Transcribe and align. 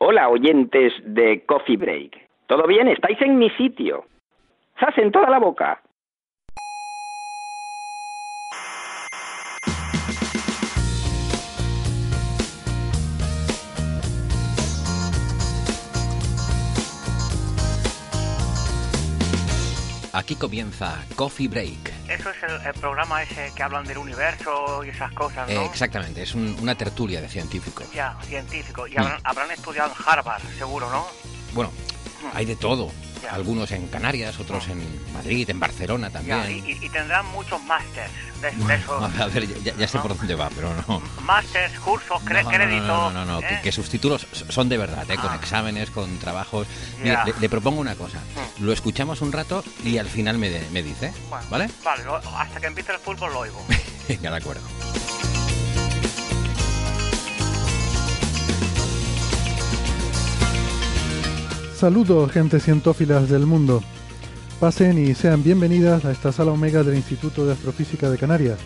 Hola, 0.00 0.28
oyentes 0.28 0.92
de 1.04 1.44
Coffee 1.44 1.76
Break. 1.76 2.16
¿Todo 2.46 2.68
bien? 2.68 2.86
¿Estáis 2.86 3.20
en 3.20 3.36
mi 3.36 3.50
sitio? 3.50 4.04
¡Sas 4.78 4.96
en 4.96 5.10
toda 5.10 5.28
la 5.28 5.40
boca! 5.40 5.82
Aquí 20.18 20.34
comienza 20.34 20.98
Coffee 21.14 21.46
Break. 21.46 21.92
Eso 22.08 22.30
es 22.30 22.42
el, 22.42 22.66
el 22.66 22.72
programa 22.80 23.22
ese 23.22 23.52
que 23.54 23.62
hablan 23.62 23.84
del 23.84 23.98
universo 23.98 24.82
y 24.84 24.88
esas 24.88 25.12
cosas, 25.12 25.48
¿no? 25.48 25.62
Eh, 25.62 25.64
exactamente, 25.66 26.22
es 26.22 26.34
un- 26.34 26.56
una 26.60 26.74
tertulia 26.74 27.20
de 27.20 27.28
científicos. 27.28 27.86
Ya, 27.94 28.18
científico. 28.26 28.88
Y 28.88 28.94
Mm. 28.96 28.98
habrán, 28.98 29.20
habrán 29.22 29.50
estudiado 29.52 29.92
en 29.96 30.02
Harvard, 30.04 30.42
seguro, 30.58 30.90
¿no? 30.90 31.06
Bueno, 31.54 31.70
hay 32.34 32.46
de 32.46 32.56
todo. 32.56 32.90
Algunos 33.30 33.70
en 33.72 33.88
Canarias, 33.88 34.38
otros 34.40 34.68
en 34.68 34.82
Madrid, 35.12 35.48
en 35.50 35.58
Barcelona 35.60 36.10
también. 36.10 36.38
Ya, 36.42 36.50
y, 36.50 36.78
y- 36.84 36.88
tendrán 36.88 37.26
muchos 37.26 37.62
másters 37.64 38.10
de, 38.40 38.50
de 38.50 38.74
esos. 38.74 39.02
a 39.20 39.26
ver, 39.26 39.62
ya, 39.62 39.74
ya 39.76 39.88
sé 39.88 39.96
¿no? 39.98 40.02
por 40.02 40.16
dónde 40.16 40.34
va, 40.34 40.48
pero 40.54 40.72
no. 40.86 41.02
Másters, 41.22 41.78
cursos, 41.80 42.22
cre- 42.22 42.42
No, 42.44 42.50
no, 42.50 42.56
créditos. 42.56 42.86
no, 42.86 43.10
no, 43.10 43.24
no, 43.24 43.32
no, 43.34 43.40
¿eh? 43.40 43.46
que, 43.48 43.60
que 43.62 43.72
sus 43.72 43.88
títulos 43.88 44.26
son 44.48 44.68
de 44.68 44.78
verdad, 44.78 45.10
¿eh? 45.10 45.16
con 45.16 45.30
Ah. 45.32 45.36
exámenes, 45.36 45.90
con 45.90 46.18
trabajos. 46.18 46.66
Mire, 46.98 47.10
Ya. 47.12 47.24
le, 47.24 47.34
le 47.38 47.48
propongo 47.48 47.80
una 47.80 47.94
cosa. 47.94 48.18
Lo 48.60 48.72
escuchamos 48.72 49.20
un 49.20 49.32
rato 49.32 49.62
y 49.84 49.98
al 49.98 50.08
final 50.08 50.38
me, 50.38 50.50
de- 50.50 50.68
me 50.70 50.82
dice, 50.82 51.12
Bueno, 51.28 51.44
¿vale? 51.50 51.68
Vale, 51.84 52.04
lo- 52.04 52.16
hasta 52.16 52.60
que 52.60 52.66
empiece 52.66 52.92
el 52.92 52.98
fútbol 52.98 53.32
lo 53.32 53.40
oigo. 53.40 53.64
Venga, 54.08 54.30
de 54.30 54.36
acuerdo. 54.36 54.62
Saludos, 61.78 62.32
gente 62.32 62.58
cientófilas 62.58 63.28
del 63.28 63.46
mundo. 63.46 63.84
Pasen 64.58 64.98
y 64.98 65.14
sean 65.14 65.44
bienvenidas 65.44 66.04
a 66.04 66.10
esta 66.10 66.32
sala 66.32 66.50
omega 66.50 66.82
del 66.82 66.96
Instituto 66.96 67.46
de 67.46 67.52
Astrofísica 67.52 68.10
de 68.10 68.18
Canarias. 68.18 68.58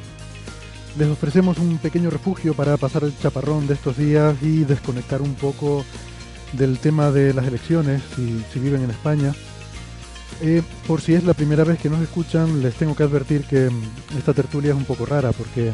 Les 0.97 1.09
ofrecemos 1.09 1.59
un 1.59 1.77
pequeño 1.77 2.09
refugio 2.09 2.55
para 2.55 2.79
pasar 2.79 3.05
el 3.05 3.15
chaparrón 3.19 3.67
de 3.67 3.75
estos 3.75 3.99
días 3.99 4.35
y 4.41 4.65
desconectar 4.65 5.21
un 5.21 5.35
poco 5.35 5.85
del 6.55 6.79
tema 6.79 7.11
de 7.11 7.35
las 7.35 7.47
elecciones, 7.47 8.01
si, 8.17 8.59
viven 8.59 8.83
en 8.83 8.91
España. 8.91 9.35
Eh, 10.41 10.63
por 10.89 11.03
si 11.03 11.13
es 11.13 11.23
la 11.23 11.35
primera 11.35 11.65
vez 11.65 11.79
que 11.79 11.91
nos 11.91 12.01
escuchan, 12.01 12.63
les 12.63 12.77
tengo 12.77 12.97
que 12.97 13.03
advertir 13.03 13.45
que 13.45 13.69
mm, 13.69 14.17
esta 14.17 14.33
tertulia 14.33 14.71
es 14.71 14.77
un 14.79 14.87
poco 14.87 15.05
rara, 15.05 15.33
porque, 15.33 15.71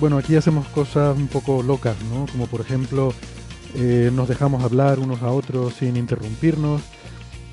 bueno, 0.00 0.18
aquí 0.18 0.36
hacemos 0.36 0.66
cosas 0.68 1.16
un 1.16 1.28
poco 1.28 1.62
locas, 1.62 1.96
¿no? 2.12 2.26
Como 2.30 2.46
por 2.46 2.60
ejemplo, 2.60 3.14
eh, 3.74 4.10
nos 4.12 4.28
dejamos 4.28 4.62
hablar 4.62 4.98
unos 4.98 5.22
a 5.22 5.30
otros 5.30 5.74
sin 5.74 5.96
interrumpirnos, 5.96 6.82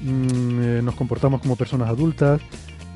mm, 0.02 0.62
eh, 0.62 0.82
nos 0.84 0.96
comportamos 0.96 1.42
como 1.42 1.56
personas 1.56 1.90
adultas, 1.90 2.42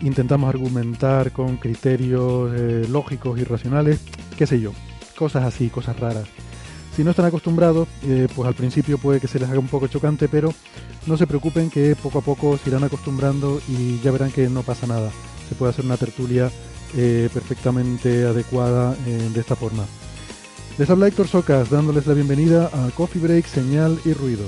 intentamos 0.02 0.50
argumentar 0.50 1.32
con 1.32 1.58
criterios 1.58 2.52
eh, 2.54 2.86
lógicos 2.90 3.40
y 3.40 3.44
racionales, 3.46 4.02
qué 4.38 4.46
sé 4.46 4.60
yo, 4.60 4.74
cosas 5.18 5.46
así, 5.46 5.70
cosas 5.70 5.98
raras. 6.00 6.28
Si 6.96 7.04
no 7.04 7.10
están 7.10 7.26
acostumbrados, 7.26 7.88
pues 8.36 8.48
al 8.48 8.54
principio 8.54 9.00
puede 9.00 9.20
que 9.20 9.28
se 9.28 9.40
les 9.40 9.50
haga 9.50 9.58
un 9.58 9.68
poco 9.68 9.88
chocante, 9.88 10.28
pero 10.28 10.54
no 11.08 11.18
se 11.18 11.26
preocupen 11.26 11.72
que 11.72 11.96
poco 11.96 12.20
a 12.20 12.22
poco 12.22 12.56
se 12.60 12.70
irán 12.70 12.84
acostumbrando 12.84 13.60
y 13.68 14.00
ya 14.02 14.12
verán 14.12 14.32
que 14.32 14.48
no 14.48 14.62
pasa 14.62 14.86
nada. 14.86 15.10
Se 15.50 15.56
puede 15.56 15.72
hacer 15.72 15.86
una 15.86 15.98
tertulia 15.98 16.52
perfectamente 16.94 18.26
adecuada 18.26 18.94
de 18.94 19.40
esta 19.40 19.56
forma. 19.56 19.86
Les 20.80 20.90
habla 20.90 21.08
Héctor 21.08 21.28
Socas 21.28 21.70
dándoles 21.70 22.08
la 22.08 22.16
bienvenida 22.16 22.68
a 22.74 22.90
Coffee 22.96 23.22
Break, 23.22 23.46
Señal 23.46 24.00
y 24.06 24.14
Ruido. 24.14 24.44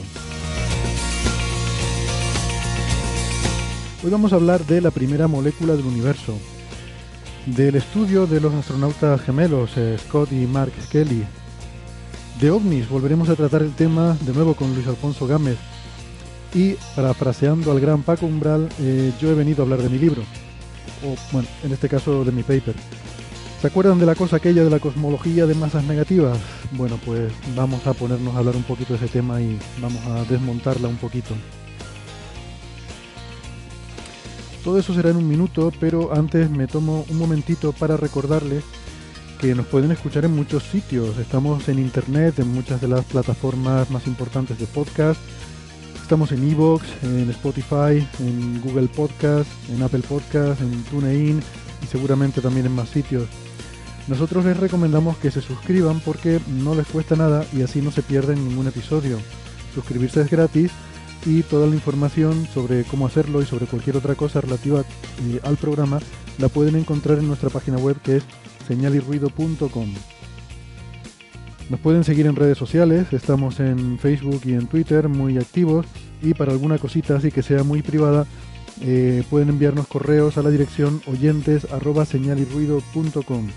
Hoy 4.03 4.09
vamos 4.09 4.33
a 4.33 4.37
hablar 4.37 4.65
de 4.65 4.81
la 4.81 4.89
primera 4.89 5.27
molécula 5.27 5.75
del 5.75 5.85
universo, 5.85 6.35
del 7.45 7.75
estudio 7.75 8.25
de 8.25 8.41
los 8.41 8.55
astronautas 8.55 9.21
gemelos 9.21 9.77
eh, 9.77 9.97
Scott 9.99 10.31
y 10.31 10.47
Mark 10.47 10.73
Kelly. 10.91 11.23
De 12.41 12.49
ovnis 12.49 12.89
volveremos 12.89 13.29
a 13.29 13.35
tratar 13.35 13.61
el 13.61 13.75
tema 13.75 14.17
de 14.21 14.33
nuevo 14.33 14.55
con 14.55 14.73
Luis 14.73 14.87
Alfonso 14.87 15.27
Gámez. 15.27 15.57
Y 16.55 16.73
parafraseando 16.95 17.71
al 17.71 17.79
gran 17.79 18.01
Paco 18.01 18.25
Umbral, 18.25 18.67
eh, 18.79 19.13
yo 19.21 19.29
he 19.29 19.35
venido 19.35 19.61
a 19.61 19.65
hablar 19.65 19.83
de 19.83 19.89
mi 19.89 19.99
libro, 19.99 20.23
o 21.03 21.15
bueno, 21.31 21.47
en 21.63 21.71
este 21.71 21.87
caso 21.87 22.25
de 22.25 22.31
mi 22.31 22.41
paper. 22.41 22.73
¿Se 23.61 23.67
acuerdan 23.67 23.97
de 23.99 24.05
la 24.05 24.15
cosa 24.15 24.35
aquella 24.35 24.63
de 24.63 24.69
la 24.69 24.79
cosmología 24.79 25.45
de 25.47 25.55
masas 25.55 25.83
negativas? 25.85 26.37
Bueno, 26.71 26.99
pues 27.03 27.31
vamos 27.55 27.87
a 27.87 27.93
ponernos 27.93 28.35
a 28.35 28.39
hablar 28.39 28.55
un 28.55 28.63
poquito 28.63 28.93
de 28.93 28.97
ese 28.97 29.07
tema 29.07 29.41
y 29.41 29.57
vamos 29.81 30.05
a 30.05 30.23
desmontarla 30.25 30.87
un 30.87 30.97
poquito. 30.97 31.33
Todo 34.63 34.77
eso 34.79 34.93
será 34.93 35.09
en 35.11 35.17
un 35.17 35.27
minuto, 35.27 35.71
pero 35.79 36.13
antes 36.13 36.49
me 36.49 36.67
tomo 36.67 37.05
un 37.09 37.17
momentito 37.17 37.71
para 37.71 37.97
recordarles 37.97 38.63
que 39.39 39.55
nos 39.55 39.67
pueden 39.67 39.91
escuchar 39.91 40.25
en 40.25 40.35
muchos 40.35 40.63
sitios. 40.63 41.17
Estamos 41.17 41.67
en 41.69 41.79
internet, 41.79 42.39
en 42.39 42.53
muchas 42.53 42.81
de 42.81 42.87
las 42.87 43.05
plataformas 43.05 43.89
más 43.89 44.05
importantes 44.07 44.59
de 44.59 44.65
podcast. 44.65 45.19
Estamos 46.01 46.31
en 46.31 46.49
Evox, 46.49 46.85
en 47.03 47.29
Spotify, 47.31 48.07
en 48.19 48.61
Google 48.61 48.87
Podcast, 48.87 49.49
en 49.69 49.81
Apple 49.81 50.03
Podcast, 50.07 50.61
en 50.61 50.83
TuneIn 50.83 51.41
y 51.81 51.87
seguramente 51.87 52.41
también 52.41 52.65
en 52.65 52.75
más 52.75 52.89
sitios. 52.89 53.27
Nosotros 54.07 54.45
les 54.45 54.57
recomendamos 54.57 55.17
que 55.17 55.31
se 55.31 55.41
suscriban 55.41 55.99
porque 55.99 56.39
no 56.47 56.75
les 56.75 56.85
cuesta 56.87 57.15
nada 57.15 57.45
y 57.53 57.63
así 57.63 57.81
no 57.81 57.91
se 57.91 58.03
pierden 58.03 58.47
ningún 58.47 58.67
episodio. 58.67 59.17
Suscribirse 59.73 60.21
es 60.21 60.29
gratis 60.29 60.71
y 61.25 61.41
toda 61.41 61.65
la 61.65 61.73
información 61.73 62.47
sobre 62.53 62.83
cómo 62.83 63.07
hacerlo 63.07 63.41
y 63.41 63.45
sobre 63.45 63.65
cualquier 63.65 63.97
otra 63.97 64.13
cosa 64.13 64.41
relativa 64.41 64.81
eh, 64.81 65.39
al 65.43 65.57
programa 65.57 65.99
la 66.37 66.49
pueden 66.49 66.75
encontrar 66.75 67.17
en 67.17 67.27
nuestra 67.27 67.49
página 67.49 67.77
web 67.77 67.97
que 68.01 68.17
es 68.17 68.23
señalirruido.com. 68.67 69.93
Nos 71.69 71.79
pueden 71.79 72.03
seguir 72.03 72.27
en 72.27 72.35
redes 72.35 72.59
sociales, 72.59 73.11
estamos 73.11 73.59
en 73.59 73.97
Facebook 73.97 74.41
y 74.45 74.53
en 74.53 74.67
Twitter 74.67 75.09
muy 75.09 75.39
activos 75.39 75.87
y 76.21 76.35
para 76.35 76.51
alguna 76.51 76.77
cosita 76.77 77.15
así 77.15 77.31
que 77.31 77.41
sea 77.41 77.63
muy 77.63 77.81
privada 77.81 78.27
eh, 78.81 79.23
pueden 79.31 79.49
enviarnos 79.49 79.87
correos 79.87 80.37
a 80.37 80.43
la 80.43 80.51
dirección 80.51 81.01
oyentes 81.07 81.65
arroba 81.71 82.05
señalirruido.com. 82.05 83.47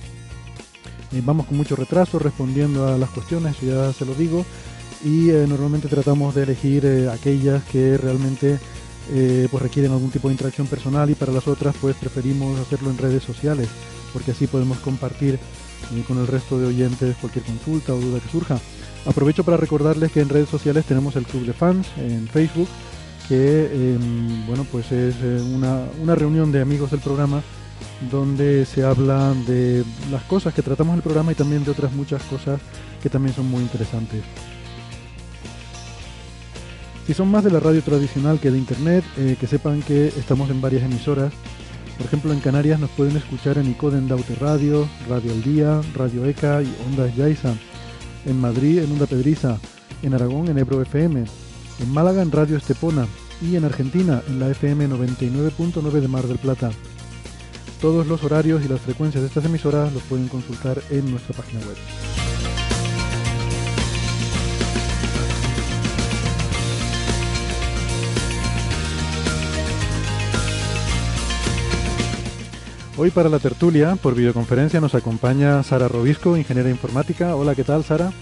Eh, 1.12 1.22
vamos 1.24 1.46
con 1.46 1.56
mucho 1.56 1.74
retraso 1.74 2.18
respondiendo 2.18 2.86
a 2.86 2.98
las 2.98 3.10
cuestiones, 3.10 3.60
ya 3.60 3.92
se 3.92 4.04
lo 4.04 4.14
digo, 4.14 4.44
y 5.04 5.30
eh, 5.30 5.46
normalmente 5.48 5.88
tratamos 5.88 6.34
de 6.34 6.42
elegir 6.42 6.84
eh, 6.84 7.08
aquellas 7.10 7.64
que 7.64 7.96
realmente 7.96 8.58
pues 9.50 9.62
requieren 9.62 9.90
algún 9.90 10.10
tipo 10.10 10.28
de 10.28 10.34
interacción 10.34 10.66
personal 10.66 11.08
y 11.08 11.14
para 11.14 11.32
las 11.32 11.48
otras 11.48 11.74
pues 11.80 11.96
preferimos 11.96 12.60
hacerlo 12.60 12.90
en 12.90 12.98
redes 12.98 13.22
sociales, 13.22 13.66
porque 14.12 14.32
así 14.32 14.46
podemos 14.46 14.76
compartir 14.80 15.38
con 16.06 16.18
el 16.18 16.26
resto 16.26 16.58
de 16.58 16.66
oyentes 16.66 17.16
cualquier 17.16 17.42
consulta 17.46 17.94
o 17.94 18.00
duda 18.00 18.20
que 18.20 18.28
surja. 18.28 18.60
Aprovecho 19.06 19.44
para 19.44 19.56
recordarles 19.56 20.12
que 20.12 20.20
en 20.20 20.28
redes 20.28 20.50
sociales 20.50 20.84
tenemos 20.84 21.16
el 21.16 21.24
Club 21.24 21.46
de 21.46 21.54
Fans 21.54 21.86
en 21.96 22.28
Facebook, 22.28 22.68
que 23.28 23.68
eh, 23.70 23.98
bueno 24.46 24.66
pues 24.70 24.92
es 24.92 25.14
una, 25.54 25.84
una 26.02 26.14
reunión 26.14 26.52
de 26.52 26.60
amigos 26.60 26.90
del 26.90 27.00
programa 27.00 27.42
donde 28.10 28.64
se 28.64 28.84
habla 28.84 29.34
de 29.46 29.84
las 30.10 30.22
cosas 30.24 30.54
que 30.54 30.62
tratamos 30.62 30.92
en 30.92 30.98
el 30.98 31.02
programa 31.02 31.32
y 31.32 31.34
también 31.34 31.64
de 31.64 31.70
otras 31.70 31.92
muchas 31.92 32.22
cosas 32.24 32.60
que 33.02 33.10
también 33.10 33.34
son 33.34 33.50
muy 33.50 33.62
interesantes. 33.62 34.22
Si 37.06 37.14
son 37.14 37.30
más 37.30 37.42
de 37.42 37.50
la 37.50 37.60
radio 37.60 37.82
tradicional 37.82 38.38
que 38.38 38.50
de 38.50 38.58
internet, 38.58 39.02
eh, 39.16 39.36
que 39.40 39.46
sepan 39.46 39.82
que 39.82 40.08
estamos 40.08 40.50
en 40.50 40.60
varias 40.60 40.82
emisoras. 40.82 41.32
Por 41.96 42.06
ejemplo, 42.06 42.32
en 42.32 42.40
Canarias 42.40 42.78
nos 42.78 42.90
pueden 42.90 43.16
escuchar 43.16 43.56
en 43.56 43.70
Icoden 43.70 44.08
Daute 44.08 44.34
Radio, 44.34 44.86
Radio 45.08 45.32
El 45.32 45.42
Día, 45.42 45.80
Radio 45.94 46.26
ECA 46.26 46.62
y 46.62 46.72
Ondas 46.86 47.16
Yaiza. 47.16 47.54
En 48.26 48.38
Madrid 48.38 48.80
en 48.80 48.92
Onda 48.92 49.06
Pedriza, 49.06 49.58
en 50.02 50.12
Aragón 50.12 50.48
en 50.48 50.58
Ebro 50.58 50.82
FM, 50.82 51.24
en 51.80 51.92
Málaga 51.92 52.20
en 52.20 52.30
Radio 52.30 52.58
Estepona 52.58 53.06
y 53.40 53.56
en 53.56 53.64
Argentina 53.64 54.22
en 54.28 54.38
la 54.38 54.50
FM 54.50 54.88
99.9 54.88 55.90
de 56.00 56.08
Mar 56.08 56.26
del 56.26 56.38
Plata. 56.38 56.70
Todos 57.80 58.08
los 58.08 58.24
horarios 58.24 58.64
y 58.64 58.68
las 58.68 58.80
frecuencias 58.80 59.22
de 59.22 59.28
estas 59.28 59.44
emisoras 59.44 59.92
los 59.92 60.02
pueden 60.02 60.26
consultar 60.26 60.82
en 60.90 61.10
nuestra 61.10 61.36
página 61.36 61.60
web. 61.60 61.76
Hoy 72.96 73.12
para 73.12 73.28
la 73.28 73.38
tertulia, 73.38 73.94
por 73.94 74.16
videoconferencia, 74.16 74.80
nos 74.80 74.96
acompaña 74.96 75.62
Sara 75.62 75.86
Robisco, 75.86 76.36
ingeniera 76.36 76.68
informática. 76.68 77.36
Hola, 77.36 77.54
¿qué 77.54 77.62
tal, 77.62 77.84
Sara? 77.84 78.12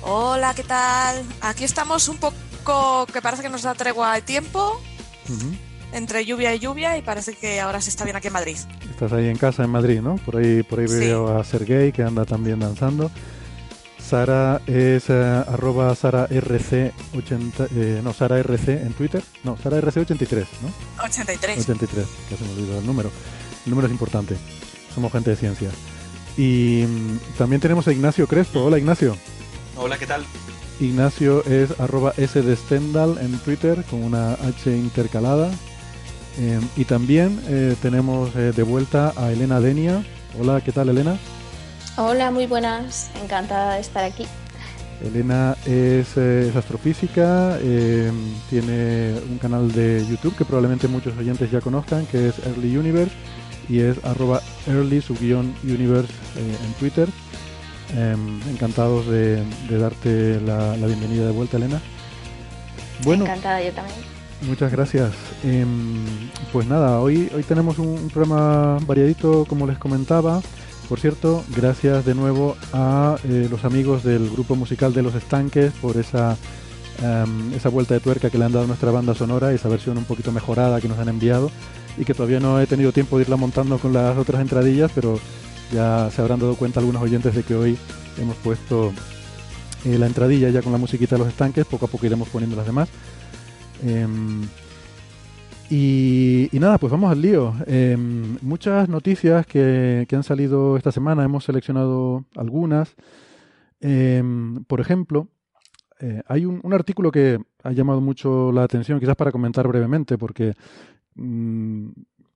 Hola, 0.00 0.54
¿qué 0.54 0.62
tal? 0.62 1.22
Aquí 1.42 1.64
estamos 1.64 2.08
un 2.08 2.16
poco 2.16 3.04
que 3.12 3.20
parece 3.20 3.42
que 3.42 3.50
nos 3.50 3.62
da 3.62 3.74
tregua 3.74 4.14
de 4.14 4.22
tiempo, 4.22 4.80
uh. 5.28 5.63
Entre 5.94 6.24
lluvia 6.24 6.52
y 6.52 6.58
lluvia 6.58 6.98
y 6.98 7.02
parece 7.02 7.34
que 7.34 7.60
ahora 7.60 7.80
se 7.80 7.88
está 7.88 8.02
bien 8.02 8.16
aquí 8.16 8.26
en 8.26 8.32
Madrid. 8.32 8.56
Estás 8.90 9.12
ahí 9.12 9.28
en 9.28 9.36
casa 9.36 9.62
en 9.62 9.70
Madrid, 9.70 10.00
¿no? 10.00 10.16
Por 10.16 10.36
ahí, 10.36 10.64
por 10.64 10.80
ahí 10.80 10.86
veo 10.86 11.38
a 11.38 11.44
Sergey 11.44 11.92
que 11.92 12.02
anda 12.02 12.24
también 12.24 12.58
danzando. 12.58 13.12
Sara 14.04 14.60
es 14.66 15.08
eh, 15.08 15.44
arroba 15.46 15.94
Sara 15.94 16.28
RC80, 16.28 17.68
eh, 17.76 18.00
no, 18.02 18.12
Sara 18.12 18.40
RC 18.40 18.82
en 18.82 18.92
Twitter. 18.92 19.22
No, 19.44 19.56
Sara 19.56 19.80
RC83, 19.80 20.46
¿no? 20.62 21.04
83. 21.04 21.60
83, 21.60 22.06
que 22.28 22.36
se 22.36 22.44
me 22.44 22.50
olvidó 22.50 22.80
el 22.80 22.86
número. 22.86 23.12
El 23.64 23.70
número 23.70 23.86
es 23.86 23.92
importante. 23.92 24.36
Somos 24.92 25.12
gente 25.12 25.30
de 25.30 25.36
ciencia. 25.36 25.70
Y 26.36 26.84
mm, 26.88 27.38
también 27.38 27.60
tenemos 27.60 27.86
a 27.86 27.92
Ignacio 27.92 28.26
Crespo. 28.26 28.64
Hola, 28.64 28.78
Ignacio. 28.78 29.16
Hola, 29.76 29.96
¿qué 29.96 30.08
tal? 30.08 30.26
Ignacio 30.80 31.44
es 31.44 31.78
arroba 31.78 32.14
S 32.16 32.42
de 32.42 32.56
Stendhal 32.56 33.16
en 33.18 33.38
Twitter 33.38 33.84
con 33.88 34.02
una 34.02 34.32
H 34.32 34.76
intercalada. 34.76 35.52
Eh, 36.38 36.60
y 36.76 36.84
también 36.84 37.40
tenemos 37.80 38.34
de 38.34 38.62
vuelta 38.62 39.12
a 39.16 39.30
Elena 39.32 39.60
Denia. 39.60 40.04
Hola, 40.40 40.60
¿qué 40.60 40.72
tal, 40.72 40.88
Elena? 40.88 41.16
Hola, 41.96 42.30
muy 42.32 42.46
buenas, 42.46 43.10
encantada 43.22 43.74
de 43.74 43.80
estar 43.80 44.04
aquí. 44.04 44.26
Elena 45.02 45.56
es, 45.66 46.16
eh, 46.16 46.52
astrofísica, 46.56 47.58
eh, 47.60 48.10
tiene 48.50 49.14
un 49.30 49.38
canal 49.38 49.70
de 49.70 50.04
YouTube 50.08 50.36
que 50.36 50.44
probablemente 50.44 50.88
muchos 50.88 51.16
oyentes 51.16 51.50
ya 51.50 51.60
conozcan, 51.60 52.06
que 52.06 52.28
es 52.28 52.38
Early 52.46 52.76
Universe, 52.76 53.14
y 53.68 53.80
es 53.80 54.02
arroba 54.04 54.40
early 54.66 55.02
universe 55.62 56.12
eh, 56.36 56.56
en 56.64 56.72
Twitter. 56.74 57.08
Em, 57.96 58.40
encantados 58.50 59.06
de, 59.06 59.44
darte 59.70 60.40
la, 60.40 60.74
bienvenida 60.74 61.26
de 61.26 61.32
vuelta, 61.32 61.58
Elena. 61.58 61.80
Bueno, 63.02 63.24
encantada 63.24 63.62
yo 63.62 63.72
también. 63.72 64.13
Muchas 64.46 64.72
gracias. 64.72 65.12
Em, 65.42 66.04
pues 66.52 66.66
nada, 66.66 67.00
hoy, 67.00 67.30
hoy 67.34 67.42
tenemos 67.44 67.78
un 67.78 68.10
programa 68.12 68.78
variadito, 68.86 69.46
como 69.46 69.66
les 69.66 69.78
comentaba. 69.78 70.42
Por 70.88 71.00
cierto, 71.00 71.44
gracias 71.56 72.04
de 72.04 72.14
nuevo 72.14 72.56
a 72.72 73.16
eh, 73.24 73.48
los 73.50 73.64
amigos 73.64 74.04
del 74.04 74.28
grupo 74.28 74.54
musical 74.54 74.92
de 74.92 75.02
Los 75.02 75.14
Estanques 75.14 75.72
por 75.80 75.96
esa, 75.96 76.36
em, 77.02 77.54
esa 77.54 77.70
vuelta 77.70 77.94
de 77.94 78.00
tuerca 78.00 78.28
que 78.28 78.36
le 78.36 78.44
han 78.44 78.52
dado 78.52 78.64
a 78.64 78.68
nuestra 78.68 78.90
banda 78.90 79.14
sonora, 79.14 79.52
esa 79.52 79.68
versión 79.68 79.96
un 79.96 80.04
poquito 80.04 80.30
mejorada 80.30 80.80
que 80.80 80.88
nos 80.88 80.98
han 80.98 81.08
enviado 81.08 81.50
y 81.96 82.04
que 82.04 82.12
todavía 82.12 82.40
no 82.40 82.60
he 82.60 82.66
tenido 82.66 82.92
tiempo 82.92 83.16
de 83.16 83.22
irla 83.22 83.36
montando 83.36 83.78
con 83.78 83.94
las 83.94 84.16
otras 84.18 84.42
entradillas, 84.42 84.90
pero 84.94 85.18
ya 85.72 86.10
se 86.14 86.20
habrán 86.20 86.40
dado 86.40 86.54
cuenta 86.56 86.80
algunos 86.80 87.02
oyentes 87.02 87.34
de 87.34 87.44
que 87.44 87.54
hoy 87.54 87.78
hemos 88.18 88.36
puesto 88.36 88.92
eh, 89.86 89.98
la 89.98 90.06
entradilla 90.06 90.50
ya 90.50 90.60
con 90.60 90.72
la 90.72 90.78
musiquita 90.78 91.16
de 91.16 91.20
Los 91.20 91.28
Estanques, 91.28 91.64
poco 91.64 91.86
a 91.86 91.88
poco 91.88 92.04
iremos 92.04 92.28
poniendo 92.28 92.56
las 92.56 92.66
demás. 92.66 92.90
Em, 93.84 94.42
y, 95.70 96.48
nada, 96.52 96.78
pues 96.78 96.90
vamos 96.90 97.10
al 97.10 97.20
lío. 97.20 97.54
Em, 97.66 98.36
muchas 98.42 98.88
noticias 98.88 99.46
que, 99.46 100.06
han 100.10 100.22
salido 100.22 100.76
esta 100.76 100.92
semana, 100.92 101.24
hemos 101.24 101.44
seleccionado 101.44 102.24
algunas. 102.36 102.94
Em, 103.80 104.64
por 104.64 104.80
ejemplo, 104.80 105.28
eh, 106.00 106.22
hay 106.26 106.46
un, 106.46 106.72
artículo 106.72 107.10
que 107.10 107.38
ha 107.62 107.72
llamado 107.72 108.00
mucho 108.00 108.52
la 108.52 108.64
atención, 108.64 109.00
quizás 109.00 109.16
para 109.16 109.32
comentar 109.32 109.68
brevemente, 109.68 110.18
porque 110.18 110.54
mm, 111.16 111.88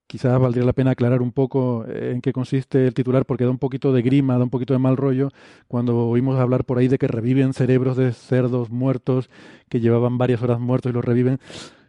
quizás 0.08 0.40
valdría 0.40 0.64
la 0.64 0.72
pena 0.72 0.90
aclarar 0.90 1.22
un 1.22 1.31
poco 1.31 1.84
eh, 1.87 2.10
en 2.12 2.20
qué 2.20 2.32
consiste 2.32 2.88
el 2.88 2.94
titular, 2.94 3.25
porque 3.25 3.44
da 3.44 3.50
un 3.50 3.58
poquito 3.58 3.93
de 3.93 4.02
grima, 4.02 4.37
da 4.37 4.43
un 4.43 4.50
poquito 4.50 4.72
de 4.72 4.81
mal 4.81 4.96
rollo, 4.96 5.28
cuando 5.69 6.08
oímos 6.08 6.40
hablar 6.40 6.64
por 6.64 6.78
ahí 6.78 6.88
de 6.88 6.99
que 6.99 7.06
reviven 7.06 7.55
cerebros 7.55 7.96
de 7.96 8.12
cerdos 8.12 8.70
muertos 8.70 9.31
que 9.69 9.78
llevaban 9.78 10.19
varias 10.19 10.43
horas 10.43 10.58
muertos 10.58 10.90
y 10.90 10.94
los 10.94 11.05
reviven 11.05 11.38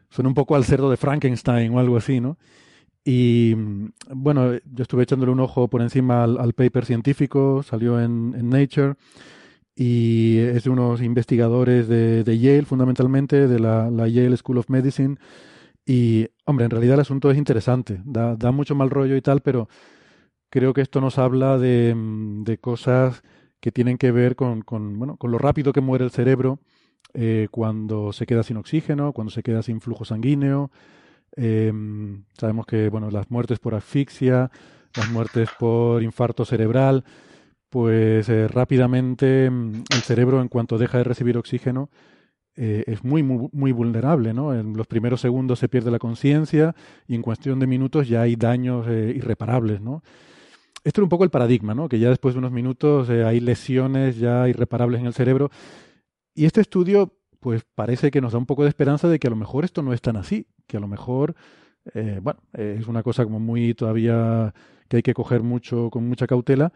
suena 0.09 0.27
un 0.27 0.35
poco 0.35 0.55
al 0.55 0.65
cerdo 0.65 0.89
de 0.91 0.97
Frankenstein 0.97 1.73
o 1.73 1.79
algo 1.79 1.97
así, 1.97 2.19
¿no? 2.19 2.37
Y 3.05 3.55
bueno, 4.13 4.53
yo 4.53 4.81
estuve 4.83 5.03
echándole 5.03 5.31
un 5.31 5.39
ojo 5.39 5.67
por 5.67 5.81
encima 5.81 6.23
al, 6.23 6.53
paper 6.53 6.85
científico, 6.85 7.63
salió 7.63 7.99
en, 7.99 8.49
Nature 8.49 8.95
y 9.75 10.37
es 10.37 10.65
de 10.65 10.69
unos 10.69 11.01
investigadores 11.01 11.87
de, 11.87 12.37
Yale, 12.37 12.65
fundamentalmente, 12.65 13.47
de 13.47 13.59
la, 13.59 13.89
Yale 14.07 14.37
School 14.37 14.57
of 14.57 14.69
Medicine. 14.69 15.17
Y, 15.85 16.27
hombre, 16.49 16.65
en 16.65 16.71
realidad 16.71 16.95
el 16.95 17.01
asunto 17.01 17.29
es 17.29 17.37
interesante, 17.37 18.01
da, 18.03 18.51
mucho 18.51 18.73
mal 18.73 18.89
rollo 18.89 19.15
y 19.15 19.21
tal, 19.21 19.41
pero 19.41 19.69
creo 20.49 20.73
que 20.73 20.81
esto 20.81 20.99
nos 20.99 21.19
habla 21.19 21.59
de, 21.59 22.57
cosas 22.59 23.23
que 23.59 23.71
tienen 23.71 23.97
que 23.97 24.11
ver 24.11 24.35
con, 24.35 24.61
con, 24.63 24.97
bueno, 24.97 25.17
con 25.17 25.31
lo 25.31 25.37
rápido 25.37 25.73
que 25.73 25.81
muere 25.81 26.05
el 26.05 26.11
cerebro 26.11 26.59
eh, 27.13 27.47
cuando 27.51 28.13
se 28.13 28.25
queda 28.25 28.41
sin 28.41 28.57
oxígeno, 28.57 29.13
cuando 29.13 29.31
se 29.31 29.43
queda 29.43 29.61
sin 29.61 29.79
flujo 29.79 30.05
sanguíneo. 30.05 30.71
Em, 31.35 32.23
sabemos 32.33 32.65
que 32.65 32.89
bueno, 32.89 33.11
las 33.11 33.29
muertes 33.29 33.59
por 33.59 33.75
asfixia, 33.75 34.49
las 34.95 35.11
muertes 35.11 35.49
por 35.59 36.01
infarto 36.01 36.45
cerebral, 36.45 37.03
pues 37.69 38.27
eh, 38.29 38.47
rápidamente 38.47 39.49
mm, 39.49 39.83
el 39.93 40.01
cerebro 40.01 40.41
en 40.41 40.47
cuanto 40.47 40.79
deja 40.79 40.97
de 40.97 41.03
recibir 41.03 41.37
oxígeno 41.37 41.89
eh, 42.61 42.83
es 42.87 43.03
muy, 43.03 43.23
muy, 43.23 43.71
vulnerable. 43.71 44.33
¿no? 44.33 44.53
En 44.53 44.75
los 44.75 44.85
primeros 44.85 45.21
segundos 45.21 45.59
se 45.59 45.69
pierde 45.69 45.91
la 45.91 45.99
conciencia 45.99 46.75
y 47.07 47.15
en 47.15 47.21
cuestión 47.21 47.59
de 47.59 47.67
minutos 47.67 48.07
ya 48.07 48.21
hay 48.21 48.35
daños 48.35 48.85
irreparables. 48.87 49.81
¿no? 49.81 50.03
Esto 50.83 51.01
es 51.01 51.03
un 51.03 51.09
poco 51.09 51.23
el 51.23 51.29
paradigma, 51.29 51.73
¿no? 51.73 51.87
que 51.87 51.99
ya 51.99 52.09
después 52.09 52.35
de 52.35 52.39
unos 52.39 52.51
minutos 52.51 53.09
hay 53.09 53.39
lesiones 53.39 54.17
ya 54.17 54.49
irreparables 54.49 54.99
en 54.99 55.07
el 55.07 55.13
cerebro 55.13 55.49
y 56.39 56.45
este 56.45 56.61
estudio, 56.61 57.13
pues 57.41 57.65
parece 57.75 58.11
que 58.11 58.21
nos 58.21 58.31
da 58.31 58.39
un 58.39 58.45
poco 58.45 58.63
de 58.63 58.69
esperanza 58.69 59.09
de 59.09 59.19
que 59.19 59.27
a 59.27 59.29
lo 59.29 59.35
mejor 59.35 59.65
esto 59.65 59.81
no 59.81 59.91
es 59.91 60.01
tan 60.01 60.15
así, 60.15 60.47
que 60.67 60.77
a 60.77 60.79
lo 60.79 60.87
mejor, 60.87 61.35
eh, 61.93 62.19
bueno, 62.21 62.39
es 62.53 62.87
una 62.87 63.03
cosa 63.03 63.25
como 63.25 63.41
muy 63.41 63.73
todavía 63.73 64.53
que 64.87 64.97
hay 64.97 65.03
que 65.03 65.13
coger 65.13 65.43
mucho, 65.43 65.89
con 65.89 66.07
mucha 66.07 66.27
cautela, 66.27 66.71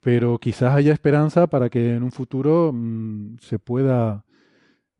pero 0.00 0.38
quizás 0.38 0.74
haya 0.74 0.92
esperanza 0.92 1.46
para 1.46 1.70
que 1.70 1.94
en 1.94 2.02
un 2.02 2.12
futuro 2.12 2.72
mm, 2.74 3.38
se 3.40 3.58
pueda 3.58 4.24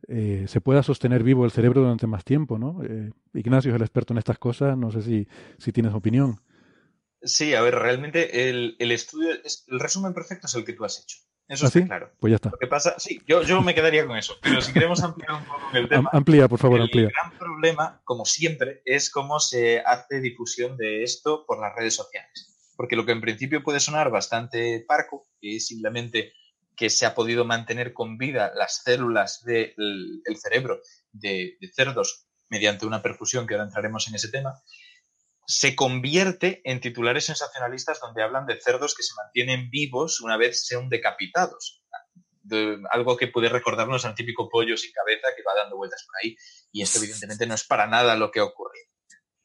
eh, 0.09 0.45
se 0.47 0.61
pueda 0.61 0.83
sostener 0.83 1.23
vivo 1.23 1.45
el 1.45 1.51
cerebro 1.51 1.81
durante 1.83 2.07
más 2.07 2.25
tiempo, 2.25 2.59
¿no? 2.59 2.83
Eh, 2.85 3.11
Ignacio 3.35 3.71
es 3.71 3.77
el 3.77 3.83
experto 3.83 4.15
en 4.15 4.19
estas 4.19 4.39
cosas, 4.39 4.77
no 4.77 4.91
sé 4.91 5.03
si, 5.03 5.29
si 5.59 5.73
tienes 5.73 5.95
opinión. 5.95 6.41
Sí, 7.23 7.55
a 7.55 7.63
ver, 7.63 7.75
realmente 7.75 8.49
el, 8.49 8.77
el 8.79 8.93
estudio, 8.93 9.31
es, 9.45 9.65
el 9.69 9.81
resumen 9.81 10.15
perfecto 10.15 10.47
es 10.47 10.55
el 10.55 10.65
que 10.65 10.75
tú 10.75 10.85
has 10.85 11.01
hecho. 11.01 11.19
Eso 11.49 11.67
¿Ah, 11.67 11.69
está 11.69 11.85
claro. 11.85 12.13
Pues 12.19 12.31
ya 12.33 12.37
está. 12.37 12.51
Lo 12.51 12.59
que 12.59 12.67
pasa, 12.67 12.95
sí, 12.99 13.23
yo, 13.27 13.43
yo 13.43 13.63
me 13.63 13.75
quedaría 13.75 14.07
con 14.07 14.17
eso. 14.17 14.35
Pero 14.43 14.61
si 14.61 14.73
queremos 14.73 15.03
ampliar 15.03 15.33
un 15.33 15.45
poco 15.45 15.61
el 15.75 15.89
tema. 15.89 16.11
Amplía, 16.13 16.49
por 16.49 16.59
favor, 16.59 16.81
amplía. 16.81 17.07
El 17.07 17.13
gran 17.13 17.39
problema, 17.39 18.01
como 18.05 18.25
siempre, 18.25 18.83
es 18.85 19.11
cómo 19.11 19.39
se 19.39 19.81
hace 19.81 20.21
difusión 20.21 20.77
de 20.77 21.05
esto 21.05 21.45
por 21.47 21.61
las 21.61 21.75
redes 21.77 21.95
sociales. 21.95 22.73
Porque 22.77 22.97
lo 22.97 23.07
que 23.07 23.13
en 23.13 23.21
principio 23.21 23.63
puede 23.63 23.81
sonar 23.81 24.11
bastante 24.11 24.85
parco, 24.87 25.29
que 25.41 25.57
es 25.57 25.67
simplemente 25.69 26.33
que 26.77 26.91
se 26.91 27.07
ha 27.07 27.15
podido 27.15 27.45
mantener 27.45 27.93
con 27.93 28.19
vida 28.19 28.53
las 28.55 28.83
células 28.85 29.43
del 29.45 29.75
cerebro 30.41 30.81
de, 31.11 31.57
cerdos 31.75 32.27
mediante 32.49 32.87
una 32.87 33.03
perfusión, 33.03 33.47
que 33.47 33.55
ahora 33.55 33.65
entraremos 33.65 34.07
en 34.09 34.15
ese 34.15 34.29
tema, 34.29 34.63
se 35.47 35.75
convierte 35.75 36.61
en 36.65 36.81
titulares 36.81 37.25
sensacionalistas 37.25 38.01
donde 38.01 38.23
hablan 38.23 38.47
de 38.47 38.61
cerdos 38.61 38.95
que 38.95 39.03
se 39.03 39.15
mantienen 39.15 39.71
vivos 39.71 40.21
una 40.21 40.37
vez 40.37 40.67
sean 40.67 40.89
decapitados. 40.89 41.83
algo 42.91 43.17
que 43.17 43.29
puede 43.29 43.49
recordarnos 43.49 44.05
al 44.05 44.15
típico 44.15 44.49
pollo 44.49 44.77
sin 44.77 44.93
cabeza 44.93 45.29
que 45.37 45.43
va 45.43 45.55
dando 45.57 45.77
vueltas 45.77 46.05
por 46.07 46.17
ahí. 46.23 46.37
Y 46.71 46.83
esto 46.83 46.99
evidentemente 46.99 47.47
no 47.47 47.55
es 47.55 47.65
para 47.65 47.87
nada 47.87 48.17
lo 48.17 48.31
que 48.31 48.41
ha 48.41 48.45
ocurrido. 48.45 48.96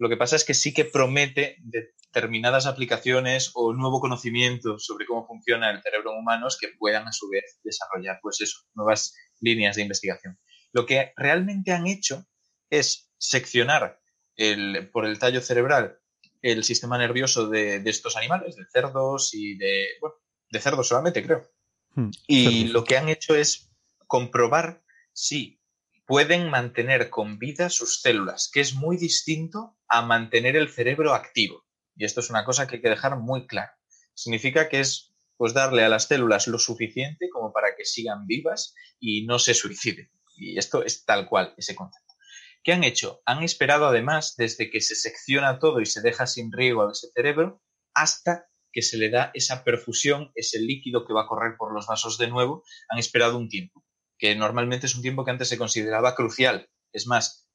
Lo 0.02 0.10
que 0.10 0.18
pasa 0.18 0.36
es 0.36 0.44
que 0.44 0.56
sí 0.56 0.74
que 0.74 0.84
promete 0.84 1.58
determinadas 1.60 2.66
aplicaciones 2.66 3.52
o 3.54 3.72
nuevo 3.72 4.00
conocimiento 4.00 4.80
sobre 4.80 5.06
cómo 5.06 5.28
funciona 5.28 5.70
el 5.70 5.80
cerebro 5.84 6.18
humano 6.18 6.48
que 6.60 6.70
puedan 6.80 7.08
a 7.08 7.12
su 7.12 7.30
vez 7.30 7.60
desarrollar 7.64 8.18
pues 8.20 8.42
eso, 8.42 8.62
nuevas 8.74 9.14
líneas 9.42 9.76
de 9.76 9.84
investigación. 9.84 10.40
Lo 10.72 10.88
que 10.88 11.14
realmente 11.16 11.72
han 11.72 11.86
hecho 11.86 12.26
es 12.72 13.12
seccionar 13.20 14.02
por 14.92 15.06
el 15.06 15.20
tallo 15.20 15.40
cerebral 15.40 16.00
el 16.42 16.64
sistema 16.64 16.98
nervioso 16.98 17.48
de, 17.48 17.76
estos 17.86 18.18
animales, 18.18 18.56
de 18.56 18.66
cerdos 18.74 19.36
y 19.36 19.56
de, 19.56 19.86
bueno, 20.00 20.16
de 20.50 20.60
cerdos 20.60 20.88
solamente, 20.88 21.22
creo. 21.22 21.48
Hmm, 21.94 22.10
y 22.26 22.70
lo 22.70 22.84
que 22.84 22.98
han 22.98 23.08
hecho 23.08 23.36
es 23.36 23.72
comprobar 24.08 24.84
si 25.14 25.61
pueden 26.12 26.50
mantener 26.50 27.10
con 27.10 27.40
vida 27.40 27.70
sus 27.70 28.02
células, 28.02 28.52
que 28.54 28.60
es 28.60 28.74
muy 28.74 28.98
distinto 28.98 29.78
a 29.88 30.02
mantener 30.02 30.58
el 30.58 30.68
cerebro 30.68 31.14
activo. 31.14 31.64
Y 31.96 32.04
esto 32.04 32.20
es 32.20 32.30
una 32.30 32.44
cosa 32.44 32.68
que 32.68 32.76
hay 32.76 32.82
que 32.82 32.90
dejar 32.90 33.18
muy 33.18 33.48
claro. 33.48 33.72
Significa 34.14 34.68
que 34.68 34.82
es 34.82 35.14
pues 35.38 35.54
darle 35.54 35.86
a 35.86 35.88
las 35.88 36.10
células 36.10 36.48
lo 36.48 36.60
suficiente 36.60 37.30
como 37.30 37.54
para 37.54 37.78
que 37.78 37.86
sigan 37.86 38.28
vivas 38.28 38.76
y 39.00 39.26
no 39.26 39.40
se 39.40 39.54
suiciden. 39.54 40.12
Y 40.36 40.60
esto 40.60 40.84
es 40.84 41.06
tal 41.06 41.30
cual 41.30 41.54
ese 41.56 41.76
concepto. 41.76 42.14
¿Qué 42.62 42.74
han 42.74 42.84
hecho? 42.84 43.22
Han 43.26 43.42
esperado 43.42 43.86
además 43.86 44.36
desde 44.36 44.70
que 44.70 44.82
se 44.82 44.96
secciona 44.96 45.60
todo 45.60 45.80
y 45.80 45.86
se 45.86 46.02
deja 46.02 46.28
sin 46.28 46.52
riego 46.52 46.90
a 46.90 46.92
ese 46.92 47.08
cerebro 47.16 47.64
hasta 47.94 48.50
que 48.74 48.82
se 48.82 48.98
le 48.98 49.10
da 49.12 49.32
esa 49.34 49.64
perfusión, 49.64 50.34
ese 50.36 50.60
líquido 50.60 51.06
que 51.06 51.14
va 51.14 51.22
a 51.22 51.28
correr 51.28 51.56
por 51.58 51.74
los 51.74 51.88
vasos 51.88 52.18
de 52.18 52.28
nuevo, 52.28 52.66
han 52.90 53.00
esperado 53.00 53.38
un 53.38 53.48
tiempo, 53.48 53.86
que 54.22 54.36
normalmente 54.36 54.86
es 54.86 54.96
un 54.96 55.02
tiempo 55.02 55.26
que 55.26 55.32
antes 55.32 55.50
se 55.50 55.58
consideraba 55.58 56.14
crucial. 56.14 56.70
Es 56.94 57.08
más, 57.08 57.50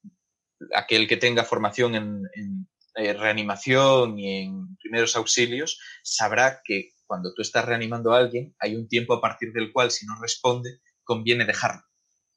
aquel 0.75 1.07
que 1.07 1.15
tenga 1.15 1.45
formación 1.45 1.95
en, 1.95 2.67
eh, 2.95 3.13
reanimación 3.13 4.19
y 4.19 4.43
en 4.43 4.75
primeros 4.75 5.15
auxilios 5.15 5.79
sabrá 6.03 6.61
que 6.65 6.89
cuando 7.05 7.33
tú 7.33 7.41
estás 7.41 7.63
reanimando 7.63 8.11
a 8.11 8.17
alguien 8.17 8.53
hay 8.59 8.75
un 8.75 8.89
tiempo 8.89 9.13
a 9.13 9.21
partir 9.21 9.53
del 9.53 9.71
cual 9.71 9.91
si 9.91 10.05
no 10.05 10.19
responde 10.21 10.81
conviene 11.05 11.45
dejarlo. 11.45 11.83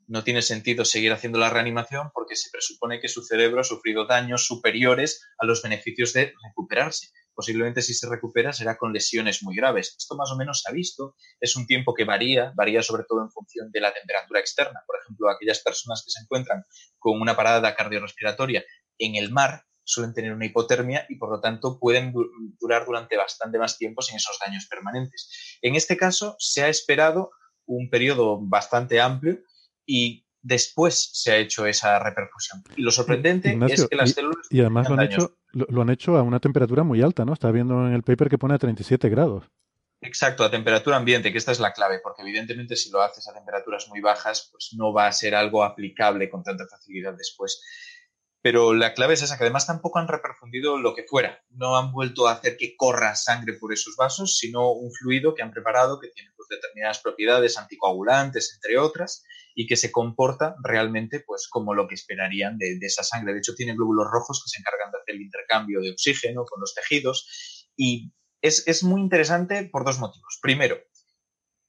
No 0.06 0.22
tiene 0.22 0.42
sentido 0.42 0.84
seguir 0.84 1.12
haciendo 1.12 1.40
la 1.40 1.50
reanimación 1.50 2.10
porque 2.14 2.36
se 2.36 2.50
presupone 2.50 3.00
que 3.00 3.08
su 3.08 3.24
cerebro 3.24 3.62
ha 3.62 3.64
sufrido 3.64 4.06
daños 4.06 4.46
superiores 4.46 5.26
a 5.38 5.46
los 5.46 5.60
beneficios 5.60 6.12
de 6.12 6.34
recuperarse 6.46 7.08
posiblemente 7.40 7.80
si 7.80 7.94
se 7.94 8.06
recupera 8.06 8.52
será 8.52 8.76
con 8.76 8.92
lesiones 8.92 9.42
muy 9.42 9.56
graves. 9.56 9.94
Esto 9.96 10.14
más 10.14 10.30
o 10.30 10.36
menos 10.36 10.60
se 10.60 10.70
ha 10.70 10.74
visto, 10.74 11.16
es 11.40 11.56
un 11.56 11.66
tiempo 11.66 11.94
que 11.94 12.04
varía, 12.04 12.52
varía 12.54 12.82
sobre 12.82 13.04
todo 13.08 13.22
en 13.22 13.30
función 13.30 13.70
de 13.72 13.80
la 13.80 13.94
temperatura 13.94 14.40
externa. 14.40 14.80
Por 14.86 14.96
ejemplo, 15.00 15.30
aquellas 15.30 15.60
personas 15.60 16.02
que 16.04 16.10
se 16.10 16.20
encuentran 16.20 16.64
con 16.98 17.18
una 17.18 17.34
parada 17.34 17.74
cardiorrespiratoria 17.74 18.62
en 18.98 19.14
el 19.14 19.32
mar 19.32 19.64
suelen 19.84 20.12
tener 20.12 20.34
una 20.34 20.44
hipotermia 20.44 21.06
y 21.08 21.16
por 21.16 21.30
lo 21.30 21.40
tanto 21.40 21.78
pueden 21.80 22.12
durar 22.60 22.84
durante 22.84 23.16
bastante 23.16 23.58
más 23.58 23.78
tiempo 23.78 24.02
sin 24.02 24.16
esos 24.16 24.38
daños 24.44 24.66
permanentes. 24.66 25.58
En 25.62 25.76
este 25.76 25.96
caso 25.96 26.36
se 26.38 26.62
ha 26.62 26.68
esperado 26.68 27.30
un 27.64 27.88
periodo 27.88 28.38
bastante 28.38 29.00
amplio 29.00 29.38
y 29.86 30.26
después 30.42 31.08
se 31.14 31.32
ha 31.32 31.36
hecho 31.38 31.64
esa 31.64 31.98
repercusión. 32.00 32.62
Y 32.76 32.82
lo 32.82 32.90
sorprendente 32.90 33.58
es 33.70 33.88
que 33.88 33.96
las 33.96 34.10
células... 34.10 34.46
Y 34.50 34.60
además 34.60 34.90
lo 34.90 34.94
han, 34.96 35.06
hecho, 35.06 35.38
lo, 35.52 35.82
han 35.82 35.90
hecho 35.90 36.16
a 36.16 36.22
una 36.22 36.40
temperatura 36.40 36.82
muy 36.82 37.02
alta, 37.02 37.24
¿no? 37.24 37.32
Está 37.32 37.50
viendo 37.50 37.86
en 37.86 37.92
el 37.92 38.02
paper 38.02 38.28
que 38.28 38.38
pone 38.38 38.54
a 38.54 38.58
37 38.58 39.08
grados. 39.08 39.44
Exacto, 40.02 40.44
a 40.44 40.50
temperatura 40.50 40.96
ambiente, 40.96 41.30
que 41.30 41.38
esta 41.38 41.52
es 41.52 41.60
la 41.60 41.72
clave, 41.72 42.00
porque 42.02 42.22
evidentemente 42.22 42.74
si 42.76 42.90
lo 42.90 43.02
haces 43.02 43.28
a 43.28 43.34
temperaturas 43.34 43.88
muy 43.88 44.00
bajas, 44.00 44.48
pues 44.50 44.70
no 44.74 44.94
va 44.94 45.06
a 45.06 45.12
ser 45.12 45.34
algo 45.34 45.62
aplicable 45.62 46.30
con 46.30 46.42
tanta 46.42 46.66
facilidad 46.66 47.14
después. 47.14 47.62
Pero 48.42 48.72
la 48.72 48.94
clave 48.94 49.14
es 49.14 49.22
esa, 49.22 49.36
que 49.36 49.44
además 49.44 49.66
tampoco 49.66 49.98
han 49.98 50.08
reperfundido 50.08 50.78
lo 50.78 50.94
que 50.94 51.04
fuera. 51.04 51.44
No 51.50 51.76
han 51.76 51.92
vuelto 51.92 52.26
a 52.26 52.32
hacer 52.32 52.56
que 52.56 52.74
corra 52.76 53.14
sangre 53.14 53.52
por 53.54 53.74
esos 53.74 53.96
vasos, 53.96 54.38
sino 54.38 54.72
un 54.72 54.90
fluido 54.90 55.34
que 55.34 55.42
han 55.42 55.50
preparado 55.50 56.00
que 56.00 56.08
tiene 56.08 56.30
determinadas 56.50 56.98
propiedades 56.98 57.56
anticoagulantes, 57.56 58.52
entre 58.54 58.78
otras, 58.78 59.24
y 59.54 59.66
que 59.66 59.76
se 59.76 59.90
comporta 59.90 60.56
realmente 60.62 61.20
pues 61.20 61.48
como 61.48 61.74
lo 61.74 61.88
que 61.88 61.94
esperarían 61.94 62.58
de, 62.58 62.78
esa 62.82 63.02
sangre. 63.02 63.32
De 63.32 63.38
hecho, 63.38 63.54
tiene 63.54 63.74
glóbulos 63.74 64.08
rojos 64.10 64.42
que 64.44 64.50
se 64.50 64.60
encargan 64.60 64.90
de 64.90 64.98
hacer 64.98 65.14
el 65.14 65.22
intercambio 65.22 65.80
de 65.80 65.92
oxígeno 65.92 66.44
con 66.44 66.60
los 66.60 66.74
tejidos 66.74 67.68
y 67.76 68.12
es, 68.42 68.82
muy 68.82 69.00
interesante 69.00 69.68
por 69.70 69.84
dos 69.84 69.98
motivos. 69.98 70.38
Primero, 70.40 70.78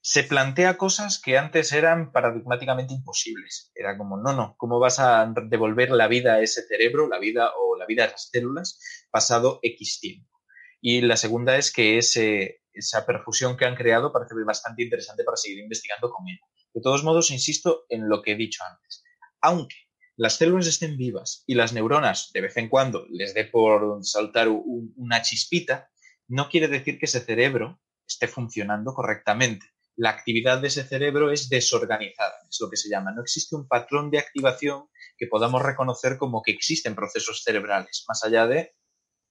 se 0.02 0.24
plantea 0.24 0.78
cosas 0.78 1.22
que 1.22 1.38
antes 1.38 1.74
eran 1.74 2.12
paradigmáticamente 2.12 2.94
imposibles. 2.94 3.72
Era 3.76 3.98
como, 3.98 4.18
no, 4.18 4.34
no, 4.34 4.56
¿cómo 4.58 4.80
vas 4.80 5.00
a 5.00 5.32
devolver 5.48 5.92
la 5.92 6.08
vida 6.08 6.36
a 6.36 6.42
ese 6.42 6.64
cerebro, 6.64 7.08
la 7.08 7.20
vida 7.20 7.52
o 7.58 7.78
la 7.78 7.86
vida 7.86 8.06
a 8.06 8.12
las 8.12 8.30
células, 8.30 8.80
pasado 9.12 9.60
X 9.62 10.00
tiempo? 10.00 10.42
Y 10.80 11.02
la 11.02 11.18
segunda 11.18 11.58
es 11.58 11.72
que 11.72 11.98
ese, 11.98 12.61
esa 12.74 13.06
perfusión 13.06 13.58
que 13.58 13.66
han 13.66 13.76
creado 13.76 14.12
parece 14.12 14.34
bastante 14.46 14.84
interesante 14.84 15.24
para 15.24 15.38
seguir 15.38 15.60
investigando 15.60 16.10
con 16.10 16.28
ella. 16.28 16.46
De 16.74 16.82
todos 16.82 17.04
modos, 17.04 17.32
insisto 17.32 17.86
en 17.90 18.08
lo 18.08 18.22
que 18.22 18.32
he 18.32 18.36
dicho 18.36 18.64
antes. 18.64 19.04
Aunque 19.42 19.76
las 20.18 20.36
células 20.36 20.68
estén 20.68 20.98
vivas 20.98 21.44
y 21.48 21.56
las 21.56 21.74
neuronas 21.74 22.32
de 22.34 22.42
vez 22.42 22.56
en 22.58 22.70
cuando 22.70 23.06
les 23.10 23.34
dé 23.34 23.46
por 23.46 24.04
saltar 24.04 24.50
una 24.50 25.22
chispita, 25.22 25.90
no 26.28 26.50
quiere 26.50 26.68
decir 26.68 27.00
que 27.00 27.06
ese 27.06 27.22
cerebro 27.22 27.82
esté 28.08 28.28
funcionando 28.28 28.94
correctamente. 28.94 29.66
La 29.96 30.10
actividad 30.10 30.62
de 30.62 30.68
ese 30.68 30.84
cerebro 30.84 31.32
es 31.32 31.50
desorganizada, 31.50 32.36
es 32.50 32.58
lo 32.62 32.70
que 32.70 32.78
se 32.78 32.90
llama. 32.90 33.12
No 33.12 33.22
existe 33.22 33.56
un 33.56 33.68
patrón 33.68 34.10
de 34.10 34.20
activación 34.20 34.86
que 35.18 35.28
podamos 35.28 35.62
reconocer 35.62 36.18
como 36.18 36.42
que 36.42 36.52
existen 36.52 36.96
procesos 36.96 37.44
cerebrales, 37.44 38.06
más 38.08 38.24
allá 38.24 38.48
de 38.48 38.74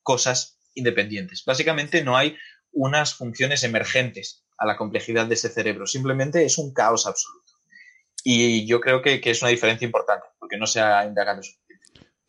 cosas 0.03 0.59
independientes. 0.75 1.43
Básicamente 1.45 2.05
no 2.05 2.17
hay 2.17 2.37
unas 2.73 3.15
funciones 3.15 3.65
emergentes 3.65 4.45
a 4.59 4.67
la 4.67 4.77
complejidad 4.77 5.27
de 5.27 5.35
ese 5.35 5.49
cerebro. 5.49 5.87
Simplemente 5.87 6.45
es 6.45 6.59
un 6.59 6.73
caos 6.73 7.07
absoluto. 7.07 7.53
Y 8.23 8.67
yo 8.67 8.81
creo 8.81 9.01
que, 9.01 9.21
es 9.25 9.43
una 9.43 9.51
diferencia 9.51 9.87
importante, 9.87 10.27
porque 10.39 10.59
no 10.59 10.67
se 10.67 10.81
ha 10.81 11.07
indagado 11.07 11.43
suficiente. 11.43 11.71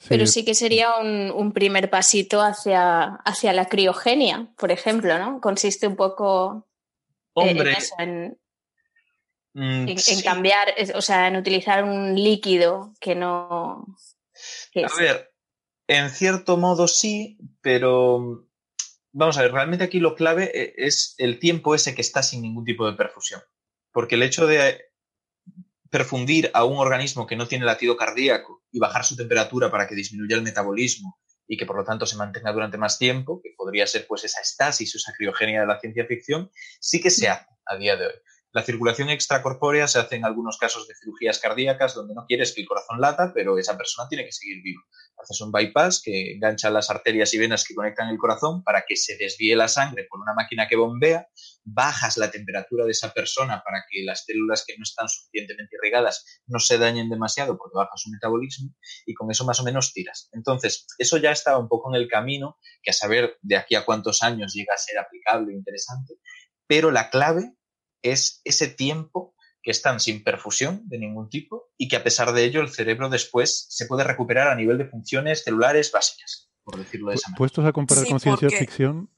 Pero 0.08 0.26
sí 0.26 0.44
que 0.44 0.56
sería 0.56 0.98
un, 0.98 1.52
primer 1.54 1.90
pasito 1.90 2.42
hacia, 2.42 3.16
hacia 3.26 3.54
la 3.54 3.68
criogenia, 3.68 4.52
por 4.58 4.72
ejemplo, 4.72 5.20
¿no? 5.20 5.40
Consiste 5.42 5.86
un 5.86 5.96
poco 5.96 6.68
Hombre, 7.34 7.78
en, 8.00 8.38
mm, 9.54 9.88
en, 9.90 10.22
cambiar, 10.24 10.74
o 10.96 11.02
sea, 11.02 11.28
en 11.28 11.36
utilizar 11.36 11.84
un 11.84 12.16
líquido 12.16 12.94
que 13.00 13.14
no... 13.14 13.86
a 14.76 15.00
ver, 15.00 15.34
en 15.88 16.10
cierto 16.10 16.58
modo 16.58 16.88
sí, 16.88 17.38
pero 17.62 18.48
vamos 19.12 19.38
a 19.38 19.42
ver, 19.42 19.52
realmente 19.52 19.84
aquí 19.84 20.00
lo 20.00 20.16
clave 20.16 20.52
eh, 20.54 20.74
es 20.78 21.16
el 21.18 21.40
tiempo 21.40 21.76
ese 21.76 21.96
que 21.96 22.02
está 22.02 22.24
sin 22.24 22.42
ningún 22.42 22.66
tipo 22.66 22.90
de 22.90 22.98
perfusión. 22.98 23.42
Porque 23.92 24.16
el 24.16 24.24
hecho 24.24 24.48
de 24.48 24.92
perfundir 25.90 26.50
a 26.54 26.64
un 26.64 26.78
organismo 26.78 27.28
que 27.28 27.36
no 27.36 27.48
tiene 27.48 27.66
latido 27.66 27.98
cardíaco 27.98 28.64
y 28.72 28.80
bajar 28.80 29.04
su 29.04 29.18
temperatura 29.18 29.70
para 29.70 29.88
que 29.88 29.96
disminuya 29.96 30.38
el 30.38 30.42
metabolismo 30.42 31.20
y 31.46 31.58
que 31.58 31.66
por 31.66 31.76
lo 31.76 31.84
tanto 31.84 32.06
se 32.06 32.16
mantenga 32.16 32.54
durante 32.54 32.78
más 32.78 32.98
tiempo, 32.98 33.42
que 33.44 33.54
podría 33.58 33.86
ser 33.86 34.08
pues 34.08 34.24
esa 34.24 34.40
estasis 34.40 34.96
o 34.96 34.98
esa 34.98 35.12
criogenia 35.12 35.60
de 35.60 35.68
la 35.68 35.80
ciencia 35.82 36.06
ficción, 36.06 36.50
sí 36.80 37.02
que 37.02 37.10
se 37.10 37.28
hace 37.28 37.46
a 37.66 37.76
día 37.76 37.98
de 37.98 38.08
hoy. 38.08 38.14
La 38.54 38.64
circulación 38.64 39.10
extracorpórea 39.10 39.88
se 39.88 40.00
hace 40.00 40.18
en 40.18 40.26
algunos 40.26 40.58
casos 40.58 40.88
de 40.88 40.96
cirugías 40.96 41.40
cardíacas 41.40 41.94
donde 41.96 42.14
no 42.14 42.26
quieres 42.26 42.54
que 42.54 42.62
el 42.62 42.68
corazón 42.68 43.00
lata, 43.00 43.32
pero 43.34 43.58
esa 43.58 43.78
persona 43.78 44.10
tiene 44.10 44.26
que 44.26 44.32
seguir 44.32 44.62
viva 44.62 44.82
haces 45.22 45.42
un 45.42 45.52
bypass 45.52 46.02
que 46.04 46.34
engancha 46.34 46.70
las 46.70 46.90
arterias 46.90 47.34
y 47.34 47.38
venas 47.38 47.64
que 47.66 47.76
conectan 47.76 48.10
el 48.10 48.18
corazón 48.18 48.64
para 48.64 48.84
que 48.88 48.96
se 48.96 49.18
desvíe 49.18 49.56
la 49.56 49.68
sangre 49.68 50.06
por 50.10 50.20
una 50.20 50.34
máquina 50.34 50.68
que 50.68 50.76
bombea, 50.76 51.28
bajas 51.64 52.18
la 52.18 52.32
temperatura 52.32 52.86
de 52.86 52.92
esa 52.92 53.14
persona 53.14 53.62
para 53.64 53.84
que 53.90 54.04
las 54.04 54.26
células 54.26 54.64
que 54.66 54.76
no 54.78 54.84
están 54.84 55.08
suficientemente 55.08 55.76
irrigadas 55.76 56.42
no 56.48 56.60
se 56.60 56.78
dañen 56.78 57.10
demasiado 57.10 57.58
porque 57.58 57.76
baja 57.76 57.92
su 57.96 58.10
metabolismo 58.10 58.74
y 59.06 59.14
con 59.14 59.30
eso 59.32 59.46
más 59.46 59.60
o 59.60 59.64
menos 59.64 59.94
tiras. 59.94 60.30
Entonces, 60.34 60.86
eso 60.98 61.18
ya 61.18 61.32
estaba 61.32 61.60
un 61.60 61.68
poco 61.68 61.94
en 61.94 62.02
el 62.02 62.08
camino, 62.08 62.58
que 62.82 62.92
a 62.92 62.94
saber 62.94 63.38
de 63.42 63.58
aquí 63.58 63.76
a 63.76 63.86
cuántos 63.86 64.24
años 64.24 64.54
llega 64.54 64.74
a 64.74 64.78
ser 64.78 64.98
aplicable 64.98 65.54
e 65.54 65.58
interesante, 65.58 66.16
pero 66.68 66.92
la 66.92 67.10
clave 67.10 67.54
es 68.02 68.42
ese 68.44 68.68
tiempo 68.68 69.36
que 69.62 69.72
están 69.72 70.00
sin 70.00 70.24
perfusión 70.24 70.82
de 70.86 70.98
ningún 70.98 71.30
tipo 71.30 71.70
y 71.78 71.88
que 71.88 71.96
a 71.96 72.04
pesar 72.04 72.34
de 72.34 72.44
ello 72.44 72.62
el 72.62 72.70
cerebro 72.70 73.10
después 73.10 73.68
se 73.70 73.86
puede 73.86 74.04
recuperar 74.04 74.48
a 74.48 74.56
nivel 74.56 74.78
de 74.78 74.86
funciones 74.86 75.44
celulares 75.44 75.92
básicas, 75.92 76.50
por 76.64 76.78
decirlo 76.78 77.10
de 77.10 77.16
esa 77.16 77.30
manera. 77.30 77.38
Puestos 77.38 77.66
a 77.66 77.72
comparar 77.72 78.08
con 78.08 78.20
ciencia 78.20 78.50
ficción, 78.50 79.10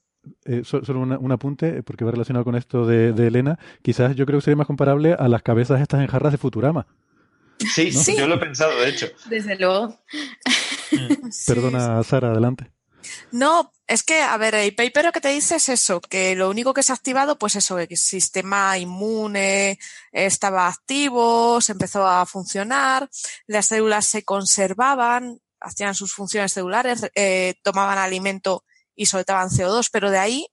eh, 0.44 0.62
solo 0.64 1.00
un 1.00 1.32
apunte, 1.32 1.82
porque 1.82 2.04
va 2.04 2.10
relacionado 2.10 2.44
con 2.44 2.56
esto 2.56 2.86
de, 2.86 3.08
Elena, 3.26 3.58
quizás 3.82 4.14
yo 4.16 4.26
creo 4.26 4.38
que 4.38 4.44
sería 4.44 4.56
más 4.56 4.66
comparable 4.66 5.14
a 5.14 5.28
las 5.28 5.42
cabezas 5.42 5.80
estas 5.80 6.00
en 6.00 6.08
jarras 6.08 6.32
de 6.32 6.38
Futurama. 6.38 6.86
Sí, 7.58 7.92
sí, 7.92 8.16
yo 8.16 8.26
lo 8.26 8.34
he 8.34 8.38
pensado, 8.38 8.78
de 8.80 8.88
hecho. 8.88 9.06
Desde 9.30 9.56
luego. 9.56 10.00
Mm. 10.92 11.28
Perdona, 11.46 12.02
Sara, 12.02 12.32
adelante. 12.32 12.73
No, 13.30 13.72
es 13.86 14.02
que, 14.02 14.22
a 14.22 14.36
ver, 14.36 14.54
el 14.54 14.74
paper 14.74 15.04
lo 15.06 15.12
que 15.12 15.20
te 15.20 15.28
dice 15.28 15.56
es 15.56 15.68
eso, 15.68 16.00
que 16.00 16.34
lo 16.34 16.48
único 16.50 16.72
que 16.72 16.82
se 16.82 16.92
ha 16.92 16.94
activado, 16.94 17.38
pues 17.38 17.56
eso, 17.56 17.76
que 17.76 17.86
el 17.90 17.96
sistema 17.96 18.78
inmune 18.78 19.78
estaba 20.12 20.68
activo, 20.68 21.60
se 21.60 21.72
empezó 21.72 22.06
a 22.06 22.24
funcionar, 22.26 23.10
las 23.46 23.66
células 23.66 24.06
se 24.06 24.24
conservaban, 24.24 25.40
hacían 25.60 25.94
sus 25.94 26.14
funciones 26.14 26.52
celulares, 26.52 27.10
eh, 27.14 27.54
tomaban 27.62 27.98
alimento 27.98 28.64
y 28.94 29.06
soltaban 29.06 29.50
CO2, 29.50 29.88
pero 29.92 30.10
de 30.10 30.18
ahí 30.18 30.46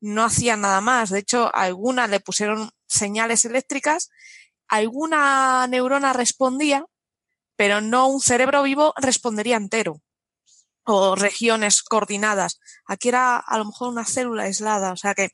no 0.00 0.24
hacían 0.24 0.60
nada 0.60 0.80
más. 0.80 1.10
De 1.10 1.18
hecho, 1.20 1.50
algunas 1.54 2.10
le 2.10 2.20
pusieron 2.20 2.70
señales 2.86 3.44
eléctricas, 3.44 4.10
alguna 4.68 5.66
neurona 5.68 6.12
respondía, 6.12 6.84
pero 7.56 7.80
no 7.80 8.08
un 8.08 8.20
cerebro 8.20 8.62
vivo 8.62 8.92
respondería 8.96 9.56
entero 9.56 10.02
o 10.86 11.16
regiones 11.16 11.82
coordinadas. 11.82 12.60
Aquí 12.86 13.08
era 13.08 13.36
a 13.36 13.58
lo 13.58 13.66
mejor 13.66 13.88
una 13.88 14.04
célula 14.04 14.44
aislada, 14.44 14.92
o 14.92 14.96
sea 14.96 15.14
que 15.14 15.30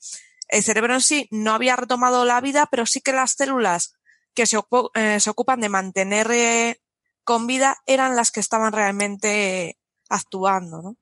el 0.49 0.63
cerebro 0.63 0.95
en 0.95 1.01
sí 1.01 1.29
no 1.31 1.55
había 1.55 1.77
retomado 1.77 2.25
la 2.25 2.41
vida, 2.41 2.67
pero 2.71 2.87
sí 2.87 3.01
que 3.01 3.13
las 3.13 3.33
células 3.33 3.95
que 4.35 4.47
se, 4.47 4.59
eh, 4.95 5.19
ocupan 5.29 5.61
de 5.61 5.69
mantener 5.69 6.31
eh, 6.31 6.81
con 7.25 7.47
vida 7.47 7.77
eran 7.87 8.17
las 8.17 8.31
que 8.31 8.41
estaban 8.41 8.73
realmente 8.73 9.79
actuando, 10.09 10.83
¿no? 10.83 10.97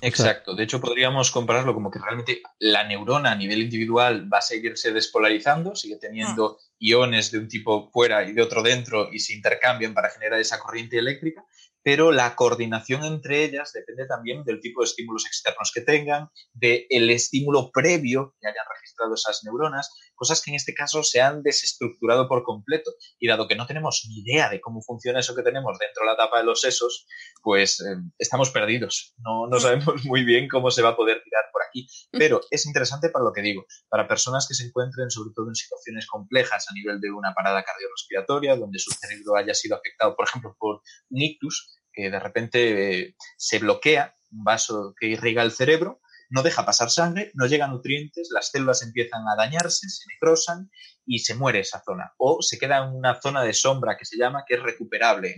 Exacto. 0.00 0.54
De 0.54 0.64
hecho, 0.64 0.80
podríamos 0.80 1.30
compararlo 1.30 1.74
como 1.74 1.90
que 1.90 1.98
realmente 1.98 2.42
la 2.58 2.84
neurona 2.84 3.32
a 3.32 3.36
nivel 3.36 3.60
individual 3.60 4.32
va 4.32 4.38
a 4.38 4.42
seguirse 4.42 4.90
despolarizando, 4.90 5.76
sigue 5.76 5.96
teniendo 5.96 6.58
iones 6.78 7.30
de 7.30 7.38
un 7.38 7.48
tipo 7.48 7.90
fuera 7.90 8.26
y 8.26 8.32
de 8.32 8.40
otro 8.40 8.62
dentro 8.62 9.12
y 9.12 9.18
se 9.18 9.34
intercambian 9.34 9.92
para 9.92 10.10
generar 10.10 10.40
esa 10.40 10.58
corriente 10.58 10.96
eléctrica, 10.96 11.44
pero 11.82 12.12
la 12.12 12.36
coordinación 12.36 13.04
entre 13.04 13.44
ellas 13.44 13.72
depende 13.72 14.06
también 14.06 14.44
del 14.44 14.60
tipo 14.60 14.82
de 14.82 14.86
estímulos 14.86 15.26
externos 15.26 15.72
que 15.74 15.80
tengan, 15.80 16.28
del 16.52 17.10
estímulo 17.10 17.70
previo 17.72 18.34
que 18.40 18.48
hayan 18.48 18.66
registrado 18.74 19.14
esas 19.14 19.40
neuronas, 19.44 19.90
cosas 20.14 20.42
que 20.42 20.50
en 20.50 20.56
este 20.56 20.74
caso 20.74 21.02
se 21.02 21.20
han 21.20 21.42
desestructurado 21.42 22.28
por 22.28 22.42
completo. 22.42 22.90
Y 23.18 23.28
dado 23.28 23.48
que 23.48 23.56
no 23.56 23.66
tenemos 23.66 24.02
ni 24.08 24.20
idea 24.20 24.50
de 24.50 24.60
cómo 24.60 24.82
funciona 24.82 25.20
eso 25.20 25.34
que 25.34 25.42
tenemos 25.42 25.78
dentro 25.78 26.04
de 26.04 26.10
la 26.10 26.16
tapa 26.16 26.38
de 26.38 26.44
los 26.44 26.60
sesos, 26.60 27.06
pues 27.42 27.80
eh, 27.80 27.96
estamos 28.18 28.50
perdidos. 28.50 29.14
No, 29.18 29.46
no 29.46 29.58
sabemos 29.58 29.94
muy 30.04 30.24
bien 30.24 30.48
cómo 30.48 30.70
se 30.70 30.82
va 30.82 30.90
a 30.90 30.96
poder 30.96 31.22
tirar 31.22 31.44
por 31.52 31.62
aquí. 31.62 31.86
Pero 32.12 32.40
es 32.50 32.66
interesante 32.66 33.08
para 33.10 33.24
lo 33.24 33.32
que 33.32 33.42
digo, 33.42 33.64
para 33.88 34.08
personas 34.08 34.46
que 34.46 34.54
se 34.54 34.64
encuentren 34.64 35.10
sobre 35.10 35.30
todo 35.34 35.48
en 35.48 35.54
situaciones 35.54 36.06
complejas 36.06 36.66
a 36.68 36.74
nivel 36.74 37.00
de 37.00 37.10
una 37.10 37.32
parada 37.34 37.62
cardiorrespiratoria, 37.62 38.56
donde 38.56 38.78
su 38.78 38.90
cerebro 38.90 39.36
haya 39.36 39.54
sido 39.54 39.76
afectado, 39.76 40.14
por 40.16 40.26
ejemplo, 40.28 40.56
por 40.58 40.82
un 41.10 41.22
ictus, 41.22 41.69
que 41.92 42.10
de 42.10 42.20
repente 42.20 43.00
eh, 43.00 43.16
se 43.36 43.58
bloquea 43.58 44.16
un 44.30 44.44
vaso 44.44 44.94
que 44.98 45.08
irriga 45.08 45.42
el 45.42 45.52
cerebro, 45.52 46.00
no 46.30 46.42
deja 46.42 46.64
pasar 46.64 46.90
sangre, 46.90 47.32
no 47.34 47.46
llegan 47.46 47.72
nutrientes, 47.72 48.28
las 48.30 48.50
células 48.50 48.82
empiezan 48.82 49.26
a 49.28 49.36
dañarse, 49.36 49.88
se 49.88 50.04
necrosan 50.12 50.70
y 51.04 51.18
se 51.18 51.34
muere 51.34 51.60
esa 51.60 51.82
zona. 51.84 52.12
O 52.18 52.40
se 52.40 52.58
queda 52.58 52.78
en 52.78 52.94
una 52.94 53.20
zona 53.20 53.42
de 53.42 53.52
sombra 53.52 53.96
que 53.98 54.04
se 54.04 54.16
llama, 54.16 54.44
que 54.46 54.54
es 54.54 54.62
recuperable. 54.62 55.34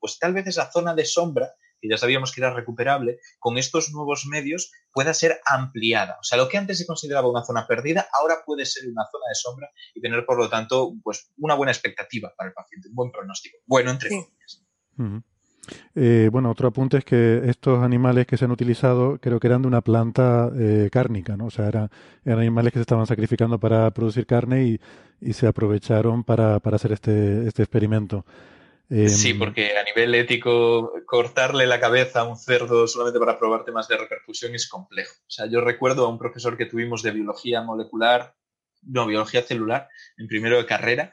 Pues 0.00 0.18
tal 0.18 0.34
vez 0.34 0.48
esa 0.48 0.70
zona 0.70 0.94
de 0.94 1.04
sombra, 1.04 1.52
que 1.80 1.88
ya 1.88 1.96
sabíamos 1.96 2.32
que 2.32 2.40
era 2.40 2.52
recuperable, 2.52 3.20
con 3.38 3.56
estos 3.56 3.90
nuevos 3.92 4.26
medios 4.26 4.72
pueda 4.92 5.14
ser 5.14 5.40
ampliada. 5.46 6.18
O 6.20 6.24
sea, 6.24 6.38
lo 6.38 6.48
que 6.48 6.58
antes 6.58 6.78
se 6.78 6.86
consideraba 6.86 7.30
una 7.30 7.44
zona 7.44 7.68
perdida, 7.68 8.08
ahora 8.12 8.42
puede 8.44 8.66
ser 8.66 8.88
una 8.88 9.06
zona 9.10 9.26
de 9.28 9.34
sombra 9.34 9.70
y 9.94 10.00
tener, 10.00 10.26
por 10.26 10.38
lo 10.38 10.50
tanto, 10.50 10.92
pues 11.04 11.30
una 11.38 11.54
buena 11.54 11.70
expectativa 11.70 12.34
para 12.36 12.48
el 12.48 12.54
paciente, 12.54 12.88
un 12.88 12.96
buen 12.96 13.12
pronóstico. 13.12 13.58
Bueno, 13.64 13.92
entre 13.92 14.08
comillas. 14.08 14.64
Eh, 15.94 16.28
bueno, 16.32 16.50
otro 16.50 16.68
apunte 16.68 16.98
es 16.98 17.04
que 17.04 17.42
estos 17.46 17.82
animales 17.82 18.26
que 18.26 18.36
se 18.36 18.44
han 18.44 18.50
utilizado 18.50 19.18
creo 19.20 19.38
que 19.38 19.46
eran 19.46 19.62
de 19.62 19.68
una 19.68 19.80
planta 19.80 20.50
eh, 20.58 20.88
cárnica, 20.90 21.36
¿no? 21.36 21.46
O 21.46 21.50
sea, 21.50 21.68
eran, 21.68 21.90
animales 22.26 22.72
que 22.72 22.78
se 22.78 22.82
estaban 22.82 23.06
sacrificando 23.06 23.58
para 23.58 23.90
producir 23.92 24.26
carne 24.26 24.64
y, 24.64 24.80
se 25.32 25.46
aprovecharon 25.46 26.24
para, 26.24 26.56
hacer 26.56 26.90
este, 26.90 27.46
este 27.46 27.62
experimento. 27.62 28.26
sí, 28.90 29.30
em, 29.30 29.38
porque 29.38 29.78
a 29.78 29.84
nivel 29.84 30.12
ético 30.16 30.92
cortarle 31.06 31.64
la 31.64 31.78
cabeza 31.78 32.20
a 32.20 32.24
un 32.24 32.36
cerdo 32.36 32.88
solamente 32.88 33.20
para 33.20 33.38
probar 33.38 33.64
temas 33.64 33.86
de 33.86 33.98
repercusión 33.98 34.52
es 34.56 34.68
complejo. 34.68 35.14
O 35.20 35.30
sea, 35.30 35.46
yo 35.46 35.60
recuerdo 35.60 36.06
a 36.06 36.08
un 36.08 36.18
profesor 36.18 36.56
que 36.56 36.66
tuvimos 36.66 37.04
de 37.04 37.12
biología 37.12 37.62
molecular, 37.62 38.34
no, 38.82 39.06
biología 39.06 39.42
celular, 39.42 39.88
en 40.16 40.26
primero 40.26 40.56
de 40.56 40.66
carrera, 40.66 41.12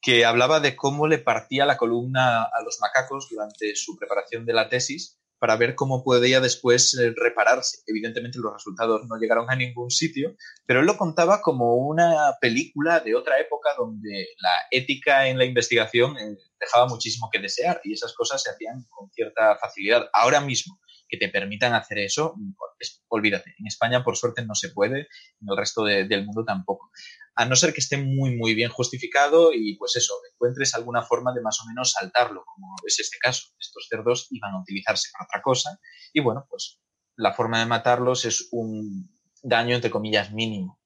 que 0.00 0.24
hablaba 0.24 0.60
de 0.60 0.76
cómo 0.76 1.06
le 1.06 1.18
partía 1.18 1.66
la 1.66 1.76
columna 1.76 2.42
a 2.42 2.62
los 2.64 2.78
macacos 2.80 3.28
durante 3.30 3.74
su 3.76 3.96
preparación 3.96 4.46
de 4.46 4.52
la 4.52 4.68
tesis 4.68 5.20
para 5.38 5.56
ver 5.56 5.74
cómo 5.74 6.04
podía 6.04 6.38
después 6.40 6.94
eh, 6.94 7.14
repararse. 7.16 7.78
Evidentemente 7.86 8.38
los 8.38 8.52
resultados 8.52 9.06
no 9.08 9.16
llegaron 9.16 9.50
a 9.50 9.56
ningún 9.56 9.90
sitio, 9.90 10.36
pero 10.66 10.80
él 10.80 10.86
lo 10.86 10.98
contaba 10.98 11.40
como 11.40 11.76
una 11.76 12.34
película 12.40 13.00
de 13.00 13.14
otra 13.14 13.40
época 13.40 13.70
donde 13.76 14.28
la 14.38 14.50
ética 14.70 15.28
en 15.28 15.38
la 15.38 15.46
investigación 15.46 16.16
eh, 16.18 16.36
dejaba 16.60 16.86
muchísimo 16.86 17.30
que 17.32 17.38
desear 17.38 17.80
y 17.84 17.94
esas 17.94 18.12
cosas 18.12 18.42
se 18.42 18.50
hacían 18.50 18.84
con 18.90 19.10
cierta 19.10 19.56
facilidad. 19.56 20.10
Ahora 20.12 20.42
mismo, 20.42 20.78
que 21.08 21.16
te 21.16 21.28
permitan 21.28 21.74
hacer 21.74 21.98
eso, 21.98 22.36
pues, 22.78 23.02
olvídate. 23.08 23.54
En 23.58 23.66
España, 23.66 24.04
por 24.04 24.16
suerte, 24.16 24.44
no 24.44 24.54
se 24.54 24.68
puede, 24.68 25.00
en 25.40 25.48
el 25.50 25.56
resto 25.56 25.84
del 25.84 26.24
mundo 26.24 26.44
tampoco 26.44 26.90
a 27.34 27.44
no 27.44 27.56
ser 27.56 27.72
que 27.72 27.80
esté 27.80 27.96
muy, 27.96 28.36
muy 28.36 28.54
bien 28.54 28.70
justificado 28.70 29.52
y 29.52 29.76
pues 29.76 29.96
eso, 29.96 30.14
encuentres 30.32 30.74
alguna 30.74 31.02
forma 31.02 31.32
de 31.32 31.42
más 31.42 31.58
o 31.60 31.68
menos 31.68 31.92
saltarlo, 31.92 32.44
como 32.44 32.74
es 32.86 32.98
este 33.00 33.18
caso. 33.18 33.48
Estos 33.58 33.86
cerdos 33.88 34.26
iban 34.30 34.54
a 34.54 34.60
utilizarse 34.60 35.08
para 35.12 35.24
otra 35.26 35.42
cosa 35.42 35.78
y 36.12 36.20
bueno, 36.20 36.46
pues 36.48 36.80
la 37.16 37.32
forma 37.32 37.60
de 37.60 37.66
matarlos 37.66 38.24
es 38.24 38.48
un 38.50 39.10
daño 39.42 39.74
entre 39.74 39.90
comillas 39.90 40.32
mínimo. 40.32 40.79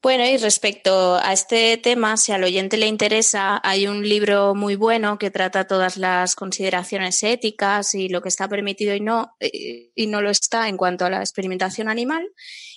Bueno, 0.00 0.24
y 0.24 0.36
respecto 0.36 1.16
a 1.16 1.32
este 1.32 1.76
tema, 1.76 2.16
si 2.16 2.30
al 2.30 2.44
oyente 2.44 2.76
le 2.76 2.86
interesa, 2.86 3.60
hay 3.64 3.88
un 3.88 4.08
libro 4.08 4.54
muy 4.54 4.76
bueno 4.76 5.18
que 5.18 5.32
trata 5.32 5.66
todas 5.66 5.96
las 5.96 6.36
consideraciones 6.36 7.20
éticas 7.24 7.94
y 7.94 8.08
lo 8.08 8.22
que 8.22 8.28
está 8.28 8.48
permitido 8.48 8.94
y 8.94 9.00
no, 9.00 9.32
eh, 9.40 9.90
y 9.96 10.06
no 10.06 10.22
lo 10.22 10.30
está 10.30 10.68
en 10.68 10.76
cuanto 10.76 11.04
a 11.04 11.10
la 11.10 11.18
experimentación 11.18 11.88
animal. 11.88 12.30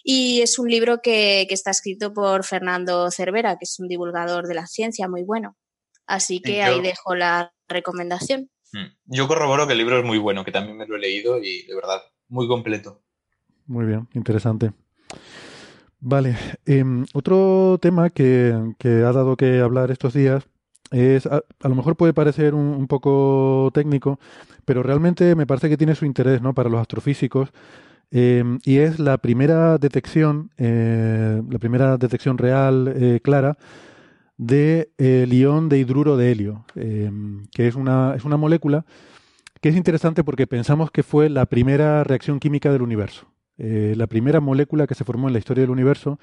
Y 0.04 0.42
es 0.42 0.58
un 0.58 0.68
libro 0.68 1.02
que, 1.04 1.44
está 1.52 1.70
escrito 1.70 2.12
por 2.12 2.44
Fernando 2.44 3.12
Cervera, 3.12 3.58
que 3.58 3.66
es 3.66 3.80
un 3.80 3.88
divulgador 3.88 4.48
de 4.48 4.56
la 4.56 4.66
ciencia 4.66 5.08
muy 5.08 5.22
bueno. 5.22 5.56
Así 6.08 6.42
que 6.42 6.64
ahí 6.64 6.82
dejo 6.82 7.14
la 7.14 7.54
recomendación. 7.70 8.50
Hmm. 8.74 8.96
Yo 9.06 9.28
corroboro 9.28 9.68
que 9.68 9.74
el 9.74 9.78
libro 9.78 10.00
es 10.00 10.04
muy 10.04 10.18
bueno, 10.18 10.44
que 10.44 10.52
también 10.52 10.76
me 10.76 10.88
lo 10.88 10.96
he 10.96 11.00
leído 11.00 11.38
y 11.38 11.68
de 11.68 11.76
verdad, 11.76 12.02
muy 12.30 12.48
completo. 12.48 13.04
Muy 13.68 13.86
bien, 13.86 14.10
interesante. 14.16 14.72
Vale, 16.04 16.36
em, 16.66 17.06
otro 17.14 17.78
tema 17.80 18.10
que, 18.10 18.56
ha 18.84 19.12
dado 19.14 19.38
que 19.38 19.60
hablar 19.60 19.92
estos 19.92 20.14
días 20.14 20.44
es, 20.90 21.28
a, 21.28 21.44
lo 21.62 21.76
mejor 21.76 21.96
puede 21.96 22.14
parecer 22.14 22.56
un, 22.56 22.88
poco 22.88 23.70
técnico, 23.74 24.20
pero 24.66 24.82
realmente 24.82 25.36
me 25.36 25.46
parece 25.46 25.70
que 25.70 25.78
tiene 25.78 25.94
su 25.96 26.06
interés 26.06 26.42
¿no? 26.42 26.56
para 26.56 26.70
los 26.70 26.82
astrofísicos 26.82 27.50
em, 28.12 28.60
y 28.66 28.78
es 28.80 29.00
la 29.00 29.20
primera 29.20 29.78
detección, 29.78 30.52
eh, 30.58 31.42
la 31.50 31.60
primera 31.60 31.98
detección 31.98 32.38
real 32.40 32.94
eh, 32.96 33.20
clara 33.24 33.58
de 34.38 34.92
el 34.98 35.34
ion 35.34 35.70
de 35.70 35.80
hidruro 35.80 36.18
de 36.18 36.32
helio, 36.32 36.66
em, 36.76 37.46
que 37.54 37.68
es 37.68 37.76
una, 37.76 38.16
es 38.16 38.26
una 38.26 38.38
molécula 38.38 38.86
que 39.62 39.70
es 39.70 39.76
interesante 39.76 40.24
porque 40.24 40.48
pensamos 40.48 40.92
que 40.92 41.04
fue 41.04 41.30
la 41.30 41.46
primera 41.46 42.04
reacción 42.04 42.40
química 42.40 42.72
del 42.72 42.82
universo. 42.82 43.31
Eh, 43.64 43.94
la 43.96 44.08
primera 44.08 44.40
molécula 44.40 44.88
que 44.88 44.96
se 44.96 45.04
formó 45.04 45.28
en 45.28 45.34
la 45.34 45.40
historia 45.40 45.62
del 45.62 45.70
universo, 45.70 46.18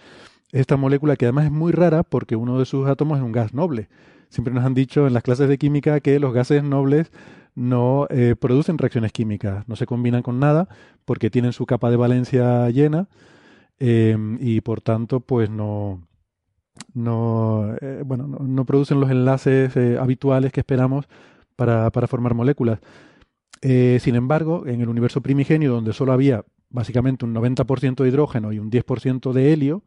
esta 0.51 0.77
molécula 0.77 1.15
que 1.15 1.27
además 1.27 1.45
es 1.45 1.53
muy 1.53 1.71
rara 1.71 2.03
porque 2.03 2.35
uno 2.35 2.59
de 2.59 2.65
sus 2.65 2.89
átomos 2.89 3.19
es 3.19 3.25
un 3.25 3.31
gas 3.31 3.55
noble. 3.55 3.89
Siempre 4.29 4.53
nos 4.53 4.65
han 4.65 4.75
dicho 4.75 5.07
en 5.07 5.15
las 5.15 5.23
clases 5.23 5.49
de 5.49 5.57
química 5.57 6.01
que 6.01 6.19
los 6.19 6.35
gases 6.35 6.65
nobles 6.65 7.13
no 7.55 8.09
eh, 8.11 8.35
producen 8.39 8.77
reacciones 8.77 9.13
químicas, 9.13 9.69
no 9.69 9.77
se 9.77 9.87
combinan 9.87 10.23
con 10.23 10.41
nada 10.41 10.69
porque 11.05 11.31
tienen 11.31 11.53
su 11.53 11.65
capa 11.65 11.91
de 11.91 11.97
valencia 11.97 12.69
llena 12.71 13.09
em, 13.79 14.37
y 14.41 14.61
por 14.61 14.81
tanto 14.81 15.21
pues 15.21 15.49
no, 15.49 16.03
no, 16.93 17.77
eh, 17.81 18.03
bueno, 18.05 18.27
no, 18.27 18.65
producen 18.65 18.99
los 19.01 19.11
enlaces 19.11 19.77
habituales 19.99 20.53
que 20.53 20.61
esperamos 20.61 21.09
para, 21.55 21.91
para 21.93 22.09
formar 22.09 22.35
moléculas. 22.35 22.81
sin 23.63 24.15
embargo, 24.17 24.67
en 24.67 24.81
el 24.81 24.89
universo 24.89 25.21
primigenio, 25.21 25.73
donde 25.73 25.93
solo 25.93 26.13
había 26.13 26.45
básicamente 26.71 27.25
un 27.25 27.35
90% 27.35 28.03
de 28.03 28.09
hidrógeno 28.09 28.53
y 28.53 28.59
un 28.59 28.71
10% 28.71 29.33
de 29.33 29.53
helio, 29.53 29.83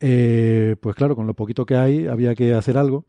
eh, 0.00 0.76
pues 0.80 0.96
claro, 0.96 1.14
con 1.14 1.26
lo 1.26 1.34
poquito 1.34 1.64
que 1.64 1.76
hay 1.76 2.06
había 2.06 2.34
que 2.34 2.54
hacer 2.54 2.76
algo. 2.76 3.06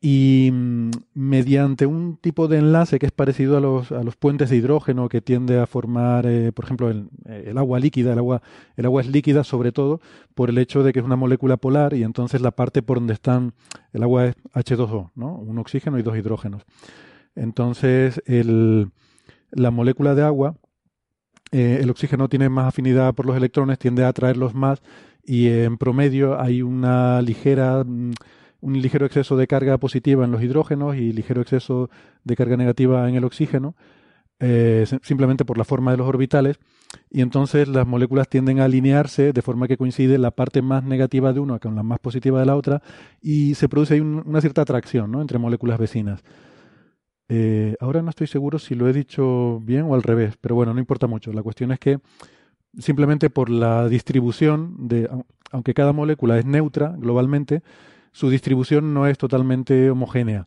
Y 0.00 0.50
mm, 0.52 0.90
mediante 1.14 1.86
un 1.86 2.18
tipo 2.18 2.46
de 2.46 2.58
enlace 2.58 2.98
que 2.98 3.06
es 3.06 3.12
parecido 3.12 3.56
a 3.56 3.60
los, 3.60 3.90
a 3.90 4.02
los 4.02 4.16
puentes 4.16 4.50
de 4.50 4.56
hidrógeno 4.56 5.08
que 5.08 5.22
tiende 5.22 5.58
a 5.58 5.66
formar, 5.66 6.26
eh, 6.26 6.52
por 6.52 6.66
ejemplo, 6.66 6.90
el, 6.90 7.08
el, 7.24 7.56
agua 7.56 7.80
líquida, 7.80 8.12
el 8.12 8.18
agua, 8.18 8.42
el 8.76 8.84
agua 8.84 9.00
es 9.00 9.08
líquida 9.08 9.44
sobre 9.44 9.72
todo 9.72 10.02
por 10.34 10.50
el 10.50 10.58
hecho 10.58 10.82
de 10.82 10.92
que 10.92 10.98
es 10.98 11.04
una 11.06 11.16
molécula 11.16 11.56
polar 11.56 11.94
y 11.94 12.02
entonces 12.02 12.42
la 12.42 12.50
parte 12.50 12.82
por 12.82 12.98
donde 12.98 13.14
están, 13.14 13.54
el 13.94 14.02
agua 14.02 14.26
es 14.26 14.36
H2O, 14.52 15.10
¿no? 15.14 15.36
un 15.36 15.58
oxígeno 15.58 15.98
y 15.98 16.02
dos 16.02 16.18
hidrógenos. 16.18 16.64
Entonces, 17.34 18.22
el, 18.26 18.90
la 19.52 19.70
molécula 19.70 20.14
de 20.14 20.22
agua 20.22 20.56
eh, 21.54 21.78
el 21.80 21.88
oxígeno 21.88 22.28
tiene 22.28 22.48
más 22.48 22.66
afinidad 22.66 23.14
por 23.14 23.26
los 23.26 23.36
electrones, 23.36 23.78
tiende 23.78 24.02
a 24.02 24.08
atraerlos 24.08 24.54
más 24.54 24.82
y 25.24 25.46
en 25.46 25.78
promedio 25.78 26.40
hay 26.40 26.62
una 26.62 27.22
ligera, 27.22 27.84
mm, 27.84 28.12
un 28.60 28.82
ligero 28.82 29.06
exceso 29.06 29.36
de 29.36 29.46
carga 29.46 29.78
positiva 29.78 30.24
en 30.24 30.32
los 30.32 30.42
hidrógenos 30.42 30.96
y 30.96 31.12
ligero 31.12 31.42
exceso 31.42 31.90
de 32.24 32.34
carga 32.34 32.56
negativa 32.56 33.08
en 33.08 33.14
el 33.14 33.22
oxígeno, 33.22 33.76
eh, 34.40 34.84
simplemente 35.02 35.44
por 35.44 35.56
la 35.56 35.62
forma 35.62 35.92
de 35.92 35.98
los 35.98 36.08
orbitales. 36.08 36.58
Y 37.08 37.20
entonces 37.20 37.68
las 37.68 37.86
moléculas 37.86 38.28
tienden 38.28 38.58
a 38.58 38.64
alinearse 38.64 39.32
de 39.32 39.42
forma 39.42 39.68
que 39.68 39.76
coincide 39.76 40.18
la 40.18 40.32
parte 40.32 40.60
más 40.60 40.82
negativa 40.82 41.32
de 41.32 41.38
una 41.38 41.60
con 41.60 41.76
la 41.76 41.84
más 41.84 42.00
positiva 42.00 42.40
de 42.40 42.46
la 42.46 42.56
otra 42.56 42.82
y 43.22 43.54
se 43.54 43.68
produce 43.68 44.00
una 44.00 44.40
cierta 44.40 44.62
atracción 44.62 45.12
¿no? 45.12 45.20
entre 45.20 45.38
moléculas 45.38 45.78
vecinas. 45.78 46.24
Eh, 47.28 47.76
ahora 47.80 48.02
no 48.02 48.10
estoy 48.10 48.26
seguro 48.26 48.58
si 48.58 48.74
lo 48.74 48.88
he 48.88 48.92
dicho 48.92 49.60
bien 49.60 49.82
o 49.82 49.94
al 49.94 50.02
revés, 50.02 50.36
pero 50.40 50.54
bueno, 50.54 50.74
no 50.74 50.80
importa 50.80 51.06
mucho. 51.06 51.32
La 51.32 51.42
cuestión 51.42 51.72
es 51.72 51.78
que 51.78 51.98
simplemente 52.78 53.30
por 53.30 53.50
la 53.50 53.88
distribución 53.88 54.88
de, 54.88 55.08
aunque 55.50 55.74
cada 55.74 55.92
molécula 55.92 56.38
es 56.38 56.44
neutra 56.44 56.94
globalmente, 56.98 57.62
su 58.12 58.30
distribución 58.30 58.94
no 58.94 59.06
es 59.06 59.18
totalmente 59.18 59.90
homogénea. 59.90 60.46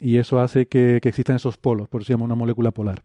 Y 0.00 0.18
eso 0.18 0.40
hace 0.40 0.66
que, 0.68 0.96
existan 1.02 1.36
esos 1.36 1.56
polos, 1.56 1.88
por 1.88 2.00
eso 2.00 2.08
se 2.08 2.12
llama 2.14 2.24
una 2.24 2.34
molécula 2.34 2.70
polar. 2.70 3.02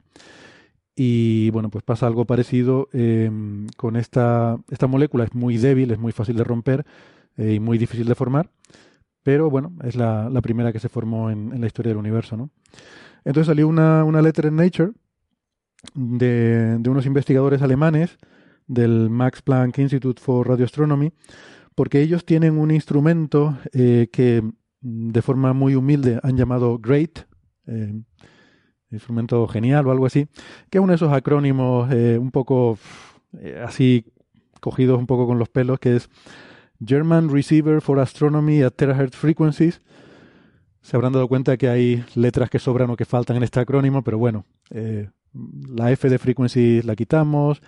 Y 0.95 1.49
bueno, 1.49 1.69
pues 1.69 1.83
pasa 1.83 2.05
algo 2.05 2.25
parecido 2.25 2.87
em, 2.93 3.67
con 3.77 3.95
esta, 3.95 4.59
esta 4.69 4.85
molécula, 4.85 5.23
es 5.23 5.33
muy 5.33 5.57
débil, 5.57 5.89
es 5.91 5.97
muy 5.97 6.11
fácil 6.11 6.35
de 6.37 6.43
romper 6.43 6.85
eh, 7.37 7.53
y 7.53 7.59
muy 7.59 7.79
difícil 7.79 8.07
de 8.07 8.15
formar 8.15 8.49
pero 9.23 9.49
bueno, 9.49 9.73
es 9.83 9.95
la, 9.95 10.29
primera 10.41 10.71
que 10.71 10.79
se 10.79 10.89
formó 10.89 11.31
en, 11.31 11.59
la 11.59 11.67
historia 11.67 11.89
del 11.89 11.97
universo, 11.97 12.37
¿no? 12.37 12.49
Entonces 13.25 13.47
salió 13.47 13.67
una, 13.67 14.03
una 14.03 14.21
letra 14.21 14.49
en 14.49 14.57
Nature 14.57 14.91
de, 15.93 16.79
unos 16.87 17.05
investigadores 17.05 17.61
alemanes 17.61 18.17
del 18.67 19.09
Max 19.09 19.41
Planck 19.41 19.77
Institute 19.79 20.21
for 20.21 20.47
Radio 20.47 20.65
Astronomy, 20.65 21.11
porque 21.75 22.01
ellos 22.01 22.25
tienen 22.25 22.57
un 22.57 22.71
instrumento 22.71 23.57
eh, 23.71 24.09
que 24.11 24.43
de 24.81 25.21
forma 25.21 25.53
muy 25.53 25.75
humilde 25.75 26.19
han 26.21 26.35
llamado 26.35 26.77
GREAT, 26.77 27.19
eh, 27.67 28.01
instrumento 28.91 29.47
genial 29.47 29.87
o 29.87 29.91
algo 29.91 30.05
así, 30.05 30.27
que 30.69 30.77
es 30.77 30.83
uno 30.83 30.91
de 30.91 30.97
esos 30.97 31.13
acrónimos 31.13 31.91
eh, 31.91 32.17
un 32.19 32.31
poco 32.31 32.77
así 33.65 34.05
cogidos 34.59 34.99
un 34.99 35.07
poco 35.07 35.25
con 35.25 35.39
los 35.39 35.49
pelos, 35.49 35.79
que 35.79 35.95
es 35.95 36.09
German 36.85 37.29
Receiver 37.29 37.81
for 37.81 37.99
Astronomy 37.99 38.61
at 38.63 38.71
Terahertz 38.71 39.15
Frequencies. 39.15 39.81
Se 40.81 40.95
habrán 40.95 41.13
dado 41.13 41.27
cuenta 41.27 41.57
que 41.57 41.69
hay 41.69 42.03
letras 42.15 42.49
que 42.49 42.59
sobran 42.59 42.89
o 42.89 42.97
que 42.97 43.05
faltan 43.05 43.37
en 43.37 43.43
este 43.43 43.59
acrónimo, 43.59 44.03
pero 44.03 44.17
bueno, 44.17 44.45
eh, 44.69 45.09
la 45.67 45.91
F 45.91 46.09
de 46.09 46.19
frequencies 46.19 46.85
la 46.85 46.95
quitamos, 46.95 47.61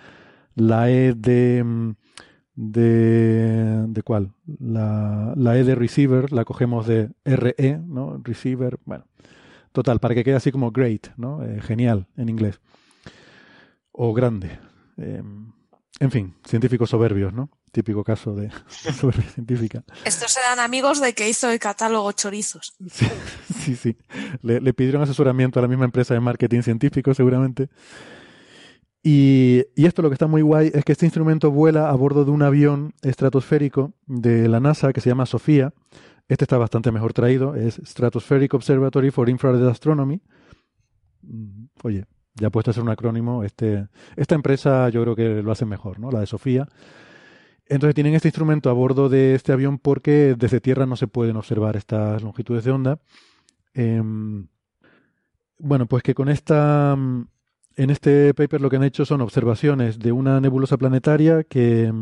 la 0.54 0.90
E 0.90 1.14
de... 1.14 1.62
Mm, 1.64 1.90
de, 2.56 3.86
de 3.88 4.02
cuál? 4.02 4.32
La, 4.58 5.34
la 5.36 5.58
E 5.58 5.64
de 5.64 5.74
receiver 5.74 6.32
la 6.32 6.44
cogemos 6.46 6.86
de 6.86 7.10
RE, 7.24 7.80
¿no? 7.86 8.18
Receiver, 8.24 8.78
bueno. 8.86 9.04
Total, 9.72 10.00
para 10.00 10.14
que 10.14 10.24
quede 10.24 10.36
así 10.36 10.50
como 10.50 10.70
great, 10.70 11.08
¿no? 11.18 11.44
Eh, 11.44 11.60
genial 11.60 12.06
en 12.16 12.30
inglés. 12.30 12.60
O 13.92 14.14
grande. 14.14 14.58
Eh, 14.96 15.22
en 15.98 16.10
fin, 16.10 16.34
científicos 16.46 16.90
soberbios, 16.90 17.32
¿no? 17.32 17.50
Típico 17.72 18.04
caso 18.04 18.34
de 18.34 18.50
soberbia 18.98 19.28
científica. 19.30 19.84
Estos 20.04 20.36
eran 20.36 20.60
amigos 20.60 21.00
de 21.00 21.14
que 21.14 21.28
hizo 21.28 21.50
el 21.50 21.58
catálogo 21.58 22.12
Chorizos. 22.12 22.74
Sí, 22.90 23.06
sí. 23.60 23.76
sí. 23.76 23.96
Le, 24.42 24.60
le, 24.60 24.74
pidieron 24.74 25.02
asesoramiento 25.02 25.58
a 25.58 25.62
la 25.62 25.68
misma 25.68 25.84
empresa 25.84 26.14
de 26.14 26.20
marketing 26.20 26.62
científico, 26.62 27.14
seguramente. 27.14 27.68
Y, 29.02 29.64
y, 29.76 29.86
esto 29.86 30.02
lo 30.02 30.08
que 30.10 30.14
está 30.14 30.26
muy 30.26 30.42
guay 30.42 30.72
es 30.74 30.84
que 30.84 30.92
este 30.92 31.06
instrumento 31.06 31.50
vuela 31.50 31.90
a 31.90 31.94
bordo 31.94 32.24
de 32.24 32.32
un 32.32 32.42
avión 32.42 32.92
estratosférico 33.02 33.92
de 34.06 34.48
la 34.48 34.58
NASA 34.58 34.92
que 34.92 35.00
se 35.00 35.10
llama 35.10 35.26
Sofía 35.26 35.72
este 36.28 36.44
está 36.44 36.58
bastante 36.58 36.90
mejor 36.90 37.12
traído, 37.12 37.54
es 37.54 37.80
Stratospheric 37.84 38.52
Observatory 38.54 39.10
for 39.10 39.28
Infrared 39.28 39.64
Astronomy. 39.66 40.20
Mm, 41.22 41.66
oye, 41.84 42.04
ya 42.36 42.50
puesto 42.50 42.70
a 42.70 42.74
ser 42.74 42.82
un 42.82 42.90
acrónimo, 42.90 43.44
este, 43.44 43.88
esta 44.16 44.34
empresa 44.34 44.88
yo 44.90 45.02
creo 45.02 45.16
que 45.16 45.42
lo 45.42 45.52
hace 45.52 45.64
mejor, 45.64 45.98
¿no? 45.98 46.10
La 46.10 46.20
de 46.20 46.26
Sofía. 46.26 46.68
Entonces 47.68 47.94
tienen 47.94 48.14
este 48.14 48.28
instrumento 48.28 48.70
a 48.70 48.74
bordo 48.74 49.08
de 49.08 49.34
este 49.34 49.52
avión 49.52 49.78
porque 49.78 50.36
desde 50.38 50.60
tierra 50.60 50.86
no 50.86 50.96
se 50.96 51.08
pueden 51.08 51.36
observar 51.36 51.76
estas 51.76 52.22
longitudes 52.22 52.64
de 52.64 52.70
onda. 52.70 52.98
Eh, 53.74 54.00
bueno, 55.58 55.86
pues 55.86 56.02
que 56.02 56.14
con 56.14 56.28
esta, 56.28 56.92
en 56.92 57.90
este 57.90 58.34
paper 58.34 58.60
lo 58.60 58.70
que 58.70 58.76
han 58.76 58.84
hecho 58.84 59.04
son 59.04 59.20
observaciones 59.20 59.98
de 59.98 60.12
una 60.12 60.40
nebulosa 60.40 60.76
planetaria 60.76 61.42
que 61.44 61.92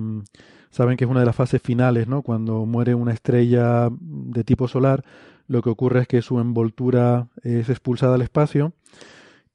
saben 0.71 0.97
que 0.97 1.05
es 1.05 1.11
una 1.11 1.21
de 1.21 1.27
las 1.27 1.37
fases 1.37 1.63
finales, 1.63 2.09
¿no? 2.09 2.23
Cuando 2.23 2.67
muere 2.67 2.95
una 2.95 3.13
estrella 3.13 3.89
de 3.91 4.45
tipo 4.45 4.69
solar, 4.69 5.05
lo 5.47 5.63
que 5.63 5.71
ocurre 5.71 6.01
es 6.01 6.09
que 6.09 6.21
su 6.21 6.41
envoltura 6.41 7.29
es 7.43 7.69
expulsada 7.71 8.17
al 8.17 8.23
espacio 8.23 8.73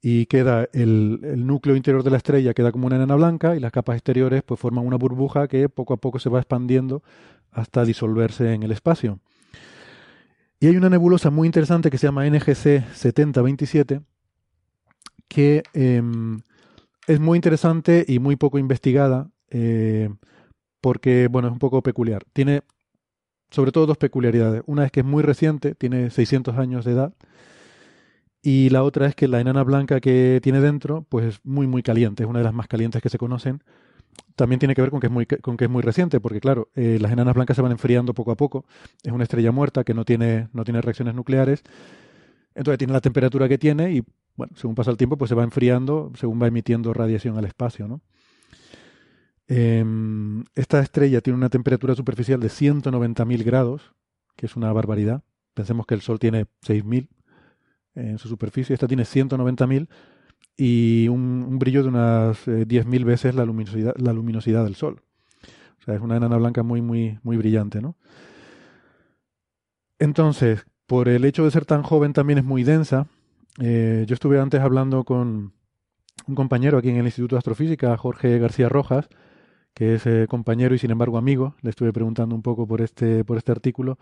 y 0.02 0.26
queda 0.28 0.70
el, 0.74 1.20
el, 1.24 1.46
núcleo 1.46 1.76
interior 1.76 2.04
de 2.04 2.10
la 2.10 2.18
estrella 2.18 2.54
queda 2.54 2.72
como 2.72 2.88
una 2.88 2.96
enana 2.96 3.16
blanca 3.16 3.56
y 3.56 3.60
las 3.60 3.72
capas 3.72 3.98
exteriores 3.98 4.44
pues 4.44 4.60
forman 4.60 4.86
una 4.86 4.96
burbuja 4.96 5.48
que 5.48 5.68
poco 5.68 5.94
a 5.94 5.98
poco 5.98 6.20
se 6.20 6.30
va 6.30 6.40
expandiendo 6.40 7.04
hasta 7.52 7.84
disolverse 7.84 8.54
en 8.54 8.64
el 8.64 8.72
espacio. 8.72 9.20
Y 10.60 10.68
hay 10.68 10.78
una 10.78 10.90
nebulosa 10.90 11.30
muy 11.30 11.48
interesante 11.48 11.90
que 11.90 11.98
se 11.98 12.08
llama 12.08 12.30
NGC 12.30 12.94
7027 12.94 14.02
que 15.28 15.64
eh, 15.74 16.02
es 17.08 17.20
muy 17.20 17.38
interesante 17.38 18.04
y 18.08 18.20
muy 18.20 18.36
poco 18.36 18.60
investigada. 18.60 19.30
Eh, 19.52 20.10
porque, 20.82 21.28
bueno, 21.30 21.48
es 21.48 21.52
un 21.54 21.60
poco 21.60 21.82
peculiar. 21.82 22.24
Tiene 22.34 22.64
sobre 23.50 23.72
todo 23.72 23.86
dos 23.86 23.98
peculiaridades. 23.98 24.64
Una 24.66 24.86
es 24.86 24.92
que 24.92 25.00
es 25.00 25.06
muy 25.06 25.24
reciente, 25.24 25.76
tiene 25.76 26.10
600 26.10 26.58
años 26.58 26.86
de 26.86 26.92
edad, 26.92 27.14
y 28.42 28.70
la 28.70 28.84
otra 28.84 29.08
es 29.08 29.16
que 29.16 29.28
la 29.28 29.42
enana 29.42 29.64
blanca 29.64 30.00
que 30.00 30.40
tiene 30.42 30.62
dentro, 30.62 31.06
pues 31.10 31.26
es 31.26 31.40
muy, 31.44 31.68
muy 31.68 31.84
caliente, 31.84 32.24
es 32.24 32.30
una 32.30 32.40
de 32.40 32.46
las 32.46 32.54
más 32.54 32.68
calientes 32.68 33.02
que 33.02 33.10
se 33.10 33.18
conocen. 33.18 33.62
También 34.36 34.60
tiene 34.60 34.76
que 34.76 34.82
ver 34.82 34.92
con 34.92 35.02
que 35.02 35.08
es 35.08 35.14
muy, 35.14 35.26
con 35.26 35.58
que 35.58 35.66
es 35.66 35.70
muy 35.70 35.82
reciente, 35.82 36.22
porque 36.22 36.40
claro, 36.40 36.70
eh, 36.76 36.98
las 37.02 37.12
enanas 37.12 37.36
blancas 37.36 37.56
se 37.56 37.62
van 37.62 37.72
enfriando 37.72 38.14
poco 38.14 38.32
a 38.32 38.38
poco. 38.38 38.66
Es 39.04 39.12
una 39.12 39.24
estrella 39.24 39.52
muerta 39.52 39.84
que 39.84 39.94
no 39.94 40.06
tiene, 40.06 40.48
no 40.54 40.64
tiene 40.64 40.82
reacciones 40.82 41.16
nucleares. 41.16 41.64
Entonces 42.56 42.78
tiene 42.78 42.94
la 42.94 43.02
temperatura 43.02 43.50
que 43.50 43.58
tiene 43.58 43.92
y, 43.92 44.04
bueno, 44.36 44.54
según 44.56 44.76
pasa 44.76 44.92
el 44.92 44.98
tiempo, 44.98 45.18
pues 45.18 45.30
se 45.30 45.36
va 45.36 45.44
enfriando 45.44 46.12
según 46.16 46.42
va 46.42 46.48
emitiendo 46.48 46.94
radiación 46.94 47.38
al 47.38 47.46
espacio, 47.46 47.88
¿no? 47.88 48.02
Eh, 49.48 49.84
esta 50.56 50.80
estrella 50.80 51.22
tiene 51.22 51.38
una 51.38 51.50
temperatura 51.50 51.96
superficial 51.96 52.40
de 52.40 52.50
190.000 52.50 53.44
grados, 53.44 53.94
que 54.36 54.46
es 54.46 54.56
una 54.56 54.72
barbaridad. 54.72 55.24
Pensemos 55.56 55.86
que 55.86 55.96
el 55.96 56.02
Sol 56.02 56.20
tiene 56.20 56.46
6.000 56.66 57.10
en 58.00 58.18
su 58.18 58.28
superficie, 58.28 58.74
esta 58.74 58.88
tiene 58.88 59.04
190.000 59.04 59.88
y 60.58 61.08
un, 61.08 61.58
brillo 61.58 61.84
de 61.84 61.90
unas 61.90 62.48
eh, 62.48 62.68
10.000 62.68 63.06
veces 63.06 63.36
la 63.36 63.46
luminosidad, 63.46 63.96
la 63.98 64.14
luminosidad 64.14 64.66
del 64.66 64.76
Sol. 64.76 65.02
O 65.80 65.84
sea, 65.84 65.96
es 65.96 66.02
una 66.02 66.18
enana 66.18 66.38
blanca 66.38 66.64
muy, 66.64 66.82
muy, 66.82 67.18
muy 67.24 67.38
brillante, 67.38 67.82
¿no? 67.82 67.96
Entonces, 70.00 70.66
por 70.86 71.08
el 71.08 71.24
hecho 71.26 71.46
de 71.46 71.52
ser 71.52 71.66
tan 71.66 71.84
joven 71.84 72.14
también 72.14 72.40
es 72.40 72.46
muy 72.46 72.64
densa. 72.64 73.08
Eh, 73.62 74.06
yo 74.08 74.14
estuve 74.14 74.40
antes 74.40 74.62
hablando 74.62 75.04
con 75.04 75.54
un 76.28 76.36
compañero 76.36 76.78
aquí 76.78 76.90
en 76.90 76.98
el 76.98 77.06
Instituto 77.06 77.36
de 77.36 77.40
Astrofísica, 77.40 77.96
Jorge 77.98 78.40
García 78.40 78.70
Rojas, 78.70 79.08
que 79.74 79.96
es 79.96 80.06
eh, 80.06 80.26
compañero 80.30 80.76
y 80.76 80.78
sin 80.78 80.92
embargo 80.92 81.18
amigo. 81.18 81.56
Le 81.62 81.70
estuve 81.70 81.94
preguntando 81.94 82.36
un 82.36 82.42
poco 82.42 82.68
por 82.68 82.82
este, 82.82 83.24
por 83.24 83.38
este 83.38 83.52
artículo. 83.52 83.98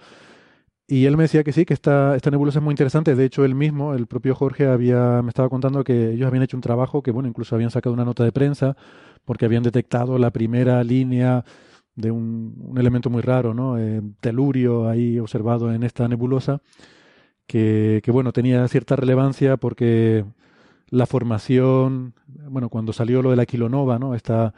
Y 0.89 1.05
él 1.05 1.17
me 1.17 1.23
decía 1.23 1.43
que 1.43 1.51
sí, 1.51 1.65
que 1.65 1.73
esta, 1.73 2.15
esta 2.15 2.31
nebulosa 2.31 2.59
es 2.59 2.63
muy 2.63 2.71
interesante. 2.71 3.13
De 3.15 3.25
hecho, 3.25 3.43
él 3.43 3.55
mismo, 3.55 3.93
el 3.93 4.07
propio 4.07 4.33
Jorge, 4.35 4.67
había, 4.67 5.21
me 5.21 5.29
estaba 5.29 5.49
contando 5.49 5.83
que 5.83 6.11
ellos 6.11 6.27
habían 6.27 6.43
hecho 6.43 6.55
un 6.55 6.61
trabajo 6.61 7.03
que, 7.03 7.11
bueno, 7.11 7.27
incluso 7.27 7.55
habían 7.55 7.71
sacado 7.71 7.93
una 7.93 8.05
nota 8.05 8.23
de 8.23 8.31
prensa 8.31 8.77
porque 9.25 9.45
habían 9.45 9.63
detectado 9.63 10.17
la 10.17 10.31
primera 10.31 10.81
línea 10.85 11.43
de 11.95 12.11
un, 12.11 12.55
un 12.69 12.77
elemento 12.77 13.09
muy 13.09 13.21
raro, 13.21 13.53
¿no? 13.53 13.77
Eh, 13.77 14.01
telurio 14.21 14.87
ahí 14.87 15.19
observado 15.19 15.73
en 15.73 15.83
esta 15.83 16.07
nebulosa, 16.07 16.61
que, 17.47 18.01
que, 18.03 18.11
bueno, 18.11 18.31
tenía 18.33 18.67
cierta 18.67 18.95
relevancia 18.95 19.57
porque 19.57 20.25
la 20.89 21.05
formación, 21.05 22.13
bueno, 22.27 22.69
cuando 22.69 22.93
salió 22.93 23.21
lo 23.21 23.31
de 23.31 23.35
la 23.37 23.45
kilonova, 23.45 23.99
¿no? 23.99 24.15
Esta 24.15 24.53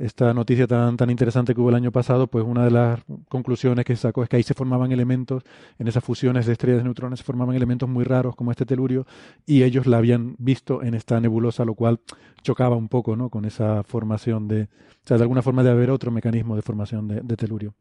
esta 0.00 0.32
noticia 0.32 0.66
tan, 0.66 0.96
tan 0.96 1.10
interesante 1.10 1.54
que 1.54 1.60
hubo 1.60 1.68
el 1.68 1.74
año 1.74 1.92
pasado, 1.92 2.26
pues 2.26 2.42
una 2.42 2.64
de 2.64 2.70
las 2.70 3.00
conclusiones 3.28 3.84
que 3.84 3.94
sacó 3.96 4.22
es 4.22 4.30
que 4.30 4.36
ahí 4.36 4.42
se 4.42 4.54
formaban 4.54 4.92
elementos, 4.92 5.42
en 5.78 5.88
esas 5.88 6.02
fusiones 6.02 6.46
de 6.46 6.52
estrellas 6.52 6.78
de 6.78 6.84
neutrones 6.84 7.18
se 7.18 7.24
formaban 7.24 7.54
elementos 7.54 7.86
muy 7.86 8.04
raros 8.04 8.34
como 8.34 8.50
este 8.50 8.64
telurio 8.64 9.06
y 9.44 9.62
ellos 9.62 9.86
la 9.86 9.98
habían 9.98 10.36
visto 10.38 10.82
en 10.82 10.94
esta 10.94 11.20
nebulosa, 11.20 11.66
lo 11.66 11.74
cual 11.74 12.00
chocaba 12.42 12.76
un 12.76 12.88
poco 12.88 13.14
¿no? 13.14 13.28
con 13.28 13.44
esa 13.44 13.82
formación 13.82 14.48
de, 14.48 14.62
o 14.62 14.68
sea, 15.04 15.18
de 15.18 15.22
alguna 15.22 15.42
forma 15.42 15.62
de 15.62 15.70
haber 15.70 15.90
otro 15.90 16.10
mecanismo 16.10 16.56
de 16.56 16.62
formación 16.62 17.06
de, 17.06 17.20
de 17.20 17.36
telurio. 17.36 17.74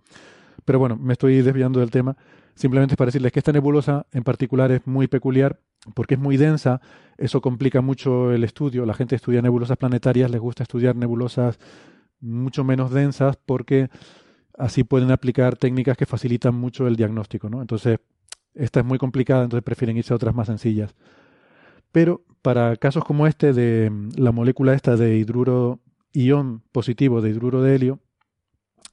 Pero 0.65 0.77
bueno, 0.77 0.97
me 0.97 1.13
estoy 1.13 1.41
desviando 1.41 1.79
del 1.79 1.89
tema. 1.89 2.17
Simplemente 2.53 2.95
es 2.95 2.97
para 2.97 3.07
decirles 3.07 3.31
que 3.31 3.39
esta 3.39 3.53
nebulosa 3.53 4.05
en 4.11 4.23
particular 4.23 4.73
es 4.73 4.85
muy 4.85 5.07
peculiar 5.07 5.61
porque 5.93 6.15
es 6.15 6.19
muy 6.19 6.35
densa, 6.35 6.81
eso 7.17 7.39
complica 7.39 7.79
mucho 7.79 8.33
el 8.33 8.43
estudio. 8.43 8.85
La 8.85 8.93
gente 8.93 9.15
estudia 9.15 9.41
nebulosas 9.41 9.77
planetarias, 9.77 10.29
les 10.29 10.41
gusta 10.41 10.63
estudiar 10.63 10.97
nebulosas 10.97 11.57
mucho 12.21 12.63
menos 12.63 12.91
densas 12.91 13.37
porque 13.45 13.89
así 14.57 14.83
pueden 14.83 15.11
aplicar 15.11 15.55
técnicas 15.55 15.97
que 15.97 16.05
facilitan 16.05 16.55
mucho 16.55 16.87
el 16.87 16.95
diagnóstico, 16.95 17.49
¿no? 17.49 17.61
Entonces, 17.61 17.99
esta 18.53 18.81
es 18.81 18.85
muy 18.85 18.97
complicada, 18.97 19.43
entonces 19.43 19.63
prefieren 19.63 19.97
irse 19.97 20.13
a 20.13 20.17
otras 20.17 20.35
más 20.35 20.47
sencillas. 20.47 20.95
Pero 21.91 22.23
para 22.41 22.75
casos 22.77 23.03
como 23.03 23.27
este 23.27 23.53
de 23.53 23.91
la 24.15 24.31
molécula 24.31 24.73
esta 24.73 24.95
de 24.95 25.17
hidruro 25.17 25.79
ion 26.13 26.61
positivo 26.71 27.21
de 27.21 27.29
hidruro 27.29 27.61
de 27.61 27.75
helio, 27.75 27.99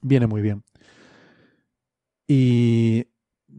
viene 0.01 0.27
muy 0.27 0.41
bien. 0.41 0.63
Y 2.27 3.07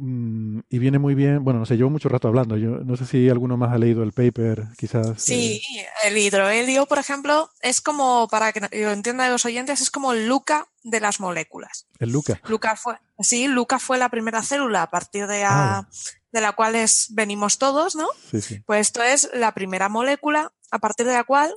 Mm, 0.00 0.60
y 0.70 0.78
viene 0.78 1.00
muy 1.00 1.16
bien. 1.16 1.42
Bueno, 1.42 1.58
no 1.58 1.66
sé, 1.66 1.76
llevo 1.76 1.90
mucho 1.90 2.08
rato 2.08 2.28
hablando. 2.28 2.56
Yo 2.56 2.70
no 2.70 2.96
sé 2.96 3.04
si 3.04 3.28
alguno 3.28 3.56
más 3.56 3.72
ha 3.72 3.78
leído 3.78 4.04
el 4.04 4.12
paper, 4.12 4.68
quizás. 4.76 5.20
Sí, 5.20 5.60
eh... 5.76 5.86
el 6.04 6.16
hidrohelio, 6.16 6.86
por 6.86 6.98
ejemplo, 6.98 7.50
es 7.60 7.80
como, 7.80 8.28
para 8.28 8.52
que 8.52 8.60
lo 8.60 8.92
entiendan 8.92 9.32
los 9.32 9.44
oyentes, 9.44 9.80
es 9.80 9.90
como 9.90 10.12
el 10.12 10.28
Luca 10.28 10.68
de 10.84 11.00
las 11.00 11.18
moléculas. 11.18 11.86
El 11.98 12.12
Luca. 12.12 12.40
Luca 12.46 12.76
fue, 12.76 12.94
sí, 13.18 13.48
Luca 13.48 13.80
fue 13.80 13.98
la 13.98 14.08
primera 14.08 14.42
célula 14.42 14.82
a 14.82 14.90
partir 14.90 15.26
de, 15.26 15.42
a, 15.42 15.78
ah. 15.78 15.88
de 16.30 16.40
la 16.40 16.52
cual 16.52 16.76
es, 16.76 17.08
venimos 17.10 17.58
todos, 17.58 17.96
¿no? 17.96 18.06
Sí, 18.30 18.40
sí. 18.40 18.62
Pues 18.66 18.82
esto 18.82 19.02
es 19.02 19.28
la 19.34 19.52
primera 19.52 19.88
molécula 19.88 20.52
a 20.70 20.78
partir 20.78 21.06
de 21.06 21.14
la 21.14 21.24
cual 21.24 21.52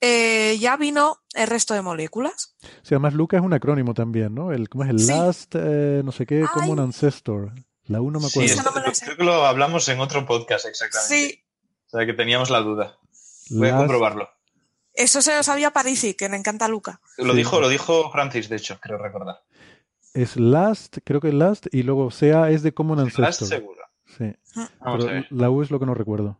eh, 0.00 0.56
ya 0.58 0.76
vino 0.76 1.18
el 1.34 1.46
resto 1.46 1.74
de 1.74 1.82
moléculas. 1.82 2.56
Sí, 2.82 2.94
además 2.94 3.14
Luca 3.14 3.36
es 3.36 3.42
un 3.42 3.52
acrónimo 3.52 3.94
también, 3.94 4.34
¿no? 4.34 4.52
El, 4.52 4.68
¿Cómo 4.68 4.84
es 4.84 4.90
el 4.90 4.98
Sí. 4.98 5.08
last, 5.08 5.54
eh, 5.56 6.02
no 6.04 6.12
sé 6.12 6.26
qué, 6.26 6.40
Ay. 6.42 6.46
common 6.52 6.80
ancestor? 6.80 7.52
La 7.86 8.00
1 8.00 8.20
me 8.20 8.28
Sí, 8.28 8.38
acuerdo. 8.40 8.52
Esa 8.54 8.62
no 8.80 8.86
me 8.88 8.94
sé. 8.94 9.04
creo 9.06 9.16
que 9.16 9.24
lo 9.24 9.44
hablamos 9.46 9.88
en 9.88 10.00
otro 10.00 10.24
podcast 10.26 10.66
exactamente. 10.66 11.14
Sí, 11.14 11.44
O 11.86 11.90
sea, 11.90 12.06
que 12.06 12.12
teníamos 12.12 12.50
la 12.50 12.60
duda. 12.60 12.96
Voy 13.50 13.66
a 13.68 13.72
Last- 13.72 13.78
comprobarlo. 13.78 14.28
eso 14.94 15.20
se 15.22 15.34
lo 15.36 15.42
sabía 15.42 15.72
Parisi, 15.72 16.14
que 16.14 16.28
le 16.28 16.36
encanta 16.36 16.68
Luca. 16.68 17.00
Lo 17.18 17.32
Sí. 17.32 17.38
dijo, 17.38 17.60
lo 17.60 17.68
dijo 17.68 18.10
Francis, 18.12 18.48
de 18.48 18.56
hecho, 18.56 18.78
creo 18.80 18.96
recordar. 18.98 19.42
Es 20.14 20.36
Last, 20.36 20.98
creo 21.04 21.20
que 21.20 21.28
es 21.28 21.34
Last, 21.34 21.66
y 21.72 21.82
luego 21.82 22.10
Sea 22.12 22.50
es 22.50 22.62
de 22.62 22.72
Common 22.74 22.98
Last 22.98 23.18
Ancestor. 23.18 23.48
seguro. 23.48 23.82
Sí. 24.06 24.32
Vamos 24.54 24.70
a 24.80 24.98
Pero 24.98 25.04
ver. 25.06 25.26
la 25.30 25.50
U 25.50 25.62
es 25.62 25.70
lo 25.72 25.78
que 25.80 25.86
no 25.86 25.94
recuerdo. 25.94 26.38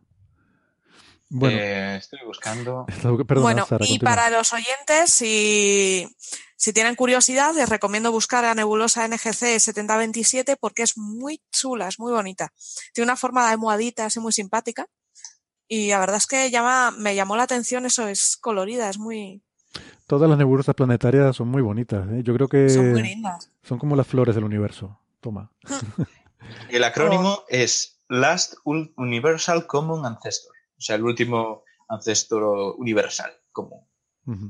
Bueno, 1.33 1.57
Eh, 1.59 1.95
estoy 1.97 2.19
buscando. 2.25 2.85
perdona, 3.27 3.41
bueno, 3.41 3.65
Sara, 3.65 3.85
y 3.85 3.89
continúa. 3.97 4.09
para 4.15 4.29
los 4.29 4.51
oyentes, 4.53 5.11
si, 5.11 6.07
si 6.57 6.73
tienen 6.73 6.95
curiosidad, 6.95 7.53
les 7.55 7.69
recomiendo 7.69 8.11
buscar 8.11 8.43
a 8.45 8.53
Nebulosa 8.53 9.07
NGC 9.07 9.59
7027 9.59 10.57
porque 10.57 10.83
es 10.83 10.97
muy 10.97 11.41
chula, 11.51 11.87
es 11.87 11.99
muy 11.99 12.11
bonita. 12.11 12.51
Tiene 12.93 13.05
una 13.05 13.15
forma 13.15 13.45
de 13.45 13.51
almohadita 13.53 14.05
así 14.05 14.19
muy 14.19 14.33
simpática. 14.33 14.87
Y 15.67 15.89
la 15.89 15.99
verdad 15.99 16.17
es 16.17 16.27
que 16.27 16.51
llama, 16.51 16.91
me 16.91 17.15
llamó 17.15 17.37
la 17.37 17.43
atención 17.43 17.85
eso, 17.85 18.07
es 18.09 18.35
colorida, 18.35 18.89
es 18.89 18.97
muy, 18.99 19.41
Todas 20.05 20.29
las 20.29 20.37
nebulosas 20.37 20.75
planetarias 20.75 21.33
son 21.37 21.47
muy 21.47 21.61
bonitas. 21.61 22.05
¿eh? 22.11 22.23
Yo 22.23 22.33
creo 22.33 22.49
que 22.49 22.67
son 22.69 22.91
muy 22.91 23.03
lindas. 23.03 23.49
son 23.63 23.79
como 23.79 23.95
las 23.95 24.05
flores 24.05 24.35
del 24.35 24.43
universo. 24.43 24.99
Toma. 25.21 25.49
El 26.69 26.83
acrónimo 26.83 27.29
Oh. 27.35 27.45
es 27.47 27.99
Last 28.09 28.55
Universal 28.65 29.65
Common 29.67 30.05
Ancestor. 30.05 30.50
O 30.81 30.83
sea, 30.83 30.95
el 30.95 31.03
último 31.03 31.63
ancestro 31.87 32.73
universal 32.73 33.31
común. 33.51 33.87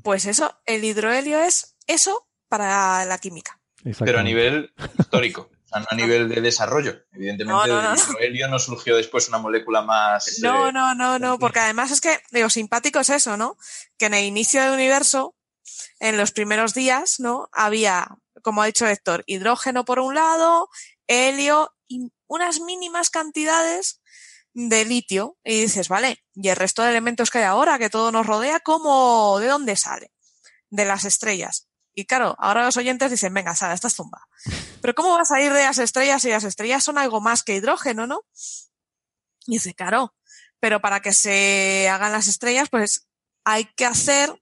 Pues 0.01 0.25
eso, 0.25 0.55
el 0.65 0.85
hidrohelio 0.85 1.39
es 1.41 1.75
eso 1.87 2.29
para 2.47 3.03
la 3.03 3.17
química. 3.17 3.59
Pero 3.99 4.19
a 4.19 4.23
nivel 4.23 4.73
histórico. 4.97 5.49
O 5.51 5.67
sea, 5.67 5.81
no 5.81 5.87
a 5.89 5.95
nivel 5.95 6.29
de 6.29 6.39
desarrollo. 6.39 7.03
Evidentemente, 7.11 7.51
No, 7.53 7.67
no, 7.67 7.81
no, 7.81 7.89
del 7.89 7.97
no. 7.97 8.03
hidrohelio 8.13 8.47
no 8.47 8.59
surgió 8.59 8.95
después 8.95 9.27
una 9.27 9.39
molécula 9.39 9.81
más. 9.81 10.39
No, 10.41 10.69
eh, 10.69 10.71
no, 10.71 10.95
no, 10.95 11.19
no, 11.19 11.37
porque 11.37 11.59
además 11.59 11.91
es 11.91 11.99
que 11.99 12.17
lo 12.31 12.49
simpático 12.49 12.99
es 13.01 13.09
eso, 13.09 13.35
¿no? 13.35 13.57
Que 13.97 14.05
en 14.05 14.13
el 14.13 14.23
inicio 14.23 14.61
del 14.61 14.71
universo, 14.73 15.35
en 15.99 16.15
los 16.15 16.31
primeros 16.31 16.73
días, 16.73 17.19
¿no? 17.19 17.49
Había, 17.51 18.07
como 18.41 18.61
ha 18.61 18.67
dicho 18.67 18.87
Héctor, 18.87 19.25
hidrógeno 19.27 19.83
por 19.83 19.99
un 19.99 20.15
lado, 20.15 20.69
helio 21.07 21.73
y 21.89 22.09
unas 22.27 22.61
mínimas 22.61 23.09
cantidades 23.09 24.00
de 24.53 24.85
litio. 24.85 25.37
Y 25.43 25.61
dices, 25.61 25.87
vale, 25.89 26.23
¿y 26.33 26.49
el 26.49 26.55
resto 26.55 26.83
de 26.83 26.89
elementos 26.89 27.29
que 27.29 27.39
hay 27.39 27.43
ahora, 27.45 27.79
que 27.79 27.89
todo 27.89 28.11
nos 28.11 28.25
rodea, 28.25 28.59
cómo, 28.59 29.39
de 29.39 29.47
dónde 29.47 29.75
sale? 29.75 30.11
De 30.69 30.85
las 30.85 31.05
estrellas. 31.05 31.67
Y 31.93 32.05
claro, 32.05 32.35
ahora 32.39 32.63
los 32.63 32.77
oyentes 32.77 33.11
dicen, 33.11 33.33
venga, 33.33 33.55
Sara, 33.55 33.73
esta 33.73 33.87
es 33.87 33.95
zumba. 33.95 34.27
Pero 34.81 34.95
¿cómo 34.95 35.13
vas 35.13 35.31
a 35.31 35.41
ir 35.41 35.53
de 35.53 35.63
las 35.63 35.77
estrellas 35.77 36.21
si 36.21 36.29
las 36.29 36.43
estrellas 36.43 36.83
son 36.83 36.97
algo 36.97 37.21
más 37.21 37.43
que 37.43 37.55
hidrógeno, 37.55 38.07
no? 38.07 38.21
Y 39.47 39.53
dice, 39.53 39.73
claro, 39.73 40.13
pero 40.61 40.79
para 40.79 41.01
que 41.01 41.13
se 41.13 41.89
hagan 41.89 42.11
las 42.11 42.27
estrellas, 42.27 42.69
pues 42.69 43.07
hay 43.43 43.65
que 43.75 43.85
hacer, 43.85 44.41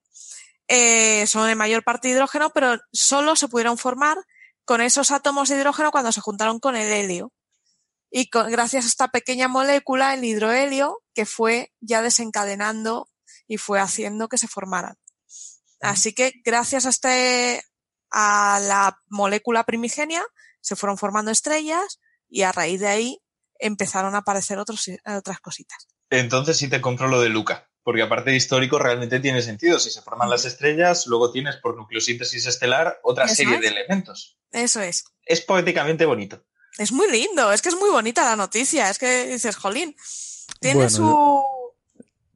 eh, 0.68 1.26
son 1.26 1.50
en 1.50 1.58
mayor 1.58 1.84
parte 1.84 2.10
hidrógeno, 2.10 2.52
pero 2.52 2.78
solo 2.92 3.36
se 3.36 3.48
pudieron 3.48 3.78
formar 3.78 4.18
con 4.66 4.82
esos 4.82 5.12
átomos 5.12 5.50
de 5.50 5.56
hidrógeno 5.56 5.92
cuando 5.92 6.12
se 6.12 6.22
juntaron 6.22 6.60
con 6.60 6.76
el 6.76 6.92
helio. 6.92 7.32
Y 8.12 8.30
con- 8.30 8.52
gracias 8.52 8.86
a 8.86 8.88
esta 8.88 9.08
pequeña 9.10 9.48
molécula, 9.48 10.14
el 10.14 10.24
hidrohelio, 10.24 11.02
que 11.14 11.26
fue 11.26 11.72
ya 11.80 12.02
desencadenando 12.02 13.10
y 13.48 13.58
fue 13.58 13.80
haciendo 13.80 14.28
que 14.28 14.38
se 14.38 14.48
formaran. 14.48 14.96
Así 15.82 16.14
que 16.14 16.34
gracias 16.44 16.86
a 16.86 16.90
este, 16.90 17.64
a 18.12 18.60
la 18.62 19.00
molécula 19.08 19.64
primigenia, 19.64 20.24
se 20.62 20.76
fueron 20.76 20.98
formando 20.98 21.32
estrellas 21.32 22.00
y 22.28 22.42
a 22.42 22.52
raíz 22.52 22.82
de 22.82 22.88
ahí 22.88 23.22
empezaron 23.60 24.16
a 24.16 24.20
aparecer 24.20 24.58
otros, 24.58 24.90
otras 25.06 25.40
cositas. 25.40 25.88
Entonces 26.10 26.58
sí 26.58 26.70
te 26.70 26.82
compro 26.82 27.08
lo 27.08 27.22
de 27.22 27.30
Luca. 27.30 27.70
Porque 27.82 28.02
aparte 28.02 28.32
de 28.32 28.36
histórico 28.36 28.78
realmente 28.78 29.20
tiene 29.20 29.42
sentido. 29.42 29.80
Si 29.80 29.90
se 29.90 30.02
forman 30.02 30.30
las 30.30 30.46
estrellas, 30.46 31.08
luego 31.08 31.32
tienes 31.32 31.56
por 31.56 31.78
nucleosíntesis 31.78 32.46
estelar 32.46 33.00
otra 33.04 33.28
serie 33.28 33.56
es. 33.56 33.62
de 33.62 33.68
elementos. 33.68 34.38
Eso 34.52 34.82
es. 34.82 35.06
Es 35.26 35.42
poéticamente 35.42 36.06
bonito. 36.06 36.46
Es 36.80 36.94
muy 36.94 37.12
lindo, 37.12 37.52
es 37.52 37.62
que 37.62 37.68
es 37.68 37.76
muy 37.76 37.90
bonita 37.90 38.24
la 38.24 38.38
noticia. 38.38 38.90
Es 38.90 38.98
que 38.98 39.28
dices, 39.28 39.58
jolín, 39.58 39.96
tiene 40.62 40.76
Bueno, 40.76 40.90
su, 40.90 41.44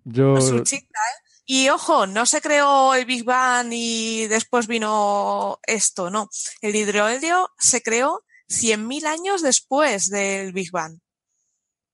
Yo, 0.04 0.42
su 0.42 0.60
chica, 0.64 1.00
¿eh? 1.00 1.24
Y 1.46 1.70
ojo, 1.70 2.08
no 2.08 2.26
se 2.26 2.42
creó 2.42 2.94
el 2.94 3.06
Big 3.06 3.24
Bang 3.24 3.70
y 3.72 4.28
después 4.28 4.68
vino 4.68 5.60
esto, 5.66 6.10
no. 6.10 6.30
El 6.62 6.76
hidrohelio 6.76 7.52
se 7.58 7.82
creó 7.82 8.24
100.000 8.50 9.06
años 9.06 9.42
después 9.42 10.10
del 10.10 10.52
Big 10.52 10.72
Bang. 10.72 11.00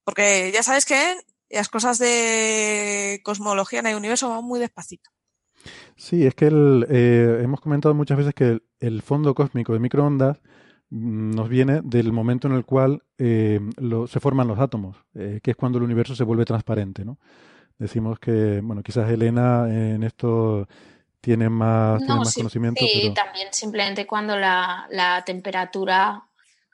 Porque 0.03 0.51
ya 0.51 0.63
sabes 0.63 0.85
que 0.85 1.19
las 1.49 1.69
cosas 1.69 1.99
de 1.99 3.21
cosmología 3.23 3.79
en 3.79 3.87
el 3.87 3.95
universo 3.95 4.29
van 4.29 4.43
muy 4.43 4.59
despacito. 4.59 5.09
sí, 5.95 6.25
es 6.25 6.33
que 6.33 6.47
el, 6.47 6.87
eh, 6.89 7.41
hemos 7.43 7.61
comentado 7.61 7.93
muchas 7.93 8.17
veces 8.17 8.33
que 8.33 8.45
el, 8.45 8.63
el 8.79 9.01
fondo 9.03 9.35
cósmico 9.35 9.73
de 9.73 9.79
microondas 9.79 10.39
nos 10.91 11.49
viene 11.49 11.81
del 11.83 12.11
momento 12.11 12.47
en 12.47 12.53
el 12.55 12.65
cual 12.65 13.03
eh, 13.17 13.59
lo- 13.77 14.07
se 14.07 14.19
forman 14.19 14.47
los 14.47 14.59
átomos, 14.59 14.97
eh, 15.15 15.39
que 15.43 15.51
es 15.51 15.57
cuando 15.57 15.77
el 15.77 15.83
universo 15.83 16.15
se 16.15 16.23
vuelve 16.23 16.45
transparente, 16.45 17.05
¿no? 17.05 17.19
Decimos 17.79 18.19
que, 18.19 18.61
bueno, 18.63 18.83
quizás 18.83 19.09
Elena 19.11 19.67
en 19.69 20.03
esto 20.03 20.67
tiene 21.21 21.49
más, 21.49 22.03
tiene 22.03 22.19
No, 22.19 22.25
más 22.25 22.33
sí, 22.33 22.35
conocimiento, 22.35 22.87
sí, 22.87 22.93
pero 23.01 23.13
también 23.13 23.49
simplemente 23.51 24.07
cuando 24.07 24.37
la, 24.37 24.87
la 24.91 25.23
temperatura 25.25 26.23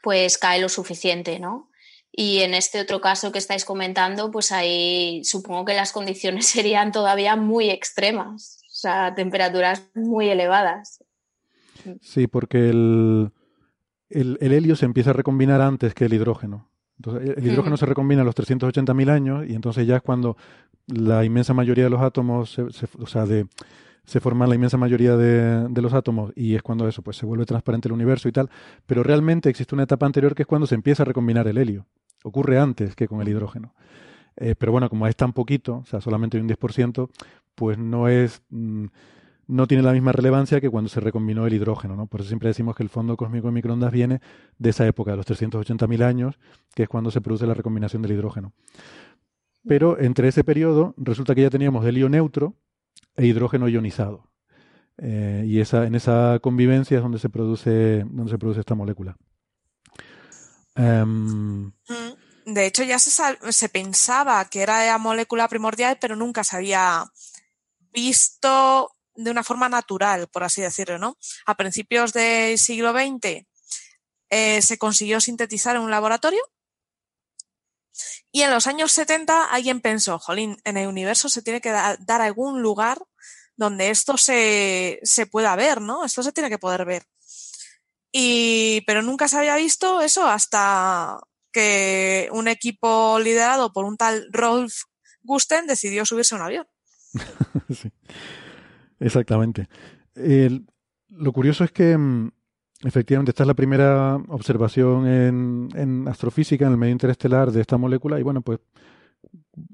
pues 0.03 0.37
cae 0.37 0.61
lo 0.61 0.69
suficiente, 0.69 1.39
¿no? 1.39 1.69
Y 2.11 2.41
en 2.41 2.53
este 2.53 2.79
otro 2.79 3.01
caso 3.01 3.31
que 3.31 3.39
estáis 3.39 3.65
comentando, 3.65 4.31
pues 4.31 4.51
ahí 4.51 5.23
supongo 5.23 5.65
que 5.65 5.73
las 5.73 5.91
condiciones 5.91 6.45
serían 6.47 6.91
todavía 6.91 7.35
muy 7.35 7.69
extremas, 7.69 8.59
o 8.71 8.75
sea, 8.75 9.15
temperaturas 9.15 9.83
muy 9.95 10.29
elevadas. 10.29 10.99
sí, 12.01 12.27
porque 12.27 12.69
el, 12.69 13.31
el, 14.09 14.37
el 14.41 14.53
helio 14.53 14.75
se 14.75 14.85
empieza 14.85 15.09
a 15.11 15.13
recombinar 15.13 15.61
antes 15.61 15.93
que 15.93 16.05
el 16.05 16.13
hidrógeno. 16.13 16.69
Entonces, 16.97 17.35
el- 17.37 17.45
hidrógeno 17.47 17.77
se 17.77 17.85
recombina 17.85 18.21
a 18.21 18.25
los 18.25 18.35
380.000 18.35 19.09
años 19.09 19.45
y 19.47 19.53
entonces 19.55 19.85
ya 19.87 19.97
es 19.97 20.01
cuando 20.01 20.37
la 20.87 21.25
inmensa 21.25 21.53
mayoría 21.53 21.83
de 21.85 21.89
los 21.89 22.01
átomos, 22.01 22.51
se, 22.53 22.69
se- 22.71 22.87
o 22.99 23.07
sea, 23.07 23.25
de, 23.25 23.47
se 24.05 24.19
forman 24.19 24.47
la 24.49 24.55
inmensa 24.55 24.77
mayoría 24.77 25.17
de, 25.17 25.67
de 25.67 25.81
los 25.81 25.93
átomos 25.93 26.31
y 26.35 26.55
es 26.55 26.61
cuando 26.61 26.87
eso, 26.87 27.01
pues 27.01 27.17
se 27.17 27.25
vuelve 27.25 27.45
transparente 27.45 27.87
el 27.87 27.93
universo 27.93 28.29
y 28.29 28.31
tal. 28.31 28.49
Pero 28.85 29.03
realmente 29.03 29.49
existe 29.49 29.73
una 29.75 29.83
etapa 29.83 30.05
anterior 30.05 30.35
que 30.35 30.43
es 30.43 30.47
cuando 30.47 30.67
se 30.67 30.75
empieza 30.75 31.03
a 31.03 31.05
recombinar 31.05 31.47
el 31.47 31.57
helio. 31.57 31.85
Ocurre 32.23 32.59
antes 32.59 32.95
que 32.95 33.07
con 33.07 33.21
el 33.21 33.27
hidrógeno. 33.29 33.73
Eh, 34.37 34.53
pero 34.57 34.71
bueno, 34.71 34.89
como 34.89 35.07
es 35.07 35.15
tan 35.15 35.33
poquito, 35.33 35.77
o 35.77 35.85
sea, 35.85 36.01
solamente 36.01 36.37
hay 36.37 36.41
un 36.41 36.47
10%, 36.49 37.09
pues 37.55 37.77
no 37.77 38.07
es... 38.07 38.41
mm, 38.49 38.85
no 39.47 39.67
tiene 39.67 39.83
la 39.83 39.93
misma 39.93 40.11
relevancia 40.11 40.59
que 40.59 40.69
cuando 40.69 40.89
se 40.89 40.99
recombinó 40.99 41.45
el 41.45 41.53
hidrógeno, 41.53 41.95
¿no? 41.95 42.07
Por 42.07 42.21
eso 42.21 42.29
siempre 42.29 42.49
decimos 42.49 42.75
que 42.75 42.83
el 42.83 42.89
fondo 42.89 43.15
cósmico 43.15 43.47
de 43.47 43.53
microondas 43.53 43.91
viene 43.91 44.21
de 44.57 44.69
esa 44.69 44.87
época, 44.87 45.11
de 45.11 45.17
los 45.17 45.25
380.000 45.27 46.03
años, 46.03 46.39
que 46.73 46.83
es 46.83 46.89
cuando 46.89 47.11
se 47.11 47.21
produce 47.21 47.45
la 47.45 47.53
recombinación 47.53 48.01
del 48.01 48.13
hidrógeno. 48.13 48.53
Pero 49.67 49.99
entre 49.99 50.27
ese 50.27 50.43
periodo 50.43 50.93
resulta 50.97 51.35
que 51.35 51.41
ya 51.41 51.49
teníamos 51.49 51.85
helio 51.85 52.09
neutro 52.09 52.55
e 53.15 53.25
hidrógeno 53.25 53.67
ionizado. 53.67 54.29
Eh, 54.97 55.43
y 55.45 55.59
esa, 55.59 55.85
en 55.85 55.95
esa 55.95 56.39
convivencia 56.41 56.97
es 56.97 57.03
donde 57.03 57.19
se 57.19 57.29
produce, 57.29 58.05
donde 58.05 58.31
se 58.31 58.37
produce 58.37 58.61
esta 58.61 58.75
molécula. 58.75 59.17
Em. 60.75 61.71
De 62.45 62.65
hecho, 62.67 62.83
ya 62.83 62.99
se, 62.99 63.11
se 63.51 63.69
pensaba 63.69 64.45
que 64.45 64.61
era 64.61 64.85
la 64.85 64.97
molécula 64.97 65.47
primordial, 65.47 65.97
pero 65.99 66.15
nunca 66.15 66.43
se 66.43 66.55
había 66.55 67.05
visto 67.91 68.91
de 69.15 69.31
una 69.31 69.43
forma 69.43 69.69
natural, 69.69 70.27
por 70.27 70.43
así 70.43 70.61
decirlo, 70.61 70.97
¿no? 70.97 71.17
A 71.45 71.55
principios 71.55 72.13
del 72.13 72.57
siglo 72.59 72.91
XX 72.91 73.45
eh, 74.29 74.61
se 74.61 74.77
consiguió 74.77 75.19
sintetizar 75.21 75.75
en 75.75 75.83
un 75.83 75.91
laboratorio 75.91 76.41
y 78.31 78.41
en 78.41 78.51
los 78.51 78.67
años 78.67 78.91
70 78.91 79.45
alguien 79.45 79.79
pensó, 79.81 80.19
jolín, 80.19 80.57
en 80.65 80.77
el 80.77 80.87
universo 80.87 81.29
se 81.29 81.41
tiene 81.41 81.61
que 81.61 81.71
da- 81.71 81.97
dar 81.99 82.21
algún 82.21 82.61
lugar 82.61 82.99
donde 83.55 83.89
esto 83.89 84.17
se, 84.17 84.99
se 85.03 85.25
pueda 85.27 85.55
ver, 85.55 85.79
¿no? 85.81 86.03
Esto 86.03 86.21
se 86.21 86.33
tiene 86.33 86.49
que 86.49 86.57
poder 86.57 86.83
ver. 86.83 87.05
Y, 88.11 88.81
pero 88.85 89.01
nunca 89.01 89.27
se 89.27 89.37
había 89.37 89.55
visto 89.55 90.01
eso 90.01 90.27
hasta 90.27 91.19
que 91.53 92.27
un 92.31 92.49
equipo 92.49 93.17
liderado 93.19 93.71
por 93.71 93.85
un 93.85 93.95
tal 93.95 94.27
Rolf 94.31 94.83
Gusten 95.21 95.67
decidió 95.67 96.05
subirse 96.05 96.35
a 96.35 96.37
un 96.37 96.43
avión. 96.43 96.67
sí, 97.73 97.91
exactamente. 98.99 99.67
Lo 101.09 101.31
curioso 101.31 101.63
es 101.63 101.71
que 101.71 101.97
mm, 101.97 102.31
efectivamente 102.83 103.31
esta 103.31 103.43
es 103.43 103.47
la 103.47 103.53
primera 103.53 104.15
observación 104.27 105.07
en, 105.07 105.69
en 105.75 106.07
astrofísica, 106.07 106.65
en 106.65 106.73
el 106.73 106.77
medio 106.77 106.91
interestelar 106.91 107.51
de 107.51 107.61
esta 107.61 107.77
molécula 107.77 108.19
y 108.19 108.23
bueno, 108.23 108.41
pues 108.41 108.59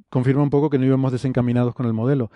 confirma 0.09 0.43
un 0.43 0.49
poco 0.49 0.69
que 0.69 0.77
no 0.77 0.85
íbamos 0.85 1.11
desencaminados 1.11 1.73
con 1.73 1.85
el 1.85 1.93
modelo. 1.93 2.31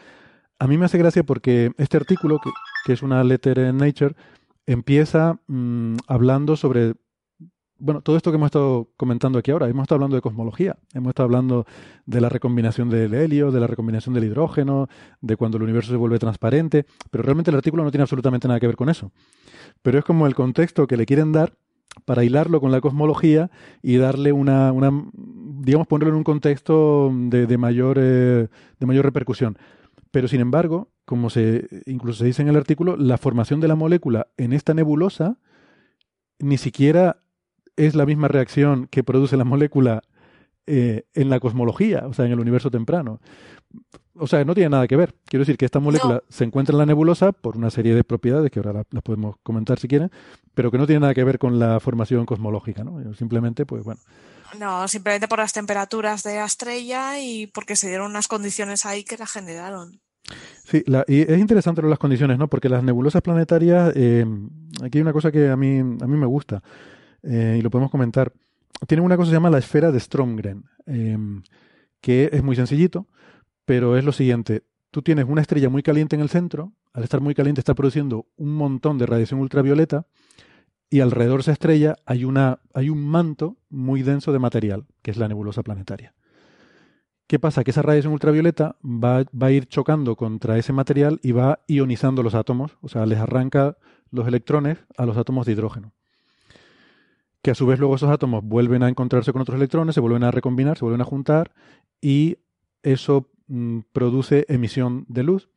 A 0.58 0.68
mí 0.68 0.78
me 0.78 0.86
hace 0.86 0.98
gracia 0.98 1.24
porque 1.24 1.72
este 1.78 1.98
artículo, 1.98 2.40
que, 2.44 2.50
que 2.86 2.94
es 2.94 3.04
una 3.04 3.24
letter 3.24 3.60
en 3.60 3.78
Nature, 3.78 4.16
empieza 4.66 5.40
mm, 5.48 5.98
hablando 6.08 6.56
sobre 6.56 6.96
bueno, 7.78 8.02
todo 8.02 8.16
esto 8.18 8.32
que 8.32 8.36
hemos 8.36 8.48
estado 8.48 8.90
comentando 8.98 9.38
aquí 9.38 9.52
ahora, 9.52 9.68
hemos 9.68 9.84
estado 9.84 9.98
hablando 9.98 10.16
de 10.16 10.22
cosmología, 10.22 10.78
hemos 10.94 11.10
estado 11.10 11.26
hablando 11.26 11.66
de 12.06 12.22
la 12.22 12.30
recombinación 12.30 12.90
del 12.90 13.14
helio, 13.14 13.52
de 13.52 13.60
la 13.60 13.68
recombinación 13.68 14.16
del 14.16 14.24
hidrógeno, 14.24 14.88
de 15.22 15.36
cuando 15.36 15.58
el 15.58 15.64
universo 15.64 15.92
se 15.92 15.98
vuelve 15.98 16.20
transparente, 16.20 16.86
pero 17.12 17.24
realmente 17.24 17.52
el 17.52 17.58
artículo 17.58 17.84
no 17.84 17.92
tiene 17.92 18.04
absolutamente 18.04 18.48
nada 18.48 18.60
que 18.60 18.68
ver 18.68 18.78
con 18.78 18.90
eso. 18.90 19.12
Pero 19.82 20.00
es 20.00 20.06
como 20.06 20.28
el 20.28 20.36
contexto 20.36 20.88
que 20.88 20.98
le 20.98 21.06
quieren 21.06 21.32
dar 21.32 21.54
para 22.06 22.24
hilarlo 22.24 22.60
con 22.60 22.72
la 22.72 22.82
cosmología 22.82 23.52
y 23.82 23.98
darle 23.98 24.32
una, 24.32 24.72
una 24.72 24.92
digamos, 25.14 25.88
ponerlo 25.88 26.14
en 26.14 26.18
un 26.18 26.24
contexto 26.24 27.12
de, 27.14 27.58
mayor, 27.58 27.98
eh, 28.00 28.48
de 28.80 28.86
mayor 28.86 29.06
repercusión. 29.06 29.58
Pero 30.12 30.28
sin 30.28 30.42
embargo, 30.42 30.90
como 31.06 31.30
se 31.30 31.68
incluso 31.86 32.20
se 32.20 32.26
dice 32.26 32.42
en 32.42 32.48
el 32.48 32.56
artículo, 32.56 32.96
la 32.96 33.18
formación 33.18 33.60
de 33.60 33.68
la 33.68 33.76
molécula 33.76 34.28
en 34.38 34.54
esta 34.54 34.74
nebulosa 34.74 35.38
ni 36.40 36.58
siquiera 36.58 37.22
es 37.76 37.96
la 37.96 38.06
misma 38.06 38.28
reacción 38.28 38.88
que 38.88 39.04
produce 39.04 39.38
la 39.38 39.44
molécula 39.44 40.02
eh, 40.68 41.04
en 41.14 41.30
la 41.30 41.40
cosmología, 41.40 42.08
o 42.08 42.14
sea, 42.14 42.26
en 42.26 42.32
el 42.32 42.40
universo 42.40 42.72
temprano. 42.72 43.20
O 44.16 44.26
sea, 44.26 44.44
no 44.46 44.56
tiene 44.56 44.70
nada 44.70 44.88
que 44.88 44.96
ver. 44.96 45.14
Quiero 45.26 45.42
decir 45.42 45.58
que 45.58 45.66
esta 45.66 45.80
molécula 45.80 46.24
se 46.30 46.44
encuentra 46.44 46.74
en 46.74 46.80
la 46.80 46.86
nebulosa 46.86 47.34
por 47.34 47.58
una 47.58 47.70
serie 47.70 47.94
de 47.94 48.04
propiedades 48.04 48.50
que 48.50 48.60
ahora 48.60 48.84
las 48.90 49.04
podemos 49.04 49.36
comentar 49.44 49.78
si 49.78 49.88
quieren, 49.88 50.10
pero 50.54 50.72
que 50.72 50.78
no 50.78 50.88
tiene 50.88 51.02
nada 51.02 51.14
que 51.14 51.24
ver 51.24 51.38
con 51.38 51.60
la 51.60 51.80
formación 51.80 52.26
cosmológica, 52.26 52.84
¿no? 52.84 53.14
Simplemente, 53.14 53.66
pues 53.66 53.84
bueno. 53.84 54.00
No, 54.58 54.88
simplemente 54.88 55.28
por 55.28 55.40
las 55.40 55.54
temperaturas 55.54 56.24
de 56.24 56.36
la 56.36 56.46
estrella 56.46 57.20
y 57.20 57.48
porque 57.48 57.76
se 57.76 57.90
dieron 57.90 58.10
unas 58.10 58.28
condiciones 58.28 58.86
ahí 58.86 59.04
que 59.04 59.18
la 59.18 59.28
generaron. 59.28 60.00
Sí, 60.64 60.84
y 61.08 61.22
es 61.22 61.38
interesante 61.38 61.84
las 61.84 62.00
condiciones, 62.00 62.40
¿no? 62.40 62.48
Porque 62.48 62.70
las 62.70 62.84
nebulosas 62.84 63.22
planetarias, 63.22 63.92
eh, 63.96 64.26
aquí 64.84 64.98
hay 64.98 65.02
una 65.04 65.14
cosa 65.14 65.32
que 65.32 65.50
a 65.50 65.56
mí, 65.56 65.78
a 65.78 66.08
mí 66.08 66.18
me 66.18 66.26
gusta. 66.26 66.64
Eh, 67.26 67.58
y 67.60 67.62
lo 67.62 67.70
podemos 67.70 67.92
comentar. 67.92 68.32
Tiene 68.88 69.02
una 69.02 69.18
cosa 69.18 69.28
que 69.28 69.32
se 69.32 69.36
llama 69.36 69.50
la 69.50 69.58
esfera 69.58 69.92
de 69.92 70.00
Stromgren, 70.00 70.66
em, 70.86 71.44
que 72.02 72.30
es 72.32 72.44
muy 72.44 72.56
sencillito, 72.56 73.08
pero 73.66 73.98
es 73.98 74.04
lo 74.04 74.12
siguiente. 74.12 74.64
Tú 74.92 75.02
tienes 75.02 75.26
una 75.28 75.42
estrella 75.42 75.70
muy 75.70 75.82
caliente 75.82 76.16
en 76.16 76.22
el 76.22 76.30
centro, 76.30 76.74
al 76.94 77.04
estar 77.04 77.20
muy 77.20 77.34
caliente 77.34 77.62
está 77.62 77.74
produciendo 77.74 78.28
un 78.38 78.54
montón 78.54 78.98
de 78.98 79.06
radiación 79.06 79.40
ultravioleta 79.40 80.06
y 80.90 81.00
alrededor 81.00 81.38
de 81.38 81.42
esa 81.42 81.52
estrella 81.52 81.96
hay, 82.06 82.26
una, 82.26 82.60
hay 82.74 82.90
un 82.90 83.04
manto 83.04 83.58
muy 83.70 84.04
denso 84.04 84.32
de 84.32 84.40
material, 84.40 84.86
que 85.02 85.12
es 85.12 85.18
la 85.18 85.28
nebulosa 85.28 85.64
planetaria. 85.64 86.14
¿Qué 87.28 87.40
pasa? 87.40 87.64
Que 87.64 87.72
esa 87.72 87.82
radiación 87.82 88.14
ultravioleta 88.14 88.78
va, 88.84 89.24
va, 89.24 89.48
a 89.48 89.52
ir 89.52 89.68
chocando 89.68 90.16
contra 90.16 90.60
ese 90.60 90.74
material 90.74 91.20
y 91.24 91.32
va 91.32 91.60
ionizando 91.66 92.22
los 92.22 92.36
átomos, 92.36 92.78
o 92.82 92.88
sea, 92.88 93.06
les 93.08 93.18
arranca 93.18 93.78
los 94.12 94.28
electrones 94.28 94.78
a 94.96 95.08
los 95.08 95.18
átomos 95.18 95.48
de 95.48 95.54
hidrógeno 95.54 95.92
que 97.46 97.52
a 97.52 97.56
su 97.56 97.68
vez 97.68 97.78
luego 97.78 97.94
esos 97.94 98.10
átomos 98.10 98.44
vuelven 98.44 98.82
a 98.82 98.90
encontrarse 98.90 99.32
con 99.32 99.44
otros 99.44 99.56
electrones, 99.56 99.94
se 99.94 100.02
vuelven 100.02 100.24
a 100.24 100.32
recombinar, 100.32 100.80
se 100.80 100.84
vuelven 100.84 101.02
a 101.02 101.06
juntar 101.06 101.52
y 102.02 102.40
eso 102.82 103.30
mm, 103.46 103.82
produce 103.94 104.48
emisión 104.50 105.06
de 105.10 105.22
luz, 105.22 105.48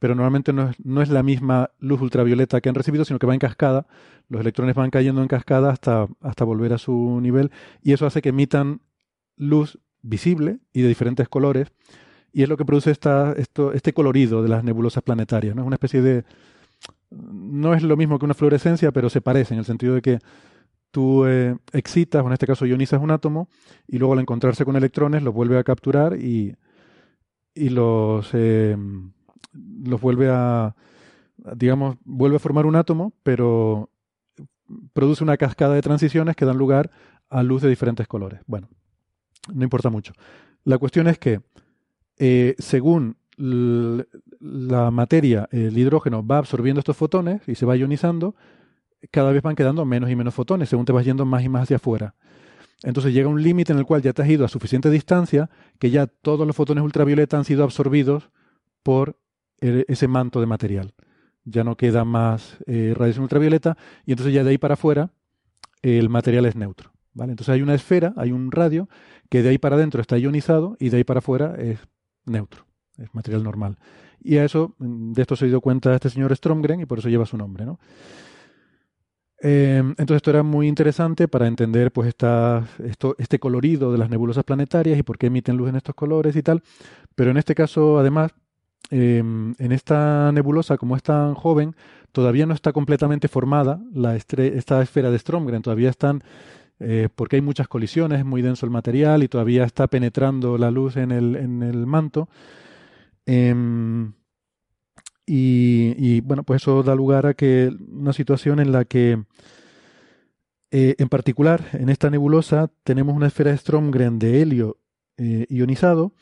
pero 0.00 0.16
normalmente 0.16 0.52
no 0.52 0.70
es, 0.70 0.76
no 0.84 1.02
es, 1.02 1.08
la 1.08 1.22
misma 1.22 1.70
luz 1.78 2.00
ultravioleta 2.00 2.60
que 2.60 2.68
han 2.68 2.74
recibido, 2.74 3.04
sino 3.04 3.20
que 3.20 3.28
va 3.28 3.34
en 3.34 3.38
cascada, 3.38 3.86
los 4.28 4.40
electrones 4.40 4.74
van 4.74 4.90
cayendo 4.90 5.22
en 5.22 5.28
cascada 5.28 5.70
hasta, 5.70 6.08
hasta 6.20 6.44
volver 6.44 6.72
a 6.72 6.78
su 6.78 7.20
nivel. 7.22 7.52
Y 7.80 7.92
eso 7.92 8.06
hace 8.06 8.22
que 8.22 8.30
emitan 8.30 8.80
luz 9.36 9.78
visible 10.02 10.58
y 10.72 10.82
de 10.82 10.88
diferentes 10.88 11.28
colores. 11.28 11.68
Y 12.32 12.42
es 12.42 12.48
lo 12.48 12.56
que 12.56 12.64
produce 12.64 12.90
esta, 12.90 13.34
esto, 13.34 13.72
este 13.72 13.92
colorido 13.92 14.42
de 14.42 14.48
las 14.48 14.64
nebulosas 14.64 15.04
planetarias, 15.04 15.54
¿no? 15.54 15.62
Es 15.62 15.66
una 15.68 15.76
especie 15.76 16.02
de... 16.02 16.24
no 17.12 17.72
es 17.72 17.84
lo 17.84 17.96
mismo 17.96 18.18
que 18.18 18.24
una 18.24 18.34
fluorescencia, 18.34 18.90
pero 18.90 19.08
se 19.10 19.20
parece 19.20 19.54
en 19.54 19.60
el 19.60 19.64
sentido 19.64 19.94
de 19.94 20.02
que 20.02 20.18
tú 20.96 21.26
eh, 21.26 21.54
excitas, 21.74 22.24
o 22.24 22.26
en 22.26 22.32
este 22.32 22.46
caso 22.46 22.64
ionizas 22.64 23.02
un 23.02 23.10
átomo, 23.10 23.50
y 23.86 23.98
luego 23.98 24.14
al 24.14 24.20
encontrarse 24.20 24.64
con 24.64 24.76
electrones 24.76 25.22
los 25.22 25.34
vuelve 25.34 25.58
a 25.58 25.62
capturar 25.62 26.18
y, 26.18 26.56
y 27.54 27.68
los, 27.68 28.30
eh, 28.32 28.78
los 29.84 30.00
vuelve 30.00 30.30
a, 30.30 30.74
digamos, 31.54 31.98
vuelve 32.02 32.36
a 32.36 32.38
formar 32.38 32.64
un 32.64 32.76
átomo, 32.76 33.12
pero 33.22 33.90
produce 34.94 35.22
una 35.22 35.36
cascada 35.36 35.74
de 35.74 35.82
transiciones 35.82 36.34
que 36.34 36.46
dan 36.46 36.56
lugar 36.56 36.90
a 37.28 37.42
luz 37.42 37.60
de 37.60 37.68
diferentes 37.68 38.08
colores. 38.08 38.40
Bueno, 38.46 38.70
no 39.52 39.64
importa 39.64 39.90
mucho. 39.90 40.14
La 40.64 40.78
cuestión 40.78 41.08
es 41.08 41.18
que 41.18 41.42
eh, 42.16 42.54
según 42.58 43.18
la 43.36 44.90
materia, 44.90 45.46
el 45.52 45.76
hidrógeno 45.76 46.26
va 46.26 46.38
absorbiendo 46.38 46.78
estos 46.78 46.96
fotones 46.96 47.46
y 47.46 47.54
se 47.54 47.66
va 47.66 47.76
ionizando, 47.76 48.34
cada 49.10 49.32
vez 49.32 49.42
van 49.42 49.56
quedando 49.56 49.84
menos 49.84 50.10
y 50.10 50.16
menos 50.16 50.34
fotones 50.34 50.68
según 50.68 50.84
te 50.84 50.92
vas 50.92 51.04
yendo 51.04 51.24
más 51.24 51.42
y 51.44 51.48
más 51.48 51.64
hacia 51.64 51.76
afuera. 51.76 52.14
Entonces 52.82 53.12
llega 53.14 53.28
un 53.28 53.42
límite 53.42 53.72
en 53.72 53.78
el 53.78 53.86
cual 53.86 54.02
ya 54.02 54.12
te 54.12 54.22
has 54.22 54.28
ido 54.28 54.44
a 54.44 54.48
suficiente 54.48 54.90
distancia 54.90 55.50
que 55.78 55.90
ya 55.90 56.06
todos 56.06 56.46
los 56.46 56.54
fotones 56.54 56.84
ultravioleta 56.84 57.36
han 57.38 57.44
sido 57.44 57.64
absorbidos 57.64 58.30
por 58.82 59.18
ese 59.60 60.08
manto 60.08 60.40
de 60.40 60.46
material. 60.46 60.94
Ya 61.44 61.64
no 61.64 61.76
queda 61.76 62.04
más 62.04 62.58
eh, 62.66 62.92
radiación 62.96 63.22
ultravioleta 63.22 63.76
y 64.04 64.12
entonces 64.12 64.34
ya 64.34 64.44
de 64.44 64.50
ahí 64.50 64.58
para 64.58 64.74
afuera 64.74 65.10
el 65.82 66.08
material 66.08 66.46
es 66.46 66.56
neutro. 66.56 66.92
¿vale? 67.14 67.32
Entonces 67.32 67.54
hay 67.54 67.62
una 67.62 67.74
esfera, 67.74 68.12
hay 68.16 68.32
un 68.32 68.52
radio 68.52 68.88
que 69.30 69.42
de 69.42 69.50
ahí 69.50 69.58
para 69.58 69.76
adentro 69.76 70.00
está 70.00 70.18
ionizado 70.18 70.76
y 70.78 70.90
de 70.90 70.98
ahí 70.98 71.04
para 71.04 71.18
afuera 71.18 71.54
es 71.58 71.78
neutro, 72.26 72.66
es 72.98 73.14
material 73.14 73.42
normal. 73.42 73.78
Y 74.20 74.38
a 74.38 74.44
eso, 74.44 74.74
de 74.78 75.22
esto 75.22 75.36
se 75.36 75.46
dio 75.46 75.60
cuenta 75.60 75.94
este 75.94 76.10
señor 76.10 76.34
Stromgren 76.36 76.80
y 76.80 76.86
por 76.86 76.98
eso 76.98 77.08
lleva 77.08 77.26
su 77.26 77.36
nombre. 77.36 77.64
¿no? 77.64 77.78
Em, 79.40 79.90
entonces 79.90 80.16
esto 80.16 80.30
era 80.30 80.42
muy 80.42 80.66
interesante 80.66 81.28
para 81.28 81.46
entender 81.46 81.92
pues 81.92 82.08
esta, 82.08 82.66
esto, 82.84 83.14
este 83.18 83.38
colorido 83.38 83.92
de 83.92 83.98
las 83.98 84.08
nebulosas 84.08 84.44
planetarias 84.44 84.98
y 84.98 85.02
por 85.02 85.18
qué 85.18 85.26
emiten 85.26 85.56
luz 85.56 85.68
en 85.68 85.76
estos 85.76 85.94
colores 85.94 86.36
y 86.36 86.42
tal. 86.42 86.62
Pero 87.14 87.30
en 87.30 87.36
este 87.36 87.54
caso, 87.54 87.98
además, 87.98 88.32
em, 88.90 89.54
en 89.58 89.72
esta 89.72 90.32
nebulosa, 90.32 90.78
como 90.78 90.96
es 90.96 91.02
tan 91.02 91.34
joven, 91.34 91.76
todavía 92.12 92.46
no 92.46 92.54
está 92.54 92.72
completamente 92.72 93.28
formada 93.28 93.80
la 93.92 94.16
esta 94.16 94.82
esfera 94.82 95.10
de 95.10 95.18
Stromgren. 95.18 95.62
Todavía 95.62 95.90
están, 95.90 96.22
eh, 96.80 97.08
porque 97.14 97.36
hay 97.36 97.42
muchas 97.42 97.68
colisiones, 97.68 98.20
es 98.20 98.24
muy 98.24 98.42
denso 98.42 98.66
el 98.66 98.72
material 98.72 99.22
y 99.22 99.28
todavía 99.28 99.64
está 99.64 99.86
penetrando 99.88 100.58
la 100.58 100.70
luz 100.70 100.96
en 100.96 101.12
el, 101.12 101.36
en 101.36 101.62
el 101.62 101.86
manto. 101.86 102.28
Em, 103.26 104.12
y, 105.26 106.20
bueno, 106.20 106.44
pues 106.44 106.62
eso 106.62 106.84
da 106.84 106.94
lugar 106.94 107.26
a 107.26 107.34
que 107.34 107.74
una 107.90 108.12
situación 108.12 108.60
en 108.60 108.70
la 108.70 108.84
que, 108.84 109.24
eh, 110.70 110.94
en 110.98 111.08
particular, 111.08 111.64
en 111.72 111.88
esta 111.88 112.10
nebulosa 112.10 112.70
tenemos 112.84 113.14
una 113.16 113.26
esfera 113.26 113.50
de 113.50 113.58
Stromgren 113.58 114.20
de 114.20 114.40
helio 114.40 114.78
eh, 115.16 115.46
ionizado 115.48 116.12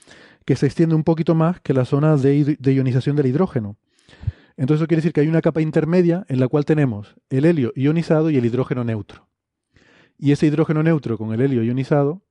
que 0.47 0.57
se 0.57 0.67
extiende 0.67 0.95
un 0.95 1.05
poquito 1.05 1.35
más 1.35 1.61
que 1.61 1.75
la 1.75 1.85
zona 1.85 2.17
de, 2.17 2.57
ionización 2.63 3.17
del 3.17 3.27
hidrógeno. 3.27 3.77
Entonces 4.57 4.83
eso 4.83 4.89
quiere 4.89 5.01
decir 5.01 5.13
que 5.13 5.21
hay 5.21 5.29
una 5.29 5.43
capa 5.43 5.61
intermedia 5.61 6.25
en 6.29 6.41
la 6.41 6.49
cual 6.49 6.65
tenemos 6.65 7.17
el 7.29 7.45
helio 7.45 7.73
ionizado 7.75 8.31
y 8.31 8.37
el 8.37 8.45
hidrógeno 8.45 8.85
neutro. 8.85 9.29
Y 10.17 10.33
ese 10.33 10.47
hidrógeno 10.47 10.83
neutro 10.83 11.19
con 11.19 11.33
el 11.35 11.41
helio 11.41 11.63
ionizado 11.63 12.23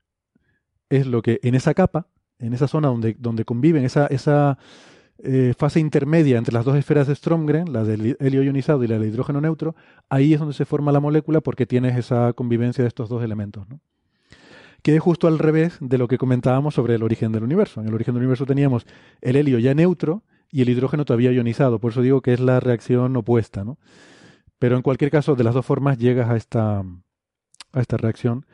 es 0.89 1.05
lo 1.05 1.21
que 1.21 1.39
en 1.43 1.53
esa 1.53 1.73
capa, 1.73 2.07
en 2.39 2.53
esa 2.53 2.67
zona 2.67 2.87
donde, 2.87 3.15
donde 3.19 3.45
conviven 3.45 3.83
esa 3.83 4.57
eh, 5.19 5.53
fase 5.57 5.79
intermedia 5.79 6.37
entre 6.37 6.53
las 6.53 6.65
dos 6.65 6.75
esferas 6.75 7.07
de 7.07 7.15
Stromgren, 7.15 7.71
la 7.71 7.83
del 7.83 8.17
helio 8.19 8.43
ionizado 8.43 8.83
y 8.83 8.87
la 8.87 8.97
del 8.97 9.09
hidrógeno 9.09 9.41
neutro, 9.41 9.75
ahí 10.09 10.33
es 10.33 10.39
donde 10.39 10.55
se 10.55 10.65
forma 10.65 10.91
la 10.91 10.99
molécula 10.99 11.41
porque 11.41 11.65
tienes 11.65 11.97
esa 11.97 12.33
convivencia 12.33 12.83
de 12.83 12.87
estos 12.87 13.09
dos 13.09 13.23
elementos. 13.23 13.67
¿no? 13.69 13.79
Que 14.81 14.95
es 14.95 15.01
justo 15.01 15.27
al 15.27 15.39
revés 15.39 15.77
de 15.79 15.97
lo 15.97 16.07
que 16.07 16.17
comentábamos 16.17 16.73
sobre 16.73 16.95
el 16.95 17.03
origen 17.03 17.31
del 17.31 17.43
universo. 17.43 17.79
En 17.81 17.87
el 17.87 17.93
origen 17.93 18.15
del 18.15 18.23
universo 18.23 18.45
teníamos 18.45 18.85
el 19.21 19.35
helio 19.35 19.59
ya 19.59 19.73
neutro 19.73 20.23
y 20.51 20.61
el 20.61 20.69
hidrógeno 20.69 21.05
todavía 21.05 21.31
ionizado. 21.31 21.79
Por 21.79 21.91
eso 21.91 22.01
digo 22.01 22.21
que 22.21 22.33
es 22.33 22.39
la 22.39 22.59
reacción 22.59 23.15
opuesta. 23.15 23.63
¿no? 23.63 23.77
Pero 24.59 24.75
en 24.75 24.81
cualquier 24.81 25.11
caso, 25.11 25.35
de 25.35 25.43
las 25.43 25.53
dos 25.53 25.65
formas 25.65 25.97
llegas 25.97 26.29
a 26.29 26.35
esta, 26.35 26.79
a 26.79 27.79
esta 27.79 27.97
reacción 27.97 28.45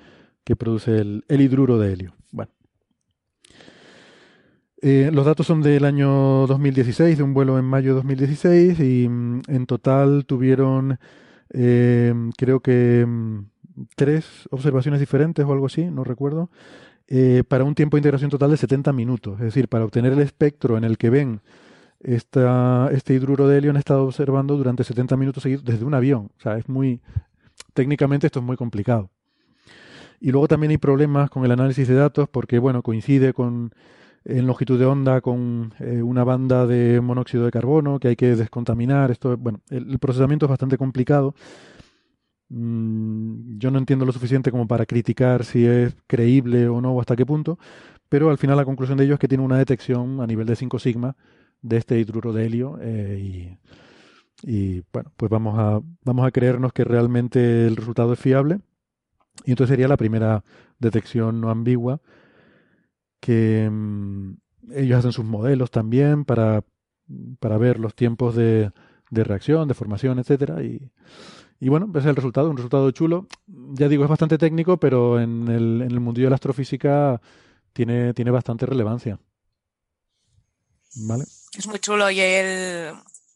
que 0.43 0.55
produce 0.55 0.97
el, 0.97 1.25
el 1.29 1.41
hidruro 1.41 1.79
de 1.79 1.93
helio. 1.93 2.15
Bueno. 2.31 2.51
Eh, 4.81 5.09
los 5.11 5.25
datos 5.25 5.45
son 5.45 5.61
del 5.61 5.83
año 5.83 6.47
2016, 6.47 7.17
de 7.17 7.23
un 7.23 7.33
vuelo 7.33 7.59
en 7.59 7.65
mayo 7.65 7.89
de 7.89 7.95
2016, 7.95 8.79
y 8.79 9.09
mm, 9.09 9.41
en 9.47 9.65
total 9.65 10.25
tuvieron, 10.25 10.99
eh, 11.49 12.13
creo 12.37 12.61
que, 12.61 13.05
mm, 13.05 13.39
tres 13.95 14.47
observaciones 14.51 14.99
diferentes 14.99 15.45
o 15.45 15.51
algo 15.51 15.65
así, 15.65 15.85
no 15.85 16.03
recuerdo, 16.03 16.49
eh, 17.07 17.43
para 17.47 17.63
un 17.63 17.75
tiempo 17.75 17.97
de 17.97 17.99
integración 17.99 18.29
total 18.29 18.51
de 18.51 18.57
70 18.57 18.93
minutos. 18.93 19.35
Es 19.39 19.45
decir, 19.45 19.67
para 19.67 19.85
obtener 19.85 20.13
el 20.13 20.19
espectro 20.19 20.77
en 20.77 20.83
el 20.83 20.97
que 20.97 21.09
ven 21.09 21.41
esta, 21.99 22.89
este 22.93 23.13
hidruro 23.13 23.47
de 23.47 23.57
helio 23.57 23.71
han 23.71 23.77
estado 23.77 24.05
observando 24.05 24.57
durante 24.57 24.83
70 24.83 25.17
minutos 25.17 25.43
seguidos 25.43 25.65
desde 25.65 25.85
un 25.85 25.93
avión. 25.93 26.31
O 26.37 26.41
sea, 26.41 26.57
es 26.57 26.69
muy, 26.69 27.01
técnicamente 27.73 28.27
esto 28.27 28.39
es 28.39 28.45
muy 28.45 28.57
complicado. 28.57 29.09
Y 30.21 30.31
luego 30.31 30.47
también 30.47 30.71
hay 30.71 30.77
problemas 30.77 31.29
con 31.29 31.45
el 31.45 31.51
análisis 31.51 31.87
de 31.87 31.95
datos 31.95 32.29
porque, 32.29 32.59
bueno, 32.59 32.83
coincide 32.83 33.33
con 33.33 33.73
en 34.25 34.47
longitud 34.47 34.79
de 34.79 34.85
onda 34.85 35.21
con 35.21 35.73
eh, 35.79 36.01
una 36.01 36.23
banda 36.23 36.67
de 36.67 37.01
monóxido 37.01 37.45
de 37.45 37.51
carbono 37.51 37.99
que 37.99 38.09
hay 38.09 38.15
que 38.15 38.35
descontaminar. 38.35 39.11
Esto, 39.11 39.37
bueno, 39.37 39.61
el, 39.69 39.99
procesamiento 39.99 40.45
es 40.45 40.49
bastante 40.49 40.77
complicado 40.77 41.35
Mm, 42.49 43.59
yo 43.59 43.69
no 43.69 43.77
entiendo 43.77 44.05
lo 44.05 44.11
suficiente 44.11 44.49
como 44.51 44.67
para 44.67 44.85
criticar 44.87 45.45
si 45.45 45.65
es 45.65 45.95
creíble 46.07 46.67
o 46.67 46.81
no 46.81 46.93
o 46.93 46.99
hasta 46.99 47.15
qué 47.15 47.25
punto, 47.25 47.59
pero 48.09 48.29
al 48.31 48.39
final 48.39 48.57
la 48.57 48.65
conclusión 48.65 48.97
de 48.97 49.05
ello 49.05 49.13
es 49.13 49.19
que 49.19 49.27
tiene 49.27 49.43
una 49.43 49.57
detección 49.57 50.19
a 50.21 50.27
nivel 50.27 50.47
de 50.47 50.55
5 50.55 50.79
sigma 50.79 51.15
de 51.61 51.77
este 51.77 51.99
hidruro 51.99 52.33
de 52.33 52.45
helio 52.45 52.79
eh, 52.81 53.57
y, 54.43 54.49
y, 54.51 54.83
bueno, 54.91 55.11
pues 55.15 55.29
vamos 55.29 55.59
a, 55.59 55.81
vamos 56.03 56.25
a 56.25 56.31
creernos 56.31 56.73
que 56.73 56.83
realmente 56.83 57.67
el 57.67 57.75
resultado 57.75 58.13
es 58.13 58.19
fiable 58.19 58.59
y 59.45 59.51
entonces 59.51 59.73
sería 59.73 59.87
la 59.87 59.97
primera 59.97 60.43
detección 60.79 61.41
no 61.41 61.51
ambigua 61.51 62.01
que 63.19 63.69
mm, 63.69 64.33
ellos 64.73 64.99
hacen 64.99 65.11
sus 65.11 65.25
modelos 65.25 65.71
también 65.71 66.25
para, 66.25 66.63
para 67.39 67.57
ver 67.57 67.79
los 67.79 67.95
tiempos 67.95 68.35
de, 68.35 68.71
de 69.09 69.23
reacción, 69.23 69.67
de 69.67 69.73
formación, 69.73 70.19
etcétera 70.19 70.63
y, 70.63 70.91
y 71.59 71.69
bueno, 71.69 71.91
es 71.95 72.05
el 72.05 72.15
resultado, 72.15 72.49
un 72.49 72.55
resultado 72.57 72.89
chulo. 72.91 73.27
Ya 73.47 73.89
digo, 73.89 74.03
es 74.03 74.09
bastante 74.09 74.37
técnico, 74.37 74.77
pero 74.77 75.19
en 75.19 75.47
el, 75.49 75.81
en 75.81 75.91
el 75.91 75.99
mundillo 75.99 76.27
de 76.27 76.31
la 76.31 76.35
astrofísica 76.35 77.21
tiene, 77.73 78.13
tiene 78.13 78.31
bastante 78.31 78.65
relevancia. 78.65 79.19
¿Vale? 80.95 81.25
Es 81.57 81.67
muy 81.67 81.79
chulo 81.79 82.09
y 82.09 82.19
el, 82.19 82.93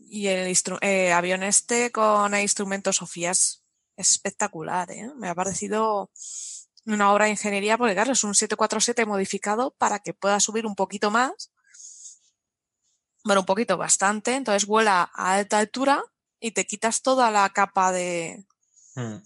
y 0.09 0.27
el 0.27 0.55
eh, 0.81 1.11
avión 1.11 1.43
este 1.43 1.91
con 1.91 2.33
el 2.33 2.41
instrumento 2.41 2.93
Sofías 2.93 3.63
es 3.97 4.11
espectacular. 4.11 4.89
¿eh? 4.91 5.11
Me 5.17 5.27
ha 5.27 5.35
parecido 5.35 6.09
una 6.85 7.11
obra 7.11 7.25
de 7.25 7.31
ingeniería 7.31 7.77
porque, 7.77 7.93
claro, 7.93 8.11
es 8.11 8.23
un 8.23 8.35
747 8.35 9.05
modificado 9.05 9.71
para 9.77 9.99
que 9.99 10.13
pueda 10.13 10.39
subir 10.39 10.65
un 10.65 10.75
poquito 10.75 11.11
más. 11.11 11.51
Bueno, 13.23 13.41
un 13.41 13.45
poquito, 13.45 13.77
bastante. 13.77 14.35
Entonces 14.35 14.65
vuela 14.65 15.09
a 15.13 15.35
alta 15.35 15.59
altura 15.59 16.03
y 16.39 16.51
te 16.51 16.65
quitas 16.65 17.01
toda 17.01 17.31
la 17.31 17.49
capa 17.49 17.91
de... 17.91 18.45
Hmm. 18.95 19.17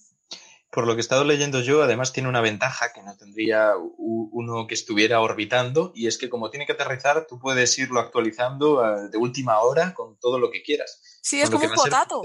Por 0.69 0.85
lo 0.85 0.93
que 0.93 0.99
he 0.99 1.01
estado 1.01 1.23
leyendo 1.23 1.61
yo, 1.61 1.81
además 1.81 2.13
tiene 2.13 2.29
una 2.29 2.41
ventaja 2.41 2.91
que 2.93 3.01
no 3.01 3.15
tendría 3.17 3.73
uno 3.97 4.67
que 4.67 4.75
estuviera 4.75 5.21
orbitando, 5.21 5.93
y 5.95 6.07
es 6.07 6.17
que 6.17 6.29
como 6.29 6.51
tiene 6.51 6.65
que 6.65 6.73
aterrizar, 6.73 7.25
tú 7.25 7.39
puedes 7.39 7.79
irlo 7.79 8.01
actualizando 8.01 8.85
eh, 8.85 9.09
de 9.09 9.17
última 9.17 9.59
hora 9.61 9.93
con 9.93 10.19
todo 10.19 10.37
lo 10.37 10.51
que 10.51 10.61
quieras. 10.61 11.01
Sí, 11.21 11.41
es 11.41 11.49
como 11.49 11.65
un 11.65 11.73
potato. 11.73 12.21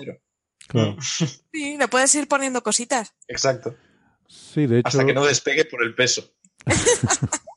Claro. 0.69 0.97
Sí, 1.53 1.77
le 1.77 1.89
puedes 1.89 2.15
ir 2.15 2.29
poniendo 2.29 2.63
cositas. 2.63 3.15
Exacto. 3.29 3.75
Sí, 4.33 4.67
de 4.67 4.79
hecho. 4.79 4.89
Hasta 4.89 5.05
que 5.05 5.13
no 5.13 5.27
despegue 5.27 5.67
por 5.67 5.85
el 5.85 5.95
peso. 5.95 6.33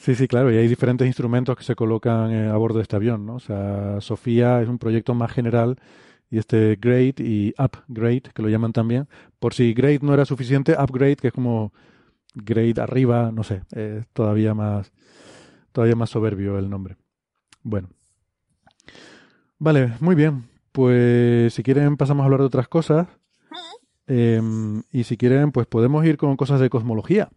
Sí, 0.00 0.14
sí, 0.14 0.26
claro, 0.28 0.50
y 0.50 0.56
hay 0.56 0.66
diferentes 0.66 1.06
instrumentos 1.06 1.54
que 1.58 1.62
se 1.62 1.74
colocan 1.74 2.32
eh, 2.32 2.48
a 2.48 2.56
bordo 2.56 2.78
de 2.78 2.84
este 2.84 2.96
avión, 2.96 3.26
¿no? 3.26 3.34
O 3.34 3.38
sea, 3.38 4.00
Sofía 4.00 4.62
es 4.62 4.68
un 4.68 4.78
proyecto 4.78 5.12
más 5.12 5.30
general 5.30 5.76
y 6.30 6.38
este 6.38 6.78
Grade 6.80 7.16
y 7.18 7.52
Upgrade, 7.58 8.22
que 8.34 8.40
lo 8.40 8.48
llaman 8.48 8.72
también, 8.72 9.08
por 9.38 9.52
si 9.52 9.74
Grade 9.74 9.98
no 10.00 10.14
era 10.14 10.24
suficiente, 10.24 10.72
Upgrade, 10.72 11.16
que 11.16 11.26
es 11.28 11.34
como 11.34 11.74
Grade 12.34 12.80
arriba, 12.80 13.30
no 13.30 13.44
sé, 13.44 13.60
eh, 13.76 14.02
todavía 14.14 14.54
más 14.54 14.90
todavía 15.72 15.96
más 15.96 16.08
soberbio 16.08 16.58
el 16.58 16.70
nombre. 16.70 16.96
Bueno. 17.62 17.90
Vale, 19.58 19.92
muy 20.00 20.14
bien. 20.14 20.48
Pues 20.72 21.52
si 21.52 21.62
quieren 21.62 21.98
pasamos 21.98 22.22
a 22.22 22.24
hablar 22.24 22.40
de 22.40 22.46
otras 22.46 22.68
cosas. 22.68 23.06
Em, 24.12 24.82
y 24.90 25.04
si 25.04 25.16
quieren, 25.16 25.52
pues 25.52 25.68
podemos 25.68 26.04
ir 26.04 26.16
con 26.16 26.36
cosas 26.36 26.58
de 26.58 26.68
cosmología. 26.68 27.28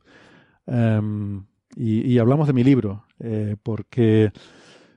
Um, 0.65 1.45
y, 1.76 2.17
hablamos 2.17 2.47
de 2.47 2.53
mi 2.53 2.63
libro, 2.63 3.05
eh, 3.19 3.57
porque 3.61 4.32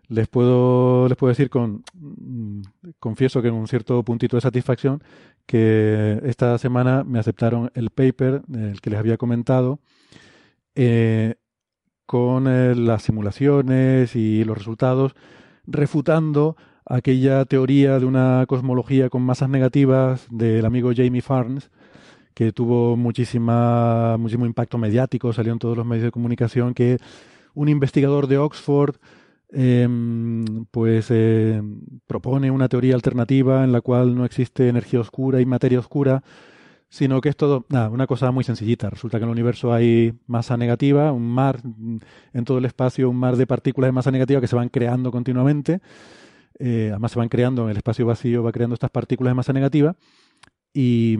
les 0.09 0.27
puedo, 0.27 1.07
les 1.07 1.19
puedo 1.19 1.31
decir 1.31 1.51
con, 1.51 1.85
mm, 1.93 2.63
confieso 2.99 3.43
que 3.43 3.49
en 3.49 3.55
un 3.55 3.69
cierto 3.69 4.03
puntito 4.05 4.39
de 4.39 4.41
satisfacción, 4.41 5.03
que 5.45 6.19
esta 6.25 6.57
semana 6.57 7.05
me 7.05 7.19
aceptaron 7.19 7.71
el 7.75 7.91
paper, 7.91 8.43
el 8.55 8.81
que 8.81 8.91
les 8.91 8.99
había 8.99 9.19
comentado, 9.19 9.79
eh, 10.75 11.35
con 12.07 12.47
eh, 12.49 12.75
las 12.75 13.03
simulaciones 13.03 14.17
y 14.17 14.45
los 14.45 14.57
resultados, 14.57 15.15
refutando 15.67 16.57
aquella 16.87 17.45
teoría 17.45 17.99
de 17.99 18.07
una 18.07 18.45
cosmología 18.47 19.11
con 19.11 19.23
masas 19.23 19.51
negativas 19.51 20.27
del 20.31 20.65
amigo 20.65 20.93
Jamie 20.97 21.21
Farnes, 21.21 21.71
que 22.33 22.53
tuvo 22.53 22.97
muchísima, 22.97 24.17
muchísimo 24.19 24.47
impacto 24.47 24.79
mediático, 24.79 25.33
salió 25.33 25.53
en 25.53 25.59
todos 25.59 25.77
los 25.77 25.87
medios 25.87 26.05
de 26.05 26.11
comunicación, 26.13 26.75
que 26.75 26.99
un 27.55 27.69
investigador 27.69 28.29
de 28.29 28.39
Oxford 28.39 28.97
em, 29.51 30.67
pues 30.71 31.07
eh, 31.11 31.63
propone 32.07 32.51
una 32.51 32.69
teoría 32.69 32.95
alternativa 32.95 33.65
en 33.65 33.73
la 33.73 33.81
cual 33.81 34.15
no 34.15 34.25
existe 34.25 34.69
energía 34.69 35.01
oscura 35.01 35.41
y 35.41 35.47
materia 35.47 35.79
oscura, 35.81 36.23
sino 36.89 37.21
que 37.21 37.31
es 37.31 37.37
todo 37.37 37.67
nada, 37.69 37.89
una 37.91 38.07
cosa 38.07 38.31
muy 38.31 38.45
sencillita. 38.45 38.91
Resulta 38.91 39.19
que 39.19 39.25
en 39.25 39.31
el 39.31 39.33
universo 39.33 39.73
hay 39.73 40.15
masa 40.27 40.57
negativa, 40.57 41.11
un 41.13 41.27
mar, 41.29 41.61
en 42.33 42.45
todo 42.45 42.59
el 42.59 42.65
espacio, 42.65 43.11
un 43.11 43.17
mar 43.17 43.37
de 43.37 43.47
partículas 43.47 43.89
de 43.89 43.93
masa 43.93 44.11
negativa 44.11 44.41
que 44.41 44.47
se 44.47 44.57
van 44.57 44.69
creando 44.69 45.11
continuamente. 45.11 45.81
Eh, 46.59 46.89
además 46.91 47.13
se 47.13 47.19
van 47.19 47.29
creando 47.29 47.65
en 47.65 47.71
el 47.71 47.77
espacio 47.77 48.07
vacío, 48.07 48.43
va 48.43 48.53
creando 48.53 48.75
estas 48.75 48.91
partículas 48.91 49.33
de 49.33 49.35
masa 49.35 49.53
negativa 49.53 49.97
y, 50.73 51.19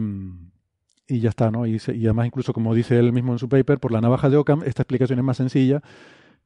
y 1.07 1.19
ya 1.19 1.29
está, 1.29 1.51
¿no? 1.51 1.65
Y, 1.65 1.79
y, 1.93 2.05
además, 2.05 2.27
incluso 2.27 2.53
como 2.53 2.73
dice 2.73 2.97
él 2.97 3.13
mismo 3.13 3.33
en 3.33 3.39
su 3.39 3.49
paper, 3.49 3.79
por 3.79 3.91
la 3.91 4.01
navaja 4.01 4.29
de 4.29 4.37
Occam, 4.37 4.63
esta 4.65 4.83
explicación 4.83 5.19
es 5.19 5.25
más 5.25 5.37
sencilla 5.37 5.81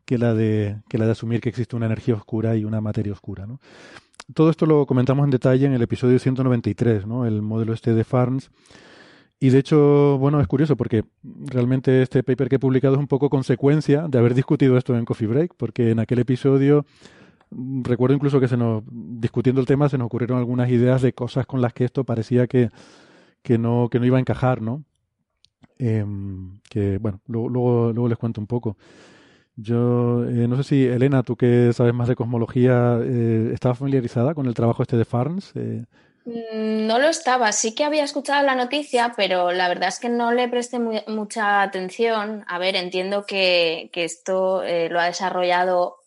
que 0.05 0.17
la 0.17 0.33
de, 0.33 0.81
que 0.89 0.97
la 0.97 1.05
de 1.05 1.11
asumir 1.11 1.41
que 1.41 1.49
existe 1.49 1.75
una 1.75 1.85
energía 1.85 2.15
oscura 2.15 2.55
y 2.55 2.65
una 2.65 2.81
materia 2.81 3.13
oscura, 3.13 3.45
¿no? 3.45 3.59
Todo 4.33 4.49
esto 4.49 4.65
lo 4.65 4.85
comentamos 4.85 5.25
en 5.25 5.31
detalle 5.31 5.65
en 5.65 5.73
el 5.73 5.81
episodio 5.81 6.17
193, 6.19 7.05
¿no? 7.05 7.25
El 7.25 7.41
modelo 7.41 7.73
este 7.73 7.93
de 7.93 8.03
Farns. 8.03 8.49
Y 9.39 9.49
de 9.49 9.57
hecho, 9.57 10.17
bueno, 10.19 10.39
es 10.39 10.47
curioso 10.47 10.77
porque 10.77 11.03
realmente 11.23 12.03
este 12.03 12.23
paper 12.23 12.47
que 12.47 12.55
he 12.57 12.59
publicado 12.59 12.93
es 12.93 12.99
un 12.99 13.07
poco 13.07 13.29
consecuencia 13.29 14.07
de 14.07 14.19
haber 14.19 14.35
discutido 14.35 14.77
esto 14.77 14.95
en 14.95 15.03
Coffee 15.03 15.27
Break, 15.27 15.55
porque 15.57 15.91
en 15.91 15.99
aquel 15.99 16.19
episodio 16.19 16.85
recuerdo 17.51 18.15
incluso 18.15 18.39
que 18.39 18.47
se 18.47 18.57
nos, 18.57 18.83
discutiendo 18.89 19.61
el 19.61 19.67
tema, 19.67 19.89
se 19.89 19.97
nos 19.97 20.05
ocurrieron 20.05 20.37
algunas 20.37 20.69
ideas 20.69 21.01
de 21.01 21.13
cosas 21.13 21.45
con 21.45 21.61
las 21.61 21.73
que 21.73 21.85
esto 21.85 22.03
parecía 22.03 22.47
que 22.47 22.69
que 23.41 23.57
no, 23.57 23.89
que 23.89 23.99
no 23.99 24.05
iba 24.05 24.17
a 24.17 24.21
encajar, 24.21 24.61
¿no? 24.61 24.83
Em, 25.79 26.59
que 26.69 26.97
bueno, 26.99 27.21
luego, 27.27 27.91
luego, 27.91 28.07
les 28.07 28.17
cuento 28.17 28.39
un 28.41 28.47
poco. 28.47 28.77
Yo 29.55 30.25
eh, 30.25 30.47
no 30.47 30.57
sé 30.57 30.63
si, 30.63 30.85
Elena, 30.85 31.23
tú 31.23 31.35
que 31.35 31.73
sabes 31.73 31.93
más 31.93 32.07
de 32.07 32.15
cosmología, 32.15 32.99
eh, 33.03 33.51
¿estabas 33.53 33.79
familiarizada 33.79 34.33
con 34.33 34.45
el 34.47 34.53
trabajo 34.53 34.83
este 34.83 34.97
de 34.97 35.05
Farns? 35.05 35.51
Eh, 35.55 35.85
mm, 36.25 36.87
no 36.87 36.99
lo 36.99 37.07
estaba, 37.07 37.51
sí 37.51 37.75
que 37.75 37.83
había 37.83 38.03
escuchado 38.03 38.45
la 38.45 38.55
noticia, 38.55 39.13
pero 39.17 39.51
la 39.51 39.67
verdad 39.67 39.89
es 39.89 39.99
que 39.99 40.09
no 40.09 40.31
le 40.31 40.47
presté 40.47 40.79
mucha 40.79 41.63
atención. 41.63 42.45
A 42.47 42.59
ver, 42.59 42.75
entiendo 42.75 43.25
que, 43.25 43.89
que 43.91 44.05
esto 44.05 44.61
lo 44.89 44.99
ha 44.99 45.05
desarrollado 45.05 45.97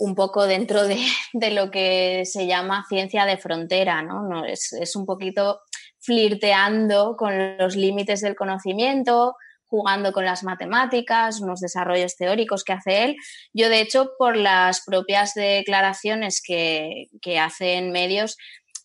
un 0.00 0.14
poco 0.14 0.46
dentro 0.46 0.86
de, 0.86 0.98
de, 1.32 1.50
lo 1.50 1.70
que 1.70 2.24
se 2.24 2.46
llama 2.46 2.84
ciencia 2.88 3.26
de 3.26 3.36
frontera, 3.36 4.02
¿no? 4.02 4.22
no 4.22 4.44
es, 4.44 4.72
es 4.72 4.96
un 4.96 5.06
poquito 5.06 5.60
flirteando 5.98 7.16
con 7.16 7.58
los 7.58 7.76
límites 7.76 8.22
del 8.22 8.34
conocimiento, 8.34 9.36
jugando 9.66 10.12
con 10.12 10.24
las 10.24 10.42
matemáticas, 10.42 11.40
unos 11.40 11.60
desarrollos 11.60 12.16
teóricos 12.16 12.64
que 12.64 12.72
hace 12.72 13.04
él. 13.04 13.16
Yo, 13.52 13.68
de 13.68 13.80
hecho, 13.80 14.10
por 14.18 14.36
las 14.36 14.82
propias 14.84 15.34
declaraciones 15.34 16.42
que, 16.44 17.08
que 17.22 17.38
hace 17.38 17.74
en 17.74 17.92
medios, 17.92 18.36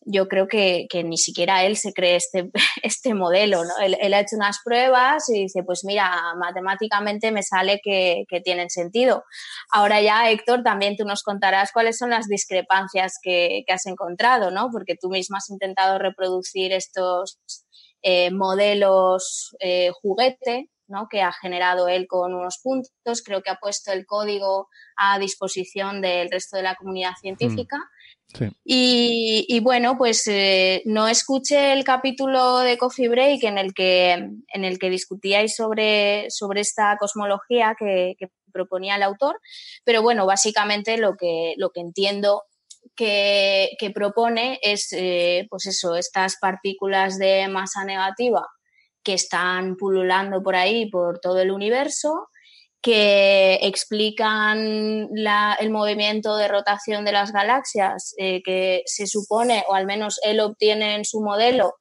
yo 0.06 0.28
creo 0.28 0.48
que, 0.48 0.88
ni 1.04 1.18
siquiera 1.18 1.66
él 1.66 1.78
se 1.78 1.92
cree 1.92 2.16
este, 2.16 2.52
este 2.84 3.14
modelo, 3.14 3.64
¿no? 3.64 3.72
Él, 3.84 4.14
ha 4.14 4.20
hecho 4.20 4.36
unas 4.36 4.60
pruebas 4.64 5.30
y 5.30 5.44
dice, 5.44 5.64
pues 5.64 5.84
mira, 5.84 6.10
matemáticamente 6.40 7.32
me 7.32 7.44
sale 7.44 7.80
que, 7.84 8.26
tienen 8.44 8.70
sentido. 8.70 9.24
Ahora 9.72 10.02
ya, 10.02 10.30
Héctor, 10.30 10.62
también 10.62 10.96
tú 10.96 11.06
nos 11.06 11.24
contarás 11.24 11.72
cuáles 11.72 11.98
son 11.98 12.12
las 12.12 12.28
discrepancias 12.28 13.14
que, 13.22 13.64
has 13.68 13.86
encontrado, 13.88 14.52
¿no? 14.52 14.70
Porque 14.72 14.96
tú 15.00 15.10
mismo 15.10 15.38
has 15.38 15.50
intentado 15.50 15.98
reproducir 15.98 16.72
estos 16.72 17.40
eh, 18.04 18.30
modelos 18.32 19.56
eh, 19.60 19.90
juguete, 20.02 20.70
¿no? 20.88 21.08
que 21.10 21.22
ha 21.22 21.32
generado 21.32 21.88
él 21.88 22.06
con 22.08 22.34
unos 22.34 22.60
puntos. 22.62 23.24
Creo 23.26 23.42
que 23.42 23.50
ha 23.50 23.56
puesto 23.56 23.92
el 23.92 24.06
código 24.06 24.68
a 24.96 25.18
disposición 25.18 26.02
del 26.02 26.30
resto 26.30 26.58
de 26.58 26.64
la 26.64 26.76
comunidad 26.76 27.14
científica. 27.20 27.78
Mm. 27.78 27.95
Y, 28.64 29.60
bueno, 29.62 29.98
pues 29.98 30.28
eh, 30.28 30.82
no 30.86 31.08
escuché 31.08 31.74
el 31.74 31.84
capítulo 31.84 32.60
de 32.60 32.78
Coffee 32.78 33.08
Break 33.08 33.44
en 33.44 33.58
el 33.58 33.74
que, 33.74 34.12
en 34.12 34.64
el 34.64 34.78
que 34.78 34.90
discutíais 34.90 35.56
sobre, 35.56 36.30
sobre 36.30 36.62
esta 36.62 36.98
cosmología 36.98 37.76
que, 37.78 38.16
proponía 38.52 38.96
el 38.96 39.04
autor, 39.04 39.38
pero 39.84 40.02
bueno, 40.02 40.26
básicamente 40.26 40.98
lo 40.98 41.18
que, 41.18 41.56
lo 41.58 41.72
que 41.72 41.82
entiendo 41.82 42.44
que, 42.96 43.76
propone 43.94 44.60
es, 44.62 44.94
eh, 44.94 45.46
pues 45.50 45.66
eso, 45.66 45.96
estas 45.96 46.38
partículas 46.40 47.18
de 47.18 47.50
masa 47.50 47.84
negativa 47.84 48.48
que 49.04 49.14
están 49.14 49.76
pululando 49.76 50.42
por 50.42 50.56
ahí, 50.56 50.90
por 50.90 51.20
todo 51.20 51.40
el 51.40 51.52
universo, 51.52 52.30
que 52.86 53.58
explican 53.64 54.60
el 54.60 55.70
movimiento 55.72 56.38
de 56.38 56.48
rotación 56.48 57.04
de 57.04 57.14
las 57.14 57.34
galaxias, 57.34 58.14
eh, 58.20 58.44
que 58.44 58.84
se 58.86 59.08
supone, 59.08 59.64
o 59.68 59.74
al 59.74 59.88
menos 59.88 60.20
él 60.22 60.40
obtiene 60.40 60.94
en 60.94 61.04
su 61.04 61.20
modelo, 61.20 61.74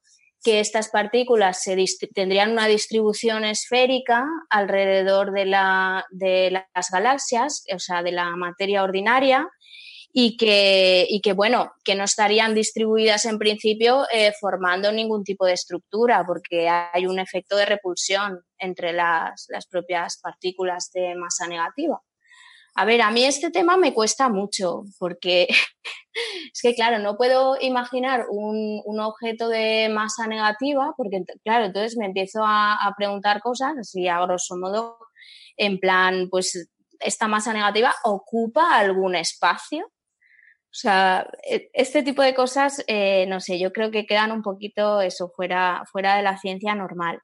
que 0.42 0.60
estas 0.60 0.88
partículas 0.88 1.62
se 1.62 1.76
tendrían 2.14 2.52
una 2.52 2.68
distribución 2.68 3.44
esférica 3.44 4.24
alrededor 4.48 5.32
de, 5.32 5.44
la, 5.44 6.06
de 6.10 6.50
las 6.74 6.90
galaxias, 6.90 7.64
o 7.70 7.78
sea, 7.78 8.02
de 8.02 8.12
la 8.12 8.30
materia 8.36 8.82
ordinaria, 8.82 9.46
y 10.16 10.36
que, 10.36 11.06
y 11.10 11.20
que, 11.20 11.32
bueno, 11.32 11.72
que 11.82 11.96
no 11.96 12.04
estarían 12.04 12.54
distribuidas 12.54 13.24
en 13.24 13.36
principio 13.36 14.06
eh, 14.12 14.32
formando 14.40 14.92
ningún 14.92 15.24
tipo 15.24 15.44
de 15.44 15.54
estructura, 15.54 16.24
porque 16.24 16.68
hay 16.68 17.08
un 17.08 17.18
efecto 17.18 17.56
de 17.56 17.66
repulsión 17.66 18.40
entre 18.56 18.92
las, 18.92 19.46
las 19.48 19.66
propias 19.66 20.20
partículas 20.22 20.92
de 20.94 21.16
masa 21.16 21.48
negativa. 21.48 22.00
A 22.76 22.84
ver, 22.84 23.02
a 23.02 23.10
mí 23.10 23.24
este 23.24 23.50
tema 23.50 23.76
me 23.76 23.92
cuesta 23.92 24.28
mucho 24.28 24.84
porque 25.00 25.48
es 26.52 26.62
que, 26.62 26.76
claro, 26.76 27.00
no 27.00 27.16
puedo 27.16 27.56
imaginar 27.60 28.26
un, 28.30 28.82
un, 28.84 29.00
objeto 29.00 29.48
de 29.48 29.88
masa 29.88 30.28
negativa 30.28 30.94
porque, 30.96 31.24
claro, 31.42 31.64
entonces 31.64 31.96
me 31.96 32.06
empiezo 32.06 32.44
a, 32.44 32.74
a, 32.74 32.94
preguntar 32.96 33.40
cosas 33.40 33.72
así 33.80 34.06
a 34.06 34.20
grosso 34.20 34.56
modo, 34.56 34.96
en 35.56 35.80
plan, 35.80 36.28
pues 36.30 36.68
esta 37.00 37.26
masa 37.26 37.52
negativa 37.52 37.92
ocupa 38.04 38.78
algún 38.78 39.16
espacio. 39.16 39.90
O 40.74 40.76
sea, 40.76 41.28
e, 41.48 41.70
este 41.72 42.02
tipo 42.02 42.20
de 42.22 42.34
cosas, 42.34 42.82
eh, 42.88 43.26
no 43.28 43.38
sé, 43.40 43.60
yo 43.60 43.72
creo 43.72 43.92
que 43.92 44.06
quedan 44.06 44.32
un 44.32 44.42
poquito 44.42 45.00
eso 45.00 45.28
fuera, 45.28 45.84
fuera 45.92 46.16
de 46.16 46.22
la 46.22 46.36
ciencia 46.36 46.74
normal. 46.74 47.20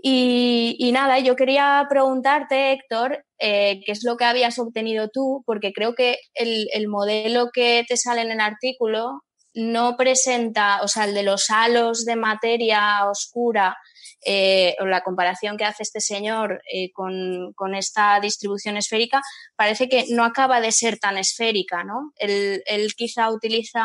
Y, 0.00 0.90
nada, 0.92 1.18
yo 1.18 1.34
quería 1.34 1.84
preguntarte, 1.90 2.72
Héctor, 2.72 3.24
eh, 3.38 3.80
qué 3.84 3.92
es 3.92 4.04
lo 4.04 4.16
que 4.16 4.24
habías 4.24 4.58
obtenido 4.60 5.08
tú, 5.12 5.42
porque 5.44 5.72
creo 5.72 5.94
que 5.94 6.18
el, 6.34 6.68
el, 6.72 6.86
modelo 6.88 7.50
que 7.52 7.84
te 7.88 7.96
sale 7.96 8.22
en 8.22 8.30
el 8.30 8.40
artículo 8.40 9.22
no 9.54 9.96
presenta, 9.96 10.80
o 10.82 10.88
sea, 10.88 11.04
el 11.04 11.14
de 11.14 11.24
los 11.24 11.50
halos 11.50 12.04
de 12.04 12.16
materia 12.16 13.04
oscura, 13.10 13.76
eh, 14.24 14.74
o 14.80 14.86
la 14.86 15.02
comparación 15.02 15.56
que 15.56 15.64
hace 15.64 15.82
este 15.82 16.00
señor 16.00 16.60
eh, 16.72 16.90
con, 16.92 17.52
con, 17.54 17.74
esta 17.74 18.18
distribución 18.20 18.76
esférica, 18.76 19.22
parece 19.56 19.88
que 19.88 20.06
no 20.10 20.24
acaba 20.24 20.60
de 20.60 20.72
ser 20.72 20.98
tan 20.98 21.18
esférica, 21.18 21.84
¿no? 21.84 22.12
Él, 22.16 22.62
él 22.66 22.94
quizá 22.96 23.30
utiliza 23.30 23.82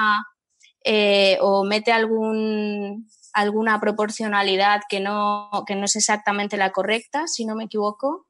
eh, 0.83 1.37
o 1.41 1.63
mete 1.63 1.91
algún 1.91 3.07
alguna 3.33 3.79
proporcionalidad 3.79 4.81
que 4.87 4.99
no, 4.99 5.49
que 5.65 5.75
no 5.75 5.85
es 5.85 5.95
exactamente 5.95 6.55
la 6.55 6.71
correcta, 6.71 7.27
si 7.27 7.45
no 7.45 7.55
me 7.55 7.65
equivoco. 7.65 8.27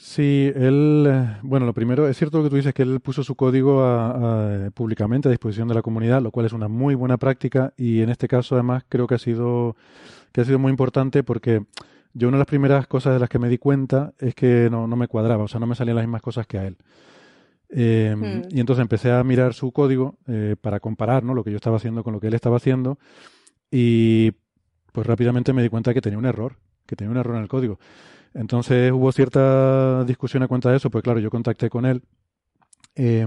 Sí, 0.00 0.52
él, 0.54 1.06
eh, 1.08 1.38
bueno, 1.42 1.66
lo 1.66 1.74
primero, 1.74 2.06
es 2.06 2.16
cierto 2.16 2.38
lo 2.38 2.44
que 2.44 2.50
tú 2.50 2.56
dices, 2.56 2.72
que 2.72 2.82
él 2.82 3.00
puso 3.00 3.24
su 3.24 3.34
código 3.34 3.82
a, 3.82 4.70
públicamente 4.72 5.26
a 5.26 5.30
disposición 5.32 5.66
de 5.66 5.74
la 5.74 5.82
comunidad, 5.82 6.22
lo 6.22 6.30
cual 6.30 6.46
es 6.46 6.52
una 6.52 6.68
muy 6.68 6.94
buena 6.94 7.16
práctica 7.16 7.74
y 7.76 8.00
en 8.00 8.08
este 8.08 8.28
caso 8.28 8.54
además 8.54 8.84
creo 8.88 9.08
que 9.08 9.16
ha 9.16 9.18
sido, 9.18 9.76
que 10.30 10.40
ha 10.40 10.44
sido 10.44 10.60
muy 10.60 10.70
importante 10.70 11.24
porque 11.24 11.64
yo 12.14 12.28
una 12.28 12.36
de 12.36 12.42
las 12.42 12.46
primeras 12.46 12.86
cosas 12.86 13.14
de 13.14 13.18
las 13.18 13.28
que 13.28 13.40
me 13.40 13.48
di 13.48 13.58
cuenta 13.58 14.12
es 14.20 14.36
que 14.36 14.68
no, 14.70 14.86
no 14.86 14.94
me 14.94 15.08
cuadraba, 15.08 15.42
o 15.42 15.48
sea, 15.48 15.58
no 15.58 15.66
me 15.66 15.74
salían 15.74 15.96
las 15.96 16.04
mismas 16.04 16.22
cosas 16.22 16.46
que 16.46 16.58
a 16.58 16.66
él. 16.68 16.76
Eh, 17.70 18.44
Y 18.50 18.60
entonces 18.60 18.82
empecé 18.82 19.10
a 19.10 19.22
mirar 19.24 19.52
su 19.52 19.72
código 19.72 20.16
eh, 20.28 20.54
para 20.60 20.78
comparar 20.78 21.24
¿no? 21.24 21.34
lo 21.34 21.42
que 21.42 21.50
yo 21.50 21.56
estaba 21.56 21.76
haciendo 21.76 22.04
con 22.04 22.12
lo 22.12 22.20
que 22.20 22.28
él 22.28 22.34
estaba 22.34 22.56
haciendo 22.56 23.00
y 23.68 24.30
pues 24.92 25.08
rápidamente 25.08 25.52
me 25.52 25.62
di 25.62 25.68
cuenta 25.68 25.92
que 25.92 26.00
tenía 26.00 26.18
un 26.20 26.24
error, 26.24 26.54
que 26.86 26.94
tenía 26.94 27.10
un 27.10 27.16
error 27.16 27.34
en 27.34 27.42
el 27.42 27.48
código. 27.48 27.80
Entonces 28.34 28.92
hubo 28.92 29.10
cierta 29.12 30.04
discusión 30.04 30.42
a 30.42 30.48
cuenta 30.48 30.70
de 30.70 30.76
eso, 30.76 30.90
pues 30.90 31.02
claro, 31.02 31.20
yo 31.20 31.30
contacté 31.30 31.70
con 31.70 31.86
él. 31.86 32.02
Eh, 32.94 33.26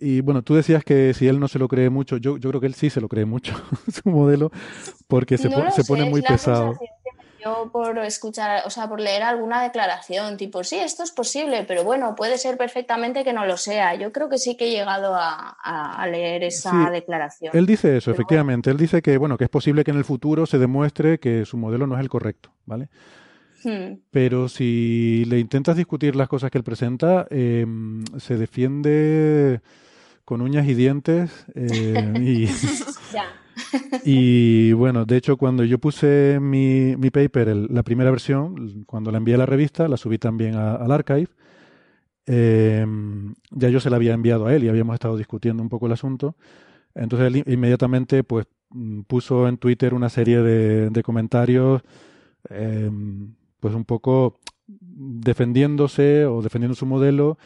y 0.00 0.22
bueno, 0.22 0.42
tú 0.42 0.54
decías 0.54 0.82
que 0.82 1.12
si 1.12 1.28
él 1.28 1.38
no 1.38 1.46
se 1.46 1.58
lo 1.58 1.68
cree 1.68 1.90
mucho, 1.90 2.16
yo, 2.16 2.38
yo 2.38 2.48
creo 2.48 2.60
que 2.60 2.66
él 2.66 2.74
sí 2.74 2.88
se 2.88 3.02
lo 3.02 3.08
cree 3.08 3.26
mucho, 3.26 3.54
su 3.92 4.08
modelo, 4.08 4.50
porque 5.06 5.36
se, 5.36 5.50
no 5.50 5.70
se 5.70 5.84
pone 5.84 6.06
muy 6.06 6.22
pesado. 6.22 6.74
Yo 7.42 7.70
por 7.72 7.98
escuchar, 8.00 8.62
o 8.66 8.70
sea, 8.70 8.86
por 8.86 9.00
leer 9.00 9.22
alguna 9.22 9.62
declaración, 9.62 10.36
tipo, 10.36 10.62
sí, 10.62 10.76
esto 10.76 11.02
es 11.02 11.10
posible, 11.10 11.64
pero 11.66 11.84
bueno, 11.84 12.14
puede 12.14 12.36
ser 12.36 12.58
perfectamente 12.58 13.24
que 13.24 13.32
no 13.32 13.46
lo 13.46 13.56
sea. 13.56 13.94
Yo 13.94 14.12
creo 14.12 14.28
que 14.28 14.36
sí 14.36 14.58
que 14.58 14.66
he 14.66 14.70
llegado 14.70 15.14
a, 15.14 15.56
a 15.62 16.06
leer 16.06 16.44
esa 16.44 16.90
declaración. 16.90 17.56
Él 17.56 17.64
dice 17.64 17.96
eso, 17.96 18.10
efectivamente. 18.10 18.70
Él 18.70 18.76
dice 18.76 19.00
que, 19.00 19.16
bueno, 19.16 19.38
que 19.38 19.44
es 19.44 19.50
posible 19.50 19.84
que 19.84 19.90
en 19.90 19.96
el 19.96 20.04
futuro 20.04 20.44
se 20.44 20.58
demuestre 20.58 21.18
que 21.18 21.46
su 21.46 21.56
modelo 21.56 21.86
no 21.86 21.94
es 21.94 22.00
el 22.02 22.10
correcto, 22.10 22.50
¿vale? 22.66 22.90
Hmm. 23.64 24.00
Pero 24.10 24.48
si 24.48 25.24
le 25.26 25.38
intentas 25.38 25.76
discutir 25.76 26.16
las 26.16 26.28
cosas 26.28 26.50
que 26.50 26.58
él 26.58 26.64
presenta, 26.64 27.26
eh, 27.30 27.66
se 28.18 28.36
defiende 28.36 29.60
con 30.24 30.40
uñas 30.40 30.66
y 30.66 30.74
dientes 30.74 31.46
eh, 31.54 32.38
y, 34.04 34.72
bueno, 34.72 35.04
de 35.04 35.16
hecho, 35.16 35.36
cuando 35.36 35.64
yo 35.64 35.78
puse 35.78 36.38
mi, 36.40 36.96
mi 36.96 37.10
paper, 37.10 37.56
la 37.56 37.82
primera 37.82 38.10
versión, 38.10 38.84
cuando 38.84 39.10
la 39.10 39.18
envié 39.18 39.34
a 39.34 39.38
la 39.38 39.46
revista, 39.46 39.88
la 39.88 39.96
subí 39.96 40.18
también 40.18 40.54
al 40.54 40.90
archive. 40.90 41.28
Eh, 42.26 42.86
ya 43.50 43.68
yo 43.68 43.80
se 43.80 43.90
la 43.90 43.96
había 43.96 44.14
enviado 44.14 44.46
a 44.46 44.54
él 44.54 44.64
y 44.64 44.68
habíamos 44.68 44.94
estado 44.94 45.16
discutiendo 45.16 45.62
un 45.62 45.68
poco 45.68 45.86
el 45.86 45.92
asunto. 45.92 46.36
Entonces 46.94 47.26
él 47.26 47.52
inmediatamente 47.52 48.24
pues 48.24 48.46
mm, 48.70 49.02
puso 49.02 49.48
en 49.48 49.58
Twitter 49.58 49.94
una 49.94 50.08
serie 50.08 50.40
de, 50.40 50.90
de 50.90 51.02
comentarios 51.02 51.82
eh, 52.48 52.90
pues 53.60 53.74
un 53.74 53.84
poco 53.84 54.40
defendiéndose 54.66 56.26
o 56.26 56.42
defendiendo 56.42 56.74
su 56.74 56.86
modelo 56.86 57.38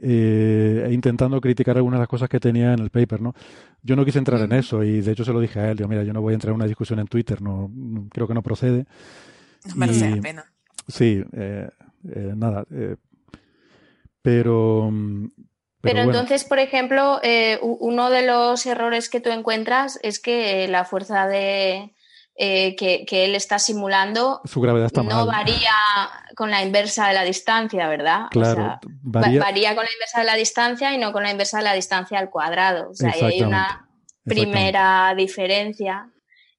eh, 0.00 0.84
e 0.88 0.92
intentando 0.92 1.40
criticar 1.40 1.76
algunas 1.76 1.98
de 1.98 2.02
las 2.02 2.08
cosas 2.08 2.28
que 2.28 2.40
tenía 2.40 2.72
en 2.72 2.80
el 2.80 2.90
paper, 2.90 3.20
¿no? 3.20 3.34
Yo 3.82 3.94
no 3.94 4.04
quise 4.04 4.18
entrar 4.18 4.40
en 4.40 4.52
eso 4.52 4.82
y 4.82 5.00
de 5.00 5.12
hecho 5.12 5.24
se 5.24 5.32
lo 5.32 5.40
dije 5.40 5.60
a 5.60 5.70
él, 5.70 5.78
yo 5.78 5.88
mira, 5.88 6.02
yo 6.02 6.12
no 6.12 6.20
voy 6.20 6.32
a 6.32 6.34
entrar 6.34 6.50
en 6.50 6.56
una 6.56 6.66
discusión 6.66 6.98
en 6.98 7.06
Twitter, 7.06 7.42
no, 7.42 7.70
creo 8.10 8.26
que 8.26 8.34
no 8.34 8.42
procede. 8.42 8.86
Merece 9.76 10.10
la 10.10 10.20
pena. 10.20 10.52
Sí, 10.88 11.22
eh, 11.32 11.68
eh, 12.08 12.32
nada, 12.36 12.64
eh, 12.70 12.96
pero... 14.22 14.88
Mm, 14.90 15.30
pero, 15.80 15.94
pero 15.94 16.02
entonces, 16.04 16.44
por 16.44 16.60
ejemplo, 16.60 17.18
eh, 17.24 17.58
uno 17.60 18.08
de 18.08 18.24
los 18.24 18.64
errores 18.66 19.08
que 19.08 19.20
tú 19.20 19.30
encuentras 19.30 19.98
es 20.04 20.20
que 20.20 20.68
la 20.68 20.84
fuerza 20.84 21.26
de, 21.26 21.92
eh, 22.34 22.74
que, 22.76 23.04
que, 23.04 23.26
él 23.26 23.34
está 23.34 23.58
simulando 23.58 24.40
Su 24.44 24.60
gravedad 24.60 24.86
está 24.86 25.02
no 25.02 25.26
mal. 25.26 25.26
varía 25.26 25.74
con 26.34 26.50
la 26.50 26.62
inversa 26.62 27.08
de 27.08 27.14
la 27.14 27.24
distancia, 27.24 27.86
¿verdad? 27.88 28.26
Claro, 28.30 28.50
o 28.52 28.64
sea, 28.64 28.80
varía... 29.02 29.40
varía... 29.40 29.74
con 29.74 29.84
la 29.84 29.90
inversa 29.92 30.20
de 30.20 30.24
la 30.24 30.34
distancia 30.36 30.94
y 30.94 30.98
no 30.98 31.12
con 31.12 31.22
la 31.22 31.30
inversa 31.30 31.58
de 31.58 31.64
la 31.64 31.74
distancia 31.74 32.18
al 32.18 32.30
cuadrado. 32.30 32.90
O 32.90 32.94
sea, 32.94 33.10
ahí 33.12 33.22
hay 33.22 33.42
una 33.42 33.88
primera 34.24 35.14
diferencia 35.16 36.08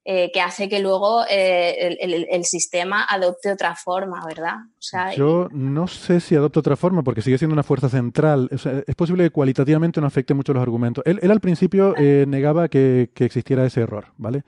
eh, 0.05 0.31
que 0.33 0.41
hace 0.41 0.67
que 0.67 0.79
luego 0.79 1.23
eh, 1.29 1.75
el, 1.79 2.13
el, 2.13 2.27
el, 2.29 2.43
sistema 2.43 3.05
adopte 3.05 3.49
otra 3.49 3.73
forma, 3.73 4.21
¿verdad? 4.27 4.55
O 4.77 4.81
sea, 4.81 5.15
Yo 5.15 5.47
no 5.51 5.87
sé 5.87 6.19
si 6.19 6.35
adopte 6.35 6.59
otra 6.59 6.75
forma 6.75 7.03
porque 7.03 7.21
sigue 7.21 7.37
siendo 7.37 7.53
una 7.53 7.63
fuerza 7.63 7.87
central. 7.87 8.49
O 8.53 8.57
sea, 8.57 8.83
es 8.85 8.95
posible 8.95 9.23
que 9.23 9.29
cualitativamente 9.29 10.01
no 10.01 10.07
afecte 10.07 10.33
mucho 10.33 10.53
los 10.53 10.61
argumentos. 10.61 11.05
Él, 11.07 11.19
él 11.23 11.31
al 11.31 11.39
principio 11.39 11.95
eh, 11.97 12.25
negaba 12.27 12.67
que, 12.67 13.11
que 13.15 13.23
existiera 13.23 13.65
ese 13.65 13.79
error, 13.79 14.07
¿vale? 14.17 14.43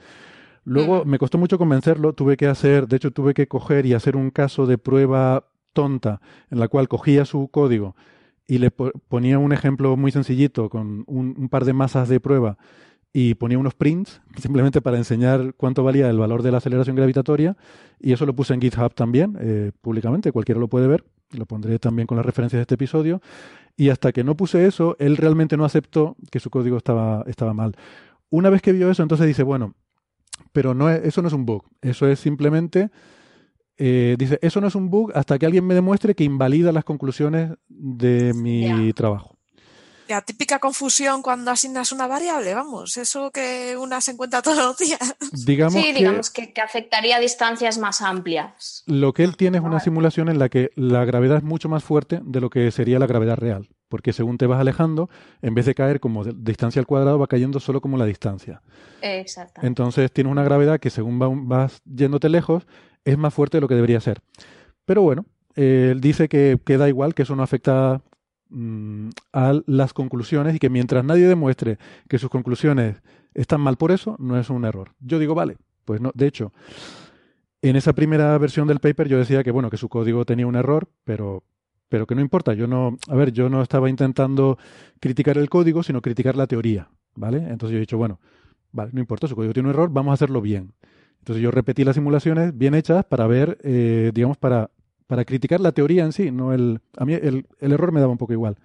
Luego 0.66 1.06
me 1.06 1.20
costó 1.20 1.38
mucho 1.38 1.60
convencerlo, 1.60 2.14
tuve 2.14 2.38
que 2.38 2.48
hacer, 2.48 2.88
de 2.88 2.98
hecho 2.98 3.12
tuve 3.12 3.36
que 3.36 3.48
coger 3.48 3.86
y 3.86 3.94
hacer 3.94 4.16
un 4.16 4.32
caso 4.32 4.66
de 4.66 4.80
prueba 4.80 5.48
tonta 5.74 6.22
en 6.50 6.60
la 6.60 6.68
cual 6.68 6.88
cogía 6.88 7.24
su 7.24 7.50
código 7.50 7.96
y 8.48 8.58
le 8.58 8.72
ponía 8.72 9.38
un 9.38 9.54
ejemplo 9.54 9.96
muy 9.96 10.12
sencillito 10.12 10.70
con 10.70 11.04
un, 11.06 11.36
un, 11.38 11.50
par 11.50 11.66
de 11.66 11.74
masas 11.74 12.10
de 12.10 12.20
prueba 12.20 12.58
y 13.14 13.36
ponía 13.36 13.60
unos 13.60 13.76
prints 13.76 14.22
simplemente 14.38 14.82
para 14.82 14.98
enseñar 14.98 15.54
cuánto 15.56 15.84
valía 15.84 16.10
el 16.10 16.18
valor 16.18 16.42
de 16.42 16.52
la 16.52 16.58
aceleración 16.58 16.96
gravitatoria 16.96 17.56
y 18.00 18.14
eso 18.14 18.26
lo 18.26 18.36
puse 18.36 18.56
en 18.56 18.62
GitHub 18.62 18.94
también 18.96 19.38
eh, 19.40 19.72
públicamente, 19.82 20.32
cualquiera 20.32 20.60
lo 20.60 20.68
puede 20.68 20.88
ver, 20.88 21.06
lo 21.32 21.46
pondré 21.46 21.78
también 21.78 22.08
con 22.08 22.18
las 22.18 22.26
referencias 22.26 22.58
de 22.58 22.62
este 22.64 22.76
episodio 22.76 23.22
y 23.78 23.90
hasta 23.90 24.12
que 24.12 24.24
no 24.24 24.36
puse 24.36 24.66
eso, 24.66 24.96
él 24.98 25.18
realmente 25.18 25.58
no 25.58 25.66
aceptó 25.66 26.16
que 26.32 26.40
su 26.40 26.50
código 26.50 26.78
estaba, 26.78 27.24
estaba 27.28 27.54
mal. 27.54 27.76
Una 28.30 28.50
vez 28.50 28.62
que 28.62 28.72
vio 28.72 28.90
eso, 28.90 29.04
entonces 29.04 29.28
dice, 29.28 29.44
bueno, 29.44 29.76
pero 30.52 30.74
no 30.74 30.90
es, 30.90 31.04
eso 31.06 31.22
no 31.22 31.28
es 31.28 31.34
un 31.34 31.46
bug, 31.46 31.64
eso 31.82 32.08
es 32.08 32.20
simplemente, 32.20 32.90
eh, 33.78 34.16
dice, 34.18 34.40
eso 34.42 34.62
no 34.62 34.68
es 34.68 34.76
un 34.76 34.90
bug 34.90 35.12
hasta 35.16 35.38
que 35.38 35.46
alguien 35.46 35.66
me 35.66 35.74
demuestre 35.74 36.16
que 36.16 36.24
invalida 36.24 36.72
las 36.72 36.84
conclusiones 36.84 37.52
de 37.68 38.34
mi 38.34 38.62
yeah. 38.62 38.94
trabajo. 38.94 39.36
La 40.08 40.22
típica 40.22 40.60
confusión 40.60 41.24
cuando 41.24 41.50
asignas 41.50 41.92
una 41.92 42.06
variable, 42.06 42.54
vamos, 42.54 42.96
eso 42.98 43.32
que 43.32 43.76
una 43.76 44.02
se 44.02 44.12
encuentra 44.12 44.42
todos 44.42 44.58
los 44.58 44.78
días. 44.78 45.00
Digamos 45.46 45.74
sí, 45.74 45.94
digamos 45.94 46.30
que, 46.30 46.54
que, 46.54 46.62
afectaría 46.62 47.16
a 47.16 47.20
distancias 47.20 47.80
más 47.80 48.02
amplias. 48.02 48.84
Lo 48.86 49.14
que 49.14 49.24
él 49.24 49.36
tiene 49.36 49.58
es 49.58 49.64
una 49.64 49.80
simulación 49.80 50.30
en 50.30 50.38
la 50.38 50.50
que 50.50 50.70
la 50.76 51.06
gravedad 51.06 51.38
es 51.38 51.44
mucho 51.44 51.70
más 51.70 51.84
fuerte 51.84 52.22
de 52.24 52.40
lo 52.40 52.52
que 52.52 52.70
sería 52.72 53.00
la 53.00 53.08
gravedad 53.08 53.38
real, 53.38 53.68
porque 53.90 54.14
según 54.14 54.38
te 54.38 54.48
vas 54.48 54.60
alejando, 54.60 55.10
en 55.42 55.54
vez 55.54 55.66
de 55.66 55.76
caer 55.76 56.00
como 56.00 56.24
de 56.24 56.34
distancia 56.36 56.80
al 56.80 56.88
cuadrado, 56.88 57.20
va 57.20 57.28
cayendo 57.28 57.60
solo 57.60 57.82
como 57.82 57.98
la 57.98 58.06
distancia. 58.06 58.62
Exacto. 59.02 59.62
Entonces 59.64 60.12
tienes 60.12 60.32
una 60.32 60.44
gravedad 60.44 60.80
que 60.80 60.90
según 60.90 61.22
va, 61.22 61.30
vas 61.32 61.82
yéndote 61.86 62.30
lejos, 62.30 62.66
es 63.04 63.18
más 63.18 63.34
fuerte 63.34 63.58
de 63.58 63.62
lo 63.62 63.68
que 63.68 63.76
debería 63.76 64.00
ser. 64.00 64.22
Pero 64.86 65.02
bueno, 65.02 65.26
él 65.56 66.02
dice 66.02 66.28
que 66.28 66.60
queda 66.64 66.90
igual, 66.90 67.14
que 67.14 67.24
eso 67.24 67.36
no 67.36 67.44
afecta 67.44 68.02
mm, 68.50 69.10
a 69.34 69.62
las 69.66 69.94
conclusiones 69.94 70.56
y 70.56 70.60
que 70.60 70.70
mientras 70.70 71.04
nadie 71.04 71.28
demuestre 71.28 71.78
que 72.10 72.20
sus 72.20 72.30
conclusiones 72.30 73.02
están 73.34 73.62
mal 73.62 73.78
por 73.78 73.92
eso, 73.92 74.16
no 74.20 74.40
es 74.40 74.50
un 74.50 74.66
error. 74.66 74.92
Yo 75.00 75.20
digo, 75.20 75.36
vale, 75.36 75.58
Pues 75.86 76.02
no, 76.02 76.12
de 76.16 76.28
hecho, 76.28 76.52
en 77.62 77.76
esa 77.76 77.94
primera 77.94 78.38
versión 78.38 78.68
del 78.68 78.80
paper 78.80 79.08
yo 79.08 79.18
decía 79.18 79.44
que 79.44 79.52
bueno, 79.52 79.70
que 79.70 79.78
su 79.78 79.90
código 79.90 80.26
tenía 80.26 80.48
un 80.48 80.56
error, 80.56 80.88
pero 81.04 81.44
pero 81.90 82.08
que 82.08 82.16
no 82.16 82.22
importa, 82.22 82.54
yo 82.54 82.68
no, 82.68 82.98
a 83.08 83.16
ver, 83.16 83.32
yo 83.32 83.50
no 83.50 83.62
estaba 83.62 83.90
intentando 83.90 84.58
criticar 85.00 85.38
el 85.38 85.50
código, 85.50 85.84
sino 85.84 86.02
criticar 86.02 86.36
la 86.36 86.48
teoría, 86.48 86.90
¿vale? 87.16 87.38
Entonces 87.38 87.72
yo 87.72 87.78
he 87.78 87.82
dicho, 87.82 87.98
bueno, 87.98 88.20
vale, 88.72 88.92
no 88.94 89.00
importa, 89.00 89.28
su 89.28 89.36
código 89.36 89.54
tiene 89.54 89.70
un 89.70 89.76
error, 89.76 89.90
vamos 89.92 90.12
a 90.12 90.16
hacerlo 90.16 90.42
bien. 90.42 90.74
Entonces 91.20 91.42
yo 91.42 91.52
repetí 91.52 91.84
las 91.84 91.96
simulaciones 91.96 92.56
bien 92.56 92.76
hechas 92.76 93.06
para 93.06 93.26
ver, 93.28 93.58
eh, 93.64 94.12
digamos, 94.14 94.38
para, 94.38 94.70
para 95.08 95.26
criticar 95.26 95.60
la 95.60 95.72
teoría 95.72 96.04
en 96.04 96.12
sí, 96.12 96.32
no 96.32 96.54
el, 96.54 96.82
a 96.98 97.06
mí 97.06 97.14
el, 97.14 97.48
error 97.60 97.92
me 97.92 98.00
daba 98.00 98.12
un 98.12 98.18
poco 98.18 98.34
igual. 98.34 98.58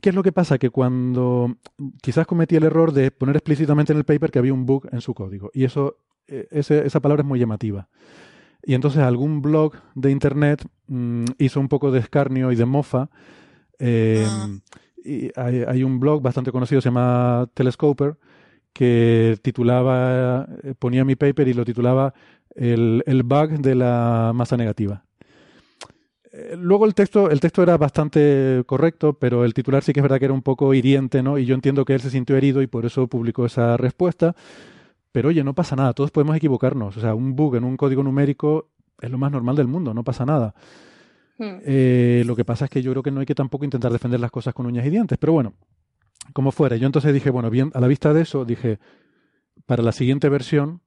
¿Qué 0.00 0.10
es 0.10 0.14
lo 0.14 0.22
que 0.22 0.32
pasa? 0.32 0.58
Que 0.58 0.70
cuando 0.70 1.56
quizás 2.00 2.26
cometí 2.26 2.56
el 2.56 2.64
error 2.64 2.92
de 2.92 3.10
poner 3.10 3.36
explícitamente 3.36 3.92
en 3.92 3.98
el 3.98 4.04
paper 4.04 4.30
que 4.30 4.38
había 4.38 4.54
un 4.54 4.64
bug 4.64 4.88
en 4.92 5.00
su 5.00 5.12
código, 5.12 5.50
y 5.52 5.64
eso, 5.64 5.96
eh, 6.28 6.46
ese, 6.50 6.86
esa 6.86 7.00
palabra 7.00 7.22
es 7.22 7.26
muy 7.26 7.38
llamativa. 7.38 7.88
Y 8.64 8.74
entonces 8.74 9.00
algún 9.02 9.40
blog 9.42 9.74
de 9.94 10.10
internet 10.10 10.64
mm, 10.88 11.24
hizo 11.38 11.60
un 11.60 11.68
poco 11.68 11.90
de 11.90 12.00
escarnio 12.00 12.52
y 12.52 12.56
de 12.56 12.64
mofa. 12.66 13.08
Eh, 13.78 14.26
Ah. 14.28 14.48
y 15.04 15.30
hay, 15.36 15.62
hay 15.66 15.84
un 15.84 16.00
blog 16.00 16.20
bastante 16.20 16.50
conocido, 16.52 16.80
se 16.80 16.88
llama 16.88 17.48
Telescoper, 17.54 18.16
que 18.72 19.38
titulaba, 19.42 20.46
eh, 20.62 20.74
ponía 20.78 21.04
mi 21.04 21.16
paper 21.16 21.48
y 21.48 21.54
lo 21.54 21.64
titulaba 21.64 22.12
el, 22.54 23.02
el 23.06 23.22
bug 23.22 23.58
de 23.60 23.74
la 23.74 24.32
masa 24.34 24.56
negativa. 24.56 25.04
Eh, 26.32 26.56
Luego 26.58 26.84
el 26.84 26.94
texto, 26.94 27.30
el 27.30 27.40
texto 27.40 27.62
era 27.62 27.76
bastante 27.78 28.62
correcto, 28.66 29.14
pero 29.14 29.44
el 29.44 29.54
titular 29.54 29.82
sí 29.82 29.92
que 29.92 30.00
es 30.00 30.02
verdad 30.02 30.18
que 30.18 30.26
era 30.26 30.34
un 30.34 30.42
poco 30.42 30.74
hiriente, 30.74 31.22
¿no? 31.22 31.38
Y 31.38 31.46
yo 31.46 31.54
entiendo 31.54 31.84
que 31.84 31.94
él 31.94 32.00
se 32.00 32.10
sintió 32.10 32.36
herido 32.36 32.60
y 32.60 32.66
por 32.66 32.84
eso 32.84 33.06
publicó 33.06 33.46
esa 33.46 33.76
respuesta. 33.76 34.34
Pero 35.18 35.30
oye, 35.30 35.42
no 35.42 35.52
pasa 35.52 35.74
nada, 35.74 35.94
todos 35.94 36.12
podemos 36.12 36.36
equivocarnos. 36.36 36.96
O 36.96 37.00
sea, 37.00 37.12
un 37.12 37.34
bug 37.34 37.56
en 37.56 37.64
un 37.64 37.76
código 37.76 38.04
numérico 38.04 38.70
es 39.00 39.10
lo 39.10 39.18
más 39.18 39.32
normal 39.32 39.56
del 39.56 39.66
mundo, 39.66 39.92
no 39.92 40.04
pasa 40.04 40.24
nada. 40.24 40.54
Hmm. 41.38 41.58
Eh, 41.66 42.22
lo 42.24 42.36
que 42.36 42.44
pasa 42.44 42.66
es 42.66 42.70
que 42.70 42.82
yo 42.82 42.92
creo 42.92 43.02
que 43.02 43.10
no 43.10 43.18
hay 43.18 43.26
que 43.26 43.34
tampoco 43.34 43.64
intentar 43.64 43.90
defender 43.90 44.20
las 44.20 44.30
cosas 44.30 44.54
con 44.54 44.66
uñas 44.66 44.86
y 44.86 44.90
dientes. 44.90 45.18
Pero 45.18 45.32
bueno, 45.32 45.54
como 46.32 46.52
fuera. 46.52 46.76
Yo 46.76 46.86
entonces 46.86 47.12
dije, 47.12 47.30
bueno, 47.30 47.50
bien, 47.50 47.72
a 47.74 47.80
la 47.80 47.88
vista 47.88 48.14
de 48.14 48.22
eso, 48.22 48.44
dije, 48.44 48.78
para 49.66 49.82
la 49.82 49.90
siguiente 49.90 50.28
versión, 50.28 50.82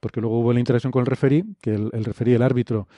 porque 0.00 0.20
luego 0.20 0.40
hubo 0.40 0.52
la 0.52 0.60
interacción 0.60 0.92
con 0.92 1.00
el 1.00 1.06
referí, 1.06 1.42
que 1.62 1.74
el, 1.74 1.88
el 1.94 2.04
referí, 2.04 2.34
el 2.34 2.42
árbitro, 2.42 2.88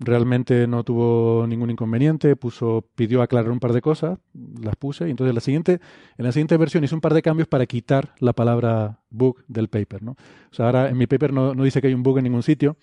realmente 0.00 0.66
no 0.68 0.84
tuvo 0.84 1.46
ningún 1.48 1.70
inconveniente, 1.70 2.36
puso, 2.36 2.84
pidió 2.94 3.20
aclarar 3.20 3.50
un 3.50 3.58
par 3.58 3.72
de 3.72 3.80
cosas, 3.80 4.18
las 4.62 4.76
puse, 4.76 5.08
y 5.08 5.10
entonces 5.10 5.34
la 5.34 5.40
siguiente, 5.40 5.80
en 6.16 6.24
la 6.24 6.30
siguiente 6.32 6.56
versión 6.56 6.84
hice 6.84 6.94
un 6.94 7.00
par 7.00 7.14
de 7.14 7.22
cambios 7.22 7.48
para 7.48 7.66
quitar 7.66 8.14
la 8.20 8.32
palabra 8.32 9.00
bug 9.10 9.42
del 9.48 9.68
paper, 9.68 10.02
¿no? 10.02 10.12
O 10.12 10.54
sea, 10.54 10.66
ahora 10.66 10.88
en 10.88 10.96
mi 10.96 11.06
paper 11.06 11.32
no, 11.32 11.54
no 11.54 11.64
dice 11.64 11.80
que 11.80 11.88
hay 11.88 11.94
un 11.94 12.02
bug 12.04 12.18
en 12.18 12.24
ningún 12.24 12.42
sitio, 12.44 12.76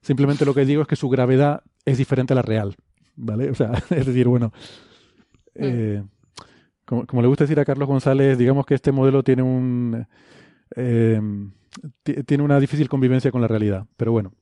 simplemente 0.00 0.44
lo 0.46 0.54
que 0.54 0.64
digo 0.64 0.80
es 0.82 0.88
que 0.88 0.96
su 0.96 1.08
gravedad 1.10 1.62
es 1.84 1.98
diferente 1.98 2.32
a 2.32 2.36
la 2.36 2.42
real, 2.42 2.74
¿vale? 3.16 3.50
O 3.50 3.54
sea, 3.54 3.72
es 3.90 4.06
decir, 4.06 4.26
bueno, 4.26 4.52
eh, 5.54 6.02
como, 6.86 7.06
como 7.06 7.20
le 7.22 7.28
gusta 7.28 7.44
decir 7.44 7.60
a 7.60 7.64
Carlos 7.64 7.88
González, 7.88 8.38
digamos 8.38 8.64
que 8.66 8.74
este 8.74 8.90
modelo 8.92 9.22
tiene 9.22 9.42
un 9.42 10.06
eh, 10.76 11.20
ti- 12.02 12.22
tiene 12.24 12.42
una 12.42 12.58
difícil 12.58 12.88
convivencia 12.88 13.30
con 13.30 13.40
la 13.42 13.48
realidad, 13.48 13.86
pero 13.96 14.12
bueno. 14.12 14.32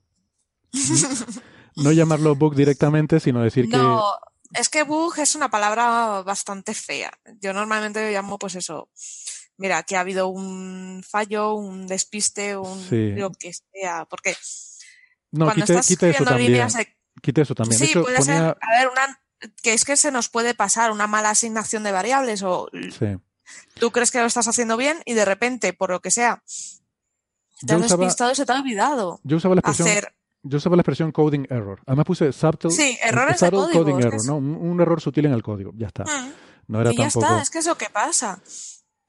No 1.77 1.93
llamarlo 1.93 2.35
bug 2.35 2.55
directamente, 2.55 3.21
sino 3.21 3.43
decir 3.43 3.69
No, 3.69 4.03
es 4.53 4.69
que 4.69 4.83
bug 4.83 5.19
es 5.19 5.35
una 5.35 5.51
palabra 5.51 6.23
bastante 6.23 6.75
fea. 6.75 7.11
Yo 7.41 7.53
normalmente 7.53 8.13
llamo, 8.13 8.39
pues 8.39 8.55
eso. 8.57 8.91
Mira, 9.57 9.79
aquí 9.79 9.95
ha 9.95 10.01
habido 10.01 10.29
un 10.29 11.05
fallo, 11.09 11.55
un 11.55 11.87
despiste, 11.87 12.57
un 12.57 12.81
Sí. 12.89 13.11
lo 13.13 13.31
que 13.33 13.53
sea. 13.53 14.07
Porque 14.07 14.33
que... 14.33 14.39
No, 15.33 15.47
cuando 15.47 15.65
quite, 15.65 15.73
estás 15.73 15.87
quite 15.89 16.11
eso 16.11 16.25
también. 16.25 16.53
líneas 16.53 16.75
de 16.75 16.97
Quite 17.23 17.41
eso 17.43 17.55
también. 17.55 17.79
Sí, 17.79 17.85
hecho, 17.87 18.03
puede 18.03 18.19
ponía- 18.19 18.35
ser, 18.37 18.45
a 18.61 18.79
ver, 18.79 18.89
una, 18.89 19.21
que 19.63 19.73
es 19.73 19.85
que 19.85 19.97
se 19.97 20.11
nos 20.11 20.29
puede 20.29 20.55
pasar 20.55 20.91
una 20.91 21.07
mala 21.07 21.31
asignación 21.31 21.83
de 21.85 21.93
variables 21.93 22.43
o 22.43 22.69
sí. 22.73 23.07
tú 23.75 23.91
crees 23.93 24.11
que 24.11 24.19
lo 24.21 24.27
estás 24.27 24.49
haciendo 24.49 24.77
bien 24.77 25.01
y 25.05 25.15
de 25.15 25.25
repente, 25.25 25.73
por 25.73 25.91
lo 25.91 26.01
que 26.01 26.11
sea, 26.11 26.43
te 27.61 27.67
Yo 27.67 27.77
has 27.77 27.83
usaba, 27.87 28.01
despistado 28.05 28.33
y 28.33 28.35
se 28.35 28.45
te 28.47 28.53
ha 28.53 28.57
olvidado 28.57 29.21
yo 29.25 29.37
usaba 29.37 29.55
la 29.55 29.61
expresión, 29.61 29.89
hacer. 29.89 30.15
Yo 30.43 30.59
usaba 30.59 30.77
la 30.77 30.83
expresión 30.83 31.13
coding 31.13 31.47
error. 31.51 31.81
Además 31.87 32.05
puse 32.07 32.33
subtle, 32.33 32.71
Sí, 32.71 32.99
errores 33.03 33.41
de 33.41 33.47
subtle 33.47 33.61
código, 33.65 33.81
coding 33.85 33.99
error, 34.01 34.15
es- 34.15 34.25
¿no? 34.27 34.37
Un, 34.37 34.55
un 34.57 34.81
error 34.81 35.01
sutil 35.01 35.27
en 35.27 35.33
el 35.33 35.43
código. 35.43 35.73
Ya 35.77 35.87
está. 35.89 36.05
Mm, 36.05 36.33
No 36.69 36.81
era 36.81 36.93
y 36.93 36.97
ya 36.97 37.05
tampoco. 37.05 37.27
está, 37.27 37.43
es 37.43 37.51
que 37.51 37.59
es 37.59 37.67
lo 37.67 37.77
que 37.77 37.91
pasa. 37.91 38.43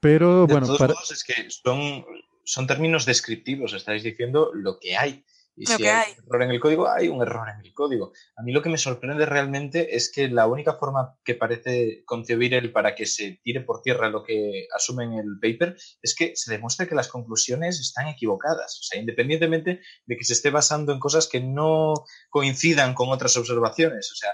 Pero 0.00 0.46
De 0.46 0.52
bueno, 0.52 0.66
todos 0.66 0.78
para- 0.78 0.94
modos, 0.94 1.10
es 1.12 1.24
que 1.24 1.48
son, 1.50 2.04
son 2.44 2.66
términos 2.66 3.06
descriptivos, 3.06 3.72
estáis 3.72 4.02
diciendo 4.02 4.50
lo 4.54 4.78
que 4.78 4.96
hay. 4.96 5.24
Y 5.56 5.66
Lo 5.66 5.76
si 5.76 5.82
que 5.84 5.90
hay, 5.90 6.12
hay. 6.12 6.14
un 6.18 6.24
error 6.26 6.42
en 6.42 6.50
el 6.50 6.60
código, 6.60 6.88
hay 6.88 7.08
un 7.08 7.22
error 7.22 7.48
en 7.48 7.64
el 7.64 7.72
código. 7.72 8.12
A 8.36 8.42
mí 8.42 8.52
lo 8.52 8.60
que 8.60 8.68
me 8.68 8.78
sorprende 8.78 9.24
realmente 9.24 9.94
es 9.94 10.10
que 10.10 10.28
la 10.28 10.46
única 10.46 10.74
forma 10.74 11.16
que 11.24 11.34
parece 11.34 12.02
concebir 12.04 12.54
él 12.54 12.72
para 12.72 12.94
que 12.94 13.06
se 13.06 13.40
tire 13.42 13.60
por 13.60 13.80
tierra 13.80 14.08
lo 14.08 14.24
que 14.24 14.66
asume 14.74 15.04
en 15.04 15.12
el 15.14 15.38
paper 15.40 15.76
es 16.02 16.14
que 16.16 16.32
se 16.34 16.50
demuestre 16.50 16.88
que 16.88 16.96
las 16.96 17.08
conclusiones 17.08 17.78
están 17.78 18.08
equivocadas. 18.08 18.80
O 18.80 18.82
sea, 18.82 19.00
independientemente 19.00 19.80
de 20.06 20.16
que 20.16 20.24
se 20.24 20.32
esté 20.32 20.50
basando 20.50 20.92
en 20.92 20.98
cosas 20.98 21.28
que 21.28 21.40
no 21.40 21.94
coincidan 22.30 22.94
con 22.94 23.10
otras 23.10 23.36
observaciones. 23.36 24.10
O 24.12 24.16
sea, 24.16 24.30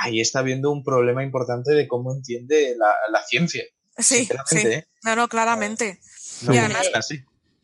ahí 0.00 0.20
está 0.20 0.40
habiendo 0.40 0.70
un 0.70 0.84
problema 0.84 1.22
importante 1.22 1.72
de 1.72 1.88
cómo 1.88 2.12
entiende 2.12 2.74
la, 2.76 2.94
la 3.10 3.22
ciencia. 3.24 3.64
Sí, 3.96 4.28
sí. 4.46 4.58
¿eh? 4.58 4.86
No, 5.04 5.16
no, 5.16 5.28
claramente. 5.28 5.98
Sí. 6.02 6.48
Y 6.52 6.58
además. 6.58 6.90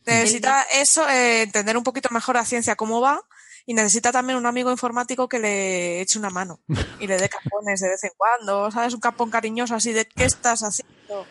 Necesita 0.07 0.63
eso, 0.75 1.09
eh, 1.09 1.43
entender 1.43 1.77
un 1.77 1.83
poquito 1.85 2.09
mejor 2.11 2.37
la 2.37 2.45
ciencia, 2.45 2.77
cómo 2.77 3.01
va, 3.01 3.21
y 3.67 3.75
necesita 3.75 4.13
también 4.13 4.39
un 4.39 4.47
amigo 4.47 4.71
informático 4.71 5.29
que 5.29 5.39
le 5.41 6.01
eche 6.01 6.19
una 6.19 6.31
mano 6.31 6.61
y 7.01 7.07
le 7.09 7.17
dé 7.19 7.29
capones 7.29 7.81
de 7.81 7.89
vez 7.89 8.05
en 8.05 8.11
cuando, 8.17 8.71
¿sabes? 8.71 8.95
Un 8.95 9.01
capón 9.01 9.31
cariñoso 9.31 9.75
así 9.75 9.93
de 9.93 10.05
¿qué 10.07 10.25
estás 10.25 10.61
haciendo? 10.63 11.27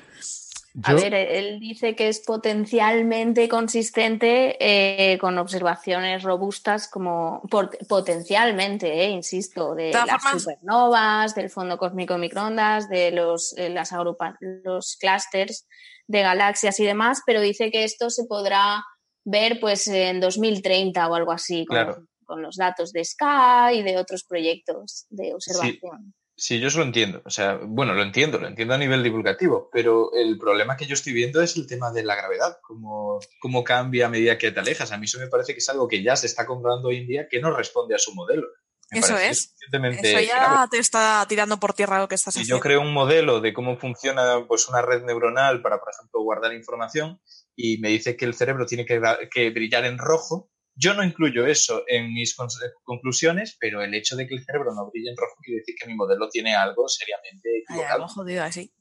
A 0.83 0.93
ver, 0.93 1.13
él 1.13 1.61
dice 1.61 1.95
que 1.95 2.09
es 2.09 2.19
potencialmente 2.19 3.47
consistente 3.47 4.57
eh, 4.59 5.17
con 5.19 5.37
observaciones 5.37 6.23
robustas 6.23 6.89
como 6.89 7.41
por- 7.49 7.77
potencialmente, 7.87 9.05
eh, 9.05 9.09
insisto, 9.09 9.73
de 9.73 9.91
las 9.93 10.21
formas- 10.21 10.43
supernovas, 10.43 11.33
del 11.35 11.49
fondo 11.49 11.77
cósmico 11.77 12.15
de 12.15 12.19
microondas, 12.19 12.89
de 12.89 13.11
los, 13.11 13.57
eh, 13.57 13.69
las 13.69 13.93
agrupa 13.93 14.37
los 14.41 14.97
clústeres 14.97 15.65
de 16.07 16.21
galaxias 16.21 16.79
y 16.79 16.85
demás, 16.85 17.21
pero 17.25 17.41
dice 17.41 17.71
que 17.71 17.83
esto 17.83 18.09
se 18.09 18.25
podrá 18.25 18.83
ver 19.25 19.59
pues 19.59 19.87
en 19.87 20.19
2030 20.19 21.07
o 21.07 21.15
algo 21.15 21.31
así, 21.31 21.65
con, 21.65 21.75
Claro. 21.75 22.05
con 22.25 22.41
los 22.41 22.55
datos 22.57 22.91
de 22.91 23.03
Sky 23.03 23.79
y 23.79 23.83
de 23.83 23.97
otros 23.97 24.23
proyectos 24.23 25.05
de 25.09 25.33
observación. 25.33 26.13
Sí, 26.37 26.59
yo 26.59 26.67
eso 26.67 26.79
lo 26.79 26.85
entiendo. 26.85 27.21
O 27.23 27.29
sea, 27.29 27.57
bueno, 27.63 27.93
lo 27.93 28.03
entiendo, 28.03 28.37
lo 28.37 28.47
entiendo 28.47 28.73
a 28.73 28.77
nivel 28.77 29.01
divulgativo, 29.01 29.69
pero 29.71 30.11
el 30.13 30.37
problema 30.37 30.75
que 30.75 30.85
yo 30.85 30.93
estoy 30.93 31.13
viendo 31.13 31.41
es 31.41 31.55
el 31.55 31.65
tema 31.65 31.93
de 31.93 32.03
la 32.03 32.15
gravedad, 32.15 32.57
cómo, 32.61 33.19
cómo 33.39 33.63
cambia 33.63 34.07
a 34.07 34.09
medida 34.09 34.37
que 34.37 34.51
te 34.51 34.59
alejas. 34.59 34.91
A 34.91 34.97
mí 34.97 35.05
eso 35.05 35.17
me 35.17 35.27
parece 35.27 35.53
que 35.53 35.59
es 35.59 35.69
algo 35.69 35.87
que 35.87 36.03
ya 36.03 36.17
se 36.17 36.27
está 36.27 36.45
comprobando 36.45 36.89
hoy 36.89 36.97
en 36.97 37.07
día 37.07 37.27
que 37.29 37.39
no 37.39 37.55
responde 37.55 37.95
a 37.95 37.99
su 37.99 38.13
modelo. 38.13 38.47
Me 38.91 38.99
Eso 38.99 39.17
es. 39.17 39.55
Eso 39.71 40.19
ya 40.19 40.35
grave. 40.49 40.67
te 40.71 40.77
está 40.77 41.25
tirando 41.27 41.59
por 41.59 41.73
tierra 41.73 41.99
lo 41.99 42.07
que 42.07 42.15
estás 42.15 42.33
Si 42.35 42.41
haciendo. 42.41 42.57
yo 42.57 42.61
creo 42.61 42.81
un 42.81 42.93
modelo 42.93 43.41
de 43.41 43.53
cómo 43.53 43.77
funciona 43.77 44.45
pues, 44.47 44.69
una 44.69 44.81
red 44.81 45.03
neuronal 45.03 45.61
para, 45.61 45.79
por 45.79 45.89
ejemplo, 45.93 46.21
guardar 46.21 46.53
información 46.53 47.19
y 47.55 47.79
me 47.79 47.89
dice 47.89 48.15
que 48.15 48.25
el 48.25 48.35
cerebro 48.35 48.65
tiene 48.65 48.85
que, 48.85 49.01
que 49.31 49.49
brillar 49.49 49.85
en 49.85 49.97
rojo, 49.97 50.51
yo 50.75 50.93
no 50.93 51.03
incluyo 51.03 51.47
eso 51.47 51.83
en 51.87 52.13
mis 52.13 52.37
cons- 52.37 52.59
conclusiones, 52.83 53.57
pero 53.59 53.81
el 53.81 53.93
hecho 53.95 54.15
de 54.15 54.27
que 54.27 54.35
el 54.35 54.43
cerebro 54.45 54.73
no 54.75 54.89
brille 54.91 55.09
en 55.09 55.17
rojo 55.17 55.35
quiere 55.41 55.59
decir 55.61 55.75
que 55.79 55.87
mi 55.87 55.95
modelo 55.95 56.29
tiene 56.29 56.53
algo 56.55 56.87
seriamente 56.87 57.59
equivocado. 57.63 58.07
jodido 58.07 58.43
así. 58.43 58.71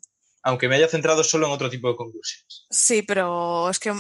Aunque 0.43 0.69
me 0.69 0.75
haya 0.77 0.89
centrado 0.89 1.25
solo 1.25 1.47
en 1.47 1.53
otro 1.55 1.71
tipo 1.71 1.89
de 1.89 1.97
conclusiones. 1.97 2.67
Sí, 2.69 3.03
pero 3.03 3.71
es 3.71 3.79
que 3.79 3.95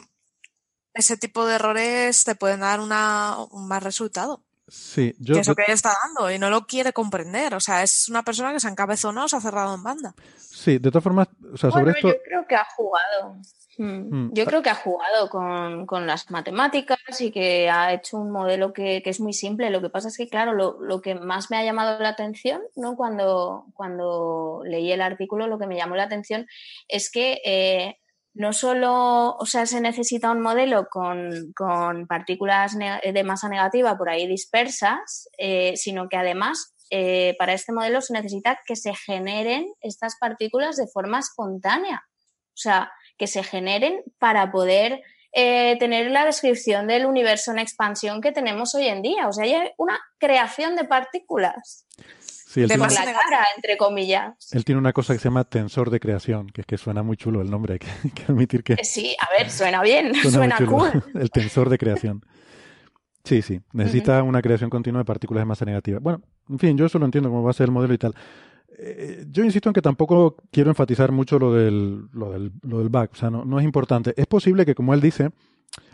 ese 0.92 1.16
tipo 1.16 1.46
de 1.46 1.55
errores 1.55 2.24
te 2.24 2.34
pueden 2.34 2.61
dar 2.61 2.80
una, 2.80 3.36
un 3.50 3.66
mal 3.68 3.80
resultado. 3.80 4.43
Sí, 4.68 5.14
yo, 5.18 5.34
que 5.34 5.40
es 5.40 5.46
lo 5.48 5.52
yo- 5.52 5.56
que 5.56 5.62
ella 5.64 5.74
está 5.74 5.94
dando 6.04 6.30
y 6.30 6.38
no 6.38 6.50
lo 6.50 6.66
quiere 6.66 6.92
comprender. 6.92 7.54
O 7.54 7.60
sea, 7.60 7.82
es 7.82 8.08
una 8.08 8.22
persona 8.22 8.52
que 8.52 8.60
se 8.60 8.68
encabezonó, 8.68 9.28
se 9.28 9.36
ha 9.36 9.40
cerrado 9.40 9.74
en 9.74 9.82
banda. 9.82 10.14
sí, 10.38 10.78
de 10.78 10.90
todas 10.90 11.04
formas, 11.04 11.28
o 11.52 11.56
sea, 11.56 11.70
sobre 11.70 11.92
esto, 11.92 12.08
yo 12.08 12.14
creo 12.24 12.46
que 12.46 12.54
ha 12.56 12.66
jugado. 12.76 13.36
Mm. 13.76 14.26
Mm. 14.26 14.30
Yo 14.34 14.44
creo 14.44 14.62
que 14.62 14.70
ha 14.70 14.76
jugado 14.76 15.28
con, 15.28 15.84
con 15.84 16.06
las 16.06 16.30
matemáticas 16.30 16.96
y 17.18 17.32
que 17.32 17.68
ha 17.68 17.92
hecho 17.92 18.18
un 18.18 18.30
modelo 18.30 18.72
que, 18.72 19.02
que 19.02 19.10
es 19.10 19.18
muy 19.18 19.32
simple. 19.32 19.68
Lo 19.70 19.80
que 19.80 19.90
pasa 19.90 20.06
es 20.06 20.16
que, 20.16 20.28
claro, 20.28 20.52
lo, 20.52 20.80
lo 20.80 21.00
que 21.00 21.16
más 21.16 21.50
me 21.50 21.56
ha 21.56 21.64
llamado 21.64 21.98
la 21.98 22.10
atención, 22.10 22.62
¿no? 22.76 22.94
Cuando, 22.94 23.66
cuando 23.74 24.62
leí 24.64 24.92
el 24.92 25.02
artículo, 25.02 25.48
lo 25.48 25.58
que 25.58 25.66
me 25.66 25.74
llamó 25.76 25.96
la 25.96 26.04
atención 26.04 26.46
es 26.86 27.10
que 27.10 27.40
eh, 27.44 27.98
no 28.35 28.53
solo, 28.53 29.37
o 29.37 29.47
sea, 29.47 29.64
se 29.64 29.80
necesita 29.80 30.32
un 30.32 30.41
modelo 30.41 30.89
con, 30.91 31.53
con 31.57 32.07
partículas 32.09 32.76
de 32.76 33.24
masa 33.24 33.49
negativa 33.49 33.97
por 33.97 34.11
ahí 34.11 34.26
dispersas, 34.26 35.28
eh, 35.39 35.76
sino 35.76 36.09
que 36.09 36.16
además 36.16 36.74
eh, 36.91 37.37
para 37.39 37.55
este 37.55 37.72
modelo 37.72 38.01
se 38.01 38.12
necesita 38.12 38.61
que 38.66 38.76
se 38.76 38.95
generen 38.95 39.66
estas 39.80 40.16
partículas 40.18 40.76
de 40.76 40.89
forma 40.89 41.20
espontánea. 41.20 42.03
O 42.49 42.57
sea, 42.57 42.93
que 43.18 43.26
se 43.26 43.43
generen 43.43 44.03
para 44.18 44.51
poder 44.51 45.03
eh, 45.32 45.76
tener 45.78 46.11
la 46.11 46.24
descripción 46.24 46.87
del 46.87 47.07
universo 47.07 47.53
en 47.53 47.59
expansión 47.59 48.20
que 48.20 48.32
tenemos 48.32 48.74
hoy 48.74 48.87
en 48.87 49.03
día. 49.03 49.28
O 49.28 49.32
sea, 49.32 49.45
hay 49.45 49.72
una 49.78 49.99
creación 50.18 50.76
de 50.76 50.85
partículas. 50.85 51.87
Sí, 52.55 52.61
él 52.61 52.68
tiene, 52.68 52.84
la 52.84 52.88
cara, 52.88 53.44
entre 53.57 53.76
comillas. 53.76 54.36
él 54.52 54.64
tiene 54.64 54.78
una 54.78 54.92
cosa 54.92 55.12
que 55.12 55.18
se 55.18 55.24
llama 55.24 55.42
tensor 55.42 55.90
de 55.90 55.98
creación, 55.98 56.46
que 56.46 56.61
es 56.61 56.66
que 56.68 56.78
suena 56.78 57.02
muy 57.02 57.16
chulo 57.16 57.42
el 57.42 57.50
nombre, 57.50 57.72
hay 57.72 57.78
que, 57.80 57.88
hay 58.05 58.11
que 58.11 58.22
admitir 58.30 58.62
que 58.62 58.74
Eh, 58.74 58.84
Sí, 58.84 59.16
a 59.20 59.26
ver, 59.36 59.50
suena 59.50 59.82
bien, 59.82 60.14
suena, 60.22 60.57
suena, 60.57 60.70
cool. 60.70 61.02
el 61.20 61.30
tensor 61.30 61.68
de 61.68 61.78
creación. 61.78 62.24
Sí, 63.24 63.42
sí, 63.42 63.61
necesita 63.72 64.22
una 64.22 64.40
creación 64.40 64.70
continua 64.70 65.00
de 65.00 65.05
partículas 65.05 65.40
de 65.40 65.46
masa 65.46 65.64
negativa. 65.64 65.98
Bueno, 65.98 66.22
en 66.48 66.61
fin, 66.61 66.78
yo 66.78 66.86
eso 66.86 67.00
lo 67.00 67.07
entiendo 67.07 67.28
cómo 67.28 67.42
va 67.42 67.50
a 67.50 67.55
ser 67.55 67.64
el 67.64 67.72
modelo 67.72 67.92
y 67.92 67.98
tal. 67.98 68.14
Eh, 68.78 69.24
yo 69.28 69.42
insisto 69.42 69.68
en 69.68 69.72
que 69.72 69.82
tampoco 69.82 70.36
quiero 70.52 70.70
enfatizar 70.70 71.11
mucho 71.11 71.40
lo 71.40 71.52
del, 71.52 72.09
lo 72.12 72.30
del, 72.30 72.52
lo 72.62 72.78
del 72.78 72.88
bug, 72.88 73.09
o 73.12 73.16
sea, 73.16 73.30
no, 73.30 73.44
no 73.44 73.59
es 73.59 73.64
importante. 73.64 74.14
Es 74.16 74.28
posible 74.28 74.64
que, 74.64 74.76
como 74.76 74.94
él 74.94 75.00
dice, 75.00 75.30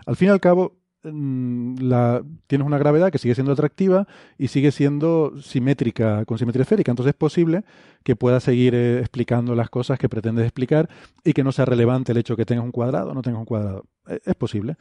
al 0.05 0.17
fin 0.17 0.29
y 0.29 0.31
al 0.31 0.41
cabo, 0.41 0.77
la, 1.03 2.23
tienes 2.47 2.67
una 2.67 2.79
gravedad 2.79 3.11
que 3.11 3.19
sigue 3.19 3.35
siendo 3.35 3.53
atractiva 3.53 4.07
y 4.39 4.49
sigue 4.49 4.71
siendo 4.71 5.33
simétrica, 5.41 6.25
con 6.25 6.39
simetría 6.39 6.63
esférica. 6.63 6.93
Entonces 6.93 7.11
es 7.11 7.17
posible 7.19 7.65
que 8.03 8.17
puedas 8.17 8.43
seguir 8.45 8.75
eh, 8.75 8.99
explicando 9.01 9.55
las 9.55 9.71
cosas 9.71 9.99
que 9.99 10.09
pretendes 10.09 10.45
explicar 10.45 10.89
y 11.25 11.33
que 11.33 11.45
no 11.45 11.53
sea 11.53 11.65
relevante 11.65 12.13
el 12.13 12.19
hecho 12.19 12.37
que 12.37 12.45
tengas 12.45 12.65
un 12.65 12.73
cuadrado 12.73 13.11
o 13.11 13.15
no 13.15 13.23
tengas 13.23 13.41
un 13.41 13.47
cuadrado. 13.47 13.87
Eh, 14.09 14.21
Es 14.25 14.35
posible. 14.35 14.77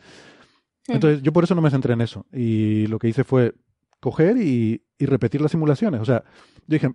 Entonces 0.87 1.21
yo 1.21 1.31
por 1.31 1.43
eso 1.43 1.55
no 1.55 1.61
me 1.61 1.69
centré 1.69 1.93
en 1.93 2.01
eso. 2.01 2.25
Y 2.33 2.87
lo 2.87 2.99
que 2.99 3.07
hice 3.09 3.23
fue 3.23 3.53
coger 3.99 4.37
y, 4.37 4.83
y 4.97 5.05
repetir 5.05 5.41
las 5.41 5.51
simulaciones. 5.51 6.01
O 6.01 6.05
sea, 6.05 6.23
yo 6.67 6.73
dije, 6.73 6.93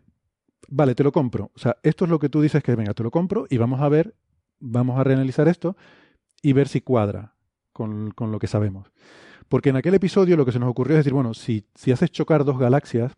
vale, 0.68 0.94
te 0.94 1.04
lo 1.04 1.12
compro. 1.12 1.50
O 1.54 1.58
sea, 1.58 1.76
esto 1.82 2.04
es 2.04 2.10
lo 2.10 2.18
que 2.18 2.28
tú 2.28 2.40
dices 2.40 2.62
que 2.62 2.74
venga, 2.74 2.94
te 2.94 3.02
lo 3.02 3.10
compro 3.10 3.46
y 3.48 3.56
vamos 3.56 3.80
a 3.80 3.88
ver, 3.88 4.16
vamos 4.58 4.98
a 4.98 5.04
reanalizar 5.04 5.48
esto 5.48 5.76
y 6.42 6.52
ver 6.52 6.68
si 6.68 6.80
cuadra 6.80 7.33
con, 7.74 8.12
con 8.12 8.32
lo 8.32 8.38
que 8.38 8.46
sabemos. 8.46 8.90
Porque 9.48 9.68
en 9.68 9.76
aquel 9.76 9.94
episodio 9.94 10.38
lo 10.38 10.46
que 10.46 10.52
se 10.52 10.58
nos 10.58 10.70
ocurrió 10.70 10.96
es 10.96 11.00
decir, 11.00 11.12
bueno, 11.12 11.34
si, 11.34 11.66
si 11.74 11.92
haces 11.92 12.10
chocar 12.10 12.44
dos 12.44 12.58
galaxias 12.58 13.12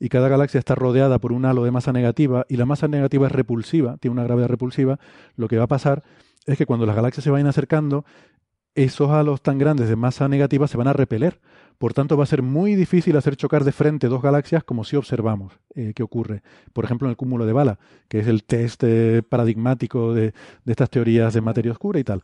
y 0.00 0.08
cada 0.08 0.28
galaxia 0.28 0.58
está 0.58 0.74
rodeada 0.74 1.18
por 1.18 1.32
un 1.32 1.44
halo 1.44 1.64
de 1.64 1.70
masa 1.70 1.92
negativa 1.92 2.46
y 2.48 2.56
la 2.56 2.64
masa 2.64 2.88
negativa 2.88 3.26
es 3.26 3.32
repulsiva, 3.32 3.98
tiene 3.98 4.12
una 4.12 4.24
gravedad 4.24 4.48
repulsiva, 4.48 4.98
lo 5.36 5.48
que 5.48 5.58
va 5.58 5.64
a 5.64 5.68
pasar 5.68 6.02
es 6.46 6.56
que 6.56 6.64
cuando 6.64 6.86
las 6.86 6.96
galaxias 6.96 7.24
se 7.24 7.30
vayan 7.30 7.48
acercando, 7.48 8.04
esos 8.74 9.10
halos 9.10 9.42
tan 9.42 9.58
grandes 9.58 9.88
de 9.88 9.96
masa 9.96 10.28
negativa 10.28 10.68
se 10.68 10.76
van 10.76 10.86
a 10.86 10.92
repeler. 10.92 11.40
Por 11.78 11.92
tanto, 11.92 12.16
va 12.16 12.24
a 12.24 12.26
ser 12.26 12.42
muy 12.42 12.74
difícil 12.74 13.16
hacer 13.16 13.36
chocar 13.36 13.64
de 13.64 13.72
frente 13.72 14.08
dos 14.08 14.22
galaxias 14.22 14.64
como 14.64 14.84
si 14.84 14.96
observamos 14.96 15.54
eh, 15.74 15.92
que 15.94 16.02
ocurre. 16.02 16.42
Por 16.72 16.84
ejemplo, 16.84 17.06
en 17.06 17.10
el 17.10 17.16
cúmulo 17.16 17.46
de 17.46 17.52
bala, 17.52 17.78
que 18.08 18.20
es 18.20 18.26
el 18.26 18.44
test 18.44 18.82
eh, 18.84 19.22
paradigmático 19.28 20.14
de, 20.14 20.32
de 20.64 20.72
estas 20.72 20.90
teorías 20.90 21.34
de 21.34 21.40
materia 21.40 21.72
oscura 21.72 21.98
y 21.98 22.04
tal. 22.04 22.22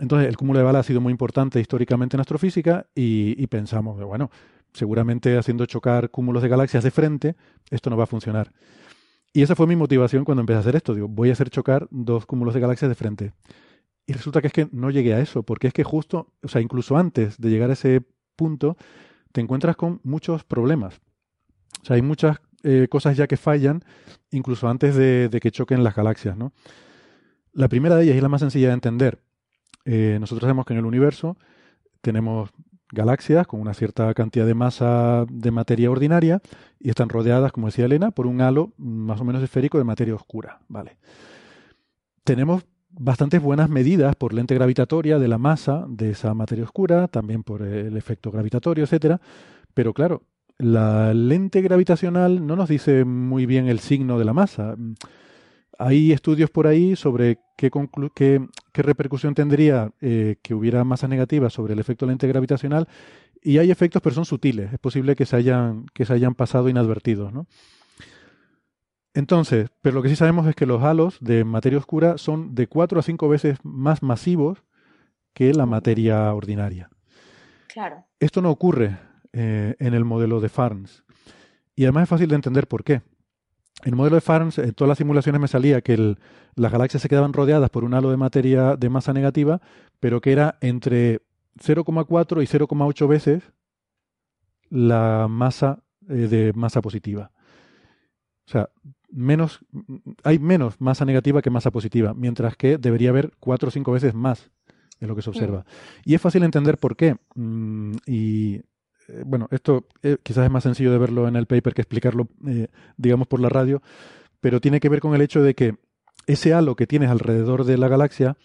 Entonces, 0.00 0.28
el 0.28 0.36
cúmulo 0.36 0.58
de 0.58 0.64
bala 0.64 0.80
ha 0.80 0.82
sido 0.82 1.00
muy 1.00 1.10
importante 1.10 1.60
históricamente 1.60 2.16
en 2.16 2.20
astrofísica 2.20 2.86
y, 2.94 3.46
pensamos, 3.48 4.02
bueno, 4.02 4.30
seguramente 4.72 5.36
haciendo 5.36 5.66
chocar 5.66 6.10
cúmulos 6.10 6.42
de 6.42 6.48
galaxias 6.48 6.82
de 6.82 6.90
frente, 6.90 7.36
esto 7.70 7.90
no 7.90 7.96
va 7.96 8.04
a 8.04 8.06
funcionar. 8.06 8.52
Y 9.34 9.42
esa 9.42 9.54
fue 9.54 9.66
mi 9.66 9.76
motivación 9.76 10.24
cuando 10.24 10.40
empecé 10.40 10.56
a 10.58 10.60
hacer 10.60 10.76
esto. 10.76 10.94
Digo, 10.94 11.08
voy 11.08 11.30
a 11.30 11.32
hacer 11.32 11.50
chocar 11.50 11.88
dos 11.90 12.26
cúmulos 12.26 12.54
de 12.54 12.60
galaxias 12.60 12.88
de 12.88 12.94
frente. 12.94 13.32
Y 14.06 14.12
resulta 14.12 14.40
que 14.40 14.48
es 14.48 14.52
que 14.52 14.68
no 14.72 14.90
llegué 14.90 15.14
a 15.14 15.20
eso, 15.20 15.42
porque 15.42 15.68
es 15.68 15.72
que 15.72 15.84
justo, 15.84 16.32
o 16.42 16.48
sea, 16.48 16.60
incluso 16.60 16.96
antes 16.96 17.38
de 17.38 17.50
llegar 17.50 17.70
a 17.70 17.74
ese 17.74 18.02
punto, 18.36 18.76
te 19.32 19.40
encuentras 19.40 19.76
con 19.76 20.00
muchos 20.02 20.44
problemas. 20.44 21.00
O 21.82 21.84
sea, 21.84 21.96
hay 21.96 22.02
muchas 22.02 22.38
eh, 22.62 22.88
cosas 22.90 23.16
ya 23.16 23.26
que 23.26 23.36
fallan, 23.36 23.84
incluso 24.30 24.68
antes 24.68 24.94
de, 24.96 25.28
de, 25.28 25.40
que 25.40 25.50
choquen 25.50 25.84
las 25.84 25.94
galaxias, 25.94 26.36
¿no? 26.36 26.52
La 27.52 27.68
primera 27.68 27.96
de 27.96 28.04
ellas, 28.04 28.16
y 28.16 28.20
la 28.20 28.28
más 28.28 28.40
sencilla 28.40 28.68
de 28.68 28.74
entender, 28.74 29.20
eh, 29.84 30.16
nosotros 30.20 30.42
sabemos 30.42 30.66
que 30.66 30.74
en 30.74 30.80
el 30.80 30.86
universo 30.86 31.36
tenemos 32.00 32.50
galaxias 32.92 33.46
con 33.46 33.60
una 33.60 33.74
cierta 33.74 34.12
cantidad 34.14 34.46
de 34.46 34.54
masa 34.54 35.24
de 35.30 35.50
materia 35.50 35.90
ordinaria 35.90 36.40
y 36.78 36.90
están 36.90 37.08
rodeadas, 37.08 37.52
como 37.52 37.66
decía 37.68 37.86
Elena, 37.86 38.10
por 38.10 38.26
un 38.26 38.40
halo 38.42 38.72
más 38.76 39.20
o 39.20 39.24
menos 39.24 39.42
esférico 39.42 39.78
de 39.78 39.84
materia 39.84 40.14
oscura, 40.14 40.60
¿vale? 40.68 40.98
Tenemos 42.22 42.64
bastantes 42.90 43.40
buenas 43.40 43.70
medidas 43.70 44.14
por 44.16 44.34
lente 44.34 44.54
gravitatoria 44.54 45.18
de 45.18 45.28
la 45.28 45.38
masa 45.38 45.86
de 45.88 46.10
esa 46.10 46.34
materia 46.34 46.64
oscura, 46.64 47.08
también 47.08 47.42
por 47.42 47.62
el 47.62 47.96
efecto 47.96 48.30
gravitatorio, 48.30 48.84
etcétera. 48.84 49.20
Pero 49.74 49.94
claro, 49.94 50.22
la 50.58 51.14
lente 51.14 51.62
gravitacional 51.62 52.46
no 52.46 52.56
nos 52.56 52.68
dice 52.68 53.04
muy 53.04 53.46
bien 53.46 53.68
el 53.68 53.80
signo 53.80 54.18
de 54.18 54.24
la 54.24 54.34
masa. 54.34 54.76
Hay 55.78 56.12
estudios 56.12 56.50
por 56.50 56.66
ahí 56.66 56.94
sobre 56.96 57.38
qué, 57.56 57.70
qué, 58.14 58.46
qué 58.72 58.82
repercusión 58.82 59.34
tendría 59.34 59.92
eh, 60.00 60.36
que 60.42 60.54
hubiera 60.54 60.82
masa 60.84 61.06
negativa 61.08 61.50
sobre 61.50 61.74
el 61.74 61.78
efecto 61.78 62.06
lente 62.06 62.26
gravitacional 62.26 62.88
y 63.42 63.58
hay 63.58 63.70
efectos, 63.70 64.00
pero 64.02 64.14
son 64.14 64.24
sutiles. 64.24 64.72
Es 64.72 64.78
posible 64.78 65.16
que 65.16 65.26
se 65.26 65.36
hayan, 65.36 65.86
que 65.92 66.04
se 66.04 66.12
hayan 66.14 66.34
pasado 66.34 66.68
inadvertidos, 66.68 67.32
¿no? 67.32 67.46
Entonces, 69.14 69.68
pero 69.82 69.96
lo 69.96 70.02
que 70.02 70.08
sí 70.08 70.16
sabemos 70.16 70.46
es 70.46 70.54
que 70.54 70.64
los 70.64 70.82
halos 70.82 71.18
de 71.20 71.44
materia 71.44 71.78
oscura 71.78 72.16
son 72.16 72.54
de 72.54 72.66
4 72.66 73.00
a 73.00 73.02
5 73.02 73.28
veces 73.28 73.58
más 73.62 74.02
masivos 74.02 74.64
que 75.34 75.52
la 75.52 75.66
materia 75.66 76.32
ordinaria. 76.32 76.88
Claro. 77.68 78.06
Esto 78.20 78.40
no 78.40 78.50
ocurre 78.50 78.96
eh, 79.32 79.74
en 79.78 79.94
el 79.94 80.04
modelo 80.04 80.40
de 80.40 80.48
Farns. 80.48 81.04
Y 81.74 81.84
además 81.84 82.04
es 82.04 82.08
fácil 82.08 82.28
de 82.28 82.36
entender 82.36 82.68
por 82.68 82.84
qué. 82.84 83.02
En 83.84 83.90
el 83.90 83.96
modelo 83.96 84.14
de 84.14 84.20
Farns, 84.20 84.58
en 84.58 84.72
todas 84.74 84.88
las 84.88 84.98
simulaciones 84.98 85.40
me 85.40 85.48
salía 85.48 85.80
que 85.80 85.94
el, 85.94 86.18
las 86.54 86.70
galaxias 86.70 87.02
se 87.02 87.08
quedaban 87.08 87.32
rodeadas 87.32 87.68
por 87.70 87.84
un 87.84 87.94
halo 87.94 88.10
de 88.10 88.16
materia 88.16 88.76
de 88.76 88.88
masa 88.88 89.12
negativa, 89.12 89.60
pero 89.98 90.20
que 90.20 90.32
era 90.32 90.56
entre 90.60 91.20
0,4 91.58 92.42
y 92.42 92.46
0,8 92.46 93.08
veces 93.08 93.42
la 94.70 95.26
masa 95.28 95.82
eh, 96.08 96.28
de 96.28 96.52
masa 96.54 96.80
positiva. 96.80 97.32
O 98.46 98.50
sea, 98.50 98.70
menos, 99.10 99.60
hay 100.24 100.38
menos 100.38 100.80
masa 100.80 101.04
negativa 101.04 101.42
que 101.42 101.50
masa 101.50 101.70
positiva, 101.70 102.14
mientras 102.14 102.56
que 102.56 102.78
debería 102.78 103.10
haber 103.10 103.32
cuatro 103.38 103.68
o 103.68 103.70
cinco 103.72 103.92
veces 103.92 104.14
más 104.14 104.50
de 105.00 105.06
lo 105.06 105.16
que 105.16 105.22
se 105.22 105.30
observa. 105.30 105.60
Mm. 105.60 105.64
Y 106.04 106.14
es 106.14 106.20
fácil 106.20 106.42
entender 106.44 106.78
por 106.78 106.96
qué. 106.96 107.16
Mm, 107.34 107.94
y 108.06 108.62
bueno, 109.24 109.48
esto 109.50 109.86
eh, 110.02 110.16
quizás 110.22 110.44
es 110.44 110.50
más 110.50 110.62
sencillo 110.62 110.92
de 110.92 110.98
verlo 110.98 111.28
en 111.28 111.36
el 111.36 111.46
paper 111.46 111.74
que 111.74 111.82
explicarlo, 111.82 112.28
eh, 112.46 112.68
digamos, 112.96 113.28
por 113.28 113.40
la 113.40 113.48
radio, 113.48 113.82
pero 114.40 114.60
tiene 114.60 114.80
que 114.80 114.88
ver 114.88 115.00
con 115.00 115.14
el 115.14 115.20
hecho 115.20 115.42
de 115.42 115.54
que 115.54 115.76
ese 116.26 116.54
halo 116.54 116.76
que 116.76 116.86
tienes 116.86 117.10
alrededor 117.10 117.64
de 117.64 117.78
la 117.78 117.88
galaxia 117.88 118.36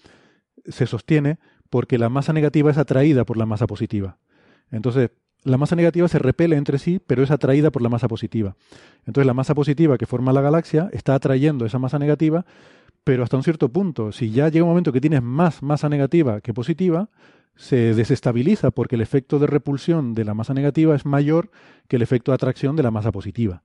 se 0.65 0.86
sostiene 0.86 1.39
porque 1.70 1.97
la 1.97 2.09
masa 2.09 2.34
negativa 2.34 2.72
es 2.72 2.78
atraída 2.78 3.26
por 3.26 3.38
la 3.38 3.45
masa 3.45 3.68
positiva. 3.68 4.18
Entonces, 4.72 5.11
la 5.43 5.57
masa 5.57 5.76
negativa 5.76 6.07
se 6.07 6.20
repele 6.20 6.55
entre 6.57 6.78
sí, 6.78 6.99
pero 7.05 7.24
es 7.24 7.32
atraída 7.32 7.72
por 7.72 7.82
la 7.82 7.89
masa 7.89 8.07
positiva. 8.07 8.55
Entonces 9.05 9.26
la 9.26 9.34
masa 9.34 9.55
positiva 9.55 9.97
que 9.97 10.05
forma 10.05 10.34
la 10.34 10.41
galaxia 10.41 10.89
está 10.91 11.15
atrayendo 11.15 11.65
esa 11.65 11.80
masa 11.80 11.99
negativa, 11.99 12.45
pero 13.03 13.24
hasta 13.24 13.38
un 13.38 13.43
cierto 13.43 13.70
punto. 13.70 14.11
Si 14.11 14.32
ya 14.32 14.49
llega 14.49 14.65
un 14.65 14.72
momento 14.72 14.91
que 14.91 14.99
tienes 14.99 15.22
más 15.22 15.63
masa 15.63 15.88
negativa 15.88 16.41
que 16.41 16.53
positiva, 16.53 17.09
se 17.58 17.93
desestabiliza 17.93 18.72
porque 18.72 18.95
el 18.95 19.01
efecto 19.01 19.39
de 19.39 19.47
repulsión 19.47 20.14
de 20.14 20.26
la 20.26 20.34
masa 20.34 20.53
negativa 20.53 20.95
es 20.95 21.05
mayor 21.05 21.51
que 21.88 21.95
el 21.95 22.01
efecto 22.01 22.32
de 22.32 22.36
atracción 22.36 22.76
de 22.76 22.84
la 22.84 22.91
masa 22.91 23.12
positiva. 23.12 23.64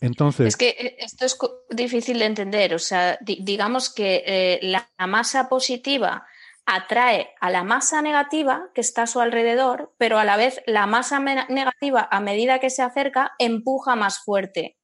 Entonces. 0.00 0.46
Es 0.46 0.56
que 0.56 0.96
esto 1.00 1.26
es 1.26 1.38
difícil 1.70 2.20
de 2.20 2.26
entender. 2.26 2.74
O 2.74 2.78
sea, 2.78 3.18
di 3.20 3.38
digamos 3.42 3.92
que 3.92 4.22
eh, 4.26 4.60
la 4.62 4.88
masa 5.06 5.48
positiva 5.48 6.24
atrae 6.66 7.30
a 7.40 7.50
la 7.50 7.64
masa 7.64 8.02
negativa 8.02 8.68
que 8.74 8.82
está 8.82 9.02
a 9.02 9.06
su 9.06 9.20
alrededor, 9.20 9.94
pero 9.98 10.18
a 10.18 10.24
la 10.24 10.36
vez 10.36 10.60
la 10.66 10.86
masa 10.86 11.18
negativa, 11.18 12.06
a 12.10 12.20
medida 12.20 12.60
que 12.60 12.70
se 12.70 12.82
acerca, 12.82 13.32
empuja 13.38 13.96
más 13.96 14.18
fuerte 14.18 14.76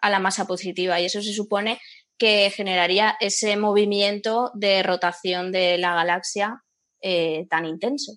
a 0.00 0.08
la 0.08 0.18
masa 0.18 0.46
positiva 0.46 0.98
y 0.98 1.04
eso 1.04 1.20
se 1.20 1.34
supone 1.34 1.78
que 2.18 2.50
generaría 2.50 3.16
ese 3.20 3.56
movimiento 3.56 4.50
de 4.54 4.82
rotación 4.82 5.52
de 5.52 5.78
la 5.78 5.94
galaxia 5.94 6.64
eh, 7.00 7.46
tan 7.48 7.66
intenso. 7.66 8.12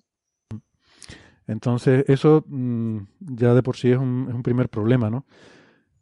Entonces, 1.46 2.04
eso 2.08 2.44
mmm, 2.46 2.98
ya 3.20 3.54
de 3.54 3.62
por 3.62 3.76
sí 3.76 3.90
es 3.90 3.98
un, 3.98 4.26
es 4.28 4.34
un 4.34 4.42
primer 4.42 4.68
problema, 4.68 5.10
¿no? 5.10 5.26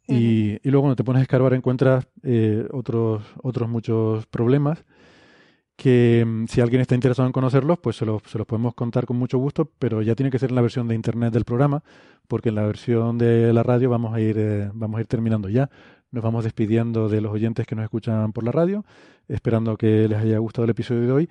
Y, 0.07 0.13
uh 0.13 0.17
-huh. 0.17 0.59
y, 0.63 0.69
luego 0.69 0.83
cuando 0.83 0.95
te 0.95 1.03
pones 1.03 1.21
a 1.21 1.23
escarbar 1.23 1.53
encuentras 1.53 2.07
eh, 2.23 2.67
otros, 2.71 3.23
otros 3.41 3.69
muchos 3.69 4.25
problemas 4.27 4.83
que 5.75 6.23
mm, 6.25 6.45
si 6.47 6.61
alguien 6.61 6.81
está 6.81 6.95
interesado 6.95 7.27
en 7.27 7.33
conocerlos, 7.33 7.79
pues 7.79 7.95
se 7.97 8.05
los, 8.05 8.21
se 8.25 8.37
los, 8.37 8.47
podemos 8.47 8.73
contar 8.75 9.05
con 9.05 9.17
mucho 9.17 9.37
gusto, 9.37 9.69
pero 9.79 10.01
ya 10.01 10.15
tiene 10.15 10.29
que 10.29 10.39
ser 10.39 10.49
en 10.49 10.55
la 10.55 10.61
versión 10.61 10.87
de 10.87 10.95
internet 10.95 11.33
del 11.33 11.45
programa, 11.45 11.83
porque 12.27 12.49
en 12.49 12.55
la 12.55 12.65
versión 12.65 13.17
de 13.17 13.53
la 13.53 13.63
radio 13.63 13.89
vamos 13.89 14.13
a 14.13 14.21
ir, 14.21 14.37
eh, 14.37 14.69
vamos 14.73 14.97
a 14.97 15.01
ir 15.01 15.07
terminando 15.07 15.49
ya. 15.49 15.69
Nos 16.11 16.23
vamos 16.23 16.43
despidiendo 16.43 17.09
de 17.09 17.21
los 17.21 17.31
oyentes 17.31 17.65
que 17.65 17.75
nos 17.75 17.83
escuchan 17.83 18.33
por 18.33 18.43
la 18.43 18.51
radio, 18.51 18.85
esperando 19.27 19.77
que 19.77 20.07
les 20.07 20.19
haya 20.19 20.37
gustado 20.37 20.65
el 20.65 20.69
episodio 20.71 21.01
de 21.01 21.11
hoy. 21.11 21.29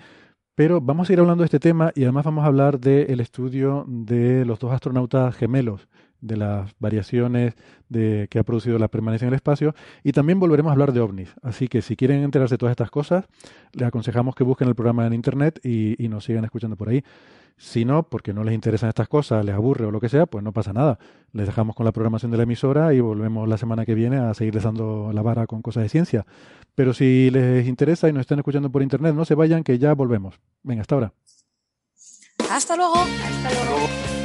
Pero 0.54 0.82
vamos 0.82 1.08
a 1.08 1.12
ir 1.14 1.20
hablando 1.20 1.42
de 1.42 1.46
este 1.46 1.60
tema 1.60 1.92
y 1.94 2.02
además 2.02 2.26
vamos 2.26 2.44
a 2.44 2.48
hablar 2.48 2.78
del 2.78 3.20
estudio 3.20 3.84
de 3.88 4.44
los 4.44 4.58
dos 4.58 4.70
astronautas 4.72 5.34
gemelos, 5.34 5.88
de 6.22 6.38
las 6.38 6.72
variaciones 6.78 7.54
de, 7.90 8.28
que 8.30 8.38
ha 8.38 8.44
producido 8.44 8.78
la 8.78 8.88
permanencia 8.88 9.26
en 9.26 9.30
el 9.30 9.34
espacio 9.34 9.74
y 10.02 10.12
también 10.12 10.40
volveremos 10.40 10.70
a 10.70 10.72
hablar 10.72 10.94
de 10.94 11.00
ovnis. 11.00 11.34
Así 11.42 11.68
que 11.68 11.82
si 11.82 11.96
quieren 11.96 12.22
enterarse 12.22 12.54
de 12.54 12.58
todas 12.58 12.72
estas 12.72 12.90
cosas, 12.90 13.26
les 13.72 13.86
aconsejamos 13.86 14.34
que 14.34 14.44
busquen 14.44 14.68
el 14.68 14.74
programa 14.74 15.06
en 15.06 15.12
internet 15.12 15.60
y, 15.62 16.02
y 16.02 16.08
nos 16.08 16.24
sigan 16.24 16.44
escuchando 16.44 16.76
por 16.76 16.88
ahí. 16.88 17.04
Si 17.58 17.84
no, 17.84 18.02
porque 18.08 18.32
no 18.32 18.44
les 18.44 18.54
interesan 18.54 18.88
estas 18.88 19.08
cosas, 19.08 19.44
les 19.44 19.54
aburre 19.54 19.84
o 19.84 19.90
lo 19.90 20.00
que 20.00 20.08
sea, 20.08 20.26
pues 20.26 20.42
no 20.42 20.52
pasa 20.52 20.72
nada. 20.72 20.98
Les 21.32 21.46
dejamos 21.46 21.76
con 21.76 21.84
la 21.84 21.92
programación 21.92 22.30
de 22.30 22.36
la 22.36 22.42
emisora 22.44 22.92
y 22.94 23.00
volvemos 23.00 23.48
la 23.48 23.56
semana 23.56 23.84
que 23.84 23.94
viene 23.94 24.16
a 24.16 24.34
seguirles 24.34 24.64
dando 24.64 25.12
la 25.12 25.22
vara 25.22 25.46
con 25.46 25.62
cosas 25.62 25.84
de 25.84 25.88
ciencia. 25.88 26.26
Pero 26.74 26.94
si 26.94 27.30
les 27.30 27.68
interesa 27.68 28.08
y 28.08 28.12
nos 28.12 28.22
están 28.22 28.38
escuchando 28.38 28.70
por 28.70 28.82
internet, 28.82 29.14
no 29.14 29.24
se 29.24 29.34
vayan 29.34 29.62
que 29.62 29.78
ya 29.78 29.94
volvemos. 29.94 30.40
Venga, 30.62 30.80
hasta 30.80 30.94
ahora. 30.94 31.12
Hasta 32.50 32.76
luego. 32.76 32.96
Hasta 32.96 33.50
luego. 33.50 34.21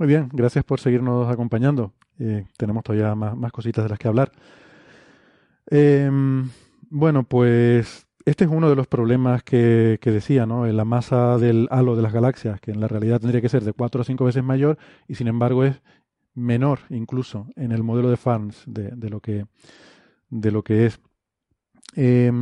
Muy 0.00 0.06
bien, 0.06 0.30
gracias 0.32 0.64
por 0.64 0.80
seguirnos 0.80 1.28
acompañando. 1.28 1.92
Eh, 2.18 2.46
tenemos 2.56 2.82
todavía 2.82 3.14
más, 3.14 3.36
más, 3.36 3.52
cositas 3.52 3.84
de 3.84 3.90
las 3.90 3.98
que 3.98 4.08
hablar. 4.08 4.32
Eh, 5.70 6.10
bueno, 6.88 7.24
pues 7.24 8.06
este 8.24 8.44
es 8.44 8.50
uno 8.50 8.70
de 8.70 8.76
los 8.76 8.86
problemas 8.86 9.42
que, 9.42 9.98
que, 10.00 10.10
decía, 10.10 10.46
¿no? 10.46 10.64
La 10.64 10.86
masa 10.86 11.36
del 11.36 11.68
halo 11.70 11.96
de 11.96 12.02
las 12.02 12.14
galaxias, 12.14 12.62
que 12.62 12.70
en 12.70 12.80
la 12.80 12.88
realidad 12.88 13.20
tendría 13.20 13.42
que 13.42 13.50
ser 13.50 13.62
de 13.62 13.74
cuatro 13.74 14.00
o 14.00 14.04
cinco 14.04 14.24
veces 14.24 14.42
mayor 14.42 14.78
y 15.06 15.16
sin 15.16 15.28
embargo 15.28 15.64
es 15.64 15.82
menor 16.32 16.78
incluso 16.88 17.48
en 17.54 17.70
el 17.70 17.82
modelo 17.82 18.08
de 18.08 18.16
Farns 18.16 18.62
de, 18.66 18.92
de 18.92 19.10
lo, 19.10 19.20
que, 19.20 19.44
de 20.30 20.50
lo 20.50 20.64
que 20.64 20.86
es. 20.86 20.98
Eh, 21.94 22.32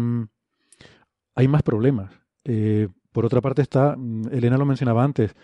hay 1.34 1.48
más 1.48 1.64
problemas. 1.64 2.12
Eh, 2.44 2.86
por 3.10 3.26
otra 3.26 3.40
parte 3.40 3.62
está, 3.62 3.96
Elena 4.30 4.58
lo 4.58 4.64
mencionaba 4.64 5.02
antes, 5.02 5.34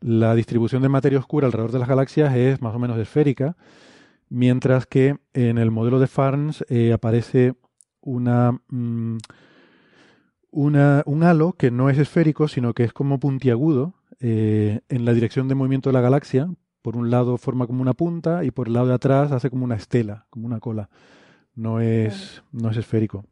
la 0.00 0.34
distribución 0.34 0.82
de 0.82 0.88
materia 0.88 1.18
oscura 1.18 1.46
alrededor 1.46 1.72
de 1.72 1.78
las 1.78 1.88
galaxias 1.88 2.34
es 2.34 2.60
más 2.60 2.74
o 2.74 2.78
menos 2.78 2.98
esférica, 2.98 3.56
mientras 4.28 4.86
que 4.86 5.16
en 5.32 5.58
el 5.58 5.70
modelo 5.70 5.98
de 6.00 6.06
Farns 6.06 6.64
eh, 6.68 6.92
aparece 6.92 7.54
una, 8.00 8.60
mmm, 8.68 9.16
una, 10.50 11.02
un 11.06 11.22
halo 11.22 11.52
que 11.54 11.70
no 11.70 11.90
es 11.90 11.98
esférico, 11.98 12.48
sino 12.48 12.74
que 12.74 12.84
es 12.84 12.92
como 12.92 13.18
puntiagudo 13.18 13.94
eh, 14.20 14.80
en 14.88 15.04
la 15.04 15.12
dirección 15.12 15.48
de 15.48 15.54
movimiento 15.54 15.90
de 15.90 15.94
la 15.94 16.00
galaxia. 16.00 16.48
Por 16.82 16.96
un 16.96 17.10
lado 17.10 17.38
forma 17.38 17.66
como 17.66 17.80
una 17.80 17.94
punta 17.94 18.44
y 18.44 18.50
por 18.50 18.68
el 18.68 18.74
lado 18.74 18.88
de 18.88 18.94
atrás 18.94 19.32
hace 19.32 19.48
como 19.48 19.64
una 19.64 19.74
estela, 19.74 20.26
como 20.30 20.46
una 20.46 20.60
cola. 20.60 20.90
No 21.54 21.80
es, 21.80 22.42
no 22.52 22.70
es 22.70 22.76
esférico. 22.76 23.24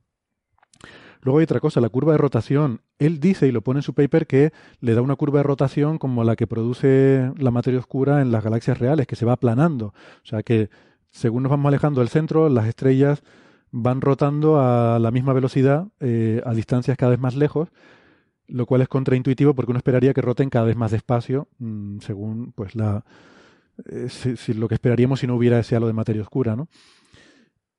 Luego 1.23 1.39
hay 1.39 1.45
otra 1.45 1.61
cosa, 1.61 1.81
la 1.81 1.89
curva 1.89 2.13
de 2.13 2.19
rotación. 2.19 2.81
Él 2.99 3.21
dice, 3.21 3.47
y 3.47 3.53
lo 3.53 3.63
pone 3.63 3.79
en 3.79 3.83
su 3.85 3.95
paper, 3.95 4.27
que 4.27 4.53
le 4.81 4.95
da 4.95 5.03
una 5.03 5.17
curva 5.17 5.39
de 5.39 5.45
rotación 5.45 5.99
como 5.99 6.25
la 6.25 6.35
que 6.35 6.49
produce 6.49 7.33
la 7.37 7.53
materia 7.53 7.79
oscura 7.79 8.21
en 8.21 8.33
las 8.33 8.43
galaxias 8.43 8.79
reales, 8.79 9.07
que 9.07 9.17
se 9.17 9.25
va 9.25 9.35
aplanando. 9.35 9.87
O 9.87 10.27
sea 10.27 10.43
que 10.43 10.69
según 11.11 11.45
nos 11.45 11.51
vamos 11.51 11.69
alejando 11.69 12.01
del 12.01 12.09
centro, 12.09 12.49
las 12.49 12.67
estrellas 12.67 13.23
van 13.71 14.01
rotando 14.01 14.61
a 14.61 14.99
la 14.99 15.11
misma 15.11 15.33
velocidad 15.33 15.89
eh, 16.01 16.43
a 16.45 16.55
distancias 16.55 16.97
cada 16.97 17.11
vez 17.11 17.21
más 17.21 17.37
lejos, 17.37 17.69
lo 18.49 18.67
cual 18.67 18.83
es 18.83 18.89
contraintuitivo 18.89 19.55
porque 19.55 19.71
uno 19.71 19.79
esperaría 19.79 20.13
que 20.15 20.21
roten 20.21 20.51
cada 20.51 20.67
vez 20.67 20.77
más 20.77 20.91
despacio, 20.91 21.49
mmm, 21.59 21.99
según 22.01 22.53
pues 22.53 22.75
la 22.75 23.05
eh, 23.91 24.09
si 24.09 24.53
lo 24.55 24.69
que 24.69 24.75
esperaríamos 24.75 25.21
si 25.21 25.27
no 25.27 25.37
hubiera 25.37 25.59
ese 25.59 25.77
halo 25.77 25.87
de 25.87 25.93
materia 25.93 26.23
oscura, 26.23 26.57
¿no? 26.57 26.69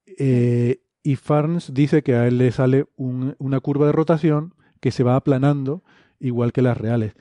Eh, 0.06 0.83
y 1.04 1.18
Farns 1.18 1.74
dice 1.74 2.02
que 2.02 2.16
a 2.16 2.28
él 2.28 2.38
le 2.38 2.52
sale 2.52 2.86
un, 2.96 3.36
una 3.38 3.60
curva 3.60 3.86
de 3.86 3.92
rotación 3.92 4.54
que 4.80 4.92
se 4.92 5.04
va 5.04 5.16
aplanando 5.16 5.84
igual 6.20 6.54
que 6.54 6.62
las 6.62 6.78
reales. 6.78 7.14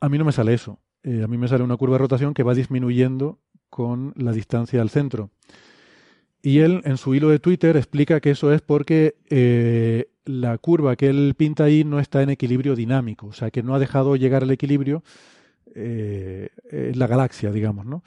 A 0.00 0.08
mí 0.08 0.16
no 0.18 0.24
me 0.24 0.32
sale 0.32 0.54
eso. 0.54 0.78
Eh, 1.02 1.22
a 1.24 1.26
mí 1.26 1.36
me 1.36 1.48
sale 1.48 1.64
una 1.64 1.76
curva 1.76 1.94
de 1.94 1.98
rotación 1.98 2.32
que 2.32 2.44
va 2.44 2.54
disminuyendo 2.54 3.38
con 3.70 4.14
la 4.16 4.32
distancia 4.32 4.80
al 4.80 4.90
centro. 4.90 5.30
Y 6.40 6.60
él 6.60 6.80
en 6.84 6.96
su 6.96 7.14
hilo 7.14 7.28
de 7.28 7.40
Twitter 7.40 7.76
explica 7.76 8.20
que 8.20 8.30
eso 8.30 8.52
es 8.52 8.62
porque 8.62 9.16
eh, 9.28 10.08
la 10.24 10.56
curva 10.58 10.94
que 10.94 11.08
él 11.08 11.34
pinta 11.36 11.64
ahí 11.64 11.82
no 11.82 11.98
está 11.98 12.22
en 12.22 12.30
equilibrio 12.30 12.76
dinámico, 12.76 13.26
o 13.26 13.32
sea 13.32 13.50
que 13.50 13.64
no 13.64 13.74
ha 13.74 13.80
dejado 13.80 14.14
llegar 14.14 14.44
al 14.44 14.50
equilibrio 14.52 15.02
eh, 15.74 16.50
la 16.94 17.08
galaxia, 17.08 17.50
digamos, 17.50 17.86
¿no? 17.86 18.04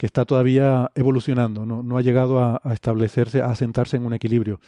Que 0.00 0.06
está 0.06 0.24
todavía 0.24 0.90
evolucionando, 0.94 1.66
no, 1.66 1.98
ha 1.98 2.00
llegado 2.00 2.42
a, 2.42 2.58
establecerse, 2.72 3.42
a 3.42 3.54
sentarse 3.54 3.98
en 3.98 4.06
un 4.06 4.14
equilibrio. 4.14 4.58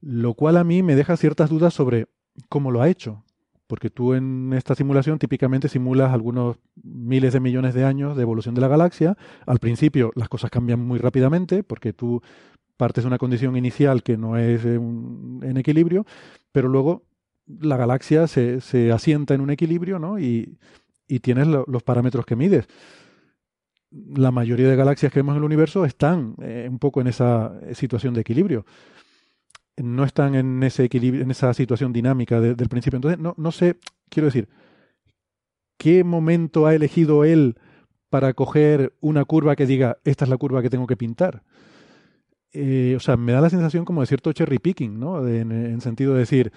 Lo 0.00 0.32
cual 0.32 0.56
a 0.56 0.64
mí 0.64 0.82
me 0.82 0.96
deja 0.96 1.18
ciertas 1.18 1.50
dudas 1.50 1.74
sobre 1.74 2.06
cómo 2.48 2.70
lo 2.70 2.80
ha 2.80 2.88
hecho, 2.88 3.22
porque 3.66 3.90
tú 3.90 4.14
en 4.14 4.54
esta 4.54 4.74
simulación 4.74 5.18
típicamente 5.18 5.68
simulas 5.68 6.14
algunos 6.14 6.56
miles 6.82 7.34
de 7.34 7.40
millones 7.40 7.74
de 7.74 7.84
años 7.84 8.16
de 8.16 8.22
evolución 8.22 8.54
de 8.54 8.62
la 8.62 8.68
galaxia. 8.68 9.14
Al 9.44 9.58
principio 9.58 10.10
las 10.14 10.30
cosas 10.30 10.50
cambian 10.50 10.80
muy 10.80 10.98
rápidamente 10.98 11.62
porque 11.62 11.92
tú 11.92 12.22
partes 12.78 13.04
de 13.04 13.08
una 13.08 13.18
condición 13.18 13.58
inicial 13.58 14.02
que 14.02 14.16
no 14.16 14.38
es 14.38 14.64
en, 14.64 15.54
equilibrio, 15.58 16.06
pero 16.50 16.66
luego 16.68 17.02
la 17.46 17.76
galaxia 17.76 18.26
se, 18.26 18.62
se, 18.62 18.90
asienta 18.90 19.34
en 19.34 19.42
un 19.42 19.50
equilibrio 19.50 19.98
¿no? 19.98 20.18
y, 20.18 20.56
tienes 21.20 21.46
lo, 21.46 21.66
los 21.66 21.82
parámetros 21.82 22.24
que 22.24 22.36
mides 22.36 22.68
la 23.90 24.30
mayoría 24.30 24.68
de 24.68 24.76
galaxias 24.76 25.12
que 25.12 25.18
vemos 25.18 25.32
en 25.32 25.38
el 25.38 25.44
universo 25.44 25.84
están 25.84 26.34
eh, 26.40 26.66
un 26.70 26.78
poco 26.78 27.00
en 27.00 27.08
esa 27.08 27.52
situación 27.72 28.14
de 28.14 28.20
equilibrio. 28.20 28.64
No 29.76 30.04
están 30.04 30.34
en 30.34 30.62
ese 30.62 30.84
equilibrio, 30.84 31.22
en 31.22 31.30
esa 31.30 31.52
situación 31.54 31.92
dinámica 31.92 32.40
de, 32.40 32.54
del 32.54 32.68
principio. 32.68 32.96
Entonces, 32.98 33.18
no, 33.18 33.34
no 33.36 33.50
sé, 33.50 33.78
quiero 34.08 34.26
decir, 34.26 34.48
¿qué 35.78 36.04
momento 36.04 36.66
ha 36.66 36.74
elegido 36.74 37.24
él 37.24 37.56
para 38.10 38.34
coger 38.34 38.94
una 39.00 39.24
curva 39.24 39.56
que 39.56 39.66
diga, 39.66 39.98
esta 40.04 40.24
es 40.24 40.28
la 40.28 40.36
curva 40.36 40.62
que 40.62 40.70
tengo 40.70 40.86
que 40.86 40.96
pintar? 40.96 41.42
Eh, 42.52 42.94
o 42.96 43.00
sea, 43.00 43.16
me 43.16 43.32
da 43.32 43.40
la 43.40 43.50
sensación 43.50 43.84
como 43.84 44.00
de 44.00 44.06
cierto 44.06 44.32
cherry 44.32 44.58
picking, 44.58 44.98
¿no? 44.98 45.26
En, 45.26 45.52
en 45.52 45.80
sentido 45.80 46.14
de 46.14 46.20
decir, 46.20 46.52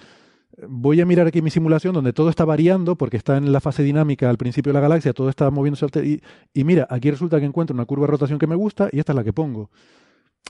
voy 0.68 1.00
a 1.00 1.06
mirar 1.06 1.26
aquí 1.26 1.42
mi 1.42 1.50
simulación 1.50 1.94
donde 1.94 2.12
todo 2.12 2.30
está 2.30 2.44
variando 2.44 2.96
porque 2.96 3.16
está 3.16 3.36
en 3.36 3.52
la 3.52 3.60
fase 3.60 3.82
dinámica 3.82 4.30
al 4.30 4.36
principio 4.36 4.72
de 4.72 4.74
la 4.74 4.80
galaxia, 4.80 5.12
todo 5.12 5.28
está 5.28 5.50
moviéndose 5.50 5.86
y, 6.04 6.22
y, 6.52 6.64
mira, 6.64 6.86
aquí 6.90 7.10
resulta 7.10 7.40
que 7.40 7.46
encuentro 7.46 7.74
una 7.74 7.84
curva 7.84 8.06
de 8.06 8.12
rotación 8.12 8.38
que 8.38 8.46
me 8.46 8.54
gusta 8.54 8.88
y 8.92 8.98
esta 8.98 9.12
es 9.12 9.16
la 9.16 9.24
que 9.24 9.32
pongo. 9.32 9.70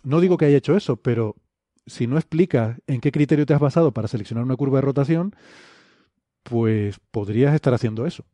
No 0.03 0.21
digo 0.21 0.37
que 0.37 0.47
haya 0.47 0.59
hecho 0.59 0.77
eso, 0.77 0.97
pero 0.97 1.37
si 1.87 2.07
no 2.07 2.17
explicas 2.17 2.79
en 2.87 3.01
qué 3.01 3.13
criterio 3.13 3.47
te 3.47 3.55
has 3.55 3.61
basado 3.61 3.93
para 3.93 4.09
seleccionar 4.09 4.45
una 4.45 4.57
curva 4.57 4.79
de 4.79 4.83
rotación, 4.83 5.35
pues 6.43 6.99
podrías 7.11 7.55
estar 7.55 7.75
haciendo 7.75 8.07
eso. 8.07 8.25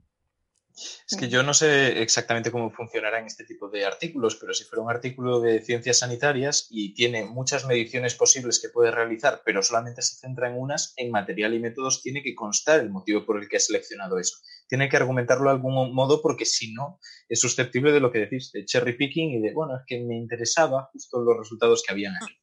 Es 1.08 1.16
que 1.18 1.28
yo 1.28 1.42
no 1.42 1.54
sé 1.54 2.02
exactamente 2.02 2.50
cómo 2.50 2.70
funcionarán 2.70 3.26
este 3.26 3.44
tipo 3.44 3.68
de 3.68 3.84
artículos, 3.84 4.36
pero 4.36 4.54
si 4.54 4.64
fuera 4.64 4.82
un 4.82 4.90
artículo 4.90 5.40
de 5.40 5.60
ciencias 5.60 5.98
sanitarias 5.98 6.66
y 6.70 6.94
tiene 6.94 7.24
muchas 7.24 7.66
mediciones 7.66 8.14
posibles 8.14 8.60
que 8.60 8.68
puede 8.68 8.90
realizar, 8.90 9.42
pero 9.44 9.62
solamente 9.62 10.02
se 10.02 10.16
centra 10.16 10.48
en 10.48 10.58
unas, 10.58 10.94
en 10.96 11.10
material 11.10 11.54
y 11.54 11.60
métodos 11.60 12.02
tiene 12.02 12.22
que 12.22 12.34
constar 12.34 12.80
el 12.80 12.90
motivo 12.90 13.24
por 13.24 13.40
el 13.40 13.48
que 13.48 13.56
ha 13.56 13.60
seleccionado 13.60 14.18
eso. 14.18 14.36
Tiene 14.68 14.88
que 14.88 14.96
argumentarlo 14.96 15.44
de 15.44 15.56
algún 15.56 15.94
modo 15.94 16.22
porque 16.22 16.44
si 16.44 16.72
no, 16.72 16.98
es 17.28 17.40
susceptible 17.40 17.92
de 17.92 18.00
lo 18.00 18.12
que 18.12 18.20
decís, 18.20 18.52
de 18.52 18.64
cherry 18.64 18.96
picking 18.96 19.30
y 19.32 19.40
de, 19.40 19.52
bueno, 19.52 19.76
es 19.76 19.82
que 19.86 20.00
me 20.00 20.16
interesaba 20.16 20.88
justo 20.92 21.20
los 21.20 21.36
resultados 21.36 21.82
que 21.86 21.92
habían 21.92 22.16
aquí. 22.16 22.39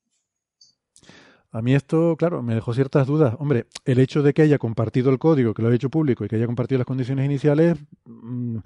A 1.58 1.62
mí 1.64 1.74
esto, 1.74 2.16
claro, 2.18 2.44
me 2.44 2.54
dejó 2.54 2.72
ciertas 2.76 3.08
dudas. 3.08 3.36
Hombre, 3.40 3.66
el 3.84 3.98
hecho 3.98 4.22
de 4.22 4.36
que 4.36 4.44
haya 4.44 4.60
compartido 4.60 5.10
el 5.10 5.18
código, 5.18 5.56
que 5.56 5.64
lo 5.64 5.70
haya 5.70 5.78
hecho 5.78 5.90
público 5.90 6.24
y 6.24 6.28
que 6.28 6.36
haya 6.36 6.46
compartido 6.46 6.78
las 6.78 6.86
condiciones 6.86 7.26
iniciales, 7.26 7.80
mmm, 8.06 8.58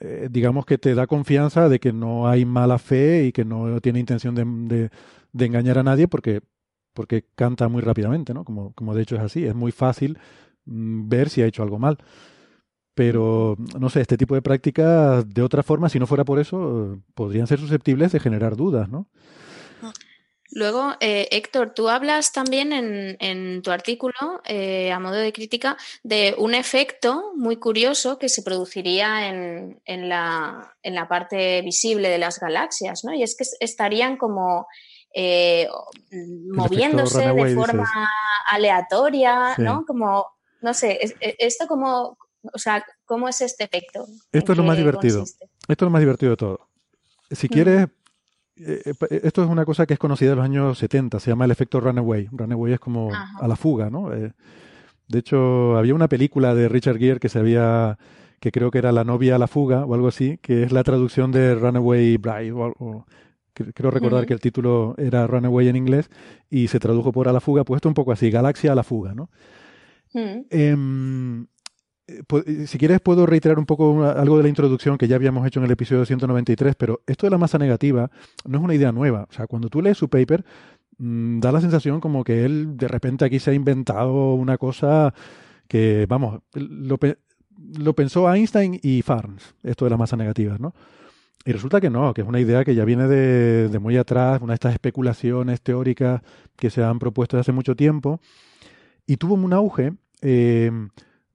eh, 0.00 0.28
digamos 0.30 0.66
que 0.66 0.76
te 0.76 0.94
da 0.94 1.06
confianza 1.06 1.70
de 1.70 1.80
que 1.80 1.90
no 1.90 2.28
hay 2.28 2.44
mala 2.44 2.78
fe 2.78 3.24
y 3.24 3.32
que 3.32 3.46
no 3.46 3.80
tiene 3.80 4.00
intención 4.00 4.34
de, 4.34 4.90
engañar 5.42 5.78
a 5.78 5.82
nadie 5.82 6.06
porque, 6.06 6.42
porque 6.92 7.24
canta 7.34 7.68
muy 7.68 7.80
rápidamente, 7.80 8.34
¿no? 8.34 8.44
Como, 8.44 8.74
como 8.74 8.94
de 8.94 9.02
hecho 9.02 9.16
es 9.16 9.22
así. 9.22 9.46
Es 9.46 9.54
muy 9.54 9.72
fácil 9.72 10.18
mmm, 10.66 11.08
ver 11.08 11.30
si 11.30 11.40
ha 11.40 11.46
hecho 11.46 11.62
algo 11.62 11.78
mal. 11.78 11.96
Pero, 12.92 13.56
no 13.80 13.88
sé, 13.88 14.02
este 14.02 14.18
tipo 14.18 14.34
de 14.34 14.42
prácticas, 14.42 15.26
de 15.26 15.40
otra 15.40 15.62
forma, 15.62 15.88
si 15.88 15.98
no 15.98 16.06
fuera 16.06 16.26
por 16.26 16.38
eso, 16.38 16.98
podrían 17.14 17.46
ser 17.46 17.58
susceptibles 17.58 18.12
de 18.12 18.20
generar 18.20 18.54
dudas, 18.54 18.90
¿no? 18.90 19.06
Luego, 20.50 20.94
eh, 21.00 21.28
Héctor, 21.30 21.74
tú 21.74 21.90
hablas 21.90 22.32
también 22.32 22.72
en, 22.72 23.16
en 23.20 23.60
tu 23.60 23.70
artículo, 23.70 24.14
eh, 24.44 24.90
a 24.90 24.98
modo 24.98 25.16
de 25.16 25.32
crítica, 25.32 25.76
de 26.02 26.34
un 26.38 26.54
efecto 26.54 27.32
muy 27.36 27.56
curioso 27.56 28.18
que 28.18 28.30
se 28.30 28.42
produciría 28.42 29.28
en, 29.28 29.80
en, 29.84 30.08
la, 30.08 30.74
en 30.82 30.94
la 30.94 31.06
parte 31.06 31.60
visible 31.62 32.08
de 32.08 32.18
las 32.18 32.40
galaxias, 32.40 33.04
¿no? 33.04 33.12
Y 33.12 33.22
es 33.22 33.36
que 33.36 33.44
estarían 33.60 34.16
como 34.16 34.66
eh, 35.14 35.68
moviéndose 36.50 37.20
de 37.20 37.54
forma 37.54 37.82
dices. 37.82 38.08
aleatoria, 38.50 39.52
sí. 39.54 39.62
¿no? 39.62 39.84
Como, 39.86 40.26
no 40.62 40.72
sé, 40.72 40.98
es, 41.02 41.14
esto 41.20 41.66
como, 41.66 42.16
o 42.42 42.58
sea, 42.58 42.84
¿cómo 43.04 43.28
es 43.28 43.42
este 43.42 43.64
efecto? 43.64 44.06
Esto 44.32 44.52
es 44.52 44.58
lo 44.58 44.64
más 44.64 44.78
divertido. 44.78 45.18
Consiste? 45.18 45.44
Esto 45.68 45.84
es 45.84 45.86
lo 45.86 45.90
más 45.90 46.00
divertido 46.00 46.30
de 46.30 46.36
todo. 46.38 46.70
Si 47.30 47.50
quieres, 47.50 47.86
mm 47.86 47.98
eh, 48.60 48.94
esto 49.22 49.42
es 49.42 49.48
una 49.48 49.64
cosa 49.64 49.86
que 49.86 49.94
es 49.94 49.98
conocida 49.98 50.32
en 50.32 50.36
los 50.36 50.44
años 50.44 50.78
70, 50.78 51.20
se 51.20 51.30
llama 51.30 51.44
el 51.44 51.50
efecto 51.50 51.80
runaway. 51.80 52.28
Runaway 52.32 52.74
es 52.74 52.80
como 52.80 53.12
Ajá. 53.12 53.38
a 53.40 53.48
la 53.48 53.56
fuga, 53.56 53.90
¿no? 53.90 54.12
Eh, 54.12 54.32
De 55.08 55.18
hecho, 55.18 55.76
había 55.76 55.94
una 55.94 56.08
película 56.08 56.54
de 56.54 56.68
Richard 56.68 56.98
Gere 56.98 57.20
que 57.20 57.28
se 57.28 57.38
había 57.38 57.98
que 58.40 58.52
creo 58.52 58.70
que 58.70 58.78
era 58.78 58.92
La 58.92 59.04
novia 59.04 59.34
a 59.34 59.38
la 59.38 59.48
fuga 59.48 59.84
o 59.84 59.94
algo 59.94 60.08
así, 60.08 60.38
que 60.38 60.62
es 60.62 60.72
la 60.72 60.84
traducción 60.84 61.32
de 61.32 61.54
Runaway 61.54 62.16
Bride 62.18 62.52
o, 62.52 63.04
creo 63.52 63.90
recordar 63.90 64.24
que 64.26 64.34
el 64.34 64.40
título 64.40 64.94
era 64.98 65.26
Runaway 65.26 65.66
en 65.66 65.74
inglés 65.74 66.08
y 66.48 66.68
se 66.68 66.78
tradujo 66.78 67.10
por 67.10 67.26
a 67.26 67.32
la 67.32 67.40
fuga, 67.40 67.64
puesto 67.64 67.88
un 67.88 67.94
poco 67.94 68.12
así, 68.12 68.30
Galaxia 68.30 68.70
a 68.70 68.74
la 68.76 68.84
fuga, 68.84 69.14
¿no? 69.14 69.30
Eh, 70.14 70.44
eh, 70.50 70.76
si 72.66 72.78
quieres 72.78 73.00
puedo 73.00 73.26
reiterar 73.26 73.58
un 73.58 73.66
poco 73.66 74.02
algo 74.04 74.38
de 74.38 74.42
la 74.42 74.48
introducción 74.48 74.96
que 74.96 75.08
ya 75.08 75.16
habíamos 75.16 75.46
hecho 75.46 75.60
en 75.60 75.66
el 75.66 75.70
episodio 75.70 76.06
193, 76.06 76.74
pero 76.74 77.02
esto 77.06 77.26
de 77.26 77.30
la 77.30 77.38
masa 77.38 77.58
negativa 77.58 78.10
no 78.46 78.58
es 78.58 78.64
una 78.64 78.74
idea 78.74 78.92
nueva. 78.92 79.26
O 79.30 79.32
sea, 79.32 79.46
cuando 79.46 79.68
tú 79.68 79.82
lees 79.82 79.98
su 79.98 80.08
paper, 80.08 80.44
mm, 80.98 81.40
da 81.40 81.52
la 81.52 81.60
sensación 81.60 82.00
como 82.00 82.24
que 82.24 82.44
él 82.44 82.76
de 82.76 82.88
repente 82.88 83.24
aquí 83.24 83.38
se 83.38 83.50
ha 83.50 83.54
inventado 83.54 84.34
una 84.34 84.56
cosa 84.56 85.12
que, 85.68 86.06
vamos, 86.08 86.40
lo, 86.54 86.98
lo 87.78 87.92
pensó 87.94 88.32
Einstein 88.32 88.80
y 88.82 89.02
Farns, 89.02 89.54
esto 89.62 89.84
de 89.84 89.90
la 89.90 89.96
masa 89.98 90.16
negativa, 90.16 90.56
¿no? 90.58 90.74
Y 91.44 91.52
resulta 91.52 91.80
que 91.80 91.88
no, 91.88 92.12
que 92.14 92.22
es 92.22 92.28
una 92.28 92.40
idea 92.40 92.64
que 92.64 92.74
ya 92.74 92.84
viene 92.84 93.06
de, 93.06 93.78
muy 93.78 93.96
atrás, 93.96 94.40
una 94.42 94.52
de 94.52 94.56
estas 94.56 94.72
especulaciones 94.72 95.60
teóricas 95.60 96.20
que 96.56 96.68
se 96.68 96.82
han 96.82 96.98
propuesto 96.98 97.36
desde 97.36 97.42
hace 97.42 97.52
mucho 97.52 97.76
tiempo, 97.76 98.20
y 99.06 99.16
tuvo 99.16 99.34
un 99.34 99.52
auge 99.52 99.92
eh, 100.20 100.70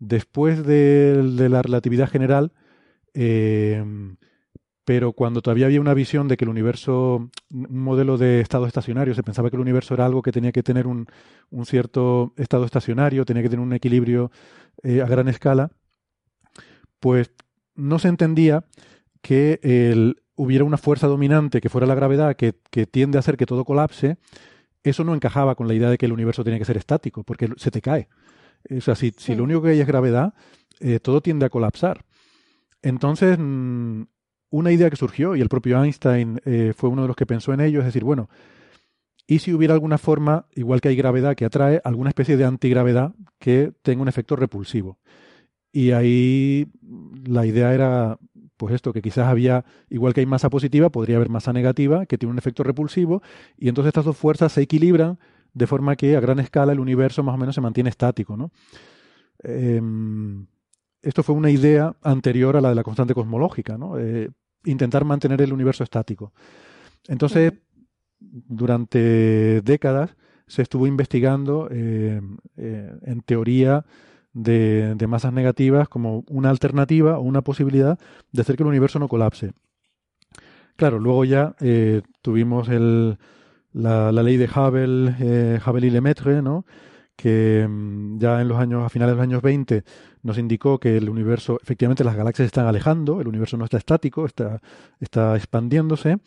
después 0.07 0.65
de, 0.65 1.47
la 1.49 1.61
relatividad 1.61 2.09
general, 2.09 2.51
eh, 3.13 3.83
pero 4.85 5.13
cuando 5.13 5.41
todavía 5.41 5.67
había 5.67 5.79
una 5.79 5.93
visión 5.93 6.27
de 6.27 6.35
que 6.35 6.43
el 6.43 6.49
universo, 6.49 7.29
un 7.51 7.79
modelo 7.79 8.17
de 8.17 8.41
estado 8.41 8.65
estacionario, 8.65 9.15
se 9.15 9.23
pensaba 9.23 9.49
que 9.49 9.55
el 9.55 9.61
universo 9.61 9.93
era 9.93 10.05
algo 10.05 10.21
que 10.21 10.33
tenía 10.33 10.51
que 10.51 10.61
tener 10.61 10.87
un, 10.87 11.07
cierto 11.65 12.33
estado 12.35 12.65
estacionario, 12.65 13.23
tenía 13.23 13.43
que 13.43 13.49
tener 13.49 13.65
un 13.65 13.73
equilibrio 13.73 14.29
eh, 14.83 15.01
a 15.01 15.05
gran 15.05 15.29
escala, 15.29 15.71
pues 16.99 17.31
no 17.75 17.97
se 17.97 18.09
entendía 18.09 18.65
que 19.21 20.13
hubiera 20.35 20.65
una 20.65 20.77
fuerza 20.77 21.07
dominante 21.07 21.61
que 21.61 21.69
fuera 21.69 21.87
la 21.87 21.95
gravedad 21.95 22.35
que, 22.35 22.53
tiende 22.87 23.17
a 23.17 23.19
hacer 23.19 23.37
que 23.37 23.45
todo 23.45 23.63
colapse, 23.63 24.17
eso 24.83 25.05
no 25.05 25.15
encajaba 25.15 25.55
con 25.55 25.69
la 25.69 25.73
idea 25.75 25.89
de 25.89 25.97
que 25.97 26.07
el 26.07 26.11
universo 26.11 26.43
tenía 26.43 26.59
que 26.59 26.65
ser 26.65 26.75
estático, 26.75 27.23
porque 27.23 27.49
se 27.55 27.71
te 27.71 27.81
cae. 27.81 28.09
O 28.69 28.81
sea, 28.81 28.95
si, 28.95 29.13
lo 29.35 29.43
único 29.43 29.61
que 29.61 29.69
hay 29.69 29.79
es 29.79 29.87
gravedad, 29.87 30.33
eh, 30.79 30.99
todo 30.99 31.21
tiende 31.21 31.45
a 31.45 31.49
colapsar. 31.49 32.05
Entonces, 32.81 33.37
mm, 33.39 34.03
una 34.49 34.71
idea 34.71 34.89
que 34.89 34.95
surgió, 34.95 35.35
y 35.35 35.41
el 35.41 35.49
propio 35.49 35.83
Einstein 35.83 36.39
eh, 36.45 36.73
fue 36.75 36.89
uno 36.89 37.03
de 37.03 37.07
los 37.07 37.17
que 37.17 37.25
pensó 37.25 37.53
en 37.53 37.61
ello, 37.61 37.79
es 37.79 37.85
decir, 37.85 38.03
bueno, 38.03 38.29
¿y 39.25 39.39
si 39.39 39.53
hubiera 39.53 39.73
alguna 39.73 39.97
forma, 39.97 40.47
igual 40.53 40.81
que 40.81 40.89
hay 40.89 40.95
gravedad 40.95 41.35
que 41.35 41.45
atrae, 41.45 41.81
alguna 41.83 42.09
especie 42.09 42.37
de 42.37 42.45
antigravedad 42.45 43.13
que 43.39 43.73
tenga 43.81 44.01
un 44.01 44.07
efecto 44.07 44.35
repulsivo? 44.35 44.99
Y 45.71 45.91
ahí 45.91 46.67
la 47.25 47.47
idea 47.47 47.73
era, 47.73 48.19
pues 48.57 48.75
esto, 48.75 48.93
que 48.93 49.01
quizás 49.01 49.27
había, 49.27 49.65
igual 49.89 50.13
que 50.13 50.19
hay 50.19 50.27
masa 50.27 50.51
positiva, 50.51 50.91
podría 50.91 51.15
haber 51.15 51.29
masa 51.29 51.51
negativa, 51.51 52.05
que 52.05 52.19
tiene 52.19 52.31
un 52.31 52.37
efecto 52.37 52.63
repulsivo, 52.63 53.23
y 53.57 53.69
entonces 53.69 53.89
estas 53.89 54.05
dos 54.05 54.17
fuerzas 54.17 54.51
se 54.51 54.61
equilibran 54.61 55.17
de 55.53 55.67
forma 55.67 55.95
que 55.95 56.15
a 56.15 56.19
gran 56.19 56.39
escala 56.39 56.73
el 56.73 56.79
universo 56.79 57.23
más 57.23 57.35
o 57.35 57.37
menos 57.37 57.55
se 57.55 57.61
mantiene 57.61 57.89
estático, 57.89 58.35
¿no? 58.35 58.51
Em, 59.43 60.45
esto 61.01 61.21
fue 61.23 61.35
una 61.35 61.49
idea 61.49 61.95
anterior 62.01 62.55
a 62.57 62.61
la 62.61 62.69
de 62.69 62.75
la 62.75 62.83
constante 62.83 63.13
cosmológica, 63.13 63.77
¿no? 63.77 63.99
Eh, 63.99 64.29
intentar 64.65 65.05
mantener 65.05 65.41
el 65.41 65.53
universo 65.53 65.83
estático. 65.83 66.33
Entonces, 67.07 67.53
durante 68.19 69.61
décadas 69.61 70.15
se 70.47 70.61
estuvo 70.61 70.87
investigando 70.87 71.69
em, 71.69 72.37
eh, 72.57 72.91
en 73.03 73.21
teoría 73.21 73.85
de, 74.33 75.05
masas 75.07 75.33
negativas 75.33 75.87
como 75.89 76.23
una 76.27 76.49
alternativa 76.49 77.17
o 77.19 77.21
una 77.21 77.41
posibilidad 77.41 77.99
de 78.31 78.41
hacer 78.41 78.55
que 78.55 78.63
el 78.63 78.69
universo 78.69 78.99
no 78.99 79.07
colapse. 79.07 79.51
Claro, 80.75 80.99
luego 80.99 81.23
ya 81.23 81.55
eh, 81.59 82.01
tuvimos 82.21 82.67
el, 82.69 83.17
la, 83.73 84.11
ley 84.11 84.37
de 84.37 84.45
Hubble, 84.45 85.15
eh, 85.19 85.59
Hubble 85.65 85.87
y 85.87 85.89
Lemaitre, 85.89 86.41
¿no? 86.41 86.65
que 87.15 87.67
mm, 87.69 88.19
ya 88.19 88.41
en 88.41 88.47
los 88.47 88.57
años, 88.57 88.83
a 88.83 88.89
finales 88.89 89.13
de 89.13 89.17
los 89.17 89.23
años 89.23 89.41
20, 89.41 89.83
nos 90.23 90.37
indicó 90.37 90.79
que 90.79 90.97
el 90.97 91.09
universo, 91.09 91.59
efectivamente 91.61 92.03
las 92.03 92.15
galaxias 92.15 92.45
están 92.47 92.65
alejando, 92.67 93.21
el 93.21 93.27
universo 93.27 93.57
no 93.57 93.65
está 93.65 93.77
estático, 93.77 94.25
está, 94.25 94.61
está 94.99 95.35
expandiéndose. 95.35 96.17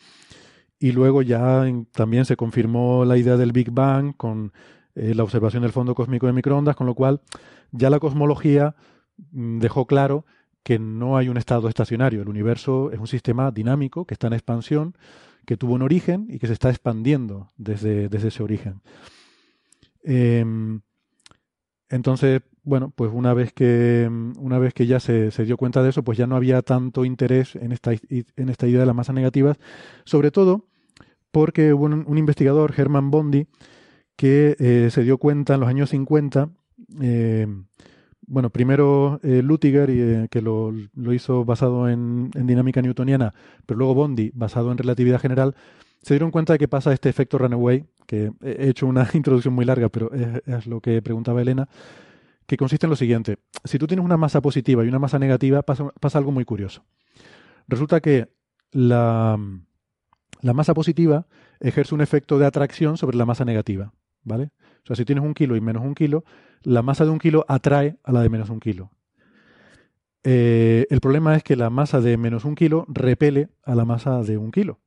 Y 0.79 0.91
luego 0.91 1.23
ya 1.23 1.65
también 1.91 2.25
se 2.25 2.35
confirmó 2.35 3.03
la 3.03 3.17
idea 3.17 3.35
del 3.35 3.51
Big 3.51 3.71
Bang 3.71 4.15
con 4.15 4.53
eh, 4.95 5.15
la 5.15 5.23
observación 5.23 5.63
del 5.63 5.71
fondo 5.71 5.95
cósmico 5.95 6.27
de 6.27 6.33
microondas, 6.33 6.75
con 6.75 6.85
lo 6.85 6.93
cual 6.93 7.21
ya 7.71 7.89
la 7.89 7.99
cosmología 7.99 8.75
mm, 9.31 9.59
dejó 9.59 9.87
claro 9.87 10.25
que 10.63 10.79
no 10.79 11.17
hay 11.17 11.29
un 11.29 11.37
estado 11.37 11.69
estacionario. 11.69 12.21
El 12.21 12.29
universo 12.29 12.91
es 12.91 12.99
un 12.99 13.07
sistema 13.07 13.51
dinámico 13.51 14.05
que 14.05 14.13
está 14.13 14.27
en 14.27 14.33
expansión, 14.33 14.95
que 15.47 15.55
tuvo 15.55 15.75
un 15.75 15.81
origen 15.81 16.27
y 16.29 16.39
que 16.39 16.47
se 16.47 16.53
está 16.53 16.69
expandiendo 16.69 17.47
desde, 17.55 18.09
desde 18.09 18.27
ese 18.27 18.43
origen. 18.43 18.81
Em, 20.03 20.81
entonces, 21.87 22.41
bueno, 22.63 22.91
pues 22.93 23.11
una 23.13 23.33
vez 23.33 23.53
que, 23.53 24.09
una 24.37 24.59
vez 24.59 24.73
que 24.73 24.87
ya 24.87 24.99
se, 24.99 25.31
dio 25.45 25.55
cuenta 25.55 25.81
de 25.81 25.91
eso, 25.91 26.03
pues 26.03 26.17
ya 26.17 26.27
no 26.27 26.35
había 26.35 26.61
tanto 26.63 27.05
interés 27.05 27.55
en 27.55 27.71
esta, 27.71 27.93
en 27.93 28.49
esta 28.49 28.67
idea 28.67 28.81
de 28.81 28.85
las 28.85 28.95
masas 28.95 29.15
negativas, 29.15 29.57
sobre 30.03 30.31
todo 30.31 30.65
porque 31.31 31.71
hubo 31.73 31.85
un, 31.85 32.17
investigador, 32.17 32.73
Hermann 32.75 33.09
Bondi, 33.09 33.47
que 34.17 34.57
eh, 34.59 34.89
se 34.91 35.03
dio 35.03 35.17
cuenta 35.17 35.53
en 35.53 35.61
los 35.61 35.69
años 35.69 35.91
50 35.91 36.49
bueno, 38.27 38.49
primero 38.49 39.19
eh, 39.23 39.41
Lutiger, 39.41 39.89
eh, 39.89 40.27
que 40.29 40.41
lo, 40.41 40.73
hizo 41.13 41.45
basado 41.45 41.89
en, 41.89 42.29
dinámica 42.31 42.81
newtoniana, 42.81 43.33
pero 43.65 43.77
luego 43.77 43.95
Bondi, 43.95 44.31
basado 44.35 44.71
en 44.71 44.77
relatividad 44.77 45.21
general, 45.21 45.55
se 46.01 46.13
dieron 46.13 46.29
cuenta 46.29 46.53
de 46.53 46.59
que 46.59 46.67
pasa 46.67 46.93
este 46.93 47.09
efecto 47.09 47.37
runaway, 47.37 47.85
que 48.05 48.31
he 48.43 48.69
hecho 48.69 48.85
una 48.85 49.09
introducción 49.13 49.53
muy 49.53 49.65
larga, 49.65 49.89
pero 49.89 50.11
es, 50.13 50.67
lo 50.67 50.81
que 50.81 51.01
preguntaba 51.01 51.41
Elena, 51.41 51.69
que 52.45 52.57
consiste 52.57 52.85
en 52.85 52.91
lo 52.91 52.95
siguiente. 52.97 53.37
Si 53.63 53.79
tú 53.79 53.87
tienes 53.87 54.05
una 54.05 54.17
masa 54.17 54.41
positiva 54.41 54.83
y 54.83 54.89
una 54.89 54.99
masa 54.99 55.19
negativa, 55.19 55.61
pasa, 55.63 55.89
pasa 55.99 56.17
algo 56.17 56.31
muy 56.31 56.43
curioso. 56.43 56.83
Resulta 57.69 58.01
que 58.01 58.27
la, 58.71 59.39
la 60.41 60.53
masa 60.53 60.73
positiva 60.73 61.27
ejerce 61.61 61.95
un 61.95 62.01
efecto 62.01 62.39
de 62.39 62.45
atracción 62.45 62.97
sobre 62.97 63.17
la 63.17 63.25
masa 63.25 63.45
negativa, 63.45 63.93
¿vale? 64.27 64.51
O 64.83 64.87
sea, 64.87 64.95
si 64.95 65.05
tienes 65.05 65.23
un 65.23 65.33
kilo 65.33 65.55
y 65.55 65.61
menos 65.61 65.83
un 65.83 65.95
kilo, 65.95 66.23
la 66.63 66.81
masa 66.81 67.05
de 67.05 67.11
un 67.11 67.19
kilo 67.19 67.45
atrae 67.47 67.97
a 68.03 68.11
la 68.11 68.21
de 68.21 68.29
menos 68.29 68.49
un 68.49 68.59
kilo. 68.59 68.91
Eh, 70.23 70.85
el 70.89 70.99
problema 70.99 71.35
es 71.35 71.43
que 71.43 71.55
la 71.55 71.69
masa 71.69 72.01
de 72.01 72.17
menos 72.17 72.43
un 72.45 72.55
kilo 72.55 72.85
repele 72.89 73.49
a 73.63 73.75
la 73.75 73.85
masa 73.85 74.21
de 74.21 74.37
un 74.37 74.51
kilo. 74.51 74.79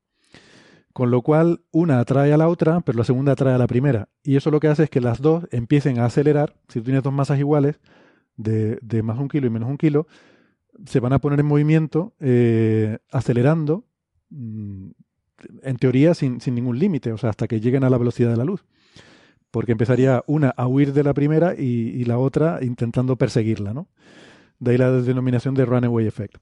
Con 0.93 1.11
lo 1.11 1.23
cual, 1.23 1.63
una 1.71 2.01
atrae 2.01 2.33
a 2.33 2.37
la 2.37 2.49
otra, 2.49 2.81
pero 2.81 2.99
la 2.99 3.05
segunda 3.05 3.33
atrae 3.33 3.55
a 3.55 3.59
la 3.59 3.67
primera. 3.67 4.09
Y 4.23 4.37
eso 4.37 4.51
lo 4.51 4.61
que 4.61 4.69
hace 4.69 4.85
es 4.85 4.91
que 4.91 5.01
las 5.01 5.21
dos 5.23 5.47
empiecen 5.51 5.99
a 5.99 6.05
acelerar. 6.05 6.57
Si 6.69 6.81
tienes 6.81 7.03
dos 7.03 7.13
masas 7.13 7.39
iguales, 7.39 7.81
de, 8.37 9.03
más 9.03 9.19
un 9.19 9.29
kilo 9.29 9.47
y 9.47 9.51
menos 9.51 9.69
un 9.69 9.79
kilo, 9.79 10.07
se 10.85 11.01
van 11.01 11.13
a 11.13 11.19
poner 11.21 11.41
en 11.41 11.47
movimiento 11.47 12.15
eh, 12.21 12.99
acelerando, 13.11 13.85
mm, 14.31 14.91
en 15.63 15.77
teoría 15.77 16.15
sin, 16.15 16.41
sin 16.41 16.55
ningún 16.55 16.79
límite, 16.79 17.13
o 17.13 17.19
sea, 17.19 17.31
hasta 17.31 17.47
que 17.49 17.61
lleguen 17.61 17.85
a 17.85 17.91
la 17.91 17.99
velocidad 17.99 18.31
de 18.31 18.37
la 18.37 18.45
luz 18.45 18.65
porque 19.51 19.73
empezaría 19.73 20.23
una 20.27 20.51
a 20.51 20.67
huir 20.67 20.93
de 20.93 21.05
la 21.05 21.15
primera 21.15 21.55
y, 21.55 22.05
la 22.05 22.19
otra 22.19 22.59
intentando 22.63 23.17
perseguirla, 23.17 23.75
¿no? 23.75 23.89
De 24.59 24.73
ahí 24.73 24.79
la 24.79 24.91
denominación 24.91 25.55
de 25.55 25.65
runaway 25.65 26.07
effect. 26.07 26.37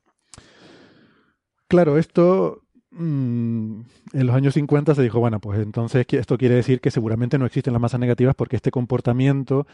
Claro, 1.68 1.98
esto 1.98 2.62
mm, 2.90 3.80
en 4.14 4.26
los 4.26 4.34
años 4.34 4.54
50 4.54 4.94
se 4.94 5.02
dijo, 5.02 5.20
bueno, 5.20 5.40
pues 5.40 5.60
entonces 5.60 6.06
esto 6.10 6.38
quiere 6.38 6.54
decir 6.54 6.80
que 6.80 6.90
seguramente 6.90 7.38
no 7.38 7.46
existen 7.46 7.72
las 7.72 7.82
masas 7.82 8.00
negativas 8.00 8.34
porque 8.34 8.56
este 8.56 8.70
comportamiento 8.70 9.66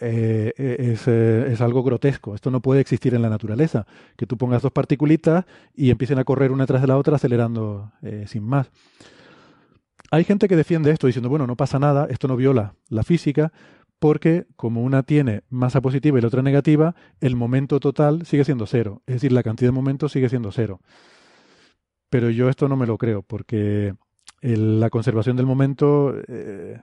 eh, 0.00 0.52
es, 0.56 1.06
eh, 1.06 1.52
es, 1.52 1.60
algo 1.60 1.82
grotesco. 1.82 2.34
Esto 2.34 2.50
no 2.50 2.60
puede 2.60 2.80
existir 2.80 3.14
en 3.14 3.22
la 3.22 3.28
naturaleza. 3.28 3.86
Que 4.16 4.26
tú 4.26 4.36
pongas 4.36 4.62
dos 4.62 4.72
particulitas 4.72 5.44
y 5.74 5.90
empiecen 5.90 6.18
a 6.18 6.24
correr 6.24 6.52
una 6.52 6.66
tras 6.66 6.80
de 6.80 6.88
la 6.88 6.96
otra 6.96 7.16
acelerando 7.16 7.92
eh, 8.02 8.24
sin 8.26 8.44
más. 8.44 8.70
Hay 10.12 10.24
gente 10.24 10.46
que 10.46 10.56
defiende 10.56 10.90
esto 10.90 11.06
diciendo, 11.06 11.30
bueno, 11.30 11.46
no 11.46 11.56
pasa 11.56 11.78
nada, 11.78 12.06
esto 12.10 12.28
no 12.28 12.36
viola 12.36 12.74
la 12.90 13.02
física, 13.02 13.50
porque 13.98 14.44
como 14.56 14.82
una 14.82 15.04
tiene 15.04 15.40
masa 15.48 15.80
positiva 15.80 16.18
y 16.18 16.20
la 16.20 16.28
otra 16.28 16.42
negativa, 16.42 16.94
el 17.22 17.34
momento 17.34 17.80
total 17.80 18.26
sigue 18.26 18.44
siendo 18.44 18.66
cero. 18.66 19.00
Es 19.06 19.14
decir, 19.14 19.32
la 19.32 19.42
cantidad 19.42 19.68
de 19.68 19.74
momentos 19.74 20.12
sigue 20.12 20.28
siendo 20.28 20.52
cero. 20.52 20.80
Pero 22.10 22.28
yo 22.28 22.50
esto 22.50 22.68
no 22.68 22.76
me 22.76 22.86
lo 22.86 22.98
creo, 22.98 23.22
porque 23.22 23.94
la 24.42 24.90
conservación 24.90 25.34
del 25.38 25.46
momento, 25.46 26.14
eh, 26.28 26.78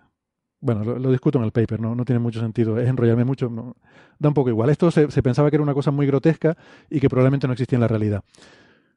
bueno, 0.59 0.83
lo, 0.83 1.11
discuto 1.11 1.37
en 1.37 1.45
el 1.45 1.51
paper, 1.51 1.79
¿no? 1.81 1.93
no 1.93 2.05
tiene 2.05 2.17
mucho 2.17 2.39
sentido, 2.39 2.79
es 2.79 2.89
enrollarme 2.89 3.25
mucho, 3.25 3.75
da 4.17 4.29
un 4.29 4.33
poco 4.33 4.49
igual. 4.49 4.71
Esto 4.71 4.89
se, 4.89 5.11
se 5.11 5.21
pensaba 5.21 5.51
que 5.51 5.57
era 5.57 5.63
una 5.63 5.75
cosa 5.75 5.91
muy 5.91 6.07
grotesca 6.07 6.57
y 6.89 6.99
que 6.99 7.09
probablemente 7.09 7.45
no 7.45 7.53
existía 7.53 7.77
en 7.77 7.81
la 7.81 7.87
realidad. 7.87 8.23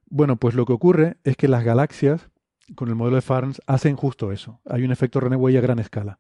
Bueno, 0.09 0.37
pues 0.37 0.55
lo 0.55 0.65
que 0.65 0.73
ocurre 0.73 1.19
es 1.23 1.37
que 1.37 1.49
las 1.49 1.65
galaxias 1.65 2.31
con 2.75 2.89
el 2.89 2.95
modelo 2.95 3.17
de 3.17 3.23
Farns 3.23 3.61
hacen 3.67 3.97
justo 3.97 4.33
eso. 4.33 4.61
Hay 4.69 4.85
un 4.85 4.93
efecto 4.93 5.21
Runaway 5.21 5.57
a 5.57 5.61
gran 5.61 5.79
escala. 5.79 6.19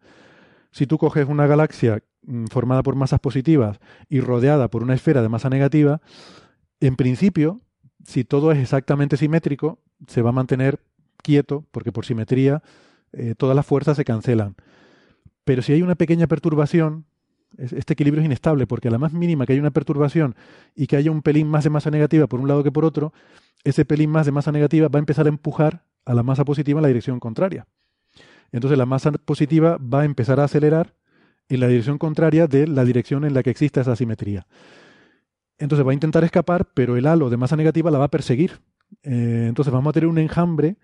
Si 0.70 0.86
tú 0.86 0.98
coges 0.98 1.28
una 1.28 1.46
galaxia 1.46 2.02
mm, 2.22 2.46
formada 2.46 2.82
por 2.82 2.96
masas 2.96 3.20
positivas 3.20 3.78
y 4.08 4.20
rodeada 4.20 4.68
por 4.68 4.82
una 4.82 4.94
esfera 4.94 5.22
de 5.22 5.28
masa 5.28 5.50
negativa, 5.50 6.00
en 6.80 6.96
principio, 6.96 7.60
si 8.04 8.24
todo 8.24 8.52
es 8.52 8.58
exactamente 8.58 9.16
simétrico, 9.16 9.78
se 10.06 10.22
va 10.22 10.30
a 10.30 10.32
mantener 10.32 10.80
quieto, 11.22 11.64
porque 11.70 11.92
por 11.92 12.04
simetría 12.04 12.62
eh, 13.12 13.34
todas 13.36 13.54
las 13.54 13.66
fuerzas 13.66 13.96
se 13.96 14.04
cancelan. 14.04 14.56
Pero 15.44 15.62
si 15.62 15.72
hay 15.72 15.82
una 15.82 15.94
pequeña 15.94 16.26
perturbación, 16.26 17.04
este 17.58 17.92
equilibrio 17.92 18.22
es 18.22 18.26
inestable, 18.26 18.66
porque 18.66 18.88
a 18.88 18.90
la 18.90 18.98
más 18.98 19.12
mínima 19.12 19.44
que 19.44 19.52
haya 19.52 19.60
una 19.60 19.70
perturbación 19.70 20.34
y 20.74 20.86
que 20.86 20.96
haya 20.96 21.10
un 21.10 21.22
pelín 21.22 21.48
más 21.48 21.64
de 21.64 21.70
masa 21.70 21.90
negativa 21.90 22.26
por 22.26 22.40
un 22.40 22.48
lado 22.48 22.62
que 22.62 22.72
por 22.72 22.84
otro, 22.84 23.12
ese 23.64 23.84
pelín 23.84 24.10
más 24.10 24.26
de 24.26 24.32
masa 24.32 24.52
negativa 24.52 24.88
va 24.88 24.98
a 24.98 25.00
empezar 25.00 25.26
a 25.26 25.28
empujar 25.28 25.84
a 26.04 26.14
la 26.14 26.22
masa 26.22 26.44
positiva 26.44 26.78
en 26.78 26.82
la 26.82 26.88
dirección 26.88 27.20
contraria. 27.20 27.66
Entonces 28.50 28.78
la 28.78 28.86
masa 28.86 29.12
positiva 29.12 29.78
va 29.78 30.02
a 30.02 30.04
empezar 30.04 30.40
a 30.40 30.44
acelerar 30.44 30.94
en 31.48 31.60
la 31.60 31.68
dirección 31.68 31.98
contraria 31.98 32.46
de 32.46 32.66
la 32.66 32.84
dirección 32.84 33.24
en 33.24 33.34
la 33.34 33.42
que 33.42 33.50
existe 33.50 33.80
esa 33.80 33.96
simetría. 33.96 34.46
Entonces 35.58 35.86
va 35.86 35.92
a 35.92 35.94
intentar 35.94 36.24
escapar, 36.24 36.68
pero 36.74 36.96
el 36.96 37.06
halo 37.06 37.30
de 37.30 37.36
masa 37.36 37.56
negativa 37.56 37.90
la 37.90 37.98
va 37.98 38.06
a 38.06 38.10
perseguir. 38.10 38.60
Eh, 39.02 39.46
entonces 39.48 39.72
vamos 39.72 39.90
a 39.90 39.92
tener 39.92 40.08
un 40.08 40.18
enjambre, 40.18 40.76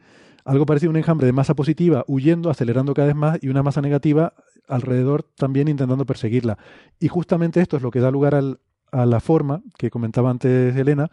algo 0.45 0.67
parecido 0.67 0.91
a 0.91 0.93
un 0.93 0.97
enjambre 0.97 1.27
de 1.27 1.33
masa 1.33 1.55
positiva 1.55 2.05
huyendo, 2.07 2.51
acelerando 2.51 2.95
cada 2.95 3.09
vez 3.09 3.17
más, 3.17 3.39
y 3.43 3.49
una 3.49 3.63
masa 3.63 3.83
negativa 3.83 4.35
alrededor 4.69 5.23
también 5.23 5.69
intentando 5.69 6.07
perseguirla. 6.07 6.59
Y 7.01 7.09
justamente 7.09 7.61
esto 7.61 7.77
es 7.77 7.83
lo 7.83 7.91
que 7.91 8.01
da 8.01 8.11
lugar 8.11 8.35
a 8.35 9.07
la 9.07 9.21
forma 9.21 9.63
que 9.77 9.91
comentaba 9.91 10.31
antes 10.31 10.77
Elena, 10.77 11.11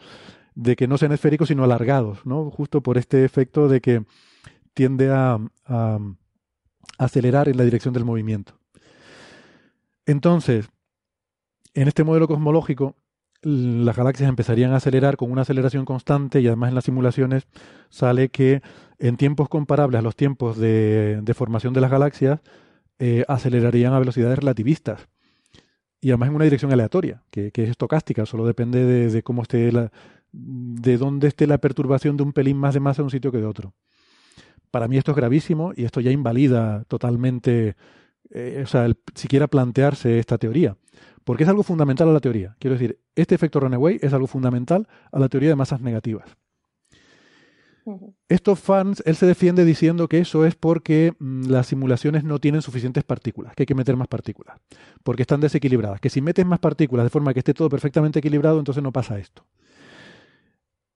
de 0.56 0.76
que 0.76 0.88
no 0.88 0.98
sean 0.98 1.12
esféricos 1.12 1.50
sino 1.50 1.64
alargados, 1.64 2.26
¿no? 2.26 2.50
Justo 2.50 2.82
por 2.82 2.98
este 2.98 3.26
efecto 3.26 3.68
de 3.68 3.82
que 3.82 4.04
tiende 4.74 5.12
a 5.12 5.40
acelerar 6.98 7.50
en 7.50 7.58
la 7.58 7.64
dirección 7.64 7.94
del 7.94 8.06
movimiento. 8.06 8.58
Entonces, 10.06 10.70
en 11.74 11.88
este 11.88 12.04
modelo 12.04 12.28
cosmológico, 12.28 12.96
las 13.42 13.96
galaxias 13.96 14.30
empezarían 14.30 14.72
a 14.72 14.78
acelerar 14.78 15.18
con 15.18 15.32
una 15.32 15.42
aceleración 15.42 15.86
constante 15.86 16.42
y 16.42 16.48
además 16.48 16.70
en 16.70 16.76
las 16.76 16.86
simulaciones 16.86 17.48
sale 17.90 18.30
que 18.30 18.62
en 18.98 19.18
tiempos 19.18 19.50
comparables 19.50 20.00
a 20.00 20.02
los 20.02 20.16
tiempos 20.16 20.58
de, 20.58 21.22
formación 21.36 21.74
de 21.74 21.82
las 21.82 21.92
galaxias 21.92 22.40
eh, 22.98 23.24
acelerarían 23.28 23.94
a 23.94 24.00
velocidades 24.00 24.40
relativistas 24.40 25.08
y 26.02 26.10
además 26.10 26.30
en 26.30 26.36
una 26.36 26.44
dirección 26.44 26.72
aleatoria, 26.72 27.24
que, 27.30 27.52
es 27.54 27.70
estocástica, 27.70 28.26
solo 28.26 28.46
depende 28.46 29.10
de, 29.10 29.24
cómo 29.24 29.42
esté 29.42 29.72
la, 29.72 29.92
de 30.36 30.98
dónde 30.98 31.28
esté 31.28 31.48
la 31.48 31.60
perturbación 31.60 32.18
de 32.18 32.24
un 32.24 32.34
pelín 32.34 32.58
más 32.58 32.74
de 32.74 32.80
masa 32.80 33.02
en 33.02 33.06
un 33.06 33.12
sitio 33.12 33.32
que 33.32 33.38
de 33.38 33.46
otro. 33.46 33.74
Para 34.72 34.88
mí 34.88 34.98
esto 34.98 35.12
es 35.12 35.18
gravísimo 35.18 35.72
y 35.76 35.86
esto 35.86 36.02
ya 36.02 36.12
invalida 36.12 36.84
totalmente, 36.88 37.76
eh, 38.32 38.62
o 38.64 38.68
sea, 38.68 38.86
el, 38.86 38.98
siquiera 39.16 39.48
plantearse 39.48 40.20
esta 40.20 40.38
teoría. 40.38 40.78
Porque 41.24 41.44
es 41.44 41.50
algo 41.50 41.64
fundamental 41.64 42.10
a 42.10 42.14
la 42.14 42.20
teoría. 42.20 42.56
Quiero 42.60 42.76
decir, 42.76 43.00
este 43.16 43.34
efecto 43.34 43.60
runaway 43.60 43.98
es 44.02 44.14
algo 44.14 44.28
fundamental 44.28 44.88
a 45.12 45.20
la 45.20 45.30
teoría 45.30 45.50
de 45.50 45.56
masas 45.56 45.82
negativas. 45.82 46.36
Estos 48.28 48.60
fans, 48.60 49.04
él 49.06 49.16
se 49.16 49.28
defiende 49.28 49.64
diciendo 49.64 50.08
que 50.08 50.18
eso 50.18 50.46
es 50.46 50.56
porque 50.56 51.14
mm, 51.20 51.50
las 51.50 51.68
simulaciones 51.68 52.24
no 52.24 52.40
tienen 52.40 52.64
suficientes 52.64 53.04
partículas, 53.04 53.54
que 53.56 53.64
hay 53.64 53.68
que 53.68 53.76
meter 53.76 53.96
más 53.96 54.08
partículas, 54.08 54.58
porque 55.04 55.22
están 55.22 55.40
desequilibradas, 55.40 56.02
que 56.02 56.10
si 56.10 56.20
metes 56.20 56.46
más 56.46 56.60
partículas 56.60 57.06
de 57.06 57.12
forma 57.12 57.34
que 57.34 57.40
esté 57.40 57.54
todo 57.54 57.70
perfectamente 57.70 58.20
equilibrado, 58.20 58.58
entonces 58.58 58.84
no 58.84 58.92
pasa 58.92 59.20
esto. 59.20 59.46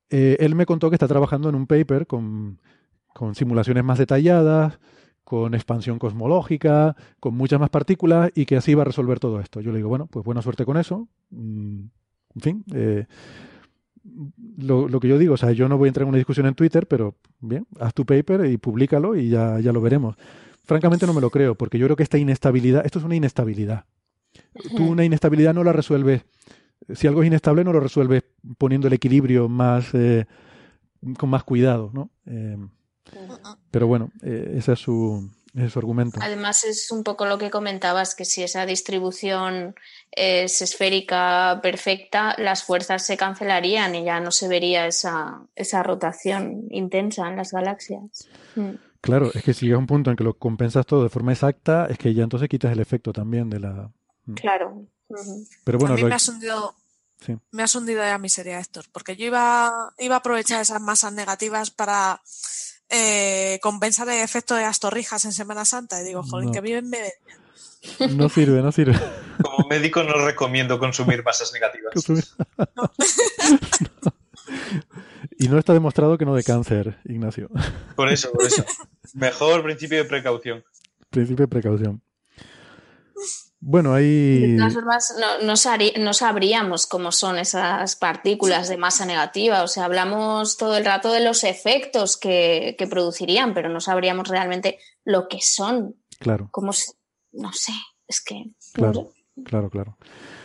Eh, 0.10 0.38
él 0.40 0.56
me 0.56 0.66
contó 0.66 0.90
que 0.90 0.96
está 0.96 1.08
trabajando 1.08 1.50
en 1.50 1.56
un 1.56 1.68
paper 1.68 2.08
con 2.08 2.60
con 3.14 3.36
simulaciones 3.36 3.84
más 3.84 3.98
detalladas, 3.98 4.80
con 5.24 5.54
expansión 5.54 6.00
cosmológica, 6.00 6.96
con 7.20 7.36
muchas 7.36 7.60
más 7.60 7.70
partículas 7.70 8.32
y 8.34 8.46
que 8.46 8.56
así 8.58 8.74
va 8.74 8.84
a 8.84 8.86
resolver 8.86 9.20
todo 9.20 9.40
esto. 9.40 9.62
Yo 9.62 9.72
le 9.72 9.78
digo, 9.78 9.90
bueno, 9.90 10.08
pues 10.08 10.26
buena 10.26 10.42
suerte 10.42 10.66
con 10.66 10.78
eso. 10.78 11.08
Mm, 11.30 11.82
en 12.36 12.42
fin, 12.42 12.64
eh, 12.74 13.06
lo, 14.58 15.00
que 15.00 15.08
yo 15.08 15.18
digo, 15.18 15.34
o 15.34 15.38
sea, 15.38 15.52
yo 15.52 15.68
no 15.68 15.78
voy 15.78 15.88
a 15.88 15.90
entrar 15.90 16.04
en 16.04 16.10
una 16.10 16.18
discusión 16.18 16.46
en 16.46 16.56
Twitter, 16.56 16.88
pero 16.88 17.16
bien, 17.42 17.68
haz 17.80 17.94
tu 17.94 18.06
paper 18.06 18.46
y 18.46 18.58
públicalo 18.58 19.16
y 19.16 19.30
ya, 19.30 19.60
ya 19.60 19.74
lo 19.74 19.82
veremos. 19.82 20.16
Francamente 20.64 21.06
no 21.06 21.14
me 21.14 21.22
lo 21.22 21.30
creo, 21.30 21.56
porque 21.56 21.78
yo 21.78 21.88
creo 21.88 21.96
que 21.96 22.04
esta 22.04 22.18
inestabilidad, 22.18 22.86
esto 22.86 23.00
es 23.00 23.06
una 23.06 23.16
inestabilidad. 23.16 23.86
Tú 24.78 24.92
una 24.92 25.04
inestabilidad 25.04 25.54
no 25.54 25.64
la 25.64 25.74
resuelves, 25.74 26.24
si 26.94 27.08
algo 27.08 27.22
es 27.22 27.28
inestable 27.28 27.64
no 27.64 27.74
lo 27.74 27.80
resuelves 27.80 28.24
poniendo 28.58 28.88
el 28.88 28.94
equilibrio 28.94 29.50
más, 29.50 29.94
eh, 29.94 30.26
con 31.18 31.30
más 31.30 31.44
cuidado, 31.44 31.92
¿no? 31.94 32.10
Eh, 32.26 32.58
pero 33.72 33.88
bueno, 33.88 34.12
eh, 34.22 34.56
ese, 34.58 34.74
es 34.74 34.80
su, 34.80 35.30
argumento. 35.76 36.20
Además 36.22 36.64
es 36.64 36.92
un 36.92 37.04
poco 37.04 37.26
lo 37.26 37.38
que 37.38 37.50
comentabas, 37.50 38.14
que 38.16 38.26
si 38.26 38.44
esa 38.44 38.66
distribución 38.66 39.76
es 40.12 40.62
esférica 40.62 41.60
perfecta, 41.64 42.36
las 42.38 42.64
fuerzas 42.64 43.06
se 43.06 43.18
cancelarían 43.18 43.96
y 43.96 44.04
ya 44.04 44.20
no 44.20 44.32
se 44.32 44.48
vería 44.48 44.86
esa, 44.86 45.42
esa 45.56 45.82
rotación 45.82 46.68
intensa 46.70 47.28
en 47.28 47.38
las 47.38 47.52
galaxias. 47.52 48.30
Mm. 48.56 48.76
Claro, 49.02 49.32
es 49.34 49.44
que 49.44 49.54
si 49.54 49.66
llega 49.66 49.78
un 49.78 49.88
punto 49.88 50.10
en 50.10 50.18
que 50.18 50.26
lo 50.26 50.38
compensas 50.38 50.86
todo 50.86 51.04
de 51.04 51.10
forma 51.10 51.32
exacta, 51.32 51.88
es 51.90 51.98
que 51.98 52.14
ya 52.14 52.24
entonces 52.24 52.50
quitas 52.50 52.72
el 52.74 52.80
efecto 52.80 53.14
también 53.14 53.50
de 53.50 53.60
la... 53.60 53.92
Pero 55.64 55.78
bueno, 55.78 55.96
a 55.96 55.98
mí 55.98 56.04
me, 56.04 56.14
ha 56.14 56.20
hundido, 56.28 56.76
me 57.52 57.64
has 57.64 57.76
hundido 57.76 58.04
ya 58.04 58.18
miseria, 58.18 58.60
Héctor, 58.60 58.86
porque 58.92 59.16
yo 59.16 59.26
iba, 59.26 59.94
iba 59.98 60.16
a 60.16 60.20
aprovechar 60.20 60.62
esas 60.62 60.82
masas 60.82 61.14
negativas 61.14 61.72
para 61.72 62.22
eh, 62.90 63.60
compensa 63.62 64.04
el 64.04 64.24
efecto 64.24 64.56
de 64.56 64.64
las 64.64 64.80
torrijas 64.80 65.26
en 65.26 65.34
Semana 65.34 65.66
Santa. 65.66 66.02
Y 66.02 66.06
digo, 66.06 66.24
joder, 66.24 66.52
que 66.52 66.62
viven 66.62 66.90
bebé. 66.90 67.14
No 68.12 68.30
sirve, 68.30 68.62
no 68.62 68.72
sirve. 68.72 69.00
Como 69.42 69.68
médico 69.70 70.04
no 70.04 70.26
recomiendo 70.26 70.80
consumir 70.80 71.24
masas 71.24 71.54
negativas. 71.54 71.94
Y 75.42 75.48
no 75.48 75.58
está 75.58 75.72
demostrado 75.72 76.18
que 76.18 76.26
no 76.26 76.36
de 76.36 76.44
cáncer, 76.44 77.00
Ignacio. 77.06 77.50
Por 77.96 78.12
eso, 78.12 78.30
por 78.34 78.44
eso. 78.44 78.66
Mejor 79.14 79.64
principio 79.64 80.00
de 80.00 80.04
precaución. 80.04 80.66
Principio 81.10 81.44
de 81.44 81.48
precaución. 81.48 82.02
Bueno, 83.62 83.94
ahí. 83.94 84.54
De 84.54 84.58
todas 84.58 84.74
formas, 84.74 85.16
no, 85.44 86.14
sabríamos 86.14 86.88
cómo 86.88 87.12
son 87.12 87.38
esas 87.38 87.96
partículas 87.98 88.70
de 88.70 88.78
masa 88.78 89.06
negativa. 89.06 89.64
O 89.64 89.68
sea, 89.68 89.86
hablamos 89.86 90.56
todo 90.58 90.78
el 90.78 90.86
rato 90.86 91.12
de 91.12 91.20
los 91.20 91.44
efectos 91.44 92.18
que, 92.18 92.76
producirían, 92.90 93.54
pero 93.54 93.70
no 93.70 93.82
sabríamos 93.82 94.30
realmente 94.30 94.80
lo 95.04 95.28
que 95.28 95.40
son. 95.42 95.96
Claro. 96.20 96.48
Cómo 96.52 96.72
no 97.34 97.54
sé, 97.54 97.74
es 98.08 98.22
que. 98.22 98.46
Claro, 98.74 99.12
claro, 99.44 99.70
claro. 99.70 99.98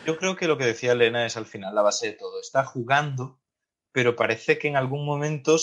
Yo 0.06 0.18
creo 0.18 0.36
que 0.36 0.48
lo 0.48 0.58
que 0.58 0.66
decía 0.66 0.92
Elena 0.92 1.24
es 1.24 1.36
al 1.36 1.46
final 1.46 1.74
la 1.74 1.82
base 1.82 2.08
de 2.08 2.12
todo. 2.14 2.40
Está 2.40 2.64
jugando, 2.64 3.40
pero 3.92 4.16
parece 4.16 4.58
que 4.58 4.68
en 4.68 4.76
algún 4.76 5.06
momento 5.06 5.56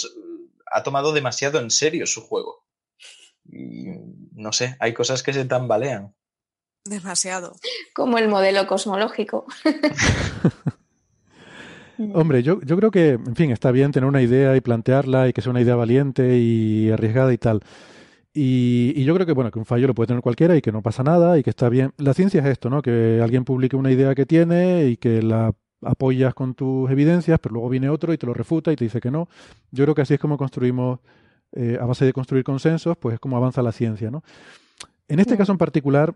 ha 0.72 0.84
tomado 0.84 1.12
demasiado 1.12 1.60
en 1.60 1.70
serio 1.70 2.08
su 2.08 2.22
juego. 2.22 2.66
Y 3.44 3.88
no 4.32 4.54
sé, 4.54 4.78
hay 4.80 4.94
cosas 4.94 5.22
que 5.22 5.34
se 5.34 5.46
tambalean. 5.46 6.16
Demasiado. 6.86 7.54
Como 7.94 8.18
el 8.18 8.28
modelo 8.28 8.66
cosmológico. 8.68 9.46
Hombre, 12.14 12.42
yo, 12.42 12.60
yo 12.62 12.78
creo 12.78 12.90
que, 12.90 13.10
en 13.12 13.36
fin, 13.36 13.52
está 13.52 13.72
bien 13.72 13.92
tener 13.92 14.08
una 14.08 14.22
idea 14.22 14.56
y 14.56 14.62
plantearla 14.62 15.28
y 15.28 15.34
que 15.34 15.42
sea 15.42 15.52
una 15.52 15.62
idea 15.62 15.76
valiente 15.76 16.38
y 16.38 16.90
arriesgada 16.90 17.32
y 17.32 17.38
tal. 17.38 17.62
Y, 18.34 18.94
y, 18.96 19.04
yo 19.04 19.14
creo 19.14 19.28
que, 19.28 19.34
bueno, 19.34 19.52
que 19.52 19.60
un 19.60 19.66
fallo 19.66 19.88
lo 19.88 19.94
puede 19.94 20.08
tener 20.08 20.24
cualquiera 20.24 20.56
y 20.56 20.62
que 20.62 20.72
no 20.72 20.82
pasa 20.82 21.04
nada 21.04 21.38
y 21.38 21.44
que 21.44 21.50
está 21.52 21.70
bien. 21.70 21.94
La 21.98 22.14
ciencia 22.14 22.42
es 22.42 22.48
esto, 22.48 22.70
¿no? 22.70 22.82
Que 22.82 23.20
alguien 23.22 23.46
publique 23.46 23.76
una 23.76 23.92
idea 23.92 24.16
que 24.16 24.26
tiene 24.26 24.86
y 24.86 24.98
que 24.98 25.22
la 25.22 25.54
apoyas 25.84 26.34
con 26.34 26.54
tus 26.54 26.90
evidencias, 26.90 27.40
pero 27.40 27.54
luego 27.54 27.70
viene 27.70 27.90
otro 27.90 28.14
y 28.14 28.18
te 28.18 28.26
lo 28.26 28.34
refuta 28.34 28.72
y 28.72 28.76
te 28.76 28.86
dice 28.86 29.02
que 29.02 29.12
no. 29.12 29.28
Yo 29.72 29.84
creo 29.86 29.96
que 29.96 30.02
así 30.02 30.14
es 30.14 30.20
como 30.20 30.38
construimos, 30.38 31.00
eh, 31.54 31.78
a 31.80 31.86
base 31.86 32.06
de 32.06 32.14
construir 32.14 32.44
consensos, 32.44 32.98
pues 32.98 33.16
es 33.16 33.20
como 33.20 33.38
avanza 33.38 33.62
la 33.62 33.72
ciencia, 33.72 34.10
¿no? 34.12 34.24
En 35.08 35.20
este 35.20 35.36
caso 35.38 35.52
en 35.52 35.58
particular, 35.58 36.16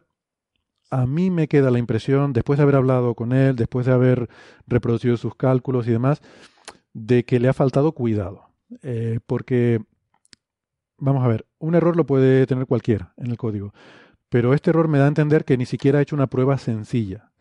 a 0.90 1.06
mí 1.06 1.30
me 1.30 1.48
queda 1.48 1.72
la 1.72 1.80
impresión, 1.80 2.34
después 2.34 2.58
de 2.58 2.64
haber 2.64 2.76
hablado 2.76 3.16
con 3.16 3.34
él, 3.34 3.56
después 3.56 3.86
de 3.86 3.94
haber 3.94 4.30
reproducido 4.68 5.18
sus 5.18 5.36
cálculos 5.36 5.88
y 5.88 5.92
demás, 5.92 6.22
de 6.94 7.26
que 7.26 7.40
le 7.40 7.48
ha 7.48 7.54
faltado 7.54 7.92
cuidado. 7.94 8.50
Eh, 8.82 9.20
porque, 9.26 9.82
vamos 10.98 11.24
a 11.24 11.28
ver, 11.28 11.46
un 11.60 11.76
error 11.76 11.96
lo 11.96 12.06
puede 12.06 12.46
tener 12.48 12.66
cualquiera 12.66 13.14
en 13.18 13.28
el 13.32 13.38
código, 13.38 13.74
pero 14.30 14.54
este 14.54 14.72
error 14.72 14.88
me 14.88 14.98
da 14.98 15.06
a 15.06 15.10
entender 15.10 15.46
que 15.46 15.58
ni 15.58 15.66
siquiera 15.66 16.00
ha 16.00 16.02
hecho 16.02 16.16
una 16.16 16.28
prueba 16.28 16.58
sencilla. 16.58 17.32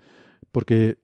Porque 0.52 0.98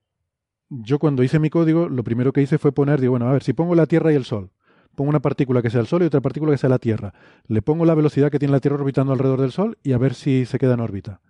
yo 0.69 0.99
cuando 0.99 1.23
hice 1.23 1.39
mi 1.39 1.51
código, 1.51 1.89
lo 1.89 2.05
primero 2.05 2.33
que 2.33 2.43
hice 2.43 2.59
fue 2.59 2.73
poner, 2.73 3.01
digo, 3.01 3.13
bueno, 3.13 3.29
a 3.29 3.33
ver, 3.33 3.43
si 3.43 3.53
pongo 3.53 3.75
la 3.75 3.87
Tierra 3.87 4.13
y 4.13 4.17
el 4.17 4.25
Sol, 4.25 4.51
pongo 4.95 5.11
una 5.11 5.21
partícula 5.21 5.63
que 5.63 5.71
sea 5.71 5.81
el 5.81 5.87
Sol 5.87 6.03
y 6.03 6.07
otra 6.07 6.21
partícula 6.21 6.53
que 6.53 6.59
sea 6.59 6.71
la 6.71 6.79
Tierra, 6.79 7.13
le 7.47 7.63
pongo 7.63 7.85
la 7.85 7.95
velocidad 7.95 8.31
que 8.31 8.39
tiene 8.39 8.53
la 8.53 8.61
Tierra 8.61 8.77
orbitando 8.77 9.13
alrededor 9.13 9.41
del 9.41 9.53
Sol 9.53 9.79
y 9.83 9.93
a 9.93 9.99
ver 9.99 10.15
si 10.15 10.47
se 10.47 10.59
queda 10.59 10.75
en 10.75 10.81
órbita. 10.81 11.21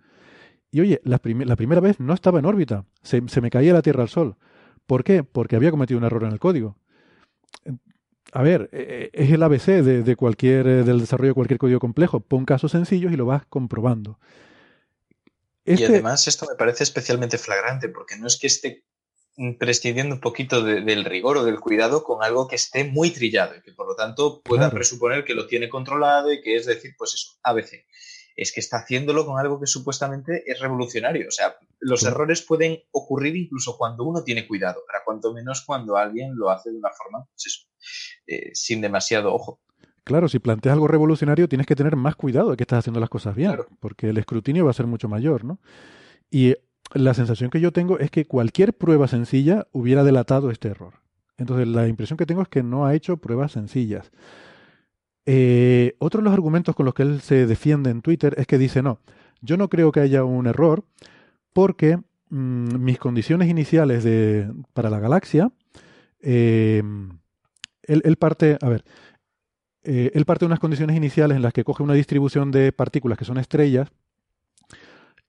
Y 0.71 0.79
oye, 0.79 1.01
la, 1.03 1.17
primera 1.19 1.81
vez 1.81 1.99
no 1.99 2.13
estaba 2.13 2.39
en 2.39 2.45
órbita, 2.45 2.85
se, 3.03 3.21
me 3.41 3.49
caía 3.49 3.73
la 3.73 3.81
Tierra 3.81 4.03
al 4.03 4.09
Sol. 4.09 4.37
¿Por 4.87 5.03
qué? 5.03 5.23
Porque 5.23 5.57
había 5.57 5.71
cometido 5.71 5.97
un 5.97 6.05
error 6.05 6.23
en 6.23 6.31
el 6.31 6.39
código. 6.39 6.77
A 8.33 8.41
ver, 8.41 8.69
e, 8.71 9.09
e, 9.13 9.23
es 9.23 9.31
el 9.31 9.43
ABC 9.43 9.81
de, 9.83 10.15
cualquier, 10.15 10.65
eh, 10.67 10.83
del 10.83 11.01
desarrollo 11.01 11.31
de 11.31 11.35
cualquier 11.35 11.59
código 11.59 11.79
complejo. 11.81 12.21
Pon 12.21 12.45
casos 12.45 12.71
sencillos 12.71 13.11
y 13.11 13.17
lo 13.17 13.25
vas 13.25 13.45
comprobando. 13.47 14.17
Y 15.65 15.73
Este- 15.73 15.87
además 15.87 16.25
esto 16.27 16.45
me 16.49 16.55
parece 16.55 16.83
especialmente 16.83 17.37
flagrante 17.37 17.89
porque 17.89 18.17
no 18.17 18.27
es 18.27 18.39
que 18.39 18.47
esté 18.47 18.85
prescindiendo 19.59 20.15
un 20.15 20.21
poquito 20.21 20.63
de- 20.63 20.81
del 20.81 21.03
rigor 21.03 21.37
o 21.37 21.43
del 21.43 21.59
cuidado 21.59 22.03
con 22.03 22.23
algo 22.23 22.47
que 22.47 22.55
esté 22.55 22.85
muy 22.85 23.11
trillado 23.11 23.55
y 23.57 23.61
que 23.61 23.71
por 23.73 23.87
lo 23.87 23.95
tanto 23.95 24.41
pueda 24.41 24.63
Claro. 24.63 24.75
presuponer 24.75 25.25
que 25.25 25.33
lo 25.35 25.47
tiene 25.47 25.67
controlado 25.69 26.31
y 26.31 26.41
que 26.41 26.55
es 26.55 26.65
decir, 26.65 26.93
pues 26.97 27.13
eso, 27.13 27.37
ABC. 27.43 27.85
Es 28.35 28.51
que 28.53 28.59
está 28.59 28.77
haciéndolo 28.77 29.25
con 29.25 29.39
algo 29.39 29.59
que 29.59 29.67
supuestamente 29.67 30.43
es 30.49 30.59
revolucionario. 30.59 31.27
O 31.27 31.31
sea, 31.31 31.55
los 31.79 32.03
errores 32.03 32.41
pueden 32.41 32.79
ocurrir 32.91 33.35
incluso 33.35 33.77
cuando 33.77 34.03
uno 34.03 34.23
tiene 34.23 34.47
cuidado, 34.47 34.81
para 34.87 35.03
cuanto 35.03 35.33
menos 35.33 35.63
cuando 35.65 35.97
alguien 35.97 36.35
lo 36.35 36.49
hace 36.49 36.71
de 36.71 36.77
una 36.77 36.89
forma, 36.91 37.25
pues 37.25 37.45
eso, 37.47 37.67
eh, 38.27 38.51
sin 38.53 38.81
demasiado 38.81 39.33
ojo. 39.33 39.59
Claro, 40.03 40.27
si 40.27 40.39
planteas 40.39 40.73
algo 40.73 40.87
revolucionario 40.87 41.47
tienes 41.47 41.67
que 41.67 41.75
tener 41.75 41.95
más 41.95 42.15
cuidado 42.15 42.51
de 42.51 42.57
que 42.57 42.63
estás 42.63 42.79
haciendo 42.79 42.99
las 42.99 43.09
cosas 43.09 43.35
bien, 43.35 43.51
Claro. 43.51 43.67
porque 43.79 44.09
el 44.09 44.17
escrutinio 44.17 44.65
va 44.65 44.71
a 44.71 44.73
ser 44.73 44.87
mucho 44.87 45.07
mayor, 45.07 45.43
¿no? 45.43 45.59
Y 46.29 46.55
la 46.93 47.13
sensación 47.13 47.49
que 47.49 47.59
yo 47.59 47.71
tengo 47.71 47.99
es 47.99 48.09
que 48.09 48.25
cualquier 48.25 48.73
prueba 48.73 49.07
sencilla 49.07 49.67
hubiera 49.71 50.03
delatado 50.03 50.49
este 50.49 50.69
error. 50.69 50.95
Entonces, 51.37 51.67
la 51.67 51.87
impresión 51.87 52.17
que 52.17 52.25
tengo 52.25 52.41
es 52.41 52.47
que 52.49 52.63
no 52.63 52.85
ha 52.85 52.93
hecho 52.95 53.17
pruebas 53.17 53.51
sencillas. 53.53 54.11
Eh, 55.25 55.95
otro 55.99 56.19
de 56.19 56.25
los 56.25 56.33
argumentos 56.33 56.75
con 56.75 56.85
los 56.85 56.93
que 56.93 57.03
él 57.03 57.21
se 57.21 57.45
defiende 57.45 57.89
en 57.89 58.01
Twitter 58.01 58.33
es 58.37 58.47
que 58.47 58.57
dice, 58.57 58.81
no, 58.81 58.99
yo 59.41 59.57
no 59.57 59.69
creo 59.69 59.91
que 59.91 59.99
haya 59.99 60.23
un 60.23 60.47
error 60.47 60.83
porque 61.53 61.97
mm, 62.29 62.77
mis 62.77 62.97
condiciones 62.97 63.49
iniciales 63.49 64.03
de, 64.03 64.51
para 64.73 64.89
la 64.89 64.99
galaxia, 64.99 65.51
eh, 66.21 66.83
él, 67.83 68.15
parte, 68.17 68.57
a 68.61 68.69
ver, 68.69 68.83
eh, 69.83 70.11
él 70.13 70.25
parte 70.25 70.45
de 70.45 70.47
unas 70.47 70.59
condiciones 70.59 70.95
iniciales 70.95 71.35
en 71.35 71.41
las 71.41 71.53
que 71.53 71.63
coge 71.63 71.83
una 71.83 71.93
distribución 71.93 72.51
de 72.51 72.71
partículas 72.71 73.17
que 73.17 73.25
son 73.25 73.37
estrellas 73.37 73.89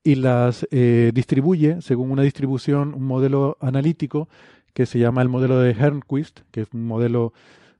y 0.04 0.16
las 0.16 0.66
eh, 0.70 1.12
distribuye 1.14 1.80
según 1.80 2.10
una 2.10 2.22
distribución, 2.22 2.94
un 2.94 3.04
modelo 3.04 3.56
analítico 3.60 4.28
que 4.74 4.86
se 4.86 4.98
llama 4.98 5.22
el 5.22 5.28
modelo 5.28 5.60
de 5.60 5.70
Hernquist, 5.70 6.40
que 6.50 6.62
es 6.62 6.68
un 6.72 6.86
modelo 6.86 7.32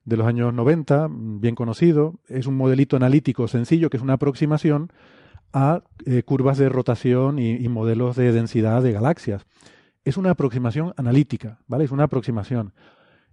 de 0.05 0.16
los 0.16 0.27
años 0.27 0.53
90, 0.53 1.09
mm, 1.09 1.41
bien 1.41 1.55
conocido. 1.55 2.15
Es 2.29 2.47
un 2.47 2.57
modelito 2.57 2.97
analítico 2.97 3.49
sencillo, 3.49 3.91
que 3.91 3.97
es 3.97 4.03
una 4.03 4.15
aproximación 4.15 4.93
a 5.53 5.83
eh, 6.07 6.23
curvas 6.23 6.59
de 6.59 6.69
rotación 6.69 7.39
y, 7.39 7.53
y 7.57 7.69
modelos 7.69 8.16
de 8.16 8.33
densidad 8.33 8.83
de 8.83 8.93
galaxias. 8.93 9.47
Es 10.05 10.16
una 10.16 10.31
aproximación 10.31 10.95
analítica, 10.97 11.61
¿vale? 11.69 11.85
Es 11.85 11.91
una 11.91 12.05
aproximación. 12.05 12.73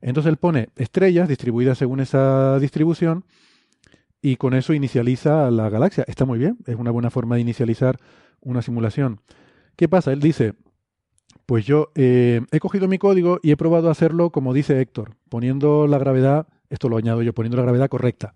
Entonces 0.01 0.29
él 0.29 0.37
pone 0.37 0.69
estrellas 0.75 1.27
distribuidas 1.27 1.77
según 1.77 1.99
esa 1.99 2.59
distribución 2.59 3.25
y 4.21 4.35
con 4.35 4.53
eso 4.53 4.73
inicializa 4.73 5.49
la 5.51 5.69
galaxia. 5.69 6.03
Está 6.07 6.25
muy 6.25 6.39
bien, 6.39 6.57
es 6.65 6.75
una 6.75 6.91
buena 6.91 7.09
forma 7.09 7.35
de 7.35 7.41
inicializar 7.41 7.97
una 8.41 8.61
simulación. 8.61 9.21
¿Qué 9.75 9.87
pasa? 9.87 10.11
Él 10.11 10.19
dice, 10.19 10.53
pues 11.45 11.65
yo 11.65 11.91
eh, 11.95 12.41
he 12.51 12.59
cogido 12.59 12.87
mi 12.87 12.97
código 12.97 13.39
y 13.41 13.51
he 13.51 13.57
probado 13.57 13.89
a 13.89 13.91
hacerlo 13.91 14.29
como 14.29 14.53
dice 14.53 14.79
Héctor, 14.81 15.15
poniendo 15.29 15.87
la 15.87 15.97
gravedad, 15.97 16.47
esto 16.69 16.89
lo 16.89 16.97
añado 16.97 17.21
yo, 17.21 17.33
poniendo 17.33 17.57
la 17.57 17.63
gravedad 17.63 17.89
correcta. 17.89 18.33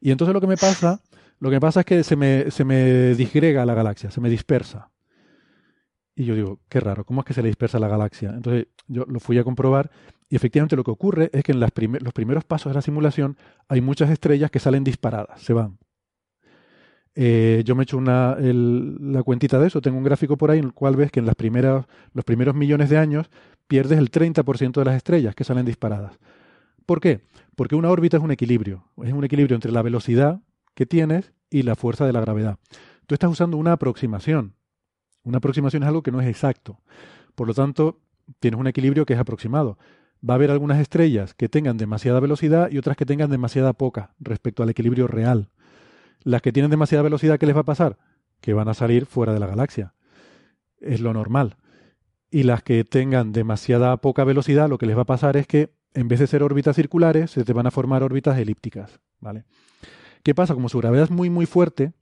Y 0.00 0.10
entonces 0.10 0.34
lo 0.34 0.40
que 0.40 0.46
me 0.46 0.56
pasa, 0.56 1.00
lo 1.40 1.50
que 1.50 1.56
me 1.56 1.60
pasa 1.60 1.80
es 1.80 1.86
que 1.86 2.02
se 2.04 2.16
me, 2.16 2.50
se 2.50 2.64
me 2.64 3.14
disgrega 3.14 3.66
la 3.66 3.74
galaxia, 3.74 4.10
se 4.10 4.20
me 4.20 4.30
dispersa. 4.30 4.90
Y 6.14 6.24
yo 6.24 6.34
digo, 6.34 6.60
qué 6.68 6.80
raro, 6.80 7.04
¿cómo 7.04 7.20
es 7.20 7.26
que 7.26 7.34
se 7.34 7.42
le 7.42 7.48
dispersa 7.48 7.78
la 7.78 7.88
galaxia? 7.88 8.30
Entonces 8.30 8.66
yo 8.88 9.04
lo 9.06 9.20
fui 9.20 9.38
a 9.38 9.44
comprobar 9.44 9.90
y 10.28 10.36
efectivamente 10.36 10.76
lo 10.76 10.84
que 10.84 10.90
ocurre 10.90 11.30
es 11.32 11.44
que 11.44 11.52
en 11.52 11.60
las 11.60 11.70
los 12.00 12.12
primeros 12.12 12.44
pasos 12.44 12.70
de 12.70 12.74
la 12.74 12.82
simulación 12.82 13.36
hay 13.68 13.80
muchas 13.80 14.10
estrellas 14.10 14.50
que 14.50 14.58
salen 14.58 14.84
disparadas, 14.84 15.40
se 15.40 15.52
van. 15.52 15.78
Eh, 17.14 17.62
yo 17.64 17.74
me 17.74 17.82
he 17.82 17.84
hecho 17.84 17.96
una, 17.96 18.36
la 18.38 19.22
cuentita 19.22 19.58
de 19.58 19.66
eso, 19.66 19.80
tengo 19.80 19.98
un 19.98 20.04
gráfico 20.04 20.36
por 20.36 20.50
ahí 20.50 20.58
en 20.58 20.66
el 20.66 20.72
cual 20.72 20.96
ves 20.96 21.10
que 21.10 21.20
en 21.20 21.26
las 21.26 21.34
primeras, 21.34 21.86
los 22.12 22.24
primeros 22.24 22.54
millones 22.54 22.90
de 22.90 22.98
años 22.98 23.30
pierdes 23.66 23.98
el 23.98 24.10
30% 24.10 24.72
de 24.72 24.84
las 24.84 24.96
estrellas 24.96 25.34
que 25.34 25.44
salen 25.44 25.66
disparadas. 25.66 26.18
¿Por 26.88 27.02
qué? 27.02 27.20
Porque 27.54 27.74
una 27.74 27.90
órbita 27.90 28.16
es 28.16 28.22
un 28.22 28.30
equilibrio, 28.30 28.82
es 29.04 29.12
un 29.12 29.22
equilibrio 29.22 29.54
entre 29.54 29.72
la 29.72 29.82
velocidad 29.82 30.40
que 30.74 30.86
tienes 30.86 31.34
y 31.50 31.60
la 31.60 31.76
fuerza 31.76 32.06
de 32.06 32.14
la 32.14 32.22
gravedad. 32.22 32.56
Tú 33.06 33.14
estás 33.14 33.30
usando 33.30 33.58
una 33.58 33.72
aproximación. 33.72 34.54
Una 35.22 35.36
aproximación 35.36 35.82
es 35.82 35.86
algo 35.86 36.02
que 36.02 36.10
no 36.10 36.22
es 36.22 36.26
exacto. 36.26 36.80
Por 37.34 37.46
lo 37.46 37.52
tanto, 37.52 38.00
tienes 38.40 38.58
un 38.58 38.68
equilibrio 38.68 39.04
que 39.04 39.12
es 39.12 39.20
aproximado. 39.20 39.76
Va 40.26 40.32
a 40.32 40.36
haber 40.36 40.50
algunas 40.50 40.80
estrellas 40.80 41.34
que 41.34 41.50
tengan 41.50 41.76
demasiada 41.76 42.20
velocidad 42.20 42.70
y 42.70 42.78
otras 42.78 42.96
que 42.96 43.04
tengan 43.04 43.28
demasiada 43.28 43.74
poca 43.74 44.14
respecto 44.18 44.62
al 44.62 44.70
equilibrio 44.70 45.08
real. 45.08 45.50
Las 46.22 46.40
que 46.40 46.52
tienen 46.52 46.70
demasiada 46.70 47.02
velocidad, 47.02 47.38
¿qué 47.38 47.44
les 47.44 47.54
va 47.54 47.60
a 47.60 47.64
pasar? 47.64 47.98
Que 48.40 48.54
van 48.54 48.68
a 48.68 48.72
salir 48.72 49.04
fuera 49.04 49.34
de 49.34 49.40
la 49.40 49.46
galaxia. 49.46 49.92
Es 50.80 51.02
lo 51.02 51.12
normal. 51.12 51.58
Y 52.30 52.44
las 52.44 52.62
que 52.62 52.82
tengan 52.84 53.32
demasiada 53.32 53.94
poca 53.98 54.24
velocidad, 54.24 54.70
lo 54.70 54.78
que 54.78 54.86
les 54.86 54.96
va 54.96 55.02
a 55.02 55.04
pasar 55.04 55.36
es 55.36 55.46
que 55.46 55.76
en 55.98 56.06
vez 56.06 56.20
de 56.20 56.28
ser 56.28 56.44
órbitas 56.44 56.76
circulares, 56.76 57.32
se 57.32 57.44
te 57.44 57.52
van 57.52 57.66
a 57.66 57.72
formar 57.72 58.04
órbitas 58.04 58.38
elípticas. 58.38 59.00
¿Vale? 59.18 59.42
¿Qué 60.22 60.32
pasa? 60.32 60.54
Como 60.54 60.68
su 60.68 60.78
gravedad 60.78 61.04
es 61.04 61.10
muy, 61.10 61.28
muy 61.28 61.44
fuerte, 61.44 61.92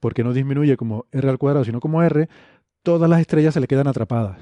porque 0.00 0.24
no 0.24 0.32
disminuye 0.32 0.78
como 0.78 1.04
r 1.12 1.28
al 1.28 1.36
cuadrado, 1.36 1.62
sino 1.66 1.78
como 1.78 2.02
r, 2.02 2.26
todas 2.82 3.08
las 3.10 3.20
estrellas 3.20 3.52
se 3.52 3.60
le 3.60 3.66
quedan 3.66 3.86
atrapadas, 3.86 4.38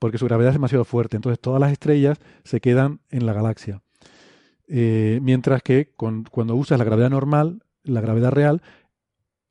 porque 0.00 0.18
su 0.18 0.26
gravedad 0.26 0.48
es 0.48 0.56
demasiado 0.56 0.84
fuerte. 0.84 1.16
Entonces 1.16 1.38
todas 1.38 1.60
las 1.60 1.70
estrellas 1.70 2.18
se 2.42 2.60
quedan 2.60 2.98
en 3.10 3.26
la 3.26 3.32
galaxia. 3.32 3.80
Eh, 4.66 5.20
mientras 5.22 5.62
que 5.62 5.92
cuando 5.94 6.56
usas 6.56 6.80
la 6.80 6.84
gravedad 6.84 7.10
normal, 7.10 7.62
la 7.84 8.00
gravedad 8.00 8.32
real, 8.32 8.60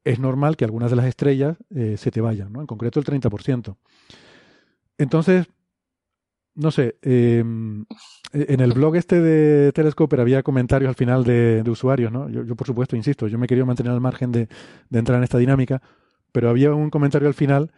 es 0.04 0.20
normal 0.20 0.58
que 0.58 0.66
algunas 0.66 0.90
de 0.90 0.98
las 0.98 1.06
estrellas 1.06 1.56
eh, 1.74 1.96
se 1.98 2.12
te 2.12 2.20
vayan, 2.20 2.52
¿no? 2.52 2.60
En 2.60 2.68
concreto 2.68 3.00
el 3.00 3.06
30%. 3.06 3.78
Entonces, 4.98 5.48
no 6.56 6.72
sé, 6.72 6.98
eh, 7.02 7.44
en 8.34 8.60
el 8.60 8.74
blog 8.74 8.96
este 8.96 9.22
de 9.22 9.72
Telescoper 9.72 10.20
había 10.20 10.44
comentarios 10.44 10.90
al 10.90 10.96
final 10.96 11.24
de, 11.24 11.64
usuarios, 11.68 12.12
¿no? 12.12 12.30
Yo, 12.30 12.44
yo, 12.44 12.56
por 12.56 12.68
supuesto, 12.68 12.96
insisto, 12.96 13.28
yo 13.28 13.38
me 13.38 13.48
querido 13.48 13.66
mantener 13.66 13.92
al 13.92 14.02
margen 14.02 14.32
de, 14.32 14.48
de 14.90 15.00
entrar 15.00 15.18
en 15.18 15.24
esta 15.24 15.38
dinámica, 15.38 15.82
pero 16.32 16.50
había 16.50 16.74
un 16.74 16.90
comentario 16.90 17.28
al 17.28 17.34
final 17.34 17.72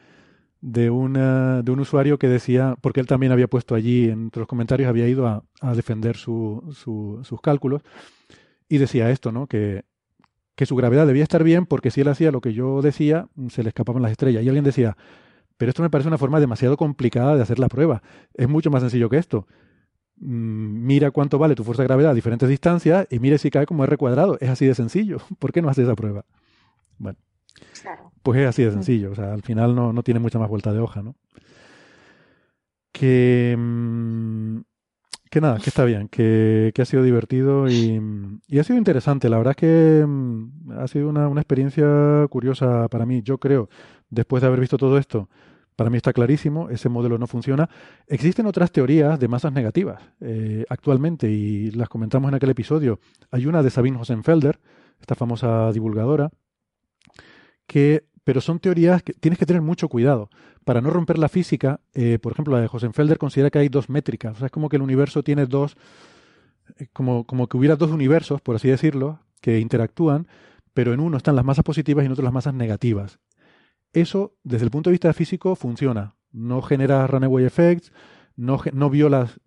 de, 0.62 0.90
una, 0.90 1.62
de 1.62 1.72
un 1.72 1.80
usuario 1.82 2.18
que 2.18 2.28
decía, 2.28 2.76
porque 2.82 3.00
él 3.00 3.08
también 3.08 3.32
había 3.32 3.48
puesto 3.48 3.76
allí, 3.76 4.10
entre 4.10 4.42
los 4.42 4.48
comentarios, 4.48 4.90
había 4.90 5.08
ido 5.08 5.28
a, 5.28 5.44
a 5.62 5.74
defender 5.76 6.16
su, 6.16 6.72
su, 6.74 7.20
sus 7.24 7.42
cálculos, 7.42 7.82
y 8.70 8.78
decía 8.78 9.10
esto, 9.10 9.32
¿no? 9.32 9.48
Que, 9.48 9.84
que 10.56 10.66
su 10.66 10.76
gravedad 10.76 11.08
debía 11.08 11.24
estar 11.24 11.44
bien 11.44 11.66
porque 11.66 11.92
si 11.92 12.02
él 12.02 12.08
hacía 12.08 12.32
lo 12.32 12.42
que 12.42 12.54
yo 12.54 12.82
decía, 12.82 13.28
se 13.50 13.64
le 13.64 13.70
escapaban 13.70 14.02
las 14.02 14.12
estrellas. 14.12 14.44
Y 14.44 14.48
alguien 14.48 14.64
decía, 14.64 14.98
pero 15.64 15.70
esto 15.70 15.82
me 15.82 15.90
parece 15.90 16.10
una 16.10 16.18
forma 16.18 16.42
demasiado 16.42 16.76
complicada 16.76 17.38
de 17.38 17.42
hacer 17.42 17.58
la 17.58 17.70
prueba. 17.70 18.04
Es 18.34 18.50
mucho 18.50 18.70
más 18.70 18.82
sencillo 18.82 19.08
que 19.08 19.16
esto. 19.18 19.48
Mm, 20.18 20.86
Mira 20.86 21.12
cuánto 21.12 21.38
vale 21.40 21.56
tu 21.56 21.64
fuerza 21.64 21.84
de 21.84 21.88
gravedad 21.88 22.12
a 22.12 22.14
diferentes 22.14 22.50
distancias 22.50 23.08
y 23.10 23.20
mire 23.20 23.38
si 23.38 23.50
cae 23.50 23.66
como 23.66 23.86
R 23.86 23.96
cuadrado. 23.96 24.38
Es 24.42 24.50
así 24.50 24.66
de 24.66 24.76
sencillo. 24.76 25.20
¿Por 25.40 25.54
qué 25.54 25.62
no 25.62 25.70
haces 25.70 25.86
esa 25.86 25.96
prueba? 25.96 26.26
Bueno, 26.98 27.18
Claro. 27.82 28.12
pues 28.24 28.42
es 28.42 28.48
así 28.50 28.62
de 28.64 28.72
sencillo. 28.72 29.12
O 29.12 29.16
sea, 29.16 29.32
al 29.34 29.42
final 29.42 29.74
no, 29.74 29.94
no 29.94 30.04
tiene 30.04 30.20
mucha 30.20 30.38
más 30.38 30.50
vuelta 30.50 30.74
de 30.74 30.80
hoja, 30.80 31.02
¿no? 31.02 31.16
Que, 32.92 33.56
mm, 33.58 34.58
que 35.32 35.42
nada, 35.42 35.58
que 35.60 35.70
está 35.70 35.86
bien, 35.86 36.10
que, 36.10 36.72
que 36.76 36.82
ha 36.82 36.86
sido 36.86 37.04
divertido 37.04 37.70
y, 37.70 38.02
y 38.48 38.60
ha 38.60 38.64
sido 38.66 38.78
interesante. 38.78 39.30
La 39.30 39.38
verdad 39.38 39.52
es 39.52 39.58
que 39.58 40.06
mm, 40.06 40.72
ha 40.78 40.88
sido 40.90 41.08
una, 41.08 41.30
una 41.30 41.40
experiencia 41.42 42.28
curiosa 42.30 42.90
para 42.90 43.06
mí. 43.06 43.22
Yo 43.24 43.38
creo, 43.38 43.70
después 44.10 44.42
de 44.42 44.48
haber 44.48 44.60
visto 44.60 44.78
todo 44.78 44.98
esto, 44.98 45.30
para 45.76 45.90
mí 45.90 45.98
está 45.98 46.14
clarísimo, 46.14 46.70
ese 46.70 46.90
modelo 46.90 47.18
no 47.18 47.28
funciona. 47.28 47.70
Existen 48.08 48.46
otras 48.46 48.72
teorías 48.72 49.20
de 49.20 49.28
masas 49.28 49.54
negativas 49.54 50.02
eh, 50.22 50.66
actualmente 50.70 51.30
y 51.30 51.72
las 51.72 51.90
comentamos 51.90 52.30
en 52.30 52.36
aquel 52.36 52.50
episodio. 52.50 53.00
Hay 53.32 53.46
una 53.46 53.64
de 53.64 53.70
Sabine 53.70 53.98
Hosenfelder, 53.98 54.60
esta 55.00 55.16
famosa 55.16 55.72
divulgadora, 55.72 56.32
que, 57.68 58.06
pero 58.24 58.42
son 58.42 58.60
teorías 58.60 59.04
que 59.04 59.14
tienes 59.14 59.40
que 59.40 59.46
tener 59.46 59.62
mucho 59.62 59.90
cuidado. 59.90 60.30
Para 60.64 60.82
no 60.82 60.90
romper 60.90 61.18
la 61.18 61.30
física, 61.30 61.82
eh, 61.94 62.20
por 62.20 62.32
ejemplo, 62.32 62.54
la 62.54 62.62
de 62.62 62.70
Hosenfelder 62.72 63.18
considera 63.18 63.50
que 63.50 63.60
hay 63.60 63.70
dos 63.70 63.90
métricas. 63.90 64.36
O 64.36 64.40
sea, 64.40 64.46
es 64.46 64.52
como 64.52 64.70
que 64.70 64.78
el 64.78 64.82
universo 64.82 65.24
tiene 65.24 65.46
dos, 65.46 65.76
eh, 66.78 66.88
como, 66.94 67.26
como 67.26 67.48
que 67.48 67.58
hubiera 67.58 67.76
dos 67.76 67.92
universos, 67.92 68.42
por 68.42 68.56
así 68.56 68.70
decirlo, 68.70 69.20
que 69.42 69.60
interactúan, 69.60 70.28
pero 70.74 70.94
en 70.94 71.00
uno 71.00 71.18
están 71.18 71.36
las 71.36 71.46
masas 71.46 71.64
positivas 71.64 72.04
y 72.04 72.06
en 72.06 72.14
otro 72.14 72.24
las 72.24 72.34
masas 72.34 72.54
negativas. 72.54 73.20
Eso, 73.94 74.36
desde 74.44 74.66
el 74.66 74.72
punto 74.72 74.90
de 74.90 74.94
vista 74.94 75.14
físico, 75.14 75.56
funciona. 75.56 76.16
No 76.32 76.62
genera 76.62 77.06
runaway 77.08 77.46
effects, 77.46 77.92
no, 78.36 78.60
no 78.74 78.90
violas. 78.90 79.40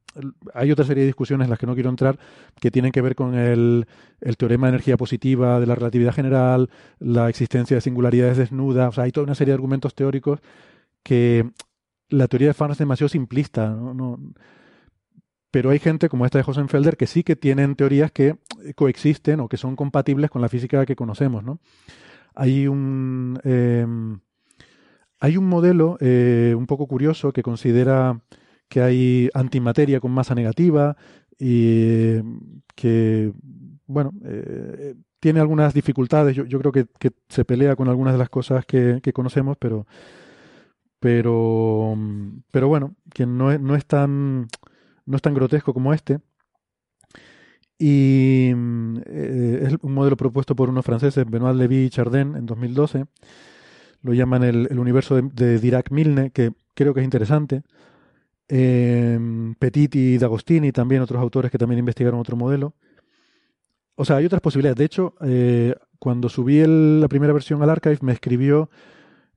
Hay 0.54 0.70
otra 0.72 0.84
serie 0.86 1.02
de 1.02 1.08
discusiones 1.08 1.44
en 1.46 1.50
las 1.50 1.58
que 1.58 1.66
no 1.66 1.74
quiero 1.74 1.90
entrar 1.90 2.18
que 2.60 2.70
tienen 2.70 2.92
que 2.92 3.02
ver 3.02 3.14
con 3.14 3.34
el, 3.34 3.86
el 4.20 4.36
teorema 4.38 4.66
de 4.68 4.70
energía 4.70 4.96
positiva 4.96 5.60
de 5.60 5.66
la 5.66 5.74
relatividad 5.74 6.14
general, 6.14 6.70
la 6.98 7.28
existencia 7.28 7.76
de 7.76 7.80
singularidades 7.82 8.38
desnudas. 8.38 8.88
O 8.88 8.92
sea, 8.92 9.04
hay 9.04 9.12
toda 9.12 9.24
una 9.24 9.34
serie 9.34 9.50
de 9.50 9.56
argumentos 9.56 9.94
teóricos 9.94 10.40
que 11.02 11.50
la 12.08 12.28
teoría 12.28 12.48
de 12.48 12.54
Farn 12.54 12.72
es 12.72 12.78
demasiado 12.78 13.08
simplista. 13.08 13.68
¿no? 13.70 13.94
No- 13.94 14.18
pero 15.50 15.70
hay 15.70 15.78
gente 15.78 16.08
como 16.08 16.26
esta 16.26 16.38
de 16.38 16.44
Hosenfelder 16.46 16.96
que 16.96 17.06
sí 17.06 17.22
que 17.22 17.36
tienen 17.36 17.76
teorías 17.76 18.12
que 18.12 18.36
coexisten 18.74 19.40
o 19.40 19.48
que 19.48 19.56
son 19.56 19.74
compatibles 19.76 20.30
con 20.30 20.42
la 20.42 20.48
física 20.48 20.84
que 20.84 20.96
conocemos. 20.96 21.44
¿no? 21.44 21.60
Hay 22.34 22.66
un. 22.68 23.40
em, 23.44 24.20
hay 25.20 25.36
un 25.36 25.48
modelo 25.48 25.96
eh, 26.00 26.54
un 26.56 26.66
poco 26.66 26.86
curioso 26.86 27.32
que 27.32 27.42
considera 27.42 28.20
que 28.68 28.82
hay 28.82 29.30
antimateria 29.34 30.00
con 30.00 30.12
masa 30.12 30.34
negativa 30.34 30.96
y 31.38 32.16
que, 32.74 33.32
bueno, 33.86 34.12
eh, 34.24 34.94
tiene 35.20 35.40
algunas 35.40 35.74
dificultades. 35.74 36.36
Yo, 36.36 36.58
creo 36.58 36.72
que, 36.72 36.86
se 37.28 37.44
pelea 37.44 37.76
con 37.76 37.88
algunas 37.88 38.14
de 38.14 38.18
las 38.18 38.28
cosas 38.28 38.66
que, 38.66 39.00
conocemos, 39.14 39.56
pero, 39.58 39.86
pero, 41.00 41.96
pero 42.50 42.68
bueno, 42.68 42.94
que 43.14 43.26
no 43.26 43.52
es, 43.52 43.60
no 43.60 43.76
es 43.76 43.86
tan 43.86 44.48
no 45.06 45.16
es 45.16 45.22
tan 45.22 45.34
grotesco 45.34 45.72
como 45.72 45.94
este. 45.94 46.18
Y 47.78 48.52
eh, 49.06 49.64
es 49.66 49.76
un 49.82 49.92
modelo 49.92 50.16
propuesto 50.16 50.56
por 50.56 50.68
unos 50.68 50.84
franceses, 50.84 51.28
Benoit 51.28 51.56
Levy 51.56 51.84
y 51.84 51.90
Chardin, 51.90 52.34
en 52.36 52.46
2012. 52.46 53.04
Lo 54.02 54.14
llaman 54.14 54.44
el, 54.44 54.78
universo 54.78 55.16
de, 55.16 55.22
de 55.22 55.60
Dirac-Milne, 55.60 56.30
que 56.30 56.52
creo 56.74 56.94
que 56.94 57.00
es 57.00 57.04
interesante. 57.04 57.62
Eh, 58.48 59.18
Petit 59.58 59.94
y 59.96 60.18
D'Agostini, 60.18 60.70
también 60.72 61.02
otros 61.02 61.20
autores 61.20 61.50
que 61.50 61.58
también 61.58 61.80
investigaron 61.80 62.20
otro 62.20 62.36
modelo. 62.36 62.74
O 63.96 64.04
sea, 64.04 64.16
hay 64.16 64.26
otras 64.26 64.40
posibilidades. 64.40 64.76
De 64.76 64.84
hecho, 64.84 65.14
eh, 65.22 65.74
cuando 65.98 66.28
subí 66.28 66.62
la 66.66 67.08
primera 67.08 67.32
versión 67.32 67.62
al 67.62 67.70
archive, 67.70 67.98
me 68.02 68.12
escribió 68.12 68.70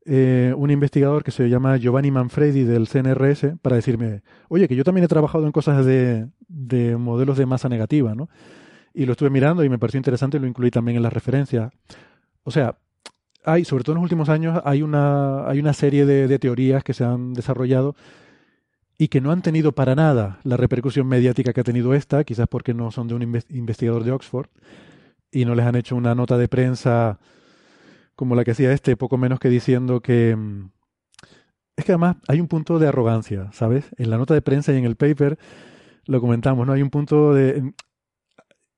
eh, 0.06 0.54
un 0.58 0.70
investigador 0.70 1.24
que 1.24 1.32
se 1.32 1.50
llama 1.50 1.78
Giovanni 1.78 2.12
Manfredi 2.12 2.64
del 2.64 2.88
CNRS 2.88 3.58
para 3.62 3.78
decirme, 3.78 4.22
oye, 4.50 4.68
que 4.68 4.76
yo 4.76 4.84
también 4.84 5.06
he 5.06 5.08
trabajado 5.08 5.46
en 5.46 5.52
cosas 5.52 5.86
de, 5.86 6.28
de 6.48 6.98
modelos 6.98 7.38
de 7.38 7.46
masa 7.46 7.70
negativa, 7.70 8.16
¿no? 8.16 8.30
Y 8.94 9.06
lo 9.06 9.14
estuve 9.14 9.30
mirando 9.30 9.64
y 9.64 9.70
me 9.70 9.80
pareció 9.80 9.98
interesante 9.98 10.38
y 10.38 10.40
lo 10.40 10.48
incluí 10.48 10.72
también 10.72 10.98
en 10.98 11.04
las 11.04 11.14
referencias. 11.14 11.72
O 12.44 12.52
sea, 12.52 12.78
hay, 13.44 13.66
sobre 13.66 13.84
todo 13.84 13.94
en 13.94 13.98
los 13.98 14.04
últimos 14.04 14.30
años, 14.30 14.62
hay 14.66 14.82
una, 14.82 15.48
hay 15.48 15.60
una 15.60 15.74
serie 15.74 16.06
de, 16.06 16.28
de 16.28 16.40
teorías 16.40 16.84
que 16.84 16.94
se 16.94 17.04
han 17.04 17.34
desarrollado 17.34 17.96
y 18.98 19.08
que 19.08 19.22
no 19.22 19.32
han 19.32 19.42
tenido 19.42 19.72
para 19.72 19.96
nada 19.96 20.40
la 20.44 20.58
repercusión 20.58 21.08
mediática 21.08 21.54
que 21.54 21.62
ha 21.62 21.64
tenido 21.64 21.94
esta, 21.94 22.24
quizás 22.26 22.48
porque 22.50 22.74
no 22.74 22.92
son 22.92 23.08
de 23.08 23.16
un 23.16 23.42
investigador 23.50 24.04
de 24.04 24.12
Oxford 24.12 24.50
y 25.32 25.46
no 25.46 25.56
les 25.56 25.66
han 25.66 25.76
hecho 25.76 25.96
una 25.96 26.16
nota 26.16 26.38
de 26.38 26.48
prensa 26.50 27.20
como 28.16 28.36
la 28.36 28.44
que 28.44 28.52
hacía 28.52 28.74
este, 28.74 28.98
poco 28.98 29.18
menos 29.18 29.40
que 29.40 29.50
diciendo 29.50 30.02
que... 30.02 30.36
Mm, 30.36 30.72
es 31.78 31.86
que 31.86 31.94
además 31.94 32.18
hay 32.28 32.42
un 32.42 32.50
punto 32.50 32.78
de 32.78 32.90
arrogancia, 32.90 33.50
¿sabes? 33.54 33.86
En 33.96 34.10
la 34.10 34.18
nota 34.18 34.34
de 34.34 34.42
prensa 34.42 34.74
y 34.74 34.78
en 34.78 34.84
el 34.84 34.98
paper 34.98 35.40
lo 36.04 36.20
comentamos, 36.20 36.68
¿no? 36.68 36.74
Hay 36.74 36.82
un 36.82 36.90
punto 36.90 37.34
de... 37.34 37.74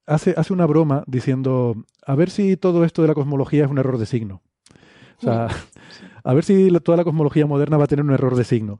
Hace, 0.05 0.35
hace 0.38 0.53
una 0.53 0.67
broma 0.67 1.03
diciendo, 1.07 1.75
a 2.05 2.13
ver 2.13 2.29
si 2.29 2.57
todo 2.57 2.85
esto 2.85 3.01
de 3.01 3.07
la 3.07 3.15
cosmología 3.15 3.65
es 3.65 3.71
un 3.71 3.79
error 3.79 3.97
de 3.97 4.05
signo. 4.05 4.43
O 5.22 5.23
sea, 5.23 5.48
a 6.23 6.34
ver 6.34 6.43
si 6.43 6.69
toda 6.84 6.98
la 6.98 7.03
cosmología 7.03 7.45
moderna 7.45 7.77
va 7.77 7.85
a 7.85 7.88
tener 7.88 8.03
un 8.03 8.11
error 8.11 8.35
de 8.35 8.43
signo. 8.43 8.80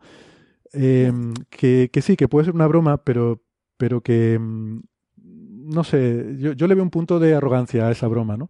Eh, 0.74 1.12
que, 1.50 1.90
que, 1.92 2.02
sí, 2.02 2.16
que 2.16 2.28
puede 2.28 2.46
ser 2.46 2.56
una 2.56 2.68
broma, 2.68 3.04
pero, 3.04 3.42
pero 3.78 4.02
que, 4.02 4.40
mm, 4.40 4.80
no 5.18 5.84
sé, 5.84 6.36
yo, 6.40 6.54
yo, 6.54 6.68
le 6.68 6.76
veo 6.76 6.84
un 6.84 6.90
punto 6.90 7.20
de 7.20 7.36
arrogancia 7.36 7.88
a 7.88 7.92
esa 7.92 8.08
broma, 8.08 8.38
¿no? 8.38 8.50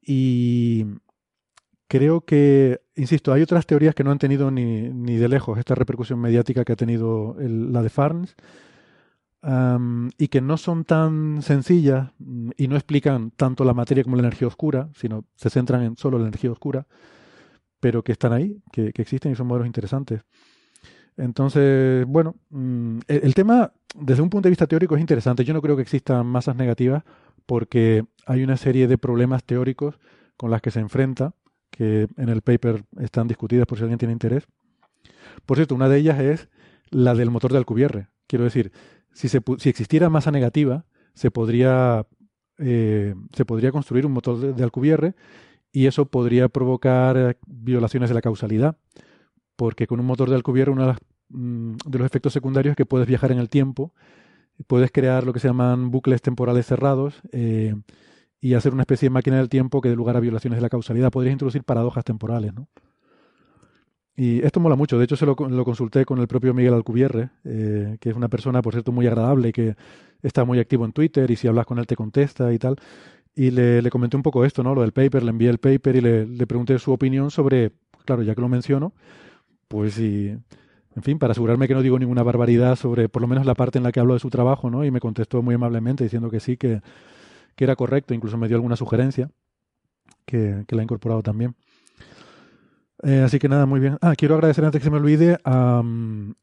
Y 0.00 0.84
creo 1.88 2.22
que, 2.22 2.80
insisto, 2.96 3.32
hay 3.32 3.42
otras 3.42 3.66
teorías 3.66 3.94
que 3.94 4.04
no 4.04 4.10
han 4.10 4.18
tenido 4.18 4.50
ni, 4.50 4.90
ni 4.90 5.16
de 5.16 5.28
lejos 5.28 5.58
esta 5.58 5.74
repercusión 5.74 6.20
mediática 6.20 6.64
que 6.64 6.72
ha 6.72 6.76
tenido 6.76 7.36
el, 7.38 7.72
la 7.72 7.82
de 7.82 7.90
Farns. 7.90 8.34
Y 9.44 10.28
que 10.28 10.40
no 10.40 10.56
son 10.56 10.84
tan 10.84 11.42
sencillas 11.42 12.10
y 12.56 12.68
no 12.68 12.76
explican 12.76 13.32
tanto 13.32 13.64
la 13.64 13.74
materia 13.74 14.04
como 14.04 14.16
la 14.16 14.22
energía 14.22 14.46
oscura, 14.46 14.88
sino 14.94 15.24
se 15.34 15.50
centran 15.50 15.82
en 15.82 15.96
solo 15.96 16.18
la 16.18 16.28
energía 16.28 16.52
oscura, 16.52 16.86
pero 17.80 18.04
que 18.04 18.12
están 18.12 18.32
ahí, 18.32 18.62
que, 18.70 18.92
que 18.92 19.02
existen 19.02 19.32
y 19.32 19.34
son 19.34 19.48
modelos 19.48 19.66
interesantes. 19.66 20.22
Entonces, 21.16 22.06
bueno, 22.06 22.36
mm, 22.50 23.00
el, 23.08 23.20
el, 23.24 23.34
tema 23.34 23.72
desde 23.94 24.22
un 24.22 24.30
punto 24.30 24.46
de 24.46 24.50
vista 24.50 24.68
teórico 24.68 24.94
es 24.94 25.00
interesante. 25.00 25.44
Yo 25.44 25.52
no 25.52 25.60
creo 25.60 25.76
que 25.76 25.82
existan 25.82 26.24
masas 26.26 26.56
negativas 26.56 27.02
porque 27.44 28.04
hay 28.26 28.44
una 28.44 28.56
serie 28.56 28.86
de 28.86 28.98
problemas 28.98 29.44
teóricos 29.44 29.98
con 30.36 30.50
las 30.50 30.62
que 30.62 30.70
se 30.70 30.80
enfrenta, 30.80 31.34
que 31.70 32.06
en 32.16 32.28
el 32.28 32.42
paper 32.42 32.84
están 33.00 33.26
discutidas 33.26 33.66
por 33.66 33.78
si 33.78 33.84
alguien 33.84 33.98
tiene 33.98 34.12
interés. 34.12 34.46
Por 35.46 35.56
cierto, 35.56 35.74
una 35.74 35.88
de 35.88 35.98
ellas 35.98 36.20
es 36.20 36.48
la 36.90 37.14
del 37.14 37.30
motor 37.30 37.52
de 37.52 37.58
Alcubierre. 37.58 38.08
Quiero 38.26 38.44
decir, 38.44 38.72
si, 39.12 39.38
existiera 39.68 40.10
masa 40.10 40.30
negativa, 40.30 40.84
se 41.14 41.30
podría, 41.30 42.06
eh, 42.58 43.14
construir 43.72 44.06
un 44.06 44.12
motor 44.12 44.54
de, 44.54 44.62
Alcubierre 44.62 45.14
y 45.72 45.86
eso 45.86 46.06
podría 46.06 46.48
provocar 46.48 47.36
violaciones 47.46 48.10
de 48.10 48.14
la 48.14 48.22
causalidad 48.22 48.76
porque 49.56 49.86
con 49.86 50.00
un 50.00 50.06
motor 50.06 50.28
de 50.28 50.36
Alcubierre 50.36 50.70
uno 50.70 50.96
mm, 51.28 51.76
de, 51.86 51.98
los 51.98 52.06
efectos 52.06 52.32
secundarios 52.32 52.72
es 52.72 52.76
que 52.76 52.86
puedes 52.86 53.06
viajar 53.06 53.32
en 53.32 53.38
el 53.38 53.48
tiempo, 53.48 53.92
puedes 54.66 54.90
crear 54.90 55.24
lo 55.24 55.32
que 55.32 55.40
se 55.40 55.48
llaman 55.48 55.90
bucles 55.90 56.22
temporales 56.22 56.66
cerrados 56.66 57.20
eh, 57.32 57.74
y 58.40 58.54
hacer 58.54 58.72
una 58.72 58.82
especie 58.82 59.06
de 59.06 59.10
máquina 59.10 59.36
del 59.36 59.48
tiempo 59.48 59.80
que 59.80 59.88
dé 59.88 59.96
lugar 59.96 60.16
a 60.16 60.20
violaciones 60.20 60.58
de 60.58 60.62
la 60.62 60.68
causalidad. 60.68 61.10
Podrías 61.10 61.32
introducir 61.32 61.64
paradojas 61.64 62.04
temporales, 62.04 62.52
¿no? 62.54 62.68
Y 64.22 64.38
esto 64.46 64.60
mola 64.60 64.76
mucho. 64.76 64.98
De 64.98 65.04
hecho, 65.04 65.16
se 65.16 65.26
lo, 65.26 65.34
lo 65.34 65.64
consulté 65.64 66.04
con 66.04 66.20
el 66.20 66.28
propio 66.28 66.54
Miguel 66.54 66.74
Alcubierre, 66.74 67.30
eh, 67.44 67.96
que 67.98 68.10
es 68.10 68.14
una 68.14 68.28
persona, 68.28 68.62
por 68.62 68.72
cierto, 68.72 68.92
muy 68.92 69.04
agradable 69.08 69.48
y 69.48 69.52
que 69.52 69.74
está 70.22 70.44
muy 70.44 70.60
activo 70.60 70.84
en 70.84 70.92
Twitter 70.92 71.28
y 71.28 71.34
si 71.34 71.48
hablas 71.48 71.66
con 71.66 71.80
él 71.80 71.88
te 71.88 71.96
contesta 71.96 72.52
y 72.52 72.58
tal. 72.60 72.76
Y 73.34 73.50
le, 73.50 73.90
comenté 73.90 74.16
un 74.16 74.22
poco 74.22 74.44
esto, 74.44 74.62
¿no? 74.62 74.76
Lo 74.76 74.82
del 74.82 74.92
paper, 74.92 75.24
le 75.24 75.30
envié 75.30 75.50
el 75.50 75.58
paper 75.58 75.96
y 75.96 76.00
le, 76.00 76.46
pregunté 76.46 76.78
su 76.78 76.92
opinión 76.92 77.32
sobre, 77.32 77.72
claro, 78.04 78.22
ya 78.22 78.36
que 78.36 78.40
lo 78.40 78.48
menciono, 78.48 78.92
pues 79.66 79.98
y, 79.98 80.28
en 80.28 81.02
fin, 81.02 81.18
para 81.18 81.32
asegurarme 81.32 81.66
que 81.66 81.74
no 81.74 81.82
digo 81.82 81.98
ninguna 81.98 82.22
barbaridad 82.22 82.76
sobre 82.76 83.08
por 83.08 83.22
lo 83.22 83.26
menos 83.26 83.44
la 83.44 83.56
parte 83.56 83.78
en 83.78 83.82
la 83.82 83.90
que 83.90 83.98
hablo 83.98 84.14
de 84.14 84.20
su 84.20 84.30
trabajo, 84.30 84.70
¿no? 84.70 84.84
Y 84.84 84.92
me 84.92 85.00
contestó 85.00 85.42
muy 85.42 85.56
amablemente 85.56 86.04
diciendo 86.04 86.30
que 86.30 86.38
sí, 86.38 86.56
que, 86.56 86.80
que 87.56 87.64
era 87.64 87.74
correcto, 87.74 88.14
incluso 88.14 88.38
me 88.38 88.46
dio 88.46 88.56
alguna 88.56 88.76
sugerencia 88.76 89.32
que, 90.26 90.62
que 90.68 90.76
la 90.76 90.82
he 90.82 90.84
incorporado 90.84 91.24
también. 91.24 91.56
Eh, 93.02 93.22
así 93.24 93.38
que 93.38 93.48
nada, 93.48 93.66
muy 93.66 93.80
bien. 93.80 93.98
Ah, 94.00 94.14
quiero 94.16 94.34
agradecer 94.34 94.64
antes 94.64 94.80
que 94.80 94.84
se 94.84 94.90
me 94.90 94.98
olvide 94.98 95.38
a... 95.44 95.80
Um, 95.80 96.34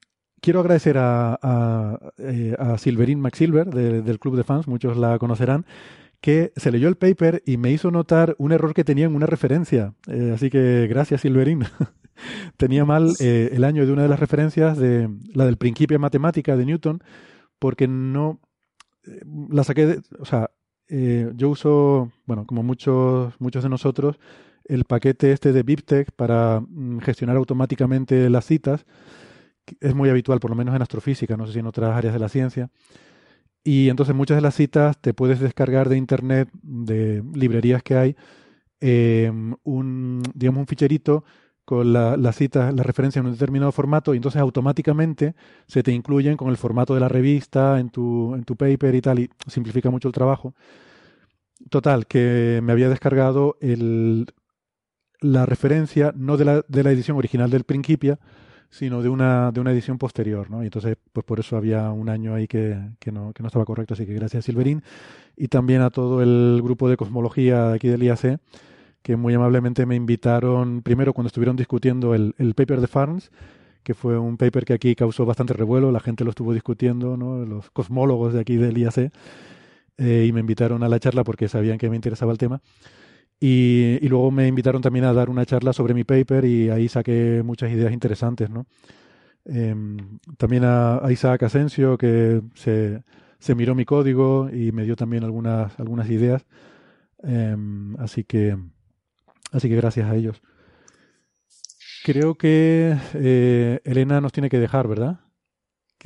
quiero 0.41 0.61
agradecer 0.61 0.97
a, 0.97 1.37
a, 1.41 1.99
eh, 2.17 2.55
a 2.57 2.77
Silverín 2.77 3.19
McSilver 3.19 3.67
de, 3.67 4.01
del 4.01 4.19
Club 4.19 4.37
de 4.37 4.43
Fans, 4.43 4.67
muchos 4.67 4.97
la 4.97 5.19
conocerán, 5.19 5.65
que 6.21 6.53
se 6.55 6.71
leyó 6.71 6.87
el 6.87 6.95
paper 6.95 7.43
y 7.45 7.57
me 7.57 7.71
hizo 7.71 7.91
notar 7.91 8.35
un 8.37 8.51
error 8.51 8.73
que 8.73 8.83
tenía 8.83 9.05
en 9.05 9.15
una 9.15 9.25
referencia. 9.25 9.93
Eh, 10.07 10.31
así 10.33 10.49
que 10.49 10.87
gracias, 10.87 11.21
Silverín. 11.21 11.63
tenía 12.57 12.85
mal 12.85 13.13
eh, 13.19 13.49
el 13.53 13.63
año 13.63 13.85
de 13.85 13.91
una 13.91 14.03
de 14.03 14.09
las 14.09 14.19
referencias 14.19 14.77
de 14.77 15.09
la 15.33 15.45
del 15.45 15.57
principio 15.57 15.99
matemática 15.99 16.55
de 16.57 16.65
Newton, 16.65 17.03
porque 17.59 17.87
no 17.87 18.39
eh, 19.05 19.21
la 19.49 19.63
saqué, 19.63 19.85
de, 19.85 20.01
o 20.19 20.25
sea, 20.25 20.51
eh, 20.87 21.31
yo 21.35 21.49
uso, 21.49 22.11
bueno, 22.25 22.45
como 22.45 22.63
muchos, 22.63 23.33
muchos 23.39 23.63
de 23.63 23.69
nosotros, 23.69 24.19
el 24.69 24.85
paquete 24.85 25.31
este 25.33 25.51
de 25.51 25.63
BibTeX 25.63 26.11
para 26.11 26.61
mm, 26.61 26.99
gestionar 26.99 27.35
automáticamente 27.35 28.29
las 28.29 28.45
citas. 28.45 28.85
Es 29.81 29.93
muy 29.95 30.09
habitual, 30.09 30.39
por 30.39 30.51
lo 30.51 30.55
menos 30.55 30.75
en 30.75 30.81
astrofísica, 30.81 31.35
no 31.35 31.45
sé 31.47 31.53
si 31.53 31.59
en 31.59 31.67
otras 31.67 31.95
áreas 31.95 32.13
de 32.13 32.19
la 32.19 32.29
ciencia. 32.29 32.69
Y 33.63 33.89
entonces 33.89 34.15
muchas 34.15 34.37
de 34.37 34.41
las 34.41 34.55
citas 34.55 34.97
te 35.01 35.13
puedes 35.13 35.39
descargar 35.39 35.89
de 35.89 35.97
internet, 35.97 36.49
de 36.61 37.23
librerías 37.33 37.83
que 37.83 37.95
hay, 37.95 38.15
eh, 38.79 39.31
un, 39.63 40.23
digamos, 40.33 40.61
un 40.61 40.67
ficherito 40.67 41.25
con 41.65 41.93
la, 41.93 42.17
la 42.17 42.31
cita, 42.31 42.71
la 42.71 42.83
referencia 42.83 43.19
en 43.19 43.27
un 43.27 43.33
determinado 43.33 43.71
formato 43.71 44.13
y 44.13 44.17
entonces 44.17 44.41
automáticamente 44.41 45.35
se 45.67 45.83
te 45.83 45.91
incluyen 45.91 46.37
con 46.37 46.49
el 46.49 46.57
formato 46.57 46.93
de 46.95 46.99
la 46.99 47.09
revista 47.09 47.79
en 47.79 47.89
tu, 47.89 48.33
en 48.35 48.43
tu 48.43 48.55
paper 48.55 48.95
y 48.95 49.01
tal 49.01 49.19
y 49.19 49.29
simplifica 49.47 49.89
mucho 49.89 50.07
el 50.07 50.13
trabajo. 50.13 50.55
Total, 51.69 52.07
que 52.07 52.61
me 52.63 52.71
había 52.71 52.89
descargado 52.89 53.57
el, 53.59 54.27
la 55.21 55.45
referencia 55.45 56.13
no 56.15 56.37
de 56.37 56.45
la, 56.45 56.65
de 56.67 56.83
la 56.83 56.91
edición 56.91 57.17
original 57.17 57.49
del 57.49 57.63
Principia, 57.63 58.19
sino 58.69 59.01
de 59.01 59.09
una, 59.09 59.51
de 59.51 59.59
una 59.59 59.71
edición 59.71 59.97
posterior, 59.97 60.49
¿no? 60.49 60.61
Y 60.61 60.67
entonces, 60.67 60.95
pues 61.11 61.25
por 61.25 61.39
eso 61.39 61.57
había 61.57 61.89
un 61.91 62.07
año 62.07 62.35
ahí 62.35 62.47
que, 62.47 62.77
que, 62.99 63.11
no, 63.11 63.33
que 63.33 63.41
no 63.41 63.47
estaba 63.47 63.65
correcto, 63.65 63.95
así 63.95 64.05
que 64.05 64.13
gracias 64.13 64.45
Silverín 64.45 64.83
y 65.35 65.47
también 65.47 65.81
a 65.81 65.89
todo 65.89 66.21
el 66.21 66.61
grupo 66.63 66.87
de 66.87 66.97
cosmología 66.97 67.73
aquí 67.73 67.87
del 67.87 68.03
IAC 68.03 68.39
que 69.01 69.15
muy 69.15 69.33
amablemente 69.33 69.85
me 69.85 69.95
invitaron, 69.95 70.81
primero 70.81 71.13
cuando 71.13 71.27
estuvieron 71.27 71.55
discutiendo 71.55 72.13
el, 72.13 72.35
el 72.37 72.53
paper 72.53 72.81
de 72.81 72.87
Farns, 72.87 73.31
que 73.83 73.93
fue 73.93 74.17
un 74.19 74.37
paper 74.37 74.65
que 74.65 74.73
aquí 74.73 74.95
causó 74.95 75.25
bastante 75.25 75.53
revuelo, 75.53 75.91
la 75.91 75.99
gente 75.99 76.23
lo 76.23 76.31
estuvo 76.31 76.53
discutiendo, 76.53 77.17
¿no? 77.17 77.45
los 77.45 77.71
cosmólogos 77.71 78.33
de 78.33 78.41
aquí 78.41 78.57
del 78.57 78.77
IAC, 78.77 79.11
eh, 79.97 80.25
y 80.27 80.31
me 80.31 80.41
invitaron 80.41 80.83
a 80.83 80.89
la 80.89 80.99
charla 80.99 81.23
porque 81.23 81.47
sabían 81.47 81.77
que 81.77 81.89
me 81.89 81.95
interesaba 81.95 82.31
el 82.31 82.37
tema. 82.37 82.61
Y, 83.39 83.99
luego 84.07 84.31
me 84.31 84.47
invitaron 84.47 84.81
también 84.81 85.05
a 85.05 85.13
dar 85.13 85.29
una 85.29 85.45
charla 85.45 85.71
sobre 85.71 85.93
mi 85.93 86.03
paper 86.03 86.45
y 86.45 86.69
ahí 86.69 86.89
saqué 86.89 87.41
muchas 87.43 87.71
ideas 87.71 87.93
interesantes, 87.93 88.49
¿no? 88.49 88.65
Eh, 89.45 89.75
también 90.37 90.65
a, 90.65 90.97
a, 90.97 91.11
Isaac 91.11 91.43
Asensio, 91.43 91.97
que 91.97 92.41
se, 92.55 93.01
se, 93.39 93.55
miró 93.55 93.75
mi 93.75 93.85
código 93.85 94.49
y 94.51 94.71
me 94.73 94.83
dio 94.83 94.95
también 94.95 95.23
algunas, 95.23 95.79
algunas 95.79 96.09
ideas. 96.09 96.45
Eh, 97.23 97.55
así 97.99 98.23
que 98.25 98.57
Así 99.51 99.69
que 99.69 99.75
gracias 99.75 100.09
a 100.09 100.15
ellos. 100.15 100.41
creo 102.03 102.35
que 102.35 102.95
eh, 103.13 103.81
Elena 103.83 104.21
nos 104.21 104.31
tiene 104.31 104.49
que 104.49 104.59
dejar, 104.59 104.87
¿verdad? 104.87 105.19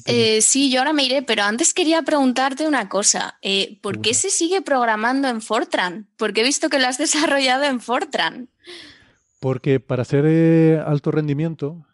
Eh, 0.05 0.41
sí, 0.41 0.71
yo 0.71 0.79
ahora 0.79 0.93
me 0.93 1.05
iré, 1.05 1.21
pero 1.21 1.43
antes 1.43 1.73
quería 1.73 2.01
preguntarte 2.01 2.67
una 2.67 2.89
cosa. 2.89 3.37
Eh, 3.41 3.77
¿Por 3.81 4.01
qué 4.01 4.13
se 4.13 4.29
sigue 4.29 4.61
programando 4.61 5.27
en 5.27 5.41
Fortran? 5.41 6.07
Porque 6.17 6.41
he 6.41 6.43
visto 6.43 6.69
que 6.69 6.79
lo 6.79 6.87
has 6.87 6.97
desarrollado 6.97 7.63
en 7.65 7.79
Fortran. 7.79 8.49
Porque 9.39 9.79
para 9.79 10.01
hacer 10.03 10.25
eh, 10.27 10.81
alto 10.85 11.11
rendimiento, 11.11 11.85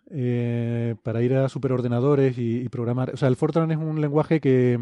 para 1.03 1.21
ir 1.21 1.35
a 1.35 1.49
superordenadores 1.49 2.37
y, 2.37 2.61
y, 2.61 2.69
programar, 2.69 3.13
o 3.13 3.17
sea, 3.17 3.27
el 3.27 3.35
Fortran 3.35 3.71
es 3.71 3.77
un 3.77 4.01
lenguaje 4.01 4.39
que, 4.39 4.79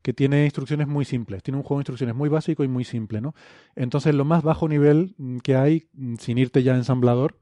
que, 0.00 0.14
tiene 0.14 0.44
instrucciones 0.44 0.86
muy 0.86 1.04
simples, 1.04 1.42
tiene 1.42 1.58
un 1.58 1.64
juego 1.64 1.80
de 1.80 1.82
instrucciones 1.82 2.14
muy 2.14 2.30
básico 2.30 2.64
y 2.64 2.68
muy 2.68 2.84
simple, 2.84 3.20
¿no? 3.20 3.34
Entonces, 3.76 4.14
lo 4.14 4.24
más 4.24 4.42
bajo 4.42 4.66
nivel 4.68 5.14
que 5.42 5.56
hay, 5.56 5.88
sin 6.18 6.38
irte 6.38 6.62
ya 6.62 6.72
a 6.72 6.76
ensamblador, 6.76 7.38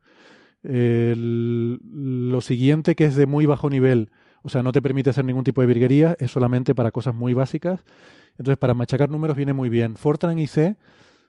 lo 0.64 2.40
siguiente 2.40 2.96
que 2.96 3.04
es 3.04 3.14
de 3.14 3.26
muy 3.26 3.46
bajo 3.46 3.70
nivel, 3.70 4.10
o 4.42 4.48
sea, 4.48 4.62
no 4.62 4.72
te 4.72 4.82
permite 4.82 5.10
hacer 5.10 5.24
ningún 5.24 5.44
tipo 5.44 5.60
de 5.60 5.66
virguería, 5.66 6.16
es 6.18 6.30
solamente 6.30 6.74
para 6.74 6.90
cosas 6.90 7.14
muy 7.14 7.34
básicas. 7.34 7.80
Entonces, 8.38 8.58
para 8.58 8.74
machacar 8.74 9.10
números 9.10 9.36
viene 9.36 9.52
muy 9.52 9.68
bien. 9.68 9.96
Fortran 9.96 10.38
y 10.38 10.46
C 10.46 10.76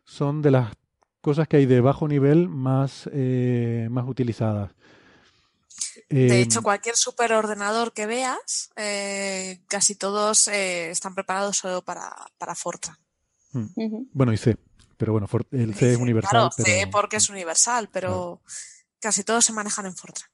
son 0.05 0.41
de 0.41 0.51
las 0.51 0.73
cosas 1.21 1.47
que 1.47 1.57
hay 1.57 1.65
de 1.65 1.81
bajo 1.81 2.07
nivel 2.07 2.49
más, 2.49 3.09
eh, 3.13 3.87
más 3.89 4.07
utilizadas. 4.07 4.71
De 6.09 6.41
hecho, 6.41 6.59
em, 6.59 6.63
cualquier 6.63 6.95
superordenador 6.95 7.93
que 7.93 8.05
veas, 8.05 8.71
eh, 8.75 9.61
casi 9.67 9.95
todos 9.95 10.47
eh, 10.47 10.91
están 10.91 11.15
preparados 11.15 11.57
solo 11.57 11.81
para, 11.81 12.13
para 12.37 12.55
Fortran. 12.55 12.97
Hmm. 13.51 13.67
Bueno, 14.11 14.33
y 14.33 14.37
C, 14.37 14.57
pero 14.97 15.13
bueno, 15.13 15.27
el 15.51 15.73
C 15.75 15.93
es 15.93 15.97
universal. 15.97 16.31
Claro, 16.31 16.51
C 16.51 16.87
porque 16.91 17.17
es 17.17 17.29
universal, 17.29 17.89
pero 17.91 18.41
casi 18.99 19.23
todos 19.23 19.45
se 19.45 19.53
manejan 19.53 19.85
en 19.85 19.95
Fortran. 19.95 20.29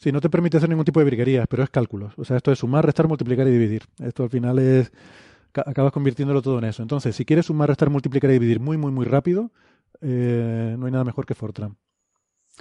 Sí, 0.00 0.12
no 0.12 0.20
te 0.22 0.30
permite 0.30 0.56
hacer 0.56 0.70
ningún 0.70 0.86
tipo 0.86 0.98
de 0.98 1.04
virguerías, 1.04 1.46
pero 1.46 1.62
es 1.62 1.68
cálculos. 1.68 2.14
O 2.16 2.24
sea, 2.24 2.38
esto 2.38 2.50
es 2.50 2.58
sumar, 2.58 2.86
restar, 2.86 3.06
multiplicar 3.06 3.46
y 3.46 3.50
dividir. 3.50 3.82
Esto 4.02 4.22
al 4.22 4.30
final 4.30 4.58
es. 4.58 4.90
acabas 5.54 5.92
convirtiéndolo 5.92 6.40
todo 6.40 6.58
en 6.58 6.64
eso. 6.64 6.80
Entonces, 6.80 7.14
si 7.14 7.26
quieres 7.26 7.46
sumar, 7.46 7.68
restar, 7.68 7.90
multiplicar 7.90 8.30
y 8.30 8.34
dividir 8.34 8.60
muy, 8.60 8.78
muy, 8.78 8.92
muy 8.92 9.04
rápido, 9.04 9.52
eh, 10.00 10.74
no 10.78 10.86
hay 10.86 10.92
nada 10.92 11.04
mejor 11.04 11.26
que 11.26 11.34
Fortran. 11.34 11.76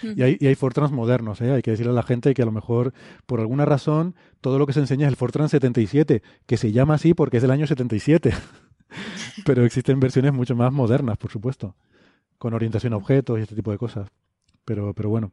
Y 0.01 0.21
hay, 0.21 0.37
y 0.39 0.47
hay 0.47 0.55
Fortrans 0.55 0.91
modernos, 0.91 1.41
¿eh? 1.41 1.51
hay 1.51 1.61
que 1.61 1.71
decirle 1.71 1.91
a 1.91 1.95
la 1.95 2.03
gente 2.03 2.33
que 2.33 2.41
a 2.41 2.45
lo 2.45 2.51
mejor, 2.51 2.93
por 3.25 3.41
alguna 3.41 3.65
razón, 3.65 4.15
todo 4.39 4.57
lo 4.57 4.65
que 4.65 4.71
se 4.71 4.79
enseña 4.79 5.07
es 5.07 5.11
el 5.11 5.17
Fortran 5.17 5.49
77, 5.49 6.21
que 6.45 6.57
se 6.57 6.71
llama 6.71 6.95
así 6.95 7.13
porque 7.13 7.37
es 7.37 7.41
del 7.41 7.51
año 7.51 7.67
77. 7.67 8.33
Pero 9.45 9.65
existen 9.65 9.99
versiones 9.99 10.33
mucho 10.33 10.55
más 10.55 10.71
modernas, 10.71 11.17
por 11.17 11.31
supuesto, 11.31 11.75
con 12.37 12.53
orientación 12.53 12.93
a 12.93 12.97
objetos 12.97 13.39
y 13.39 13.41
este 13.43 13.55
tipo 13.55 13.71
de 13.71 13.77
cosas. 13.77 14.09
Pero, 14.65 14.93
pero 14.93 15.09
bueno. 15.09 15.31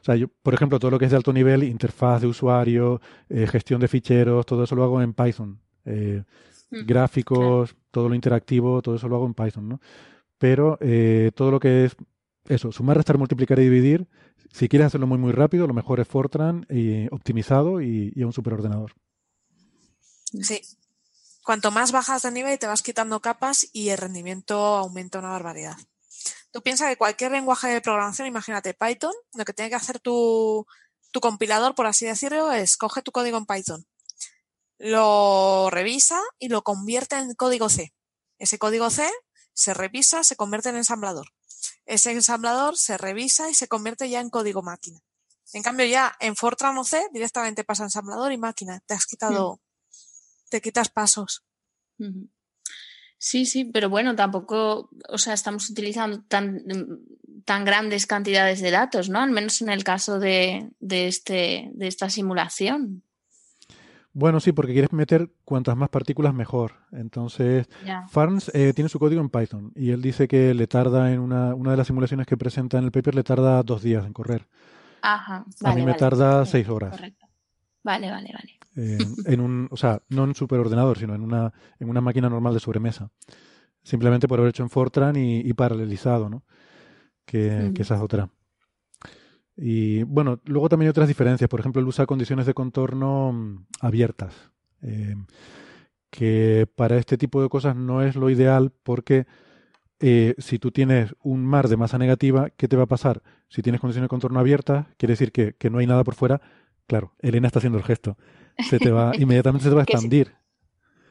O 0.00 0.04
sea, 0.04 0.16
yo, 0.16 0.28
por 0.28 0.54
ejemplo, 0.54 0.78
todo 0.78 0.90
lo 0.90 0.98
que 0.98 1.06
es 1.06 1.10
de 1.10 1.16
alto 1.16 1.32
nivel, 1.32 1.62
interfaz 1.62 2.20
de 2.20 2.26
usuario, 2.26 3.00
eh, 3.28 3.46
gestión 3.46 3.80
de 3.80 3.88
ficheros, 3.88 4.46
todo 4.46 4.64
eso 4.64 4.74
lo 4.74 4.84
hago 4.84 5.02
en 5.02 5.14
Python. 5.14 5.60
Eh, 5.84 6.22
mm, 6.70 6.86
gráficos, 6.86 7.76
todo 7.90 8.08
lo 8.08 8.14
interactivo, 8.14 8.82
todo 8.82 8.96
eso 8.96 9.08
lo 9.08 9.16
hago 9.16 9.26
en 9.26 9.34
Python, 9.34 9.68
¿no? 9.68 9.80
Pero 10.38 10.78
eh, 10.80 11.30
todo 11.34 11.50
lo 11.50 11.60
que 11.60 11.86
es 11.86 11.96
eso, 12.48 12.72
sumar, 12.72 12.96
restar, 12.96 13.18
multiplicar 13.18 13.58
y 13.58 13.64
dividir, 13.64 14.06
si 14.52 14.68
quieres 14.68 14.86
hacerlo 14.86 15.06
muy 15.06 15.18
muy 15.18 15.32
rápido, 15.32 15.66
lo 15.66 15.74
mejor 15.74 16.00
es 16.00 16.08
Fortran 16.08 16.66
y 16.70 17.06
optimizado 17.12 17.80
y, 17.80 18.12
y 18.14 18.22
un 18.22 18.32
superordenador. 18.32 18.92
Sí. 20.42 20.60
Cuanto 21.44 21.70
más 21.70 21.92
bajas 21.92 22.22
de 22.22 22.32
nivel 22.32 22.58
te 22.58 22.66
vas 22.66 22.82
quitando 22.82 23.20
capas 23.20 23.68
y 23.72 23.90
el 23.90 23.98
rendimiento 23.98 24.56
aumenta 24.76 25.18
una 25.18 25.30
barbaridad. 25.30 25.76
Tú 26.50 26.62
piensas 26.62 26.88
que 26.88 26.96
cualquier 26.96 27.32
lenguaje 27.32 27.68
de 27.68 27.80
programación, 27.80 28.28
imagínate 28.28 28.74
Python, 28.74 29.12
lo 29.34 29.44
que 29.44 29.52
tiene 29.52 29.70
que 29.70 29.76
hacer 29.76 30.00
tu, 30.00 30.66
tu 31.10 31.20
compilador, 31.20 31.74
por 31.74 31.86
así 31.86 32.06
decirlo, 32.06 32.52
es 32.52 32.76
coge 32.76 33.02
tu 33.02 33.12
código 33.12 33.38
en 33.38 33.46
Python, 33.46 33.86
lo 34.78 35.68
revisa 35.70 36.20
y 36.38 36.48
lo 36.48 36.62
convierte 36.62 37.16
en 37.16 37.34
código 37.34 37.68
C. 37.68 37.94
Ese 38.38 38.58
código 38.58 38.90
C 38.90 39.10
se 39.54 39.72
revisa, 39.72 40.22
se 40.24 40.36
convierte 40.36 40.68
en 40.68 40.76
ensamblador. 40.76 41.28
Ese 41.86 42.10
ensamblador 42.10 42.76
se 42.76 42.98
revisa 42.98 43.48
y 43.50 43.54
se 43.54 43.68
convierte 43.68 44.10
ya 44.10 44.20
en 44.20 44.28
código 44.28 44.62
máquina. 44.62 45.00
En 45.52 45.62
cambio, 45.62 45.86
ya 45.86 46.14
en 46.20 46.36
Fortran 46.36 46.76
o 46.76 46.84
C 46.84 47.08
directamente 47.12 47.64
pasa 47.64 47.84
ensamblador 47.84 48.32
y 48.32 48.38
máquina. 48.38 48.80
Te 48.86 48.94
has 48.94 49.06
quitado, 49.06 49.54
hmm. 49.54 50.48
te 50.50 50.60
quitas 50.60 50.90
pasos. 50.90 51.44
Sí, 53.18 53.46
sí, 53.46 53.64
pero 53.64 53.88
bueno, 53.88 54.14
tampoco, 54.14 54.90
o 55.08 55.18
sea, 55.18 55.34
estamos 55.34 55.70
utilizando 55.70 56.22
tan, 56.28 56.62
tan 57.44 57.64
grandes 57.64 58.06
cantidades 58.06 58.60
de 58.60 58.70
datos, 58.70 59.08
¿no? 59.08 59.20
Al 59.20 59.30
menos 59.30 59.62
en 59.62 59.70
el 59.70 59.84
caso 59.84 60.18
de, 60.18 60.70
de, 60.80 61.08
este, 61.08 61.70
de 61.72 61.86
esta 61.86 62.10
simulación. 62.10 63.02
Bueno, 64.12 64.40
sí, 64.40 64.52
porque 64.52 64.72
quieres 64.72 64.92
meter 64.92 65.30
cuantas 65.44 65.76
más 65.76 65.90
partículas 65.90 66.32
mejor. 66.32 66.72
Entonces, 66.90 67.68
Farns 68.08 68.50
eh, 68.54 68.72
tiene 68.74 68.88
su 68.88 68.98
código 68.98 69.20
en 69.20 69.28
Python 69.28 69.72
y 69.74 69.90
él 69.90 70.00
dice 70.00 70.26
que 70.26 70.54
le 70.54 70.66
tarda 70.66 71.12
en 71.12 71.20
una, 71.20 71.54
una 71.54 71.72
de 71.72 71.76
las 71.76 71.86
simulaciones 71.86 72.26
que 72.26 72.38
presenta 72.38 72.78
en 72.78 72.84
el 72.84 72.92
paper, 72.92 73.14
le 73.14 73.22
tarda 73.22 73.62
dos 73.62 73.82
días 73.82 74.06
en 74.06 74.14
correr. 74.14 74.46
Ajá. 75.02 75.44
Vale, 75.60 75.74
A 75.74 75.76
mí 75.76 75.84
me 75.84 75.94
tarda 75.94 76.46
seis 76.46 76.66
horas. 76.66 76.92
Correcto. 76.92 77.25
Vale, 77.86 78.10
vale, 78.10 78.30
vale 78.34 78.56
en 78.76 79.40
un, 79.40 79.68
o 79.70 79.76
sea, 79.76 80.02
no 80.08 80.24
en 80.24 80.30
un 80.30 80.34
superordenador, 80.34 80.98
sino 80.98 81.14
en 81.14 81.22
una, 81.22 81.52
en 81.78 81.88
una 81.88 82.00
máquina 82.00 82.28
normal 82.28 82.54
de 82.54 82.60
sobremesa. 82.60 83.10
Simplemente 83.82 84.28
por 84.28 84.38
haber 84.38 84.50
hecho 84.50 84.62
en 84.62 84.70
Fortran 84.70 85.16
y, 85.16 85.52
paralelizado, 85.54 86.28
¿no? 86.28 86.42
Que, 87.24 87.72
esa 87.78 87.94
es 87.94 88.00
otra. 88.00 88.28
Y 89.56 90.02
bueno, 90.02 90.40
luego 90.44 90.68
también 90.68 90.88
hay 90.88 90.90
otras 90.90 91.08
diferencias. 91.08 91.48
Por 91.48 91.60
ejemplo, 91.60 91.80
él 91.80 91.88
usa 91.88 92.04
condiciones 92.04 92.46
de 92.46 92.54
contorno 92.54 93.32
mm, 93.32 93.66
abiertas. 93.80 94.34
Eh, 94.82 95.16
que 96.10 96.68
para 96.74 96.96
este 96.96 97.16
tipo 97.16 97.42
de 97.42 97.48
cosas 97.48 97.76
no 97.76 98.02
es 98.02 98.16
lo 98.16 98.28
ideal 98.30 98.72
porque 98.82 99.26
eh, 100.00 100.34
si 100.38 100.58
tú 100.58 100.70
tienes 100.70 101.14
un 101.22 101.44
mar 101.44 101.68
de 101.68 101.76
masa 101.76 101.98
negativa, 101.98 102.50
¿qué 102.50 102.68
te 102.68 102.76
va 102.76 102.84
a 102.84 102.88
pasar? 102.88 103.22
Si 103.48 103.62
tienes 103.62 103.80
condiciones 103.80 104.06
de 104.06 104.10
contorno 104.10 104.40
abiertas, 104.40 104.86
quiere 104.98 105.12
decir 105.12 105.32
que, 105.32 105.54
que 105.54 105.70
no 105.70 105.78
hay 105.78 105.86
nada 105.86 106.04
por 106.04 106.14
fuera. 106.14 106.40
Claro, 106.86 107.14
Elena 107.20 107.48
está 107.48 107.58
haciendo 107.58 107.78
el 107.78 107.84
gesto 107.84 108.16
se 108.64 108.78
te 108.78 108.90
va, 108.90 109.12
inmediatamente 109.18 109.64
se 109.64 109.70
te 109.70 109.74
va 109.74 109.82
a 109.82 109.84
expandir. 109.84 110.32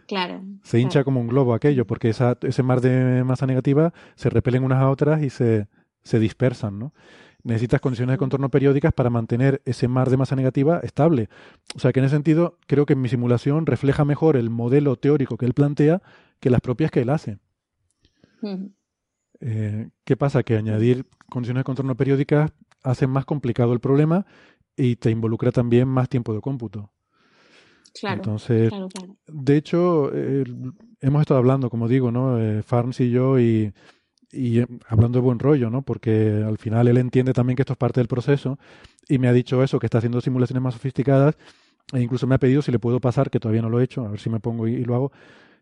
Claro. 0.08 0.44
Se 0.64 0.80
hincha 0.80 1.04
como 1.04 1.20
un 1.20 1.28
globo 1.28 1.54
aquello, 1.54 1.88
porque 1.88 2.10
esa, 2.10 2.38
ese 2.42 2.62
mar 2.64 2.82
de 2.82 3.24
masa 3.24 3.48
negativa 3.48 3.94
se 4.16 4.30
repelen 4.30 4.64
unas 4.64 4.80
a 4.80 4.90
otras 4.90 5.24
y 5.24 5.30
se, 5.30 5.68
se 6.04 6.20
dispersan, 6.20 6.78
¿no? 6.78 6.94
Necesitas 7.44 7.80
condiciones 7.80 8.14
de 8.14 8.18
contorno 8.18 8.50
periódicas 8.50 8.92
para 8.92 9.12
mantener 9.12 9.62
ese 9.66 9.88
mar 9.88 10.10
de 10.10 10.18
masa 10.18 10.36
negativa 10.36 10.80
estable. 10.80 11.30
O 11.76 11.80
sea 11.80 11.92
que 11.92 12.00
en 12.00 12.06
ese 12.06 12.16
sentido 12.16 12.58
creo 12.66 12.88
que 12.88 12.94
en 12.94 13.02
mi 13.02 13.10
simulación 13.10 13.68
refleja 13.68 14.04
mejor 14.04 14.36
el 14.36 14.50
modelo 14.50 14.96
teórico 14.96 15.38
que 15.38 15.46
él 15.46 15.54
plantea 15.54 16.02
que 16.40 16.50
las 16.50 16.62
propias 16.62 16.90
que 16.90 17.02
él 17.02 17.10
hace. 17.12 17.38
Eh, 19.42 19.90
¿Qué 20.04 20.18
pasa? 20.18 20.42
Que 20.42 20.58
añadir 20.58 21.06
condiciones 21.30 21.62
de 21.62 21.66
contorno 21.66 21.96
periódicas 21.96 22.52
hace 22.82 23.06
más 23.06 23.26
complicado 23.26 23.74
el 23.74 23.80
problema 23.80 24.26
y 24.78 24.96
te 24.96 25.12
involucra 25.12 25.52
también 25.52 25.88
más 25.88 26.10
tiempo 26.10 26.34
de 26.34 26.42
cómputo. 26.42 26.92
Entonces, 28.04 28.74
de 29.28 29.58
hecho, 29.58 30.12
hemos 30.14 31.22
estado 31.22 31.38
hablando, 31.38 31.70
como 31.70 31.88
digo, 31.88 32.12
¿no? 32.12 32.40
Eh, 32.40 32.62
Farms 32.62 33.00
y 33.00 33.10
yo, 33.10 33.40
y, 33.40 33.74
y 34.32 34.60
eh, 34.60 34.68
hablando 34.88 35.20
de 35.20 35.24
buen 35.24 35.40
rollo, 35.40 35.70
¿no? 35.70 35.82
Porque 35.82 36.44
al 36.46 36.58
final 36.58 36.88
él 36.88 36.98
entiende 36.98 37.34
también 37.34 37.56
que 37.56 37.62
esto 37.62 37.74
es 37.74 37.78
parte 37.78 38.02
del 38.02 38.08
proceso 38.08 38.60
y 39.08 39.18
me 39.18 39.28
ha 39.28 39.34
dicho 39.34 39.64
eso, 39.64 39.80
que 39.80 39.88
está 39.88 40.00
haciendo 40.00 40.22
simulaciones 40.22 40.62
más 40.62 40.74
sofisticadas 40.74 41.38
e 41.94 42.02
incluso 42.02 42.28
me 42.28 42.36
ha 42.36 42.40
pedido 42.40 42.62
si 42.62 42.72
le 42.72 42.80
puedo 42.80 43.00
pasar, 43.00 43.30
que 43.30 43.40
todavía 43.40 43.62
no 43.62 43.70
lo 43.70 43.80
he 43.80 43.84
hecho, 43.84 44.06
a 44.06 44.10
ver 44.10 44.20
si 44.20 44.30
me 44.30 44.40
pongo 44.40 44.68
y, 44.68 44.84
lo 44.84 44.96
hago, 44.96 45.12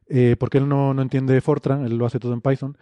eh, 0.08 0.36
porque 0.40 0.58
él 0.58 0.68
no, 0.68 0.94
no, 0.94 1.02
entiende 1.02 1.40
Fortran, 1.42 1.86
él 1.86 1.98
lo 1.98 2.06
hace 2.06 2.20
todo 2.20 2.34
en 2.34 2.42
Python. 2.42 2.78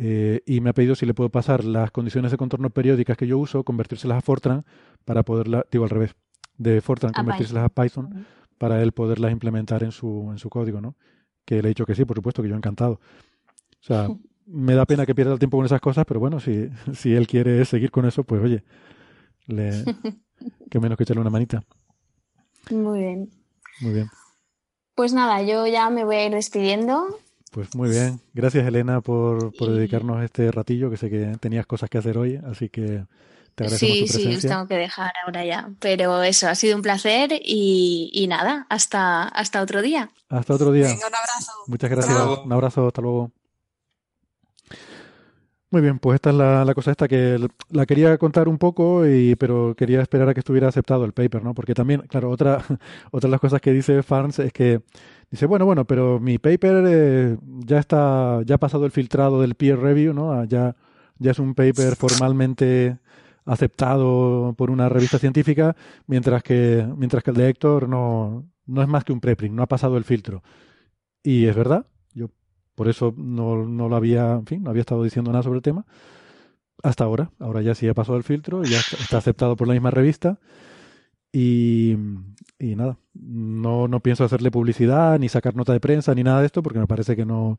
Eh, 0.00 0.42
y 0.46 0.60
me 0.60 0.70
ha 0.70 0.72
pedido 0.74 0.94
si 0.94 1.06
le 1.06 1.14
puedo 1.14 1.28
pasar 1.28 1.64
las 1.64 1.90
condiciones 1.90 2.30
de 2.30 2.36
contorno 2.36 2.70
periódicas 2.70 3.16
que 3.16 3.26
yo 3.26 3.36
uso, 3.36 3.64
convertírselas 3.64 4.18
a 4.18 4.20
Fortran 4.20 4.64
para 5.04 5.24
poderla, 5.24 5.66
digo 5.72 5.82
al 5.82 5.90
revés, 5.90 6.14
de 6.56 6.80
Fortran 6.80 7.12
convertírselas 7.12 7.64
a 7.64 7.68
Python 7.68 8.24
para 8.58 8.80
él 8.80 8.92
poderlas 8.92 9.32
implementar 9.32 9.82
en 9.82 9.90
su, 9.90 10.28
en 10.30 10.38
su 10.38 10.50
código, 10.50 10.80
¿no? 10.80 10.94
Que 11.44 11.62
le 11.62 11.68
he 11.68 11.70
dicho 11.70 11.84
que 11.84 11.96
sí, 11.96 12.04
por 12.04 12.16
supuesto, 12.16 12.42
que 12.42 12.48
yo 12.48 12.54
encantado. 12.54 12.92
O 12.92 13.00
sea, 13.80 14.08
me 14.46 14.74
da 14.74 14.86
pena 14.86 15.04
que 15.04 15.16
pierda 15.16 15.32
el 15.32 15.40
tiempo 15.40 15.56
con 15.56 15.66
esas 15.66 15.80
cosas, 15.80 16.04
pero 16.06 16.20
bueno, 16.20 16.38
si, 16.38 16.68
si 16.94 17.14
él 17.14 17.26
quiere 17.26 17.64
seguir 17.64 17.90
con 17.90 18.06
eso, 18.06 18.22
pues 18.22 18.40
oye, 18.40 18.62
le, 19.46 19.84
que 20.70 20.78
menos 20.78 20.96
que 20.96 21.02
echarle 21.02 21.22
una 21.22 21.30
manita. 21.30 21.64
Muy 22.70 23.00
bien. 23.00 23.30
Muy 23.80 23.94
bien. 23.94 24.10
Pues 24.94 25.12
nada, 25.12 25.42
yo 25.42 25.66
ya 25.66 25.90
me 25.90 26.04
voy 26.04 26.16
a 26.16 26.26
ir 26.26 26.32
despidiendo. 26.32 27.18
Pues 27.50 27.74
muy 27.74 27.90
bien. 27.90 28.20
Gracias, 28.34 28.66
Elena, 28.66 29.00
por, 29.00 29.56
por 29.56 29.70
dedicarnos 29.70 30.22
este 30.22 30.50
ratillo, 30.50 30.90
que 30.90 30.96
sé 30.96 31.10
que 31.10 31.36
tenías 31.40 31.66
cosas 31.66 31.88
que 31.88 31.98
hacer 31.98 32.18
hoy, 32.18 32.38
así 32.44 32.68
que 32.68 33.04
sí, 33.66 34.06
sí, 34.06 34.36
os 34.36 34.42
tengo 34.42 34.66
que 34.66 34.76
dejar 34.76 35.12
ahora 35.24 35.44
ya. 35.44 35.70
Pero 35.80 36.22
eso, 36.22 36.48
ha 36.48 36.54
sido 36.54 36.76
un 36.76 36.82
placer 36.82 37.30
y, 37.32 38.26
nada, 38.28 38.66
hasta, 38.68 39.24
hasta 39.24 39.62
otro 39.62 39.82
día. 39.82 40.10
Hasta 40.28 40.54
otro 40.54 40.72
día. 40.72 40.86
un 40.86 40.92
abrazo. 40.92 41.52
Muchas 41.66 41.90
gracias. 41.90 42.16
Un 42.44 42.52
abrazo, 42.52 42.86
hasta 42.86 43.02
luego. 43.02 43.32
Muy 45.70 45.82
bien, 45.82 45.98
pues 45.98 46.14
esta 46.14 46.30
es 46.30 46.36
la, 46.36 46.74
cosa 46.74 46.92
esta 46.92 47.08
que 47.08 47.46
la 47.70 47.84
quería 47.84 48.16
contar 48.16 48.48
un 48.48 48.56
poco, 48.56 49.06
y, 49.06 49.36
pero 49.36 49.74
quería 49.76 50.00
esperar 50.00 50.30
a 50.30 50.32
que 50.32 50.40
estuviera 50.40 50.68
aceptado 50.68 51.04
el 51.04 51.12
paper, 51.12 51.44
¿no? 51.44 51.52
Porque 51.52 51.74
también, 51.74 52.00
claro, 52.08 52.30
otra, 52.30 52.64
otra 53.10 53.28
de 53.28 53.30
las 53.30 53.40
cosas 53.40 53.60
que 53.60 53.72
dice 53.72 54.02
Farns 54.02 54.38
es 54.38 54.52
que 54.52 54.80
dice, 55.30 55.46
bueno, 55.46 55.64
bueno, 55.64 55.84
pero 55.86 56.20
mi 56.20 56.38
paper 56.38 56.84
eh, 56.86 57.36
ya 57.66 57.78
está, 57.78 58.42
ya 58.44 58.56
ha 58.56 58.58
pasado 58.58 58.86
el 58.86 58.92
filtrado 58.92 59.40
del 59.40 59.54
peer 59.54 59.78
review, 59.78 60.12
¿no? 60.12 60.32
Ah, 60.32 60.44
ya, 60.44 60.76
ya 61.18 61.30
es 61.32 61.38
un 61.38 61.54
paper 61.54 61.96
formalmente 61.96 62.98
aceptado 63.44 64.54
por 64.56 64.70
una 64.70 64.88
revista 64.88 65.18
científica, 65.18 65.74
mientras 66.06 66.42
que, 66.42 66.86
mientras 66.96 67.22
que 67.22 67.30
el 67.30 67.36
de 67.36 67.48
Héctor 67.48 67.88
no, 67.88 68.44
no 68.66 68.82
es 68.82 68.88
más 68.88 69.04
que 69.04 69.12
un 69.12 69.20
preprint, 69.20 69.54
no 69.54 69.62
ha 69.62 69.66
pasado 69.66 69.96
el 69.96 70.04
filtro. 70.04 70.42
Y 71.22 71.46
es 71.46 71.56
verdad, 71.56 71.86
yo 72.14 72.28
por 72.74 72.88
eso 72.88 73.14
no, 73.16 73.66
no 73.66 73.88
lo 73.88 73.96
había, 73.96 74.34
en 74.34 74.46
fin, 74.46 74.62
no 74.62 74.70
había 74.70 74.80
estado 74.80 75.02
diciendo 75.02 75.32
nada 75.32 75.42
sobre 75.42 75.56
el 75.58 75.62
tema. 75.62 75.86
Hasta 76.82 77.04
ahora. 77.04 77.32
Ahora 77.40 77.60
ya 77.60 77.74
sí 77.74 77.88
ha 77.88 77.94
pasado 77.94 78.16
el 78.18 78.22
filtro, 78.22 78.62
ya 78.62 78.78
está 78.78 79.18
aceptado 79.18 79.56
por 79.56 79.66
la 79.66 79.74
misma 79.74 79.90
revista. 79.90 80.38
Y, 81.32 81.96
y 82.58 82.74
nada, 82.74 82.98
no, 83.14 83.86
no 83.86 84.00
pienso 84.00 84.24
hacerle 84.24 84.50
publicidad, 84.50 85.18
ni 85.18 85.28
sacar 85.28 85.54
nota 85.54 85.72
de 85.72 85.80
prensa, 85.80 86.14
ni 86.14 86.22
nada 86.22 86.40
de 86.40 86.46
esto, 86.46 86.62
porque 86.62 86.78
me 86.78 86.86
parece 86.86 87.16
que 87.16 87.26
no, 87.26 87.58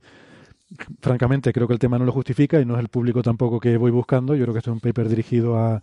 francamente 1.02 1.54
creo 1.54 1.68
que 1.68 1.74
el 1.74 1.80
tema 1.80 2.00
no 2.00 2.06
lo 2.06 2.12
justifica 2.12 2.60
y 2.60 2.66
no 2.66 2.76
es 2.76 2.80
el 2.80 2.90
público 2.90 3.22
tampoco 3.22 3.60
que 3.60 3.78
voy 3.78 3.91
buscando. 3.91 4.36
Yo 4.36 4.44
creo 4.44 4.54
que 4.54 4.60
este 4.60 4.70
es 4.72 4.74
un 4.74 4.80
paper 4.80 5.08
dirigido 5.08 5.58
a, 5.58 5.82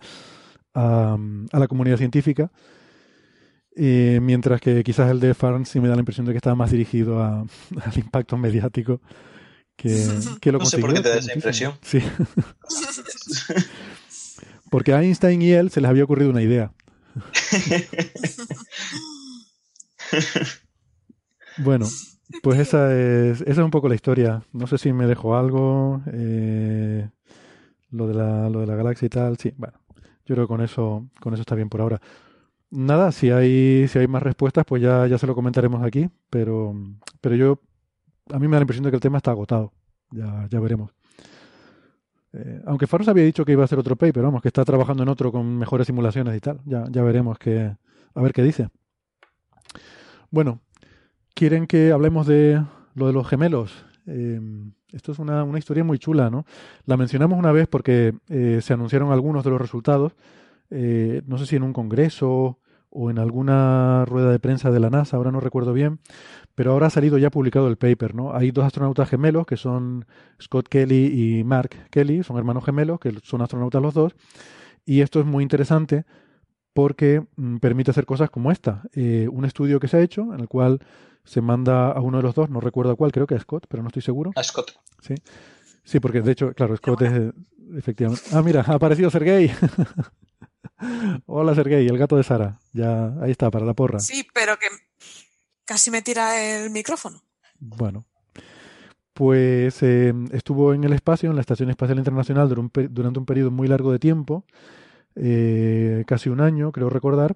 a, 0.74 1.16
a 1.52 1.58
la 1.58 1.68
comunidad 1.68 1.98
científica 1.98 2.50
y 3.76 4.18
mientras 4.22 4.58
que 4.60 4.82
quizás 4.82 5.10
el 5.10 5.20
de 5.20 5.34
Farn 5.34 5.66
sí 5.66 5.80
me 5.80 5.88
da 5.88 5.94
la 5.94 6.00
impresión 6.00 6.24
de 6.24 6.32
que 6.32 6.38
estaba 6.38 6.56
más 6.56 6.70
dirigido 6.70 7.22
a, 7.22 7.40
al 7.84 7.98
impacto 7.98 8.38
mediático 8.38 9.02
que, 9.76 10.08
que 10.40 10.50
lo 10.50 10.58
No 10.58 10.64
sé 10.64 10.78
por 10.78 10.94
qué 10.94 11.00
te 11.00 11.10
da 11.10 11.18
esa 11.18 11.34
impresión. 11.34 11.74
Sí. 11.82 12.00
Porque 14.70 14.94
a 14.94 15.02
Einstein 15.02 15.42
y 15.42 15.50
él 15.52 15.70
se 15.70 15.80
les 15.80 15.90
había 15.90 16.04
ocurrido 16.04 16.30
una 16.30 16.42
idea. 16.42 16.72
bueno, 21.58 21.86
pues 22.42 22.58
esa 22.58 22.94
es, 22.94 23.40
esa 23.40 23.50
es 23.50 23.58
un 23.58 23.70
poco 23.70 23.88
la 23.88 23.94
historia. 23.94 24.42
No 24.52 24.66
sé 24.66 24.78
si 24.78 24.92
me 24.92 25.06
dejo 25.06 25.36
algo. 25.36 26.02
Eh, 26.12 27.08
lo, 27.90 28.06
de 28.08 28.14
la, 28.14 28.50
lo 28.50 28.60
de 28.60 28.66
la 28.66 28.76
galaxia 28.76 29.06
y 29.06 29.08
tal. 29.10 29.36
Sí, 29.38 29.52
bueno. 29.56 29.78
Yo 30.26 30.34
creo 30.34 30.46
que 30.46 30.48
con 30.48 30.60
eso, 30.60 31.06
con 31.20 31.34
eso 31.34 31.42
está 31.42 31.54
bien 31.54 31.68
por 31.68 31.80
ahora. 31.80 32.00
Nada, 32.70 33.12
si 33.12 33.30
hay, 33.30 33.86
si 33.88 33.98
hay 33.98 34.08
más 34.08 34.22
respuestas, 34.22 34.64
pues 34.66 34.82
ya, 34.82 35.06
ya 35.06 35.18
se 35.18 35.26
lo 35.26 35.34
comentaremos 35.36 35.84
aquí, 35.84 36.10
pero, 36.30 36.74
pero 37.20 37.36
yo, 37.36 37.60
a 38.32 38.38
mí 38.38 38.48
me 38.48 38.56
da 38.56 38.60
la 38.60 38.64
impresión 38.64 38.84
de 38.84 38.90
que 38.90 38.96
el 38.96 39.02
tema 39.02 39.18
está 39.18 39.30
agotado. 39.30 39.72
Ya, 40.10 40.46
ya 40.50 40.60
veremos. 40.60 40.95
Eh, 42.36 42.62
aunque 42.66 42.86
Faros 42.86 43.08
había 43.08 43.24
dicho 43.24 43.44
que 43.44 43.52
iba 43.52 43.62
a 43.62 43.64
hacer 43.64 43.78
otro 43.78 43.96
paper, 43.96 44.22
vamos, 44.22 44.42
que 44.42 44.48
está 44.48 44.64
trabajando 44.64 45.02
en 45.02 45.08
otro 45.08 45.32
con 45.32 45.58
mejores 45.58 45.86
simulaciones 45.86 46.36
y 46.36 46.40
tal. 46.40 46.60
Ya, 46.64 46.84
ya 46.90 47.02
veremos 47.02 47.38
que, 47.38 47.74
a 48.14 48.20
ver 48.20 48.32
qué 48.32 48.42
dice. 48.42 48.68
Bueno, 50.30 50.60
¿quieren 51.34 51.66
que 51.66 51.92
hablemos 51.92 52.26
de 52.26 52.62
lo 52.94 53.06
de 53.06 53.12
los 53.12 53.26
gemelos? 53.26 53.84
Eh, 54.06 54.40
esto 54.92 55.12
es 55.12 55.18
una, 55.18 55.44
una, 55.44 55.58
historia 55.58 55.84
muy 55.84 55.98
chula, 55.98 56.30
¿no? 56.30 56.44
La 56.84 56.96
mencionamos 56.96 57.38
una 57.38 57.52
vez 57.52 57.68
porque 57.68 58.14
eh, 58.28 58.60
se 58.62 58.72
anunciaron 58.72 59.12
algunos 59.12 59.44
de 59.44 59.50
los 59.50 59.60
resultados 59.60 60.14
no 60.68 61.38
sé 61.38 61.46
si 61.46 61.54
en 61.54 61.62
un 61.62 61.72
congreso 61.72 62.58
o 62.96 63.10
en 63.10 63.18
alguna 63.18 64.04
rueda 64.06 64.30
de 64.30 64.38
prensa 64.38 64.70
de 64.70 64.80
la 64.80 64.88
NASA, 64.88 65.16
ahora 65.16 65.30
no 65.30 65.40
recuerdo 65.40 65.72
bien, 65.74 66.00
pero 66.54 66.72
ahora 66.72 66.86
ha 66.86 66.90
salido 66.90 67.18
ya 67.18 67.30
publicado 67.30 67.68
el 67.68 67.76
paper, 67.76 68.14
¿no? 68.14 68.34
Hay 68.34 68.50
dos 68.50 68.64
astronautas 68.64 69.08
gemelos 69.10 69.46
que 69.46 69.58
son 69.58 70.06
Scott 70.40 70.68
Kelly 70.68 71.38
y 71.38 71.44
Mark 71.44 71.70
Kelly, 71.90 72.22
son 72.22 72.38
hermanos 72.38 72.64
gemelos, 72.64 72.98
que 72.98 73.12
son 73.22 73.42
astronautas 73.42 73.82
los 73.82 73.92
dos, 73.92 74.14
y 74.86 75.02
esto 75.02 75.20
es 75.20 75.26
muy 75.26 75.42
interesante 75.42 76.06
porque 76.72 77.22
mm, 77.36 77.56
permite 77.58 77.90
hacer 77.90 78.06
cosas 78.06 78.30
como 78.30 78.50
esta. 78.50 78.82
Eh, 78.92 79.28
un 79.30 79.44
estudio 79.44 79.78
que 79.78 79.88
se 79.88 79.98
ha 79.98 80.00
hecho 80.00 80.32
en 80.32 80.40
el 80.40 80.48
cual 80.48 80.80
se 81.24 81.42
manda 81.42 81.90
a 81.90 82.00
uno 82.00 82.18
de 82.18 82.22
los 82.22 82.34
dos, 82.34 82.48
no 82.48 82.60
recuerdo 82.60 82.96
cuál, 82.96 83.12
creo 83.12 83.26
que 83.26 83.34
a 83.34 83.40
Scott, 83.40 83.66
pero 83.68 83.82
no 83.82 83.88
estoy 83.88 84.02
seguro. 84.02 84.32
A 84.36 84.42
Scott. 84.42 84.72
Sí, 85.00 85.14
sí 85.84 86.00
porque 86.00 86.22
de 86.22 86.32
hecho, 86.32 86.54
claro, 86.54 86.76
Scott 86.76 87.02
es 87.02 87.34
efectivamente... 87.76 88.22
Ah, 88.32 88.42
mira, 88.42 88.64
ha 88.66 88.74
aparecido 88.74 89.10
Sergey. 89.10 89.50
Hola 91.26 91.54
Sergey, 91.54 91.86
el 91.86 91.98
gato 91.98 92.16
de 92.16 92.22
Sara. 92.22 92.58
Ya, 92.72 93.14
ahí 93.20 93.30
está, 93.30 93.50
para 93.50 93.66
la 93.66 93.74
porra. 93.74 94.00
Sí, 94.00 94.26
pero 94.32 94.58
que 94.58 94.66
casi 95.64 95.90
me 95.90 96.02
tira 96.02 96.40
el 96.40 96.70
micrófono. 96.70 97.22
Bueno. 97.58 98.04
Pues 99.12 99.82
eh, 99.82 100.12
estuvo 100.32 100.74
en 100.74 100.84
el 100.84 100.92
espacio, 100.92 101.30
en 101.30 101.36
la 101.36 101.40
Estación 101.40 101.70
Espacial 101.70 101.96
Internacional, 101.96 102.50
durante 102.50 102.80
un, 102.80 102.94
durante 102.94 103.18
un 103.18 103.24
periodo 103.24 103.50
muy 103.50 103.66
largo 103.66 103.90
de 103.90 103.98
tiempo, 103.98 104.44
eh, 105.14 106.04
casi 106.06 106.28
un 106.28 106.42
año, 106.42 106.70
creo 106.70 106.90
recordar, 106.90 107.34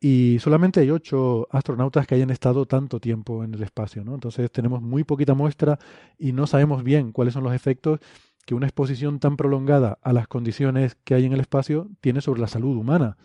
y 0.00 0.38
solamente 0.40 0.80
hay 0.80 0.90
ocho 0.90 1.46
astronautas 1.52 2.08
que 2.08 2.16
hayan 2.16 2.30
estado 2.30 2.66
tanto 2.66 2.98
tiempo 2.98 3.44
en 3.44 3.54
el 3.54 3.62
espacio, 3.62 4.04
¿no? 4.04 4.14
Entonces 4.14 4.50
tenemos 4.50 4.82
muy 4.82 5.04
poquita 5.04 5.34
muestra 5.34 5.78
y 6.18 6.32
no 6.32 6.48
sabemos 6.48 6.82
bien 6.82 7.12
cuáles 7.12 7.34
son 7.34 7.44
los 7.44 7.54
efectos 7.54 8.00
que 8.46 8.54
una 8.54 8.66
exposición 8.66 9.20
tan 9.20 9.36
prolongada 9.36 9.98
a 10.02 10.12
las 10.12 10.28
condiciones 10.28 10.96
que 11.04 11.14
hay 11.14 11.26
en 11.26 11.32
el 11.32 11.40
espacio 11.40 11.90
tiene 12.00 12.20
sobre 12.20 12.40
la 12.40 12.48
salud 12.48 12.76
humana. 12.76 13.18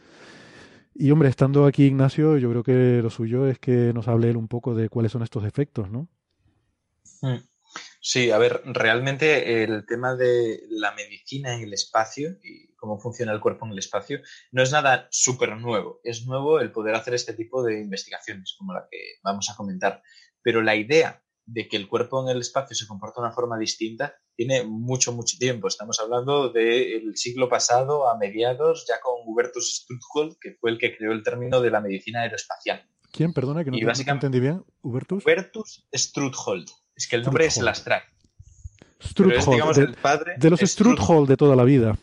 Y 0.93 1.11
hombre, 1.11 1.29
estando 1.29 1.65
aquí 1.65 1.85
Ignacio, 1.85 2.37
yo 2.37 2.49
creo 2.49 2.63
que 2.63 3.01
lo 3.01 3.09
suyo 3.09 3.47
es 3.47 3.59
que 3.59 3.93
nos 3.93 4.07
hable 4.07 4.29
él 4.29 4.37
un 4.37 4.47
poco 4.47 4.75
de 4.75 4.89
cuáles 4.89 5.11
son 5.11 5.23
estos 5.23 5.45
efectos, 5.45 5.89
¿no? 5.89 6.09
Hmm. 7.21 7.37
Sí, 8.01 8.31
a 8.31 8.39
ver, 8.39 8.63
realmente 8.65 9.63
el 9.63 9.85
tema 9.85 10.15
de 10.15 10.63
la 10.69 10.91
medicina 10.93 11.55
en 11.55 11.61
el 11.61 11.73
espacio 11.73 12.31
y 12.43 12.73
cómo 12.75 12.99
funciona 12.99 13.31
el 13.31 13.39
cuerpo 13.39 13.65
en 13.65 13.73
el 13.73 13.79
espacio 13.79 14.21
no 14.51 14.63
es 14.63 14.71
nada 14.71 15.07
súper 15.11 15.55
nuevo. 15.55 16.01
Es 16.03 16.25
nuevo 16.25 16.59
el 16.59 16.71
poder 16.71 16.95
hacer 16.95 17.13
este 17.13 17.33
tipo 17.33 17.63
de 17.63 17.79
investigaciones, 17.79 18.55
como 18.57 18.73
la 18.73 18.87
que 18.89 18.97
vamos 19.23 19.49
a 19.49 19.55
comentar. 19.55 20.01
Pero 20.41 20.63
la 20.63 20.75
idea 20.75 21.23
de 21.45 21.67
que 21.67 21.77
el 21.77 21.87
cuerpo 21.87 22.23
en 22.23 22.35
el 22.35 22.41
espacio 22.41 22.75
se 22.75 22.87
comporta 22.87 23.21
de 23.21 23.27
una 23.27 23.35
forma 23.35 23.57
distinta 23.57 24.15
tiene 24.35 24.63
mucho, 24.63 25.13
mucho 25.13 25.37
tiempo. 25.37 25.67
Estamos 25.67 25.99
hablando 25.99 26.49
del 26.49 27.15
siglo 27.15 27.49
pasado, 27.49 28.09
a 28.09 28.17
mediados, 28.17 28.85
ya 28.87 28.99
con 29.01 29.15
Hubertus 29.25 29.83
Struthold, 29.83 30.37
que 30.39 30.55
fue 30.59 30.71
el 30.71 30.77
que 30.77 30.95
creó 30.95 31.11
el 31.11 31.23
término 31.23 31.61
de 31.61 31.71
la 31.71 31.81
medicina 31.81 32.21
aeroespacial. 32.21 32.83
¿Quién? 33.11 33.33
Perdona, 33.33 33.63
que 33.63 33.71
no, 33.71 33.77
te, 33.77 34.09
entendí 34.09 34.39
bien. 34.39 34.63
¿Hubertus? 34.81 35.23
Hubertus 35.25 35.87
Struthold. 35.93 36.69
Es 36.95 37.07
que 37.07 37.17
el 37.17 37.23
nombre 37.23 37.45
es 37.45 37.57
el 37.57 37.67
astral. 37.67 38.03
Struthold, 39.01 39.75
de, 39.75 40.35
de, 40.37 40.49
los 40.49 40.59
Struthold 40.59 41.27
de 41.27 41.35
toda 41.35 41.55
la 41.55 41.63
vida. 41.63 41.97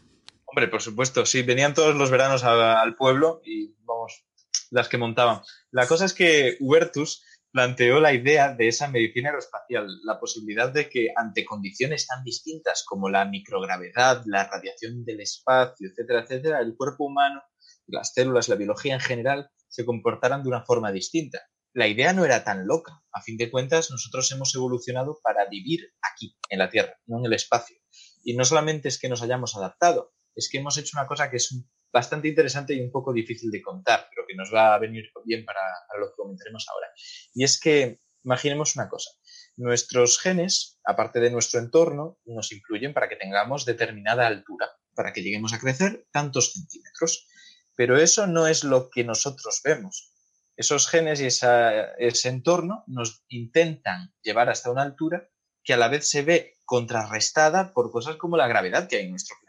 Hombre, 0.45 0.69
por 0.69 0.83
supuesto, 0.83 1.25
sí, 1.25 1.43
venían 1.43 1.75
todos 1.75 1.95
los 1.95 2.11
veranos 2.11 2.43
a, 2.43 2.81
al 2.81 2.97
pueblo 2.97 3.41
y, 3.45 3.75
vamos, 3.85 4.25
las 4.71 4.89
que 4.89 4.99
montaban. 4.99 5.41
La 5.71 5.87
cosa 5.87 6.05
es 6.05 6.15
que 6.15 6.57
Hubertus 6.61 7.23
planteó 7.53 8.01
la 8.01 8.13
idea 8.13 8.55
de 8.55 8.69
esa 8.69 8.89
medicina 8.89 9.31
aeroespacial, 9.31 9.87
la 10.05 10.21
posibilidad 10.21 10.73
de 10.73 10.89
que 10.89 11.09
ante 11.17 11.45
condiciones 11.45 12.07
tan 12.07 12.23
distintas 12.23 12.85
como 12.87 13.09
la 13.09 13.25
microgravedad, 13.25 14.23
la 14.27 14.49
radiación 14.49 15.05
del 15.05 15.21
espacio, 15.21 15.89
etcétera, 15.89 16.21
etcétera, 16.21 16.61
el 16.61 16.77
cuerpo 16.77 17.07
humano, 17.07 17.43
las 17.87 18.13
células, 18.13 18.49
la 18.49 18.57
biología 18.57 18.95
en 18.95 19.01
general, 19.01 19.51
se 19.69 19.85
comportaran 19.85 20.43
de 20.43 20.49
una 20.49 20.65
forma 20.65 20.93
distinta. 20.93 21.41
La 21.73 21.87
idea 21.87 22.13
no 22.13 22.25
era 22.25 22.45
tan 22.45 22.67
loca. 22.67 23.03
A 23.13 23.23
fin 23.23 23.37
de 23.37 23.51
cuentas, 23.51 23.91
nosotros 23.91 24.31
hemos 24.33 24.55
evolucionado 24.55 25.19
para 25.23 25.49
vivir 25.49 25.93
aquí, 26.03 26.37
en 26.49 26.59
la 26.59 26.71
Tierra, 26.71 26.99
no 27.07 27.19
en 27.19 27.27
el 27.27 27.35
espacio. 27.35 27.77
Y 28.25 28.35
no 28.35 28.45
solamente 28.45 28.89
es 28.89 28.99
que 28.99 29.09
nos 29.09 29.23
hayamos 29.23 29.57
adaptado, 29.57 30.13
es 30.35 30.49
que 30.51 30.59
hemos 30.59 30.77
hecho 30.79 30.99
una 30.99 31.07
cosa 31.07 31.31
que 31.31 31.37
es 31.37 31.53
bastante 31.99 32.29
interesante 32.29 32.75
y 32.75 32.81
un 32.81 32.93
poco 32.93 33.13
difícil 33.13 33.51
de 33.51 33.61
contar, 33.61 34.07
pero 34.09 34.25
que 34.27 34.37
nos 34.37 34.55
va 34.55 34.75
a 34.75 34.79
venir 34.79 35.11
bien 35.25 35.45
para, 35.45 35.61
lo 35.99 36.07
que 36.07 36.17
comentaremos 36.17 36.65
ahora. 36.69 36.87
Y 37.35 37.43
es 37.43 37.59
que, 37.59 37.99
imaginemos 38.23 38.77
una 38.77 38.89
cosa, 38.89 39.11
nuestros 39.57 40.21
genes, 40.21 40.79
aparte 40.85 41.19
de 41.19 41.31
nuestro 41.31 41.59
entorno, 41.59 42.19
nos 42.25 42.53
influyen 42.53 42.95
para 42.95 43.09
que 43.09 43.17
tengamos 43.17 43.65
determinada 43.65 44.29
altura, 44.29 44.71
para 44.95 45.13
que 45.13 45.23
lleguemos 45.23 45.53
a 45.53 45.59
crecer 45.59 46.07
tantos 46.13 46.53
centímetros. 46.53 47.27
Pero 47.75 47.97
eso 47.97 48.27
no 48.27 48.47
es 48.47 48.63
lo 48.63 48.91
que 48.91 49.03
nosotros 49.05 49.61
vemos. 49.65 50.13
Esos 50.57 50.89
genes 50.89 51.21
y 51.21 51.27
ese 51.27 52.29
entorno 52.29 52.85
nos 52.87 53.25
intentan 53.29 54.13
llevar 54.23 54.49
hasta 54.51 54.71
una 54.71 54.83
altura 54.83 55.29
que 55.65 55.75
a 55.75 55.77
la 55.77 55.89
vez 55.89 56.09
se 56.09 56.23
ve 56.23 56.55
contrarrestada 56.65 57.73
por 57.73 57.91
cosas 57.91 58.17
como 58.17 58.37
la 58.37 58.49
gravedad 58.49 58.89
que 58.89 58.97
hay 58.97 59.05
en 59.05 59.11
nuestro 59.11 59.37
planeta 59.37 59.48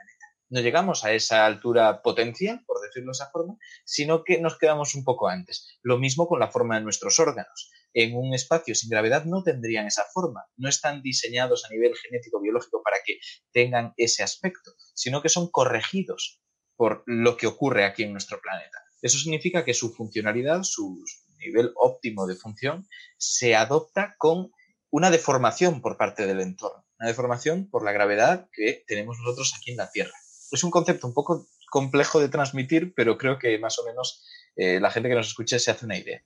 no 0.50 0.62
llegamos 0.62 1.06
a 1.06 1.14
esa 1.14 1.46
altura 1.46 2.02
potencial, 2.02 2.64
por 2.66 2.82
decirlo 2.82 3.12
de 3.12 3.16
esa 3.16 3.30
forma, 3.32 3.58
sino 3.86 4.24
que 4.24 4.40
nos 4.40 4.58
quedamos 4.58 4.96
un 4.96 5.04
poco 5.04 5.28
antes. 5.28 5.80
Lo 5.82 5.98
mismo 5.98 6.28
con 6.28 6.40
la 6.40 6.50
forma 6.50 6.78
de 6.78 6.84
nuestros 6.84 7.20
órganos. 7.20 7.72
En 7.94 8.16
un 8.16 8.34
espacio 8.34 8.76
sin 8.76 8.90
gravedad 8.90 9.26
no 9.26 9.44
tendrían 9.44 9.88
esa 9.88 10.06
forma, 10.14 10.46
no 10.58 10.70
están 10.70 11.02
diseñados 11.02 11.66
a 11.66 11.70
nivel 11.70 11.96
genético-biológico 11.96 12.82
para 12.84 12.98
que 13.04 13.20
tengan 13.52 13.94
ese 13.98 14.22
aspecto, 14.22 14.72
sino 14.94 15.22
que 15.22 15.30
son 15.30 15.50
corregidos 15.50 16.42
por 16.76 17.04
lo 17.08 17.36
que 17.36 17.48
ocurre 17.48 17.86
aquí 17.86 18.04
en 18.04 18.12
nuestro 18.12 18.40
planeta. 18.42 18.78
Eso 19.02 19.18
significa 19.18 19.66
que 19.66 19.74
su 19.74 19.94
funcionalidad, 19.94 20.64
su 20.64 21.04
nivel 21.38 21.72
óptimo 21.76 22.28
de 22.28 22.36
función, 22.36 22.88
se 23.18 23.56
adopta 23.56 24.16
con 24.18 24.52
una 24.92 25.12
deformación 25.12 25.82
por 25.82 25.98
parte 25.98 26.26
del 26.26 26.42
entorno. 26.42 26.86
una 27.00 27.08
deformación 27.08 27.70
por 27.70 27.84
la 27.86 27.94
gravedad 27.94 28.50
que 28.52 28.84
tenemos 28.86 29.18
nosotros 29.20 29.54
aquí 29.56 29.72
en 29.72 29.78
la 29.78 29.90
Tierra. 29.90 30.14
Es 30.52 30.64
un 30.64 30.72
concepto 30.72 31.08
un 31.08 31.14
poco 31.14 31.48
complejo 31.70 32.20
de 32.20 32.30
transmitir, 32.30 32.94
pero 32.96 33.18
creo 33.18 33.38
que 33.38 33.58
más 33.60 33.78
o 33.80 33.86
menos 33.86 34.26
eh, 34.56 34.80
la 34.80 34.92
gente 34.92 35.10
que 35.10 35.16
nos 35.16 35.28
escuche 35.28 35.60
se 35.60 35.72
hace 35.72 35.86
una 35.86 35.98
idea. 35.98 36.24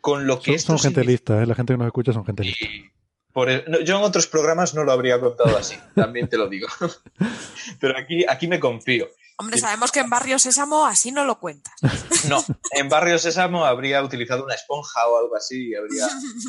Con 0.00 0.26
lo 0.26 0.40
que 0.40 0.58
son, 0.58 0.78
gente 0.78 1.04
lista, 1.04 1.42
¿eh? 1.42 1.46
la 1.46 1.54
gente 1.54 1.72
que 1.72 1.78
nos 1.78 1.86
escucha 1.86 2.12
son 2.12 2.26
gente 2.26 2.44
lista. 2.44 2.66
Por 3.32 3.48
yo 3.84 3.98
en 3.98 4.04
otros 4.04 4.28
programas 4.28 4.74
no 4.74 4.84
lo 4.84 4.92
habría 4.92 5.18
contado 5.18 5.56
así, 5.56 5.76
también 5.94 6.28
te 6.28 6.36
lo 6.36 6.48
digo. 6.48 6.68
pero 7.80 7.98
aquí, 7.98 8.24
aquí 8.28 8.46
me 8.46 8.60
confío. 8.60 9.08
Hombre, 9.36 9.58
sabemos 9.58 9.90
que 9.90 9.98
en 9.98 10.08
Barrio 10.08 10.38
Sésamo 10.38 10.86
así 10.86 11.10
no 11.10 11.24
lo 11.24 11.40
cuentas. 11.40 11.74
No, 12.28 12.42
en 12.70 12.88
Barrio 12.88 13.18
Sésamo 13.18 13.66
habría 13.66 14.02
utilizado 14.02 14.44
una 14.44 14.54
esponja 14.54 15.06
o 15.08 15.18
algo 15.18 15.36
así 15.36 15.68
y 15.68 15.74
habría 15.74 16.06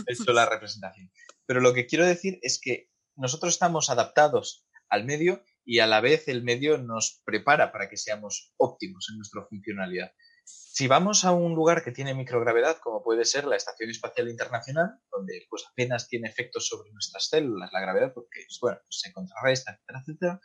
hecho 0.07 0.31
la 0.31 0.45
representación. 0.45 1.11
Pero 1.45 1.59
lo 1.59 1.73
que 1.73 1.85
quiero 1.85 2.05
decir 2.05 2.39
es 2.41 2.61
que 2.61 2.89
nosotros 3.17 3.53
estamos 3.53 3.89
adaptados 3.89 4.65
al 4.87 5.03
medio 5.03 5.43
y 5.65 5.79
a 5.79 5.87
la 5.87 5.99
vez 5.99 6.27
el 6.27 6.43
medio 6.43 6.77
nos 6.77 7.21
prepara 7.25 7.71
para 7.71 7.89
que 7.89 7.97
seamos 7.97 8.53
óptimos 8.57 9.07
en 9.11 9.17
nuestra 9.17 9.43
funcionalidad. 9.45 10.11
Si 10.47 10.87
vamos 10.87 11.25
a 11.25 11.31
un 11.31 11.55
lugar 11.55 11.83
que 11.83 11.91
tiene 11.91 12.13
microgravedad, 12.13 12.77
como 12.77 13.01
puede 13.01 13.25
ser 13.25 13.45
la 13.45 13.55
Estación 13.55 13.89
Espacial 13.89 14.29
Internacional, 14.29 14.99
donde 15.11 15.45
pues 15.49 15.65
apenas 15.71 16.07
tiene 16.07 16.29
efectos 16.29 16.67
sobre 16.67 16.91
nuestras 16.91 17.29
células 17.29 17.71
la 17.73 17.81
gravedad, 17.81 18.13
porque 18.13 18.45
bueno, 18.61 18.77
pues, 18.85 18.99
se 18.99 19.11
contrarresta, 19.11 19.71
etcétera, 19.71 20.01
etcétera, 20.01 20.41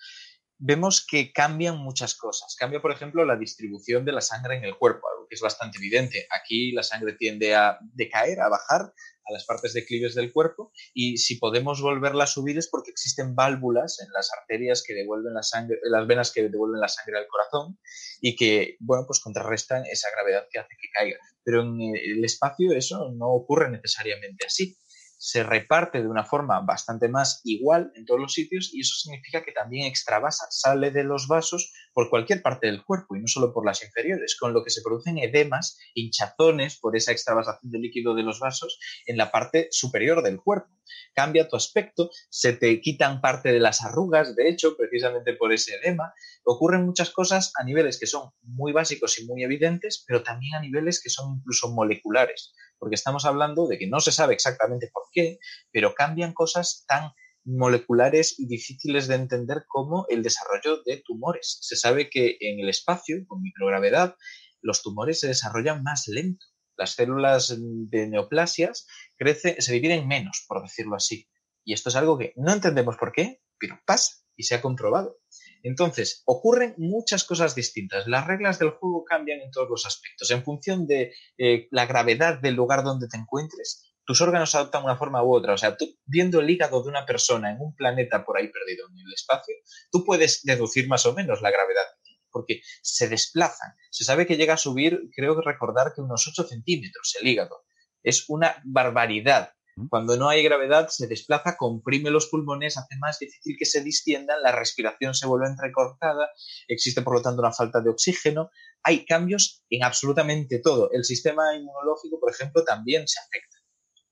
vemos 0.61 1.05
que 1.05 1.32
cambian 1.32 1.78
muchas 1.78 2.15
cosas. 2.15 2.55
Cambia, 2.59 2.82
por 2.82 2.93
ejemplo, 2.93 3.24
la 3.24 3.37
distribución 3.37 4.05
de 4.05 4.12
la 4.12 4.20
sangre 4.20 4.57
en 4.57 4.65
el 4.65 4.77
cuerpo, 4.77 5.09
algo 5.09 5.27
que 5.27 5.35
es 5.35 5.41
bastante 5.41 5.78
evidente. 5.78 6.27
Aquí 6.31 6.73
la 6.73 6.82
sangre 6.82 7.15
tiende 7.15 7.55
a 7.55 7.78
decaer, 7.95 8.41
a 8.41 8.49
bajar 8.49 8.93
a 9.24 9.32
las 9.32 9.47
partes 9.47 9.73
declives 9.73 10.15
del 10.15 10.32
cuerpo 10.32 10.73
y 10.93 11.16
si 11.16 11.37
podemos 11.37 11.81
volverla 11.81 12.24
a 12.24 12.27
subir 12.27 12.59
es 12.59 12.69
porque 12.69 12.91
existen 12.91 13.35
válvulas 13.35 14.01
en 14.01 14.12
las 14.12 14.31
arterias 14.39 14.82
que 14.87 14.95
devuelven 14.95 15.35
la 15.35 15.43
sangre, 15.43 15.78
las 15.82 16.07
venas 16.07 16.31
que 16.31 16.43
devuelven 16.43 16.81
la 16.81 16.89
sangre 16.89 17.19
al 17.19 17.27
corazón 17.27 17.78
y 18.20 18.37
que, 18.37 18.77
bueno, 18.81 19.05
pues 19.07 19.20
contrarrestan 19.20 19.85
esa 19.87 20.09
gravedad 20.11 20.47
que 20.51 20.59
hace 20.59 20.77
que 20.81 20.89
caiga. 20.93 21.19
Pero 21.43 21.62
en 21.62 21.81
el 21.81 22.24
espacio 22.24 22.73
eso 22.73 23.11
no 23.16 23.28
ocurre 23.28 23.70
necesariamente 23.70 24.47
así 24.47 24.77
se 25.20 25.42
reparte 25.42 26.01
de 26.01 26.09
una 26.09 26.24
forma 26.24 26.60
bastante 26.60 27.06
más 27.06 27.42
igual 27.44 27.92
en 27.94 28.06
todos 28.06 28.18
los 28.18 28.32
sitios 28.32 28.70
y 28.72 28.80
eso 28.80 28.94
significa 28.94 29.44
que 29.44 29.52
también 29.52 29.86
extravasa, 29.86 30.47
sale 30.48 30.90
de 30.90 31.05
los 31.05 31.28
vasos 31.28 31.74
por 31.92 32.10
cualquier 32.10 32.42
parte 32.42 32.66
del 32.66 32.84
cuerpo 32.84 33.16
y 33.16 33.20
no 33.20 33.26
solo 33.26 33.52
por 33.52 33.66
las 33.66 33.82
inferiores, 33.82 34.36
con 34.38 34.52
lo 34.52 34.64
que 34.64 34.70
se 34.70 34.82
producen 34.82 35.18
edemas, 35.18 35.78
hinchazones 35.94 36.78
por 36.78 36.96
esa 36.96 37.12
extravasación 37.12 37.72
de 37.72 37.78
líquido 37.78 38.14
de 38.14 38.22
los 38.22 38.40
vasos 38.40 38.78
en 39.06 39.16
la 39.16 39.30
parte 39.30 39.68
superior 39.70 40.22
del 40.22 40.40
cuerpo. 40.40 40.68
Cambia 41.14 41.48
tu 41.48 41.56
aspecto, 41.56 42.10
se 42.28 42.52
te 42.52 42.80
quitan 42.80 43.20
parte 43.20 43.52
de 43.52 43.60
las 43.60 43.82
arrugas, 43.82 44.34
de 44.36 44.48
hecho, 44.48 44.76
precisamente 44.76 45.34
por 45.34 45.52
ese 45.52 45.76
edema. 45.76 46.12
Ocurren 46.44 46.84
muchas 46.84 47.10
cosas 47.10 47.52
a 47.58 47.64
niveles 47.64 47.98
que 47.98 48.06
son 48.06 48.30
muy 48.42 48.72
básicos 48.72 49.18
y 49.18 49.26
muy 49.26 49.44
evidentes, 49.44 50.04
pero 50.06 50.22
también 50.22 50.54
a 50.54 50.60
niveles 50.60 51.00
que 51.02 51.10
son 51.10 51.36
incluso 51.36 51.70
moleculares 51.72 52.52
porque 52.80 52.94
estamos 52.94 53.26
hablando 53.26 53.68
de 53.68 53.78
que 53.78 53.86
no 53.86 54.00
se 54.00 54.10
sabe 54.10 54.34
exactamente 54.34 54.90
por 54.92 55.04
qué, 55.12 55.38
pero 55.70 55.94
cambian 55.94 56.32
cosas 56.32 56.84
tan 56.88 57.12
moleculares 57.44 58.38
y 58.38 58.46
difíciles 58.46 59.08
de 59.08 59.16
entender 59.16 59.64
como 59.68 60.06
el 60.08 60.22
desarrollo 60.22 60.82
de 60.84 61.02
tumores. 61.04 61.58
Se 61.60 61.76
sabe 61.76 62.10
que 62.10 62.36
en 62.40 62.60
el 62.60 62.68
espacio, 62.68 63.18
con 63.26 63.42
microgravedad, 63.42 64.16
los 64.62 64.82
tumores 64.82 65.20
se 65.20 65.28
desarrollan 65.28 65.82
más 65.82 66.06
lento. 66.06 66.44
Las 66.76 66.94
células 66.94 67.54
de 67.58 68.08
neoplasias 68.08 68.86
crecen, 69.16 69.60
se 69.60 69.72
dividen 69.72 70.08
menos, 70.08 70.44
por 70.48 70.62
decirlo 70.62 70.96
así. 70.96 71.28
Y 71.64 71.74
esto 71.74 71.90
es 71.90 71.96
algo 71.96 72.18
que 72.18 72.32
no 72.36 72.52
entendemos 72.52 72.96
por 72.96 73.12
qué, 73.12 73.42
pero 73.58 73.78
pasa 73.86 74.14
y 74.36 74.44
se 74.44 74.54
ha 74.54 74.62
comprobado. 74.62 75.18
Entonces, 75.62 76.22
ocurren 76.24 76.74
muchas 76.78 77.24
cosas 77.24 77.54
distintas. 77.54 78.06
Las 78.06 78.26
reglas 78.26 78.58
del 78.58 78.70
juego 78.70 79.04
cambian 79.04 79.40
en 79.40 79.50
todos 79.50 79.68
los 79.68 79.84
aspectos. 79.84 80.30
En 80.30 80.42
función 80.42 80.86
de 80.86 81.12
eh, 81.36 81.68
la 81.70 81.84
gravedad 81.84 82.40
del 82.40 82.54
lugar 82.54 82.82
donde 82.82 83.08
te 83.08 83.18
encuentres, 83.18 83.89
tus 84.11 84.23
órganos 84.23 84.57
adoptan 84.57 84.82
una 84.82 84.97
forma 84.97 85.23
u 85.23 85.32
otra. 85.32 85.55
O 85.55 85.57
sea, 85.57 85.77
tú 85.77 85.87
viendo 86.05 86.41
el 86.41 86.51
hígado 86.51 86.82
de 86.82 86.89
una 86.89 87.07
persona 87.07 87.53
en 87.53 87.61
un 87.61 87.77
planeta 87.77 88.24
por 88.24 88.37
ahí 88.37 88.49
perdido 88.49 88.89
en 88.91 88.99
el 88.99 89.12
espacio, 89.15 89.55
tú 89.93 90.05
puedes 90.05 90.43
deducir 90.43 90.89
más 90.89 91.07
o 91.07 91.15
menos 91.15 91.41
la 91.43 91.53
gravedad 91.53 91.85
porque 92.32 92.61
se 92.82 93.09
desplazan. 93.09 93.73
Se 93.93 94.03
sabe 94.03 94.27
que 94.27 94.37
llega 94.37 94.55
a 94.55 94.57
subir, 94.57 94.99
creo 95.15 95.37
que 95.37 95.49
recordar 95.49 95.93
que 95.95 96.01
unos 96.01 96.27
8 96.27 96.43
centímetros 96.43 97.16
el 97.20 97.28
hígado. 97.28 97.62
Es 98.03 98.24
una 98.28 98.61
barbaridad. 98.65 99.53
Cuando 99.89 100.16
no 100.16 100.28
hay 100.28 100.43
gravedad, 100.43 100.89
se 100.89 101.07
desplaza, 101.07 101.57
comprime 101.57 102.11
los 102.11 102.27
pulmones, 102.27 102.78
hace 102.78 102.97
más 102.99 103.20
difícil 103.20 103.55
que 103.57 103.65
se 103.65 103.81
distiendan, 103.81 104.43
la 104.43 104.51
respiración 104.51 105.15
se 105.15 105.28
vuelve 105.28 105.47
entrecortada, 105.47 106.31
existe 106.66 107.03
por 107.03 107.15
lo 107.15 107.23
tanto 107.23 107.43
una 107.43 107.53
falta 107.53 107.81
de 107.81 107.91
oxígeno. 107.91 108.51
Hay 108.82 109.07
cambios 109.07 109.62
en 109.70 109.85
absolutamente 109.85 110.59
todo. 110.59 110.91
El 110.91 111.05
sistema 111.05 111.55
inmunológico, 111.55 112.19
por 112.19 112.32
ejemplo, 112.32 112.65
también 112.65 113.07
se 113.07 113.20
afecta. 113.20 113.60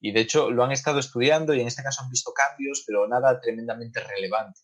Y 0.01 0.13
de 0.13 0.21
hecho 0.21 0.51
lo 0.51 0.65
han 0.65 0.73
estado 0.73 0.99
estudiando 0.99 1.55
y 1.55 1.61
en 1.61 1.67
este 1.67 1.83
caso 1.83 2.03
han 2.03 2.11
visto 2.11 2.33
cambios, 2.33 2.85
pero 2.87 3.09
nada 3.09 3.41
tremendamente 3.41 4.01
relevante. 4.01 4.61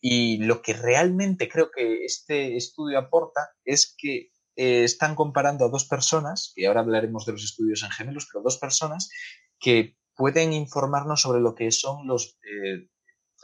Y 0.00 0.38
lo 0.38 0.60
que 0.60 0.74
realmente 0.74 1.48
creo 1.48 1.70
que 1.70 2.04
este 2.04 2.56
estudio 2.56 2.98
aporta 2.98 3.48
es 3.64 3.94
que 3.96 4.30
eh, 4.56 4.84
están 4.84 5.14
comparando 5.14 5.64
a 5.64 5.68
dos 5.68 5.86
personas, 5.86 6.52
y 6.54 6.64
ahora 6.64 6.80
hablaremos 6.80 7.26
de 7.26 7.32
los 7.32 7.42
estudios 7.42 7.82
en 7.82 7.90
gemelos, 7.90 8.28
pero 8.30 8.42
dos 8.42 8.58
personas 8.58 9.10
que 9.58 9.96
pueden 10.14 10.52
informarnos 10.52 11.22
sobre 11.22 11.40
lo 11.40 11.54
que 11.54 11.70
son 11.72 12.06
los, 12.06 12.38
eh, 12.42 12.88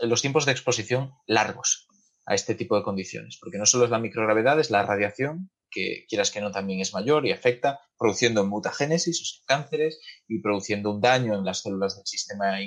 los 0.02 0.20
tiempos 0.20 0.46
de 0.46 0.52
exposición 0.52 1.12
largos 1.26 1.88
a 2.26 2.34
este 2.34 2.54
tipo 2.54 2.76
de 2.76 2.84
condiciones, 2.84 3.38
porque 3.40 3.58
no 3.58 3.66
solo 3.66 3.84
es 3.84 3.90
la 3.90 3.98
microgravedad, 3.98 4.60
es 4.60 4.70
la 4.70 4.84
radiación, 4.84 5.50
que 5.70 6.04
quieras 6.08 6.30
que 6.30 6.40
no 6.40 6.50
también 6.50 6.80
es 6.80 6.92
mayor 6.92 7.26
y 7.26 7.32
afecta, 7.32 7.80
produciendo 7.98 8.44
mutagénesis, 8.46 9.20
o 9.20 9.24
sea, 9.24 9.44
cánceres, 9.46 10.00
y 10.28 10.40
produciendo 10.40 10.90
un 10.90 11.00
daño 11.00 11.34
en 11.34 11.44
las 11.44 11.62
células 11.62 11.96
del 11.96 12.06
sistema 12.06 12.58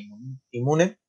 inmune, 0.52 1.00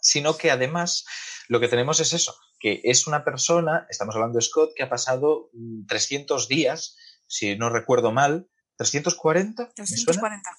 sino 0.00 0.36
que 0.36 0.50
además 0.50 1.04
lo 1.48 1.60
que 1.60 1.68
tenemos 1.68 2.00
es 2.00 2.12
eso, 2.12 2.34
que 2.58 2.80
es 2.84 3.06
una 3.06 3.24
persona, 3.24 3.86
estamos 3.88 4.14
hablando 4.14 4.38
de 4.38 4.44
Scott, 4.44 4.72
que 4.74 4.82
ha 4.82 4.88
pasado 4.88 5.50
300 5.88 6.44
mm, 6.44 6.48
días, 6.48 6.96
si 7.26 7.56
no 7.56 7.70
recuerdo 7.70 8.12
mal, 8.12 8.48
340. 8.76 9.72
340. 9.74 10.50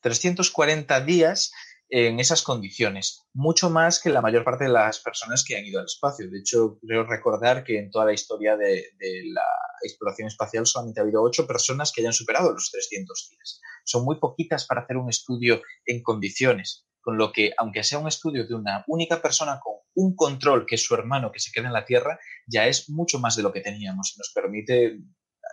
340 0.00 1.00
días 1.02 1.52
en 1.90 2.20
esas 2.20 2.42
condiciones, 2.42 3.24
mucho 3.32 3.70
más 3.70 4.00
que 4.00 4.10
la 4.10 4.20
mayor 4.20 4.44
parte 4.44 4.64
de 4.64 4.70
las 4.70 5.00
personas 5.00 5.44
que 5.44 5.56
han 5.56 5.64
ido 5.64 5.80
al 5.80 5.86
espacio. 5.86 6.30
De 6.30 6.38
hecho, 6.38 6.78
creo 6.86 7.04
recordar 7.04 7.64
que 7.64 7.78
en 7.78 7.90
toda 7.90 8.04
la 8.04 8.12
historia 8.12 8.56
de, 8.56 8.84
la 9.32 9.46
exploración 9.82 10.28
espacial 10.28 10.66
solamente 10.66 11.00
ha 11.00 11.02
habido 11.02 11.22
ocho 11.22 11.46
personas 11.46 11.92
que 11.92 12.00
hayan 12.00 12.12
superado 12.12 12.52
los 12.52 12.70
300 12.70 13.28
días. 13.30 13.60
Son 13.84 14.04
muy 14.04 14.18
poquitas 14.18 14.66
para 14.66 14.82
hacer 14.82 14.96
un 14.96 15.08
estudio 15.08 15.62
en 15.86 16.02
condiciones, 16.02 16.86
con 17.00 17.16
lo 17.16 17.32
que, 17.32 17.52
aunque 17.58 17.84
sea 17.84 17.98
un 17.98 18.08
estudio 18.08 18.46
de 18.46 18.54
una 18.54 18.84
única 18.86 19.22
persona 19.22 19.60
con 19.62 19.74
un 19.94 20.14
control, 20.14 20.66
que 20.66 20.76
es 20.76 20.84
su 20.84 20.94
hermano 20.94 21.32
que 21.32 21.40
se 21.40 21.50
queda 21.52 21.66
en 21.66 21.72
la 21.72 21.84
Tierra, 21.84 22.18
ya 22.46 22.66
es 22.66 22.88
mucho 22.88 23.18
más 23.18 23.36
de 23.36 23.42
lo 23.42 23.52
que 23.52 23.60
teníamos 23.60 24.12
y 24.14 24.18
nos 24.18 24.30
permite 24.34 24.98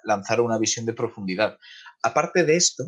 lanzar 0.03 0.41
una 0.41 0.57
visión 0.57 0.85
de 0.85 0.93
profundidad. 0.93 1.57
Aparte 2.03 2.43
de 2.43 2.55
esto, 2.55 2.83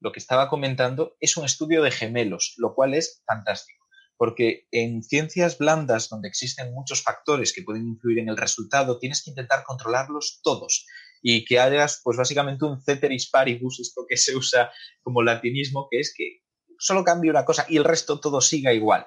lo 0.00 0.12
que 0.12 0.18
estaba 0.18 0.48
comentando 0.48 1.16
es 1.20 1.36
un 1.36 1.44
estudio 1.44 1.82
de 1.82 1.90
gemelos, 1.90 2.54
lo 2.56 2.74
cual 2.74 2.94
es 2.94 3.22
fantástico, 3.26 3.79
porque 4.20 4.68
en 4.70 5.02
ciencias 5.02 5.56
blandas, 5.56 6.10
donde 6.10 6.28
existen 6.28 6.74
muchos 6.74 7.02
factores 7.02 7.54
que 7.54 7.62
pueden 7.62 7.88
influir 7.88 8.18
en 8.18 8.28
el 8.28 8.36
resultado, 8.36 8.98
tienes 8.98 9.24
que 9.24 9.30
intentar 9.30 9.64
controlarlos 9.64 10.40
todos 10.42 10.84
y 11.22 11.46
que 11.46 11.58
hagas, 11.58 12.02
pues 12.04 12.18
básicamente 12.18 12.66
un 12.66 12.82
ceteris 12.82 13.30
paribus, 13.30 13.80
esto 13.80 14.04
que 14.06 14.18
se 14.18 14.36
usa 14.36 14.70
como 15.00 15.22
latinismo, 15.22 15.88
que 15.90 16.00
es 16.00 16.12
que 16.14 16.42
solo 16.78 17.02
cambie 17.02 17.30
una 17.30 17.46
cosa 17.46 17.64
y 17.66 17.78
el 17.78 17.84
resto 17.84 18.20
todo 18.20 18.42
siga 18.42 18.74
igual. 18.74 19.06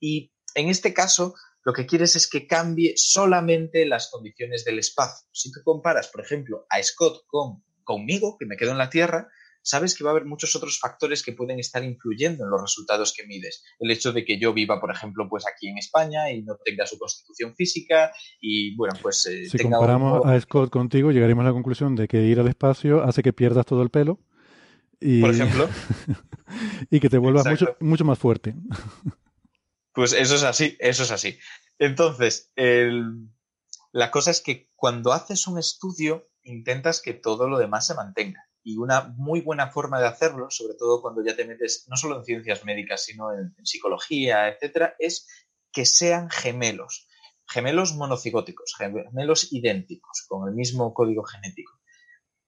Y 0.00 0.32
en 0.56 0.70
este 0.70 0.92
caso, 0.92 1.36
lo 1.62 1.72
que 1.72 1.86
quieres 1.86 2.16
es 2.16 2.28
que 2.28 2.48
cambie 2.48 2.94
solamente 2.96 3.86
las 3.86 4.10
condiciones 4.10 4.64
del 4.64 4.80
espacio. 4.80 5.28
Si 5.30 5.52
tú 5.52 5.60
comparas, 5.62 6.08
por 6.08 6.24
ejemplo, 6.24 6.66
a 6.68 6.82
Scott 6.82 7.22
con 7.28 7.62
conmigo, 7.84 8.36
que 8.36 8.46
me 8.46 8.56
quedo 8.56 8.72
en 8.72 8.78
la 8.78 8.90
Tierra, 8.90 9.28
sabes 9.68 9.94
que 9.94 10.02
va 10.02 10.10
a 10.10 10.12
haber 10.12 10.24
muchos 10.24 10.56
otros 10.56 10.78
factores 10.80 11.22
que 11.22 11.34
pueden 11.34 11.58
estar 11.58 11.84
influyendo 11.84 12.44
en 12.44 12.50
los 12.50 12.62
resultados 12.62 13.12
que 13.14 13.26
mides. 13.26 13.62
El 13.78 13.90
hecho 13.90 14.14
de 14.14 14.24
que 14.24 14.40
yo 14.40 14.54
viva, 14.54 14.80
por 14.80 14.90
ejemplo, 14.90 15.28
pues 15.28 15.44
aquí 15.46 15.68
en 15.68 15.76
España 15.76 16.30
y 16.30 16.42
no 16.42 16.56
tenga 16.64 16.86
su 16.86 16.98
constitución 16.98 17.54
física 17.54 18.10
y, 18.40 18.74
bueno, 18.76 18.98
pues... 19.02 19.26
Eh, 19.26 19.46
si 19.46 19.58
comparamos 19.58 20.24
a 20.24 20.40
Scott 20.40 20.70
contigo, 20.70 21.12
llegaremos 21.12 21.42
a 21.42 21.48
la 21.48 21.52
conclusión 21.52 21.96
de 21.96 22.08
que 22.08 22.22
ir 22.22 22.40
al 22.40 22.48
espacio 22.48 23.02
hace 23.04 23.22
que 23.22 23.34
pierdas 23.34 23.66
todo 23.66 23.82
el 23.82 23.90
pelo. 23.90 24.18
Y... 25.00 25.20
Por 25.20 25.30
ejemplo. 25.32 25.68
y 26.90 26.98
que 26.98 27.10
te 27.10 27.18
vuelvas 27.18 27.44
mucho, 27.44 27.76
mucho 27.80 28.06
más 28.06 28.18
fuerte. 28.18 28.54
pues 29.92 30.14
eso 30.14 30.36
es 30.36 30.44
así, 30.44 30.78
eso 30.80 31.02
es 31.02 31.10
así. 31.10 31.38
Entonces, 31.78 32.50
la 33.92 34.10
cosa 34.10 34.30
es 34.30 34.40
que 34.40 34.70
cuando 34.74 35.12
haces 35.12 35.46
un 35.46 35.58
estudio, 35.58 36.30
intentas 36.42 37.02
que 37.02 37.12
todo 37.12 37.50
lo 37.50 37.58
demás 37.58 37.86
se 37.86 37.94
mantenga. 37.94 38.47
Y 38.68 38.76
una 38.76 39.14
muy 39.16 39.40
buena 39.40 39.70
forma 39.70 39.98
de 39.98 40.06
hacerlo, 40.06 40.50
sobre 40.50 40.74
todo 40.74 41.00
cuando 41.00 41.24
ya 41.24 41.34
te 41.34 41.46
metes 41.46 41.86
no 41.88 41.96
solo 41.96 42.18
en 42.18 42.24
ciencias 42.26 42.66
médicas, 42.66 43.02
sino 43.02 43.32
en, 43.32 43.54
psicología, 43.64 44.46
etcétera, 44.46 44.94
es 44.98 45.26
que 45.72 45.86
sean 45.86 46.28
gemelos, 46.28 47.08
gemelos 47.46 47.94
monocigóticos, 47.94 48.74
gemelos 48.76 49.54
idénticos, 49.54 50.26
con 50.28 50.46
el 50.46 50.54
mismo 50.54 50.92
código 50.92 51.22
genético, 51.22 51.80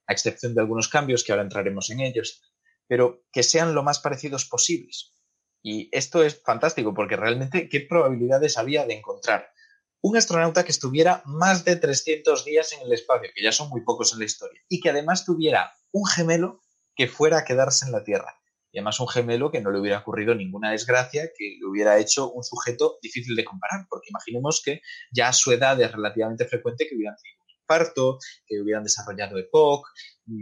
a 0.06 0.12
excepción 0.12 0.54
de 0.54 0.60
algunos 0.60 0.88
cambios 0.88 1.24
que 1.24 1.32
ahora 1.32 1.44
entraremos 1.44 1.88
en 1.88 2.00
ellos, 2.00 2.42
pero 2.86 3.24
que 3.32 3.42
sean 3.42 3.74
lo 3.74 3.82
más 3.82 3.98
parecidos 3.98 4.44
posibles. 4.44 5.14
Y 5.62 5.88
esto 5.90 6.22
es 6.22 6.42
fantástico 6.42 6.92
porque 6.92 7.16
realmente, 7.16 7.66
¿qué 7.70 7.80
probabilidades 7.80 8.58
había 8.58 8.84
de 8.84 8.92
encontrar 8.92 9.54
un 10.02 10.18
astronauta 10.18 10.64
que 10.64 10.72
estuviera 10.72 11.22
más 11.24 11.64
de 11.64 11.76
300 11.76 12.44
días 12.44 12.74
en 12.74 12.82
el 12.82 12.92
espacio, 12.92 13.30
que 13.34 13.42
ya 13.42 13.52
son 13.52 13.70
muy 13.70 13.84
pocos 13.84 14.12
en 14.12 14.18
la 14.18 14.26
historia, 14.26 14.60
y 14.68 14.80
que 14.80 14.90
además 14.90 15.24
tuviera 15.24 15.72
un 15.92 16.06
gemelo 16.06 16.60
que 16.94 17.08
fuera 17.08 17.38
a 17.38 17.44
quedarse 17.44 17.86
en 17.86 17.92
la 17.92 18.04
Tierra? 18.04 18.40
Y 18.72 18.78
además 18.78 19.00
un 19.00 19.08
gemelo 19.08 19.50
que 19.50 19.60
no 19.60 19.70
le 19.70 19.80
hubiera 19.80 19.98
ocurrido 19.98 20.34
ninguna 20.34 20.70
desgracia, 20.70 21.30
que 21.36 21.56
le 21.60 21.66
hubiera 21.66 21.98
hecho 21.98 22.30
un 22.30 22.44
sujeto 22.44 22.98
difícil 23.02 23.34
de 23.34 23.44
comparar, 23.44 23.86
porque 23.88 24.10
imaginemos 24.10 24.62
que 24.64 24.80
ya 25.12 25.28
a 25.28 25.32
su 25.32 25.50
edad 25.50 25.80
es 25.80 25.90
relativamente 25.90 26.46
frecuente 26.46 26.86
que 26.88 26.94
hubieran 26.94 27.16
tenido 27.16 27.42
un 27.42 27.50
infarto, 27.60 28.18
que 28.46 28.60
hubieran 28.60 28.84
desarrollado 28.84 29.38
EPOC, 29.38 29.88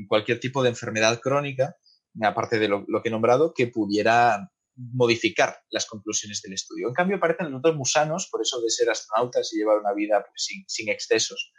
cualquier 0.09 0.41
tipo 0.41 0.63
de 0.63 0.69
enfermedad 0.71 1.21
crónica, 1.21 1.77
aparte 2.23 2.59
de 2.59 2.69
lo, 2.69 2.85
que 2.85 3.09
he 3.09 3.11
nombrado, 3.11 3.55
que 3.55 3.69
pudiera 3.69 4.51
modificar 4.77 5.61
las 5.71 5.87
conclusiones 5.87 6.43
del 6.43 6.53
estudio. 6.53 6.89
En 6.89 6.95
cambio, 6.95 7.19
parecen 7.19 7.51
los 7.51 7.61
otros 7.61 7.77
musanos, 7.77 8.29
por 8.31 8.43
eso 8.43 8.61
de 8.61 8.69
ser 8.69 8.91
astronautas 8.91 9.53
y 9.53 9.57
llevar 9.57 9.79
una 9.79 9.95
vida 9.95 10.23
pues, 10.23 10.49
sin 10.67 10.89
excesos. 10.91 11.53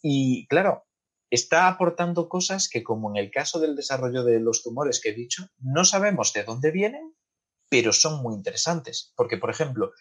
Y 0.00 0.46
claro, 0.46 0.84
está 1.34 1.68
aportando 1.68 2.28
cosas 2.28 2.68
que, 2.68 2.82
como 2.82 3.10
en 3.10 3.16
el 3.16 3.30
caso 3.30 3.58
del 3.60 3.76
desarrollo 3.76 4.24
de 4.24 4.40
los 4.40 4.62
tumores 4.62 5.00
que 5.00 5.10
he 5.10 5.14
dicho, 5.14 5.48
no 5.58 5.84
sabemos 5.84 6.32
de 6.32 6.44
dónde 6.44 6.70
vienen, 6.70 7.14
pero 7.68 7.92
son 7.92 8.22
muy 8.22 8.34
interesantes. 8.34 9.12
Porque, 9.16 9.36
por 9.36 9.50
ejemplo, 9.50 9.92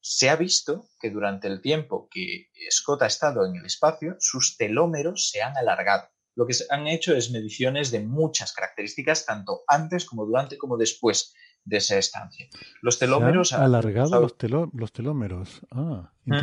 se 0.00 0.30
ha 0.30 0.36
visto 0.36 0.88
que 1.00 1.10
durante 1.10 1.48
el 1.48 1.60
tiempo 1.60 2.08
que 2.10 2.48
Scott 2.70 3.02
ha 3.02 3.06
estado 3.06 3.44
en 3.46 3.56
el 3.56 3.66
espacio, 3.66 4.16
sus 4.18 4.56
telómeros 4.56 5.30
se 5.30 5.42
han 5.42 5.56
alargado. 5.56 6.08
Lo 6.34 6.46
que 6.46 6.54
se 6.54 6.66
han 6.70 6.86
hecho 6.86 7.14
es 7.16 7.30
mediciones 7.30 7.90
de 7.90 8.00
muchas 8.00 8.52
características, 8.52 9.26
tanto 9.26 9.62
antes 9.66 10.04
como 10.04 10.24
durante 10.24 10.56
como 10.56 10.76
después 10.76 11.34
de 11.64 11.78
esa 11.78 11.98
estancia. 11.98 12.48
Los 12.80 12.98
telómeros... 12.98 13.52
han 13.52 13.62
alargado 13.62 14.20
los, 14.20 14.36
los, 14.72 14.92
telómeros. 14.92 15.60
Ah, 15.70 16.12
mm. 16.24 16.38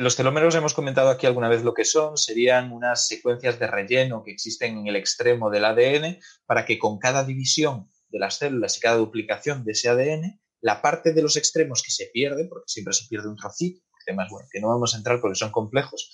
Los 0.00 0.16
telómeros 0.16 0.54
hemos 0.54 0.72
comentado 0.72 1.10
aquí 1.10 1.26
alguna 1.26 1.50
vez 1.50 1.62
lo 1.62 1.74
que 1.74 1.84
son, 1.84 2.16
serían 2.16 2.72
unas 2.72 3.06
secuencias 3.06 3.58
de 3.58 3.66
relleno 3.66 4.22
que 4.24 4.30
existen 4.30 4.78
en 4.78 4.86
el 4.86 4.96
extremo 4.96 5.50
del 5.50 5.66
ADN 5.66 6.18
para 6.46 6.64
que 6.64 6.78
con 6.78 6.98
cada 6.98 7.22
división 7.22 7.86
de 8.08 8.18
las 8.18 8.36
células 8.36 8.78
y 8.78 8.80
cada 8.80 8.96
duplicación 8.96 9.62
de 9.62 9.72
ese 9.72 9.90
ADN, 9.90 10.40
la 10.62 10.80
parte 10.80 11.12
de 11.12 11.20
los 11.20 11.36
extremos 11.36 11.82
que 11.82 11.90
se 11.90 12.06
pierde, 12.06 12.46
porque 12.46 12.64
siempre 12.66 12.94
se 12.94 13.08
pierde 13.08 13.28
un 13.28 13.36
trocito, 13.36 13.82
temas 14.06 14.32
que 14.50 14.60
no 14.60 14.68
vamos 14.68 14.94
a 14.94 14.96
entrar 14.96 15.20
porque 15.20 15.36
son 15.36 15.52
complejos, 15.52 16.10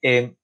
eh, 0.00 0.34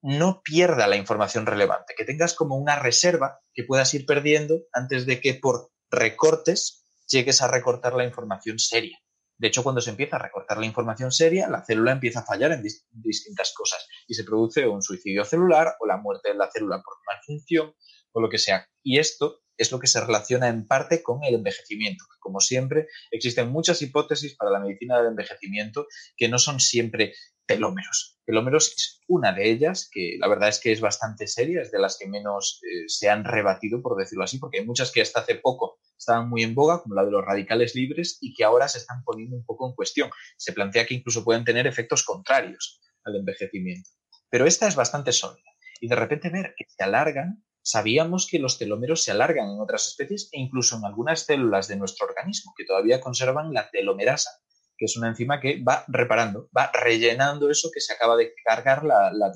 no 0.00 0.40
pierda 0.44 0.86
la 0.86 0.94
información 0.94 1.44
relevante, 1.44 1.94
que 1.96 2.04
tengas 2.04 2.34
como 2.34 2.56
una 2.56 2.78
reserva 2.78 3.40
que 3.52 3.64
puedas 3.64 3.92
ir 3.94 4.06
perdiendo 4.06 4.60
antes 4.72 5.06
de 5.06 5.20
que 5.20 5.34
por 5.34 5.72
recortes 5.90 6.84
llegues 7.08 7.42
a 7.42 7.48
recortar 7.48 7.94
la 7.94 8.04
información 8.04 8.60
seria. 8.60 8.96
De 9.38 9.48
hecho, 9.48 9.62
cuando 9.62 9.80
se 9.80 9.90
empieza 9.90 10.16
a 10.16 10.18
recortar 10.18 10.58
la 10.58 10.66
información 10.66 11.12
seria, 11.12 11.48
la 11.48 11.64
célula 11.64 11.92
empieza 11.92 12.20
a 12.20 12.26
fallar 12.26 12.52
en 12.52 12.62
distintas 12.62 13.52
cosas 13.54 13.86
y 14.08 14.14
se 14.14 14.24
produce 14.24 14.66
un 14.66 14.82
suicidio 14.82 15.24
celular 15.24 15.76
o 15.80 15.86
la 15.86 15.96
muerte 15.96 16.30
de 16.30 16.34
la 16.34 16.50
célula 16.50 16.82
por 16.84 16.96
malfunción 17.06 17.74
o 18.12 18.20
lo 18.20 18.28
que 18.28 18.38
sea. 18.38 18.68
Y 18.82 18.98
esto 18.98 19.40
es 19.56 19.72
lo 19.72 19.78
que 19.78 19.86
se 19.86 20.00
relaciona 20.00 20.48
en 20.48 20.66
parte 20.66 21.02
con 21.02 21.22
el 21.24 21.34
envejecimiento. 21.34 22.04
Como 22.20 22.40
siempre, 22.40 22.86
existen 23.10 23.48
muchas 23.50 23.82
hipótesis 23.82 24.36
para 24.36 24.50
la 24.50 24.60
medicina 24.60 24.98
del 24.98 25.08
envejecimiento 25.08 25.86
que 26.16 26.28
no 26.28 26.38
son 26.38 26.60
siempre 26.60 27.14
telómeros. 27.48 28.20
Telómeros 28.26 28.74
es 28.76 29.00
una 29.08 29.32
de 29.32 29.50
ellas, 29.50 29.88
que 29.90 30.16
la 30.20 30.28
verdad 30.28 30.50
es 30.50 30.60
que 30.60 30.70
es 30.70 30.80
bastante 30.80 31.26
seria, 31.26 31.62
es 31.62 31.72
de 31.72 31.80
las 31.80 31.96
que 31.98 32.06
menos 32.06 32.60
eh, 32.62 32.84
se 32.86 33.08
han 33.08 33.24
rebatido, 33.24 33.82
por 33.82 33.96
decirlo 33.96 34.22
así, 34.22 34.38
porque 34.38 34.58
hay 34.58 34.66
muchas 34.66 34.92
que 34.92 35.00
hasta 35.00 35.20
hace 35.20 35.36
poco 35.36 35.78
estaban 35.98 36.28
muy 36.28 36.42
en 36.42 36.54
boga, 36.54 36.82
como 36.82 36.94
la 36.94 37.04
de 37.04 37.10
los 37.10 37.24
radicales 37.24 37.74
libres, 37.74 38.18
y 38.20 38.34
que 38.34 38.44
ahora 38.44 38.68
se 38.68 38.78
están 38.78 39.02
poniendo 39.02 39.34
un 39.34 39.44
poco 39.44 39.66
en 39.66 39.74
cuestión. 39.74 40.10
Se 40.36 40.52
plantea 40.52 40.86
que 40.86 40.94
incluso 40.94 41.24
pueden 41.24 41.44
tener 41.44 41.66
efectos 41.66 42.04
contrarios 42.04 42.80
al 43.04 43.16
envejecimiento. 43.16 43.90
Pero 44.30 44.46
esta 44.46 44.68
es 44.68 44.76
bastante 44.76 45.12
sólida. 45.12 45.50
Y 45.80 45.88
de 45.88 45.96
repente 45.96 46.28
ver 46.28 46.54
que 46.56 46.66
se 46.68 46.84
alargan, 46.84 47.44
sabíamos 47.62 48.28
que 48.30 48.38
los 48.38 48.58
telómeros 48.58 49.02
se 49.02 49.10
alargan 49.10 49.48
en 49.48 49.60
otras 49.60 49.86
especies 49.88 50.28
e 50.32 50.38
incluso 50.38 50.76
en 50.76 50.84
algunas 50.84 51.24
células 51.24 51.66
de 51.66 51.76
nuestro 51.76 52.06
organismo, 52.06 52.52
que 52.56 52.66
todavía 52.66 53.00
conservan 53.00 53.54
la 53.54 53.70
telomerasa, 53.70 54.30
que 54.78 54.84
es 54.84 54.96
una 54.96 55.08
enzima 55.08 55.40
que 55.40 55.62
va 55.62 55.84
reparando, 55.88 56.48
va 56.56 56.70
rellenando 56.72 57.50
eso 57.50 57.70
que 57.74 57.80
se 57.80 57.92
acaba 57.92 58.16
de 58.16 58.32
cargar 58.44 58.84
la, 58.84 59.12
la, 59.12 59.30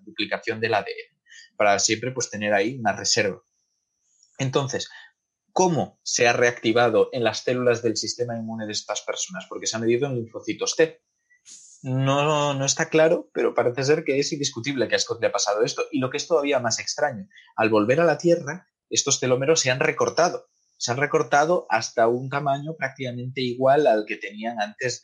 duplicación 0.00 0.58
del 0.58 0.74
ADN, 0.74 1.20
para 1.56 1.78
siempre 1.78 2.12
pues 2.12 2.30
tener 2.30 2.54
ahí 2.54 2.78
una 2.78 2.96
reserva. 2.96 3.42
Entonces, 4.38 4.88
¿cómo 5.52 6.00
se 6.02 6.26
ha 6.26 6.32
reactivado 6.32 7.10
en 7.12 7.22
las 7.22 7.40
células 7.44 7.82
del 7.82 7.98
sistema 7.98 8.36
inmune 8.36 8.66
de 8.66 8.72
estas 8.72 9.02
personas? 9.02 9.44
Porque 9.48 9.66
se 9.66 9.76
ha 9.76 9.80
medido 9.80 10.06
en 10.08 10.14
linfocitos 10.14 10.74
T. 10.76 11.02
No, 11.82 12.54
no 12.54 12.64
está 12.64 12.88
claro, 12.88 13.30
pero 13.32 13.54
parece 13.54 13.84
ser 13.84 14.04
que 14.04 14.18
es 14.18 14.32
indiscutible 14.32 14.88
que 14.88 14.96
a 14.96 14.98
Scott 14.98 15.20
le 15.20 15.26
ha 15.26 15.32
pasado 15.32 15.62
esto. 15.62 15.84
Y 15.92 15.98
lo 15.98 16.10
que 16.10 16.16
es 16.16 16.26
todavía 16.26 16.58
más 16.58 16.78
extraño, 16.78 17.28
al 17.56 17.68
volver 17.68 18.00
a 18.00 18.04
la 18.04 18.18
Tierra, 18.18 18.66
estos 18.88 19.20
telómeros 19.20 19.60
se 19.60 19.70
han 19.70 19.80
recortado 19.80 20.48
se 20.80 20.92
han 20.92 20.96
recortado 20.96 21.66
hasta 21.68 22.08
un 22.08 22.30
tamaño 22.30 22.74
prácticamente 22.74 23.42
igual 23.42 23.86
al 23.86 24.06
que 24.06 24.16
tenían 24.16 24.58
antes 24.60 25.02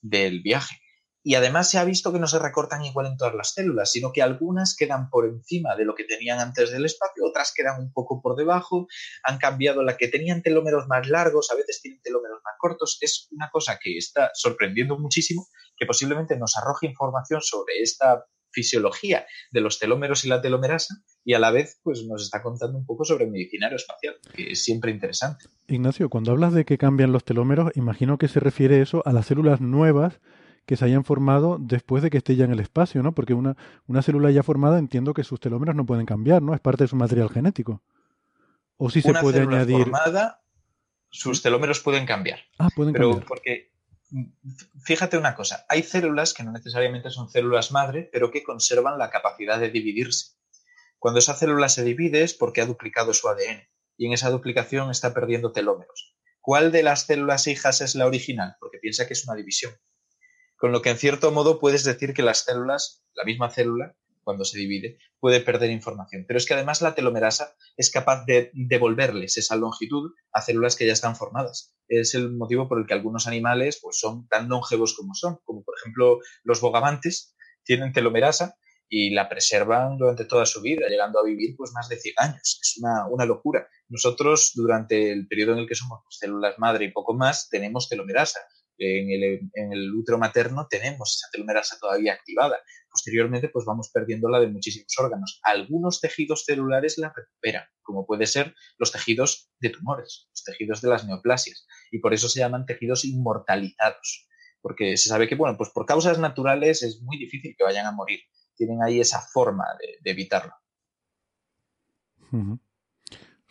del 0.00 0.40
viaje. 0.40 0.80
Y 1.22 1.34
además 1.34 1.70
se 1.70 1.78
ha 1.78 1.84
visto 1.84 2.10
que 2.10 2.18
no 2.18 2.26
se 2.26 2.38
recortan 2.38 2.84
igual 2.84 3.06
en 3.06 3.18
todas 3.18 3.34
las 3.34 3.52
células, 3.52 3.92
sino 3.92 4.12
que 4.12 4.22
algunas 4.22 4.74
quedan 4.74 5.10
por 5.10 5.26
encima 5.26 5.76
de 5.76 5.84
lo 5.84 5.94
que 5.94 6.04
tenían 6.04 6.40
antes 6.40 6.70
del 6.70 6.86
espacio, 6.86 7.24
otras 7.26 7.52
quedan 7.54 7.80
un 7.80 7.92
poco 7.92 8.22
por 8.22 8.34
debajo, 8.34 8.86
han 9.24 9.36
cambiado 9.36 9.82
la 9.82 9.98
que 9.98 10.08
tenían 10.08 10.42
telómeros 10.42 10.86
más 10.86 11.06
largos, 11.06 11.50
a 11.50 11.54
veces 11.54 11.82
tienen 11.82 12.00
telómeros 12.02 12.40
más 12.42 12.54
cortos. 12.58 12.96
Es 13.02 13.28
una 13.30 13.50
cosa 13.50 13.78
que 13.82 13.98
está 13.98 14.30
sorprendiendo 14.32 14.98
muchísimo, 14.98 15.48
que 15.76 15.84
posiblemente 15.84 16.38
nos 16.38 16.56
arroje 16.56 16.86
información 16.86 17.42
sobre 17.42 17.82
esta 17.82 18.24
fisiología 18.54 19.26
de 19.50 19.60
los 19.60 19.78
telómeros 19.78 20.24
y 20.24 20.28
la 20.28 20.40
telomerasa 20.40 20.94
y 21.24 21.34
a 21.34 21.38
la 21.38 21.50
vez 21.50 21.80
pues 21.82 22.04
nos 22.04 22.22
está 22.22 22.42
contando 22.42 22.78
un 22.78 22.86
poco 22.86 23.04
sobre 23.04 23.26
medicina 23.26 23.66
aeroespacial, 23.66 24.14
que 24.34 24.52
es 24.52 24.62
siempre 24.62 24.90
interesante. 24.90 25.46
Ignacio, 25.66 26.08
cuando 26.08 26.32
hablas 26.32 26.52
de 26.52 26.64
que 26.64 26.78
cambian 26.78 27.12
los 27.12 27.24
telómeros, 27.24 27.72
imagino 27.74 28.18
que 28.18 28.28
se 28.28 28.40
refiere 28.40 28.80
eso 28.80 29.02
a 29.04 29.12
las 29.12 29.26
células 29.26 29.60
nuevas 29.60 30.20
que 30.66 30.76
se 30.76 30.84
hayan 30.84 31.04
formado 31.04 31.58
después 31.60 32.02
de 32.02 32.10
que 32.10 32.18
esté 32.18 32.36
ya 32.36 32.44
en 32.44 32.52
el 32.52 32.60
espacio, 32.60 33.02
¿no? 33.02 33.14
Porque 33.14 33.34
una, 33.34 33.56
una 33.86 34.02
célula 34.02 34.30
ya 34.30 34.42
formada 34.42 34.78
entiendo 34.78 35.12
que 35.12 35.24
sus 35.24 35.40
telómeros 35.40 35.74
no 35.74 35.84
pueden 35.84 36.06
cambiar, 36.06 36.42
¿no? 36.42 36.54
Es 36.54 36.60
parte 36.60 36.84
de 36.84 36.88
su 36.88 36.96
material 36.96 37.28
genético. 37.28 37.82
O 38.76 38.90
si 38.90 39.02
se 39.02 39.12
puede 39.12 39.40
añadir. 39.40 39.82
Formada, 39.82 40.42
sus 41.10 41.42
telómeros 41.42 41.80
pueden 41.80 42.06
cambiar. 42.06 42.40
Ah, 42.58 42.68
pueden 42.74 42.92
pero 42.92 43.10
cambiar. 43.10 43.28
Porque 43.28 43.73
fíjate 44.84 45.16
una 45.16 45.34
cosa, 45.34 45.64
hay 45.68 45.82
células 45.82 46.34
que 46.34 46.44
no 46.44 46.52
necesariamente 46.52 47.10
son 47.10 47.28
células 47.28 47.72
madre, 47.72 48.08
pero 48.12 48.30
que 48.30 48.42
conservan 48.42 48.98
la 48.98 49.10
capacidad 49.10 49.58
de 49.58 49.70
dividirse. 49.70 50.36
Cuando 50.98 51.18
esa 51.18 51.34
célula 51.34 51.68
se 51.68 51.84
divide 51.84 52.22
es 52.22 52.34
porque 52.34 52.60
ha 52.60 52.66
duplicado 52.66 53.12
su 53.12 53.28
ADN 53.28 53.68
y 53.96 54.06
en 54.06 54.12
esa 54.12 54.30
duplicación 54.30 54.90
está 54.90 55.12
perdiendo 55.12 55.52
telómeros. 55.52 56.16
¿Cuál 56.40 56.72
de 56.72 56.82
las 56.82 57.06
células 57.06 57.46
hijas 57.46 57.80
es 57.80 57.94
la 57.94 58.06
original? 58.06 58.56
Porque 58.60 58.78
piensa 58.78 59.06
que 59.06 59.14
es 59.14 59.26
una 59.26 59.36
división. 59.36 59.74
Con 60.56 60.72
lo 60.72 60.82
que 60.82 60.90
en 60.90 60.98
cierto 60.98 61.30
modo 61.30 61.58
puedes 61.58 61.84
decir 61.84 62.14
que 62.14 62.22
las 62.22 62.44
células, 62.44 63.04
la 63.14 63.24
misma 63.24 63.50
célula, 63.50 63.96
cuando 64.24 64.44
se 64.44 64.58
divide, 64.58 64.98
puede 65.20 65.40
perder 65.40 65.70
información. 65.70 66.24
Pero 66.26 66.38
es 66.38 66.46
que 66.46 66.54
además 66.54 66.82
la 66.82 66.94
telomerasa 66.94 67.54
es 67.76 67.90
capaz 67.90 68.24
de 68.24 68.50
devolverles 68.54 69.36
esa 69.36 69.56
longitud 69.56 70.12
a 70.32 70.40
células 70.40 70.76
que 70.76 70.86
ya 70.86 70.92
están 70.92 71.16
formadas. 71.16 71.74
Es 71.88 72.14
el 72.14 72.32
motivo 72.32 72.68
por 72.68 72.80
el 72.80 72.86
que 72.86 72.94
algunos 72.94 73.26
animales 73.26 73.78
pues, 73.82 73.98
son 73.98 74.26
tan 74.28 74.48
longevos 74.48 74.94
como 74.94 75.14
son, 75.14 75.38
como 75.44 75.62
por 75.62 75.74
ejemplo 75.78 76.18
los 76.42 76.60
bogavantes, 76.60 77.36
tienen 77.64 77.92
telomerasa 77.92 78.56
y 78.88 79.10
la 79.10 79.28
preservan 79.28 79.96
durante 79.98 80.24
toda 80.24 80.46
su 80.46 80.60
vida, 80.60 80.88
llegando 80.88 81.18
a 81.18 81.24
vivir 81.24 81.56
pues 81.56 81.72
más 81.72 81.88
de 81.88 81.96
100 81.96 82.14
años. 82.18 82.60
Es 82.62 82.78
una, 82.80 83.06
una 83.08 83.24
locura. 83.24 83.68
Nosotros, 83.88 84.52
durante 84.54 85.10
el 85.10 85.26
periodo 85.26 85.52
en 85.52 85.60
el 85.60 85.68
que 85.68 85.74
somos 85.74 86.00
células 86.10 86.58
madre 86.58 86.86
y 86.86 86.92
poco 86.92 87.14
más, 87.14 87.48
tenemos 87.48 87.88
telomerasa 87.88 88.40
en 88.78 89.10
el, 89.10 89.50
en 89.54 89.72
el 89.72 89.94
útero 89.94 90.18
materno 90.18 90.66
tenemos 90.68 91.14
esa 91.14 91.30
telomerasa 91.32 91.78
todavía 91.80 92.12
activada. 92.12 92.58
Posteriormente, 92.90 93.48
pues 93.48 93.64
vamos 93.64 93.90
perdiéndola 93.92 94.40
de 94.40 94.48
muchísimos 94.48 94.94
órganos. 94.98 95.40
Algunos 95.42 96.00
tejidos 96.00 96.44
celulares 96.44 96.98
la 96.98 97.12
recuperan, 97.14 97.64
como 97.82 98.06
puede 98.06 98.26
ser 98.26 98.54
los 98.78 98.92
tejidos 98.92 99.50
de 99.60 99.70
tumores, 99.70 100.28
los 100.30 100.44
tejidos 100.44 100.80
de 100.80 100.88
las 100.88 101.04
neoplasias. 101.04 101.66
Y 101.90 101.98
por 101.98 102.14
eso 102.14 102.28
se 102.28 102.40
llaman 102.40 102.66
tejidos 102.66 103.04
inmortalizados. 103.04 104.28
Porque 104.60 104.96
se 104.96 105.08
sabe 105.08 105.28
que, 105.28 105.34
bueno, 105.34 105.56
pues 105.58 105.70
por 105.70 105.86
causas 105.86 106.18
naturales 106.18 106.82
es 106.82 107.02
muy 107.02 107.18
difícil 107.18 107.54
que 107.56 107.64
vayan 107.64 107.86
a 107.86 107.92
morir. 107.92 108.20
Tienen 108.56 108.82
ahí 108.82 109.00
esa 109.00 109.20
forma 109.20 109.64
de, 110.02 110.10
evitarlo. 110.10 110.54
O 112.32 112.58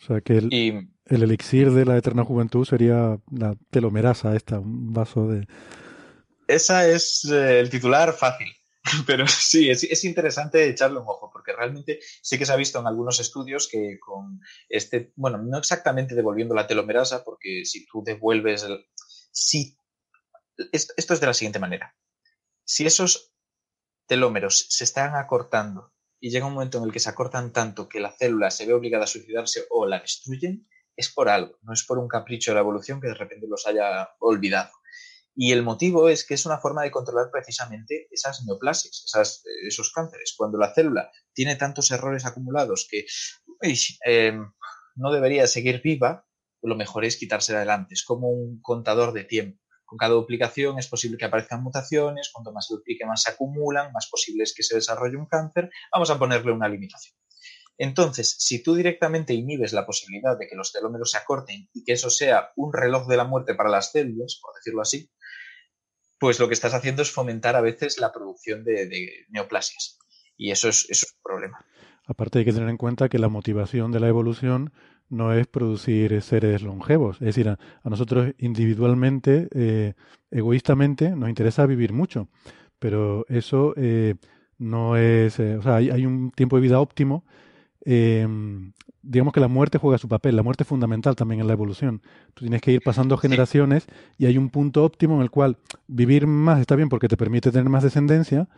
O 0.04 0.06
sea 0.06 0.20
que 0.20 0.36
el, 0.36 0.90
el 1.06 1.22
elixir 1.22 1.72
de 1.72 1.86
la 1.86 1.96
eterna 1.96 2.24
juventud 2.24 2.66
sería 2.66 3.18
la 3.30 3.56
telomerasa 3.70 4.36
esta, 4.36 4.60
un 4.60 4.92
vaso 4.92 5.28
de... 5.28 5.48
Esa 6.46 6.86
es 6.86 7.24
eh, 7.24 7.58
el 7.58 7.70
titular 7.70 8.12
fácil. 8.12 8.48
Pero 9.06 9.26
sí, 9.26 9.70
es, 9.70 10.04
interesante 10.04 10.68
echarle 10.68 10.98
un 10.98 11.08
ojo, 11.08 11.30
porque 11.32 11.54
realmente 11.54 12.00
sí 12.20 12.36
que 12.36 12.44
se 12.44 12.52
ha 12.52 12.56
visto 12.56 12.78
en 12.80 12.86
algunos 12.86 13.18
estudios 13.18 13.66
que 13.66 13.98
con 13.98 14.40
este, 14.68 15.10
bueno, 15.16 15.38
no 15.38 15.56
exactamente 15.56 16.14
devolviendo 16.14 16.54
la 16.54 16.66
telomerasa, 16.66 17.24
porque 17.24 17.64
si 17.64 17.86
tú 17.86 18.02
devuelves, 18.04 18.64
el, 18.64 18.84
si, 19.32 19.78
esto, 20.70 20.92
esto 20.98 21.14
es 21.14 21.20
de 21.20 21.26
la 21.26 21.34
siguiente 21.34 21.60
manera, 21.60 21.96
si 22.62 22.84
esos 22.84 23.32
telómeros 24.06 24.66
se 24.68 24.84
están 24.84 25.16
acortando 25.16 25.93
y 26.24 26.30
llega 26.30 26.46
un 26.46 26.54
momento 26.54 26.78
en 26.78 26.84
el 26.84 26.90
que 26.90 27.00
se 27.00 27.10
acortan 27.10 27.52
tanto 27.52 27.86
que 27.86 28.00
la 28.00 28.10
célula 28.10 28.50
se 28.50 28.64
ve 28.64 28.72
obligada 28.72 29.04
a 29.04 29.06
suicidarse 29.06 29.66
o 29.68 29.84
la 29.84 30.00
destruyen, 30.00 30.66
es 30.96 31.12
por 31.12 31.28
algo, 31.28 31.58
no 31.60 31.74
es 31.74 31.84
por 31.84 31.98
un 31.98 32.08
capricho 32.08 32.50
de 32.50 32.54
la 32.54 32.62
evolución 32.62 32.98
que 32.98 33.08
de 33.08 33.14
repente 33.14 33.46
los 33.46 33.66
haya 33.66 34.08
olvidado. 34.20 34.70
Y 35.36 35.52
el 35.52 35.62
motivo 35.62 36.08
es 36.08 36.24
que 36.24 36.32
es 36.32 36.46
una 36.46 36.56
forma 36.56 36.82
de 36.82 36.90
controlar 36.90 37.28
precisamente 37.30 38.08
esas 38.10 38.42
neoplasias, 38.46 39.04
eh, 39.14 39.68
esos 39.68 39.92
cánceres. 39.92 40.32
Cuando 40.34 40.56
la 40.56 40.72
célula 40.72 41.10
tiene 41.34 41.56
tantos 41.56 41.90
errores 41.90 42.24
acumulados 42.24 42.88
que 42.90 43.04
em, 44.06 44.50
no 44.94 45.12
debería 45.12 45.46
seguir 45.46 45.82
viva, 45.82 46.26
lo 46.62 46.74
mejor 46.74 47.04
es 47.04 47.18
quitársela 47.18 47.58
adelante. 47.58 47.92
Es 47.92 48.02
como 48.02 48.30
un 48.30 48.62
contador 48.62 49.12
de 49.12 49.24
tiempo. 49.24 49.60
Con 49.84 49.98
cada 49.98 50.14
duplicación 50.14 50.78
es 50.78 50.88
posible 50.88 51.18
que 51.18 51.26
aparezcan 51.26 51.62
mutaciones, 51.62 52.30
cuanto 52.32 52.52
más 52.52 52.66
se 52.66 52.74
duplique, 52.74 53.04
más 53.06 53.22
se 53.22 53.30
acumulan, 53.30 53.92
más 53.92 54.08
posible 54.10 54.44
es 54.44 54.54
que 54.54 54.62
se 54.62 54.74
desarrolle 54.74 55.16
un 55.16 55.26
cáncer. 55.26 55.70
Vamos 55.92 56.10
a 56.10 56.18
ponerle 56.18 56.52
una 56.52 56.68
limitación. 56.68 57.16
Entonces, 57.76 58.36
si 58.38 58.62
tú 58.62 58.74
directamente 58.74 59.34
inhibes 59.34 59.72
la 59.72 59.84
posibilidad 59.84 60.38
de 60.38 60.46
que 60.46 60.54
los 60.54 60.72
telómeros 60.72 61.10
se 61.10 61.18
acorten 61.18 61.68
y 61.72 61.84
que 61.84 61.92
eso 61.92 62.08
sea 62.08 62.52
un 62.56 62.72
reloj 62.72 63.08
de 63.08 63.16
la 63.16 63.24
muerte 63.24 63.54
para 63.54 63.70
las 63.70 63.90
células, 63.90 64.38
por 64.40 64.54
decirlo 64.54 64.80
así, 64.80 65.10
pues 66.18 66.38
lo 66.38 66.46
que 66.48 66.54
estás 66.54 66.74
haciendo 66.74 67.02
es 67.02 67.10
fomentar 67.10 67.56
a 67.56 67.60
veces 67.60 67.98
la 67.98 68.12
producción 68.12 68.64
de, 68.64 69.26
neoplasias. 69.28 69.98
Y 70.36 70.52
eso 70.52 70.68
es, 70.68 70.86
eso 70.88 71.06
es 71.06 71.14
un 71.14 71.22
problema. 71.22 71.66
Aparte 72.06 72.38
hay 72.38 72.44
que 72.44 72.52
tener 72.52 72.68
en 72.68 72.76
cuenta 72.76 73.08
que 73.08 73.18
la 73.18 73.28
motivación 73.28 73.90
de 73.90 74.00
la 74.00 74.08
evolución 74.08 74.72
no 75.14 75.32
es 75.32 75.46
producir 75.46 76.20
seres 76.22 76.62
longevos. 76.62 77.16
Es 77.16 77.26
decir, 77.26 77.48
a, 77.48 77.58
nosotros 77.84 78.32
individualmente, 78.38 79.48
eh, 79.54 79.94
egoístamente, 80.30 81.10
nos 81.10 81.28
interesa 81.28 81.66
vivir 81.66 81.92
mucho. 81.92 82.28
Pero 82.78 83.24
eso 83.28 83.74
eh, 83.76 84.14
no 84.58 84.96
es... 84.96 85.38
Eh, 85.40 85.56
o 85.56 85.62
sea, 85.62 85.76
hay, 85.76 85.90
hay, 85.90 86.06
un 86.06 86.30
tiempo 86.32 86.56
de 86.56 86.62
vida 86.62 86.80
óptimo 86.80 87.24
eh, 87.84 88.26
digamos 89.02 89.34
que 89.34 89.40
la 89.40 89.48
muerte 89.48 89.78
juega 89.78 89.98
su 89.98 90.08
papel, 90.08 90.36
la 90.36 90.42
muerte 90.42 90.62
es 90.62 90.68
fundamental 90.68 91.14
también 91.14 91.40
en 91.40 91.46
la 91.46 91.52
evolución. 91.52 92.00
Tú 92.32 92.44
tienes 92.44 92.62
que 92.62 92.72
ir 92.72 92.80
pasando 92.82 93.16
generaciones 93.16 93.86
y 94.18 94.26
hay 94.26 94.38
un 94.38 94.48
punto 94.48 94.84
óptimo 94.84 95.16
en 95.16 95.22
el 95.22 95.30
cual 95.30 95.58
vivir 95.86 96.26
más 96.26 96.60
está 96.60 96.76
bien 96.76 96.88
porque 96.88 97.08
te 97.08 97.16
permite 97.16 97.50
tener 97.50 97.68
más 97.68 97.82
descendencia, 97.82 98.48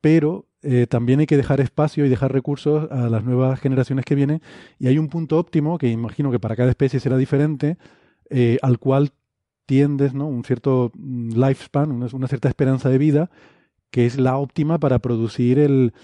pero 0.00 0.46
eh, 0.62 0.86
también 0.86 1.20
hay 1.20 1.26
que 1.26 1.36
dejar 1.36 1.60
espacio 1.60 2.04
y 2.04 2.08
dejar 2.08 2.32
recursos 2.32 2.90
a 2.90 3.08
las 3.08 3.24
nuevas 3.24 3.58
generaciones 3.60 4.04
que 4.04 4.14
vienen 4.14 4.42
y 4.78 4.88
hay 4.88 4.98
un 4.98 5.08
punto 5.08 5.38
óptimo 5.38 5.78
que 5.78 5.88
imagino 5.88 6.30
que 6.30 6.38
para 6.38 6.56
cada 6.56 6.70
especie 6.70 7.00
será 7.00 7.16
diferente, 7.16 7.78
eh, 8.28 8.58
al 8.62 8.78
cual 8.78 9.12
tiendes, 9.66 10.14
¿no? 10.14 10.26
Un 10.26 10.44
cierto 10.44 10.92
mm, 10.94 11.32
lifespan, 11.34 11.92
una 11.92 12.28
cierta 12.28 12.48
esperanza 12.48 12.88
de 12.88 12.98
vida, 12.98 13.30
que 13.90 14.06
es 14.06 14.18
la 14.18 14.36
óptima 14.36 14.78
para 14.78 14.98
producir 14.98 15.58
el, 15.58 15.94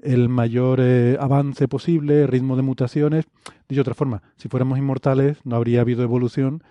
el 0.00 0.28
mayor 0.28 0.80
eh, 0.82 1.16
avance 1.20 1.68
posible, 1.68 2.26
ritmo 2.26 2.56
de 2.56 2.62
mutaciones. 2.62 3.24
De 3.68 3.80
otra 3.80 3.94
forma, 3.94 4.22
si 4.36 4.48
fuéramos 4.48 4.78
inmortales 4.78 5.38
no 5.44 5.56
habría 5.56 5.80
habido 5.80 6.02
evolución, 6.02 6.62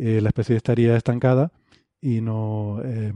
la 0.00 0.28
especie 0.28 0.54
estaría 0.54 0.96
estancada 0.96 1.50
y 2.00 2.20
no, 2.20 2.80
eh, 2.84 3.12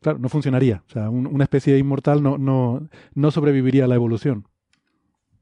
claro, 0.00 0.18
no 0.18 0.28
funcionaría. 0.28 0.82
O 0.88 0.90
sea, 0.90 1.10
una 1.10 1.44
especie 1.44 1.78
inmortal 1.78 2.22
no, 2.22 2.38
no, 2.38 2.88
no 3.14 3.30
sobreviviría 3.30 3.84
a 3.84 3.88
la 3.88 3.94
evolución. 3.94 4.48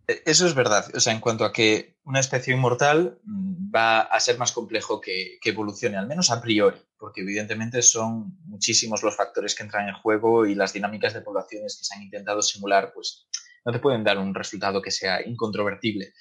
E, 0.07 0.23
eso 0.25 0.47
es 0.47 0.55
verdad. 0.55 0.87
O 0.95 1.01
sea, 1.01 1.13
en 1.13 1.21
cuanto 1.21 1.45
a 1.45 1.53
que 1.53 1.97
una 2.05 2.21
especie 2.21 2.55
inmortal 2.55 3.21
mm, 3.25 3.75
va 3.75 4.01
a 4.01 4.21
ser 4.21 4.39
más 4.39 4.53
complejo 4.53 5.01
que, 5.01 5.39
que, 5.41 5.51
evolucione, 5.51 5.97
al 5.97 6.09
menos 6.09 6.31
a 6.31 6.41
priori, 6.41 6.79
porque 6.99 7.21
evidentemente 7.21 7.83
son 7.83 8.39
muchísimos 8.45 9.03
los 9.03 9.17
factores 9.17 9.55
que 9.55 9.63
entran 9.63 9.89
en 9.89 9.95
juego 9.95 10.47
y 10.47 10.55
las 10.55 10.73
dinámicas 10.73 11.15
de 11.15 11.21
poblaciones 11.21 11.77
que 11.79 11.85
se 11.85 11.95
han 11.95 12.03
intentado 12.03 12.43
simular, 12.43 12.93
pues 12.93 13.29
no 13.65 13.73
te 13.73 13.79
pueden 13.79 14.05
dar 14.05 14.19
un 14.19 14.35
resultado 14.35 14.81
que 14.81 14.91
sea 14.91 15.27
incontrovertible. 15.27 16.13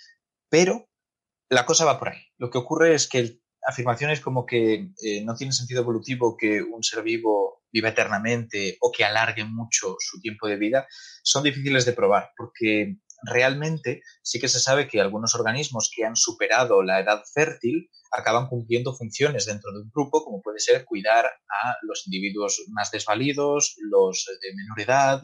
Pero 0.49 0.89
la 1.49 1.65
cosa 1.65 1.85
va 1.85 1.97
por 1.97 2.09
ahí. 2.09 2.19
Lo 2.37 2.49
que 2.49 2.57
ocurre 2.57 2.93
es 2.93 3.07
que 3.07 3.39
afirmaciones 3.65 4.21
como 4.21 4.45
que 4.45 4.91
eh, 5.01 5.23
no 5.23 5.35
tiene 5.35 5.53
sentido 5.53 5.81
evolutivo 5.81 6.37
que 6.37 6.61
un 6.61 6.83
ser 6.83 7.03
vivo 7.03 7.56
viva 7.77 7.89
eternamente 7.89 8.77
o 8.81 8.91
que 8.91 9.05
alargue 9.05 9.45
mucho 9.45 9.95
su 9.99 10.19
tiempo 10.19 10.47
de 10.47 10.57
vida 10.57 10.87
son 11.23 11.43
difíciles 11.43 11.85
de 11.85 11.93
probar 11.93 12.31
porque 12.35 12.97
realmente 13.23 14.01
sí 14.21 14.39
que 14.39 14.47
se 14.47 14.59
sabe 14.59 14.87
que 14.87 15.01
algunos 15.01 15.35
organismos 15.35 15.91
que 15.93 16.05
han 16.05 16.15
superado 16.15 16.81
la 16.81 16.99
edad 16.99 17.21
fértil 17.33 17.89
acaban 18.11 18.47
cumpliendo 18.47 18.95
funciones 18.95 19.45
dentro 19.45 19.71
de 19.71 19.81
un 19.81 19.91
grupo, 19.93 20.23
como 20.23 20.41
puede 20.41 20.59
ser 20.59 20.85
cuidar 20.85 21.25
a 21.25 21.75
los 21.81 22.07
individuos 22.07 22.63
más 22.69 22.89
desvalidos, 22.91 23.75
los 23.91 24.25
de 24.41 24.55
menor 24.55 24.79
edad, 24.81 25.23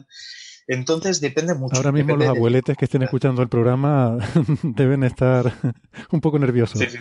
entonces 0.66 1.20
depende 1.20 1.54
mucho. 1.54 1.76
Ahora 1.76 1.92
mismo 1.92 2.16
los 2.16 2.28
abueletes 2.28 2.76
que 2.76 2.86
estén 2.86 3.02
escuchando 3.02 3.42
el 3.42 3.48
programa 3.48 4.16
deben 4.62 5.04
estar 5.04 5.52
un 6.10 6.20
poco 6.20 6.38
nerviosos. 6.38 6.80
Sí, 6.80 6.86
sí. 6.88 6.98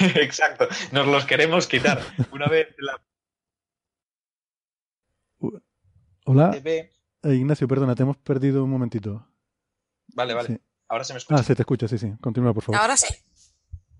Exacto. 0.16 0.68
Nos 0.92 1.06
los 1.06 1.24
queremos 1.24 1.66
quitar. 1.66 2.00
Una 2.32 2.46
vez 2.48 2.68
la... 2.78 3.00
Hola. 6.26 6.60
Eh, 6.64 6.90
Ignacio, 7.34 7.66
perdona, 7.66 7.94
te 7.94 8.02
hemos 8.02 8.18
perdido 8.18 8.62
un 8.62 8.70
momentito. 8.70 9.26
Vale, 10.08 10.34
vale. 10.34 10.60
Ahora 10.88 11.04
se 11.04 11.14
me 11.14 11.18
escucha. 11.18 11.40
Ah, 11.40 11.42
se 11.42 11.56
te 11.56 11.62
escucha, 11.62 11.88
sí, 11.88 11.98
sí. 11.98 12.12
Continúa, 12.20 12.52
por 12.52 12.62
favor. 12.62 12.80
Ahora 12.80 12.96
sí. 12.96 13.14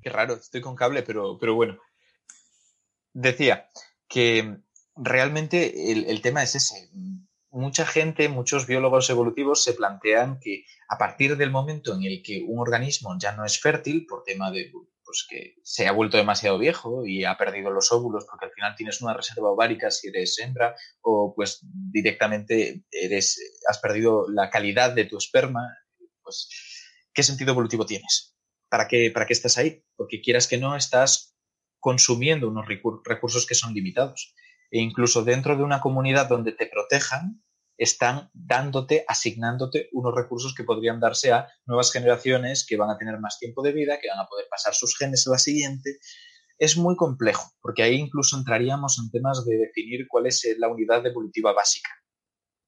Qué 0.00 0.10
raro, 0.10 0.34
estoy 0.34 0.60
con 0.60 0.76
cable, 0.76 1.02
pero, 1.02 1.38
pero 1.38 1.54
bueno. 1.54 1.78
Decía 3.12 3.70
que 4.06 4.58
realmente 4.94 5.92
el, 5.92 6.04
el 6.04 6.20
tema 6.20 6.42
es 6.42 6.54
ese 6.54 6.90
mucha 7.56 7.86
gente, 7.86 8.28
muchos 8.28 8.66
biólogos 8.66 9.08
evolutivos 9.08 9.64
se 9.64 9.72
plantean 9.72 10.38
que 10.38 10.64
a 10.88 10.98
partir 10.98 11.36
del 11.36 11.50
momento 11.50 11.94
en 11.94 12.04
el 12.04 12.22
que 12.22 12.44
un 12.46 12.58
organismo 12.58 13.16
ya 13.18 13.32
no 13.32 13.44
es 13.44 13.58
fértil 13.58 14.06
por 14.06 14.22
tema 14.24 14.50
de 14.50 14.70
pues 15.06 15.24
que 15.28 15.54
se 15.62 15.86
ha 15.86 15.92
vuelto 15.92 16.16
demasiado 16.16 16.58
viejo 16.58 17.06
y 17.06 17.24
ha 17.24 17.38
perdido 17.38 17.70
los 17.70 17.92
óvulos 17.92 18.26
porque 18.28 18.46
al 18.46 18.52
final 18.52 18.74
tienes 18.76 19.00
una 19.00 19.14
reserva 19.14 19.50
ovárica 19.50 19.90
si 19.90 20.08
eres 20.08 20.38
hembra 20.38 20.74
o 21.00 21.32
pues 21.34 21.60
directamente 21.62 22.84
eres 22.90 23.38
has 23.68 23.78
perdido 23.78 24.26
la 24.28 24.50
calidad 24.50 24.92
de 24.92 25.04
tu 25.04 25.16
esperma, 25.16 25.62
pues 26.22 26.48
¿qué 27.14 27.22
sentido 27.22 27.52
evolutivo 27.52 27.86
tienes? 27.86 28.36
¿Para 28.68 28.88
qué 28.88 29.10
para 29.14 29.26
qué 29.26 29.32
estás 29.32 29.56
ahí? 29.56 29.84
Porque 29.96 30.20
quieras 30.20 30.48
que 30.48 30.58
no 30.58 30.76
estás 30.76 31.36
consumiendo 31.78 32.48
unos 32.48 32.66
recursos 32.66 33.46
que 33.46 33.54
son 33.54 33.72
limitados. 33.72 34.34
E 34.72 34.80
incluso 34.80 35.22
dentro 35.22 35.56
de 35.56 35.62
una 35.62 35.80
comunidad 35.80 36.28
donde 36.28 36.50
te 36.50 36.66
protejan, 36.66 37.44
están 37.78 38.30
dándote, 38.32 39.04
asignándote 39.06 39.88
unos 39.92 40.14
recursos 40.14 40.54
que 40.54 40.64
podrían 40.64 41.00
darse 41.00 41.32
a 41.32 41.48
nuevas 41.66 41.92
generaciones 41.92 42.64
que 42.66 42.76
van 42.76 42.90
a 42.90 42.98
tener 42.98 43.18
más 43.18 43.38
tiempo 43.38 43.62
de 43.62 43.72
vida, 43.72 43.98
que 44.00 44.08
van 44.08 44.20
a 44.20 44.26
poder 44.26 44.46
pasar 44.50 44.74
sus 44.74 44.96
genes 44.96 45.26
a 45.26 45.32
la 45.32 45.38
siguiente. 45.38 45.98
Es 46.58 46.76
muy 46.76 46.96
complejo, 46.96 47.52
porque 47.60 47.82
ahí 47.82 47.96
incluso 47.96 48.36
entraríamos 48.36 48.98
en 48.98 49.10
temas 49.10 49.44
de 49.44 49.58
definir 49.58 50.06
cuál 50.08 50.26
es 50.26 50.46
la 50.58 50.68
unidad 50.68 51.04
evolutiva 51.06 51.52
básica, 51.52 51.90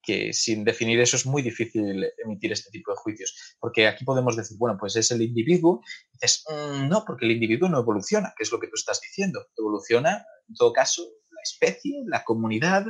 que 0.02 0.34
sin 0.34 0.62
definir 0.64 1.00
eso 1.00 1.16
es 1.16 1.24
muy 1.24 1.40
difícil 1.40 2.06
emitir 2.22 2.52
este 2.52 2.70
tipo 2.70 2.92
de 2.92 2.98
juicios, 2.98 3.56
porque 3.58 3.86
aquí 3.86 4.04
podemos 4.04 4.36
decir, 4.36 4.58
bueno, 4.58 4.76
pues 4.78 4.94
es 4.96 5.10
el 5.10 5.22
individuo, 5.22 5.82
dices, 6.12 6.44
mm, 6.48 6.86
no, 6.88 7.04
porque 7.06 7.24
el 7.24 7.32
individuo 7.32 7.70
no 7.70 7.80
evoluciona, 7.80 8.34
que 8.36 8.42
es 8.42 8.52
lo 8.52 8.60
que 8.60 8.66
tú 8.66 8.74
estás 8.74 9.00
diciendo, 9.00 9.46
evoluciona, 9.56 10.26
en 10.48 10.54
todo 10.54 10.72
caso, 10.74 11.02
la 11.38 11.42
especie, 11.42 12.02
la 12.06 12.24
comunidad, 12.24 12.84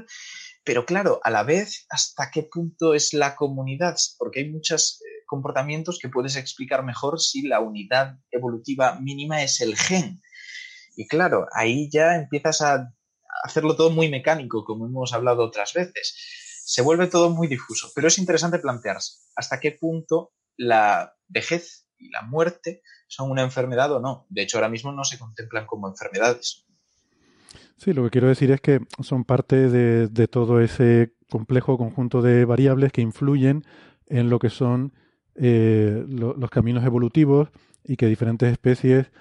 pero 0.65 0.85
claro, 0.85 1.21
a 1.23 1.31
la 1.31 1.43
vez, 1.43 1.87
¿hasta 1.89 2.31
qué 2.31 2.43
punto 2.43 2.95
es 2.95 3.13
la 3.15 3.37
comunidad? 3.37 3.97
Porque 4.19 4.41
hay 4.41 4.51
muchos 4.51 5.01
eh, 5.01 5.25
comportamientos 5.27 5.99
que 5.99 6.09
puedes 6.09 6.37
explicar 6.37 6.85
mejor 6.85 7.21
si 7.21 7.43
la 7.43 7.61
unidad 7.61 8.19
evolutiva 8.31 8.99
mínima 9.01 9.43
es 9.43 9.61
el 9.61 9.77
gen. 9.77 10.21
Y 10.97 11.07
claro, 11.07 11.47
ahí 11.55 11.89
ya 11.91 12.17
empiezas 12.17 12.61
a 12.61 12.93
hacerlo 13.45 13.77
todo 13.77 13.91
muy 13.91 14.09
mecánico, 14.09 14.65
como 14.65 14.87
hemos 14.87 15.13
hablado 15.13 15.45
otras 15.45 15.73
veces. 15.73 16.17
Se 16.65 16.83
vuelve 16.83 17.07
todo 17.07 17.31
muy 17.31 17.47
difuso, 17.49 17.91
pero 17.95 18.09
es 18.09 18.19
interesante 18.19 18.59
plantearse 18.59 19.29
hasta 19.37 19.61
qué 19.61 19.73
punto 19.73 20.33
la 20.57 21.15
vejez 21.29 21.87
y 21.97 22.11
la 22.11 22.23
muerte 22.23 22.83
son 23.07 23.31
una 23.31 23.43
enfermedad 23.43 23.93
o 23.93 24.01
no. 24.01 24.27
De 24.29 24.43
hecho, 24.43 24.59
ahora 24.59 24.69
mismo 24.69 24.93
no 24.93 25.05
se 25.05 25.19
contemplan 25.19 25.67
como 25.67 25.89
enfermedades. 25.89 26.67
Sí, 27.79 27.93
lo 27.93 28.03
que 28.03 28.11
quiero 28.11 28.27
decir 28.27 28.51
es 28.51 28.61
que 28.61 28.81
son 29.01 29.25
parte 29.25 29.71
de, 29.71 30.09
de 30.09 30.27
todo 30.27 30.61
ese 30.61 31.13
complejo 31.31 31.79
conjunto 31.79 32.23
de 32.23 32.45
variables 32.45 32.91
que 32.91 33.03
influyen 33.03 33.63
en 34.09 34.31
lo 34.31 34.41
que 34.41 34.51
son 34.51 34.93
eh, 35.37 36.05
los 36.09 36.51
caminos 36.51 36.85
evolutivos 36.85 37.51
y 37.85 37.97
que 37.97 38.07
diferentes 38.07 38.51
especies, 38.51 39.13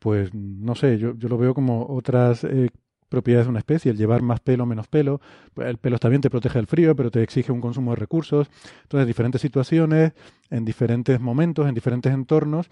pues 0.00 0.34
no 0.34 0.74
sé, 0.74 0.98
yo, 0.98 1.14
yo 1.16 1.28
lo 1.28 1.38
veo 1.38 1.54
como 1.54 1.86
otras 1.86 2.42
eh, 2.42 2.70
propiedades 3.08 3.46
de 3.46 3.50
una 3.50 3.60
especie, 3.60 3.92
el 3.92 3.96
llevar 3.96 4.22
más 4.22 4.40
pelo, 4.40 4.66
menos 4.66 4.88
pelo. 4.88 5.20
El 5.56 5.78
pelo 5.78 5.98
también 5.98 6.20
te 6.20 6.30
protege 6.30 6.58
del 6.58 6.66
frío, 6.66 6.96
pero 6.96 7.12
te 7.12 7.22
exige 7.22 7.52
un 7.52 7.60
consumo 7.60 7.92
de 7.92 7.96
recursos. 7.96 8.48
Entonces, 8.82 9.06
diferentes 9.06 9.40
situaciones, 9.40 10.14
en 10.50 10.64
diferentes 10.64 11.20
momentos, 11.20 11.68
en 11.68 11.74
diferentes 11.74 12.12
entornos, 12.12 12.70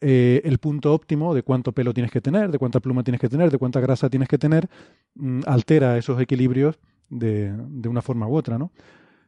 eh, 0.00 0.40
el 0.44 0.58
punto 0.58 0.92
óptimo 0.92 1.34
de 1.34 1.42
cuánto 1.42 1.72
pelo 1.72 1.92
tienes 1.92 2.12
que 2.12 2.20
tener, 2.20 2.50
de 2.50 2.58
cuánta 2.58 2.80
pluma 2.80 3.02
tienes 3.02 3.20
que 3.20 3.28
tener, 3.28 3.50
de 3.50 3.58
cuánta 3.58 3.80
grasa 3.80 4.08
tienes 4.08 4.28
que 4.28 4.38
tener, 4.38 4.68
mm, 5.14 5.40
altera 5.46 5.98
esos 5.98 6.20
equilibrios 6.20 6.78
de, 7.08 7.52
de, 7.56 7.88
una 7.88 8.02
forma 8.02 8.28
u 8.28 8.36
otra, 8.36 8.58
¿no? 8.58 8.70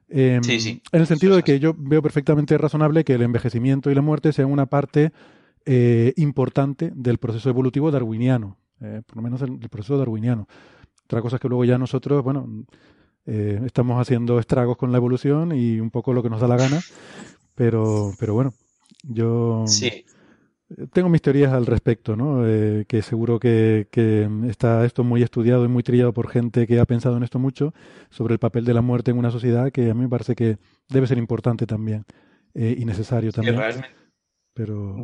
Em, 0.08 0.42
sí, 0.42 0.60
sí. 0.60 0.82
En 0.92 1.00
el 1.00 1.06
sentido 1.06 1.36
de 1.36 1.42
que 1.42 1.60
yo 1.60 1.74
veo 1.76 2.02
perfectamente 2.02 2.58
razonable 2.58 3.04
que 3.04 3.14
el 3.14 3.22
envejecimiento 3.22 3.90
y 3.90 3.94
la 3.94 4.02
muerte 4.02 4.32
sean 4.32 4.50
una 4.50 4.66
parte 4.66 5.12
eh, 5.66 6.12
importante 6.16 6.90
del 6.94 7.18
proceso 7.18 7.48
evolutivo 7.48 7.90
darwiniano. 7.90 8.58
Eh, 8.80 9.02
por 9.06 9.16
lo 9.16 9.22
menos 9.22 9.42
el, 9.42 9.58
proceso 9.68 9.98
darwiniano. 9.98 10.48
Otra 11.04 11.20
cosa 11.22 11.36
es 11.36 11.42
que 11.42 11.48
luego 11.48 11.64
ya 11.64 11.78
nosotros, 11.78 12.24
bueno, 12.24 12.64
eh, 13.26 13.60
estamos 13.66 14.00
haciendo 14.00 14.38
estragos 14.38 14.76
con 14.76 14.90
la 14.90 14.98
evolución 14.98 15.52
y 15.54 15.78
un 15.78 15.90
poco 15.90 16.12
lo 16.12 16.22
que 16.22 16.30
nos 16.30 16.40
da 16.40 16.48
la 16.48 16.56
gana, 16.56 16.80
pero, 17.54 18.12
pero 18.18 18.32
bueno, 18.34 18.54
yo 19.02 19.64
tengo 20.92 21.08
mis 21.08 21.22
teorías 21.22 21.52
al 21.52 21.66
respecto, 21.66 22.16
¿no? 22.16 22.46
Eh, 22.46 22.84
que 22.88 23.02
seguro 23.02 23.38
que, 23.40 23.88
que, 23.90 24.28
está 24.48 24.84
esto 24.84 25.04
muy 25.04 25.22
estudiado 25.22 25.64
y 25.64 25.68
muy 25.68 25.82
trillado 25.82 26.12
por 26.12 26.28
gente 26.28 26.66
que 26.66 26.78
ha 26.78 26.84
pensado 26.84 27.16
en 27.16 27.22
esto 27.22 27.38
mucho, 27.38 27.74
sobre 28.10 28.34
el 28.34 28.38
papel 28.38 28.64
de 28.64 28.74
la 28.74 28.82
muerte 28.82 29.10
en 29.10 29.18
una 29.18 29.30
sociedad, 29.30 29.72
que 29.72 29.90
a 29.90 29.94
mí 29.94 30.02
me 30.02 30.08
parece 30.08 30.34
que 30.34 30.58
debe 30.88 31.06
ser 31.06 31.18
importante 31.18 31.66
también 31.66 32.04
y 32.54 32.84
necesario 32.84 33.30
también. 33.30 33.56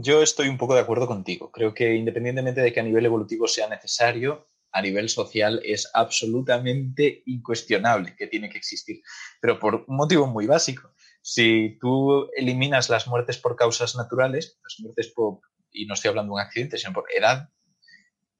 Yo 0.03 0.23
estoy 0.23 0.49
un 0.49 0.59
poco 0.59 0.75
de 0.75 0.81
acuerdo 0.81 1.07
contigo. 1.07 1.51
Creo 1.51 1.73
que 1.73 1.95
independientemente 1.95 2.61
de 2.61 2.73
que 2.73 2.81
a 2.81 2.83
nivel 2.83 3.07
evolutivo 3.07 3.47
sea 3.47 3.69
necesario, 3.69 4.49
a 4.73 4.83
nivel 4.83 5.09
social 5.09 5.61
es 5.65 5.89
absolutamente 5.95 7.23
incuestionable 7.27 8.15
que 8.17 8.27
tiene 8.27 8.51
que 8.51 8.59
existir. 8.59 9.01
Pero 9.41 9.59
por 9.59 9.85
un 9.87 9.97
motivo 9.97 10.27
muy 10.27 10.47
básico. 10.47 10.93
Si 11.23 11.79
tú 11.81 12.29
eliminas 12.37 12.91
las 12.91 13.09
muertes 13.09 13.39
por 13.39 13.57
causas 13.57 13.97
naturales, 13.97 14.61
las 14.63 14.77
muertes 14.81 15.09
por, 15.09 15.41
y 15.77 15.87
no 15.87 15.95
estoy 15.95 16.09
hablando 16.09 16.31
de 16.31 16.35
un 16.35 16.41
accidente, 16.41 16.79
sino 16.79 16.93
por 16.93 17.05
edad, 17.13 17.49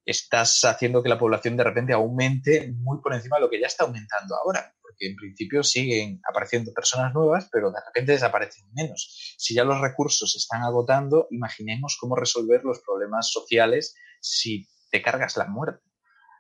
estás 0.05 0.65
haciendo 0.65 1.03
que 1.03 1.09
la 1.09 1.19
población 1.19 1.57
de 1.57 1.65
repente 1.65 1.93
aumente 1.93 2.73
muy 2.73 3.01
por 3.01 3.15
encima 3.15 3.37
de 3.37 3.43
lo 3.43 3.51
que 3.51 3.61
ya 3.61 3.67
está 3.67 3.85
aumentando 3.85 4.37
ahora 4.37 4.77
porque 4.87 5.11
en 5.11 5.17
principio 5.17 5.63
siguen 5.63 6.21
apareciendo 6.29 6.73
personas 6.73 7.13
nuevas, 7.13 7.49
pero 7.53 7.71
de 7.71 7.81
repente 7.85 8.13
desaparecen 8.13 8.65
menos. 8.73 9.35
Si 9.37 9.55
ya 9.55 9.65
los 9.65 9.81
recursos 9.81 10.33
se 10.33 10.39
están 10.39 10.63
agotando, 10.63 11.27
imaginemos 11.31 11.97
cómo 12.01 12.17
resolver 12.17 12.65
los 12.65 12.81
problemas 12.81 13.31
sociales 13.31 13.95
si 14.21 14.67
te 14.91 15.03
cargas 15.03 15.37
la 15.37 15.47
muerte. 15.47 15.85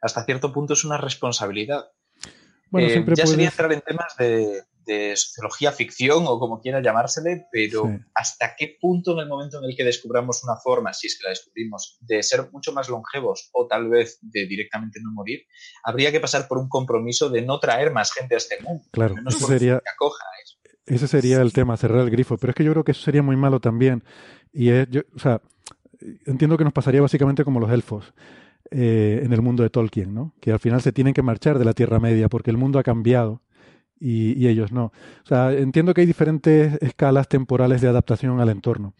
Hasta 0.01 0.24
cierto 0.24 0.52
punto 0.52 0.74
es 0.74 0.85
una 0.85 0.97
responsabilidad. 0.97 1.90
Bueno, 2.70 2.89
eh, 2.89 3.05
ya 3.14 3.27
sería 3.27 3.48
entrar 3.48 3.73
en 3.73 3.81
temas 3.81 4.16
de, 4.16 4.62
de 4.86 5.16
sociología 5.16 5.72
ficción 5.72 6.24
o 6.26 6.38
como 6.38 6.60
quiera 6.60 6.80
llamársele, 6.80 7.46
pero 7.50 7.90
¿hasta 8.14 8.54
qué 8.56 8.76
punto 8.80 9.12
en 9.12 9.18
el 9.18 9.28
momento 9.28 9.58
en 9.58 9.64
el 9.64 9.76
que 9.76 9.84
descubramos 9.84 10.42
una 10.44 10.56
forma, 10.56 10.92
si 10.92 11.08
es 11.08 11.18
que 11.18 11.24
la 11.24 11.30
descubrimos, 11.30 11.98
de 12.00 12.22
ser 12.22 12.50
mucho 12.52 12.72
más 12.72 12.88
longevos 12.88 13.50
o 13.52 13.66
tal 13.66 13.88
vez 13.88 14.18
de 14.22 14.46
directamente 14.46 15.00
no 15.02 15.12
morir, 15.12 15.40
habría 15.84 16.12
que 16.12 16.20
pasar 16.20 16.46
por 16.48 16.58
un 16.58 16.68
compromiso 16.68 17.28
de 17.28 17.42
no 17.42 17.58
traer 17.58 17.92
más 17.92 18.12
gente 18.12 18.34
a 18.34 18.38
este 18.38 18.60
mundo? 18.62 18.84
Claro, 18.92 19.16
eso 19.26 19.46
sería, 19.46 19.82
ese 20.86 21.08
sería 21.08 21.42
el 21.42 21.52
tema, 21.52 21.76
cerrar 21.76 22.00
el 22.00 22.10
grifo, 22.10 22.38
pero 22.38 22.52
es 22.52 22.54
que 22.54 22.64
yo 22.64 22.72
creo 22.72 22.84
que 22.84 22.92
eso 22.92 23.02
sería 23.02 23.22
muy 23.22 23.36
malo 23.36 23.60
también. 23.60 24.04
Y 24.52 24.70
es, 24.70 24.88
yo, 24.88 25.02
o 25.14 25.18
sea, 25.18 25.42
entiendo 26.26 26.56
que 26.56 26.64
nos 26.64 26.72
pasaría 26.72 27.00
básicamente 27.02 27.44
como 27.44 27.60
los 27.60 27.70
elfos. 27.70 28.14
Eh, 28.72 29.20
en 29.22 29.32
el 29.32 29.42
mundo 29.42 29.62
de 29.62 29.70
Tolkien, 29.70 30.12
¿no? 30.12 30.34
Que 30.40 30.50
al 30.50 30.58
final 30.58 30.82
se 30.82 30.90
tienen 30.90 31.14
que 31.14 31.22
marchar 31.22 31.56
de 31.56 31.64
la 31.64 31.72
Tierra 31.72 32.00
Media 32.00 32.28
porque 32.28 32.50
el 32.50 32.56
mundo 32.56 32.80
ha 32.80 32.82
cambiado 32.82 33.40
y, 33.98 34.47
ellos 34.47 34.73
no. 34.73 34.86
O 34.86 35.27
sea, 35.27 35.52
entiendo 35.52 35.94
que 35.94 36.02
hay 36.02 36.06
diferentes 36.06 36.81
escalas 36.82 37.28
temporales 37.28 37.81
de 37.81 37.89
adaptación 37.89 38.40
al 38.40 38.48
entorno. 38.48 38.94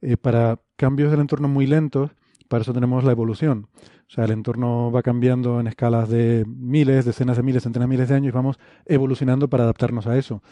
Eh, 0.00 0.16
para 0.16 0.60
cambios 0.76 1.10
del 1.10 1.20
entorno 1.20 1.48
muy 1.48 1.66
lentos, 1.66 2.10
para 2.48 2.62
eso 2.62 2.72
tenemos 2.72 3.04
la 3.04 3.12
evolución. 3.12 3.68
O 4.08 4.14
sea, 4.14 4.24
el 4.24 4.32
entorno 4.32 4.90
va 4.92 5.02
cambiando 5.02 5.58
en 5.58 5.68
escalas 5.68 6.08
de 6.08 6.44
miles, 6.46 7.04
decenas 7.04 7.36
de 7.36 7.42
miles, 7.42 7.62
centenas 7.62 7.88
de 7.88 7.94
miles 7.94 8.08
de 8.08 8.14
años 8.14 8.28
y 8.28 8.32
vamos 8.32 8.58
evolucionando 8.84 9.48
para 9.48 9.64
adaptarnos 9.64 10.06
a 10.06 10.18
eso. 10.18 10.42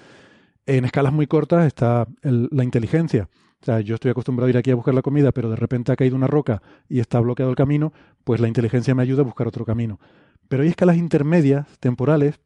En 0.67 0.85
escalas 0.85 1.13
muy 1.13 1.27
cortas 1.27 1.67
está 1.67 2.07
la 2.23 2.65
inteligencia. 2.65 3.29
O 3.61 3.65
sea, 3.65 3.81
yo 3.81 3.97
estoy 3.97 4.13
acostumbrado 4.13 4.47
a 4.47 4.51
ir 4.51 4.57
aquí 4.57 4.71
a 4.71 4.75
buscar 4.75 4.95
la 4.95 5.03
comida, 5.03 5.33
pero 5.33 5.51
de 5.51 5.57
repente 5.57 5.93
ha 5.93 5.97
caído 5.97 6.17
una 6.17 6.27
roca 6.27 6.63
y 6.89 7.01
está 7.01 7.21
bloqueado 7.21 7.51
el 7.51 7.57
camino, 7.57 7.93
pues 8.25 8.41
la 8.41 8.49
inteligencia 8.49 8.95
me 8.95 9.03
ayuda 9.03 9.21
a 9.21 9.25
buscar 9.25 9.47
otro 9.47 9.67
camino. 9.67 10.01
Pero 10.49 10.63
hay 10.63 10.71
escalas 10.71 10.97
intermedias, 10.97 11.67
temporales, 11.79 12.41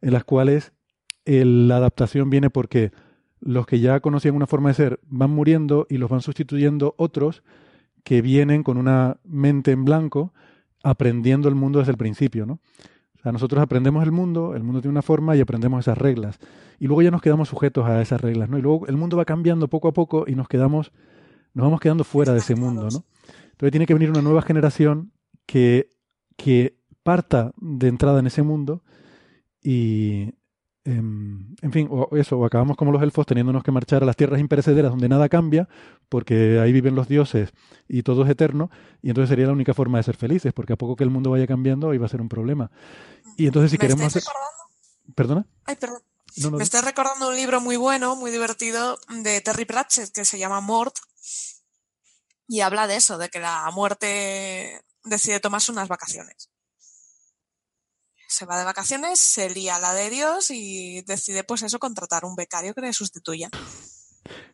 en 0.00 0.12
las 0.12 0.24
cuales 0.24 0.72
la 1.26 1.76
adaptación 1.76 2.30
viene 2.30 2.50
porque 2.50 2.92
los 3.40 3.66
que 3.66 3.80
ya 3.80 4.00
conocían 4.00 4.34
una 4.34 4.46
forma 4.46 4.70
de 4.70 4.74
ser 4.74 5.00
van 5.08 5.30
muriendo 5.30 5.86
y 5.90 5.98
los 5.98 6.08
van 6.08 6.22
sustituyendo 6.22 6.94
otros 6.96 7.42
que 8.04 8.22
vienen 8.22 8.62
con 8.62 8.76
una 8.78 9.18
mente 9.24 9.72
en 9.72 9.84
blanco 9.84 10.32
aprendiendo 10.82 11.48
el 11.48 11.54
mundo 11.54 11.80
desde 11.80 11.92
el 11.92 11.98
principio, 11.98 12.46
¿no? 12.46 12.60
O 13.18 13.22
sea, 13.22 13.32
nosotros 13.32 13.60
aprendemos 13.60 14.04
el 14.04 14.12
mundo, 14.12 14.54
el 14.54 14.62
mundo 14.62 14.80
tiene 14.80 14.92
una 14.92 15.02
forma 15.02 15.34
y 15.34 15.40
aprendemos 15.40 15.80
esas 15.80 15.98
reglas. 15.98 16.38
Y 16.78 16.86
luego 16.86 17.02
ya 17.02 17.10
nos 17.10 17.22
quedamos 17.22 17.48
sujetos 17.48 17.84
a 17.86 18.00
esas 18.00 18.20
reglas, 18.20 18.48
¿no? 18.48 18.58
Y 18.58 18.62
luego 18.62 18.86
el 18.86 18.96
mundo 18.96 19.16
va 19.16 19.24
cambiando 19.24 19.66
poco 19.68 19.88
a 19.88 19.92
poco 19.92 20.24
y 20.28 20.36
nos 20.36 20.46
quedamos, 20.46 20.92
nos 21.52 21.64
vamos 21.64 21.80
quedando 21.80 22.04
fuera 22.04 22.32
de 22.32 22.38
ese 22.38 22.54
mundo, 22.54 22.82
¿no? 22.82 23.04
Entonces 23.50 23.72
tiene 23.72 23.86
que 23.86 23.94
venir 23.94 24.10
una 24.10 24.22
nueva 24.22 24.42
generación 24.42 25.10
que, 25.44 25.90
que 26.36 26.78
parta 27.02 27.52
de 27.56 27.88
entrada 27.88 28.20
en 28.20 28.28
ese 28.28 28.42
mundo 28.42 28.84
y, 29.60 30.34
en 30.86 31.72
fin, 31.72 31.88
o 31.90 32.16
eso, 32.16 32.38
o 32.38 32.46
acabamos 32.46 32.76
como 32.76 32.92
los 32.92 33.02
elfos 33.02 33.26
teniéndonos 33.26 33.64
que 33.64 33.72
marchar 33.72 34.02
a 34.04 34.06
las 34.06 34.16
tierras 34.16 34.40
imperecederas 34.40 34.92
donde 34.92 35.08
nada 35.08 35.28
cambia, 35.28 35.68
porque 36.08 36.60
ahí 36.60 36.72
viven 36.72 36.94
los 36.94 37.08
dioses 37.08 37.50
y 37.88 38.02
todo 38.04 38.24
es 38.24 38.30
eterno, 38.30 38.70
y 39.02 39.08
entonces 39.08 39.30
sería 39.30 39.46
la 39.46 39.52
única 39.52 39.74
forma 39.74 39.98
de 39.98 40.04
ser 40.04 40.16
felices, 40.16 40.52
porque 40.52 40.74
a 40.74 40.76
poco 40.76 40.94
que 40.94 41.04
el 41.04 41.10
mundo 41.10 41.30
vaya 41.30 41.46
cambiando, 41.46 41.90
ahí 41.90 41.98
va 41.98 42.06
a 42.06 42.08
ser 42.08 42.20
un 42.20 42.28
problema. 42.28 42.70
Y 43.36 43.46
entonces 43.46 43.72
si 43.72 43.78
queremos... 43.78 44.06
Hacer... 44.06 44.22
¿Perdona? 45.14 45.46
Ay, 45.64 45.76
perdón. 45.76 46.02
Me 46.52 46.62
estoy 46.62 46.82
recordando 46.82 47.28
un 47.28 47.36
libro 47.36 47.60
muy 47.60 47.76
bueno, 47.76 48.14
muy 48.14 48.30
divertido, 48.30 48.98
de 49.22 49.40
Terry 49.40 49.64
Pratchett, 49.64 50.12
que 50.12 50.24
se 50.24 50.38
llama 50.38 50.60
Mort, 50.60 50.96
y 52.46 52.60
habla 52.60 52.86
de 52.86 52.96
eso, 52.96 53.18
de 53.18 53.28
que 53.28 53.40
la 53.40 53.68
muerte 53.72 54.82
decide 55.04 55.40
tomarse 55.40 55.72
unas 55.72 55.88
vacaciones 55.88 56.50
se 58.36 58.44
va 58.44 58.58
de 58.58 58.64
vacaciones, 58.64 59.18
se 59.18 59.48
lía 59.48 59.78
la 59.78 59.94
de 59.94 60.10
Dios 60.10 60.50
y 60.50 61.00
decide 61.02 61.42
pues 61.42 61.62
eso, 61.62 61.78
contratar 61.78 62.26
un 62.26 62.36
becario 62.36 62.74
que 62.74 62.82
le 62.82 62.92
sustituya. 62.92 63.48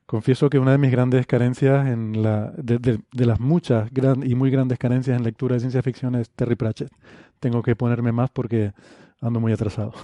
Confieso 0.06 0.48
que 0.48 0.60
una 0.60 0.72
de 0.72 0.78
mis 0.78 0.92
grandes 0.92 1.26
carencias 1.26 1.88
en 1.88 2.22
la, 2.22 2.52
de, 2.56 3.00
las 3.12 3.40
muchas 3.40 3.90
gran, 3.90 4.22
y 4.24 4.36
muy 4.36 4.50
grandes 4.50 4.78
carencias 4.78 5.16
en 5.16 5.24
lectura 5.24 5.54
de 5.54 5.60
ciencia 5.60 5.82
ficción 5.82 6.14
es 6.14 6.30
Terry 6.30 6.54
Pratchett. 6.54 6.92
Tengo 7.40 7.60
que 7.62 7.74
ponerme 7.74 8.12
más 8.12 8.30
porque 8.30 8.72
ando 9.20 9.40
muy 9.40 9.52
atrasado. 9.52 9.92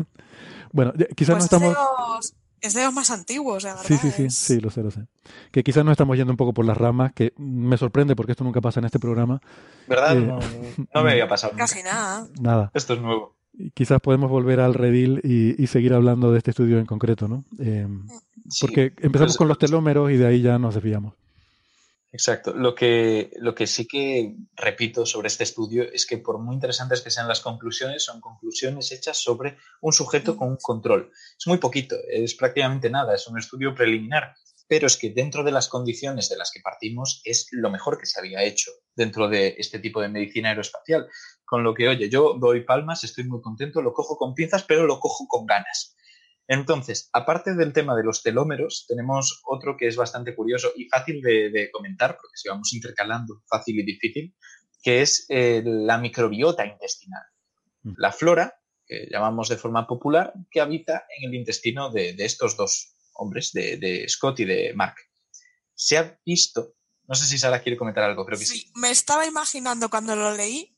Bueno, 0.70 0.92
quizás 1.16 1.30
no 1.30 1.34
pues 1.36 1.44
estamos... 1.44 2.34
Es 2.60 2.74
de, 2.74 2.84
los, 2.84 2.92
más 2.92 3.10
antiguos, 3.10 3.66
Sí, 3.84 3.96
sí, 3.96 4.10
sí, 4.10 4.28
sí, 4.28 4.60
lo 4.60 4.68
sé, 4.68 4.82
lo 4.82 4.90
sé. 4.90 5.06
Que 5.50 5.64
quizás 5.64 5.82
no 5.82 5.92
estamos 5.92 6.14
yendo 6.14 6.30
un 6.30 6.36
poco 6.36 6.52
por 6.52 6.66
las 6.66 6.76
ramas, 6.76 7.12
que 7.14 7.32
me 7.38 7.78
sorprende 7.78 8.14
porque 8.14 8.32
esto 8.32 8.44
nunca 8.44 8.60
pasa 8.60 8.80
en 8.80 8.84
este 8.84 8.98
programa. 8.98 9.40
¿Verdad? 9.86 10.18
Eh, 10.18 10.74
no, 10.92 11.02
me 11.02 11.12
había 11.12 11.26
pasado. 11.26 11.54
Casi 11.56 11.82
nada. 11.82 12.26
Nada. 12.38 12.70
Esto 12.74 12.92
es 12.92 13.00
nuevo 13.00 13.37
quizás 13.74 14.00
podemos 14.00 14.30
volver 14.30 14.60
al 14.60 14.74
redil 14.74 15.20
y, 15.24 15.66
seguir 15.66 15.92
hablando 15.92 16.32
de 16.32 16.38
este 16.38 16.50
estudio 16.50 16.78
en 16.78 16.86
concreto, 16.86 17.28
¿no? 17.28 17.44
Eh, 17.58 17.86
porque 18.60 18.92
empezamos 18.98 19.32
pues 19.32 19.36
con 19.36 19.48
los 19.48 19.58
telómeros 19.58 20.10
y 20.10 20.16
de 20.16 20.26
ahí 20.26 20.42
ya 20.42 20.58
nos 20.58 20.74
desviamos. 20.74 21.14
Exacto. 22.10 22.54
Lo 22.54 22.74
que, 22.74 23.30
lo 23.38 23.54
que 23.54 23.66
sí 23.66 23.86
que 23.86 24.34
repito 24.56 25.04
sobre 25.04 25.28
este 25.28 25.44
estudio 25.44 25.82
es 25.82 26.06
que 26.06 26.18
por 26.18 26.38
muy 26.38 26.54
interesantes 26.54 27.02
que 27.02 27.10
sean 27.10 27.28
las 27.28 27.40
conclusiones, 27.40 28.04
son 28.04 28.20
conclusiones 28.20 28.90
hechas 28.92 29.18
sobre 29.18 29.58
un 29.82 29.92
sujeto 29.92 30.36
con 30.36 30.48
un 30.48 30.56
control. 30.56 31.10
Es 31.38 31.46
muy 31.46 31.58
poquito, 31.58 31.96
es 32.08 32.34
prácticamente 32.34 32.88
nada, 32.88 33.14
es 33.14 33.26
un 33.28 33.38
estudio 33.38 33.74
preliminar 33.74 34.34
pero 34.68 34.86
es 34.86 34.98
que 34.98 35.10
dentro 35.10 35.42
de 35.42 35.50
las 35.50 35.68
condiciones 35.68 36.28
de 36.28 36.36
las 36.36 36.50
que 36.52 36.60
partimos 36.60 37.22
es 37.24 37.48
lo 37.52 37.70
mejor 37.70 37.98
que 37.98 38.06
se 38.06 38.20
había 38.20 38.44
hecho 38.44 38.70
dentro 38.94 39.28
de 39.28 39.54
este 39.58 39.78
tipo 39.78 40.02
de 40.02 40.10
medicina 40.10 40.50
aeroespacial. 40.50 41.08
Con 41.44 41.64
lo 41.64 41.72
que, 41.72 41.88
oye, 41.88 42.10
yo 42.10 42.36
doy 42.38 42.64
palmas, 42.64 43.02
estoy 43.02 43.24
muy 43.24 43.40
contento, 43.40 43.80
lo 43.80 43.94
cojo 43.94 44.18
con 44.18 44.34
pinzas, 44.34 44.64
pero 44.64 44.86
lo 44.86 45.00
cojo 45.00 45.26
con 45.26 45.46
ganas. 45.46 45.96
Entonces, 46.46 47.08
aparte 47.14 47.54
del 47.54 47.72
tema 47.72 47.96
de 47.96 48.04
los 48.04 48.22
telómeros, 48.22 48.84
tenemos 48.86 49.42
otro 49.46 49.76
que 49.76 49.86
es 49.86 49.96
bastante 49.96 50.34
curioso 50.34 50.72
y 50.76 50.86
fácil 50.88 51.22
de, 51.22 51.70
comentar, 51.72 52.16
porque 52.20 52.36
si 52.36 52.48
vamos 52.48 52.72
intercalando 52.74 53.42
fácil 53.48 53.80
y 53.80 53.84
difícil, 53.84 54.34
que 54.82 55.00
es 55.00 55.24
eh, 55.30 55.62
la 55.64 55.98
microbiota 55.98 56.66
intestinal. 56.66 57.22
Mm. 57.82 57.92
La 57.96 58.12
flora, 58.12 58.60
que 58.86 59.08
llamamos 59.10 59.48
de 59.48 59.56
forma 59.56 59.86
popular, 59.86 60.32
que 60.50 60.60
habita 60.60 61.06
en 61.18 61.30
el 61.30 61.34
intestino 61.34 61.90
de 61.90 62.14
estos 62.18 62.56
dos 62.56 62.97
hombres, 63.18 63.52
de, 63.52 64.04
Scott 64.08 64.40
y 64.40 64.44
de 64.44 64.72
Mark. 64.74 64.96
Se 65.74 65.98
ha 65.98 66.18
visto 66.24 66.74
No 67.06 67.14
sé 67.14 67.26
si 67.26 67.38
Sara 67.38 67.62
quiere 67.62 67.78
comentar 67.78 68.04
algo, 68.04 68.24
creo 68.26 68.38
que 68.38 68.46
sí. 68.46 68.58
Sí, 68.58 68.72
me 68.74 68.90
estaba 68.90 69.26
imaginando 69.26 69.88
cuando 69.88 70.16
lo 70.16 70.34
leí 70.34 70.74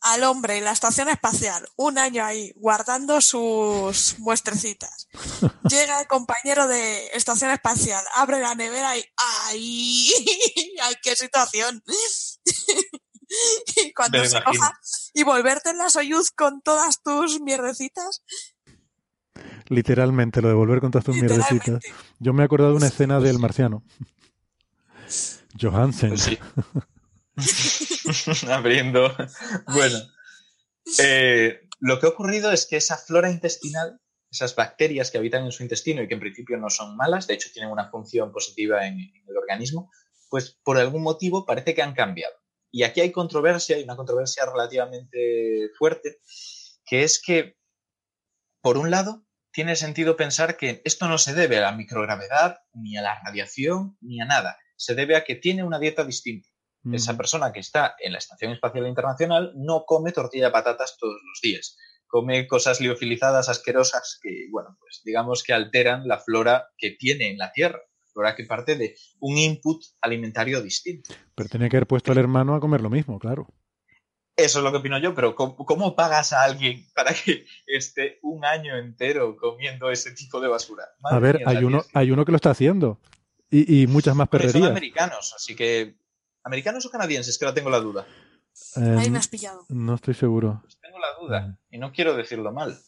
al 0.00 0.24
hombre 0.24 0.58
en 0.58 0.64
la 0.64 0.72
estación 0.72 1.08
espacial, 1.08 1.68
un 1.76 1.98
año 1.98 2.24
ahí, 2.24 2.52
guardando 2.56 3.20
sus 3.20 4.18
muestrecitas. 4.18 5.08
Llega 5.70 6.00
el 6.00 6.06
compañero 6.06 6.66
de 6.66 7.08
estación 7.08 7.50
espacial, 7.50 8.02
abre 8.14 8.40
la 8.40 8.54
nevera 8.54 8.96
y 8.96 9.04
¡ay! 9.16 10.10
¡Ay, 10.82 10.94
qué 11.02 11.16
situación! 11.16 11.82
y 13.76 13.92
cuando 13.92 14.24
se 14.24 14.42
coja 14.42 14.80
y 15.14 15.22
volverte 15.22 15.70
en 15.70 15.78
la 15.78 15.90
Soyuz 15.90 16.30
con 16.30 16.62
todas 16.62 17.02
tus 17.02 17.40
mierdecitas, 17.40 18.22
Literalmente, 19.68 20.42
lo 20.42 20.48
de 20.48 20.54
volver 20.54 20.80
con 20.80 20.90
todas 20.90 21.04
tus 21.04 21.16
mierdecitas. 21.16 21.82
Yo 22.18 22.32
me 22.32 22.42
he 22.42 22.46
acordado 22.46 22.70
de 22.70 22.76
una 22.76 22.88
escena 22.88 23.20
del 23.20 23.38
marciano. 23.38 23.82
Johansen. 25.60 26.10
Pues 26.10 26.22
sí. 26.22 26.38
Abriendo. 28.48 29.14
Bueno. 29.72 29.98
eh, 30.98 31.60
lo 31.80 31.98
que 31.98 32.06
ha 32.06 32.10
ocurrido 32.10 32.50
es 32.52 32.66
que 32.66 32.76
esa 32.76 32.96
flora 32.96 33.30
intestinal, 33.30 34.00
esas 34.30 34.54
bacterias 34.54 35.10
que 35.10 35.18
habitan 35.18 35.44
en 35.44 35.52
su 35.52 35.62
intestino 35.62 36.02
y 36.02 36.08
que 36.08 36.14
en 36.14 36.20
principio 36.20 36.56
no 36.58 36.70
son 36.70 36.96
malas, 36.96 37.26
de 37.26 37.34
hecho 37.34 37.50
tienen 37.52 37.70
una 37.70 37.90
función 37.90 38.32
positiva 38.32 38.86
en, 38.86 38.94
en 38.94 39.24
el 39.26 39.36
organismo, 39.36 39.90
pues 40.28 40.58
por 40.62 40.78
algún 40.78 41.02
motivo 41.02 41.44
parece 41.46 41.74
que 41.74 41.82
han 41.82 41.94
cambiado. 41.94 42.34
Y 42.70 42.84
aquí 42.84 43.00
hay 43.00 43.10
controversia, 43.10 43.78
y 43.78 43.82
una 43.82 43.96
controversia 43.96 44.46
relativamente 44.46 45.70
fuerte, 45.76 46.18
que 46.84 47.02
es 47.02 47.20
que, 47.20 47.56
por 48.62 48.78
un 48.78 48.90
lado, 48.90 49.24
tiene 49.52 49.76
sentido 49.76 50.16
pensar 50.16 50.56
que 50.56 50.80
esto 50.84 51.08
no 51.08 51.18
se 51.18 51.34
debe 51.34 51.58
a 51.58 51.62
la 51.62 51.72
microgravedad, 51.72 52.58
ni 52.72 52.96
a 52.96 53.02
la 53.02 53.20
radiación, 53.24 53.96
ni 54.00 54.20
a 54.20 54.24
nada. 54.24 54.58
Se 54.76 54.94
debe 54.94 55.16
a 55.16 55.24
que 55.24 55.34
tiene 55.34 55.64
una 55.64 55.78
dieta 55.78 56.04
distinta. 56.04 56.48
Mm. 56.82 56.94
Esa 56.94 57.16
persona 57.16 57.52
que 57.52 57.60
está 57.60 57.94
en 57.98 58.12
la 58.12 58.18
Estación 58.18 58.52
Espacial 58.52 58.86
Internacional 58.86 59.52
no 59.56 59.84
come 59.86 60.12
tortilla 60.12 60.46
de 60.46 60.52
patatas 60.52 60.96
todos 60.98 61.14
los 61.14 61.40
días. 61.42 61.76
Come 62.06 62.46
cosas 62.46 62.80
liofilizadas 62.80 63.48
asquerosas 63.48 64.18
que, 64.22 64.46
bueno, 64.50 64.76
pues 64.80 65.02
digamos 65.04 65.42
que 65.42 65.52
alteran 65.52 66.08
la 66.08 66.18
flora 66.18 66.68
que 66.76 66.92
tiene 66.92 67.30
en 67.30 67.38
la 67.38 67.52
Tierra. 67.52 67.80
Flora 68.12 68.34
que 68.34 68.44
parte 68.44 68.74
de 68.76 68.96
un 69.20 69.38
input 69.38 69.82
alimentario 70.00 70.60
distinto. 70.62 71.14
Pero 71.34 71.48
tenía 71.48 71.68
que 71.68 71.76
haber 71.76 71.86
puesto 71.86 72.10
al 72.10 72.18
hermano 72.18 72.56
a 72.56 72.60
comer 72.60 72.80
lo 72.80 72.90
mismo, 72.90 73.20
claro. 73.20 73.46
Eso 74.44 74.58
es 74.58 74.64
lo 74.64 74.70
que 74.72 74.78
opino 74.78 74.98
yo, 74.98 75.14
pero 75.14 75.34
¿cómo, 75.34 75.56
cómo 75.56 75.94
pagas 75.96 76.32
a 76.32 76.42
alguien 76.44 76.86
para 76.94 77.12
que 77.14 77.44
esté 77.66 78.18
un 78.22 78.44
año 78.44 78.76
entero 78.76 79.36
comiendo 79.36 79.90
ese 79.90 80.12
tipo 80.12 80.40
de 80.40 80.48
basura? 80.48 80.84
Madre 81.00 81.16
A 81.16 81.20
ver, 81.20 81.36
mía, 81.38 81.44
hay 81.48 81.64
uno, 81.64 81.84
hay 81.92 82.10
uno 82.10 82.24
que 82.24 82.32
lo 82.32 82.36
está 82.36 82.50
haciendo. 82.50 82.98
Y, 83.50 83.82
y 83.82 83.86
muchas 83.86 84.14
más 84.14 84.26
Hombre, 84.26 84.42
Son 84.44 84.52
perrerías. 84.52 84.70
americanos, 84.70 85.32
así 85.36 85.54
que... 85.56 85.96
¿Americanos 86.44 86.86
o 86.86 86.90
canadienses? 86.90 87.36
Que 87.38 87.44
ahora 87.44 87.54
tengo 87.54 87.68
la 87.70 87.80
duda. 87.80 88.06
Eh, 88.76 88.96
Ahí 88.98 89.10
me 89.10 89.18
has 89.18 89.28
pillado. 89.28 89.64
no 89.68 89.94
estoy 89.94 90.14
seguro. 90.14 90.60
Pues 90.62 90.78
tengo 90.80 90.98
la 90.98 91.08
duda 91.20 91.58
y 91.70 91.78
no 91.78 91.92
quiero 91.92 92.16
decirlo 92.16 92.52
mal. 92.52 92.78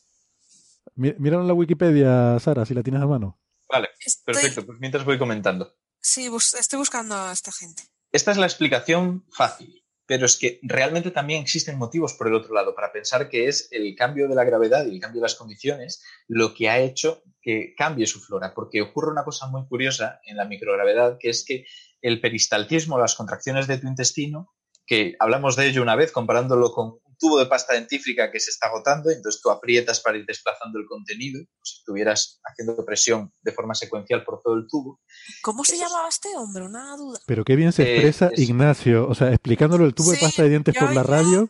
Mi- 0.95 1.15
Míralo 1.19 1.43
en 1.43 1.49
la 1.49 1.55
Wikipedia, 1.55 2.39
Sara, 2.41 2.65
si 2.65 2.75
la 2.75 2.83
tienes 2.83 3.03
a 3.03 3.07
mano. 3.07 3.39
Vale, 3.69 3.89
Estoy, 4.05 4.35
perfecto. 4.35 4.67
Pues 4.67 4.79
mientras 4.81 5.05
voy 5.05 5.19
comentando. 5.19 5.75
sí, 6.01 6.29
bus- 6.29 6.55
estoy 6.55 6.79
buscando 6.79 7.15
a 7.15 7.33
esta 7.33 7.53
gente. 7.53 7.83
Esta 8.11 8.31
es 8.31 8.37
la 8.37 8.47
explicación 8.47 9.25
fácil, 9.33 9.82
pero 10.13 10.27
es 10.27 10.37
que 10.37 10.61
realmente 10.61 11.11
también 11.11 11.41
existen 11.41 11.79
motivos 11.79 12.13
por 12.13 12.27
el 12.27 12.35
otro 12.35 12.53
lado 12.53 12.75
para 12.75 12.93
pensar 12.93 13.31
que 13.31 13.49
es 13.49 13.69
el 13.71 13.95
cambio 13.95 14.29
de 14.29 14.35
la 14.35 14.45
gravedad 14.45 14.85
y 14.85 14.91
el 14.91 15.01
cambio 15.01 15.23
de 15.23 15.25
las 15.25 15.37
condiciones 15.37 16.05
lo 16.29 16.53
que 16.53 16.69
ha 16.69 16.81
hecho 16.81 17.23
que 17.41 17.73
cambie 17.75 18.07
su 18.07 18.21
flora, 18.21 18.53
porque 18.53 18.83
ocurre 18.83 19.11
una 19.11 19.25
cosa 19.25 19.47
muy 19.47 19.67
curiosa 19.67 20.21
en 20.27 20.37
la 20.37 20.45
microgravedad, 20.45 21.17
que 21.19 21.31
es 21.31 21.47
que 21.47 21.65
el 22.03 22.21
peristaltismo, 22.21 22.99
las 22.99 23.15
contracciones 23.15 23.67
de 23.67 23.79
tu 23.79 23.87
intestino, 23.87 24.53
que 24.85 25.17
hablamos 25.19 25.57
de 25.57 25.69
ello 25.69 25.81
una 25.81 25.97
vez 25.97 26.13
comparándolo 26.13 26.73
con 26.73 26.99
tubo 27.23 27.39
de 27.39 27.47
pasta 27.47 27.75
dentífrica 27.75 28.31
que 28.33 28.41
se 28.41 28.51
está 28.51 28.67
agotando, 28.67 29.11
entonces 29.11 29.41
tú 29.41 29.51
aprietas 29.51 30.01
para 30.01 30.19
ir 30.19 30.27
desplazando 30.27 30.79
el 30.81 30.87
contenido, 30.87 31.39
como 31.41 31.65
si 31.65 31.79
estuvieras 31.79 32.41
haciendo 32.45 32.85
presión 32.85 33.33
de 33.43 33.53
forma 33.53 33.75
secuencial 33.77 34.25
por 34.25 34.41
todo 34.43 34.55
el 34.55 34.67
tubo. 34.69 35.01
¿Cómo 35.43 35.63
se 35.65 35.79
llamaba 35.79 36.09
este 36.09 36.29
hombre? 36.37 36.65
Una 36.65 36.97
duda. 36.97 37.21
Pero 37.27 37.45
qué 37.45 37.55
bien 37.55 37.73
se 37.73 37.85
Eh, 37.85 37.93
expresa 37.95 38.31
es- 38.33 38.41
Ignacio. 38.41 39.09
O 39.09 39.15
sea, 39.15 39.29
explicándolo 39.29 39.85
el 39.87 39.95
tubo 39.95 40.11
de 40.11 40.19
pasta 40.19 40.43
de 40.43 40.49
dientes 40.51 40.75
por 40.77 40.93
la 40.93 41.05
radio. 41.05 41.49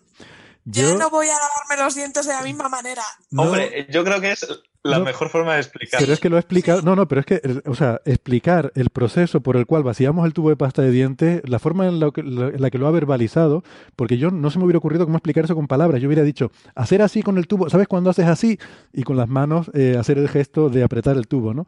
Yo 0.64 0.96
no 0.96 1.10
voy 1.10 1.26
a 1.28 1.32
lavarme 1.38 1.84
los 1.84 1.94
dientes 1.94 2.26
de 2.26 2.32
la 2.34 2.42
misma 2.42 2.68
manera. 2.68 3.02
no- 3.30 3.44
Hombre, 3.44 3.86
yo 3.90 4.04
creo 4.04 4.20
que 4.20 4.32
es 4.32 4.46
la 4.84 4.98
No. 4.98 5.04
mejor 5.04 5.28
forma 5.28 5.54
de 5.54 5.60
explicarlo. 5.60 6.04
Pero 6.04 6.12
es 6.12 6.18
que 6.20 6.28
lo 6.28 6.36
he 6.36 6.40
explicado. 6.40 6.82
No, 6.82 6.96
no, 6.96 7.06
pero 7.06 7.20
es 7.20 7.26
que, 7.26 7.40
o 7.66 7.74
sea, 7.74 8.00
explicar 8.04 8.72
el 8.74 8.90
proceso 8.90 9.40
por 9.40 9.56
el 9.56 9.64
cual 9.66 9.82
vaciamos 9.84 10.26
el 10.26 10.32
tubo 10.32 10.48
de 10.48 10.56
pasta 10.56 10.82
de 10.82 10.90
dientes, 10.90 11.40
la 11.48 11.58
forma 11.60 11.86
en 11.86 12.00
la 12.00 12.10
que, 12.10 12.22
la- 12.24 12.48
en 12.48 12.60
la 12.60 12.70
que 12.70 12.78
lo 12.78 12.86
ha 12.88 12.90
verbalizado, 12.90 13.62
porque 13.94 14.18
yo 14.18 14.30
no 14.30 14.50
se 14.50 14.58
me 14.58 14.64
hubiera 14.64 14.78
ocurrido 14.78 15.04
cómo 15.04 15.16
explicar 15.18 15.44
eso 15.44 15.54
con 15.54 15.68
palabras. 15.68 16.00
Yo 16.02 16.08
hubiera 16.08 16.24
dicho, 16.24 16.50
hacer 16.74 17.00
así 17.02 17.22
con 17.22 17.38
el 17.38 17.46
tubo, 17.46 17.70
¿sabes 17.70 17.86
cuando 17.86 18.10
haces 18.10 18.26
así? 18.26 18.58
Y 18.92 19.04
con 19.04 19.16
las 19.16 19.28
manos 19.28 19.70
eh, 19.74 19.96
hacer 19.98 20.18
el 20.18 20.28
gesto 20.28 20.68
de 20.68 20.82
apretar 20.82 21.16
el 21.16 21.28
tubo, 21.28 21.54
¿no? 21.54 21.66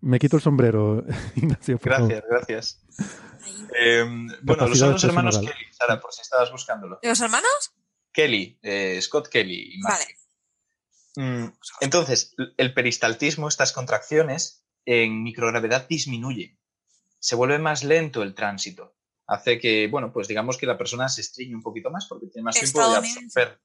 Me 0.00 0.18
quito 0.18 0.36
el 0.36 0.42
sombrero, 0.42 1.04
Ignacio, 1.36 1.78
por 1.78 1.92
favor. 1.92 2.08
Gracias, 2.08 2.30
gracias. 2.30 2.82
Eh, 3.80 4.04
bueno, 4.42 4.66
los 4.68 4.78
son 4.78 4.92
los 4.92 5.02
de 5.02 5.08
hermanos 5.08 5.38
Kelly, 5.38 5.52
Sara, 5.70 6.00
por 6.00 6.12
si 6.12 6.22
estabas 6.22 6.50
buscándolo. 6.50 6.98
¿Y 7.02 7.08
los 7.08 7.20
hermanos? 7.20 7.72
Kelly, 8.12 8.58
eh, 8.62 8.98
Scott 9.02 9.28
Kelly 9.28 9.74
y. 9.76 9.80
Vale. 9.82 10.04
Mm, 11.16 11.46
entonces, 11.80 12.34
el 12.56 12.74
peristaltismo, 12.74 13.48
estas 13.48 13.72
contracciones, 13.72 14.64
en 14.84 15.22
microgravedad 15.22 15.88
disminuyen. 15.88 16.58
Se 17.18 17.34
vuelve 17.34 17.58
más 17.58 17.82
lento 17.84 18.22
el 18.22 18.34
tránsito. 18.34 18.94
Hace 19.26 19.58
que, 19.58 19.88
bueno, 19.88 20.12
pues 20.12 20.28
digamos 20.28 20.56
que 20.58 20.66
la 20.66 20.78
persona 20.78 21.08
se 21.08 21.22
estriñe 21.22 21.54
un 21.56 21.62
poquito 21.62 21.90
más 21.90 22.06
porque 22.06 22.26
tiene 22.28 22.44
más 22.44 22.54
tiempo 22.54 22.78
de 22.88 22.96
absorber. 22.96 23.60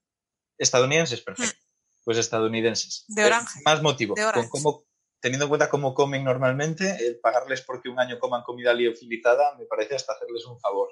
Estadounidenses, 0.58 1.22
perfecto. 1.22 1.60
Pues 2.04 2.18
estadounidenses. 2.18 3.06
De 3.08 3.22
Eh, 3.22 3.26
Orange. 3.26 3.60
más 3.64 3.82
motivo. 3.84 4.16
De 4.16 4.24
Con 4.32 4.50
cómo- 4.50 4.86
teniendo 5.20 5.46
en 5.46 5.50
cuenta 5.50 5.70
cómo 5.70 5.94
comen 5.94 6.24
normalmente, 6.24 6.98
el 7.06 7.20
pagarles 7.20 7.62
porque 7.62 7.90
un 7.90 8.00
año 8.00 8.18
coman 8.18 8.42
comida 8.44 8.74
liofilizada 8.74 9.56
me 9.60 9.66
parece 9.66 9.96
hasta 9.96 10.14
hacerles 10.14 10.46
un 10.46 10.60
favor. 10.60 10.90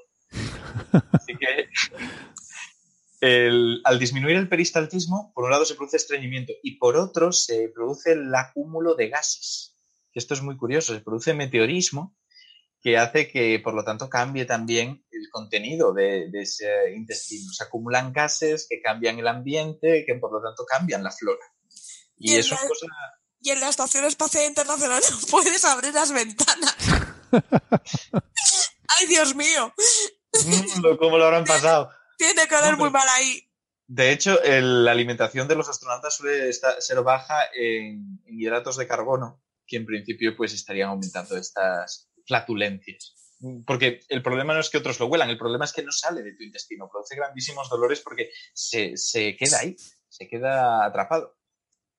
Así 1.14 1.34
que 1.40 1.70
el- 3.22 3.82
al 3.84 4.00
disminuir 4.00 4.38
el 4.38 4.50
peristaltismo, 4.50 5.32
por 5.34 5.46
un 5.46 5.52
lado 5.52 5.66
se 5.66 5.76
produce 5.76 5.98
estreñimiento 5.98 6.54
y 6.64 6.78
por 6.78 6.96
otro 6.98 7.32
se 7.32 7.70
produce 7.74 8.14
el 8.14 8.34
acúmulo 8.34 8.96
de 8.96 9.10
gases. 9.10 9.76
Esto 10.14 10.34
es 10.34 10.42
muy 10.42 10.58
curioso, 10.58 10.94
se 10.94 11.02
produce 11.02 11.34
meteorismo 11.34 12.16
que 12.82 12.98
hace 12.98 13.28
que, 13.28 13.60
por 13.62 13.74
lo 13.74 13.84
tanto, 13.84 14.10
cambie 14.10 14.46
también 14.46 15.06
el 15.12 15.30
contenido 15.32 15.92
de, 15.94 16.30
de 16.32 16.42
ese 16.44 16.94
intestino. 16.96 17.52
Se 17.52 17.66
acumulan 17.66 18.14
gases 18.14 18.68
que 18.70 18.82
cambian 18.82 19.20
el 19.20 19.28
ambiente, 19.28 20.06
que 20.08 20.16
por 20.16 20.32
lo 20.32 20.42
tanto 20.42 20.66
cambian 20.66 21.04
la 21.04 21.12
flora. 21.12 21.44
Y 22.18 22.34
Y 22.34 22.36
es 22.38 22.50
cosa... 22.50 22.86
Y 23.42 23.52
en 23.52 23.60
la 23.60 23.70
Estación 23.70 24.06
Espacial 24.06 24.46
Internacional 24.46 25.02
no 25.12 25.18
puedes 25.32 25.64
abrir 25.66 25.94
las 25.94 26.12
ventanas. 26.14 26.76
¡Ay, 28.12 29.08
Dios 29.08 29.36
mío! 29.36 29.74
Mm, 30.46 30.98
¿Cómo 30.98 31.18
lo 31.18 31.26
habrán 31.26 31.44
pasado? 31.46 31.92
Tiene 32.20 32.48
que 32.48 32.56
oler 32.56 32.72
No, 32.74 32.78
muy 32.80 32.90
mal 32.92 33.08
ahí. 33.10 33.50
De 33.88 34.12
hecho, 34.12 34.44
el- 34.44 34.84
la 34.86 34.92
alimentación 34.92 35.48
de 35.48 35.56
los 35.56 35.70
astronautas 35.70 36.16
suele 36.18 36.50
estar- 36.50 36.80
ser 36.82 37.02
baja 37.02 37.46
en, 37.56 38.20
en 38.26 38.40
hidratos 38.40 38.76
de 38.78 38.86
carbono, 38.88 39.42
que 39.66 39.78
en 39.78 39.86
principio 39.86 40.36
pues 40.36 40.54
estarían 40.54 40.90
aumentando 40.90 41.38
estas 41.38 42.12
flatulencias. 42.28 43.16
Porque 43.66 44.02
el 44.10 44.22
problema 44.22 44.54
no 44.54 44.60
es 44.60 44.70
que 44.70 44.78
otros 44.78 45.00
lo 45.00 45.06
huelan, 45.08 45.30
el 45.30 45.38
problema 45.38 45.64
es 45.64 45.72
que 45.72 45.82
no 45.82 45.94
sale 45.94 46.22
de 46.22 46.34
tu 46.36 46.44
intestino, 46.44 46.90
produce 46.92 47.16
grandísimos 47.16 47.70
dolores 47.70 48.02
porque 48.02 48.32
se, 48.54 48.98
se 48.98 49.38
queda 49.38 49.60
ahí, 49.60 49.78
se 50.10 50.28
queda 50.28 50.84
atrapado. 50.86 51.38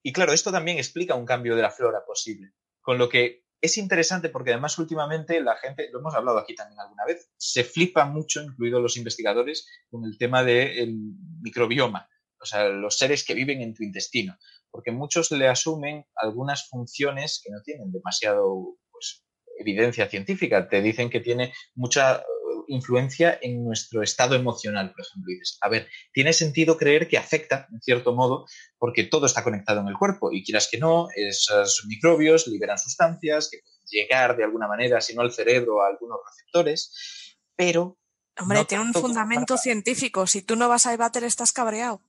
Y 0.03 0.13
claro, 0.13 0.35
esto 0.35 0.53
también 0.53 0.77
explica 0.77 1.15
un 1.15 1.25
cambio 1.25 1.57
de 1.57 1.63
la 1.63 1.71
flora 1.71 2.05
posible, 2.07 2.53
con 2.83 2.99
lo 2.99 3.09
que 3.09 3.47
es 3.61 3.77
interesante 3.79 4.29
porque 4.29 4.53
además 4.53 4.79
últimamente 4.79 5.41
la 5.41 5.57
gente, 5.57 5.89
lo 5.93 6.01
hemos 6.01 6.15
hablado 6.15 6.39
aquí 6.39 6.55
también 6.55 6.81
alguna 6.81 7.05
vez, 7.05 7.31
se 7.37 7.65
flipa 7.65 8.05
mucho, 8.07 8.43
incluidos 8.43 8.83
los 8.83 8.97
investigadores, 8.97 9.67
con 9.91 10.05
el 10.05 10.17
tema 10.19 10.43
del 10.43 10.97
microbioma, 11.43 12.09
o 12.41 12.47
sea, 12.47 12.69
los 12.69 12.97
seres 12.97 13.25
que 13.25 13.35
viven 13.35 13.61
en 13.61 13.75
tu 13.75 13.83
intestino, 13.83 14.39
porque 14.71 14.93
muchos 14.93 15.31
le 15.31 15.49
asumen 15.49 16.07
algunas 16.15 16.69
funciones 16.69 17.41
que 17.45 17.51
no 17.51 17.61
tienen 17.63 17.93
demasiado 17.93 18.77
pues, 18.91 19.25
evidencia 19.59 20.09
científica. 20.09 20.69
Te 20.69 20.81
dicen 20.81 21.11
que 21.11 21.21
tiene 21.21 21.53
mucha 21.75 22.23
influencia 22.71 23.39
en 23.43 23.65
nuestro 23.65 24.03
estado 24.03 24.35
emocional, 24.35 24.93
por 24.93 25.05
ejemplo. 25.05 25.31
Y 25.33 25.35
dices, 25.39 25.59
a 25.61 25.69
ver, 25.69 25.89
tiene 26.13 26.33
sentido 26.33 26.77
creer 26.77 27.09
que 27.09 27.19
afecta, 27.19 27.67
en 27.73 27.81
cierto 27.81 28.15
modo, 28.15 28.47
porque 28.79 29.05
todo 29.05 29.27
está 29.27 29.45
conectado 29.45 29.81
en 29.81 29.89
el 29.89 29.97
cuerpo 29.99 30.33
y 30.33 30.45
quieras 30.45 30.69
que 30.71 30.79
no, 30.79 31.09
esos 31.15 31.85
microbios 31.87 32.47
liberan 32.47 32.79
sustancias 32.79 33.49
que 33.51 33.59
pueden 33.59 33.81
llegar 33.91 34.37
de 34.37 34.45
alguna 34.45 34.69
manera, 34.69 35.01
si 35.01 35.15
no 35.15 35.23
al 35.23 35.33
cerebro, 35.33 35.83
a 35.83 35.89
algunos 35.89 36.19
receptores, 36.27 37.37
pero 37.57 37.97
Hombre, 38.39 38.59
No 38.59 38.67
tiene 38.67 38.85
un 38.85 38.95
fundamento 38.95 39.55
para- 39.55 39.63
científico. 39.63 40.27
Si 40.27 40.41
tú 40.41 40.57
no 40.57 40.69
vas 40.69 40.87
a 40.87 40.95
Ibater, 40.95 41.25
estás 41.25 41.53
cabreado. 41.53 42.01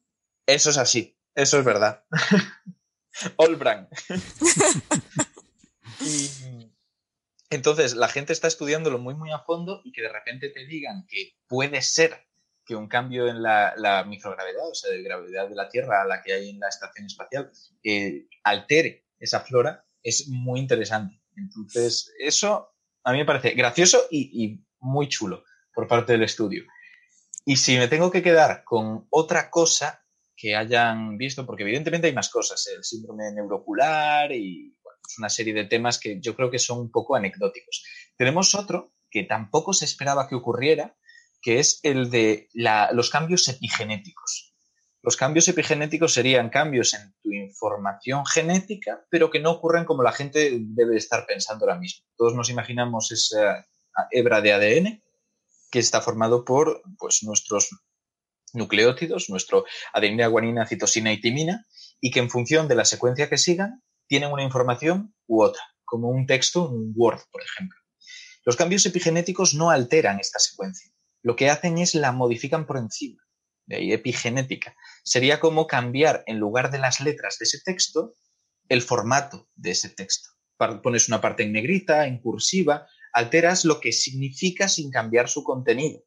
Eso 0.45 0.69
es 0.69 0.77
así, 0.77 1.17
eso 1.35 1.59
es 1.59 1.65
verdad. 1.65 2.05
Olbran. 3.35 3.89
y 5.99 6.60
Entonces, 7.51 7.95
la 7.95 8.07
gente 8.07 8.31
está 8.31 8.47
estudiándolo 8.47 8.97
muy, 8.97 9.13
muy 9.13 9.29
a 9.31 9.39
fondo 9.39 9.81
y 9.83 9.91
que 9.91 10.01
de 10.01 10.09
repente 10.09 10.49
te 10.49 10.65
digan 10.65 11.05
que 11.07 11.35
puede 11.47 11.81
ser 11.81 12.25
que 12.65 12.77
un 12.77 12.87
cambio 12.87 13.27
en 13.27 13.43
la, 13.43 14.05
microgravedad, 14.07 14.69
o 14.69 14.73
sea, 14.73 14.89
de 14.89 15.03
gravedad 15.03 15.49
de 15.49 15.55
la 15.55 15.67
Tierra 15.67 16.01
a 16.01 16.05
la 16.05 16.23
que 16.23 16.31
hay 16.31 16.49
en 16.49 16.59
la 16.59 16.69
estación 16.69 17.07
espacial, 17.07 17.51
eh, 17.83 18.27
altere 18.45 19.05
esa 19.19 19.41
flora, 19.41 19.85
es 20.01 20.29
muy 20.29 20.61
interesante. 20.61 21.21
Entonces, 21.35 22.13
eso 22.19 22.73
a 23.03 23.11
mí 23.11 23.17
me 23.17 23.25
parece 23.25 23.51
gracioso 23.51 24.07
y, 24.09 24.63
muy 24.79 25.09
chulo 25.09 25.43
por 25.73 25.87
parte 25.87 26.13
del 26.13 26.23
estudio. 26.23 26.63
Y 27.45 27.57
si 27.57 27.77
me 27.77 27.87
tengo 27.87 28.09
que 28.09 28.23
quedar 28.23 28.63
con 28.63 29.07
otra 29.09 29.49
cosa 29.49 30.03
que 30.35 30.55
hayan 30.55 31.17
visto, 31.17 31.45
porque 31.45 31.63
evidentemente 31.63 32.07
hay 32.07 32.13
más 32.13 32.29
cosas, 32.29 32.65
el 32.75 32.83
síndrome 32.83 33.31
neurocular 33.31 34.31
y 34.31 34.75
una 35.17 35.29
serie 35.29 35.53
de 35.53 35.65
temas 35.65 35.99
que 35.99 36.19
yo 36.21 36.35
creo 36.35 36.49
que 36.49 36.59
son 36.59 36.79
un 36.79 36.91
poco 36.91 37.15
anecdóticos. 37.15 37.83
Tenemos 38.15 38.55
otro 38.55 38.93
que 39.09 39.23
tampoco 39.23 39.73
se 39.73 39.85
esperaba 39.85 40.27
que 40.27 40.35
ocurriera, 40.35 40.95
que 41.41 41.59
es 41.59 41.79
el 41.83 42.09
de 42.09 42.49
los 42.53 43.09
cambios 43.09 43.47
epigenéticos. 43.47 44.55
Los 45.03 45.17
cambios 45.17 45.47
epigenéticos 45.47 46.13
serían 46.13 46.49
cambios 46.49 46.93
en 46.93 47.13
tu 47.23 47.31
información 47.31 48.25
genética, 48.25 49.05
pero 49.09 49.31
que 49.31 49.39
no 49.39 49.51
ocurren 49.51 49.83
como 49.83 50.03
la 50.03 50.11
gente 50.11 50.59
debe 50.61 50.95
estar 50.95 51.25
pensando 51.25 51.65
ahora 51.65 51.79
mismo. 51.79 52.05
Todos 52.15 52.35
nos 52.35 52.51
imaginamos 52.51 53.11
esa 53.11 53.65
hebra 54.11 54.41
de 54.41 54.53
ADN 54.53 55.03
que 55.71 55.79
está 55.79 56.01
formado 56.01 56.45
por 56.45 56.83
pues, 56.99 57.23
nuestros 57.23 57.69
nucleótidos, 58.53 59.29
nuestro 59.29 59.65
adenina, 59.93 60.27
guanina, 60.27 60.67
citosina 60.67 61.11
y 61.11 61.19
timina, 61.19 61.65
y 61.99 62.11
que 62.11 62.19
en 62.19 62.29
función 62.29 62.67
de 62.67 62.75
la 62.75 62.85
secuencia 62.85 63.29
que 63.29 63.37
sigan, 63.37 63.81
tienen 64.11 64.33
una 64.33 64.43
información 64.43 65.15
u 65.25 65.41
otra, 65.41 65.63
como 65.85 66.09
un 66.09 66.25
texto, 66.25 66.67
un 66.67 66.91
Word, 66.93 67.21
por 67.31 67.41
ejemplo. 67.43 67.79
Los 68.43 68.57
cambios 68.57 68.85
epigenéticos 68.85 69.53
no 69.53 69.69
alteran 69.69 70.19
esta 70.19 70.37
secuencia. 70.37 70.91
Lo 71.21 71.37
que 71.37 71.49
hacen 71.49 71.77
es 71.77 71.95
la 71.95 72.11
modifican 72.11 72.65
por 72.65 72.75
encima. 72.75 73.23
De 73.65 73.77
ahí 73.77 73.93
epigenética. 73.93 74.75
Sería 75.05 75.39
como 75.39 75.65
cambiar 75.65 76.25
en 76.27 76.39
lugar 76.39 76.71
de 76.71 76.79
las 76.79 76.99
letras 76.99 77.37
de 77.39 77.45
ese 77.45 77.61
texto 77.63 78.13
el 78.67 78.81
formato 78.81 79.47
de 79.55 79.71
ese 79.71 79.87
texto. 79.87 80.31
Pones 80.83 81.07
una 81.07 81.21
parte 81.21 81.43
en 81.43 81.53
negrita, 81.53 82.05
en 82.05 82.19
cursiva, 82.19 82.87
alteras 83.13 83.63
lo 83.63 83.79
que 83.79 83.93
significa 83.93 84.67
sin 84.67 84.91
cambiar 84.91 85.29
su 85.29 85.41
contenido 85.41 86.03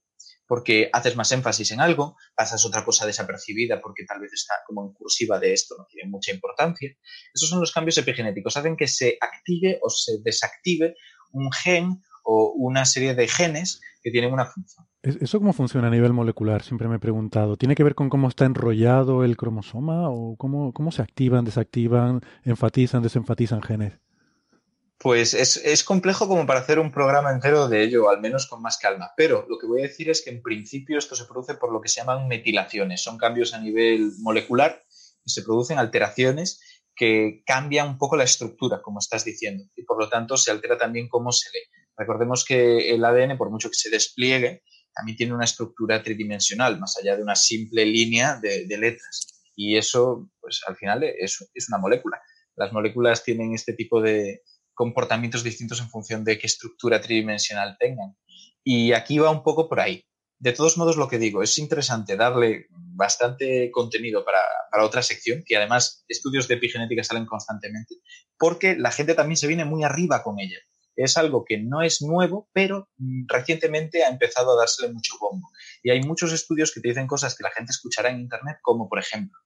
porque 0.46 0.90
haces 0.92 1.16
más 1.16 1.30
énfasis 1.32 1.72
en 1.72 1.80
algo, 1.80 2.16
pasas 2.34 2.64
otra 2.64 2.84
cosa 2.84 3.06
desapercibida 3.06 3.80
porque 3.80 4.04
tal 4.04 4.20
vez 4.20 4.32
está 4.32 4.54
como 4.66 4.86
en 4.86 4.92
cursiva 4.92 5.38
de 5.38 5.52
esto, 5.52 5.74
no 5.78 5.86
tiene 5.86 6.10
mucha 6.10 6.32
importancia. 6.32 6.90
Esos 7.32 7.48
son 7.48 7.60
los 7.60 7.72
cambios 7.72 7.98
epigenéticos, 7.98 8.56
hacen 8.56 8.76
que 8.76 8.88
se 8.88 9.16
active 9.20 9.78
o 9.82 9.90
se 9.90 10.18
desactive 10.22 10.94
un 11.32 11.50
gen 11.52 12.02
o 12.24 12.52
una 12.56 12.84
serie 12.84 13.14
de 13.14 13.28
genes 13.28 13.80
que 14.02 14.10
tienen 14.10 14.32
una 14.32 14.46
función. 14.46 14.86
¿Eso 15.02 15.38
cómo 15.38 15.52
funciona 15.52 15.88
a 15.88 15.90
nivel 15.90 16.12
molecular? 16.12 16.62
Siempre 16.62 16.88
me 16.88 16.96
he 16.96 16.98
preguntado. 16.98 17.56
¿Tiene 17.56 17.74
que 17.74 17.84
ver 17.84 17.94
con 17.94 18.08
cómo 18.08 18.28
está 18.28 18.46
enrollado 18.46 19.24
el 19.24 19.36
cromosoma 19.36 20.08
o 20.08 20.36
cómo, 20.36 20.72
cómo 20.72 20.92
se 20.92 21.02
activan, 21.02 21.44
desactivan, 21.44 22.20
enfatizan, 22.42 23.02
desenfatizan 23.02 23.62
genes? 23.62 23.98
Pues 25.04 25.34
es, 25.34 25.84
complejo 25.84 26.26
como 26.26 26.46
para 26.46 26.60
hacer 26.60 26.78
un 26.78 26.90
programa 26.90 27.30
entero 27.30 27.68
de 27.68 27.82
ello, 27.82 28.08
al 28.08 28.22
menos 28.22 28.46
con 28.46 28.62
más 28.62 28.78
calma. 28.78 29.10
Pero 29.18 29.44
lo 29.50 29.58
que 29.58 29.66
voy 29.66 29.80
a 29.80 29.86
decir 29.86 30.08
es 30.08 30.24
que 30.24 30.30
en 30.30 30.40
principio 30.40 30.96
esto 30.96 31.14
se 31.14 31.26
produce 31.26 31.56
por 31.56 31.70
lo 31.70 31.82
que 31.82 31.90
se 31.90 32.00
llaman 32.00 32.26
metilaciones. 32.26 33.02
Son 33.02 33.18
cambios 33.18 33.52
a 33.52 33.60
nivel 33.60 34.12
molecular, 34.20 34.82
se 35.26 35.42
producen 35.42 35.78
alteraciones 35.78 36.58
que 36.96 37.42
cambian 37.44 37.88
un 37.88 37.98
poco 37.98 38.16
la 38.16 38.24
estructura, 38.24 38.80
como 38.80 38.98
estás 38.98 39.26
diciendo, 39.26 39.64
y 39.76 39.84
por 39.84 40.00
lo 40.00 40.08
tanto 40.08 40.38
se 40.38 40.50
altera 40.50 40.78
también 40.78 41.10
cómo 41.10 41.32
se 41.32 41.50
lee. 41.52 41.66
Recordemos 41.98 42.42
que 42.42 42.94
el 42.94 43.04
ADN, 43.04 43.36
por 43.36 43.50
mucho 43.50 43.68
que 43.68 43.76
se 43.76 43.90
despliegue, 43.90 44.62
también 44.94 45.18
tiene 45.18 45.34
una 45.34 45.44
estructura 45.44 46.02
tridimensional, 46.02 46.80
más 46.80 46.96
allá 46.96 47.14
de 47.14 47.22
una 47.22 47.36
simple 47.36 47.84
línea 47.84 48.40
de, 48.40 48.64
letras. 48.78 49.26
Y 49.54 49.76
eso, 49.76 50.30
pues 50.40 50.62
al 50.66 50.76
final 50.76 51.04
es 51.04 51.46
una 51.68 51.76
molécula. 51.76 52.22
Las 52.56 52.72
moléculas 52.72 53.22
tienen 53.22 53.52
este 53.52 53.74
tipo 53.74 54.00
de, 54.00 54.40
comportamientos 54.74 55.42
distintos 55.42 55.80
en 55.80 55.88
función 55.88 56.24
de 56.24 56.38
qué 56.38 56.46
estructura 56.46 57.00
tridimensional 57.00 57.76
tengan. 57.78 58.16
Y 58.62 58.92
aquí 58.92 59.18
va 59.18 59.30
un 59.30 59.42
poco 59.42 59.68
por 59.68 59.80
ahí. 59.80 60.04
De 60.38 60.52
todos 60.52 60.76
modos, 60.76 60.96
lo 60.96 61.08
que 61.08 61.18
digo, 61.18 61.42
es 61.42 61.58
interesante 61.58 62.16
darle 62.16 62.66
bastante 62.70 63.70
contenido 63.70 64.24
para, 64.24 64.40
para, 64.70 64.84
otra 64.84 65.02
sección, 65.02 65.42
que 65.46 65.56
además 65.56 66.04
estudios 66.08 66.48
de 66.48 66.54
epigenética 66.54 67.04
salen 67.04 67.26
constantemente, 67.26 67.96
porque 68.38 68.76
la 68.76 68.90
gente 68.90 69.14
también 69.14 69.36
se 69.36 69.46
viene 69.46 69.64
muy 69.64 69.84
arriba 69.84 70.22
con 70.22 70.38
ella. 70.38 70.58
Es 70.96 71.16
algo 71.16 71.44
que 71.44 71.58
no 71.58 71.82
es 71.82 72.02
nuevo, 72.02 72.48
pero 72.52 72.88
mm, 72.98 73.24
recientemente 73.28 74.04
ha 74.04 74.08
empezado 74.08 74.52
a 74.52 74.60
dársele 74.60 74.92
mucho 74.92 75.14
bombo. 75.20 75.48
Y 75.82 75.90
hay 75.90 76.02
muchos 76.02 76.32
estudios 76.32 76.72
que 76.72 76.80
te 76.80 76.88
dicen 76.88 77.06
cosas 77.06 77.36
que 77.36 77.42
la 77.42 77.50
gente 77.50 77.72
escuchará 77.72 78.10
en 78.10 78.20
Internet, 78.20 78.58
como 78.62 78.88
por 78.88 78.98
ejemplo, 78.98 79.38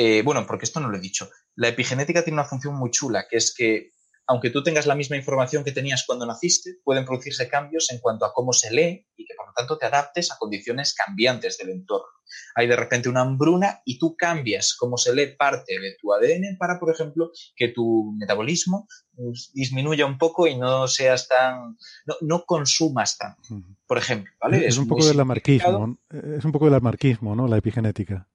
eh, 0.00 0.22
bueno, 0.22 0.46
porque 0.46 0.64
esto 0.64 0.78
no 0.78 0.88
lo 0.88 0.96
he 0.96 1.00
dicho, 1.00 1.28
la 1.56 1.68
epigenética 1.68 2.22
tiene 2.22 2.36
una 2.36 2.48
función 2.48 2.76
muy 2.76 2.90
chula, 2.92 3.26
que 3.28 3.36
es 3.36 3.52
que 3.52 3.90
aunque 4.28 4.50
tú 4.50 4.62
tengas 4.62 4.86
la 4.86 4.94
misma 4.94 5.16
información 5.16 5.64
que 5.64 5.72
tenías 5.72 6.04
cuando 6.06 6.26
naciste, 6.26 6.76
pueden 6.84 7.06
producirse 7.06 7.48
cambios 7.48 7.90
en 7.90 7.98
cuanto 7.98 8.26
a 8.26 8.32
cómo 8.34 8.52
se 8.52 8.70
lee 8.70 9.06
y 9.16 9.24
que 9.24 9.34
por 9.34 9.46
lo 9.48 9.52
tanto 9.54 9.78
te 9.78 9.86
adaptes 9.86 10.30
a 10.30 10.36
condiciones 10.38 10.94
cambiantes 10.94 11.56
del 11.56 11.70
entorno. 11.70 12.06
Hay 12.54 12.66
de 12.66 12.76
repente 12.76 13.08
una 13.08 13.22
hambruna 13.22 13.80
y 13.86 13.98
tú 13.98 14.16
cambias 14.16 14.76
cómo 14.78 14.98
se 14.98 15.14
lee 15.14 15.34
parte 15.38 15.80
de 15.80 15.96
tu 15.98 16.12
ADN 16.12 16.58
para, 16.58 16.78
por 16.78 16.92
ejemplo, 16.92 17.30
que 17.56 17.68
tu 17.68 18.12
metabolismo 18.18 18.86
pues, 19.16 19.50
disminuya 19.54 20.04
un 20.04 20.18
poco 20.18 20.46
y 20.46 20.58
no 20.58 20.86
seas 20.88 21.26
tan, 21.26 21.78
no, 22.20 22.44
consumas 22.44 23.16
tanto, 23.16 23.64
por 23.86 23.96
ejemplo. 23.96 24.30
¿vale? 24.42 24.66
Es, 24.66 24.76
un 24.76 24.88
poco 24.88 25.06
del 25.06 25.18
amarquismo, 25.18 25.98
es 26.10 26.44
un 26.44 26.52
poco 26.52 26.66
del 26.66 26.74
amarquismo, 26.74 27.34
¿no? 27.34 27.48
La 27.48 27.56
epigenética. 27.56 28.28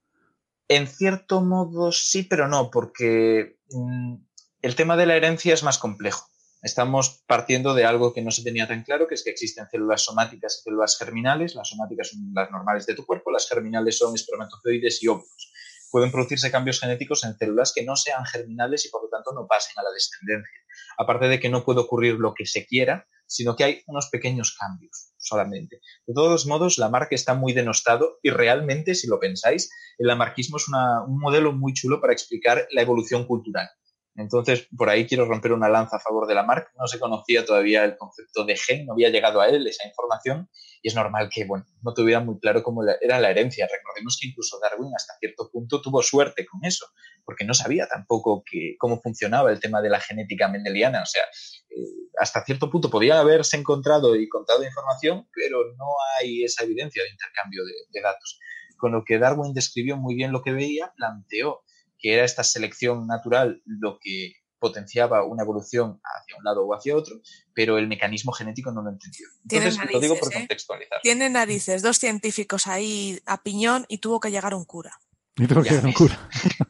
En 0.67 0.87
cierto 0.87 1.41
modo 1.41 1.91
sí, 1.91 2.23
pero 2.23 2.47
no, 2.47 2.71
porque 2.71 3.57
mm, 3.69 4.15
el 4.63 4.75
tema 4.75 4.95
de 4.95 5.05
la 5.05 5.17
herencia 5.17 5.53
es 5.53 5.61
más 5.61 5.77
complejo. 5.77 6.25
Estamos 6.61 7.21
partiendo 7.27 7.73
de 7.73 7.83
algo 7.83 8.13
que 8.13 8.21
no 8.21 8.31
se 8.31 8.43
tenía 8.43 8.65
tan 8.65 8.83
claro, 8.83 9.09
que 9.09 9.15
es 9.15 9.23
que 9.23 9.29
existen 9.29 9.67
células 9.69 10.03
somáticas 10.05 10.59
y 10.59 10.63
células 10.63 10.97
germinales. 10.97 11.53
Las 11.53 11.67
somáticas 11.67 12.11
son 12.11 12.31
las 12.33 12.49
normales 12.49 12.85
de 12.85 12.95
tu 12.95 13.05
cuerpo, 13.05 13.29
las 13.29 13.49
germinales 13.49 13.97
son 13.97 14.15
espermatozoides 14.15 15.03
y 15.03 15.09
óvulos. 15.09 15.51
Pueden 15.91 16.11
producirse 16.11 16.49
cambios 16.49 16.79
genéticos 16.79 17.25
en 17.25 17.37
células 17.37 17.73
que 17.75 17.83
no 17.83 17.97
sean 17.97 18.25
germinales 18.25 18.85
y 18.85 18.89
por 18.89 19.03
lo 19.03 19.09
tanto 19.09 19.33
no 19.33 19.45
pasen 19.47 19.73
a 19.75 19.83
la 19.83 19.91
descendencia. 19.91 20.61
Aparte 20.97 21.27
de 21.27 21.41
que 21.41 21.49
no 21.49 21.65
puede 21.65 21.81
ocurrir 21.81 22.15
lo 22.15 22.33
que 22.33 22.45
se 22.45 22.65
quiera, 22.65 23.05
sino 23.27 23.57
que 23.57 23.65
hay 23.65 23.83
unos 23.87 24.07
pequeños 24.07 24.55
cambios 24.57 25.11
solamente. 25.17 25.81
De 26.07 26.13
todos 26.13 26.45
modos, 26.45 26.77
la 26.77 26.87
marca 26.87 27.15
está 27.15 27.33
muy 27.33 27.51
denostado 27.51 28.19
y 28.23 28.29
realmente, 28.29 28.95
si 28.95 29.07
lo 29.07 29.19
pensáis, 29.19 29.69
el 29.97 30.07
lamarquismo 30.07 30.55
es 30.55 30.69
un 30.69 31.19
modelo 31.19 31.51
muy 31.51 31.73
chulo 31.73 31.99
para 31.99 32.13
explicar 32.13 32.65
la 32.71 32.81
evolución 32.81 33.27
cultural. 33.27 33.67
Entonces, 34.15 34.67
por 34.77 34.89
ahí 34.89 35.07
quiero 35.07 35.25
romper 35.25 35.53
una 35.53 35.69
lanza 35.69 35.97
a 35.97 35.99
favor 35.99 36.27
de 36.27 36.35
la 36.35 36.43
marca. 36.43 36.71
No 36.77 36.87
se 36.87 36.99
conocía 36.99 37.45
todavía 37.45 37.83
el 37.83 37.97
concepto 37.97 38.45
de 38.45 38.55
gen, 38.55 38.85
no 38.85 38.93
había 38.93 39.09
llegado 39.09 39.41
a 39.41 39.47
él 39.47 39.65
esa 39.65 39.87
información 39.87 40.49
y 40.83 40.89
es 40.89 40.95
normal 40.95 41.29
que, 41.33 41.45
bueno, 41.45 41.65
no 41.81 41.93
tuviera 41.93 42.19
muy 42.19 42.39
claro 42.39 42.61
cómo 42.61 42.83
era 42.83 43.19
la 43.19 43.31
herencia. 43.31 43.67
Recordemos 43.71 44.17
que 44.21 44.27
incluso 44.27 44.59
Darwin 44.61 44.91
hasta 44.95 45.13
cierto 45.19 45.49
punto 45.51 45.81
tuvo 45.81 46.03
suerte 46.03 46.45
con 46.45 46.63
eso, 46.63 46.85
porque 47.25 47.45
no 47.45 47.55
sabía 47.55 47.87
tampoco 47.87 48.43
que, 48.45 48.75
cómo 48.77 49.01
funcionaba 49.01 49.51
el 49.51 49.59
tema 49.59 49.81
de 49.81 49.89
la 49.89 49.99
genética 49.99 50.47
mendeliana. 50.47 51.01
O 51.01 51.05
sea, 51.07 51.23
eh, 51.69 52.09
hasta 52.19 52.43
cierto 52.43 52.69
punto 52.69 52.91
podía 52.91 53.19
haberse 53.19 53.57
encontrado 53.57 54.15
y 54.15 54.29
contado 54.29 54.63
información, 54.63 55.27
pero 55.33 55.73
no 55.75 55.85
hay 56.19 56.43
esa 56.43 56.65
evidencia 56.65 57.01
de 57.01 57.09
intercambio 57.09 57.63
de 57.65 58.01
datos. 58.01 58.39
Con 58.77 58.91
lo 58.91 59.03
que 59.05 59.17
Darwin 59.17 59.53
describió 59.53 59.97
muy 59.97 60.13
bien 60.13 60.31
lo 60.31 60.43
que 60.43 60.51
veía, 60.51 60.93
planteó 60.95 61.63
que 62.03 62.13
era 62.13 62.25
esta 62.25 62.43
selección 62.43 63.07
natural 63.07 63.63
lo 63.65 63.97
que 63.97 64.33
potenciaba 64.59 65.25
una 65.25 65.43
evolución 65.43 65.99
hacia 66.03 66.37
un 66.37 66.43
lado 66.43 66.65
o 66.65 66.73
hacia 66.73 66.95
otro, 66.95 67.15
pero 67.53 67.77
el 67.77 67.87
mecanismo 67.87 68.33
genético 68.33 68.71
no 68.71 68.81
lo 68.81 68.89
entendió. 68.89 69.27
Entonces, 69.43 69.77
narices, 69.77 69.93
lo 69.93 69.99
digo 70.01 70.19
por 70.19 70.31
¿eh? 70.31 70.35
contextualizar. 70.39 70.99
Tiene 71.01 71.29
narices, 71.29 71.81
dos 71.81 71.97
científicos 71.97 72.67
ahí 72.67 73.21
a 73.25 73.41
piñón 73.41 73.85
y 73.87 73.99
tuvo 73.99 74.19
que 74.19 74.31
llegar 74.31 74.53
un 74.53 74.65
cura. 74.65 74.99
Y 75.37 75.47
tuvo 75.47 75.63
que 75.63 75.69
llegar 75.69 75.85
un 75.85 75.93
cura. 75.93 76.29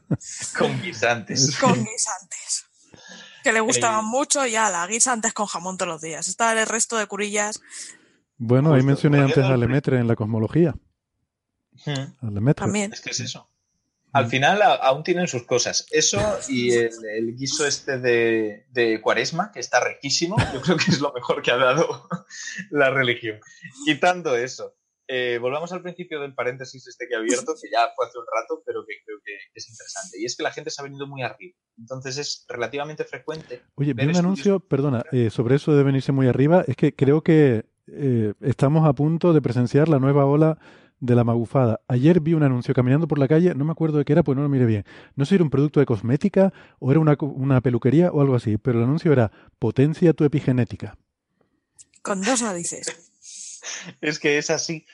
con 0.58 0.82
guisantes. 0.82 1.58
Con 1.58 1.84
guisantes. 1.84 2.66
Que 3.44 3.52
le 3.52 3.60
gustaban 3.60 4.06
mucho 4.06 4.46
y 4.46 4.52
la 4.52 4.88
guisantes 4.88 5.34
con 5.34 5.48
jamón 5.48 5.78
todos 5.78 5.90
los 5.90 6.02
días. 6.02 6.28
Estaba 6.28 6.60
el 6.60 6.68
resto 6.68 6.98
de 6.98 7.08
curillas. 7.08 7.60
Bueno, 8.38 8.74
ahí 8.74 8.84
mencioné 8.84 9.20
antes 9.20 9.44
a 9.44 9.58
Lemaitre 9.58 10.00
en 10.00 10.08
la 10.08 10.16
cosmología. 10.16 10.76
Lemaitre. 12.22 12.66
También. 12.66 12.94
Es 12.94 13.02
que 13.02 13.10
es 13.10 13.20
eso. 13.20 13.50
Al 14.14 14.27
final 14.27 14.61
aún 14.61 15.03
tienen 15.03 15.27
sus 15.27 15.44
cosas. 15.44 15.88
Eso 15.90 16.19
y 16.48 16.72
el, 16.72 17.35
guiso 17.35 17.65
este 17.65 17.98
de, 17.98 19.02
cuaresma, 19.02 19.52
que 19.52 19.60
está 19.60 19.84
riquísimo, 19.84 20.38
yo 20.53 20.61
creo 20.61 20.77
que 20.77 20.91
es 20.91 21.02
lo 21.02 21.11
mejor 21.14 21.41
que 21.41 21.52
ha 21.52 21.57
dado 21.57 22.07
la 22.69 22.91
religión. 22.91 23.40
Quitando 23.85 24.35
eso, 24.35 24.76
eh, 25.07 25.40
volvamos 25.41 25.73
al 25.73 25.81
principio 25.81 26.22
del 26.22 26.35
paréntesis 26.35 26.88
este 26.88 27.07
que 27.07 27.15
he 27.15 27.18
abierto, 27.18 27.56
que 27.60 27.69
ya 27.72 27.91
fue 27.95 28.06
hace 28.06 28.19
un 28.19 28.26
rato, 28.26 28.61
pero 28.65 28.85
que 28.85 28.94
creo 29.03 29.18
que 29.26 29.34
es 29.53 29.68
interesante. 29.68 30.22
Y 30.22 30.26
es 30.26 30.38
que 30.38 30.44
la 30.44 30.52
gente 30.52 30.69
se 30.69 30.81
ha 30.81 30.85
venido 30.85 31.07
muy 31.07 31.23
arriba. 31.23 31.57
Entonces 31.77 32.18
es 32.18 32.45
relativamente 32.48 33.06
frecuente. 33.06 33.64
Oye, 33.76 33.94
vi 33.94 34.06
un 34.06 34.15
anuncio, 34.15 34.60
perdona, 34.60 35.03
eh, 35.11 35.31
sobre 35.31 35.56
eso 35.56 35.76
de 35.76 35.84
venirse 35.84 36.11
muy 36.11 36.27
arriba. 36.27 36.64
Es 36.68 36.76
que 36.76 36.95
creo 36.95 37.22
que 37.22 37.65
eh, 37.88 38.34
estamos 38.41 38.88
a 38.88 38.94
punto 38.94 39.34
de 39.34 39.41
presenciar 39.41 39.90
la 39.90 39.99
nueva 39.99 40.26
ola 40.26 40.57
de 41.04 41.16
la 41.16 41.26
magufada. 41.26 41.82
Ayer 41.90 42.22
vi 42.22 42.34
un 42.34 42.44
anuncio 42.44 42.74
caminando 42.74 43.10
por 43.10 43.20
la 43.20 43.28
calle, 43.28 43.54
no 43.56 43.66
me 43.66 43.74
acuerdo 43.74 43.98
de 43.98 44.06
qué 44.06 44.14
era, 44.14 44.24
pues 44.24 44.38
no 44.38 44.42
lo 44.42 44.50
miré 44.50 44.66
bien. 44.66 44.86
No 45.16 45.26
sé 45.26 45.30
si 45.30 45.36
era 45.36 45.44
un 45.44 45.50
producto 45.50 45.82
de 45.82 45.86
cosmética 45.86 46.54
o 46.80 46.92
era 46.92 47.02
una, 47.02 47.18
una 47.20 47.60
peluquería 47.60 48.10
o 48.10 48.22
algo 48.22 48.36
así, 48.36 48.58
pero 48.58 48.80
el 48.80 48.86
anuncio 48.86 49.12
era 49.12 49.30
potencia 49.60 50.14
tu 50.14 50.24
epigenética. 50.24 50.98
Con 52.02 52.22
dos 52.22 52.42
narices. 52.42 53.12
es 54.02 54.18
que 54.18 54.38
es 54.38 54.50
así 54.50 54.86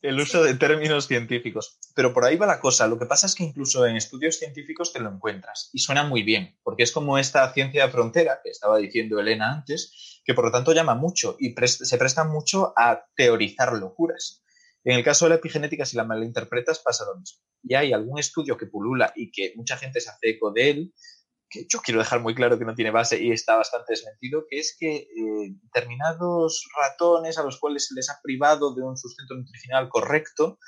el 0.00 0.18
uso 0.18 0.42
de 0.42 0.54
términos 0.54 1.06
científicos. 1.06 1.78
Pero 1.94 2.14
por 2.14 2.24
ahí 2.24 2.36
va 2.36 2.46
la 2.46 2.60
cosa. 2.60 2.86
Lo 2.86 2.98
que 2.98 3.04
pasa 3.04 3.26
es 3.26 3.34
que 3.34 3.44
incluso 3.44 3.86
en 3.86 3.96
estudios 3.96 4.38
científicos 4.38 4.94
te 4.94 5.00
lo 5.00 5.10
encuentras 5.10 5.68
y 5.74 5.80
suena 5.80 6.02
muy 6.02 6.22
bien, 6.22 6.58
porque 6.62 6.82
es 6.84 6.92
como 6.92 7.18
esta 7.18 7.52
ciencia 7.52 7.84
de 7.84 7.92
frontera 7.92 8.40
que 8.42 8.50
estaba 8.50 8.78
diciendo 8.78 9.20
Elena 9.20 9.52
antes, 9.52 10.22
que 10.24 10.32
por 10.32 10.46
lo 10.46 10.50
tanto 10.50 10.72
llama 10.72 10.94
mucho 10.94 11.36
y 11.38 11.54
se 11.66 11.98
presta 11.98 12.24
mucho 12.24 12.72
a 12.74 13.04
teorizar 13.14 13.74
locuras. 13.74 14.42
En 14.88 14.96
el 14.96 15.04
caso 15.04 15.26
de 15.26 15.28
la 15.28 15.34
epigenética, 15.34 15.84
si 15.84 15.98
la 15.98 16.04
malinterpretas, 16.04 16.78
pasa 16.78 17.04
lo 17.04 17.20
mismo. 17.20 17.42
Y 17.62 17.74
hay 17.74 17.92
algún 17.92 18.18
estudio 18.18 18.56
que 18.56 18.64
pulula 18.64 19.12
y 19.14 19.30
que 19.30 19.52
mucha 19.54 19.76
gente 19.76 20.00
se 20.00 20.08
hace 20.08 20.30
eco 20.30 20.50
de 20.50 20.70
él, 20.70 20.94
que 21.50 21.66
yo 21.68 21.80
quiero 21.80 22.00
dejar 22.00 22.20
muy 22.22 22.34
claro 22.34 22.58
que 22.58 22.64
no 22.64 22.74
tiene 22.74 22.90
base 22.90 23.22
y 23.22 23.30
está 23.30 23.56
bastante 23.56 23.92
desmentido, 23.92 24.46
que 24.48 24.58
es 24.58 24.74
que 24.80 24.96
eh, 24.96 25.54
determinados 25.62 26.66
ratones 26.74 27.36
a 27.36 27.42
los 27.42 27.60
cuales 27.60 27.86
se 27.86 27.94
les 27.94 28.08
ha 28.08 28.18
privado 28.22 28.74
de 28.74 28.80
un 28.80 28.96
sustento 28.96 29.34
nutricional 29.34 29.90
correcto 29.90 30.58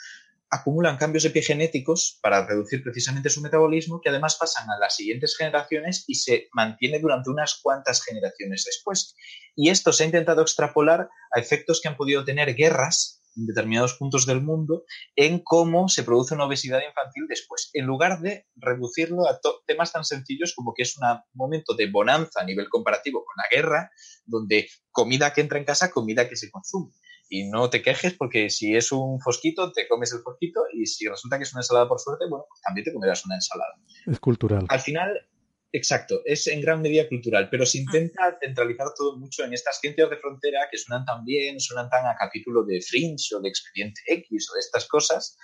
acumulan 0.51 0.99
cambios 0.99 1.25
epigenéticos 1.25 2.19
para 2.21 2.47
reducir 2.47 2.83
precisamente 2.83 3.31
su 3.31 3.41
metabolismo 3.41 4.03
que 4.03 4.11
además 4.11 4.37
pasan 4.39 4.69
a 4.69 4.79
las 4.79 4.97
siguientes 4.97 5.35
generaciones 5.35 6.05
y 6.09 6.17
se 6.17 6.49
mantiene 6.53 6.99
durante 6.99 7.31
unas 7.31 7.59
cuantas 7.63 8.05
generaciones 8.05 8.65
después. 8.67 9.15
Y 9.57 9.71
esto 9.71 9.93
se 9.93 10.03
ha 10.03 10.07
intentado 10.07 10.43
extrapolar 10.43 11.09
a 11.35 11.41
efectos 11.41 11.81
que 11.81 11.89
han 11.89 11.97
podido 11.97 12.23
tener 12.25 12.55
guerras 12.55 13.20
en 13.37 13.47
determinados 13.47 13.95
puntos 13.95 14.27
del 14.27 14.43
mundo 14.43 14.85
en 15.17 15.41
cómo 15.43 15.89
se 15.89 16.03
produce 16.03 16.35
una 16.35 16.47
obesidad 16.47 16.81
infantil 16.87 17.27
después, 17.29 17.71
en 17.75 17.87
lugar 17.87 18.21
de 18.21 18.47
reducirlo 18.57 19.29
a 19.29 19.39
temas 19.67 19.93
tan 19.93 20.05
sencillos 20.05 20.55
como 20.55 20.75
que 20.75 20.83
es 20.83 20.97
un 20.97 21.07
momento 21.35 21.75
de 21.75 21.91
bonanza 21.91 22.41
a 22.41 22.45
nivel 22.45 22.69
comparativo 22.69 23.25
con 23.25 23.35
la 23.37 23.57
guerra, 23.57 23.91
donde 24.25 24.69
comida 24.91 25.33
que 25.33 25.41
entra 25.41 25.59
en 25.59 25.65
casa, 25.65 25.91
comida 25.91 26.29
que 26.29 26.37
se 26.37 26.51
consume. 26.51 26.93
Y 27.33 27.49
no 27.49 27.71
te 27.71 27.81
quejes 27.81 28.15
porque 28.15 28.51
si 28.51 28.75
es 28.75 28.91
un 28.91 29.21
fosquito, 29.21 29.71
te 29.71 29.87
comes 29.87 30.13
el 30.13 30.21
fosquito 30.21 30.63
y 30.73 30.87
si 30.87 31.07
resulta 31.07 31.39
que 31.39 31.45
es 31.45 31.53
una 31.53 31.61
ensalada 31.61 31.89
por 31.89 32.01
suerte, 32.01 32.25
bueno, 32.29 32.45
pues 32.49 32.61
también 32.61 32.85
te 32.85 32.93
comerás 32.93 33.25
una 33.25 33.37
ensalada. 33.37 33.75
Es 34.07 34.19
cultural. 34.19 34.67
Al 34.69 34.81
final, 34.81 35.29
Exacto, 35.73 36.23
es 36.25 36.49
en 36.49 36.61
gran 36.61 36.83
medida 36.83 37.09
cultural, 37.09 37.49
pero 37.49 37.65
se 37.65 37.79
intenta 37.79 38.37
centralizar 38.43 38.89
todo 38.97 39.17
mucho 39.17 39.45
en 39.45 39.55
estas 39.55 39.79
ciencias 39.79 40.11
de 40.11 40.17
frontera 40.17 40.69
que 40.71 40.77
suenan 40.77 41.05
tan 41.05 41.25
bien, 41.25 41.61
suenan 41.61 41.89
tan 41.89 42.07
a 42.07 42.17
capítulo 42.17 42.65
de 42.65 42.81
Fringe 42.81 43.37
o 43.37 43.41
de 43.41 43.49
Expediente 43.49 44.01
X 44.07 44.51
o 44.51 44.55
de 44.55 44.61
estas 44.61 44.89
cosas. 44.89 45.39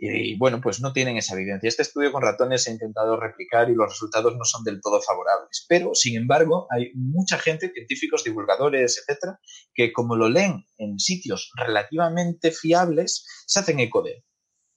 Y, 0.00 0.38
bueno, 0.38 0.60
pues 0.60 0.80
no 0.80 0.92
tienen 0.92 1.16
esa 1.16 1.34
evidencia. 1.34 1.66
Este 1.66 1.82
estudio 1.82 2.12
con 2.12 2.22
ratones 2.22 2.62
se 2.62 2.70
ha 2.70 2.72
intentado 2.72 3.18
replicar 3.18 3.68
y 3.68 3.74
los 3.74 3.88
resultados 3.90 4.36
no 4.36 4.44
son 4.44 4.62
del 4.62 4.80
todo 4.80 5.02
favorables. 5.02 5.66
Pero, 5.68 5.92
sin 5.92 6.16
embargo, 6.16 6.68
hay 6.70 6.92
mucha 6.94 7.36
gente, 7.36 7.72
científicos, 7.74 8.22
divulgadores, 8.22 8.96
etcétera, 8.96 9.40
que 9.74 9.92
como 9.92 10.14
lo 10.14 10.28
leen 10.28 10.64
en 10.78 11.00
sitios 11.00 11.50
relativamente 11.56 12.52
fiables, 12.52 13.26
se 13.44 13.58
hacen 13.58 13.80
eco 13.80 14.02
de 14.02 14.12
él 14.12 14.24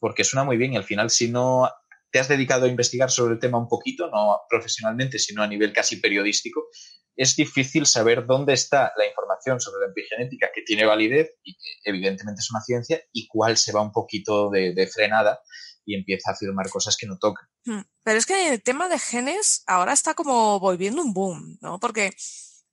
porque 0.02 0.24
suena 0.24 0.44
muy 0.44 0.58
bien 0.58 0.74
y 0.74 0.78
al 0.78 0.84
final 0.84 1.12
si 1.12 1.30
no 1.30 1.70
te 2.12 2.20
has 2.20 2.28
dedicado 2.28 2.66
a 2.66 2.70
investigar 2.70 3.10
sobre 3.10 3.34
el 3.34 3.40
tema 3.40 3.58
un 3.58 3.68
poquito, 3.68 4.10
no 4.10 4.42
profesionalmente, 4.50 5.18
sino 5.18 5.42
a 5.42 5.48
nivel 5.48 5.74
casi 5.74 5.98
periodístico, 5.98 6.68
es 7.16 7.36
difícil 7.36 7.86
saber 7.86 8.26
dónde 8.26 8.54
está 8.54 8.94
la 8.98 9.06
información 9.06 9.60
sobre 9.60 9.86
la 9.86 9.92
epigenética 9.92 10.50
que 10.54 10.62
tiene 10.62 10.86
validez 10.86 11.30
y 11.44 11.54
que 11.54 11.70
evidentemente 11.84 12.40
es 12.40 12.50
una 12.52 12.62
ciencia 12.62 13.02
y 13.12 13.28
cuál 13.28 13.58
se 13.58 13.72
va 13.72 13.82
un 13.82 13.92
poquito 13.92 14.50
de, 14.50 14.90
frenada 14.92 15.40
y 15.86 15.96
empieza 15.96 16.32
a 16.32 16.34
afirmar 16.34 16.70
cosas 16.70 16.96
que 16.98 17.08
no 17.08 17.18
tocan. 17.18 17.46
Hmm. 17.66 17.82
Pero 18.04 18.18
es 18.18 18.26
que 18.26 18.54
el 18.54 18.64
tema 18.64 18.88
de 18.88 19.00
genes 19.00 19.64
ahora 19.68 19.94
está 19.94 20.14
como 20.14 20.60
volviendo 20.60 21.02
un 21.02 21.14
boom, 21.14 21.58
¿no? 21.62 21.80
Porque 21.80 22.12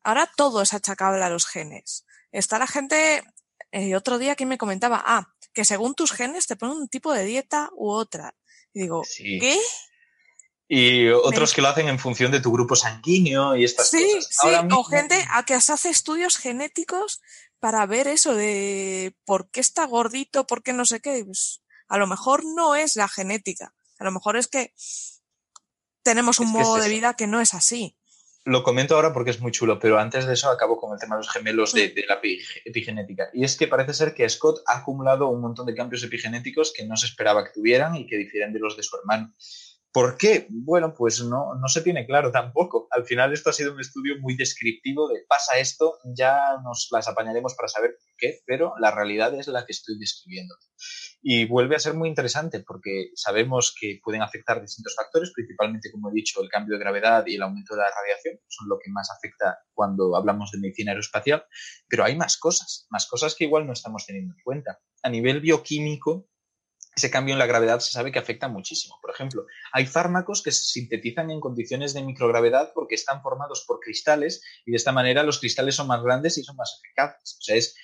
ahora 0.03 0.31
todo 0.37 0.63
es 0.63 0.73
achacable 0.73 1.23
a 1.23 1.31
los 1.31 1.47
genes. 1.47 2.05
Está 2.33 2.59
la 2.59 2.67
gente, 2.67 3.23
el 3.71 3.93
eh, 3.93 3.97
otro 3.97 4.19
día 4.19 4.37
que 4.37 4.47
me 4.47 4.59
comentaba, 4.59 5.03
ah, 5.05 5.35
que 5.53 5.65
según 5.65 5.95
tus 5.95 6.13
genes 6.13 6.47
te 6.47 6.57
ponen 6.57 6.77
un 6.77 6.89
tipo 6.89 7.13
de 7.13 7.25
dieta 7.25 7.71
u 7.75 7.91
otra. 7.91 8.35
Y 8.79 8.83
digo, 8.83 9.03
¿qué? 9.19 9.59
Y 10.69 11.09
otros 11.09 11.53
que 11.53 11.63
lo 11.63 11.69
hacen 11.69 11.89
en 11.89 11.99
función 11.99 12.31
de 12.31 12.41
tu 12.41 12.53
grupo 12.53 12.77
sanguíneo 12.77 13.57
y 13.57 13.65
estas 13.65 13.91
cosas. 13.91 14.29
Sí, 14.31 14.49
o 14.71 14.85
gente 14.85 15.27
a 15.33 15.45
que 15.45 15.61
se 15.61 15.73
hace 15.73 15.89
estudios 15.89 16.37
genéticos 16.37 17.21
para 17.59 17.85
ver 17.87 18.07
eso 18.07 18.37
de 18.37 19.17
por 19.25 19.51
qué 19.51 19.59
está 19.59 19.85
gordito, 19.85 20.47
por 20.47 20.63
qué 20.63 20.73
no 20.73 20.85
sé 20.85 21.01
qué. 21.01 21.25
Pues, 21.25 21.61
a 21.89 21.99
lo 21.99 22.07
mejor 22.07 22.45
no 22.45 22.77
es 22.77 22.95
la 22.95 23.09
genética. 23.09 23.75
A 23.99 24.05
lo 24.05 24.13
mejor 24.13 24.37
es 24.37 24.47
que 24.47 24.73
tenemos 26.05 26.39
un 26.39 26.53
modo 26.53 26.77
de 26.77 26.89
vida 26.89 27.15
que 27.15 27.27
no 27.27 27.41
es 27.41 27.55
así. 27.55 27.98
Lo 28.49 28.63
comento 28.63 28.95
ahora 28.95 29.13
porque 29.13 29.31
es 29.31 29.41
muy 29.41 29.53
chulo, 29.53 29.79
pero 29.79 29.99
antes 29.99 30.27
de 30.27 30.33
eso 30.33 30.49
acabo 30.49 30.79
con 30.79 30.95
el 30.95 30.99
tema 30.99 31.17
de 31.17 31.21
los 31.21 31.31
gemelos 31.31 31.75
de, 31.75 31.91
de, 31.91 32.07
la 32.09 32.19
epigenética. 32.65 33.29
Y 33.35 33.45
es 33.45 33.59
que 33.59 33.69
parece 33.69 33.93
ser 33.93 34.15
que 34.15 34.27
Scott 34.27 34.63
ha 34.67 34.79
acumulado 34.79 35.29
un 35.29 35.43
montón 35.43 35.67
de 35.67 35.75
cambios 35.75 36.03
epigenéticos 36.03 36.73
que 36.75 36.87
no 36.87 36.97
se 36.97 37.05
esperaba 37.05 37.45
que 37.45 37.53
tuvieran 37.53 37.95
y 37.95 38.07
que 38.07 38.17
difieren 38.17 38.55
de 38.55 38.59
los 38.59 38.75
de 38.75 38.83
su 38.83 38.97
hermano. 38.97 39.35
¿Por 39.99 40.17
qué? 40.17 40.47
Bueno, 40.49 40.95
pues 40.97 41.25
no, 41.25 41.59
se 41.67 41.83
tiene 41.83 42.07
claro 42.07 42.31
tampoco. 42.31 42.87
Al 42.93 43.05
final 43.05 43.33
esto 43.33 43.51
ha 43.51 43.53
sido 43.53 43.73
un 43.73 43.81
estudio 43.81 44.15
muy 44.21 44.37
descriptivo 44.37 45.09
de 45.09 45.25
pasa 45.29 45.59
esto, 45.59 45.99
ya 46.15 46.39
nos 46.63 46.87
las 46.93 47.09
apañaremos 47.09 47.57
para 47.57 47.67
saber 47.67 47.97
qué, 48.17 48.39
pero 48.47 48.75
la 48.79 48.93
realidad 48.93 49.35
es 49.35 49.49
la 49.49 49.67
que 49.67 49.73
estoy 49.73 49.99
describiendo. 49.99 50.55
Y 51.21 51.47
vuelve 51.47 51.75
a 51.75 51.81
ser 51.81 51.95
muy 51.95 52.09
interesante 52.09 52.61
porque 52.61 53.11
sabemos 53.17 53.75
que 53.77 53.99
pueden 54.01 54.23
afectar 54.23 54.61
distintos 54.61 54.95
factores, 54.95 55.33
principalmente, 55.35 55.91
como 55.91 56.11
he 56.11 56.15
dicho, 56.15 56.41
el 56.45 56.49
cambio 56.49 56.75
de 56.75 56.85
gravedad 56.85 57.25
y 57.27 57.35
el 57.35 57.43
aumento 57.43 57.75
de 57.75 57.81
la 57.81 57.91
radiación, 57.91 58.39
son 58.47 58.69
lo 58.69 58.79
que 58.79 58.93
más 58.93 59.11
afecta 59.11 59.59
cuando 59.75 60.15
hablamos 60.15 60.53
de 60.53 60.61
medicina 60.61 60.93
aeroespacial, 60.93 61.45
pero 61.89 62.05
hay 62.05 62.15
más 62.15 62.37
cosas, 62.37 62.87
más 62.91 63.09
cosas 63.09 63.35
que 63.35 63.47
igual 63.47 63.67
no 63.67 63.73
estamos 63.73 64.07
teniendo 64.07 64.33
en 64.33 64.43
cuenta. 64.45 64.79
A 65.03 65.11
nivel 65.11 65.41
bioquímico, 65.41 66.29
ese 66.99 67.11
cambio 67.11 67.33
en 67.33 67.39
la 67.39 67.47
gravedad 67.47 67.81
se 67.81 67.93
sabe 67.93 68.13
que 68.13 68.19
afecta 68.19 68.49
muchísimo. 68.49 68.99
Por 69.01 69.11
ejemplo, 69.11 69.47
hay 69.73 69.87
fármacos 69.87 70.43
que 70.43 70.53
se 70.53 70.65
sintetizan 70.65 71.31
en 71.31 71.41
condiciones 71.41 71.95
de 71.95 72.03
microgravedad 72.03 72.73
porque 72.75 72.95
están 72.95 73.23
formados 73.23 73.65
por 73.67 73.81
cristales 73.81 74.43
y 74.67 74.73
de 74.73 74.77
esta 74.77 74.93
manera 74.93 75.23
los 75.23 75.41
cristales 75.41 75.75
son 75.75 75.87
más 75.87 76.03
grandes 76.03 76.37
y 76.39 76.45
son 76.45 76.57
más 76.57 76.81
eficaces. 76.83 77.39
O 77.39 77.43
sea, 77.43 77.57
es 77.57 77.75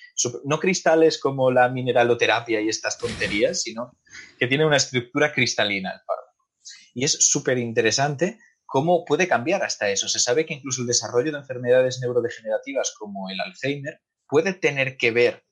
no 0.45 0.59
cristales 0.59 1.17
como 1.17 1.51
la 1.51 1.69
mineraloterapia 1.69 2.61
y 2.61 2.69
estas 2.69 2.97
tonterías, 2.97 3.61
sino 3.61 3.97
que 4.37 4.47
tiene 4.47 4.65
una 4.65 4.77
estructura 4.77 5.33
cristalina 5.33 5.91
el 5.91 5.99
fármaco. 6.05 6.47
Y 6.93 7.03
es 7.03 7.17
súper 7.19 7.57
interesante 7.57 8.39
cómo 8.65 9.05
puede 9.05 9.27
cambiar 9.27 9.63
hasta 9.63 9.89
eso. 9.89 10.07
Se 10.07 10.19
sabe 10.19 10.45
que 10.45 10.53
incluso 10.53 10.81
el 10.81 10.87
desarrollo 10.87 11.31
de 11.31 11.39
enfermedades 11.39 11.99
neurodegenerativas 12.01 12.93
como 12.97 13.29
el 13.29 13.39
Alzheimer 13.39 14.01
puede 14.27 14.53
tener 14.53 14.97
que 14.97 15.11
ver 15.11 15.45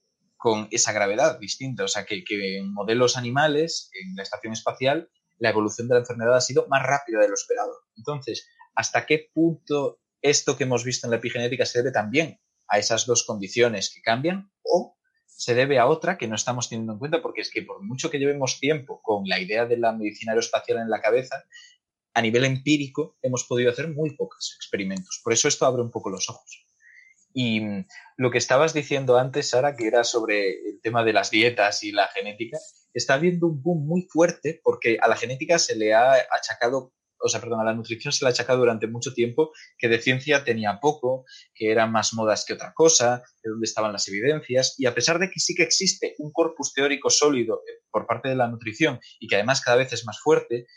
con 0.43 0.67
esa 0.71 0.91
gravedad 0.91 1.39
distinta. 1.39 1.85
O 1.85 1.87
sea, 1.87 2.03
que, 2.03 2.21
en 2.29 2.73
modelos 2.73 3.15
animales, 3.15 3.89
en 3.93 4.13
la 4.17 4.23
estación 4.23 4.51
espacial, 4.51 5.09
la 5.37 5.51
evolución 5.51 5.87
de 5.87 5.93
la 5.93 6.01
enfermedad 6.01 6.35
ha 6.35 6.41
sido 6.41 6.67
más 6.67 6.83
rápida 6.83 7.21
de 7.21 7.29
lo 7.29 7.33
esperado. 7.33 7.71
Entonces, 7.95 8.49
¿hasta 8.75 9.05
qué 9.05 9.29
punto 9.33 10.01
esto 10.21 10.57
que 10.57 10.65
hemos 10.65 10.83
visto 10.83 11.07
en 11.07 11.11
la 11.11 11.17
epigenética 11.17 11.65
se 11.65 11.79
debe 11.79 11.93
también 11.93 12.41
a 12.67 12.77
esas 12.77 13.05
dos 13.05 13.23
condiciones 13.23 13.89
que 13.95 14.01
cambian 14.01 14.51
o 14.63 14.97
se 15.25 15.55
debe 15.55 15.79
a 15.79 15.87
otra 15.87 16.17
que 16.17 16.27
no 16.27 16.35
estamos 16.35 16.67
teniendo 16.67 16.91
en 16.91 16.99
cuenta? 16.99 17.21
Porque 17.21 17.39
es 17.39 17.49
que 17.49 17.61
por 17.61 17.81
mucho 17.81 18.09
que 18.09 18.19
llevemos 18.19 18.59
tiempo 18.59 18.99
con 19.01 19.23
la 19.25 19.39
idea 19.39 19.65
de 19.65 19.77
la 19.77 19.93
medicina 19.93 20.33
aeroespacial 20.33 20.79
en 20.79 20.89
la 20.89 20.99
cabeza, 20.99 21.45
a 22.13 22.21
nivel 22.21 22.43
empírico 22.43 23.15
hemos 23.21 23.45
podido 23.45 23.71
hacer 23.71 23.87
muy 23.87 24.13
pocos 24.17 24.57
experimentos. 24.57 25.21
Por 25.23 25.31
eso 25.31 25.47
esto 25.47 25.65
abre 25.65 25.83
un 25.83 25.89
poco 25.89 26.09
los 26.09 26.29
ojos. 26.29 26.62
Y 27.33 27.61
mm, 27.61 27.87
lo 28.17 28.31
que 28.31 28.37
estabas 28.37 28.73
diciendo 28.73 29.17
antes, 29.17 29.49
Sara, 29.49 29.75
que 29.75 29.87
era 29.87 30.03
sobre 30.03 30.51
el 30.51 30.81
tema 30.81 31.03
de 31.03 31.13
las 31.13 31.31
dietas 31.31 31.83
y 31.83 31.91
la 31.91 32.07
genética, 32.07 32.57
está 32.93 33.15
habiendo 33.15 33.47
un 33.47 33.61
boom 33.61 33.85
muy 33.87 34.07
fuerte 34.09 34.61
porque 34.63 34.97
a 35.01 35.07
la 35.07 35.15
genética 35.15 35.57
se 35.57 35.75
le 35.75 35.93
ha 35.93 36.13
achacado, 36.31 36.93
o 37.19 37.29
sea, 37.29 37.41
perdón, 37.41 37.61
a 37.61 37.63
la 37.63 37.73
nutrición 37.73 38.11
se 38.11 38.23
le 38.23 38.29
ha 38.29 38.31
achacado 38.31 38.59
durante 38.59 38.87
mucho 38.87 39.13
tiempo 39.13 39.51
que 39.77 39.87
de 39.87 39.99
ciencia 39.99 40.43
tenía 40.43 40.79
poco, 40.79 41.25
que 41.55 41.71
eran 41.71 41.91
más 41.91 42.13
modas 42.13 42.45
que 42.45 42.53
otra 42.53 42.73
cosa, 42.73 43.23
de 43.41 43.49
dónde 43.49 43.65
estaban 43.65 43.93
las 43.93 44.07
evidencias. 44.07 44.75
Y 44.77 44.85
a 44.85 44.93
pesar 44.93 45.19
de 45.19 45.29
que 45.29 45.39
sí 45.39 45.55
que 45.55 45.63
existe 45.63 46.15
un 46.19 46.31
corpus 46.31 46.73
teórico 46.73 47.09
sólido 47.09 47.61
eh, 47.67 47.81
por 47.89 48.05
parte 48.05 48.29
de 48.29 48.35
la 48.35 48.47
nutrición 48.47 48.99
y 49.19 49.27
que 49.27 49.35
además 49.35 49.61
cada 49.61 49.77
vez 49.77 49.91
es 49.93 50.05
más 50.05 50.19
fuerte, 50.19 50.67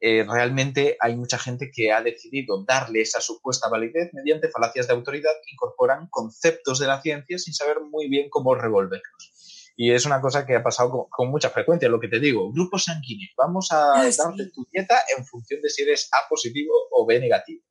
eh, 0.00 0.24
realmente 0.28 0.96
hay 1.00 1.16
mucha 1.16 1.38
gente 1.38 1.70
que 1.74 1.90
ha 1.90 2.00
decidido 2.02 2.64
darle 2.64 3.00
esa 3.00 3.20
supuesta 3.20 3.68
validez 3.68 4.10
mediante 4.12 4.48
falacias 4.48 4.86
de 4.86 4.92
autoridad 4.92 5.32
que 5.44 5.54
incorporan 5.54 6.06
conceptos 6.08 6.78
de 6.78 6.86
la 6.86 7.02
ciencia 7.02 7.38
sin 7.38 7.52
saber 7.52 7.78
muy 7.80 8.08
bien 8.08 8.28
cómo 8.30 8.54
revolverlos. 8.54 9.72
Y 9.76 9.92
es 9.92 10.06
una 10.06 10.20
cosa 10.20 10.46
que 10.46 10.56
ha 10.56 10.62
pasado 10.62 11.08
con, 11.10 11.30
mucha 11.30 11.50
frecuencia, 11.50 11.88
lo 11.88 12.00
que 12.00 12.08
te 12.08 12.20
digo, 12.20 12.52
grupos 12.52 12.84
sanguíneos, 12.84 13.32
vamos 13.36 13.68
a 13.70 14.08
darte 14.16 14.50
tu 14.52 14.66
dieta 14.72 15.00
en 15.16 15.24
función 15.24 15.60
de 15.62 15.70
si 15.70 15.82
eres 15.82 16.08
A 16.12 16.28
positivo 16.28 16.72
o 16.90 17.06
B 17.06 17.18
negativo. 17.20 17.62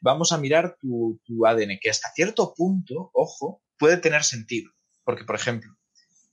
Vamos 0.00 0.32
a 0.32 0.38
mirar 0.38 0.76
tu, 0.80 1.20
tu 1.24 1.46
ADN, 1.46 1.78
que 1.80 1.90
hasta 1.90 2.10
cierto 2.14 2.54
punto, 2.54 3.10
ojo, 3.12 3.62
puede 3.78 3.98
tener 3.98 4.24
sentido. 4.24 4.70
Porque, 5.04 5.24
por 5.24 5.36
ejemplo, 5.36 5.70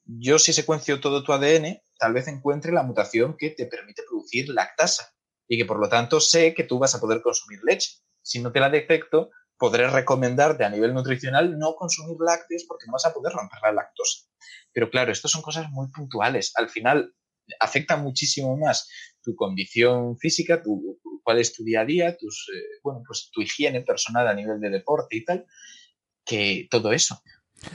yo 0.06 0.40
si 0.40 0.54
secuencio 0.54 1.00
todo 1.00 1.24
tu 1.24 1.34
ADN, 1.34 1.82
tal 1.98 2.14
vez 2.14 2.28
encuentre 2.28 2.72
la 2.72 2.84
mutación 2.84 3.36
que 3.38 3.52
te 3.52 3.66
permite 3.66 4.04
producir 4.10 4.50
lactasa 4.50 5.14
y 5.50 5.58
que 5.58 5.66
por 5.66 5.80
lo 5.80 5.90
tanto 5.90 6.22
sé 6.22 6.54
que 6.54 6.64
tú 6.64 6.78
vas 6.78 6.96
a 6.96 7.02
poder 7.02 7.22
consumir 7.22 7.60
leche. 7.64 7.98
Si 8.22 8.40
no 8.40 8.52
te 8.52 8.60
la 8.60 8.70
detecto, 8.70 9.32
podré 9.58 9.90
recomendarte 9.90 10.64
a 10.64 10.70
nivel 10.70 10.94
nutricional 10.94 11.58
no 11.58 11.74
consumir 11.76 12.18
lácteos 12.20 12.66
porque 12.68 12.86
no 12.86 12.94
vas 12.94 13.08
a 13.08 13.14
poder 13.14 13.34
romper 13.34 13.60
la 13.64 13.74
lactosa. 13.74 14.28
Pero 14.72 14.92
claro, 14.92 15.12
esto 15.12 15.28
son 15.28 15.42
cosas 15.42 15.70
muy 15.72 15.90
puntuales. 15.90 16.54
Al 16.56 16.70
final 16.70 17.14
afecta 17.60 17.98
muchísimo 17.98 18.56
más 18.58 18.88
tu 19.24 19.36
condición 19.36 20.18
física, 20.20 20.62
tu, 20.62 21.00
cuál 21.24 21.40
es 21.40 21.52
tu 21.52 21.64
día 21.64 21.82
a 21.82 21.86
día, 21.86 22.16
tus, 22.16 22.48
eh, 22.56 22.80
bueno, 22.84 23.02
pues 23.06 23.32
tu 23.34 23.42
higiene 23.42 23.82
personal 23.82 24.28
a 24.28 24.36
nivel 24.36 24.62
de 24.62 24.70
deporte 24.70 25.18
y 25.18 25.26
tal, 25.26 25.48
que 26.24 26.68
todo 26.70 26.92
eso. 26.92 27.22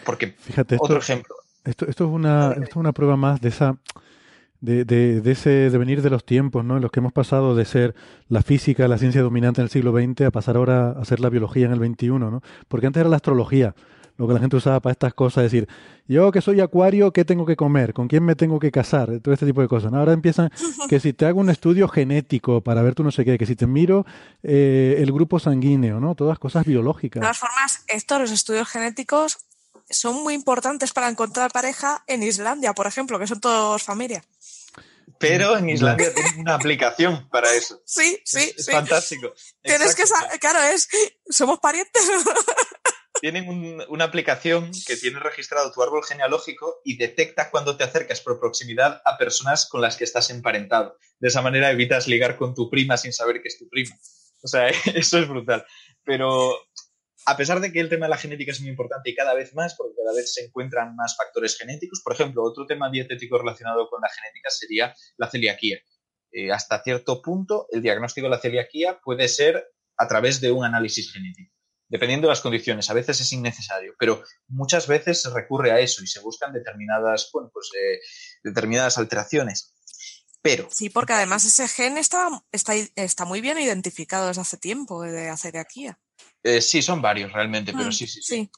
Porque, 0.05 0.28
Fíjate, 0.28 0.76
otro 0.78 0.98
ejemplo. 0.98 1.34
Esto, 1.64 1.86
esto, 1.88 2.05
es 2.05 2.10
una, 2.10 2.52
esto 2.52 2.70
es 2.70 2.76
una 2.76 2.92
prueba 2.92 3.16
más 3.16 3.40
de 3.40 3.48
esa 3.48 3.80
de, 4.64 4.84
de, 4.84 5.20
de, 5.20 5.30
ese 5.32 5.50
devenir 5.70 6.02
de 6.02 6.10
los 6.10 6.24
tiempos, 6.24 6.64
¿no? 6.64 6.76
En 6.76 6.82
los 6.82 6.90
que 6.90 7.00
hemos 7.00 7.12
pasado 7.12 7.54
de 7.54 7.64
ser 7.64 7.94
la 8.28 8.42
física, 8.42 8.88
la 8.88 8.98
ciencia 8.98 9.22
dominante 9.22 9.60
en 9.60 9.64
el 9.64 9.70
siglo 9.70 9.92
XX, 9.92 10.22
a 10.22 10.30
pasar 10.30 10.56
ahora 10.56 10.90
a 10.90 11.04
ser 11.04 11.20
la 11.20 11.28
biología 11.28 11.66
en 11.66 11.72
el 11.72 11.78
XXI, 11.78 12.08
¿no? 12.08 12.42
Porque 12.68 12.86
antes 12.86 13.00
era 13.00 13.10
la 13.10 13.16
astrología 13.16 13.74
lo 14.16 14.28
que 14.28 14.34
la 14.34 14.40
gente 14.40 14.56
usaba 14.56 14.80
para 14.80 14.92
estas 14.92 15.14
cosas, 15.14 15.44
es 15.44 15.52
decir, 15.52 15.68
yo 16.06 16.30
que 16.30 16.40
soy 16.40 16.60
acuario, 16.60 17.12
¿qué 17.12 17.24
tengo 17.24 17.44
que 17.46 17.56
comer? 17.56 17.92
¿Con 17.92 18.06
quién 18.06 18.24
me 18.24 18.36
tengo 18.36 18.60
que 18.60 18.70
casar? 18.70 19.18
Todo 19.20 19.34
este 19.34 19.46
tipo 19.46 19.60
de 19.60 19.68
cosas. 19.68 19.92
Ahora 19.92 20.12
empiezan 20.12 20.50
que 20.88 21.00
si 21.00 21.12
te 21.12 21.26
hago 21.26 21.40
un 21.40 21.50
estudio 21.50 21.88
genético 21.88 22.60
para 22.60 22.82
ver 22.82 22.94
tú 22.94 23.02
no 23.02 23.10
sé 23.10 23.24
qué, 23.24 23.38
que 23.38 23.46
si 23.46 23.56
te 23.56 23.66
miro 23.66 24.06
eh, 24.42 24.96
el 24.98 25.12
grupo 25.12 25.38
sanguíneo, 25.38 25.98
¿no? 25.98 26.14
Todas 26.14 26.38
cosas 26.38 26.64
biológicas. 26.64 27.20
De 27.20 27.24
todas 27.24 27.38
formas, 27.38 27.84
estos 27.88 28.20
los 28.20 28.30
estudios 28.30 28.68
genéticos 28.68 29.38
son 29.89 30.23
muy 30.23 30.35
importantes 30.35 30.93
para 30.93 31.09
encontrar 31.09 31.51
pareja 31.52 32.05
en 32.06 32.23
Islandia, 32.23 32.73
por 32.73 32.86
ejemplo, 32.86 33.19
que 33.19 33.27
son 33.27 33.40
todos 33.40 33.82
familia. 33.82 34.24
Pero 35.19 35.56
en 35.56 35.70
Islandia 35.70 36.12
tienen 36.12 36.40
una 36.40 36.55
aplicación 36.55 37.28
para 37.31 37.52
eso. 37.52 37.81
Sí, 37.86 38.20
sí, 38.24 38.52
es, 38.56 38.66
sí. 38.66 38.73
fantástico. 38.73 39.32
Tienes 39.62 39.94
que 39.94 40.06
saber, 40.06 40.39
claro, 40.40 40.61
es, 40.62 40.89
somos 41.31 41.59
parientes. 41.61 42.02
tienen 43.20 43.48
un, 43.48 43.82
una 43.89 44.05
aplicación 44.05 44.70
que 44.86 44.97
tiene 44.97 45.19
registrado 45.20 45.73
tu 45.73 45.82
árbol 45.82 46.05
genealógico 46.05 46.81
y 46.85 46.97
detecta 46.97 47.51
cuando 47.51 47.77
te 47.77 47.85
acercas 47.85 48.20
por 48.20 48.40
proximidad 48.40 49.01
a 49.05 49.16
personas 49.16 49.66
con 49.66 49.81
las 49.81 49.97
que 49.97 50.05
estás 50.05 50.31
emparentado. 50.31 50.98
De 51.20 51.28
esa 51.28 51.40
manera 51.40 51.70
evitas 51.70 52.09
ligar 52.09 52.36
con 52.36 52.55
tu 52.55 52.69
prima 52.69 52.97
sin 52.97 53.12
saber 53.12 53.40
que 53.40 53.48
es 53.48 53.59
tu 53.59 53.69
prima. 53.69 53.97
O 54.43 54.48
sea, 54.48 54.69
eso 54.94 55.19
es 55.19 55.28
brutal. 55.28 55.65
Pero 56.05 56.55
a 57.26 57.36
pesar 57.36 57.60
de 57.60 57.72
que 57.72 57.80
el 57.80 57.88
tema 57.88 58.06
de 58.06 58.10
la 58.10 58.16
genética 58.16 58.52
es 58.52 58.60
muy 58.60 58.70
importante 58.70 59.10
y 59.10 59.14
cada 59.14 59.34
vez 59.34 59.55
más, 59.55 59.74
porque 59.74 59.94
cada 59.96 60.14
vez 60.14 60.32
se 60.32 60.44
encuentran 60.44 60.94
más 60.94 61.16
factores 61.16 61.56
genéticos, 61.56 62.02
por 62.05 62.14
ejemplo, 62.14 62.42
otro 62.42 62.66
tema 62.66 62.90
dietético 62.90 63.38
relacionado 63.38 63.88
con 63.88 64.01
la 64.01 64.09
genética 64.09 64.51
sería 64.51 64.94
la 65.16 65.30
celiaquía. 65.30 65.78
Eh, 66.32 66.52
hasta 66.52 66.82
cierto 66.82 67.22
punto, 67.22 67.66
el 67.70 67.80
diagnóstico 67.80 68.26
de 68.26 68.30
la 68.32 68.40
celiaquía 68.40 69.01
puede 69.02 69.28
ser 69.28 69.64
a 69.96 70.09
través 70.09 70.40
de 70.40 70.51
un 70.51 70.64
análisis 70.64 71.12
genético, 71.12 71.55
dependiendo 71.88 72.26
de 72.26 72.32
las 72.32 72.40
condiciones. 72.40 72.90
A 72.90 72.94
veces 72.94 73.20
es 73.20 73.32
innecesario, 73.32 73.94
pero 73.98 74.22
muchas 74.48 74.86
veces 74.88 75.22
se 75.22 75.30
recurre 75.30 75.70
a 75.70 75.80
eso 75.80 76.02
y 76.02 76.06
se 76.06 76.20
buscan 76.20 76.52
determinadas, 76.52 77.30
bueno, 77.32 77.51
pues, 77.52 77.70
eh, 77.78 78.01
determinadas 78.42 78.98
alteraciones. 78.98 79.74
Pero, 80.42 80.68
sí, 80.70 80.90
porque 80.90 81.14
además 81.14 81.44
ese 81.46 81.68
gen 81.68 81.96
está, 81.96 82.28
está, 82.52 82.74
está 82.96 83.24
muy 83.24 83.40
bien 83.40 83.59
identificado 83.59 84.26
desde 84.26 84.42
hace 84.42 84.59
tiempo, 84.59 85.01
de 85.02 85.34
celiaquía. 85.38 85.98
Eh, 86.44 86.60
sí, 86.60 86.82
son 86.82 87.02
varios 87.02 87.32
realmente, 87.32 87.72
pero 87.72 87.88
Mm, 87.88 87.92
sí, 87.92 88.06
sí, 88.06 88.22
sí. 88.22 88.36
sí. 88.36 88.50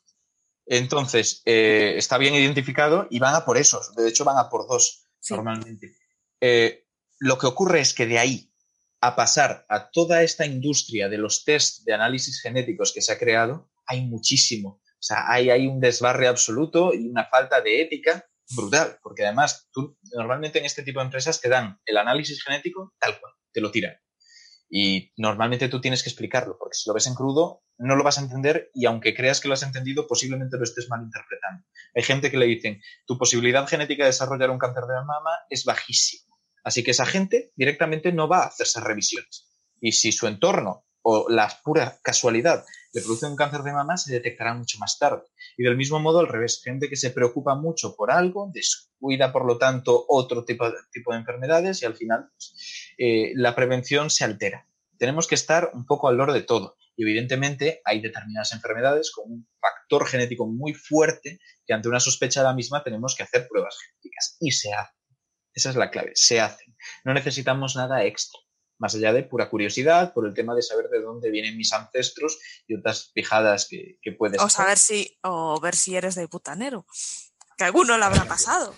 Entonces, 0.66 1.42
eh, 1.44 1.94
está 1.96 2.18
bien 2.18 2.34
identificado 2.34 3.06
y 3.10 3.18
van 3.20 3.34
a 3.34 3.44
por 3.44 3.56
esos. 3.56 3.94
De 3.94 4.08
hecho, 4.08 4.24
van 4.24 4.38
a 4.38 4.48
por 4.50 4.66
dos 4.68 5.04
Sí. 5.20 5.34
normalmente. 5.34 5.96
Eh, 6.40 6.86
lo 7.18 7.38
que 7.38 7.46
ocurre 7.46 7.80
es 7.80 7.94
que 7.94 8.06
de 8.06 8.18
ahí 8.18 8.52
a 9.00 9.14
pasar 9.16 9.64
a 9.68 9.90
toda 9.90 10.22
esta 10.22 10.44
industria 10.46 11.08
de 11.08 11.18
los 11.18 11.44
test 11.44 11.84
de 11.84 11.94
análisis 11.94 12.40
genéticos 12.40 12.92
que 12.92 13.02
se 13.02 13.12
ha 13.12 13.18
creado, 13.18 13.70
hay 13.86 14.04
muchísimo. 14.04 14.80
O 14.98 15.02
sea, 15.06 15.30
hay, 15.30 15.50
hay 15.50 15.66
un 15.66 15.80
desbarre 15.80 16.26
absoluto 16.26 16.92
y 16.92 17.08
una 17.08 17.26
falta 17.26 17.60
de 17.60 17.82
ética 17.82 18.24
brutal, 18.56 18.98
porque 19.02 19.24
además 19.24 19.68
tú 19.72 19.96
normalmente 20.14 20.58
en 20.58 20.64
este 20.64 20.82
tipo 20.82 21.00
de 21.00 21.04
empresas 21.06 21.40
te 21.40 21.48
dan 21.48 21.80
el 21.84 21.96
análisis 21.96 22.42
genético 22.42 22.94
tal 22.98 23.18
cual, 23.20 23.32
te 23.52 23.60
lo 23.60 23.70
tiran. 23.70 23.94
Y 24.68 25.12
normalmente 25.16 25.68
tú 25.68 25.80
tienes 25.80 26.02
que 26.02 26.08
explicarlo, 26.08 26.56
porque 26.58 26.74
si 26.74 26.88
lo 26.88 26.94
ves 26.94 27.06
en 27.06 27.14
crudo, 27.14 27.62
no 27.78 27.94
lo 27.94 28.02
vas 28.02 28.18
a 28.18 28.22
entender 28.22 28.70
y 28.74 28.86
aunque 28.86 29.14
creas 29.14 29.40
que 29.40 29.48
lo 29.48 29.54
has 29.54 29.62
entendido, 29.62 30.06
posiblemente 30.06 30.56
lo 30.56 30.64
estés 30.64 30.88
malinterpretando. 30.88 31.64
Hay 31.94 32.02
gente 32.02 32.30
que 32.30 32.38
le 32.38 32.46
dicen, 32.46 32.80
tu 33.06 33.16
posibilidad 33.18 33.66
genética 33.66 34.04
de 34.04 34.08
desarrollar 34.08 34.50
un 34.50 34.58
cáncer 34.58 34.84
de 34.84 34.94
mama 34.94 35.30
es 35.50 35.64
bajísima. 35.64 36.34
Así 36.64 36.82
que 36.82 36.90
esa 36.90 37.06
gente 37.06 37.52
directamente 37.54 38.12
no 38.12 38.28
va 38.28 38.38
a 38.38 38.46
hacerse 38.46 38.80
revisiones. 38.80 39.48
Y 39.80 39.92
si 39.92 40.10
su 40.10 40.26
entorno 40.26 40.84
o 41.02 41.28
la 41.28 41.48
pura 41.62 42.00
casualidad 42.02 42.64
le 42.96 43.02
produce 43.02 43.26
un 43.26 43.36
cáncer 43.36 43.60
de 43.60 43.74
mama, 43.74 43.98
se 43.98 44.10
detectará 44.10 44.54
mucho 44.54 44.78
más 44.78 44.98
tarde. 44.98 45.22
Y 45.58 45.64
del 45.64 45.76
mismo 45.76 46.00
modo, 46.00 46.20
al 46.20 46.28
revés, 46.28 46.62
gente 46.64 46.88
que 46.88 46.96
se 46.96 47.10
preocupa 47.10 47.54
mucho 47.54 47.94
por 47.94 48.10
algo, 48.10 48.50
descuida, 48.54 49.32
por 49.32 49.44
lo 49.44 49.58
tanto, 49.58 50.06
otro 50.08 50.46
tipo 50.46 50.64
de, 50.64 50.76
tipo 50.90 51.12
de 51.12 51.18
enfermedades 51.18 51.82
y 51.82 51.84
al 51.84 51.94
final 51.94 52.30
pues, 52.30 52.94
eh, 52.96 53.32
la 53.34 53.54
prevención 53.54 54.08
se 54.08 54.24
altera. 54.24 54.66
Tenemos 54.96 55.26
que 55.26 55.34
estar 55.34 55.72
un 55.74 55.84
poco 55.84 56.08
al 56.08 56.16
loro 56.16 56.32
de 56.32 56.40
todo. 56.40 56.78
Y 56.96 57.02
evidentemente 57.02 57.82
hay 57.84 58.00
determinadas 58.00 58.52
enfermedades 58.52 59.12
con 59.12 59.30
un 59.30 59.48
factor 59.60 60.06
genético 60.08 60.46
muy 60.46 60.72
fuerte 60.72 61.38
que 61.66 61.74
ante 61.74 61.90
una 61.90 62.00
sospecha 62.00 62.40
de 62.40 62.46
la 62.46 62.54
misma 62.54 62.82
tenemos 62.82 63.14
que 63.14 63.24
hacer 63.24 63.46
pruebas 63.46 63.76
genéticas. 63.78 64.38
Y 64.40 64.52
se 64.52 64.72
hacen. 64.72 64.96
Esa 65.52 65.68
es 65.68 65.76
la 65.76 65.90
clave, 65.90 66.12
se 66.14 66.40
hacen. 66.40 66.74
No 67.04 67.12
necesitamos 67.12 67.76
nada 67.76 68.04
extra, 68.04 68.40
más 68.78 68.94
allá 68.94 69.12
de 69.12 69.22
pura 69.22 69.48
curiosidad, 69.48 70.12
por 70.12 70.26
el 70.26 70.34
tema 70.34 70.54
de 70.54 70.62
saber 70.62 70.88
de 70.88 71.00
dónde 71.00 71.30
vienen 71.30 71.56
mis 71.56 71.72
ancestros 71.72 72.38
y 72.66 72.74
otras 72.76 73.10
fijadas 73.14 73.66
que, 73.68 73.98
que 74.02 74.12
puedes 74.12 74.40
O 74.40 74.44
hacer. 74.44 74.56
saber 74.64 74.78
si, 74.78 75.18
o 75.22 75.58
ver 75.60 75.74
si 75.74 75.96
eres 75.96 76.14
de 76.14 76.28
putanero. 76.28 76.86
Que 77.56 77.64
alguno 77.64 77.96
le 77.96 78.04
habrá 78.04 78.24
pasado. 78.26 78.74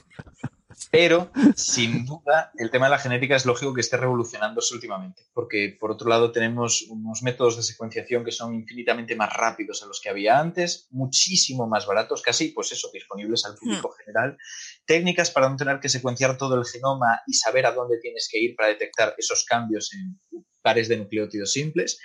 Pero, 0.90 1.30
sin 1.56 2.06
duda, 2.06 2.52
el 2.56 2.70
tema 2.70 2.86
de 2.86 2.90
la 2.90 2.98
genética 2.98 3.36
es 3.36 3.44
lógico 3.44 3.74
que 3.74 3.80
esté 3.80 3.96
revolucionándose 3.96 4.74
últimamente, 4.74 5.22
porque 5.34 5.76
por 5.78 5.90
otro 5.90 6.08
lado 6.08 6.32
tenemos 6.32 6.82
unos 6.88 7.22
métodos 7.22 7.56
de 7.56 7.62
secuenciación 7.62 8.24
que 8.24 8.32
son 8.32 8.54
infinitamente 8.54 9.16
más 9.16 9.32
rápidos 9.32 9.82
a 9.82 9.86
los 9.86 10.00
que 10.00 10.08
había 10.08 10.38
antes, 10.38 10.86
muchísimo 10.90 11.66
más 11.66 11.86
baratos, 11.86 12.22
casi, 12.22 12.48
pues 12.48 12.72
eso, 12.72 12.88
disponibles 12.92 13.44
al 13.44 13.56
público 13.56 13.90
general, 13.90 14.36
técnicas 14.86 15.30
para 15.30 15.48
no 15.48 15.56
tener 15.56 15.80
que 15.80 15.88
secuenciar 15.88 16.38
todo 16.38 16.54
el 16.54 16.64
genoma 16.64 17.20
y 17.26 17.34
saber 17.34 17.66
a 17.66 17.72
dónde 17.72 17.98
tienes 18.00 18.28
que 18.30 18.38
ir 18.38 18.56
para 18.56 18.70
detectar 18.70 19.14
esos 19.18 19.44
cambios 19.44 19.92
en 19.92 20.18
pares 20.62 20.88
de 20.88 20.96
nucleótidos 20.96 21.52
simples, 21.52 21.98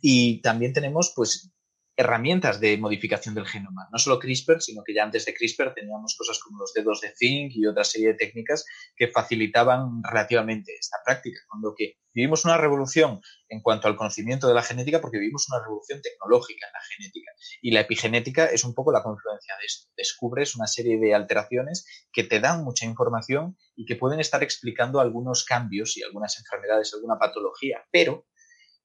y 0.00 0.40
también 0.42 0.72
tenemos, 0.72 1.12
pues, 1.14 1.52
herramientas 2.00 2.60
de 2.60 2.78
modificación 2.78 3.34
del 3.34 3.46
genoma. 3.46 3.88
No 3.92 3.98
solo 3.98 4.18
CRISPR, 4.18 4.60
sino 4.60 4.82
que 4.84 4.94
ya 4.94 5.04
antes 5.04 5.26
de 5.26 5.34
CRISPR 5.34 5.74
teníamos 5.74 6.16
cosas 6.16 6.38
como 6.40 6.58
los 6.58 6.72
dedos 6.72 7.00
de 7.00 7.12
zinc 7.16 7.52
y 7.54 7.66
otra 7.66 7.84
serie 7.84 8.08
de 8.08 8.14
técnicas 8.14 8.64
que 8.96 9.08
facilitaban 9.08 10.02
relativamente 10.02 10.74
esta 10.78 10.98
práctica. 11.04 11.38
Cuando 11.48 11.74
que 11.76 11.98
vivimos 12.14 12.44
una 12.44 12.56
revolución 12.56 13.20
en 13.48 13.60
cuanto 13.60 13.86
al 13.86 13.96
conocimiento 13.96 14.48
de 14.48 14.54
la 14.54 14.62
genética 14.62 15.00
porque 15.00 15.18
vivimos 15.18 15.46
una 15.50 15.62
revolución 15.62 16.00
tecnológica 16.00 16.66
en 16.66 16.72
la 16.72 16.80
genética. 16.96 17.32
Y 17.60 17.70
la 17.72 17.80
epigenética 17.80 18.46
es 18.46 18.64
un 18.64 18.74
poco 18.74 18.92
la 18.92 19.02
confluencia 19.02 19.54
de 19.58 19.66
esto. 19.66 19.88
Descubres 19.96 20.56
una 20.56 20.66
serie 20.66 20.98
de 20.98 21.14
alteraciones 21.14 21.86
que 22.12 22.24
te 22.24 22.40
dan 22.40 22.64
mucha 22.64 22.86
información 22.86 23.56
y 23.76 23.84
que 23.84 23.96
pueden 23.96 24.20
estar 24.20 24.42
explicando 24.42 25.00
algunos 25.00 25.44
cambios 25.44 25.96
y 25.96 26.02
algunas 26.02 26.38
enfermedades, 26.38 26.94
alguna 26.94 27.18
patología, 27.18 27.84
pero 27.92 28.26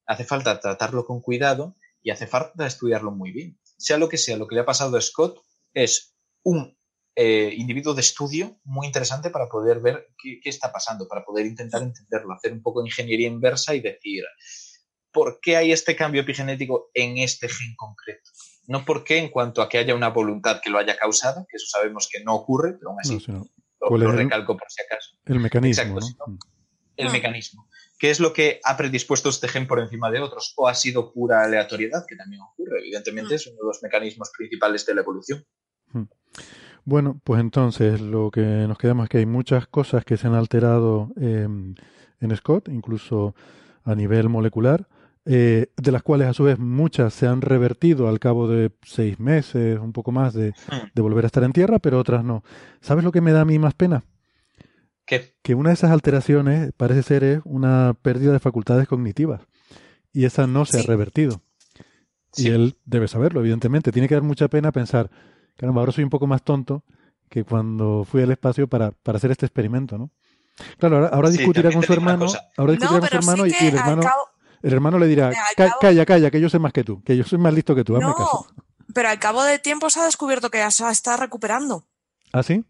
hace 0.06 0.26
falta 0.26 0.60
tratarlo 0.60 1.06
con 1.06 1.22
cuidado 1.22 1.76
y 2.06 2.12
hace 2.12 2.28
falta 2.28 2.68
estudiarlo 2.68 3.12
muy 3.12 3.32
bien. 3.32 3.60
Sea 3.78 3.98
lo 3.98 4.08
que 4.08 4.20
sea, 4.20 4.38
lo 4.38 4.48
que 4.48 4.54
le 4.54 4.62
ha 4.62 4.66
pasado 4.66 4.96
a 4.96 5.02
Scott 5.02 5.40
es 5.74 6.16
un 6.44 6.78
eh, 7.16 7.52
individuo 7.58 7.96
de 7.96 8.02
estudio 8.02 8.60
muy 8.64 8.86
interesante 8.86 9.32
para 9.32 9.50
poder 9.50 9.80
ver 9.80 10.10
qué, 10.22 10.40
qué, 10.40 10.50
está 10.50 10.72
pasando, 10.72 11.08
para 11.08 11.26
poder 11.26 11.48
intentar 11.48 11.82
entenderlo, 11.82 12.34
hacer 12.34 12.54
un 12.54 12.62
poco 12.62 12.84
de 12.84 12.90
ingeniería 12.90 13.28
inversa 13.28 13.74
y 13.74 13.82
decir 13.82 14.24
por 15.12 15.40
qué 15.42 15.58
hay 15.58 15.72
este 15.72 15.96
cambio 15.96 16.22
epigenético 16.22 16.92
en 16.94 17.18
este 17.18 17.50
gen 17.50 17.76
concreto. 17.76 18.30
No 18.68 18.86
por 18.86 19.04
qué 19.04 19.18
en 19.18 19.30
cuanto 19.30 19.64
a 19.64 19.68
que 19.68 19.80
haya 19.80 19.96
una 19.96 20.10
voluntad 20.10 20.62
que 20.64 20.70
lo 20.70 20.78
haya 20.78 20.96
causado, 20.98 21.48
que 21.50 21.56
eso 21.58 21.66
sabemos 21.68 22.08
que 22.12 22.24
no 22.24 22.36
ocurre, 22.36 22.74
pero 22.74 22.92
aún 22.92 23.00
así 23.00 23.16
No, 23.16 23.20
sino, 23.20 23.50
lo, 23.98 24.12
recalco 24.12 24.56
por 24.56 24.70
si 24.70 24.84
acaso. 24.84 25.18
el 25.26 25.40
mecanismo, 25.40 25.82
Exacto, 25.82 26.02
¿no? 26.02 26.06
sino 26.06 26.40
el 26.98 27.12
mecanismo. 27.12 27.68
¿Qué 27.98 28.10
es 28.10 28.20
lo 28.20 28.34
que 28.34 28.60
ha 28.64 28.76
predispuesto 28.76 29.30
este 29.30 29.48
gen 29.48 29.68
por 29.68 29.80
encima 29.80 30.12
de 30.12 30.20
otros? 30.20 30.54
¿O 30.58 30.68
ha 30.68 30.74
sido 30.76 31.14
pura 31.14 31.44
aleatoriedad, 31.44 32.06
que 32.08 32.16
también 32.16 32.42
ocurre? 32.42 32.80
Evidentemente 32.80 33.36
es 33.36 33.48
uno 33.48 33.58
de 33.58 33.68
los 33.68 33.82
mecanismos 33.82 34.32
principales 34.38 34.86
de 34.86 34.96
la 34.96 35.02
evolución. 35.02 35.46
Bueno, 36.84 37.20
pues 37.24 37.40
entonces 37.42 38.02
lo 38.02 38.30
que 38.30 38.42
nos 38.42 38.78
quedamos 38.78 39.06
es 39.06 39.10
que 39.10 39.18
hay 39.20 39.26
muchas 39.26 39.66
cosas 39.68 40.06
que 40.06 40.18
se 40.18 40.28
han 40.28 40.36
alterado 40.36 41.10
eh, 41.20 41.48
en 42.20 42.36
Scott, 42.36 42.70
incluso 42.70 43.34
a 43.84 43.96
nivel 43.96 44.30
molecular, 44.30 44.88
eh, 45.26 45.72
de 45.76 45.92
las 45.92 46.04
cuales 46.04 46.28
a 46.28 46.34
su 46.34 46.44
vez 46.44 46.60
muchas 46.60 47.14
se 47.14 47.26
han 47.26 47.42
revertido 47.42 48.08
al 48.08 48.20
cabo 48.20 48.48
de 48.48 48.72
seis 48.84 49.20
meses, 49.20 49.80
un 49.80 49.94
poco 49.94 50.12
más 50.12 50.34
de, 50.34 50.52
Hmm. 50.70 50.92
de 50.94 51.02
volver 51.02 51.26
a 51.26 51.28
estar 51.28 51.44
en 51.44 51.54
tierra, 51.54 51.80
pero 51.80 51.98
otras 52.00 52.24
no. 52.24 52.44
¿Sabes 52.82 53.04
lo 53.04 53.12
que 53.12 53.22
me 53.22 53.32
da 53.32 53.42
a 53.42 53.46
mí 53.46 53.58
más 53.58 53.74
pena? 53.74 54.04
¿Qué? 55.06 55.36
Que 55.44 55.54
una 55.56 55.70
de 55.70 55.76
esas 55.76 55.92
alteraciones 55.92 56.72
parece 56.76 57.04
ser 57.04 57.24
es 57.24 57.40
una 57.46 57.96
pérdida 58.02 58.32
de 58.32 58.40
facultades 58.40 58.88
cognitivas 58.88 59.42
y 60.12 60.26
esa 60.26 60.48
no 60.48 60.66
se 60.66 60.80
ha 60.80 60.84
revertido. 60.84 61.42
Sí. 62.32 62.48
Y 62.48 62.52
él 62.52 62.78
debe 62.86 63.08
saberlo, 63.08 63.40
evidentemente. 63.42 63.92
Tiene 63.92 64.08
que 64.08 64.16
dar 64.16 64.24
mucha 64.24 64.48
pena 64.48 64.72
pensar, 64.72 65.10
caramba, 65.56 65.82
ahora 65.82 65.92
soy 65.92 66.04
un 66.04 66.10
poco 66.10 66.28
más 66.28 66.44
tonto 66.44 66.84
que 67.30 67.44
cuando 67.44 68.06
fui 68.10 68.22
al 68.24 68.32
espacio 68.32 68.68
para, 68.68 68.92
para 68.92 69.18
hacer 69.18 69.32
este 69.32 69.46
experimento, 69.46 69.98
¿no? 69.98 70.12
Claro, 70.78 70.98
ahora, 70.98 71.08
ahora 71.10 71.32
Sí, 71.32 71.38
discutirá 71.38 71.72
con 71.72 71.84
su 71.84 71.92
hermano, 71.94 72.26
ahora 72.58 72.72
discutirá 72.74 73.00
No, 73.00 73.00
con 73.02 73.10
su 73.10 73.16
hermano 73.18 73.46
y- 73.46 73.52
el 73.52 73.58
al 73.58 73.76
hermano, 73.80 74.02
cabo, 74.02 74.22
el 74.64 74.74
hermano 74.74 75.00
le 75.00 75.08
dirá, 75.08 75.28
al 75.28 75.34
"Ca- 75.34 75.68
cabo- 75.70 75.80
calla, 75.82 76.06
calla, 76.06 76.32
que 76.32 76.40
yo 76.42 76.50
sé 76.50 76.60
más 76.60 76.72
que 76.74 76.84
tú, 76.84 77.02
que 77.04 77.16
yo 77.18 77.24
soy 77.26 77.40
más 77.40 77.54
listo 77.54 77.76
que 77.76 77.84
tú, 77.84 77.96
hazme 77.96 78.08
no, 78.08 78.16
caso. 78.16 78.48
pero 78.94 79.10
al 79.10 79.20
cabo 79.20 79.44
de 79.44 79.60
tiempo 79.60 79.90
se 79.90 80.00
ha 80.00 80.06
descubierto 80.06 80.50
que 80.50 80.60
ya 80.60 80.72
se 80.72 80.90
está 80.90 81.18
recuperando. 81.18 81.88
¿Ah, 82.32 82.44
sí? 82.44 82.64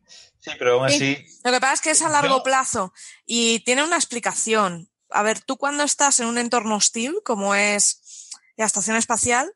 Sí, 0.45 0.51
pero 0.57 0.73
aún 0.79 0.89
Sí. 0.89 0.95
así, 0.95 1.39
Lo 1.43 1.51
que 1.51 1.59
pasa 1.59 1.73
es 1.73 1.81
que 1.81 1.91
es 1.91 2.01
a 2.01 2.09
largo 2.09 2.37
Yo- 2.37 2.43
plazo 2.43 2.93
y 3.25 3.59
tiene 3.65 3.83
una 3.83 3.95
explicación. 3.97 4.89
A 5.09 5.23
ver, 5.23 5.41
tú 5.41 5.57
cuando 5.57 5.83
estás 5.83 6.19
en 6.19 6.27
un 6.27 6.37
entorno 6.37 6.75
hostil, 6.75 7.15
como 7.25 7.55
es 7.55 8.29
la 8.57 8.65
estación 8.65 8.95
espacial, 8.95 9.53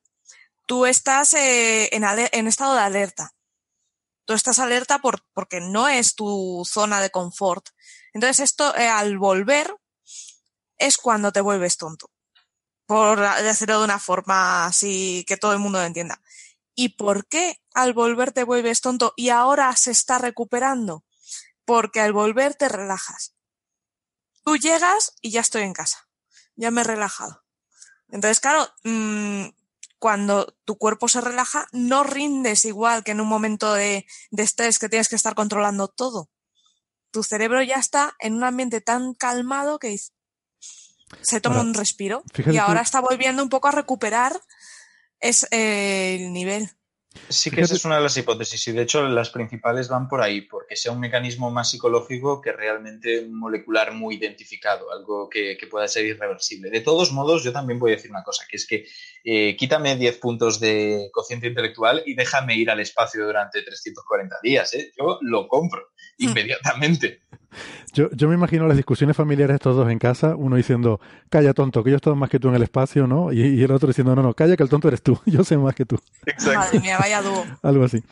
tú 0.66 0.86
estás 0.86 1.34
eh, 1.34 1.90
en 1.94 2.48
estado 2.48 2.76
de 2.76 2.82
alerta. 2.82 3.34
Tú 4.26 4.34
estás 4.34 4.60
alerta 4.60 5.00
por, 5.00 5.24
porque 5.34 5.60
no 5.60 5.88
es 5.88 6.14
tu 6.16 6.64
zona 6.70 7.02
de 7.02 7.10
confort. 7.10 7.70
Entonces 8.14 8.42
esto, 8.42 8.76
eh, 8.76 8.88
al 8.88 9.18
volver, 9.18 9.74
es 10.78 10.98
cuando 10.98 11.32
te 11.32 11.42
vuelves 11.42 11.78
tonto. 11.78 12.12
Por 12.86 13.20
decirlo 13.42 13.80
de 13.80 13.86
una 13.86 14.00
forma 14.00 14.66
así 14.66 15.24
que 15.28 15.38
todo 15.38 15.54
el 15.54 15.60
mundo 15.60 15.80
lo 15.80 15.86
entienda. 15.86 16.22
¿Y 16.76 16.90
por 16.90 17.28
qué 17.28 17.60
al 17.74 17.94
volver 17.94 18.32
te 18.32 18.44
vuelves 18.44 18.82
tonto 18.82 19.14
y 19.16 19.30
ahora 19.30 19.76
se 19.76 19.92
está 19.92 20.18
recuperando? 20.18 21.04
Porque 21.66 22.02
al 22.02 22.14
volver 22.14 22.56
te 22.56 22.70
relajas. 22.70 23.36
Tú 24.44 24.58
llegas 24.58 25.14
y 25.22 25.32
ya 25.32 25.42
estoy 25.42 25.64
en 25.64 25.74
casa. 25.74 26.08
Ya 26.56 26.72
me 26.72 26.82
he 26.82 26.84
relajado. 26.84 27.44
Entonces, 28.10 28.40
claro, 28.40 28.68
mm, 28.84 29.50
cuando 30.00 30.58
tu 30.66 30.78
cuerpo 30.78 31.08
se 31.08 31.22
relaja, 31.22 31.68
no 31.72 32.04
rindes 32.04 32.66
igual 32.66 33.04
que 33.04 33.12
en 33.12 33.22
un 33.22 33.28
momento 33.28 33.74
de, 33.74 34.06
de 34.32 34.44
estrés 34.44 34.80
que 34.80 34.90
tienes 34.90 35.10
que 35.10 35.16
estar 35.16 35.36
controlando 35.36 35.88
todo. 35.88 36.30
Tu 37.12 37.24
cerebro 37.24 37.62
ya 37.62 37.76
está 37.76 38.16
en 38.20 38.36
un 38.36 38.44
ambiente 38.44 38.82
tan 38.82 39.14
calmado 39.14 39.78
que 39.78 40.00
se 41.22 41.42
toma 41.42 41.58
Ahora, 41.58 41.68
un 41.68 41.74
respiro 41.74 42.24
y 42.52 42.58
ahora 42.58 42.82
está 42.82 43.00
volviendo 43.02 43.42
un 43.44 43.50
poco 43.50 43.68
a 43.68 43.72
recuperar 43.72 44.40
es, 45.20 45.48
eh, 45.52 46.18
el 46.20 46.34
nivel. 46.34 46.72
Sí 47.28 47.50
que 47.50 47.58
Fíjate- 47.58 47.66
esa 47.66 47.76
es 47.76 47.86
una 47.86 47.98
de 47.98 48.04
las 48.04 48.16
hipótesis 48.18 48.68
y 48.68 48.72
de 48.72 48.84
hecho 48.84 49.04
las 49.04 49.30
principales 49.30 49.88
van 49.90 50.08
por 50.08 50.22
ahí, 50.22 50.42
porque 50.42 50.76
sea 50.76 50.92
un 50.92 51.00
mecanismo 51.00 51.52
más 51.52 51.70
psicológico 51.70 52.42
que 52.42 52.52
realmente 52.52 53.26
molecular 53.30 53.94
muy 53.94 54.16
identificado, 54.16 54.92
algo 54.92 55.30
que, 55.30 55.58
que 55.58 55.68
pueda 55.68 55.88
ser 55.88 56.06
irreversible. 56.06 56.70
De 56.70 56.82
todos 56.82 57.12
modos, 57.12 57.44
yo 57.44 57.52
también 57.52 57.80
voy 57.80 57.92
a 57.92 57.96
decir 57.96 58.12
una 58.12 58.24
cosa, 58.24 58.46
que 58.50 58.58
es 58.58 58.66
que 58.66 58.86
eh, 59.24 59.56
quítame 59.58 59.96
10 59.98 60.18
puntos 60.18 60.60
de 60.60 61.10
cociente 61.12 61.48
intelectual 61.48 62.02
y 62.06 62.14
déjame 62.16 62.56
ir 62.56 62.70
al 62.70 62.80
espacio 62.80 63.26
durante 63.26 63.62
340 63.62 64.38
días. 64.42 64.74
¿eh? 64.74 64.92
Yo 64.98 65.20
lo 65.22 65.48
compro. 65.48 65.90
Inmediatamente. 66.20 67.22
Yo, 67.94 68.10
yo 68.12 68.30
me 68.30 68.36
imagino 68.36 68.68
las 68.68 68.78
discusiones 68.78 69.18
familiares 69.18 69.54
de 69.54 69.56
estos 69.56 69.76
dos 69.76 69.90
en 69.90 69.98
casa, 69.98 70.36
uno 70.36 70.56
diciendo, 70.56 71.00
calla 71.30 71.54
tonto, 71.56 71.84
que 71.84 71.90
yo 71.90 71.96
estoy 71.96 72.16
más 72.16 72.30
que 72.30 72.40
tú 72.40 72.50
en 72.50 72.56
el 72.56 72.62
espacio, 72.64 73.08
¿no? 73.08 73.34
Y, 73.34 73.42
y 73.42 73.64
el 73.64 73.72
otro 73.72 73.88
diciendo, 73.88 74.16
no, 74.16 74.22
no, 74.22 74.34
calla 74.36 74.56
que 74.56 74.62
el 74.64 74.70
tonto 74.70 74.88
eres 74.88 75.02
tú, 75.02 75.20
yo 75.26 75.44
sé 75.44 75.58
más 75.58 75.74
que 75.74 75.86
tú, 75.86 76.00
Madre 76.56 76.80
mía, 76.80 76.98
vaya 77.00 77.22
dúo. 77.24 77.44
algo 77.64 77.84
así. 77.86 77.98
de 77.98 78.06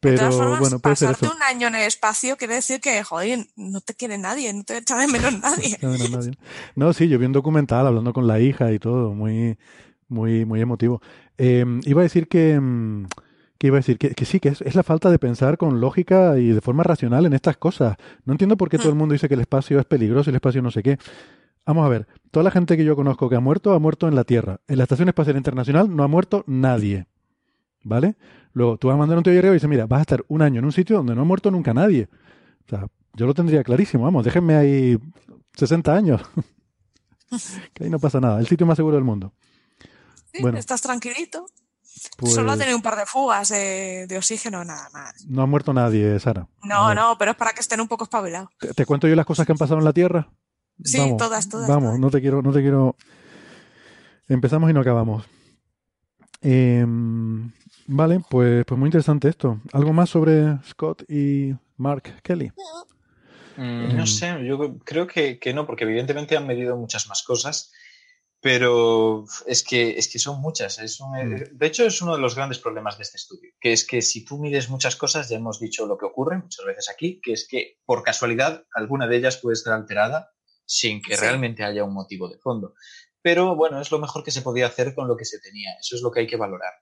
Pero 0.00 0.16
todas 0.16 0.36
formas, 0.36 0.60
bueno, 0.60 0.78
puede 0.78 0.96
ser 0.96 1.08
pasarte 1.08 1.26
eso. 1.26 1.34
un 1.36 1.42
año 1.42 1.68
en 1.68 1.74
el 1.74 1.82
espacio 1.82 2.36
quiere 2.38 2.54
decir 2.54 2.80
que, 2.80 3.02
joder, 3.04 3.40
no 3.56 3.82
te 3.82 3.92
quiere 3.94 4.16
nadie, 4.16 4.50
no 4.54 4.64
te 4.64 4.78
echa 4.78 4.96
de 4.96 5.06
menos 5.08 5.38
nadie. 5.38 5.76
No, 5.82 5.90
no, 5.90 6.08
nadie. 6.08 6.30
No, 6.74 6.92
sí, 6.94 7.08
yo 7.08 7.18
vi 7.18 7.26
un 7.26 7.32
documental 7.32 7.86
hablando 7.86 8.14
con 8.14 8.26
la 8.26 8.40
hija 8.40 8.72
y 8.72 8.78
todo, 8.78 9.12
muy, 9.12 9.58
muy, 10.08 10.46
muy 10.46 10.62
emotivo. 10.62 11.02
Eh, 11.36 11.66
iba 11.84 12.00
a 12.00 12.04
decir 12.04 12.26
que, 12.28 12.58
mm, 12.58 13.06
que 13.58 13.66
iba 13.66 13.76
a 13.76 13.80
decir 13.80 13.98
que, 13.98 14.10
que 14.10 14.24
sí, 14.24 14.38
que 14.40 14.50
es, 14.50 14.60
es 14.62 14.74
la 14.74 14.84
falta 14.84 15.10
de 15.10 15.18
pensar 15.18 15.58
con 15.58 15.80
lógica 15.80 16.38
y 16.38 16.48
de 16.48 16.60
forma 16.60 16.84
racional 16.84 17.26
en 17.26 17.32
estas 17.32 17.56
cosas. 17.56 17.96
No 18.24 18.32
entiendo 18.32 18.56
por 18.56 18.68
qué 18.68 18.78
todo 18.78 18.90
el 18.90 18.94
mundo 18.94 19.12
dice 19.12 19.28
que 19.28 19.34
el 19.34 19.40
espacio 19.40 19.80
es 19.80 19.84
peligroso 19.84 20.30
y 20.30 20.32
el 20.32 20.36
espacio 20.36 20.62
no 20.62 20.70
sé 20.70 20.82
qué. 20.82 20.98
Vamos 21.66 21.84
a 21.84 21.88
ver, 21.88 22.06
toda 22.30 22.44
la 22.44 22.50
gente 22.50 22.76
que 22.76 22.84
yo 22.84 22.96
conozco 22.96 23.28
que 23.28 23.36
ha 23.36 23.40
muerto, 23.40 23.74
ha 23.74 23.78
muerto 23.78 24.08
en 24.08 24.14
la 24.14 24.24
Tierra. 24.24 24.60
En 24.68 24.78
la 24.78 24.84
Estación 24.84 25.08
Espacial 25.08 25.36
Internacional 25.36 25.94
no 25.94 26.02
ha 26.02 26.08
muerto 26.08 26.44
nadie. 26.46 27.06
¿Vale? 27.82 28.16
Luego 28.52 28.78
tú 28.78 28.88
vas 28.88 28.94
a 28.94 28.98
mandar 28.98 29.18
un 29.18 29.24
tío 29.24 29.34
y 29.34 29.52
dices, 29.52 29.68
mira, 29.68 29.86
vas 29.86 29.98
a 29.98 30.02
estar 30.02 30.24
un 30.28 30.40
año 30.40 30.60
en 30.60 30.64
un 30.64 30.72
sitio 30.72 30.96
donde 30.96 31.14
no 31.14 31.22
ha 31.22 31.24
muerto 31.24 31.50
nunca 31.50 31.74
nadie. 31.74 32.08
O 32.66 32.68
sea, 32.70 32.86
yo 33.14 33.26
lo 33.26 33.34
tendría 33.34 33.62
clarísimo, 33.64 34.04
vamos, 34.04 34.24
déjenme 34.24 34.56
ahí 34.56 34.98
60 35.54 35.94
años. 35.94 36.22
que 37.74 37.84
ahí 37.84 37.90
no 37.90 37.98
pasa 37.98 38.20
nada, 38.20 38.40
el 38.40 38.46
sitio 38.46 38.66
más 38.66 38.76
seguro 38.76 38.96
del 38.96 39.04
mundo. 39.04 39.32
Sí, 40.32 40.40
Bueno. 40.40 40.58
Estás 40.58 40.80
tranquilito. 40.80 41.46
Pues 42.16 42.34
Solo 42.34 42.52
ha 42.52 42.56
tenido 42.56 42.76
un 42.76 42.82
par 42.82 42.96
de 42.96 43.06
fugas 43.06 43.48
de, 43.48 44.06
de 44.08 44.16
oxígeno, 44.18 44.64
nada 44.64 44.88
más. 44.92 45.24
no 45.26 45.42
ha 45.42 45.46
muerto 45.46 45.72
nadie, 45.72 46.18
Sara. 46.20 46.46
No, 46.62 46.94
no, 46.94 47.16
pero 47.18 47.32
es 47.32 47.36
para 47.36 47.52
que 47.52 47.60
estén 47.60 47.80
un 47.80 47.88
poco 47.88 48.04
espabilados. 48.04 48.48
¿Te, 48.58 48.74
te 48.74 48.86
cuento 48.86 49.06
yo 49.08 49.14
las 49.16 49.26
cosas 49.26 49.46
que 49.46 49.52
han 49.52 49.58
pasado 49.58 49.78
en 49.78 49.84
la 49.84 49.92
Tierra? 49.92 50.28
Sí, 50.84 50.98
Vamos, 50.98 51.16
todas, 51.16 51.48
todas. 51.48 51.68
Vamos, 51.68 51.82
todas. 51.90 51.98
no 52.00 52.10
te 52.10 52.20
quiero, 52.20 52.40
no 52.42 52.52
te 52.52 52.60
quiero. 52.60 52.96
Empezamos 54.28 54.70
y 54.70 54.72
no 54.72 54.80
acabamos. 54.80 55.24
Em, 56.40 57.50
vale, 57.86 58.20
pues, 58.28 58.64
pues 58.64 58.78
muy 58.78 58.88
interesante 58.88 59.28
esto. 59.28 59.60
¿Algo 59.72 59.92
más 59.92 60.10
sobre 60.10 60.58
Scott 60.64 61.02
y 61.10 61.52
Mark 61.76 62.20
Kelly? 62.22 62.52
Mm, 63.56 63.96
No 63.96 64.06
sé, 64.06 64.44
yo 64.44 64.78
creo 64.84 65.06
que, 65.06 65.38
que 65.38 65.52
no, 65.52 65.66
porque 65.66 65.84
evidentemente 65.84 66.36
han 66.36 66.46
medido 66.46 66.76
muchas 66.76 67.08
más 67.08 67.22
cosas, 67.24 67.72
pero 68.40 69.24
es 69.46 69.64
que, 69.64 69.98
es 69.98 70.08
que 70.08 70.18
son 70.18 70.40
muchas. 70.40 70.78
Es 70.78 71.00
un- 71.00 71.10
Mm. 71.12 71.44
de 71.58 71.66
hecho, 71.66 71.84
es 71.84 72.00
uno 72.02 72.14
de 72.14 72.20
los 72.20 72.34
grandes 72.36 72.58
problemas 72.58 72.96
de 72.96 73.02
este 73.02 73.16
estudio, 73.16 73.50
que 73.60 73.72
es 73.72 73.86
que 73.86 74.00
si 74.02 74.24
tú 74.24 74.38
mides 74.38 74.68
muchas 74.68 74.96
cosas, 74.96 75.28
ya 75.28 75.36
hemos 75.36 75.58
dicho 75.60 75.86
lo 75.86 75.98
que 75.98 76.06
ocurre 76.06 76.38
muchas 76.38 76.64
veces 76.64 76.88
aquí, 76.88 77.20
que 77.22 77.32
es 77.32 77.46
que 77.48 77.78
por 77.84 78.02
casualidad 78.02 78.64
alguna 78.74 79.06
de 79.08 79.16
ellas 79.16 79.38
puede 79.38 79.54
estar 79.54 79.72
alterada 79.74 80.30
sin 80.64 81.02
que 81.02 81.16
Sí. 81.16 81.20
realmente 81.22 81.64
haya 81.64 81.82
un 81.84 81.94
motivo 81.94 82.28
de 82.28 82.38
fondo. 82.38 82.74
Pero 83.22 83.56
bueno, 83.56 83.80
es 83.80 83.90
lo 83.90 83.98
mejor 83.98 84.22
que 84.22 84.30
se 84.30 84.42
podía 84.42 84.66
hacer 84.66 84.94
con 84.94 85.08
lo 85.08 85.16
que 85.16 85.24
se 85.24 85.40
tenía. 85.40 85.72
Eso 85.80 85.96
es 85.96 86.02
lo 86.02 86.10
que 86.12 86.20
hay 86.20 86.26
que 86.26 86.36
valorar. 86.36 86.72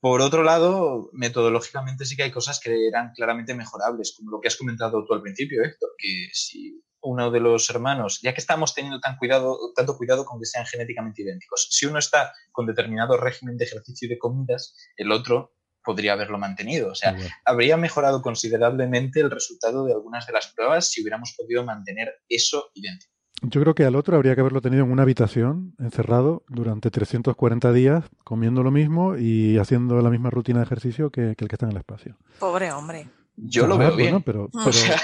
Por 0.00 0.20
otro 0.22 0.42
lado, 0.42 1.10
metodológicamente 1.12 2.04
sí 2.06 2.16
que 2.16 2.24
hay 2.24 2.30
cosas 2.32 2.58
que 2.58 2.88
eran 2.88 3.12
claramente 3.14 3.54
mejorables, 3.54 4.14
como 4.16 4.30
lo 4.32 4.40
que 4.40 4.48
has 4.48 4.56
comentado 4.56 5.04
tú 5.04 5.12
al 5.14 5.22
principio, 5.22 5.62
Héctor, 5.62 5.90
que 5.98 6.28
si 6.32 6.82
uno 7.02 7.30
de 7.30 7.40
los 7.40 7.68
hermanos, 7.70 8.20
ya 8.22 8.32
que 8.32 8.40
estamos 8.40 8.74
teniendo 8.74 9.00
tan 9.00 9.16
cuidado, 9.16 9.58
tanto 9.74 9.96
cuidado 9.96 10.24
con 10.24 10.38
que 10.38 10.46
sean 10.46 10.66
genéticamente 10.66 11.22
idénticos, 11.22 11.68
si 11.70 11.86
uno 11.86 11.98
está 11.98 12.32
con 12.50 12.66
determinado 12.66 13.16
régimen 13.16 13.56
de 13.56 13.64
ejercicio 13.64 14.06
y 14.06 14.10
de 14.10 14.18
comidas, 14.18 14.76
el 14.96 15.12
otro 15.12 15.54
podría 15.84 16.12
haberlo 16.12 16.38
mantenido. 16.38 16.90
O 16.90 16.94
sea, 16.94 17.16
habría 17.44 17.76
mejorado 17.76 18.22
considerablemente 18.22 19.20
el 19.20 19.30
resultado 19.30 19.84
de 19.84 19.92
algunas 19.92 20.26
de 20.26 20.32
las 20.32 20.52
pruebas 20.54 20.90
si 20.90 21.02
hubiéramos 21.02 21.34
podido 21.36 21.64
mantener 21.64 22.14
eso 22.28 22.70
idéntico. 22.74 23.12
Yo 23.44 23.60
creo 23.60 23.74
que 23.74 23.84
al 23.84 23.96
otro 23.96 24.14
habría 24.14 24.36
que 24.36 24.40
haberlo 24.40 24.60
tenido 24.60 24.84
en 24.84 24.92
una 24.92 25.02
habitación, 25.02 25.74
encerrado, 25.80 26.44
durante 26.48 26.92
340 26.92 27.72
días, 27.72 28.04
comiendo 28.22 28.62
lo 28.62 28.70
mismo 28.70 29.16
y 29.16 29.58
haciendo 29.58 30.00
la 30.00 30.10
misma 30.10 30.30
rutina 30.30 30.60
de 30.60 30.66
ejercicio 30.66 31.10
que, 31.10 31.34
que 31.36 31.44
el 31.44 31.48
que 31.48 31.56
está 31.56 31.66
en 31.66 31.72
el 31.72 31.78
espacio. 31.78 32.16
Pobre 32.38 32.70
hombre. 32.70 33.08
Yo 33.34 33.66
lo 33.66 33.78
veo 33.78 33.94
bueno, 33.94 33.96
bien. 33.96 34.22
pero, 34.22 34.48
sea, 34.70 35.00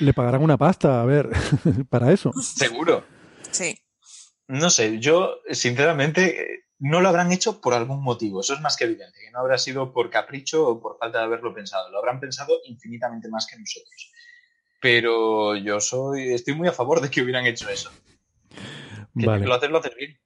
le 0.00 0.12
pagarán 0.12 0.42
una 0.42 0.56
pasta, 0.56 1.00
a 1.00 1.04
ver, 1.04 1.30
para 1.88 2.12
eso. 2.12 2.32
seguro. 2.40 3.04
Sí. 3.50 3.78
No 4.48 4.70
sé, 4.70 4.98
yo 4.98 5.38
sinceramente 5.50 6.64
no 6.78 7.00
lo 7.00 7.08
habrán 7.08 7.32
hecho 7.32 7.60
por 7.60 7.72
algún 7.72 8.02
motivo, 8.02 8.40
eso 8.40 8.54
es 8.54 8.60
más 8.60 8.76
que 8.76 8.84
evidente, 8.84 9.18
que 9.20 9.30
no 9.30 9.38
habrá 9.38 9.56
sido 9.58 9.92
por 9.92 10.10
capricho 10.10 10.68
o 10.68 10.80
por 10.80 10.98
falta 10.98 11.18
de 11.18 11.24
haberlo 11.24 11.54
pensado, 11.54 11.90
lo 11.90 11.98
habrán 11.98 12.20
pensado 12.20 12.58
infinitamente 12.64 13.28
más 13.28 13.46
que 13.46 13.58
nosotros. 13.58 14.12
Pero 14.80 15.56
yo 15.56 15.80
soy, 15.80 16.34
estoy 16.34 16.54
muy 16.54 16.68
a 16.68 16.72
favor 16.72 17.00
de 17.00 17.10
que 17.10 17.22
hubieran 17.22 17.46
hecho 17.46 17.68
eso. 17.70 17.90
Que 19.18 19.26
Vale. 19.26 19.46
lo 19.46 19.54
haces, 19.54 19.70
lo 19.70 19.78
haces 19.78 19.94
bien. 19.96 20.18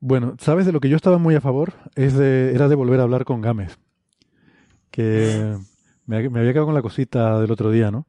Bueno, 0.00 0.36
¿sabes 0.38 0.66
de 0.66 0.72
lo 0.72 0.80
que 0.80 0.90
yo 0.90 0.96
estaba 0.96 1.16
muy 1.16 1.34
a 1.34 1.40
favor? 1.40 1.72
Es 1.94 2.14
de, 2.14 2.54
era 2.54 2.68
de 2.68 2.74
volver 2.74 3.00
a 3.00 3.04
hablar 3.04 3.24
con 3.24 3.40
Gámez. 3.40 3.78
Que 4.90 5.56
me, 6.06 6.18
ha- 6.18 6.30
me 6.30 6.40
había 6.40 6.52
quedado 6.52 6.66
con 6.66 6.74
la 6.74 6.82
cosita 6.82 7.40
del 7.40 7.50
otro 7.50 7.70
día, 7.70 7.90
¿no? 7.90 8.06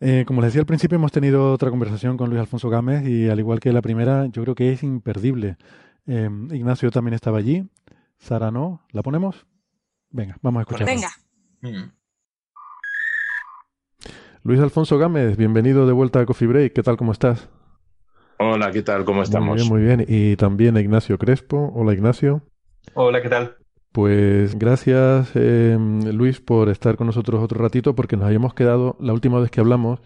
Eh, 0.00 0.24
como 0.26 0.40
les 0.40 0.48
decía 0.48 0.60
al 0.62 0.66
principio, 0.66 0.96
hemos 0.96 1.12
tenido 1.12 1.52
otra 1.52 1.70
conversación 1.70 2.16
con 2.16 2.28
Luis 2.28 2.40
Alfonso 2.40 2.68
Gámez 2.68 3.06
y 3.06 3.28
al 3.28 3.38
igual 3.38 3.60
que 3.60 3.72
la 3.72 3.82
primera, 3.82 4.26
yo 4.26 4.42
creo 4.42 4.54
que 4.56 4.72
es 4.72 4.82
imperdible. 4.82 5.56
Eh, 6.06 6.28
Ignacio 6.50 6.90
también 6.90 7.14
estaba 7.14 7.38
allí, 7.38 7.68
Sara 8.18 8.50
no. 8.50 8.84
¿La 8.90 9.02
ponemos? 9.02 9.46
Venga, 10.10 10.36
vamos 10.42 10.58
a 10.58 10.62
escucharla. 10.62 10.92
Venga. 10.92 11.08
Mm. 11.60 11.92
Luis 14.44 14.60
Alfonso 14.60 14.98
Gámez, 14.98 15.36
bienvenido 15.36 15.86
de 15.86 15.92
vuelta 15.92 16.18
a 16.20 16.26
Coffee 16.26 16.48
Break. 16.48 16.72
¿Qué 16.72 16.82
tal? 16.82 16.96
¿Cómo 16.96 17.12
estás? 17.12 17.48
Hola, 18.40 18.72
¿qué 18.72 18.82
tal? 18.82 19.04
¿Cómo 19.04 19.22
estamos? 19.22 19.68
Muy 19.68 19.80
bien, 19.82 19.96
muy 19.96 20.04
bien. 20.04 20.04
Y 20.08 20.34
también 20.34 20.76
Ignacio 20.76 21.16
Crespo. 21.16 21.70
Hola, 21.76 21.92
Ignacio. 21.92 22.42
Hola, 22.94 23.22
¿qué 23.22 23.28
tal? 23.28 23.56
Pues 23.92 24.58
gracias, 24.58 25.32
eh, 25.34 25.76
Luis, 26.12 26.40
por 26.40 26.70
estar 26.70 26.96
con 26.96 27.06
nosotros 27.06 27.42
otro 27.42 27.60
ratito, 27.60 27.94
porque 27.94 28.16
nos 28.16 28.26
habíamos 28.26 28.54
quedado, 28.54 28.96
la 28.98 29.12
última 29.12 29.38
vez 29.38 29.50
que 29.50 29.60
hablamos, 29.60 30.00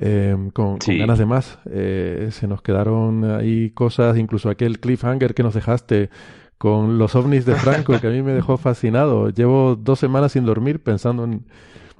eh, 0.00 0.36
con, 0.52 0.78
con 0.78 0.98
ganas 0.98 1.18
de 1.18 1.26
más. 1.26 1.58
Eh, 1.70 2.28
se 2.32 2.48
nos 2.48 2.62
quedaron 2.62 3.24
ahí 3.24 3.70
cosas, 3.70 4.18
incluso 4.18 4.50
aquel 4.50 4.80
cliffhanger 4.80 5.34
que 5.34 5.42
nos 5.42 5.54
dejaste 5.54 6.10
con 6.58 6.98
los 6.98 7.14
ovnis 7.14 7.44
de 7.44 7.54
Franco, 7.54 7.98
que 8.00 8.06
a 8.06 8.10
mí 8.10 8.22
me 8.22 8.32
dejó 8.32 8.56
fascinado. 8.56 9.30
Llevo 9.30 9.76
dos 9.76 9.98
semanas 9.98 10.32
sin 10.32 10.44
dormir 10.44 10.82
pensando 10.82 11.24
en, 11.24 11.44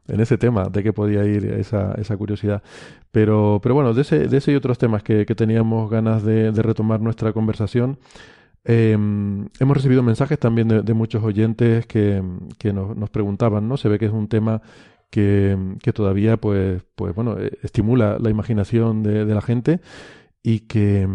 en 0.09 0.21
ese 0.21 0.39
tema, 0.39 0.65
de 0.65 0.83
qué 0.83 0.93
podía 0.93 1.25
ir 1.25 1.45
esa, 1.47 1.95
esa 1.95 2.17
curiosidad. 2.17 2.63
Pero, 3.11 3.61
pero 3.63 3.75
bueno, 3.75 3.95
de 3.95 4.03
ese, 4.03 4.29
de 4.29 4.37
ese 4.39 4.53
y 4.53 4.55
otros 4.57 4.79
temas 4.79 5.03
que, 5.03 5.27
que 5.27 5.35
teníamos 5.35 5.91
ganas 5.91 6.25
de, 6.25 6.53
de, 6.53 6.63
retomar 6.63 7.01
nuestra 7.01 7.33
conversación, 7.33 7.99
eh, 8.65 8.93
hemos 8.93 9.77
recibido 9.77 10.03
mensajes 10.03 10.39
también 10.39 10.69
de, 10.69 10.83
de 10.83 10.95
muchos 10.95 11.23
oyentes 11.25 11.87
que, 11.87 12.23
que 12.59 12.73
nos, 12.73 12.97
nos, 12.97 13.11
preguntaban, 13.11 13.69
¿no? 13.69 13.77
Se 13.77 13.89
ve 13.89 13.99
que 13.99 14.07
es 14.07 14.13
un 14.13 14.29
tema 14.29 14.63
que, 15.11 15.57
que 15.83 15.93
todavía, 15.93 16.37
pues, 16.37 16.83
pues 16.95 17.15
bueno, 17.15 17.37
eh, 17.39 17.59
estimula 17.63 18.19
la 18.21 18.31
imaginación 18.31 19.03
de, 19.03 19.25
de 19.25 19.35
la 19.35 19.43
gente 19.43 19.81
y 20.43 20.61
que, 20.61 21.07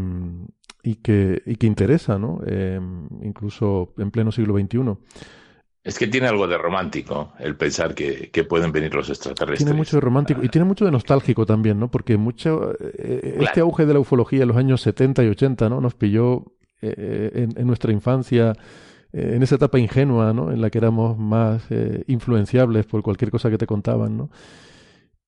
y 0.83 0.95
que, 0.95 1.41
y 1.45 1.55
que 1.55 1.67
interesa, 1.67 2.19
¿no? 2.19 2.41
Eh, 2.45 2.79
incluso 3.23 3.93
en 3.97 4.11
pleno 4.11 4.31
siglo 4.31 4.57
XXI. 4.57 4.97
Es 5.83 5.97
que 5.97 6.07
tiene 6.07 6.27
algo 6.27 6.47
de 6.47 6.57
romántico 6.57 7.31
el 7.39 7.55
pensar 7.55 7.95
que, 7.95 8.29
que, 8.29 8.43
pueden 8.43 8.73
venir 8.73 8.93
los 8.93 9.09
extraterrestres. 9.09 9.65
Tiene 9.65 9.73
mucho 9.73 9.95
de 9.95 10.01
romántico 10.01 10.43
y 10.43 10.49
tiene 10.49 10.65
mucho 10.65 10.83
de 10.83 10.91
nostálgico 10.91 11.45
también, 11.45 11.79
¿no? 11.79 11.89
Porque 11.89 12.17
mucho 12.17 12.73
eh, 12.79 13.21
claro. 13.21 13.43
este 13.45 13.61
auge 13.61 13.85
de 13.85 13.93
la 13.93 13.99
ufología 14.01 14.41
en 14.41 14.49
los 14.49 14.57
años 14.57 14.81
70 14.81 15.23
y 15.23 15.29
80, 15.29 15.69
¿no? 15.69 15.79
Nos 15.79 15.95
pilló 15.95 16.56
eh, 16.81 17.31
en, 17.33 17.59
en, 17.59 17.67
nuestra 17.67 17.91
infancia, 17.91 18.53
eh, 19.13 19.33
en 19.35 19.43
esa 19.43 19.55
etapa 19.55 19.79
ingenua, 19.79 20.33
¿no? 20.33 20.51
En 20.51 20.61
la 20.61 20.69
que 20.69 20.77
éramos 20.77 21.17
más 21.17 21.63
eh, 21.69 22.03
influenciables 22.07 22.85
por 22.85 23.03
cualquier 23.03 23.31
cosa 23.31 23.49
que 23.49 23.57
te 23.57 23.67
contaban, 23.67 24.17
¿no? 24.17 24.29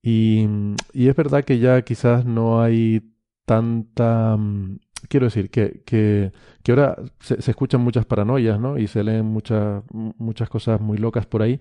Y, 0.02 0.48
y 0.94 1.08
es 1.08 1.16
verdad 1.16 1.44
que 1.44 1.60
ya 1.60 1.82
quizás 1.82 2.26
no 2.26 2.62
hay 2.62 3.02
tanta 3.46 4.38
quiero 5.08 5.26
decir 5.28 5.50
que, 5.50 5.82
que, 5.86 6.32
que 6.64 6.72
ahora 6.72 6.98
se, 7.20 7.42
se, 7.42 7.52
escuchan 7.52 7.82
muchas 7.82 8.06
paranoias, 8.06 8.60
¿no? 8.60 8.78
Y 8.78 8.88
se 8.88 9.04
leen 9.04 9.26
muchas, 9.26 9.84
muchas 9.92 10.50
cosas 10.50 10.82
muy 10.82 10.98
locas 10.98 11.26
por 11.26 11.42
ahí, 11.42 11.60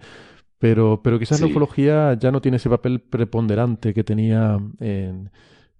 pero, 0.59 1.01
pero 1.02 1.19
quizás 1.19 1.39
sí. 1.39 1.44
la 1.44 1.51
ufología 1.51 2.15
ya 2.15 2.31
no 2.32 2.40
tiene 2.40 2.56
ese 2.56 2.70
papel 2.70 3.01
preponderante 3.01 3.94
que 3.94 4.05
tenía 4.05 4.59
en... 4.81 5.31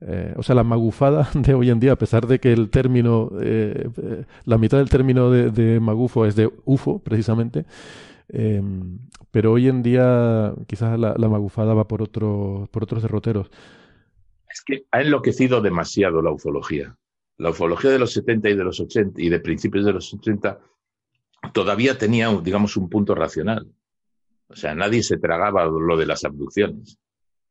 Eh, 0.01 0.33
o 0.37 0.43
sea, 0.43 0.55
la 0.55 0.65
magufada 0.65 1.29
de 1.35 1.55
hoy 1.55 1.70
en 1.70 1.81
día, 1.81 1.93
a 1.93 1.97
pesar 1.97 2.27
de 2.27 2.39
que 2.39 2.53
el 2.53 2.70
término, 2.70 3.31
eh, 3.41 3.89
eh, 3.97 4.25
la 4.45 4.59
mitad 4.59 4.79
del 4.79 4.89
término 4.89 5.31
de, 5.31 5.81
magufo 5.81 6.25
es 6.25 6.37
de 6.37 6.51
UFO, 6.65 7.01
precisamente, 7.01 7.65
pero 9.31 9.53
hoy 9.53 9.69
en 9.69 9.83
día 9.83 10.53
quizás 10.66 10.99
la, 10.99 11.15
la 11.16 11.29
magufada 11.29 11.73
va 11.73 11.89
por, 11.89 12.03
otro, 12.03 12.69
por 12.70 12.83
otros 12.83 13.03
derroteros. 13.03 13.51
Es 14.51 14.62
que 14.65 14.85
ha 14.91 15.01
enloquecido 15.01 15.62
demasiado 15.62 16.20
la 16.20 16.31
ufología 16.31 16.95
la 17.39 17.51
ufología 17.51 17.91
de 17.91 17.99
los 17.99 18.12
70 18.12 18.51
y 18.51 18.57
de 18.57 18.65
los 18.65 18.81
80 18.81 19.20
y 19.23 19.29
de 19.29 19.41
principios 19.41 19.85
de 19.87 19.93
los 19.93 20.12
80 20.12 20.59
todavía 21.53 21.97
tenía, 21.97 22.29
digamos, 22.43 22.77
un 22.77 22.89
punto 22.89 23.15
racional. 23.15 23.73
O 24.49 24.57
sea, 24.57 24.75
nadie 24.75 25.03
se 25.03 25.19
tragaba 25.19 25.65
lo 25.66 25.97
de 25.97 26.07
las 26.07 26.25
abducciones. 26.25 26.99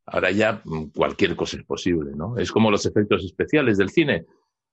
Ahora 0.07 0.31
ya 0.31 0.61
mm, 0.63 0.85
cualquier 0.95 1.35
cosa 1.35 1.57
es 1.57 1.63
posible, 1.63 2.11
¿no? 2.15 2.37
Es 2.37 2.51
como 2.51 2.71
los 2.71 2.85
efectos 2.85 3.23
especiales 3.23 3.77
del 3.77 3.89
cine. 3.89 4.25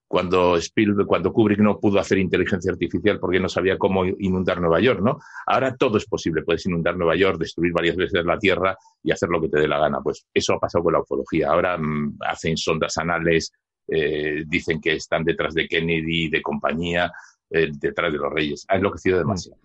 Cuando 0.06 0.56
Spielberg, 0.56 1.08
cuando 1.08 1.32
Kubrick 1.32 1.58
no 1.58 1.80
pudo 1.80 1.98
hacer 1.98 2.18
inteligencia 2.18 2.70
artificial 2.70 3.18
porque 3.18 3.40
no 3.40 3.48
sabía 3.48 3.76
cómo 3.76 4.04
inundar 4.04 4.60
Nueva 4.60 4.78
York, 4.80 5.00
¿no? 5.00 5.18
Ahora 5.46 5.74
todo 5.76 5.98
es 5.98 6.06
posible. 6.06 6.42
Puedes 6.42 6.64
inundar 6.66 6.96
Nueva 6.96 7.16
York, 7.16 7.38
destruir 7.38 7.72
varias 7.72 7.96
veces 7.96 8.24
la 8.24 8.38
Tierra 8.38 8.76
y 9.02 9.10
hacer 9.10 9.28
lo 9.28 9.40
que 9.40 9.48
te 9.48 9.58
dé 9.58 9.66
la 9.66 9.78
gana. 9.78 10.00
Pues 10.02 10.26
eso 10.32 10.54
ha 10.54 10.60
pasado 10.60 10.84
con 10.84 10.92
la 10.92 11.00
ufología. 11.00 11.50
Ahora 11.50 11.76
mmm, 11.78 12.16
hacen 12.20 12.56
sondas 12.56 12.96
anales, 12.98 13.52
eh, 13.88 14.44
dicen 14.46 14.80
que 14.80 14.92
están 14.92 15.24
detrás 15.24 15.54
de 15.54 15.66
Kennedy, 15.66 16.28
de 16.28 16.42
compañía, 16.42 17.10
eh, 17.50 17.70
detrás 17.72 18.12
de 18.12 18.18
los 18.18 18.32
reyes. 18.32 18.64
Ha 18.68 18.76
enloquecido 18.76 19.18
demasiado. 19.18 19.58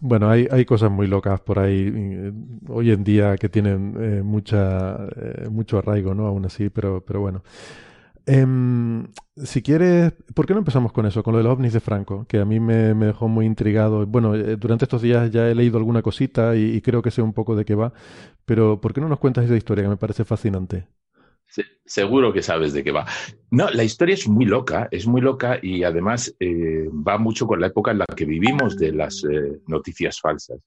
Bueno, 0.00 0.30
hay, 0.30 0.46
hay 0.50 0.64
cosas 0.64 0.90
muy 0.90 1.06
locas 1.08 1.40
por 1.40 1.58
ahí 1.58 1.90
eh, 1.94 2.32
hoy 2.68 2.92
en 2.92 3.02
día 3.04 3.36
que 3.36 3.48
tienen 3.48 3.94
eh, 3.98 4.22
mucha, 4.22 4.96
eh, 5.16 5.48
mucho 5.50 5.78
arraigo, 5.78 6.14
¿no? 6.14 6.26
Aún 6.26 6.44
así, 6.46 6.68
pero, 6.70 7.04
pero 7.04 7.20
bueno. 7.20 7.42
Eh, 8.26 8.46
si 9.44 9.62
quieres, 9.62 10.12
¿por 10.34 10.46
qué 10.46 10.52
no 10.54 10.58
empezamos 10.60 10.92
con 10.92 11.06
eso, 11.06 11.22
con 11.22 11.32
lo 11.32 11.38
de 11.38 11.44
los 11.44 11.52
ovnis 11.52 11.72
de 11.72 11.80
Franco? 11.80 12.26
Que 12.28 12.38
a 12.40 12.44
mí 12.44 12.60
me, 12.60 12.94
me 12.94 13.06
dejó 13.06 13.28
muy 13.28 13.46
intrigado. 13.46 14.06
Bueno, 14.06 14.34
eh, 14.34 14.56
durante 14.56 14.84
estos 14.84 15.02
días 15.02 15.30
ya 15.30 15.48
he 15.48 15.54
leído 15.54 15.78
alguna 15.78 16.02
cosita 16.02 16.56
y, 16.56 16.74
y, 16.76 16.80
creo 16.82 17.02
que 17.02 17.10
sé 17.10 17.22
un 17.22 17.32
poco 17.32 17.56
de 17.56 17.64
qué 17.64 17.74
va, 17.74 17.92
pero 18.44 18.80
¿por 18.80 18.92
qué 18.94 19.00
no 19.00 19.08
nos 19.08 19.18
cuentas 19.20 19.44
esa 19.44 19.56
historia 19.56 19.84
que 19.84 19.90
me 19.90 19.96
parece 19.96 20.24
fascinante? 20.24 20.86
Seguro 21.84 22.32
que 22.32 22.42
sabes 22.42 22.72
de 22.72 22.84
qué 22.84 22.92
va. 22.92 23.06
No, 23.50 23.70
la 23.70 23.84
historia 23.84 24.14
es 24.14 24.28
muy 24.28 24.44
loca, 24.44 24.88
es 24.90 25.06
muy 25.06 25.20
loca 25.20 25.58
y 25.62 25.82
además 25.82 26.34
eh, 26.38 26.88
va 26.88 27.18
mucho 27.18 27.46
con 27.46 27.60
la 27.60 27.68
época 27.68 27.92
en 27.92 27.98
la 27.98 28.06
que 28.06 28.26
vivimos 28.26 28.76
de 28.76 28.92
las 28.92 29.24
eh, 29.24 29.60
noticias 29.66 30.20
falsas. 30.20 30.60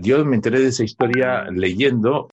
Yo 0.00 0.24
me 0.24 0.36
enteré 0.36 0.60
de 0.60 0.68
esa 0.68 0.84
historia 0.84 1.44
leyendo 1.50 2.28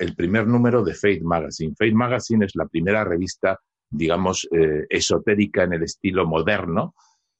el 0.00 0.16
primer 0.16 0.46
número 0.46 0.82
de 0.82 0.92
Fate 0.92 1.20
Magazine. 1.22 1.74
Fate 1.78 1.94
Magazine 1.94 2.46
es 2.46 2.56
la 2.56 2.66
primera 2.66 3.04
revista, 3.04 3.60
digamos, 3.88 4.48
eh, 4.50 4.84
esotérica 4.88 5.62
en 5.62 5.74
el 5.74 5.84
estilo 5.84 6.26
moderno 6.26 6.94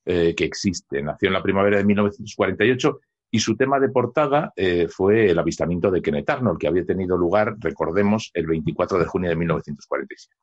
que 0.05 0.45
existe. 0.45 1.03
Nació 1.03 1.27
en 1.27 1.35
la 1.35 1.43
primavera 1.43 1.77
de 1.77 1.85
1948 1.85 3.01
y 3.31 3.39
su 3.41 3.57
tema 3.57 3.79
de 3.79 3.91
portada 3.91 4.53
eh, 4.57 4.89
fue 4.89 5.31
el 5.31 5.39
avistamiento 5.39 5.91
de 5.91 6.01
Kenneth 6.01 6.31
Arnold, 6.31 6.59
que 6.59 6.69
había 6.69 6.85
tenido 6.85 7.17
lugar, 7.17 7.57
recordemos, 7.59 8.31
el 8.35 8.47
24 8.47 8.99
de 8.99 9.05
junio 9.05 9.31
de 9.31 9.37
1947. 9.37 10.37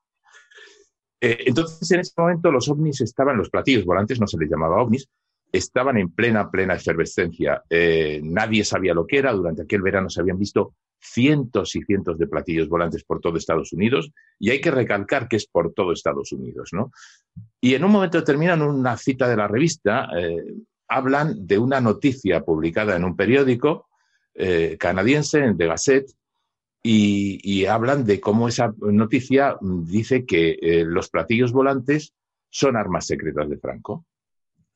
Eh, 1.22 1.38
entonces, 1.48 1.90
en 1.92 2.02
ese 2.02 2.14
momento, 2.18 2.52
los 2.52 2.70
ovnis 2.70 3.02
estaban, 3.02 3.38
los 3.38 3.50
platillos 3.50 3.86
volantes, 3.86 4.20
no 4.20 4.28
se 4.28 4.38
les 4.38 4.50
llamaba 4.50 4.82
ovnis, 4.82 5.10
estaban 5.52 5.98
en 5.98 6.12
plena, 6.12 6.52
plena 6.52 6.76
efervescencia. 6.76 7.64
Eh, 7.70 8.22
nadie 8.24 8.64
sabía 8.64 8.94
lo 8.94 9.08
que 9.08 9.20
era. 9.20 9.34
Durante 9.34 9.64
aquel 9.64 9.82
verano 9.82 10.10
se 10.10 10.22
habían 10.22 10.38
visto 10.38 10.76
cientos 11.00 11.76
y 11.76 11.82
cientos 11.84 12.18
de 12.18 12.28
platillos 12.28 12.68
volantes 12.68 13.04
por 13.04 13.20
todo 13.20 13.38
Estados 13.38 13.74
Unidos, 13.74 14.12
y 14.40 14.50
hay 14.50 14.60
que 14.60 14.72
recalcar 14.72 15.28
que 15.28 15.36
es 15.36 15.48
por 15.48 15.74
todo 15.74 15.92
Estados 15.92 16.32
Unidos, 16.32 16.70
¿no? 16.74 16.92
Y 17.62 17.76
en 17.76 17.84
un 17.84 17.92
momento 17.92 18.18
determinado, 18.18 18.68
una 18.68 18.98
cita 18.98 19.28
de 19.28 19.38
la 19.38 19.48
revista, 19.48 20.10
eh, 20.18 20.44
hablan 20.88 21.48
de 21.48 21.58
una 21.58 21.82
noticia 21.82 22.42
publicada 22.42 22.96
en 22.96 23.04
un 23.04 23.16
periódico 23.16 23.88
eh, 24.34 24.78
canadiense, 24.80 25.40
en 25.40 25.58
The 25.58 25.68
Gazette, 25.68 26.12
y, 26.84 27.40
y, 27.42 27.66
hablan 27.66 28.06
de 28.06 28.20
cómo 28.20 28.48
esa 28.48 28.72
noticia 28.78 29.58
dice 29.62 30.24
que 30.24 30.60
eh, 30.62 30.86
los 30.86 31.10
platillos 31.10 31.52
volantes 31.52 32.14
son 32.50 32.76
armas 32.76 33.08
secretas 33.08 33.50
de 33.50 33.58
Franco. 33.58 34.06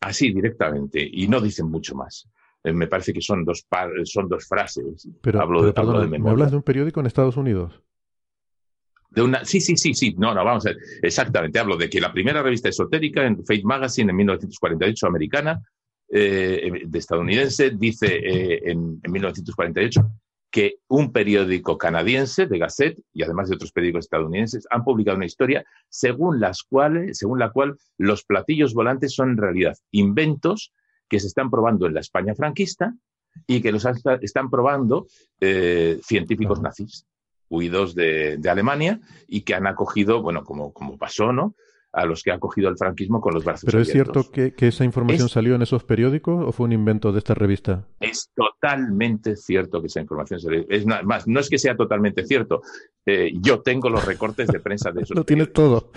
Así 0.01 0.31
directamente, 0.31 1.07
y 1.07 1.27
no 1.27 1.39
dicen 1.39 1.69
mucho 1.69 1.93
más. 1.93 2.27
Eh, 2.63 2.73
me 2.73 2.87
parece 2.87 3.13
que 3.13 3.21
son 3.21 3.45
dos, 3.45 3.63
par, 3.63 3.91
son 4.05 4.27
dos 4.27 4.47
frases. 4.47 5.07
Pero, 5.21 5.41
hablo, 5.41 5.59
pero 5.59 5.67
de, 5.67 5.73
perdón, 5.73 5.95
hablo 5.97 6.09
de 6.09 6.19
¿me 6.19 6.29
hablas 6.29 6.51
de 6.51 6.57
un 6.57 6.63
periódico 6.63 6.99
en 6.99 7.05
Estados 7.05 7.37
Unidos? 7.37 7.81
De 9.11 9.21
una, 9.21 9.43
sí, 9.45 9.59
sí, 9.59 9.75
sí, 9.75 9.93
sí, 9.93 10.15
no, 10.17 10.33
no, 10.33 10.43
vamos 10.43 10.65
a 10.65 10.69
ver, 10.69 10.77
exactamente, 11.01 11.57
hablo 11.57 11.77
de 11.77 11.89
que 11.89 11.99
la 11.99 12.13
primera 12.13 12.43
revista 12.43 12.69
esotérica 12.69 13.25
en 13.25 13.37
Fate 13.37 13.63
Magazine 13.63 14.11
en 14.11 14.15
1948, 14.15 15.07
americana, 15.07 15.61
eh, 16.11 16.83
de 16.85 16.99
estadounidense, 16.99 17.71
dice 17.71 18.07
eh, 18.07 18.71
en, 18.71 18.99
en, 19.03 19.11
1948 19.11 20.01
que 20.51 20.77
un 20.87 21.11
periódico 21.11 21.77
canadiense, 21.77 22.47
de 22.47 22.57
Gazette, 22.57 22.99
y 23.13 23.23
además 23.23 23.49
de 23.49 23.55
otros 23.55 23.71
periódicos 23.71 24.05
estadounidenses, 24.05 24.65
han 24.71 24.83
publicado 24.83 25.17
una 25.17 25.27
historia 25.27 25.63
según, 25.89 26.39
las 26.39 26.63
cuales, 26.63 27.17
según 27.17 27.39
la 27.39 27.51
cual 27.51 27.77
los 27.97 28.23
platillos 28.23 28.73
volantes 28.73 29.13
son 29.13 29.31
en 29.31 29.37
realidad 29.37 29.77
inventos 29.91 30.73
que 31.07 31.19
se 31.19 31.27
están 31.27 31.51
probando 31.51 31.85
en 31.85 31.93
la 31.93 31.99
España 31.99 32.33
franquista 32.33 32.95
y 33.45 33.61
que 33.61 33.71
los 33.71 33.85
están 34.21 34.49
probando 34.49 35.07
eh, 35.39 35.99
científicos 36.03 36.61
nazis 36.61 37.05
huidos 37.49 37.95
de, 37.95 38.37
de, 38.37 38.49
Alemania 38.49 38.99
y 39.27 39.41
que 39.41 39.55
han 39.55 39.65
acogido, 39.65 40.21
bueno, 40.21 40.43
como, 40.43 40.71
como 40.71 40.97
pasó, 40.97 41.33
¿no? 41.33 41.55
A 41.91 42.05
los 42.05 42.21
que 42.21 42.31
ha 42.31 42.37
cogido 42.37 42.69
el 42.69 42.77
franquismo 42.77 43.19
con 43.19 43.33
los 43.33 43.43
brazos 43.43 43.65
¿Pero 43.65 43.79
es 43.81 43.89
abiertos. 43.89 44.27
cierto 44.27 44.31
que, 44.31 44.53
que 44.53 44.67
esa 44.67 44.83
información 44.85 45.25
Es- 45.25 45.31
salió 45.31 45.55
en 45.55 45.63
esos 45.63 45.83
periódicos 45.83 46.45
o 46.47 46.51
fue 46.51 46.65
un 46.67 46.71
invento 46.73 47.11
de 47.11 47.17
esta 47.17 47.33
revista? 47.33 47.85
Es 47.99 48.29
totalmente 48.35 49.35
cierto 49.35 49.81
que 49.81 49.87
esa 49.87 49.99
información 49.99 50.39
le- 50.51 50.65
es 50.69 50.85
na- 50.85 51.01
más, 51.01 51.27
no 51.27 51.39
es 51.39 51.49
que 51.49 51.57
sea 51.57 51.75
totalmente 51.75 52.25
cierto. 52.25 52.61
eh, 53.07 53.31
yo 53.41 53.61
tengo 53.61 53.89
los 53.89 54.05
recortes 54.05 54.49
de 54.49 54.59
prensa 54.59 54.91
de 54.91 55.01
esos 55.01 55.17
Lo 55.17 55.23
tienes 55.23 55.51
todo. 55.51 55.91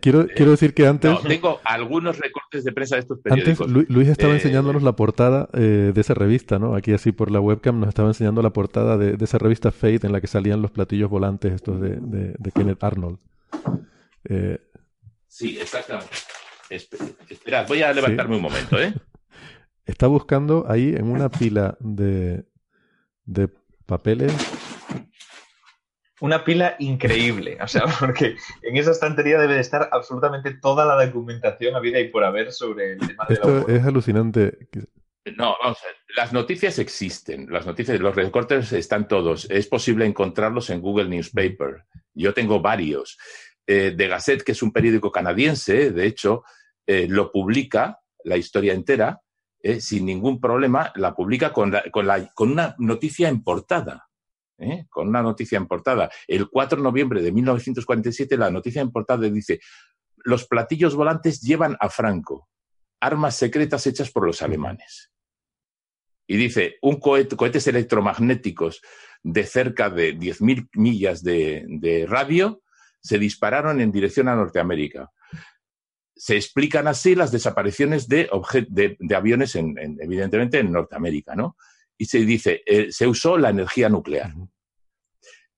Quiero, 0.00 0.26
quiero 0.34 0.52
decir 0.52 0.72
que 0.72 0.86
antes, 0.86 1.10
No, 1.10 1.20
tengo 1.20 1.60
algunos 1.64 2.18
recortes 2.18 2.64
de 2.64 2.72
prensa 2.72 2.94
de 2.96 3.00
estos 3.02 3.18
antes 3.18 3.58
periódicos. 3.58 3.70
Lu- 3.70 3.84
Luis 3.94 4.08
estaba 4.08 4.32
Eh, 4.32 4.36
enseñándonos 4.36 4.82
la 4.82 4.96
portada 4.96 5.50
eh, 5.52 5.92
de 5.94 6.00
esa 6.00 6.14
revista, 6.14 6.58
¿no? 6.58 6.74
Aquí 6.74 6.94
así 6.94 7.12
por 7.12 7.30
la 7.30 7.40
webcam 7.40 7.78
nos 7.78 7.90
estaba 7.90 8.08
enseñando 8.08 8.40
la 8.40 8.54
portada 8.54 8.96
de, 8.96 9.18
de 9.18 9.24
esa 9.26 9.36
revista 9.36 9.70
Fate 9.70 10.06
en 10.06 10.12
la 10.12 10.22
que 10.22 10.28
salían 10.28 10.62
los 10.62 10.70
platillos 10.70 11.10
volantes 11.10 11.52
estos 11.52 11.78
de, 11.78 11.96
de- 12.00 12.34
de 12.38 12.52
Kenneth 12.52 12.82
Arnold. 12.82 13.18
Eh, 14.24 14.58
Sí, 15.28 15.58
exactamente. 15.60 16.10
Espe- 16.70 17.16
Esperad, 17.28 17.66
voy 17.68 17.82
a 17.82 17.92
levantarme 17.92 18.36
un 18.36 18.42
momento, 18.42 18.80
¿eh? 18.80 18.92
está 19.84 20.06
buscando 20.06 20.64
ahí 20.68 20.94
en 20.96 21.10
una 21.10 21.28
pila 21.30 21.76
de, 21.80 22.44
de 23.24 23.48
papeles. 23.86 24.32
Una 26.20 26.44
pila 26.44 26.76
increíble, 26.78 27.58
o 27.60 27.68
sea, 27.68 27.82
porque 28.00 28.36
en 28.62 28.76
esa 28.76 28.90
estantería 28.92 29.38
debe 29.38 29.54
de 29.54 29.60
estar 29.60 29.88
absolutamente 29.92 30.54
toda 30.54 30.86
la 30.86 31.04
documentación 31.04 31.76
habida 31.76 32.00
y 32.00 32.08
por 32.08 32.24
haber 32.24 32.52
sobre 32.52 32.94
el 32.94 32.98
tema 33.00 33.26
de 33.28 33.34
la 33.34 33.40
Esto 33.40 33.68
es 33.68 33.84
alucinante. 33.84 34.68
No, 35.36 35.56
vamos 35.62 35.78
a 35.82 35.86
ver. 35.86 35.96
Las 36.16 36.32
noticias 36.32 36.78
existen. 36.78 37.48
Las 37.50 37.66
noticias, 37.66 38.00
los 38.00 38.14
recortes 38.14 38.72
están 38.72 39.08
todos. 39.08 39.46
Es 39.50 39.66
posible 39.66 40.06
encontrarlos 40.06 40.70
en 40.70 40.80
Google 40.80 41.08
Newspaper. 41.08 41.84
Yo 42.14 42.32
tengo 42.32 42.60
varios. 42.60 43.18
Eh, 43.66 43.94
The 43.96 44.08
Gazette, 44.08 44.42
que 44.44 44.52
es 44.52 44.62
un 44.62 44.72
periódico 44.72 45.10
canadiense, 45.10 45.90
de 45.90 46.06
hecho, 46.06 46.44
eh, 46.86 47.06
lo 47.08 47.32
publica 47.32 47.98
la 48.24 48.36
historia 48.36 48.72
entera 48.72 49.20
eh, 49.60 49.80
sin 49.80 50.06
ningún 50.06 50.40
problema. 50.40 50.92
La 50.96 51.14
publica 51.14 51.52
con, 51.52 51.70
la- 51.72 51.84
una 52.54 52.74
noticia 52.78 53.28
en 53.28 53.42
portada. 53.42 54.08
Con 54.88 55.08
una 55.08 55.20
noticia 55.22 55.58
en 55.58 55.66
portada. 55.66 56.10
El 56.26 56.48
4 56.48 56.78
de 56.78 56.82
noviembre 56.84 57.20
de 57.20 57.30
1947, 57.32 58.36
la 58.38 58.50
noticia 58.50 58.80
en 58.80 58.90
portada 58.90 59.28
dice: 59.28 59.60
Los 60.24 60.46
platillos 60.46 60.94
volantes 60.94 61.40
llevan 61.42 61.76
a 61.78 61.90
Franco 61.90 62.48
armas 62.98 63.36
secretas 63.36 63.86
hechas 63.86 64.10
por 64.10 64.24
los 64.26 64.40
alemanes. 64.40 65.12
Y 66.26 66.36
dice, 66.38 66.76
un 66.80 66.98
cohete- 66.98 67.36
cohetes 67.36 67.66
electromagnéticos 67.66 68.80
de 69.22 69.44
cerca 69.44 69.90
de 69.90 70.16
10.000 70.18 70.68
millas 70.72 71.22
de, 71.22 71.64
de 71.68 72.06
radio 72.06 72.62
se 73.06 73.18
dispararon 73.18 73.80
en 73.80 73.92
dirección 73.92 74.28
a 74.28 74.34
Norteamérica. 74.34 75.10
Se 76.14 76.34
explican 76.34 76.88
así 76.88 77.14
las 77.14 77.30
desapariciones 77.30 78.08
de, 78.08 78.28
obje- 78.30 78.66
de, 78.68 78.96
de 78.98 79.14
aviones, 79.14 79.54
en, 79.54 79.78
en- 79.78 79.98
evidentemente, 80.00 80.58
en 80.58 80.72
Norteamérica, 80.72 81.34
¿no? 81.36 81.56
Y 81.98 82.06
se 82.06 82.18
dice, 82.18 82.62
eh, 82.66 82.90
se 82.90 83.06
usó 83.06 83.38
la 83.38 83.50
energía 83.50 83.88
nuclear. 83.88 84.32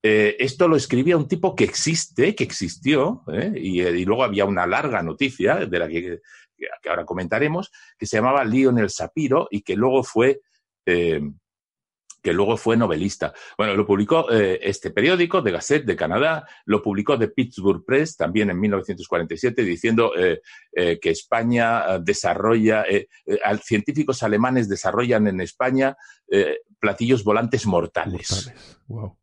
Eh, 0.03 0.37
esto 0.39 0.69
lo 0.69 0.77
escribía 0.77 1.17
un 1.17 1.27
tipo 1.27 1.55
que 1.57 1.65
existe, 1.65 2.35
que 2.35 2.45
existió, 2.45 3.25
¿eh? 3.33 3.53
y, 3.57 3.83
y 3.83 4.05
luego 4.05 4.23
había 4.25 4.45
una 4.45 4.67
larga 4.67 5.03
noticia 5.03 5.57
de 5.67 5.79
la 5.79 5.89
que, 5.89 6.21
que 6.57 6.89
ahora 6.89 7.05
comentaremos, 7.05 7.71
que 7.99 8.07
se 8.07 8.17
llamaba 8.19 8.45
Lionel 8.45 8.91
Sapiro 8.91 9.49
y 9.51 9.63
que 9.63 9.75
luego 9.75 10.05
fue, 10.05 10.41
eh, 10.87 11.21
que 12.23 12.33
luego 12.33 12.57
fue 12.57 12.77
novelista. 12.77 13.33
Bueno, 13.57 13.75
lo 13.75 13.87
publicó 13.87 14.31
eh, 14.31 14.59
este 14.63 14.91
periódico, 14.91 15.43
The 15.43 15.53
Gazette 15.53 15.87
de 15.87 15.97
Canadá, 15.97 16.47
lo 16.65 16.83
publicó 16.83 17.19
The 17.19 17.29
Pittsburgh 17.29 17.85
Press 17.85 18.17
también 18.17 18.51
en 18.51 18.59
1947, 18.59 19.63
diciendo 19.63 20.13
eh, 20.17 20.41
eh, 20.73 20.99
que 21.01 21.11
España 21.11 21.95
eh, 21.95 21.99
desarrolla, 22.03 22.85
eh, 22.89 23.07
científicos 23.63 24.23
alemanes 24.23 24.69
desarrollan 24.69 25.29
en 25.29 25.41
España 25.41 25.97
platillos 26.81 27.25
volantes 27.25 27.67
mortales 27.67 28.31
Mortales. 28.31 28.79
Wow. 28.89 29.19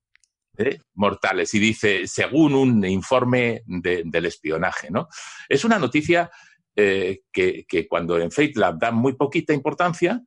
mortales 0.94 1.54
y 1.54 1.60
dice, 1.60 2.08
según 2.08 2.56
un 2.56 2.86
informe 2.86 3.62
de- 3.66 4.04
del 4.06 4.26
espionaje, 4.26 4.90
¿no? 4.90 5.08
Es 5.50 5.66
una 5.66 5.78
noticia 5.78 6.32
que, 6.76 7.22
que 7.68 7.88
cuando 7.88 8.18
en 8.18 8.32
Fate 8.32 8.54
Lab 8.56 8.78
da 8.80 8.92
muy 8.92 9.14
poquita 9.14 9.54
importancia, 9.54 10.22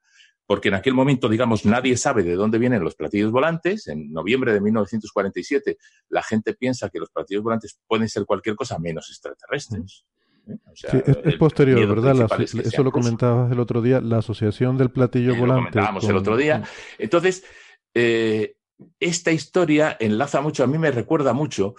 porque 0.49 0.69
en 0.69 0.75
aquel 0.75 0.95
momento, 0.95 1.29
digamos, 1.29 1.67
nadie 1.67 1.95
sabe 1.99 2.23
de 2.23 2.35
dónde 2.35 2.57
vienen 2.57 2.83
los 2.83 2.95
platillos 2.95 3.31
volantes. 3.31 3.87
En 3.87 4.11
noviembre 4.11 4.55
de 4.55 4.63
1947, 4.63 5.77
la 6.09 6.23
gente 6.23 6.55
piensa 6.55 6.89
que 6.89 6.99
los 6.99 7.11
platillos 7.11 7.43
volantes 7.43 7.79
pueden 7.87 8.09
ser 8.09 8.25
cualquier 8.25 8.57
cosa 8.57 8.79
menos 8.79 9.11
extraterrestres. 9.11 10.07
¿eh? 10.49 10.55
O 10.73 10.75
sea, 10.75 10.91
Sí, 10.93 11.03
es, 11.25 11.37
posterior, 11.37 11.87
¿verdad? 11.87 12.15
La- 12.15 12.29
principal 12.29 12.61
es 12.61 12.71
que 12.71 12.75
eso 12.75 12.83
lo 12.83 12.91
comentabas 12.91 13.53
el 13.53 13.61
otro 13.61 13.83
día, 13.83 14.01
la 14.01 14.19
asociación 14.19 14.79
del 14.79 14.91
platillo 14.91 15.33
Eh, 15.33 15.35
lo 15.35 15.41
volante. 15.41 15.71
comentábamos 15.71 16.09
el 16.09 16.17
otro 16.17 16.37
día. 16.39 16.63
Entonces, 16.97 17.45
eh, 17.93 18.57
esta 18.99 19.31
historia 19.33 19.99
enlaza 20.01 20.41
mucho, 20.41 20.65
a 20.65 20.67
mí 20.67 20.79
me 20.79 20.91
recuerda 20.91 21.35
mucho 21.35 21.75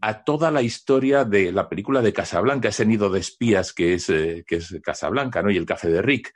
a 0.00 0.24
toda 0.24 0.50
la 0.50 0.62
historia 0.62 1.24
de 1.26 1.52
la 1.52 1.68
película 1.68 2.00
de 2.00 2.14
Casablanca, 2.14 2.68
ese 2.70 2.86
nido 2.86 3.10
de 3.10 3.20
espías 3.20 3.74
que 3.74 3.92
es, 3.92 4.06
que 4.06 4.44
es 4.48 4.78
Casablanca, 4.82 5.42
¿no? 5.42 5.50
Y 5.50 5.58
el 5.58 5.66
café 5.66 5.88
de 5.90 6.00
Rick. 6.00 6.32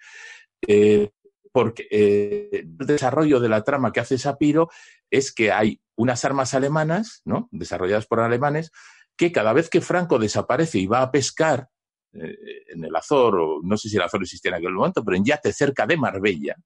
Eh, 0.67 1.11
porque 1.53 1.87
eh, 1.91 2.49
el 2.53 2.77
desarrollo 2.79 3.41
de 3.41 3.49
la 3.49 3.63
trama 3.63 3.93
que 3.93 4.01
hace 4.01 4.19
Sapiro 4.19 4.71
es 5.11 5.33
que 5.33 5.53
hay 5.53 5.81
unas 5.97 6.25
armas 6.25 6.55
alemanas, 6.55 7.23
¿no? 7.25 7.49
Desarrolladas 7.51 8.07
por 8.07 8.21
alemanes, 8.21 8.71
que 9.17 9.33
cada 9.33 9.53
vez 9.53 9.69
que 9.69 9.81
Franco 9.81 10.19
desaparece 10.19 10.79
y 10.79 10.87
va 10.87 11.03
a 11.03 11.11
pescar 11.11 11.69
eh, 12.13 12.37
en 12.69 12.85
el 12.85 12.95
Azor, 12.95 13.37
o 13.37 13.61
no 13.63 13.77
sé 13.77 13.89
si 13.89 13.97
el 13.97 14.03
Azor 14.03 14.23
existía 14.23 14.51
en 14.51 14.57
aquel 14.57 14.73
momento, 14.73 15.05
pero 15.05 15.17
en 15.17 15.25
yate 15.25 15.53
cerca 15.53 15.87
de 15.87 15.97
Marbella, 15.97 16.57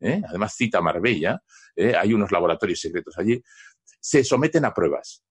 ¿eh? 0.00 0.20
además 0.28 0.54
cita 0.56 0.80
Marbella, 0.80 1.40
hay 1.76 2.12
unos 2.12 2.30
laboratorios 2.30 2.80
secretos 2.80 3.16
allí, 3.16 3.40
se 4.00 4.24
someten 4.24 4.64
a 4.64 4.74
pruebas. 4.74 5.22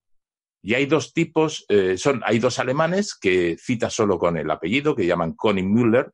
Y 0.61 0.73
hay 0.73 0.87
dos 0.87 1.13
tipos, 1.13 1.65
son, 1.95 2.21
hay 2.25 2.39
dos 2.39 2.59
alemanes 2.59 3.15
que 3.15 3.55
cita 3.57 3.89
solo 3.89 4.17
con 4.17 4.35
el 4.35 4.49
apellido, 4.49 4.95
que 4.95 5.05
llaman 5.05 5.33
Conny 5.33 5.63
Müller, 5.63 6.11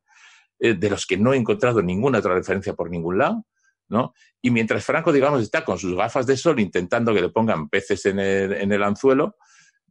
eh, 0.58 0.74
de 0.74 0.90
los 0.90 1.06
que 1.06 1.16
no 1.16 1.32
he 1.32 1.36
encontrado 1.36 1.82
ninguna 1.82 2.18
otra 2.18 2.34
referencia 2.34 2.74
por 2.74 2.90
ningún 2.90 3.18
lado, 3.18 3.46
¿no? 3.88 4.14
Y 4.42 4.50
mientras 4.50 4.84
Franco, 4.84 5.12
digamos, 5.12 5.42
está 5.42 5.64
con 5.64 5.78
sus 5.78 5.94
gafas 5.94 6.26
de 6.26 6.36
sol 6.36 6.60
intentando 6.60 7.14
que 7.14 7.20
le 7.20 7.28
pongan 7.28 7.68
peces 7.68 8.06
en 8.06 8.18
el, 8.18 8.52
en 8.52 8.72
el 8.72 8.82
anzuelo, 8.82 9.36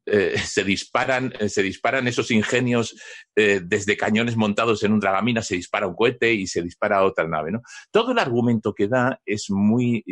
eh, 0.05 0.35
se, 0.45 0.63
disparan, 0.63 1.33
eh, 1.39 1.49
se 1.49 1.63
disparan 1.63 2.07
esos 2.07 2.31
ingenios 2.31 2.95
desde 3.35 3.97
cañones 3.97 4.37
montados 4.37 4.83
en 4.83 4.93
un 4.93 4.99
dragamina, 4.99 5.41
se 5.41 5.55
dispara 5.55 5.87
un 5.87 5.95
cohete 5.95 6.33
y 6.33 6.47
se 6.47 6.61
dispara 6.61 7.03
otra 7.03 7.27
nave. 7.27 7.51
¿no? 7.51 7.61
Todo 7.91 8.11
el 8.11 8.19
argumento 8.19 8.73
que 8.73 8.87
da 8.87 9.19
es 9.25 9.49
muy 9.49 10.03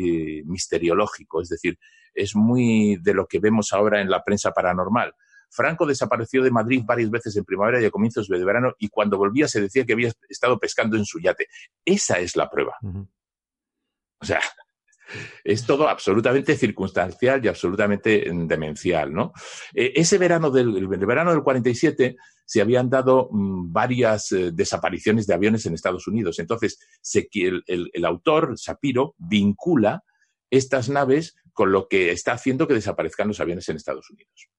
misteriológico, 0.46 1.42
es 1.42 1.50
decir, 1.50 1.78
es 2.14 2.36
muy 2.36 2.98
de 2.98 3.14
lo 3.14 3.28
que 3.28 3.40
vemos 3.40 3.74
ahora 3.74 4.02
en 4.02 4.10
la 4.10 4.24
prensa 4.24 4.52
paranormal. 4.52 5.14
Franco 5.54 5.86
desapareció 5.86 6.42
de 6.44 6.52
Madrid 6.52 6.84
varias 6.86 7.10
veces 7.10 7.36
en 7.38 7.46
primavera 7.46 7.82
y 7.82 7.86
a 7.86 7.92
comienzos 7.92 8.28
de 8.28 8.44
verano 8.44 8.74
y 8.80 8.90
cuando 8.90 9.18
volvía 9.18 9.48
se 9.48 9.62
decía 9.62 9.86
que 9.86 9.94
había 9.94 10.12
estado 10.30 10.60
pescando 10.60 10.98
en 10.98 11.06
su 11.06 11.20
yate. 11.20 11.48
Esa 11.86 12.20
es 12.20 12.36
la 12.36 12.50
prueba. 12.50 12.76
O 14.20 14.26
sea, 14.26 14.40
es 15.44 15.66
todo 15.66 15.88
absolutamente 15.90 16.56
circunstancial 16.56 17.44
y 17.44 17.48
absolutamente 17.48 18.32
mm, 18.32 18.48
demencial, 18.48 19.14
¿no? 19.14 19.34
Eh, 19.74 19.92
ese 19.96 20.18
verano 20.18 20.50
del, 20.50 20.76
el 20.78 20.88
verano 20.88 21.32
del 21.32 21.44
47 21.44 22.16
se 22.46 22.62
habían 22.62 22.90
dado 22.90 23.30
mm, 23.32 23.72
varias 23.72 24.32
eh, 24.32 24.52
desapariciones 24.54 25.28
de 25.28 25.34
aviones 25.34 25.66
en 25.66 25.74
Estados 25.74 26.08
Unidos. 26.08 26.40
Entonces, 26.40 26.80
se, 27.02 27.28
el, 27.34 27.64
el- 27.68 27.90
el 27.94 28.06
autor, 28.06 28.58
Sapiro, 28.58 29.14
vincula 29.18 30.04
estas 30.50 30.90
naves 30.90 31.36
con 31.52 31.72
lo 31.72 31.88
que 31.88 32.12
está 32.12 32.34
haciendo 32.34 32.68
que 32.68 32.74
desaparezcan 32.74 33.28
los 33.28 33.40
aviones 33.40 33.68
en 33.70 33.76
Estados 33.76 34.10
Unidos. 34.10 34.50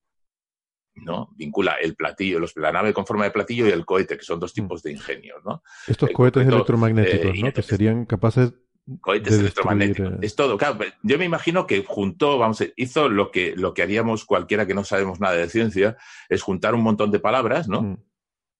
¿No? 0.97 1.31
Vincula 1.37 1.75
el 1.83 1.95
platillo, 1.97 2.39
los, 2.39 2.57
la 2.57 2.73
nave 2.73 2.93
con 2.93 3.07
forma 3.07 3.25
de 3.25 3.31
platillo 3.31 3.67
y 3.67 3.71
el 3.71 3.85
cohete, 3.85 4.17
que 4.17 4.25
son 4.25 4.39
dos 4.41 4.53
tipos 4.53 4.83
de 4.83 4.93
ingenios, 4.93 5.45
¿no? 5.45 5.63
Estos 5.87 6.09
El 6.11 6.15
cohetes 6.15 6.47
electromagnéticos, 6.47 7.37
eh, 7.37 7.41
¿no? 7.43 7.53
Que 7.53 7.63
serían 7.63 8.07
capaces 8.07 8.53
cohetes 9.01 9.33
de 9.35 9.41
electromagnéticos. 9.41 9.99
destruir, 9.99 10.25
eh, 10.25 10.27
Es 10.27 10.37
todo. 10.37 10.59
Claro, 10.59 10.79
yo 11.03 11.19
me 11.19 11.25
imagino 11.25 11.67
que 11.67 11.83
juntó, 11.85 12.39
vamos, 12.39 12.63
hizo 12.77 13.09
lo 13.09 13.31
que, 13.31 13.55
lo 13.57 13.73
que 13.75 13.83
haríamos 13.83 14.25
cualquiera 14.25 14.67
que 14.67 14.75
no 14.75 14.85
sabemos 14.85 15.21
nada 15.21 15.35
de 15.37 15.49
ciencia, 15.49 15.97
es 16.29 16.43
juntar 16.43 16.75
un 16.75 16.83
montón 16.83 17.11
de 17.11 17.19
palabras, 17.21 17.69
¿no? 17.69 17.83
mm, 17.83 17.97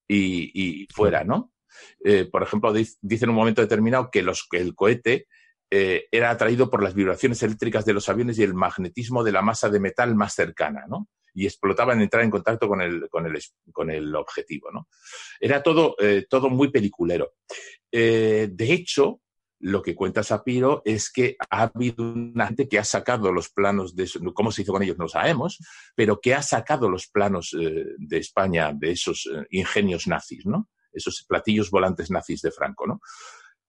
Y, 0.07 0.51
y 0.53 0.87
fuera, 0.93 1.23
¿no? 1.23 1.51
Eh, 2.03 2.25
por 2.31 2.43
ejemplo, 2.43 2.73
dic- 2.73 2.97
dice 3.01 3.25
en 3.25 3.29
un 3.31 3.35
momento 3.35 3.61
determinado 3.61 4.09
que, 4.11 4.21
los, 4.23 4.47
que 4.49 4.57
el 4.57 4.75
cohete 4.75 5.27
eh, 5.71 6.05
era 6.11 6.29
atraído 6.29 6.69
por 6.69 6.83
las 6.83 6.93
vibraciones 6.93 7.41
eléctricas 7.43 7.85
de 7.85 7.93
los 7.93 8.07
aviones 8.07 8.37
y 8.39 8.43
el 8.43 8.53
magnetismo 8.53 9.23
de 9.23 9.31
la 9.31 9.41
masa 9.41 9.69
de 9.69 9.79
metal 9.79 10.15
más 10.15 10.33
cercana, 10.33 10.85
¿no? 10.87 11.07
Y 11.35 11.45
explotaba 11.45 11.93
en 11.93 12.01
entrar 12.01 12.23
en 12.23 12.31
contacto 12.31 12.67
con 12.67 12.81
el, 12.81 13.07
con 13.09 13.27
el, 13.27 13.39
con 13.71 13.91
el 13.91 14.15
objetivo, 14.15 14.71
¿no? 14.71 14.87
Era 15.39 15.61
todo, 15.61 15.95
eh, 15.99 16.25
todo 16.27 16.49
muy 16.49 16.71
peliculero. 16.71 17.35
Eh, 17.91 18.49
de 18.51 18.73
hecho, 18.73 19.21
lo 19.59 19.81
que 19.81 19.95
cuenta 19.95 20.23
Sapiro 20.23 20.81
es 20.85 21.11
que 21.11 21.37
ha 21.49 21.63
habido 21.63 22.03
una 22.03 22.47
gente 22.47 22.67
que 22.67 22.77
ha 22.77 22.83
sacado 22.83 23.31
los 23.31 23.49
planos 23.49 23.95
de 23.95 24.07
cómo 24.33 24.51
se 24.51 24.61
hizo 24.61 24.71
con 24.71 24.83
ellos 24.83 24.97
no 24.97 25.07
sabemos, 25.07 25.59
pero 25.95 26.19
que 26.19 26.35
ha 26.35 26.41
sacado 26.41 26.89
los 26.89 27.07
planos 27.07 27.55
eh, 27.59 27.85
de 27.97 28.17
España 28.17 28.71
de 28.73 28.91
esos 28.91 29.27
eh, 29.33 29.45
ingenios 29.51 30.07
nazis, 30.07 30.45
¿no? 30.45 30.69
Esos 30.91 31.25
platillos 31.27 31.71
volantes 31.71 32.11
nazis 32.11 32.41
de 32.41 32.51
Franco, 32.51 32.85
¿no? 32.85 33.01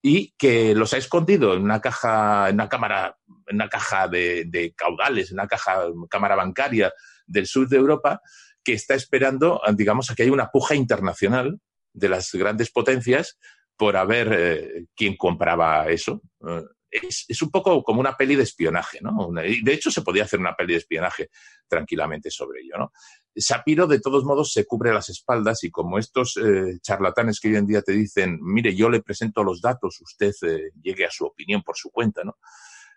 Y 0.02 0.34
que 0.36 0.74
los 0.74 0.92
ha 0.92 0.98
escondido 0.98 1.54
en 1.54 1.62
una 1.62 1.80
caja, 1.80 2.48
en 2.48 2.56
una 2.56 2.68
cámara, 2.68 3.16
en 3.46 3.56
una 3.56 3.68
caja 3.68 4.06
de, 4.06 4.44
de 4.46 4.74
caudales, 4.74 5.30
en 5.30 5.36
una 5.36 5.48
caja, 5.48 5.86
cámara 6.10 6.36
bancaria 6.36 6.92
del 7.26 7.46
sur 7.46 7.68
de 7.68 7.76
Europa, 7.76 8.20
que 8.64 8.72
está 8.72 8.94
esperando, 8.94 9.60
digamos, 9.74 10.10
a 10.10 10.14
que 10.14 10.24
haya 10.24 10.32
una 10.32 10.50
puja 10.50 10.74
internacional 10.74 11.60
de 11.92 12.08
las 12.08 12.32
grandes 12.32 12.70
potencias 12.70 13.38
por 13.76 13.96
a 13.96 14.04
ver 14.04 14.32
eh, 14.32 14.84
quién 14.94 15.16
compraba 15.16 15.88
eso. 15.88 16.22
Eh, 16.46 16.62
es, 16.90 17.42
un 17.42 17.50
poco 17.50 17.82
como 17.82 18.00
una 18.00 18.16
peli 18.16 18.36
de 18.36 18.42
espionaje, 18.42 19.00
¿no? 19.02 19.28
de 19.32 19.72
hecho, 19.72 19.90
se 19.90 20.02
podía 20.02 20.24
hacer 20.24 20.40
una 20.40 20.54
peli 20.54 20.72
de 20.72 20.78
espionaje 20.78 21.30
tranquilamente 21.68 22.30
sobre 22.30 22.60
ello, 22.62 22.78
¿no? 22.78 22.92
Sapiro, 23.36 23.86
de 23.86 24.00
todos 24.00 24.24
modos, 24.24 24.52
se 24.52 24.64
cubre 24.64 24.94
las 24.94 25.10
espaldas 25.10 25.62
y 25.64 25.70
como 25.70 25.98
estos 25.98 26.38
eh, 26.38 26.78
charlatanes 26.80 27.38
que 27.38 27.48
hoy 27.48 27.56
en 27.56 27.66
día 27.66 27.82
te 27.82 27.92
dicen, 27.92 28.38
mire, 28.40 28.74
yo 28.74 28.88
le 28.88 29.02
presento 29.02 29.44
los 29.44 29.60
datos, 29.60 30.00
usted 30.00 30.32
llegue 30.80 31.04
a 31.04 31.10
su 31.10 31.26
opinión 31.26 31.62
por 31.62 31.76
su 31.76 31.90
cuenta, 31.90 32.24
¿no? 32.24 32.38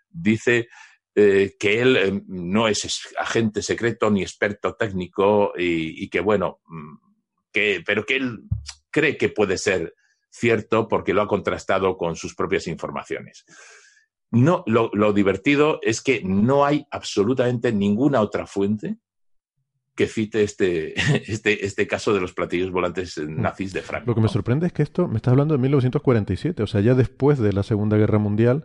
Dice 0.08 0.68
que 1.14 1.80
él 1.80 2.24
no 2.28 2.68
es 2.68 3.08
agente 3.18 3.62
secreto 3.62 4.10
ni 4.10 4.22
experto 4.22 4.74
técnico 4.74 5.52
y, 5.56 6.04
y 6.04 6.08
que, 6.08 6.20
bueno, 6.20 6.60
mm, 6.66 6.94
que, 7.52 7.82
pero 7.84 8.06
que 8.06 8.16
él 8.16 8.44
cree 8.90 9.16
que 9.16 9.28
puede 9.28 9.58
ser 9.58 9.94
cierto 10.30 10.88
porque 10.88 11.14
lo 11.14 11.22
ha 11.22 11.28
contrastado 11.28 11.96
con 11.96 12.16
sus 12.16 12.34
propias 12.34 12.66
informaciones. 12.66 13.44
No, 14.32 14.62
lo, 14.66 15.12
divertido 15.12 15.80
es 15.82 16.00
que 16.00 16.22
no 16.22 16.64
hay 16.64 16.86
absolutamente 16.90 17.72
ninguna 17.72 18.20
otra 18.20 18.46
fuente 18.46 18.98
que 19.96 20.06
cite 20.06 20.44
este, 20.44 20.94
este, 21.30 21.66
este 21.66 21.86
caso 21.88 22.14
de 22.14 22.20
los 22.20 22.32
platillos 22.32 22.70
volantes 22.70 23.18
mm. 23.18 23.40
nazis 23.40 23.72
de 23.72 23.82
Franco. 23.82 24.06
Lo 24.06 24.14
que 24.14 24.20
me 24.20 24.28
sorprende 24.28 24.68
es 24.68 24.72
que 24.72 24.84
esto, 24.84 25.08
me 25.08 25.16
estás 25.16 25.32
hablando 25.32 25.54
de 25.54 25.58
1947, 25.58 26.62
o 26.62 26.66
sea, 26.68 26.80
ya 26.80 26.94
después 26.94 27.38
de 27.40 27.52
la 27.52 27.64
Segunda 27.64 27.96
Guerra 27.96 28.18
Mundial, 28.18 28.64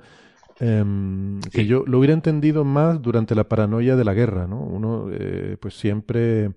em, 0.59 1.39
que 1.51 1.65
yo 1.65 1.83
lo 1.85 1.99
hubiera 1.99 2.13
entendido 2.13 2.63
más 2.63 3.01
durante 3.01 3.35
la 3.35 3.45
paranoia 3.45 3.95
de 3.95 4.03
la 4.03 4.13
guerra, 4.13 4.47
¿no? 4.47 4.61
Uno, 4.61 5.07
eh, 5.11 5.57
pues 5.59 5.77
siempre 5.77 6.51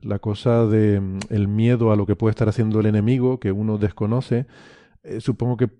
la 0.00 0.18
cosa 0.18 0.66
de 0.66 1.00
mm, 1.00 1.18
el 1.30 1.48
miedo 1.48 1.92
a 1.92 1.96
lo 1.96 2.06
que 2.06 2.16
puede 2.16 2.30
estar 2.30 2.48
haciendo 2.48 2.80
el 2.80 2.86
enemigo 2.86 3.40
que 3.40 3.52
uno 3.52 3.78
desconoce, 3.78 4.46
eh, 5.02 5.20
supongo 5.20 5.56
que 5.56 5.70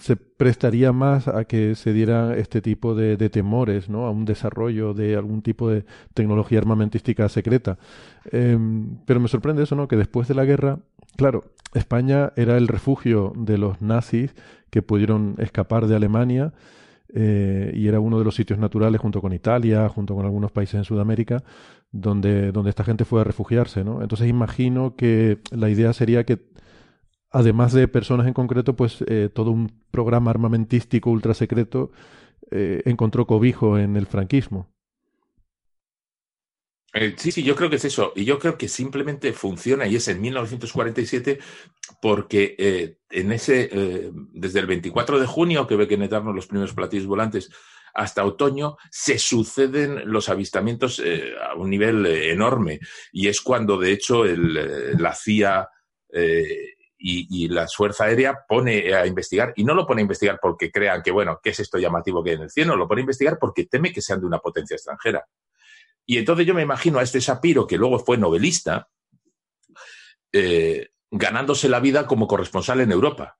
se 0.00 0.16
prestaría 0.16 0.92
más 0.92 1.28
a 1.28 1.44
que 1.44 1.76
se 1.76 1.92
diera 1.92 2.36
este 2.36 2.60
tipo 2.60 2.94
de, 2.96 3.16
temores, 3.30 3.88
¿no? 3.88 4.06
A 4.06 4.10
un 4.10 4.24
desarrollo 4.24 4.92
de 4.92 5.14
algún 5.14 5.42
tipo 5.42 5.70
de 5.70 5.84
tecnología 6.14 6.58
armamentística 6.58 7.28
secreta. 7.28 7.78
Em, 8.32 8.98
pero 9.06 9.20
me 9.20 9.28
sorprende 9.28 9.62
eso, 9.62 9.76
¿no? 9.76 9.86
Que 9.86 9.96
después 9.96 10.26
de 10.26 10.34
la 10.34 10.44
guerra, 10.44 10.80
claro, 11.16 11.44
España 11.74 12.32
era 12.36 12.56
el 12.56 12.66
refugio 12.66 13.32
de 13.36 13.58
los 13.58 13.80
nazis 13.80 14.34
que 14.70 14.82
pudieron 14.82 15.36
escapar 15.38 15.86
de 15.86 15.94
Alemania 15.94 16.52
eh, 17.14 17.72
y 17.74 17.88
era 17.88 18.00
uno 18.00 18.18
de 18.18 18.24
los 18.24 18.34
sitios 18.34 18.58
naturales 18.58 19.00
junto 19.00 19.20
con 19.20 19.32
Italia, 19.32 19.88
junto 19.88 20.14
con 20.14 20.24
algunos 20.24 20.52
países 20.52 20.74
en 20.74 20.84
Sudamérica, 20.84 21.42
donde, 21.90 22.52
donde 22.52 22.70
esta 22.70 22.84
gente 22.84 23.04
fue 23.04 23.20
a 23.20 23.24
refugiarse, 23.24 23.84
¿no? 23.84 24.02
Entonces 24.02 24.28
imagino 24.28 24.94
que 24.96 25.38
la 25.50 25.70
idea 25.70 25.92
sería 25.92 26.24
que, 26.24 26.40
además 27.30 27.72
de 27.72 27.88
personas 27.88 28.26
en 28.26 28.34
concreto, 28.34 28.76
pues 28.76 29.04
eh, 29.06 29.30
todo 29.32 29.50
un 29.50 29.72
programa 29.90 30.30
armamentístico 30.30 31.10
ultra 31.10 31.34
secreto 31.34 31.90
eh, 32.50 32.82
encontró 32.84 33.26
cobijo 33.26 33.78
en 33.78 33.96
el 33.96 34.06
franquismo. 34.06 34.68
Eh, 36.94 37.14
sí, 37.16 37.32
sí, 37.32 37.42
yo 37.42 37.54
creo 37.54 37.68
que 37.68 37.76
es 37.76 37.84
eso. 37.84 38.12
Y 38.16 38.24
yo 38.24 38.38
creo 38.38 38.56
que 38.56 38.68
simplemente 38.68 39.32
funciona 39.32 39.86
y 39.86 39.96
es 39.96 40.08
en 40.08 40.20
1947 40.20 41.38
porque 42.00 42.96
en 43.10 43.32
ese, 43.32 44.10
desde 44.32 44.60
el 44.60 44.66
24 44.66 45.18
de 45.18 45.26
junio 45.26 45.66
que 45.66 45.76
ve 45.76 45.88
que 45.88 45.96
netarnos 45.96 46.34
los 46.34 46.46
primeros 46.46 46.74
platillos 46.74 47.06
volantes 47.06 47.50
hasta 47.98 48.24
otoño 48.24 48.76
se 48.90 49.18
suceden 49.18 50.10
los 50.10 50.28
avistamientos 50.28 51.00
eh, 51.04 51.32
a 51.40 51.54
un 51.54 51.68
nivel 51.68 52.06
eh, 52.06 52.32
enorme 52.32 52.80
y 53.12 53.28
es 53.28 53.40
cuando 53.40 53.76
de 53.76 53.92
hecho 53.92 54.24
el, 54.24 54.56
eh, 54.56 54.92
la 54.98 55.14
CIA 55.14 55.68
y, 57.00 57.48
la 57.48 57.66
Fuerza 57.68 58.04
Aérea 58.04 58.44
pone 58.48 58.94
a 58.94 59.06
investigar 59.06 59.52
y 59.56 59.64
no 59.64 59.74
lo 59.74 59.86
pone 59.86 60.00
a 60.00 60.02
investigar 60.02 60.38
porque 60.40 60.70
crean 60.70 61.02
que 61.02 61.10
bueno, 61.10 61.38
¿qué 61.42 61.50
es 61.50 61.60
esto 61.60 61.78
llamativo 61.78 62.22
que 62.22 62.30
hay 62.30 62.36
en 62.36 62.42
el 62.42 62.50
cielo? 62.50 62.76
Lo 62.76 62.88
pone 62.88 63.00
a 63.00 63.02
investigar 63.02 63.36
porque 63.38 63.66
teme 63.66 63.92
que 63.92 64.00
sean 64.00 64.20
de 64.20 64.26
una 64.26 64.38
potencia 64.38 64.74
extranjera. 64.74 65.24
Y 66.10 66.16
entonces 66.16 66.46
yo 66.46 66.54
me 66.54 66.62
imagino 66.62 66.98
a 66.98 67.02
este 67.02 67.20
Sapiro, 67.20 67.66
que 67.66 67.76
luego 67.76 67.98
fue 67.98 68.16
novelista, 68.16 68.88
ganándose 71.10 71.68
la 71.68 71.80
vida 71.80 72.06
como 72.06 72.26
corresponsal 72.26 72.80
en 72.80 72.92
Europa. 72.92 73.38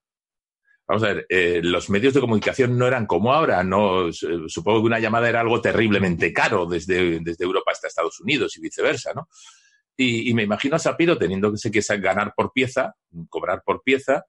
Vamos 0.86 1.02
a 1.02 1.08
ver, 1.08 1.26
eh, 1.28 1.60
los 1.62 1.90
medios 1.90 2.14
de 2.14 2.20
comunicación 2.20 2.78
no 2.78 2.86
eran 2.86 3.06
como 3.06 3.32
ahora, 3.32 3.62
no 3.62 4.10
supongo 4.10 4.80
que 4.80 4.86
una 4.86 4.98
llamada 4.98 5.28
era 5.28 5.40
algo 5.40 5.60
terriblemente 5.60 6.32
caro 6.32 6.64
desde, 6.64 7.20
desde 7.20 7.44
Europa 7.44 7.72
hasta 7.72 7.88
Estados 7.88 8.20
Unidos 8.20 8.56
y 8.56 8.62
viceversa, 8.62 9.12
¿no? 9.14 9.28
Y, 10.00 10.32
me 10.32 10.44
imagino 10.44 10.76
a 10.76 10.78
Sapiro 10.78 11.18
teniendo 11.18 11.52
que, 11.52 11.98
ganar 11.98 12.32
por 12.34 12.52
pieza, 12.52 12.94
cobrar 13.28 13.62
por 13.64 13.82
pieza, 13.82 14.24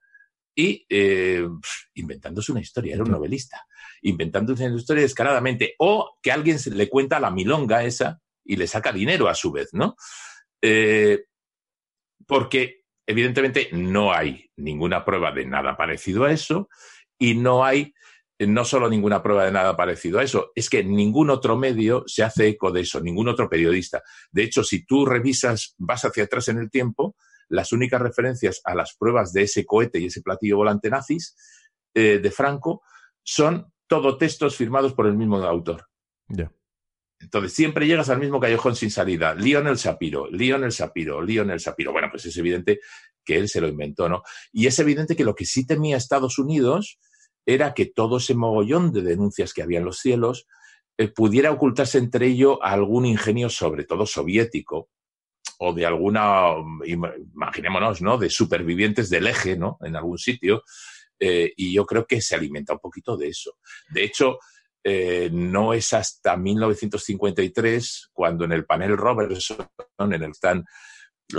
y 0.56 0.86
eh, 0.90 1.48
inventándose 1.94 2.52
una 2.52 2.62
historia, 2.62 2.96
era 2.96 3.04
un 3.04 3.12
novelista, 3.12 3.66
inventándose 4.02 4.66
una 4.66 4.78
historia 4.78 5.04
descaradamente, 5.04 5.76
o 5.78 6.18
que 6.24 6.32
alguien 6.32 6.58
se 6.58 6.72
le 6.72 6.90
cuenta 6.90 7.20
la 7.20 7.30
milonga 7.30 7.84
esa 7.84 8.20
y 8.50 8.58
le 8.58 8.68
saca 8.68 8.92
dinero 8.92 9.28
a 9.28 9.36
su 9.36 9.52
vez, 9.52 9.70
¿no? 9.74 9.96
Eh, 10.62 11.26
porque 12.28 12.80
Evidentemente 13.10 13.70
no 13.72 14.14
hay 14.14 14.52
ninguna 14.58 15.04
prueba 15.04 15.32
de 15.32 15.44
nada 15.44 15.76
parecido 15.76 16.26
a 16.26 16.32
eso 16.32 16.70
y 17.18 17.34
no 17.34 17.66
hay 17.66 17.96
no 18.38 18.64
solo 18.64 18.88
ninguna 18.88 19.24
prueba 19.24 19.46
de 19.46 19.52
nada 19.52 19.76
parecido 19.76 20.20
a 20.20 20.24
eso, 20.24 20.52
es 20.54 20.70
que 20.70 20.84
ningún 20.84 21.32
otro 21.32 21.58
medio 21.58 22.04
se 22.06 22.22
hace 22.22 22.50
eco 22.50 22.72
de 22.72 22.82
eso, 22.82 23.02
ningún 23.02 23.28
otro 23.28 23.50
periodista. 23.50 24.04
De 24.32 24.44
hecho, 24.44 24.64
si 24.64 24.86
tú 24.86 25.08
revisas, 25.08 25.74
vas 25.80 26.06
hacia 26.06 26.26
atrás 26.26 26.50
en 26.50 26.60
el 26.60 26.70
tiempo, 26.70 27.16
las 27.48 27.72
únicas 27.74 28.00
referencias 28.00 28.62
a 28.64 28.76
las 28.76 28.96
pruebas 28.96 29.34
de 29.34 29.42
ese 29.42 29.66
cohete 29.66 29.98
y 29.98 30.06
ese 30.06 30.22
platillo 30.22 30.58
volante 30.58 30.92
nazis 30.92 31.36
eh, 31.96 32.20
de 32.20 32.30
Franco 32.32 32.84
son 33.24 33.74
todo 33.88 34.18
textos 34.18 34.56
firmados 34.56 34.94
por 34.94 35.08
el 35.08 35.18
mismo 35.18 35.38
autor. 35.38 35.88
Entonces 37.20 37.54
siempre 37.54 37.86
llegas 37.86 38.10
al 38.10 38.20
mismo 38.20 38.40
callejón 38.40 38.76
sin 38.76 38.92
salida. 38.92 39.36
Lionel 39.36 39.78
Sapiro, 39.78 40.30
Lionel 40.32 40.72
Sapiro, 40.72 41.22
Lionel 41.22 41.60
Sapiro. 41.60 41.92
Bueno, 41.92 42.08
pues 42.10 42.26
es 42.26 42.38
evidente 42.38 42.80
que 43.24 43.38
él 43.38 43.50
se 43.50 43.62
lo 43.62 43.68
inventó, 43.68 44.08
¿no? 44.08 44.24
Y 44.54 44.68
es 44.68 44.80
evidente 44.80 45.16
que 45.16 45.26
lo 45.26 45.36
que 45.36 45.46
sí 45.46 45.68
temía 45.68 45.98
Estados 45.98 46.40
Unidos 46.40 46.98
era 47.46 47.74
que 47.74 47.88
todo 47.88 48.18
ese 48.18 48.36
mogollón 48.36 48.92
de 48.94 49.02
denuncias 49.02 49.54
que 49.54 49.62
había 49.62 49.80
en 49.80 49.86
los 49.86 49.98
cielos 49.98 50.48
eh, 50.98 51.08
pudiera 51.10 51.52
ocultarse 51.52 51.98
entre 51.98 52.28
ello 52.28 52.64
a 52.64 52.72
algún 52.72 53.06
ingenio, 53.06 53.50
sobre 53.50 53.86
todo 53.86 54.06
soviético, 54.06 54.90
o 55.60 55.74
de 55.74 55.86
alguna, 55.86 56.54
imaginémonos, 56.86 58.02
¿no? 58.02 58.18
De 58.18 58.30
supervivientes 58.30 59.10
del 59.10 59.28
eje, 59.28 59.58
¿no? 59.58 59.78
En 59.82 59.96
algún 59.96 60.18
sitio. 60.18 60.64
Eh, 61.20 61.54
y 61.58 61.74
yo 61.74 61.86
creo 61.86 62.06
que 62.06 62.22
se 62.22 62.36
alimenta 62.36 62.74
un 62.74 62.80
poquito 62.80 63.18
de 63.18 63.28
eso. 63.28 63.58
De 63.90 64.04
hecho, 64.04 64.40
eh, 64.84 65.30
no 65.32 65.74
es 65.74 65.94
hasta 65.94 66.38
1953 66.38 68.10
cuando 68.14 68.46
en 68.46 68.52
el 68.52 68.66
panel 68.66 68.98
Robertson, 68.98 69.68
en 69.98 70.14
el 70.14 70.22
que 70.22 70.28
están 70.28 70.66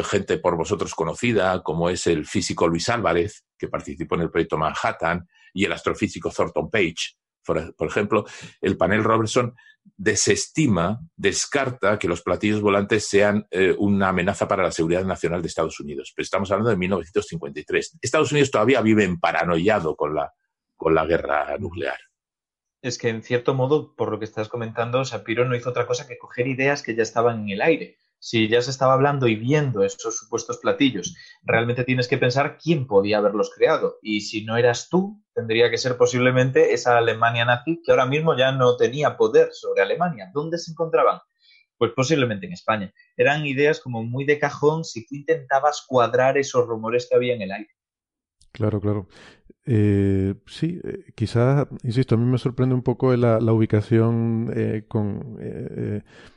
gente 0.05 0.39
por 0.39 0.57
vosotros 0.57 0.95
conocida, 0.95 1.63
como 1.63 1.91
es 1.91 2.07
el 2.07 2.27
físico 2.27 2.69
Luis 2.69 2.89
Álvarez, 2.89 3.45
que 3.59 3.69
participó 3.69 4.15
en 4.15 4.23
el 4.23 4.31
proyecto 4.31 4.57
Manhattan, 4.57 5.27
y 5.53 5.65
el 5.65 5.73
astrofísico 5.73 6.31
Thornton 6.31 6.71
Page, 6.71 7.17
por, 7.45 7.89
ejemplo, 7.89 8.25
el 8.61 8.77
panel 8.77 9.03
Robertson 9.03 9.55
desestima, 9.97 11.01
descarta 11.17 11.99
que 11.99 12.07
los 12.07 12.23
platillos 12.23 12.61
volantes 12.61 13.09
sean 13.09 13.47
eh, 13.51 13.75
una 13.77 14.11
amenaza 14.11 14.47
para 14.47 14.63
la 14.63 14.71
seguridad 14.71 15.05
nacional 15.05 15.43
de 15.43 15.49
Estados 15.49 15.81
Unidos. 15.81 16.13
Pero 16.15 16.23
estamos 16.23 16.51
hablando 16.53 16.71
de 16.71 16.77
1953. 16.77 17.99
Estados 18.01 18.31
Unidos 18.31 18.53
todavía 18.53 18.83
vive 18.83 19.03
en 19.03 19.19
paranoiado 19.19 19.97
con 19.97 20.15
la, 20.15 20.33
con 20.77 20.95
la 20.95 21.07
guerra 21.07 21.57
nuclear 21.59 21.99
es 22.83 22.99
que 22.99 23.09
en 23.09 23.23
cierto 23.23 23.55
modo, 23.55 23.95
por 23.95 24.11
lo 24.11 24.19
que 24.19 24.25
estás 24.25 24.49
comentando, 24.49 25.05
Sapiro 25.05 25.45
no 25.45 25.55
hizo 25.55 25.71
otra 25.71 25.87
cosa 25.87 26.07
que 26.07 26.19
coger 26.19 26.47
ideas 26.47 26.83
que 26.83 26.95
ya 26.95 27.03
estaban 27.03 27.43
en 27.43 27.51
el 27.51 27.63
aire. 27.63 27.99
Si 28.19 28.49
ya 28.49 28.61
se 28.61 28.71
estaba 28.71 28.93
hablando 28.93 29.29
y 29.29 29.35
viendo 29.35 29.83
esos 29.83 30.19
supuestos 30.19 30.59
platillos, 30.59 31.17
realmente 31.43 31.85
tienes 31.85 32.07
que 32.07 32.19
pensar 32.19 32.59
quién 32.59 32.87
podía 32.87 33.19
haberlos 33.19 33.51
creado. 33.55 33.97
Y 34.03 34.21
si 34.21 34.45
no 34.45 34.59
eras 34.59 34.89
tú, 34.91 35.23
tendría 35.35 35.71
que 35.71 35.79
ser 35.79 35.97
posiblemente 35.97 36.75
esa 36.75 36.99
Alemania 36.99 37.47
nazi 37.47 37.81
que 37.83 37.93
ahora 37.93 38.05
mismo 38.05 38.37
ya 38.37 38.53
no 38.53 38.77
tenía 38.77 39.17
poder 39.17 39.49
sobre 39.53 39.83
Alemania. 39.83 40.31
¿Dónde 40.35 40.59
se 40.59 40.71
encontraban? 40.71 41.21
Pues 41.79 41.93
posiblemente 41.97 42.45
en 42.45 42.53
España. 42.53 42.93
Eran 43.17 43.47
ideas 43.47 43.81
como 43.81 44.03
muy 44.05 44.27
de 44.27 44.39
cajón 44.39 44.85
si 44.85 45.07
tú 45.07 45.15
intentabas 45.15 45.85
cuadrar 45.89 46.37
esos 46.37 46.67
rumores 46.67 47.07
que 47.09 47.17
había 47.17 47.35
en 47.35 47.43
el 47.43 47.53
aire. 47.53 47.71
Claro, 48.53 48.81
claro. 48.81 49.09
Eh, 49.73 50.35
sí, 50.49 50.81
eh, 50.83 51.05
quizás, 51.15 51.69
insisto, 51.85 52.17
a 52.17 52.19
mí 52.19 52.25
me 52.25 52.39
sorprende 52.39 52.75
un 52.75 52.83
poco 52.83 53.15
la, 53.15 53.39
ubicación 53.53 54.53
eh, 54.53 54.83
con, 54.89 55.39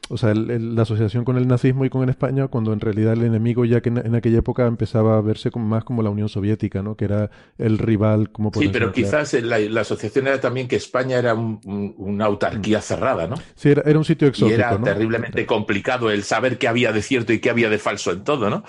o 0.09 0.17
sea, 0.17 0.35
la 0.35 0.81
asociación 0.83 1.25
con 1.25 1.37
el 1.37 1.47
nazismo 1.47 1.83
y 1.83 1.89
con 1.89 2.07
España, 2.09 2.47
cuando 2.47 2.73
en 2.73 2.79
realidad 2.79 3.13
el 3.13 3.23
enemigo 3.23 3.65
ya 3.65 3.81
que 3.81 3.89
en, 3.89 4.13
aquella 4.13 4.37
época 4.37 4.67
empezaba 4.67 5.17
a 5.17 5.21
verse 5.21 5.49
como, 5.49 5.65
más 5.65 5.83
como 5.83 6.03
la 6.03 6.11
Unión 6.11 6.29
Soviética, 6.29 6.83
¿no? 6.83 6.95
Que 6.95 7.05
era 7.05 7.31
el 7.57 7.79
rival 7.79 8.29
como 8.29 8.51
Sí, 8.53 8.69
pero 8.71 8.91
quizás 8.91 9.33
la, 9.33 9.81
asociación 9.81 10.27
era 10.27 10.39
también 10.39 10.67
que 10.67 10.75
España 10.75 11.17
era 11.17 11.33
una 11.33 12.25
autarquía 12.25 12.77
mm. 12.77 12.83
cerrada, 12.83 13.25
¿no? 13.25 13.35
Sí, 13.55 13.69
era, 13.69 13.97
un 13.97 14.05
sitio 14.05 14.27
exótico, 14.27 14.51
Y 14.51 14.53
era 14.53 14.79
terriblemente 14.79 15.47
complicado 15.47 16.11
el 16.11 16.21
saber 16.21 16.59
qué 16.59 16.67
había 16.67 16.91
de 16.91 17.01
cierto 17.01 17.33
y 17.33 17.39
qué 17.39 17.49
había 17.49 17.69
de 17.69 17.79
falso 17.79 18.11
en 18.11 18.23
todo, 18.23 18.51
¿no? 18.51 18.63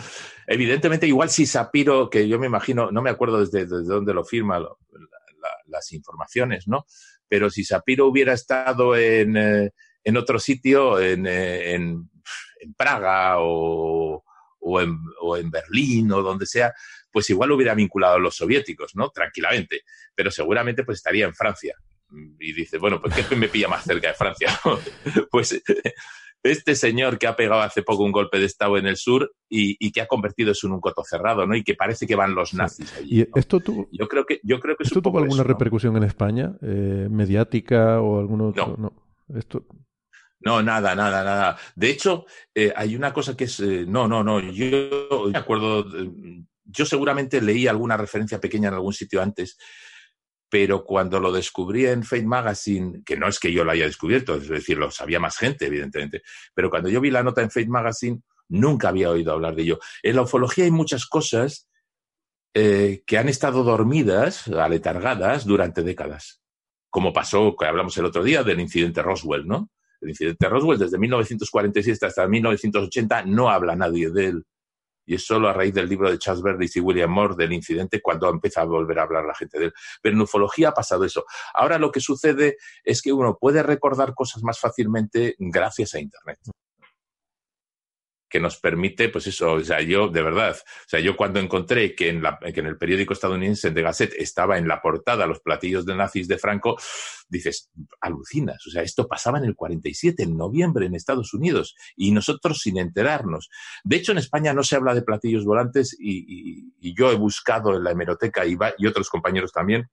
Evidentemente, 0.47 1.07
igual 1.07 1.31
si 1.31 1.47
Sapiro, 1.47 2.11
que 2.11 2.29
yo 2.29 2.39
me 2.39 2.47
imagino, 2.47 2.91
no 2.91 3.03
me 3.03 3.11
acuerdo 3.11 3.45
desde, 3.45 3.67
dónde 3.67 4.15
lo 4.15 4.25
firma 4.25 4.61
las 5.67 5.93
informaciones, 5.93 6.69
¿no? 6.69 6.87
Pero 7.29 7.51
si 7.51 7.65
Sapiro 7.65 8.07
hubiera 8.07 8.33
estado 8.33 8.97
en, 8.97 9.37
eh, 9.37 9.71
en 10.03 10.17
otro 10.17 10.39
sitio, 10.39 11.01
en, 11.01 11.27
eh, 11.27 11.75
en, 11.75 12.11
Praga 12.79 13.41
o, 13.41 14.25
o, 14.61 14.81
en, 14.81 14.99
o, 15.21 15.37
en, 15.37 15.51
Berlín 15.51 16.11
o 16.13 16.23
donde 16.23 16.47
sea, 16.47 16.73
pues 17.13 17.29
igual 17.29 17.53
hubiera 17.53 17.75
vinculado 17.75 18.15
a 18.15 18.19
los 18.19 18.37
soviéticos, 18.37 18.97
¿no? 18.97 19.11
Tranquilamente. 19.11 19.83
Pero 20.15 20.31
seguramente 20.31 20.83
pues 20.83 20.97
estaría 20.97 21.27
en 21.27 21.35
Francia. 21.35 21.77
Y 22.39 22.53
dice, 22.55 22.79
bueno, 22.79 23.01
pues 23.03 23.15
¿qué 23.27 23.37
me 23.37 23.49
pilla 23.49 23.69
más 23.69 23.85
cerca 23.85 24.09
de 24.09 24.15
Francia? 24.15 24.49
pues 25.31 25.63
este 26.45 26.77
señor 26.77 27.19
que 27.19 27.27
ha 27.27 27.37
pegado 27.37 27.63
hace 27.63 27.83
poco 27.83 28.05
un 28.05 28.13
golpe 28.13 28.39
de 28.39 28.45
Estado 28.45 28.77
en 28.77 28.87
el 28.87 28.97
sur 28.97 29.35
y, 29.49 29.91
que 29.93 30.01
ha 30.01 30.07
convertido 30.07 30.53
eso 30.53 30.67
en 30.67 30.75
un 30.75 30.81
coto 30.81 31.03
cerrado, 31.03 31.47
¿no? 31.47 31.57
Y 31.57 31.65
que 31.65 31.75
parece 31.75 32.07
que 32.07 32.17
van 32.17 32.35
los 32.35 32.55
nazis 32.55 32.93
allí. 32.97 33.21
¿Y 33.21 33.29
esto 33.35 33.61
tuvo, 33.61 33.89
yo 33.91 34.07
creo 34.09 34.27
que, 34.27 34.41
yo 34.43 34.61
creo 34.61 34.77
que 34.77 34.85
¿esto 34.85 35.01
tuvo 35.01 35.19
alguna 35.19 35.43
repercusión 35.43 35.97
en 35.97 36.03
España? 36.03 36.55
Eh, 36.61 37.09
¿Mediática 37.11 38.01
o 38.01 38.21
algún 38.21 38.43
otro? 38.43 38.77
No. 38.79 38.93
Esto... 39.35 39.65
No, 40.41 40.63
nada, 40.63 40.95
nada, 40.95 41.25
nada. 41.25 41.57
De 41.75 41.89
hecho, 41.89 42.27
eh, 42.55 42.71
hay 42.77 42.95
una 42.95 43.15
cosa 43.15 43.35
que 43.35 43.45
es. 43.45 43.61
Eh, 43.61 43.87
no, 43.89 44.07
no, 44.07 44.23
no. 44.23 44.41
Yo 44.41 45.31
me 45.33 45.39
acuerdo. 45.39 45.87
yo 46.67 46.85
seguramente 46.85 47.41
leí 47.41 47.67
alguna 47.67 47.97
referencia 47.97 48.39
pequeña 48.39 48.69
en 48.69 48.75
algún 48.75 48.93
sitio 48.93 49.23
antes, 49.23 49.57
pero 50.55 50.84
cuando 50.84 51.18
lo 51.18 51.33
descubrí 51.33 51.84
en 51.84 52.05
Fate 52.05 52.26
Magazine, 52.26 53.02
que 53.05 53.16
no 53.16 53.26
es 53.26 53.41
que 53.41 53.52
yo 53.52 53.65
lo 53.65 53.73
haya 53.73 53.86
descubierto, 53.86 54.36
es 54.36 54.47
decir, 54.47 54.78
lo 54.78 54.89
sabía 54.89 55.18
más 55.18 55.36
gente, 55.36 55.66
evidentemente, 55.66 56.23
pero 56.55 56.70
cuando 56.70 56.89
yo 56.89 57.00
vi 57.00 57.10
la 57.10 57.24
nota 57.24 57.42
en 57.42 57.50
Fate 57.50 57.66
Magazine, 57.66 58.20
nunca 58.50 58.91
había 58.91 59.10
oído 59.10 59.33
hablar 59.33 59.57
de 59.57 59.62
ello. 59.62 59.81
En 60.00 60.15
la 60.15 60.23
ufología 60.23 60.62
hay 60.62 60.70
muchas 60.70 61.07
cosas 61.07 61.68
eh, 62.55 63.02
que 63.05 63.18
han 63.18 63.28
estado 63.28 63.65
dormidas, 63.65 64.47
aletargadas, 64.47 65.44
durante 65.44 65.83
décadas, 65.83 66.41
como 66.89 67.12
pasó, 67.12 67.57
hablamos 67.58 67.99
el 67.99 68.05
otro 68.05 68.23
día, 68.23 68.44
del 68.44 68.60
incidente 68.60 69.02
Roswell, 69.02 69.49
¿no? 69.49 69.70
El 70.00 70.10
incidente 70.10 70.49
Roswell, 70.49 70.78
desde 70.78 70.99
1947 70.99 72.07
hasta 72.07 72.28
1980, 72.28 73.24
no 73.24 73.50
habla 73.50 73.74
nadie 73.74 74.08
de 74.08 74.26
él 74.26 74.44
y 75.07 75.15
es 75.15 75.26
solo 75.26 75.49
a 75.49 75.52
raíz 75.52 75.74
del 75.74 75.89
libro 75.89 76.10
de 76.10 76.18
Charles 76.18 76.42
Verdis 76.42 76.76
y 76.76 76.81
William 76.81 77.10
Moore 77.10 77.34
del 77.36 77.52
incidente 77.52 78.00
cuando 78.00 78.28
empieza 78.28 78.62
a 78.62 78.65
volver 78.65 78.99
a 78.99 79.02
hablar 79.02 79.24
la 79.24 79.34
gente 79.34 79.58
de 79.58 79.66
él. 79.66 79.74
Pero 80.02 80.16
en 80.16 80.23
ufología 80.23 80.68
ha 80.70 80.74
pasado 80.74 81.05
eso. 81.05 81.24
Ahora 81.52 81.78
lo 81.78 81.91
que 81.91 82.00
sucede 82.00 82.57
es 82.83 83.02
que 83.02 83.12
uno 83.12 83.36
puede 83.41 83.62
recordar 83.62 84.15
cosas 84.15 84.42
más 84.42 84.58
fácilmente 84.58 85.36
gracias 85.39 85.94
a 85.94 86.00
Internet 86.00 86.39
que 88.35 88.41
nos 88.41 88.59
permite, 88.59 89.11
pues 89.11 89.29
eso, 89.29 89.53
o 89.53 89.61
sea, 89.61 89.81
yo, 89.81 90.09
de 90.09 90.21
verdad, 90.21 90.57
o 90.59 90.89
sea, 90.89 90.99
yo 90.99 91.17
cuando 91.17 91.39
encontré 91.39 91.95
que 91.95 92.09
en, 92.09 92.21
la, 92.21 92.37
que 92.41 92.59
en 92.59 92.67
el 92.67 92.77
periódico 92.77 93.13
estadounidense 93.13 93.71
The 93.71 93.81
Gazette 93.81 94.15
estaba 94.19 94.59
en 94.59 94.67
la 94.67 94.83
portada 94.83 95.29
los 95.29 95.39
platillos 95.39 95.87
de 95.87 95.95
nazis 95.95 96.27
de 96.27 96.37
Franco, 96.37 96.77
dices, 97.29 97.71
alucinas, 98.01 98.67
o 98.67 98.71
sea, 98.71 98.83
esto 98.83 99.07
pasaba 99.07 99.39
en 99.39 99.45
el 99.45 99.55
47, 99.55 100.25
en 100.25 100.37
noviembre, 100.37 100.87
en 100.87 100.97
Estados 100.97 101.33
Unidos, 101.33 101.77
y 101.95 102.11
nosotros 102.11 102.59
sin 102.59 102.77
enterarnos. 102.77 103.51
De 103.85 103.95
hecho, 103.95 104.11
en 104.11 104.19
España 104.19 104.53
no 104.53 104.65
se 104.65 104.75
habla 104.75 104.95
de 104.95 105.03
platillos 105.03 105.45
volantes 105.45 105.97
y, 105.97 106.75
yo 106.97 107.13
he 107.13 107.15
buscado 107.15 107.77
en 107.77 107.85
la 107.85 107.93
hemeroteca 107.93 108.45
y, 108.45 108.57
y 108.79 108.87
otros 108.89 109.11
compañeros 109.11 109.53
también 109.53 109.89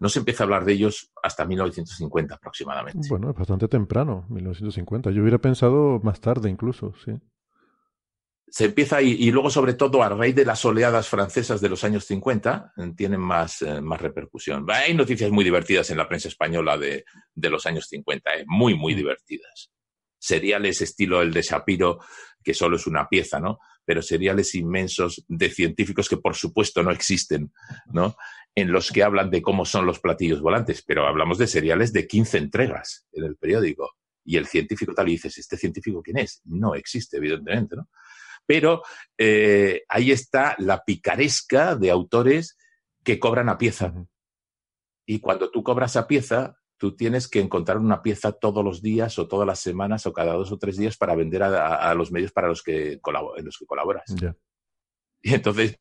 no 0.00 0.08
se 0.08 0.18
empieza 0.18 0.42
a 0.42 0.46
hablar 0.46 0.64
de 0.64 0.72
ellos 0.72 1.12
hasta 1.22 1.44
1950 1.44 2.34
aproximadamente. 2.34 3.06
Bueno, 3.08 3.30
es 3.30 3.36
bastante 3.36 3.68
temprano, 3.68 4.26
1950. 4.30 5.10
Yo 5.10 5.20
hubiera 5.20 5.38
pensado 5.38 6.00
más 6.02 6.20
tarde 6.20 6.48
incluso, 6.48 6.94
sí. 7.04 7.12
Se 8.48 8.64
empieza 8.64 9.00
y, 9.00 9.12
y 9.12 9.30
luego 9.30 9.48
sobre 9.48 9.74
todo 9.74 10.02
a 10.02 10.08
raíz 10.08 10.34
de 10.34 10.44
las 10.44 10.64
oleadas 10.64 11.06
francesas 11.06 11.60
de 11.60 11.68
los 11.68 11.84
años 11.84 12.04
50 12.06 12.72
tienen 12.96 13.20
más, 13.20 13.62
eh, 13.62 13.80
más 13.80 14.00
repercusión. 14.00 14.66
Hay 14.68 14.94
noticias 14.94 15.30
muy 15.30 15.44
divertidas 15.44 15.90
en 15.90 15.98
la 15.98 16.08
prensa 16.08 16.26
española 16.28 16.76
de, 16.76 17.04
de 17.32 17.50
los 17.50 17.64
años 17.66 17.86
50, 17.86 18.34
eh, 18.34 18.44
muy, 18.48 18.74
muy 18.74 18.94
mm. 18.94 18.96
divertidas. 18.96 19.70
Seriales 20.18 20.80
estilo 20.80 21.22
el 21.22 21.32
de 21.32 21.42
Shapiro, 21.42 22.00
que 22.42 22.54
solo 22.54 22.76
es 22.76 22.86
una 22.86 23.08
pieza, 23.08 23.40
¿no? 23.40 23.58
Pero 23.84 24.02
seriales 24.02 24.54
inmensos 24.54 25.24
de 25.28 25.50
científicos 25.50 26.08
que 26.08 26.16
por 26.16 26.36
supuesto 26.36 26.82
no 26.82 26.90
existen, 26.90 27.52
¿no? 27.92 28.16
en 28.54 28.72
los 28.72 28.90
que 28.90 29.02
hablan 29.02 29.30
de 29.30 29.42
cómo 29.42 29.64
son 29.64 29.86
los 29.86 30.00
platillos 30.00 30.40
volantes, 30.40 30.82
pero 30.82 31.06
hablamos 31.06 31.38
de 31.38 31.46
seriales 31.46 31.92
de 31.92 32.06
15 32.06 32.38
entregas 32.38 33.06
en 33.12 33.24
el 33.24 33.36
periódico. 33.36 33.96
Y 34.24 34.36
el 34.36 34.46
científico 34.46 34.92
tal 34.92 35.08
y 35.08 35.12
dices, 35.12 35.38
¿este 35.38 35.56
científico 35.56 36.02
quién 36.02 36.18
es? 36.18 36.42
No 36.44 36.74
existe, 36.74 37.16
evidentemente, 37.16 37.76
¿no? 37.76 37.88
Pero 38.46 38.82
eh, 39.16 39.82
ahí 39.88 40.12
está 40.12 40.56
la 40.58 40.82
picaresca 40.84 41.76
de 41.76 41.90
autores 41.90 42.58
que 43.04 43.18
cobran 43.18 43.48
a 43.48 43.56
pieza. 43.56 43.94
Y 45.06 45.20
cuando 45.20 45.50
tú 45.50 45.62
cobras 45.62 45.96
a 45.96 46.06
pieza, 46.06 46.56
tú 46.80 46.96
tienes 46.96 47.28
que 47.28 47.40
encontrar 47.40 47.76
una 47.76 48.00
pieza 48.00 48.32
todos 48.32 48.64
los 48.64 48.80
días 48.80 49.18
o 49.18 49.28
todas 49.28 49.46
las 49.46 49.60
semanas 49.60 50.06
o 50.06 50.14
cada 50.14 50.32
dos 50.32 50.50
o 50.50 50.58
tres 50.58 50.78
días 50.78 50.96
para 50.96 51.14
vender 51.14 51.42
a, 51.42 51.94
los 51.94 52.10
medios 52.10 52.32
para 52.32 52.48
los 52.48 52.62
que 52.62 52.92
en 52.92 53.44
los 53.44 53.58
que 53.58 53.66
colaboras. 53.66 54.14
Y 55.22 55.34
entonces 55.34 55.78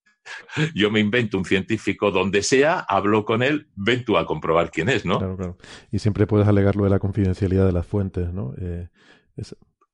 yo 0.76 0.92
me 0.92 1.00
invento 1.00 1.38
un 1.38 1.46
científico 1.46 2.12
donde 2.12 2.44
sea, 2.44 2.80
hablo 2.82 3.24
con 3.24 3.44
él, 3.44 3.70
ven 3.76 4.04
tú 4.04 4.18
a 4.18 4.26
comprobar 4.26 4.72
quién 4.72 4.90
es, 4.90 5.06
¿no? 5.06 5.20
Claro, 5.20 5.38
claro. 5.38 5.58
Y 5.90 6.00
siempre 6.00 6.28
puedes 6.28 6.50
alegar 6.50 6.76
lo 6.76 6.84
de 6.84 6.90
la 6.90 7.00
confidencialidad 7.00 7.66
de 7.66 7.72
las 7.72 7.88
fuentes, 7.88 8.34
¿no? 8.34 8.54
Eh, 8.60 8.90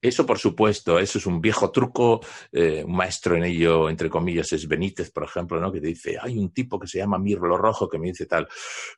eso, 0.01 0.25
por 0.25 0.40
supuesto, 0.40 0.98
eso 0.98 1.19
es 1.19 1.25
un 1.27 1.40
viejo 1.40 1.69
truco. 1.72 2.22
Eh, 2.51 2.84
un 2.84 2.95
maestro 2.95 3.35
en 3.35 3.43
ello, 3.43 3.90
entre 3.90 4.09
comillas, 4.09 4.51
es 4.53 4.67
Benítez, 4.67 5.11
por 5.11 5.24
ejemplo, 5.24 5.59
¿no? 5.59 5.72
Que 5.72 5.82
te 5.82 5.88
dice, 5.88 6.17
hay 6.19 6.38
un 6.38 6.51
tipo 6.51 6.80
que 6.80 6.88
se 6.88 6.98
llama 6.98 7.19
Mirlo 7.19 7.58
Rojo 7.58 7.88
que 7.88 8.00
me 8.00 8.08
dice 8.08 8.25
tal. 8.25 8.48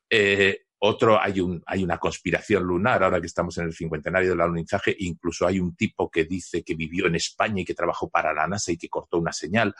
Eh, 0.09 0.66
otro, 0.79 1.21
hay, 1.21 1.39
un, 1.39 1.61
hay 1.65 1.83
una 1.83 1.97
conspiración 1.97 2.63
lunar, 2.63 3.03
ahora 3.03 3.19
que 3.19 3.27
estamos 3.27 3.57
en 3.57 3.65
el 3.65 3.73
cincuentenario 3.73 4.29
del 4.29 4.41
alunizaje, 4.41 4.95
incluso 4.99 5.47
hay 5.47 5.59
un 5.59 5.75
tipo 5.75 6.09
que 6.09 6.25
dice 6.25 6.63
que 6.63 6.75
vivió 6.75 7.07
en 7.07 7.15
España 7.15 7.61
y 7.61 7.65
que 7.65 7.73
trabajó 7.73 8.09
para 8.09 8.33
la 8.33 8.47
NASA 8.47 8.71
y 8.71 8.77
que 8.77 8.89
cortó 8.89 9.17
una 9.17 9.33
señal 9.33 9.73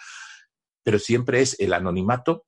pero 0.87 0.99
siempre 0.99 1.41
es 1.41 1.59
el 1.59 1.73
anonimato 1.73 2.45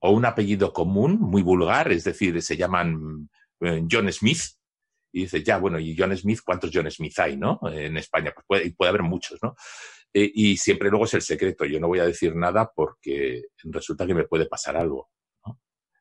o 0.00 0.12
un 0.12 0.24
apellido 0.24 0.72
común, 0.72 1.20
muy 1.20 1.42
vulgar, 1.42 1.92
es 1.92 2.04
decir, 2.04 2.40
se 2.40 2.56
llaman 2.56 3.28
eh, 3.60 3.84
John 3.90 4.10
Smith, 4.10 4.40
y 5.12 5.24
dice, 5.24 5.42
ya, 5.42 5.58
bueno, 5.58 5.78
¿y 5.78 5.94
John 5.94 6.16
Smith? 6.16 6.40
¿Cuántos 6.42 6.70
John 6.72 6.90
Smith 6.90 7.18
hay, 7.18 7.36
no? 7.36 7.60
En 7.70 7.98
España, 7.98 8.32
pues 8.34 8.46
puede, 8.48 8.72
puede 8.72 8.88
haber 8.88 9.02
muchos, 9.02 9.38
¿no? 9.42 9.54
Eh, 10.14 10.32
y 10.34 10.56
siempre 10.56 10.88
luego 10.88 11.04
es 11.04 11.12
el 11.12 11.20
secreto, 11.20 11.66
yo 11.66 11.78
no 11.78 11.88
voy 11.88 11.98
a 11.98 12.06
decir 12.06 12.34
nada 12.34 12.72
porque 12.74 13.48
resulta 13.64 14.06
que 14.06 14.14
me 14.14 14.24
puede 14.24 14.46
pasar 14.46 14.78
algo. 14.78 15.10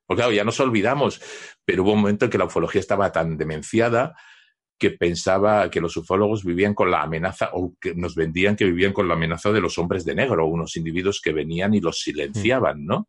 Porque 0.06 0.22
claro, 0.22 0.33
ya 0.33 0.43
nos 0.43 0.59
olvidamos, 0.59 1.22
pero 1.65 1.83
hubo 1.83 1.93
un 1.93 2.01
momento 2.01 2.25
en 2.25 2.32
que 2.32 2.38
la 2.38 2.45
ufología 2.45 2.82
estaba 2.82 3.11
tan 3.11 3.38
demenciada 3.38 4.15
que 4.77 4.91
pensaba 4.91 5.69
que 5.69 5.80
los 5.80 5.95
ufólogos 5.95 6.43
vivían 6.43 6.73
con 6.73 6.91
la 6.91 7.03
amenaza, 7.03 7.51
o 7.53 7.73
que 7.80 7.95
nos 7.95 8.15
vendían 8.15 8.56
que 8.56 8.65
vivían 8.65 8.91
con 8.91 9.07
la 9.07 9.14
amenaza 9.14 9.51
de 9.51 9.61
los 9.61 9.77
hombres 9.77 10.03
de 10.03 10.15
negro, 10.15 10.45
unos 10.45 10.75
individuos 10.75 11.22
que 11.23 11.32
venían 11.32 11.73
y 11.73 11.80
los 11.80 12.01
silenciaban, 12.01 12.85
¿no? 12.85 13.07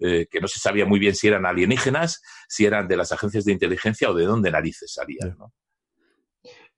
Eh, 0.00 0.26
que 0.28 0.40
no 0.40 0.48
se 0.48 0.58
sabía 0.58 0.84
muy 0.84 0.98
bien 0.98 1.14
si 1.14 1.28
eran 1.28 1.46
alienígenas, 1.46 2.22
si 2.48 2.64
eran 2.64 2.88
de 2.88 2.96
las 2.96 3.12
agencias 3.12 3.44
de 3.44 3.52
inteligencia 3.52 4.10
o 4.10 4.14
de 4.14 4.24
dónde 4.24 4.50
narices 4.50 4.94
salían, 4.94 5.36
¿no? 5.38 5.52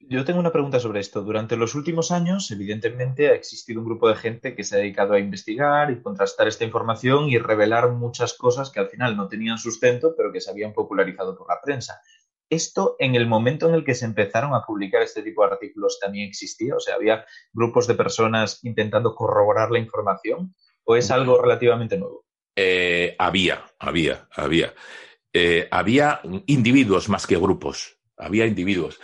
Yo 0.08 0.24
tengo 0.24 0.40
una 0.40 0.52
pregunta 0.52 0.80
sobre 0.80 1.00
esto. 1.00 1.22
Durante 1.22 1.56
los 1.56 1.74
últimos 1.74 2.10
años, 2.10 2.50
evidentemente, 2.50 3.28
ha 3.28 3.34
existido 3.34 3.80
un 3.80 3.86
grupo 3.86 4.08
de 4.08 4.16
gente 4.16 4.54
que 4.54 4.62
se 4.62 4.76
ha 4.76 4.78
dedicado 4.78 5.14
a 5.14 5.18
investigar 5.18 5.90
y 5.90 6.02
contrastar 6.02 6.46
esta 6.46 6.64
información 6.64 7.28
y 7.30 7.38
revelar 7.38 7.90
muchas 7.90 8.34
cosas 8.34 8.70
que 8.70 8.80
al 8.80 8.88
final 8.88 9.16
no 9.16 9.28
tenían 9.28 9.58
sustento, 9.58 10.14
pero 10.16 10.32
que 10.32 10.40
se 10.40 10.50
habían 10.50 10.72
popularizado 10.72 11.36
por 11.36 11.48
la 11.48 11.60
prensa. 11.62 12.00
¿Esto 12.50 12.96
en 12.98 13.14
el 13.14 13.26
momento 13.26 13.68
en 13.68 13.74
el 13.74 13.84
que 13.84 13.94
se 13.94 14.04
empezaron 14.04 14.54
a 14.54 14.62
publicar 14.66 15.02
este 15.02 15.22
tipo 15.22 15.42
de 15.42 15.52
artículos 15.52 15.98
también 16.00 16.28
existía? 16.28 16.76
O 16.76 16.80
sea, 16.80 16.96
¿había 16.96 17.24
grupos 17.52 17.86
de 17.86 17.94
personas 17.94 18.62
intentando 18.62 19.14
corroborar 19.14 19.70
la 19.70 19.78
información? 19.78 20.54
¿O 20.84 20.96
es 20.96 21.10
algo 21.10 21.40
relativamente 21.40 21.96
nuevo? 21.96 22.26
Eh, 22.56 23.16
había, 23.18 23.64
había, 23.78 24.28
había. 24.32 24.74
Eh, 25.32 25.66
había 25.70 26.20
individuos 26.46 27.08
más 27.08 27.26
que 27.26 27.38
grupos. 27.38 27.98
Había 28.16 28.46
individuos. 28.46 29.00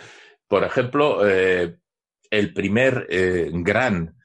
Por 0.51 0.65
ejemplo, 0.65 1.25
eh, 1.25 1.77
el 2.29 2.53
primer 2.53 3.07
gran 3.53 4.17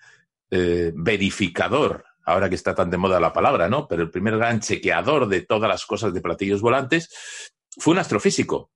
verificador 0.49 2.05
ahora 2.27 2.49
que 2.49 2.57
está 2.57 2.75
tan 2.75 2.91
de 2.91 2.97
moda 2.97 3.21
la 3.21 3.33
palabra, 3.33 3.69
¿no? 3.69 3.87
Pero 3.87 4.03
el 4.03 4.11
primer 4.11 4.37
gran 4.37 4.61
chequeador 4.61 5.29
de 5.29 5.43
todas 5.43 5.69
las 5.69 5.87
cosas 5.87 6.13
de 6.13 6.21
platillos 6.21 6.61
volantes 6.61 7.09
fue 7.79 7.93
un 7.93 8.01
astrofísico, 8.01 8.73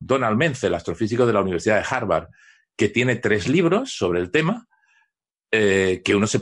Donald 0.00 0.36
Menzel, 0.36 0.74
astrofísico 0.74 1.26
de 1.26 1.34
la 1.34 1.42
Universidad 1.42 1.76
de 1.76 1.86
Harvard, 1.88 2.28
que 2.74 2.88
tiene 2.88 3.16
tres 3.16 3.48
libros 3.48 3.92
sobre 3.92 4.20
el 4.20 4.30
tema, 4.30 4.66
eh, 5.50 6.00
que 6.02 6.14
uno 6.14 6.26
se, 6.26 6.40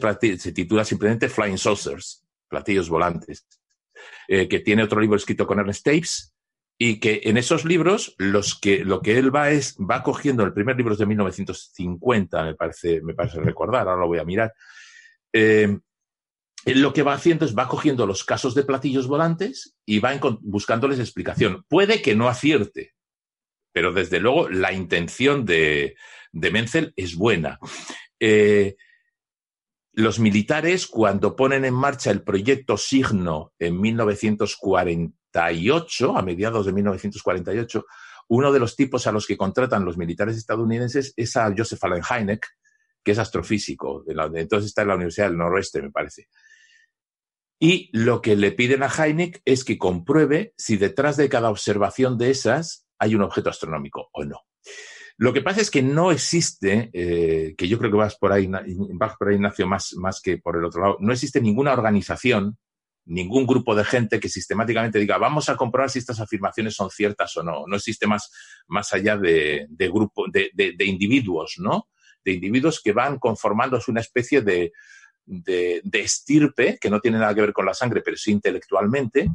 titula 0.53 0.85
simplemente 0.85 1.29
Flying 1.29 1.59
Saucers, 1.59 2.25
platillos 2.49 2.89
volantes, 2.89 3.47
eh, 4.29 4.47
que 4.47 4.61
tiene 4.61 4.85
otro 4.85 5.01
libro 5.01 5.17
escrito 5.17 5.47
con 5.47 5.59
Ernest 5.59 5.85
Tapes, 5.85 6.36
y 6.79 7.01
que 7.01 7.23
en 7.25 7.37
esos 7.37 7.65
libros 7.65 8.15
los 8.19 8.59
que, 8.59 8.85
lo 8.85 9.01
que 9.01 9.19
él 9.19 9.35
va 9.35 9.51
es, 9.51 9.77
va 9.79 10.03
cogiendo, 10.03 10.45
el 10.45 10.53
primer 10.53 10.77
libro 10.77 10.93
es 10.93 10.99
de 10.99 11.07
1950, 11.07 12.45
me 12.45 12.55
parece, 12.55 13.01
me 13.01 13.15
parece 13.15 13.41
recordar, 13.41 13.89
ahora 13.89 14.03
lo 14.03 14.09
voy 14.09 14.19
a 14.19 14.25
mirar, 14.25 14.53
eh, 15.33 15.79
lo 16.67 16.93
que 16.93 17.03
va 17.03 17.15
haciendo 17.15 17.45
es 17.45 17.57
va 17.57 17.69
cogiendo 17.69 18.07
los 18.07 18.25
casos 18.25 18.55
de 18.55 18.65
platillos 18.65 19.07
volantes 19.07 19.77
y 19.87 20.01
va 20.01 20.19
buscándoles 20.41 20.99
explicación. 20.99 21.65
Puede 21.69 22.03
que 22.03 22.17
no 22.17 22.29
acierte, 22.29 22.95
pero 23.73 23.93
desde 23.93 24.19
luego 24.19 24.49
la 24.49 24.73
intención 24.73 25.45
de, 25.45 25.97
de 26.33 26.51
Menzel 26.51 26.93
es 26.97 27.15
buena. 27.15 27.59
Eh, 28.19 28.77
los 29.93 30.19
militares, 30.19 30.87
cuando 30.87 31.37
ponen 31.37 31.65
en 31.65 31.75
marcha 31.75 32.11
el 32.11 32.23
proyecto 32.23 32.77
Signo 32.77 33.55
en 33.59 33.81
1948, 35.45 36.17
a 36.17 36.23
mediados 36.23 36.67
de 36.67 36.73
1948, 36.73 37.87
uno 38.29 38.53
de 38.53 38.59
los 38.59 38.77
tipos 38.77 39.07
a 39.07 39.13
los 39.13 39.27
que 39.27 39.37
contratan 39.37 39.85
los 39.85 39.97
militares 39.97 40.37
estadounidenses 40.37 41.13
es 41.17 41.37
a 41.37 41.53
Joseph 41.57 41.83
Allen 41.85 42.03
Hynek, 42.03 42.47
que 43.05 43.13
es 43.13 43.19
astrofísico, 43.19 44.05
entonces 44.07 44.67
está 44.67 44.83
en 44.83 44.89
la 44.89 44.97
Universidad 44.97 45.29
del 45.29 45.39
Noroeste, 45.39 45.81
me 45.81 45.93
parece. 45.93 46.29
Y 47.59 47.89
lo 47.93 48.21
que 48.21 48.37
le 48.37 48.53
piden 48.53 48.83
a 48.83 48.89
Heineck 48.89 49.41
es 49.45 49.65
que 49.65 49.79
compruebe 49.79 50.53
si 50.59 50.77
detrás 50.77 51.17
de 51.17 51.29
cada 51.29 51.51
observación 51.51 52.19
de 52.19 52.31
esas 52.31 52.87
hay 52.99 53.15
un 53.15 53.23
objeto 53.23 53.49
astronómico 53.49 54.09
o 54.13 54.25
no. 54.25 54.41
Lo 55.19 55.33
que 55.33 55.41
pasa 55.41 55.63
es 55.63 55.71
que 55.71 55.83
no 55.83 56.11
existe, 56.11 56.91
eh, 56.93 57.55
que 57.57 57.69
yo 57.69 57.79
creo 57.79 57.91
que 57.91 57.97
vas 57.97 58.17
por 58.17 58.33
ahí, 58.33 58.51
vas 58.95 59.17
por 59.17 59.29
ahí, 59.29 59.37
Ignacio, 59.37 59.67
más, 59.67 59.95
más 59.95 60.21
que 60.21 60.37
por 60.37 60.57
el 60.57 60.65
otro 60.65 60.83
lado, 60.83 60.97
no 61.01 61.13
existe 61.13 61.41
ninguna 61.41 61.73
organización, 61.73 62.59
ningún 63.07 63.47
grupo 63.47 63.75
de 63.75 63.85
gente 63.85 64.21
que 64.21 64.29
sistemáticamente 64.29 64.99
diga, 64.99 65.19
vamos 65.19 65.49
a 65.49 65.57
comprobar 65.57 65.91
si 65.91 65.99
estas 66.01 66.21
afirmaciones 66.21 66.75
son 66.75 66.91
ciertas 66.91 67.37
o 67.37 67.43
no. 67.43 67.65
No 67.67 67.77
existe 67.77 68.07
más, 68.07 68.31
más 68.67 68.93
allá 68.93 69.17
de, 69.17 69.67
de, 69.69 69.89
grupo, 69.89 70.27
de, 70.29 70.51
de 70.55 70.85
individuos, 70.85 71.55
¿no? 71.59 71.89
De 72.25 72.33
individuos 72.33 72.81
que 72.83 72.93
van 72.93 73.19
conformándose 73.19 73.91
una 73.91 74.01
especie 74.01 74.43
de, 74.43 74.73
de, 75.27 75.83
estirpe, 75.93 76.79
que 76.81 76.89
no 76.89 77.01
tiene 77.01 77.19
nada 77.19 77.35
que 77.35 77.41
ver 77.41 77.53
con 77.53 77.67
la 77.67 77.75
sangre, 77.75 78.01
pero 78.01 78.17
sí 78.17 78.31
intelectualmente, 78.31 79.29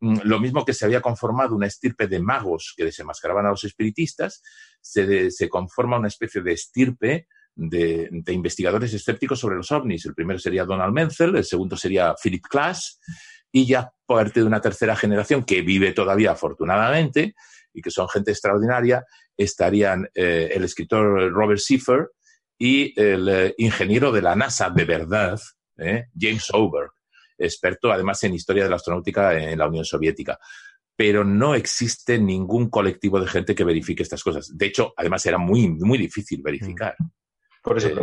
mm, 0.00 0.20
lo 0.22 0.38
mismo 0.38 0.64
que 0.64 0.72
se 0.72 0.84
había 0.84 1.00
conformado 1.00 1.54
una 1.54 1.66
estirpe 1.66 2.06
de 2.06 2.20
magos 2.20 2.74
que 2.76 2.84
desenmascaraban 2.84 3.46
a 3.46 3.50
los 3.50 3.64
espiritistas, 3.64 4.42
se, 4.80 5.48
conforma 5.48 5.98
una 5.98 6.08
especie 6.08 6.42
de 6.42 6.52
estirpe 6.52 7.28
de, 7.56 8.22
investigadores 8.28 8.94
escépticos 8.94 9.40
sobre 9.40 9.56
los 9.56 9.72
ovnis. 9.72 10.06
El 10.06 10.14
primero 10.14 10.38
sería 10.38 10.64
Donald 10.64 10.92
Menzel, 10.92 11.34
el 11.36 11.44
segundo 11.44 11.76
sería 11.76 12.14
Philip 12.22 12.44
Klass, 12.48 13.00
y 13.50 13.66
ya 13.66 13.90
parte 14.06 14.40
de 14.40 14.46
una 14.46 14.60
tercera 14.60 14.94
generación 14.94 15.42
que 15.42 15.62
vive 15.62 15.92
todavía 15.92 16.32
afortunadamente 16.32 17.34
y 17.72 17.82
que 17.82 17.90
son 17.90 18.08
gente 18.08 18.30
extraordinaria, 18.30 19.04
estarían 19.36 20.08
eh, 20.14 20.50
el 20.54 20.64
escritor 20.64 21.32
Robert 21.32 21.60
Seifer, 21.60 22.08
y 22.58 22.98
el 23.00 23.28
eh, 23.28 23.54
ingeniero 23.58 24.12
de 24.12 24.22
la 24.22 24.34
NASA 24.34 24.70
de 24.70 24.84
verdad, 24.84 25.40
¿eh? 25.78 26.06
James 26.18 26.48
Oberg, 26.52 26.90
experto 27.38 27.92
además 27.92 28.22
en 28.24 28.34
historia 28.34 28.64
de 28.64 28.70
la 28.70 28.76
astronáutica 28.76 29.38
en 29.38 29.58
la 29.58 29.68
Unión 29.68 29.84
Soviética. 29.84 30.38
Pero 30.96 31.24
no 31.24 31.54
existe 31.54 32.18
ningún 32.18 32.70
colectivo 32.70 33.20
de 33.20 33.26
gente 33.26 33.54
que 33.54 33.64
verifique 33.64 34.02
estas 34.02 34.22
cosas. 34.22 34.56
De 34.56 34.66
hecho, 34.66 34.94
además 34.96 35.26
era 35.26 35.36
muy, 35.36 35.68
muy 35.68 35.98
difícil 35.98 36.40
verificar. 36.42 36.96
Por 37.66 37.78
eso 37.78 37.88
eh, 37.88 37.94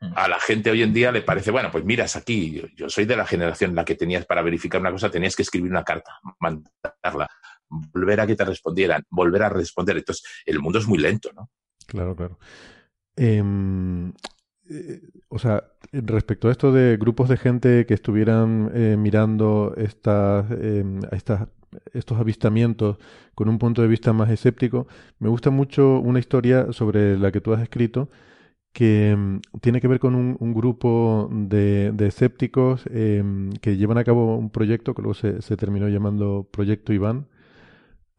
mm. 0.00 0.12
A 0.16 0.26
la 0.26 0.40
gente 0.40 0.70
hoy 0.70 0.82
en 0.82 0.94
día 0.94 1.12
le 1.12 1.20
parece, 1.20 1.50
bueno, 1.50 1.70
pues 1.70 1.84
miras 1.84 2.16
aquí, 2.16 2.62
yo, 2.74 2.88
soy 2.88 3.04
de 3.04 3.14
la 3.14 3.26
generación 3.26 3.70
en 3.70 3.76
la 3.76 3.84
que 3.84 3.94
tenías 3.94 4.24
para 4.24 4.40
verificar 4.40 4.80
una 4.80 4.90
cosa, 4.90 5.10
tenías 5.10 5.36
que 5.36 5.42
escribir 5.42 5.70
una 5.70 5.84
carta, 5.84 6.18
mandarla, 6.40 7.28
volver 7.68 8.20
a 8.20 8.26
que 8.26 8.34
te 8.34 8.44
respondieran, 8.46 9.04
volver 9.10 9.42
a 9.42 9.50
responder. 9.50 9.98
Entonces, 9.98 10.24
el 10.46 10.60
mundo 10.60 10.78
es 10.78 10.88
muy 10.88 10.96
lento, 10.96 11.30
¿no? 11.36 11.50
Claro, 11.86 12.16
claro. 12.16 12.38
Em, 13.14 14.14
eh, 14.70 15.02
o 15.28 15.38
sea, 15.38 15.62
respecto 15.92 16.48
a 16.48 16.52
esto 16.52 16.72
de 16.72 16.96
grupos 16.96 17.28
de 17.28 17.36
gente 17.36 17.84
que 17.84 17.92
estuvieran 17.92 18.70
eh, 18.74 18.96
mirando 18.98 19.74
estas, 19.76 20.50
em, 20.52 21.00
estas, 21.12 21.48
estos 21.92 22.18
avistamientos 22.18 22.96
con 23.34 23.50
un 23.50 23.58
punto 23.58 23.82
de 23.82 23.88
vista 23.88 24.14
más 24.14 24.30
escéptico, 24.30 24.86
me 25.18 25.28
gusta 25.28 25.50
mucho 25.50 26.00
una 26.00 26.18
historia 26.18 26.72
sobre 26.72 27.18
la 27.18 27.30
que 27.30 27.42
tú 27.42 27.52
has 27.52 27.60
escrito 27.60 28.08
que 28.72 29.10
em, 29.10 29.40
tiene 29.60 29.80
que 29.80 29.88
ver 29.88 29.98
con 29.98 30.14
un, 30.14 30.54
grupo 30.54 31.28
de, 31.30 31.94
escépticos 32.00 32.84
que 32.84 33.76
llevan 33.76 33.98
a 33.98 34.04
cabo 34.04 34.36
un 34.36 34.50
proyecto 34.50 34.94
que 34.94 35.02
luego 35.02 35.14
se, 35.14 35.42
se 35.42 35.56
terminó 35.56 35.88
llamando 35.88 36.48
Proyecto 36.50 36.92
Iván. 36.92 37.28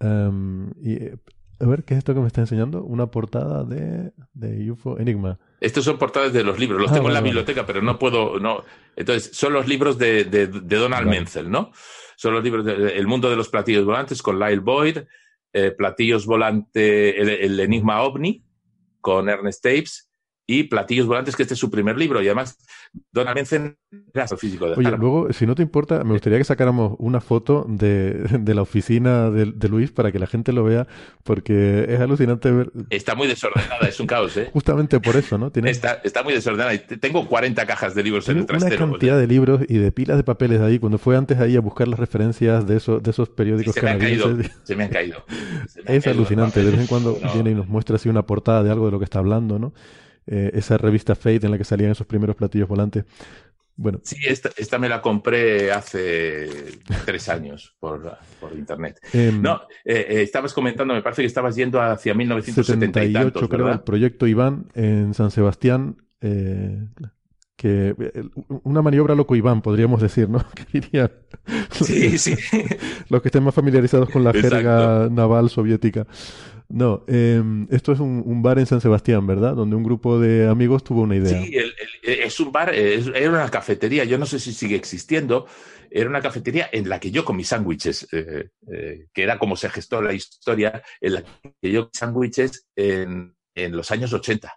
y 0.01 0.93
eh, 0.93 1.17
a 1.59 1.65
ver, 1.65 1.83
¿qué 1.83 1.93
es 1.93 1.99
esto 1.99 2.13
que 2.13 2.19
me 2.19 2.27
está 2.27 2.41
enseñando? 2.41 2.83
Una 2.83 3.07
portada 3.07 3.63
de, 3.63 4.11
de 4.33 4.69
UFO 4.71 4.99
Enigma. 4.99 5.39
Estos 5.61 5.85
son 5.85 5.97
portadas 5.97 6.33
de 6.33 6.43
los 6.43 6.59
libros, 6.59 6.81
los 6.81 6.91
ah, 6.91 6.95
tengo 6.95 7.07
en 7.07 7.13
la 7.13 7.21
biblioteca, 7.21 7.65
pero 7.65 7.81
no 7.81 7.97
puedo, 7.97 8.39
no. 8.39 8.63
Entonces, 8.95 9.35
son 9.35 9.53
los 9.53 9.67
libros 9.67 9.97
de, 9.97 10.25
de, 10.25 10.47
Donald 10.47 11.07
Menzel, 11.07 11.49
¿no? 11.49 11.71
Son 12.17 12.33
los 12.33 12.43
libros 12.43 12.65
de 12.65 12.97
El 12.97 13.07
mundo 13.07 13.29
de 13.29 13.37
los 13.37 13.49
platillos 13.49 13.85
volantes 13.85 14.21
con 14.21 14.39
Lyle 14.39 14.59
Boyd, 14.59 14.97
eh, 15.53 15.71
Platillos 15.71 16.25
volante, 16.25 17.19
el, 17.19 17.59
Enigma 17.59 18.01
OVNI 18.01 18.43
con 18.99 19.29
Ernest 19.29 19.63
Tapes 19.63 20.12
y 20.45 20.63
Platillos 20.63 21.07
Volantes, 21.07 21.35
que 21.35 21.43
este 21.43 21.53
es 21.53 21.59
su 21.59 21.71
primer 21.71 21.97
libro. 21.97 22.21
Y 22.21 22.25
además, 22.25 22.57
Donald 23.11 23.35
Menzen 23.35 23.77
era 24.13 24.27
físico 24.27 24.67
de 24.67 24.73
Oye, 24.73 24.97
luego, 24.97 25.31
si 25.31 25.45
no 25.45 25.55
te 25.55 25.63
importa, 25.63 26.03
me 26.03 26.11
gustaría 26.11 26.37
que 26.37 26.43
sacáramos 26.43 26.95
una 26.99 27.21
foto 27.21 27.65
de, 27.67 28.13
de 28.39 28.53
la 28.53 28.61
oficina 28.61 29.29
de, 29.29 29.45
de, 29.45 29.69
Luis 29.69 29.91
para 29.91 30.11
que 30.11 30.19
la 30.19 30.27
gente 30.27 30.51
lo 30.51 30.63
vea, 30.65 30.87
porque 31.23 31.85
es 31.87 31.99
alucinante 31.99 32.51
ver. 32.51 32.71
Está 32.89 33.15
muy 33.15 33.27
desordenada, 33.27 33.87
es 33.87 33.99
un 33.99 34.07
caos, 34.07 34.35
¿eh? 34.35 34.49
Justamente 34.51 34.99
por 34.99 35.15
eso, 35.15 35.37
¿no? 35.37 35.49
Tiene... 35.49 35.71
Está, 35.71 36.01
está 36.03 36.23
muy 36.23 36.33
desordenada. 36.33 36.77
Tengo 36.99 37.27
40 37.27 37.65
cajas 37.65 37.95
de 37.95 38.03
libros 38.03 38.27
en 38.27 38.39
el 38.39 38.45
trastero. 38.45 38.83
Una 38.83 38.91
cantidad 38.91 39.17
de 39.17 39.27
libros 39.27 39.61
y 39.67 39.77
de 39.77 39.91
pilas 39.93 40.17
de 40.17 40.23
papeles 40.23 40.59
ahí. 40.59 40.77
Cuando 40.77 40.97
fue 40.97 41.15
antes 41.15 41.39
ahí 41.39 41.55
a 41.55 41.61
buscar 41.61 41.87
las 41.87 41.99
referencias 41.99 42.67
de, 42.67 42.77
esos 42.77 43.01
de 43.01 43.11
esos 43.11 43.29
periódicos 43.29 43.75
se 43.75 43.81
me 43.81 43.91
han 43.91 43.99
caído. 43.99 44.37
Se 44.63 44.75
me 44.75 44.83
han 44.83 44.89
caído. 44.89 45.23
es 45.85 46.07
alucinante. 46.07 46.63
De 46.63 46.71
vez 46.71 46.81
en 46.81 46.87
cuando 46.87 47.17
viene 47.33 47.51
y 47.51 47.55
nos 47.55 47.67
muestra 47.67 47.95
así 47.95 48.09
una 48.09 48.25
portada 48.25 48.63
de 48.63 48.71
algo 48.71 48.85
de 48.85 48.91
lo 48.91 48.99
que 48.99 49.05
está 49.05 49.19
hablando, 49.19 49.59
¿no? 49.59 49.73
Eh, 50.25 50.51
esa 50.53 50.77
revista 50.77 51.15
Fate 51.15 51.45
en 51.45 51.51
la 51.51 51.57
que 51.57 51.63
salían 51.63 51.91
esos 51.91 52.07
primeros 52.07 52.35
platillos 52.35 52.67
volantes. 52.67 53.05
Bueno. 53.75 53.99
Sí, 54.03 54.17
esta, 54.27 54.77
me 54.77 54.87
la 54.87 55.01
compré 55.01 55.71
hace 55.71 56.47
tres 57.05 57.27
años 57.27 57.75
por, 57.79 58.17
internet. 58.55 58.99
Em, 59.11 59.41
no, 59.41 59.61
eh, 59.83 60.05
eh, 60.09 60.21
estabas 60.21 60.53
comentando, 60.53 60.93
me 60.93 61.01
parece 61.01 61.23
que 61.23 61.27
estabas 61.27 61.55
yendo 61.55 61.81
hacia 61.81 62.13
1978, 62.13 63.49
creo, 63.49 63.71
el 63.71 63.81
proyecto 63.81 64.27
Iván 64.27 64.67
en 64.75 65.13
San 65.15 65.31
Sebastián. 65.31 65.97
que 67.55 67.95
una 68.63 68.81
maniobra 68.81 69.15
loco 69.15 69.35
Iván, 69.35 69.61
podríamos 69.61 70.01
decir, 70.01 70.29
¿no? 70.29 70.45
Que 70.71 71.09
Sí, 71.71 72.17
sí. 72.19 72.35
Los 73.09 73.21
que 73.21 73.29
estén 73.29 73.43
más 73.43 73.55
familiarizados 73.55 74.09
con 74.09 74.23
la 74.23 74.33
jerga 74.33 75.09
naval 75.09 75.49
soviética. 75.49 76.05
No, 76.69 77.03
em, 77.07 77.67
esto 77.69 77.91
es 77.91 77.99
un, 77.99 78.41
bar 78.41 78.59
en 78.59 78.65
San 78.65 78.81
Sebastián, 78.81 79.27
¿verdad? 79.27 79.55
Donde 79.55 79.75
un 79.75 79.83
grupo 79.83 80.19
de 80.19 80.47
amigos 80.47 80.83
tuvo 80.83 81.01
una 81.01 81.15
idea. 81.15 81.41
Sí, 81.41 81.55
es 82.01 82.39
un 82.39 82.51
bar, 82.51 82.73
era 82.73 83.29
una 83.29 83.49
cafetería, 83.49 84.03
yo 84.03 84.17
no 84.17 84.25
sé 84.25 84.39
si 84.39 84.53
sigue 84.53 84.75
existiendo, 84.75 85.45
era 85.89 86.09
una 86.09 86.21
cafetería 86.21 86.69
en 86.71 86.89
la 86.89 86.99
que 86.99 87.11
yo 87.11 87.23
comí 87.23 87.43
sándwiches, 87.43 88.07
eh, 88.11 88.49
eh, 88.71 89.05
que 89.13 89.23
era 89.23 89.37
como 89.37 89.55
se 89.55 89.69
gestó 89.69 90.01
la 90.01 90.13
historia, 90.13 90.81
en 90.99 91.13
la 91.13 91.23
que 91.61 91.71
yo 91.71 91.83
comí 91.83 91.91
sándwiches 91.93 92.67
en, 92.75 93.35
los 93.55 93.91
años 93.91 94.11
80 94.11 94.51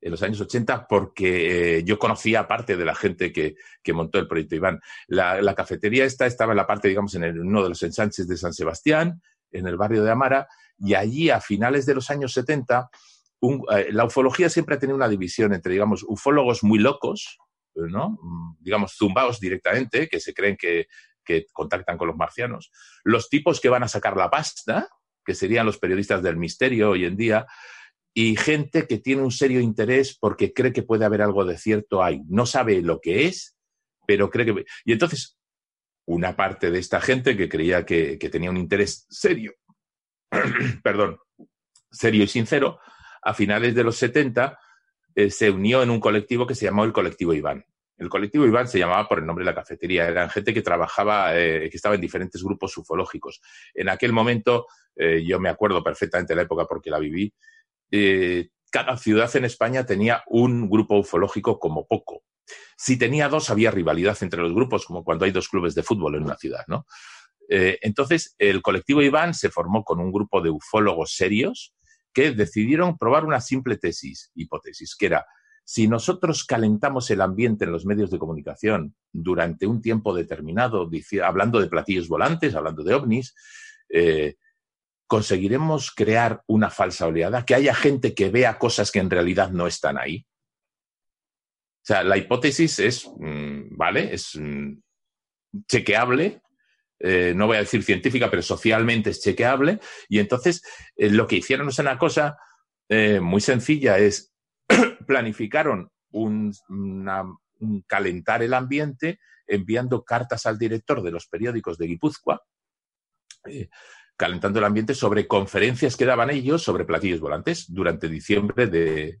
en 0.00 0.12
los 0.12 0.22
años 0.22 0.40
80 0.40 0.86
porque 0.88 1.78
eh, 1.78 1.84
yo 1.84 1.98
conocía 1.98 2.46
parte 2.46 2.76
de 2.76 2.84
la 2.84 2.94
gente 2.94 3.32
que, 3.32 3.56
montó 3.92 4.18
el 4.18 4.28
proyecto 4.28 4.54
Iván. 4.54 4.80
La, 5.08 5.42
la, 5.42 5.54
cafetería 5.54 6.04
esta 6.04 6.24
estaba 6.24 6.52
en 6.52 6.58
la 6.58 6.66
parte, 6.66 6.88
digamos, 6.88 7.14
en 7.16 7.40
uno 7.40 7.62
de 7.64 7.70
los 7.70 7.82
ensanches 7.82 8.28
de 8.28 8.36
San 8.36 8.54
Sebastián, 8.54 9.20
en 9.50 9.66
el 9.66 9.76
barrio 9.76 10.04
de 10.04 10.10
Amara, 10.10 10.46
y 10.78 10.94
allí 10.94 11.30
a 11.30 11.40
finales 11.40 11.86
de 11.86 11.94
los 11.94 12.10
años 12.10 12.32
70, 12.32 12.88
eh, 13.40 13.88
la 13.90 14.04
ufología 14.04 14.48
siempre 14.48 14.76
ha 14.76 14.78
tenido 14.78 14.96
una 14.96 15.08
división 15.08 15.52
entre, 15.54 15.72
digamos, 15.72 16.04
ufólogos 16.06 16.62
muy 16.62 16.78
locos, 16.78 17.38
¿no? 17.74 18.18
Mm, 18.22 18.56
digamos, 18.60 18.96
zumbaos 18.96 19.40
directamente, 19.40 20.08
que 20.08 20.20
se 20.20 20.34
creen 20.34 20.56
que, 20.56 20.86
contactan 21.52 21.98
con 21.98 22.08
los 22.08 22.16
marcianos, 22.16 22.70
los 23.04 23.28
tipos 23.28 23.60
que 23.60 23.68
van 23.68 23.82
a 23.82 23.88
sacar 23.88 24.16
la 24.16 24.30
pasta, 24.30 24.88
que 25.22 25.34
serían 25.34 25.66
los 25.66 25.76
periodistas 25.76 26.22
del 26.22 26.38
misterio 26.38 26.88
hoy 26.88 27.04
en 27.04 27.18
día, 27.18 27.46
y 28.14 28.34
gente 28.34 28.86
que 28.86 28.96
tiene 28.96 29.20
un 29.20 29.30
serio 29.30 29.60
interés 29.60 30.16
porque 30.18 30.54
cree 30.54 30.72
que 30.72 30.82
puede 30.82 31.04
haber 31.04 31.20
algo 31.20 31.44
de 31.44 31.58
cierto 31.58 32.02
ahí. 32.02 32.22
No 32.28 32.46
sabe 32.46 32.80
lo 32.80 32.98
que 33.02 33.26
es, 33.26 33.58
pero 34.06 34.30
cree 34.30 34.46
que... 34.46 34.64
Y 34.86 34.92
entonces, 34.92 35.38
una 36.06 36.34
parte 36.34 36.70
de 36.70 36.78
esta 36.78 37.02
gente 37.02 37.36
que 37.36 37.50
creía 37.50 37.84
que, 37.84 38.16
tenía 38.32 38.50
un 38.50 38.56
interés 38.56 39.06
serio, 39.10 39.52
perdón, 40.82 41.18
serio 41.90 42.24
y 42.24 42.28
sincero, 42.28 42.80
a 43.22 43.34
finales 43.34 43.74
de 43.74 43.84
los 43.84 43.96
70 43.96 44.58
eh, 45.14 45.30
se 45.30 45.50
unió 45.50 45.82
en 45.82 45.90
un 45.90 46.00
colectivo 46.00 46.46
que 46.46 46.54
se 46.54 46.66
llamó 46.66 46.84
el 46.84 46.92
colectivo 46.92 47.34
Iván. 47.34 47.64
El 47.96 48.08
colectivo 48.08 48.46
Iván 48.46 48.68
se 48.68 48.78
llamaba 48.78 49.08
por 49.08 49.18
el 49.18 49.26
nombre 49.26 49.44
de 49.44 49.50
la 49.50 49.54
cafetería. 49.54 50.06
Eran 50.06 50.30
gente 50.30 50.54
que 50.54 50.62
trabajaba, 50.62 51.36
eh, 51.36 51.68
que 51.68 51.76
estaba 51.76 51.96
en 51.96 52.00
diferentes 52.00 52.42
grupos 52.44 52.76
ufológicos. 52.78 53.40
En 53.74 53.88
aquel 53.88 54.12
momento, 54.12 54.66
eh, 54.94 55.24
yo 55.26 55.40
me 55.40 55.48
acuerdo 55.48 55.82
perfectamente 55.82 56.36
la 56.36 56.42
época 56.42 56.66
porque 56.66 56.90
la 56.90 57.00
viví, 57.00 57.32
cada 58.70 58.98
ciudad 58.98 59.34
en 59.34 59.46
España 59.46 59.86
tenía 59.86 60.22
un 60.26 60.68
grupo 60.68 60.98
ufológico 60.98 61.58
como 61.58 61.86
poco. 61.86 62.22
Si 62.76 62.96
tenía 62.96 63.28
dos, 63.28 63.50
había 63.50 63.70
rivalidad 63.70 64.16
entre 64.20 64.42
los 64.42 64.54
grupos, 64.54 64.84
como 64.84 65.02
cuando 65.02 65.24
hay 65.24 65.30
dos 65.30 65.48
clubes 65.48 65.74
de 65.74 65.82
fútbol 65.82 66.14
en 66.14 66.24
una 66.24 66.36
ciudad, 66.36 66.64
¿no? 66.68 66.86
Entonces, 67.48 68.34
el 68.38 68.60
colectivo 68.60 69.00
Iván 69.00 69.32
se 69.32 69.48
formó 69.48 69.82
con 69.82 70.00
un 70.00 70.12
grupo 70.12 70.42
de 70.42 70.50
ufólogos 70.50 71.14
serios 71.14 71.74
que 72.12 72.32
decidieron 72.32 72.98
probar 72.98 73.24
una 73.24 73.40
simple 73.40 73.76
tesis, 73.76 74.30
hipótesis, 74.34 74.96
que 74.96 75.06
era, 75.06 75.26
si 75.64 75.86
nosotros 75.86 76.44
calentamos 76.44 77.10
el 77.10 77.20
ambiente 77.20 77.64
en 77.64 77.72
los 77.72 77.84
medios 77.84 78.10
de 78.10 78.18
comunicación 78.18 78.94
durante 79.12 79.66
un 79.66 79.80
tiempo 79.80 80.14
determinado, 80.14 80.90
hablando 81.22 81.60
de 81.60 81.68
platillos 81.68 82.08
volantes, 82.08 82.54
hablando 82.54 82.82
de 82.82 82.94
ovnis, 82.94 83.34
eh, 83.90 84.36
conseguiremos 85.06 85.90
crear 85.90 86.42
una 86.46 86.70
falsa 86.70 87.06
oleada, 87.06 87.44
que 87.44 87.54
haya 87.54 87.74
gente 87.74 88.14
que 88.14 88.30
vea 88.30 88.58
cosas 88.58 88.90
que 88.90 88.98
en 88.98 89.10
realidad 89.10 89.50
no 89.50 89.66
están 89.66 89.98
ahí. 89.98 90.26
O 91.78 91.86
sea, 91.88 92.02
la 92.02 92.18
hipótesis 92.18 92.78
es, 92.78 93.06
mm, 93.18 93.76
¿vale? 93.76 94.12
Es 94.12 94.36
mm, 94.36 94.72
chequeable, 95.66 96.42
eh, 97.00 97.32
no 97.34 97.46
voy 97.46 97.56
a 97.56 97.60
decir 97.60 97.82
científica, 97.82 98.28
pero 98.30 98.42
socialmente 98.42 99.08
es 99.10 99.20
chequeable. 99.20 99.80
Y 100.08 100.18
entonces 100.18 100.62
eh, 100.96 101.10
lo 101.10 101.26
que 101.26 101.36
hicieron 101.36 101.68
es 101.68 101.78
una 101.78 101.98
cosa 101.98 102.36
eh, 102.88 103.20
muy 103.20 103.40
sencilla, 103.40 103.98
es 103.98 104.34
planificaron 105.06 105.90
un, 106.10 106.52
calentar 107.86 108.42
el 108.42 108.54
ambiente 108.54 109.20
enviando 109.46 110.04
cartas 110.04 110.46
al 110.46 110.58
director 110.58 111.02
de 111.02 111.10
los 111.10 111.26
periódicos 111.26 111.76
de 111.78 111.86
Guipúzcoa, 111.86 112.42
calentando 114.16 114.58
el 114.58 114.64
ambiente 114.64 114.94
sobre 114.94 115.26
conferencias 115.26 115.96
que 115.96 116.04
daban 116.04 116.28
ellos 116.30 116.62
sobre 116.62 116.84
platillos 116.84 117.20
volantes 117.20 117.66
durante 117.68 118.08
diciembre 118.08 118.66
de, 118.66 119.20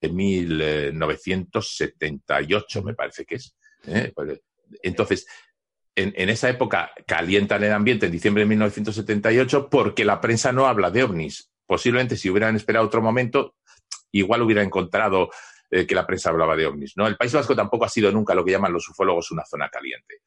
de 0.00 0.08
1978, 0.08 2.82
me 2.82 2.94
parece 2.94 3.24
que 3.24 3.36
es. 3.36 3.56
Pues, 4.14 4.42
entonces, 4.82 5.26
en, 5.96 6.28
esa 6.28 6.50
época 6.50 6.90
calientan 7.06 7.64
el 7.64 7.72
ambiente 7.72 8.06
en 8.06 8.12
diciembre 8.12 8.42
de 8.42 8.48
1978 8.50 9.70
porque 9.70 10.04
la 10.04 10.20
prensa 10.20 10.52
no 10.52 10.66
habla 10.66 10.90
de 10.90 11.02
ovnis. 11.02 11.50
Posiblemente 11.66 12.16
si 12.16 12.28
hubieran 12.30 12.54
esperado 12.54 12.86
otro 12.86 13.00
momento, 13.02 13.54
igual 14.12 14.42
hubiera 14.42 14.62
encontrado 14.62 15.30
eh, 15.70 15.86
que 15.86 15.94
la 15.94 16.06
prensa 16.06 16.30
hablaba 16.30 16.54
de 16.54 16.66
ovnis. 16.66 16.92
¿no? 16.96 17.06
El 17.06 17.16
País 17.16 17.32
Vasco 17.32 17.56
tampoco 17.56 17.86
ha 17.86 17.88
sido 17.88 18.12
nunca 18.12 18.34
lo 18.34 18.44
que 18.44 18.52
llaman 18.52 18.72
los 18.72 18.88
ufólogos 18.88 19.30
una 19.30 19.44
zona 19.44 19.68
caliente. 19.70 20.20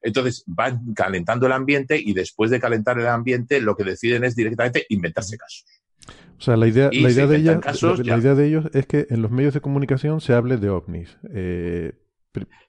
Entonces 0.00 0.42
van 0.46 0.94
calentando 0.94 1.46
el 1.46 1.52
ambiente 1.52 2.00
y 2.02 2.14
después 2.14 2.50
de 2.50 2.58
calentar 2.58 2.98
el 2.98 3.06
ambiente 3.06 3.60
lo 3.60 3.76
que 3.76 3.84
deciden 3.84 4.24
es 4.24 4.34
directamente 4.34 4.86
inventarse 4.88 5.36
casos. 5.36 5.64
O 6.38 6.44
sea, 6.44 6.56
la 6.56 6.66
idea, 6.66 6.90
la 6.92 7.10
idea, 7.10 7.26
de, 7.28 7.38
la, 7.38 8.18
idea 8.18 8.34
de 8.34 8.46
ellos 8.46 8.64
es 8.72 8.86
que 8.86 9.06
en 9.10 9.22
los 9.22 9.30
medios 9.30 9.54
de 9.54 9.60
comunicación 9.60 10.20
se 10.20 10.32
hable 10.32 10.56
de 10.56 10.70
ovnis. 10.70 11.16
Eh, 11.32 11.92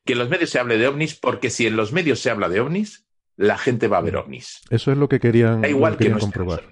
que 0.05 0.13
en 0.13 0.19
los 0.19 0.29
medios 0.29 0.49
se 0.49 0.59
hable 0.59 0.77
de 0.77 0.87
ovnis, 0.87 1.15
porque 1.15 1.49
si 1.49 1.67
en 1.67 1.75
los 1.75 1.93
medios 1.93 2.19
se 2.19 2.29
habla 2.29 2.49
de 2.49 2.59
ovnis, 2.59 3.05
la 3.35 3.57
gente 3.57 3.87
va 3.87 3.97
a 3.97 4.01
ver 4.01 4.17
ovnis. 4.17 4.61
Eso 4.69 4.91
es 4.91 4.97
lo 4.97 5.07
que 5.09 5.19
querían, 5.19 5.63
igual 5.65 5.97
que 5.97 6.11
comprobar. 6.11 6.63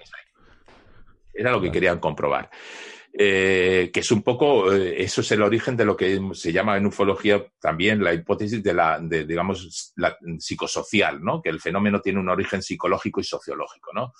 Era 1.34 1.52
lo 1.52 1.60
que 1.60 1.72
querían 1.72 1.98
comprobar. 1.98 2.50
Eh, 3.14 3.90
que 3.92 4.00
es 4.00 4.10
un 4.10 4.22
poco, 4.22 4.72
eh, 4.72 5.02
eso 5.02 5.20
es 5.20 5.30
el 5.32 5.42
origen 5.42 5.76
de 5.76 5.84
lo 5.84 5.94
que 5.94 6.18
se 6.32 6.50
llama 6.50 6.78
en 6.78 6.86
ufología 6.86 7.46
también 7.60 8.02
la 8.02 8.14
hipótesis 8.14 8.62
de 8.62 8.72
la, 8.72 8.98
digamos, 9.00 9.92
la 9.96 10.16
psicosocial, 10.38 11.22
¿no? 11.22 11.42
Que 11.42 11.50
el 11.50 11.60
fenómeno 11.60 12.00
tiene 12.00 12.20
un 12.20 12.30
origen 12.30 12.62
psicológico 12.62 13.20
y 13.20 13.24
sociológico, 13.24 13.92
¿no? 13.92 14.14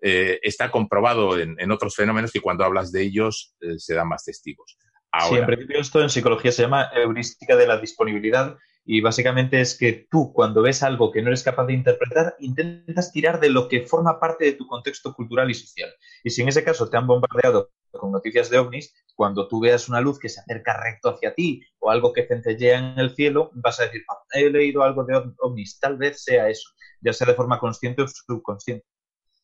Eh, 0.00 0.38
está 0.42 0.70
comprobado 0.70 1.38
en, 1.38 1.70
otros 1.70 1.94
fenómenos 1.94 2.32
que 2.32 2.40
cuando 2.40 2.64
hablas 2.64 2.90
de 2.90 3.02
ellos 3.02 3.54
se 3.76 3.94
dan 3.94 4.08
más 4.08 4.24
testigos. 4.24 4.78
Ahora. 5.12 5.56
esto 5.70 6.00
en 6.00 6.10
psicología 6.10 6.52
se 6.52 6.62
llama 6.62 6.88
heurística 6.94 7.56
de 7.56 7.66
la 7.66 7.78
disponibilidad 7.78 8.56
y 8.84 9.00
básicamente 9.00 9.60
es 9.60 9.76
que 9.76 10.06
tú 10.10 10.32
cuando 10.32 10.62
ves 10.62 10.82
algo 10.82 11.12
que 11.12 11.22
no 11.22 11.28
eres 11.28 11.42
capaz 11.42 11.66
de 11.66 11.74
interpretar, 11.74 12.34
intentas 12.38 13.12
tirar 13.12 13.40
de 13.40 13.50
lo 13.50 13.68
que 13.68 13.86
forma 13.86 14.18
parte 14.18 14.46
de 14.46 14.52
tu 14.52 14.66
contexto 14.66 15.12
cultural 15.14 15.50
y 15.50 15.54
social. 15.54 15.90
Y 16.24 16.30
si 16.30 16.42
en 16.42 16.48
ese 16.48 16.64
caso 16.64 16.88
te 16.88 16.96
han 16.96 17.06
bombardeado 17.06 17.70
con 17.92 18.12
noticias 18.12 18.50
de 18.50 18.58
ovnis, 18.58 18.94
cuando 19.14 19.48
tú 19.48 19.60
veas 19.60 19.88
una 19.88 20.00
luz 20.00 20.18
que 20.18 20.28
se 20.28 20.40
acerca 20.40 20.80
recto 20.82 21.10
hacia 21.10 21.34
ti 21.34 21.60
o 21.78 21.90
algo 21.90 22.12
que 22.12 22.26
centellea 22.26 22.78
en 22.78 22.98
el 22.98 23.14
cielo, 23.14 23.50
vas 23.54 23.80
a 23.80 23.84
decir, 23.84 24.02
ah, 24.08 24.18
he 24.32 24.48
leído 24.48 24.82
algo 24.82 25.04
de 25.04 25.22
ovnis, 25.40 25.78
tal 25.78 25.96
vez 25.96 26.22
sea 26.24 26.48
eso, 26.48 26.70
ya 27.00 27.12
sea 27.12 27.26
de 27.26 27.34
forma 27.34 27.58
consciente 27.58 28.02
o 28.02 28.08
subconsciente. 28.08 28.86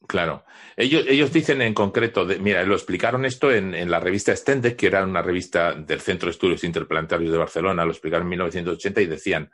Claro. 0.07 0.45
Ellos, 0.77 1.05
ellos 1.09 1.33
dicen 1.33 1.63
en 1.63 1.75
concreto, 1.75 2.27
mira, 2.41 2.63
lo 2.65 2.75
explicaron 2.75 3.25
esto 3.25 3.51
en, 3.51 3.91
la 3.91 3.99
revista 3.99 4.35
Stendek, 4.35 4.77
que 4.77 4.87
era 4.87 5.05
una 5.05 5.23
revista 5.23 5.75
del 5.75 6.01
Centro 6.01 6.27
de 6.27 6.33
Estudios 6.33 6.65
Interplanetarios 6.65 7.33
de 7.33 7.39
Barcelona, 7.39 7.85
lo 7.85 7.91
explicaron 7.91 8.27
en 8.27 8.31
1980 8.31 9.01
y 9.01 9.07
decían 9.07 9.51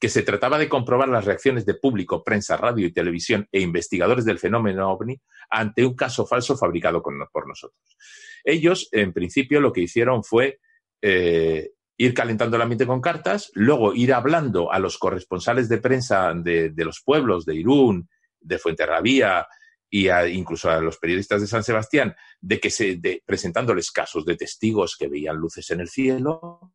que 0.00 0.08
se 0.08 0.22
trataba 0.22 0.58
de 0.58 0.68
comprobar 0.68 1.08
las 1.08 1.24
reacciones 1.24 1.64
de 1.64 1.74
público, 1.74 2.24
prensa, 2.24 2.56
radio 2.56 2.86
y 2.86 2.92
televisión 2.92 3.46
e 3.52 3.60
investigadores 3.60 4.24
del 4.24 4.38
fenómeno 4.38 4.90
ovni 4.90 5.20
ante 5.48 5.84
un 5.84 5.94
caso 5.94 6.26
falso 6.26 6.56
fabricado 6.56 7.02
por 7.02 7.46
nosotros. 7.46 7.96
Ellos, 8.42 8.88
en 8.92 9.12
principio, 9.12 9.60
lo 9.60 9.72
que 9.72 9.82
hicieron 9.82 10.24
fue 10.24 10.58
eh, 11.00 11.70
ir 11.96 12.14
calentando 12.14 12.56
el 12.56 12.62
ambiente 12.62 12.86
con 12.86 13.00
cartas, 13.00 13.50
luego 13.54 13.94
ir 13.94 14.12
hablando 14.12 14.72
a 14.72 14.78
los 14.78 14.98
corresponsales 14.98 15.68
de 15.68 15.78
prensa 15.78 16.34
de, 16.34 16.70
de 16.70 16.84
los 16.84 17.00
pueblos 17.02 17.46
de 17.46 17.54
Irún, 17.54 18.08
de 18.40 18.58
Fuenterrabía, 18.58 19.46
y 19.94 20.10
incluso 20.10 20.68
a 20.68 20.80
los 20.80 20.98
periodistas 20.98 21.40
de 21.40 21.46
San 21.46 21.62
Sebastián 21.62 22.16
de 22.40 22.58
que 22.58 22.68
se 22.68 22.96
de, 22.96 23.22
presentándoles 23.24 23.92
casos 23.92 24.26
de 24.26 24.36
testigos 24.36 24.96
que 24.98 25.06
veían 25.06 25.36
luces 25.36 25.70
en 25.70 25.78
el 25.78 25.88
cielo, 25.88 26.72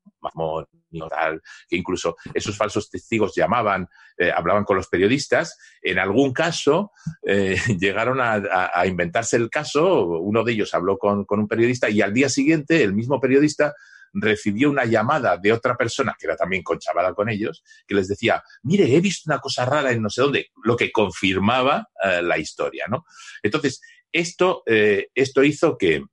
que 1.68 1.76
incluso 1.76 2.16
esos 2.34 2.56
falsos 2.56 2.90
testigos 2.90 3.36
llamaban, 3.36 3.90
eh, 4.18 4.32
hablaban 4.34 4.64
con 4.64 4.78
los 4.78 4.88
periodistas. 4.88 5.58
En 5.82 6.00
algún 6.00 6.32
caso 6.32 6.94
eh, 7.28 7.58
llegaron 7.78 8.20
a, 8.22 8.86
inventarse 8.86 9.36
el 9.36 9.50
caso, 9.50 10.06
uno 10.06 10.46
de 10.46 10.54
ellos 10.54 10.74
habló 10.74 10.98
con 10.98 11.26
un 11.28 11.48
periodista 11.50 11.90
y 11.90 12.00
al 12.00 12.14
día 12.14 12.30
siguiente 12.30 12.82
el 12.84 12.94
mismo 12.94 13.20
periodista 13.20 13.76
recibió 14.14 14.70
una 14.70 14.86
llamada 14.86 15.38
de 15.38 15.52
otra 15.52 15.76
persona, 15.76 16.16
que 16.18 16.28
era 16.28 16.36
también 16.36 16.64
conchavada 16.64 17.14
con 17.14 17.30
ellos, 17.30 17.64
que 17.88 17.96
les 17.96 18.08
decía, 18.08 18.44
mire, 18.64 18.96
he 18.96 19.02
visto 19.02 19.30
una 19.32 19.40
cosa 19.40 19.66
rara 19.66 19.92
en 19.92 20.02
no 20.02 20.10
sé 20.10 20.22
dónde, 20.22 20.52
lo 20.64 20.76
que 20.76 20.92
confirmaba 20.92 21.90
eh, 22.04 22.22
la 22.22 22.38
historia, 22.38 22.86
¿no? 22.90 23.06
Entonces, 23.44 23.82
esto, 24.12 24.64
eh, 24.66 25.08
esto 25.14 25.44
hizo 25.44 25.78
que, 25.78 26.04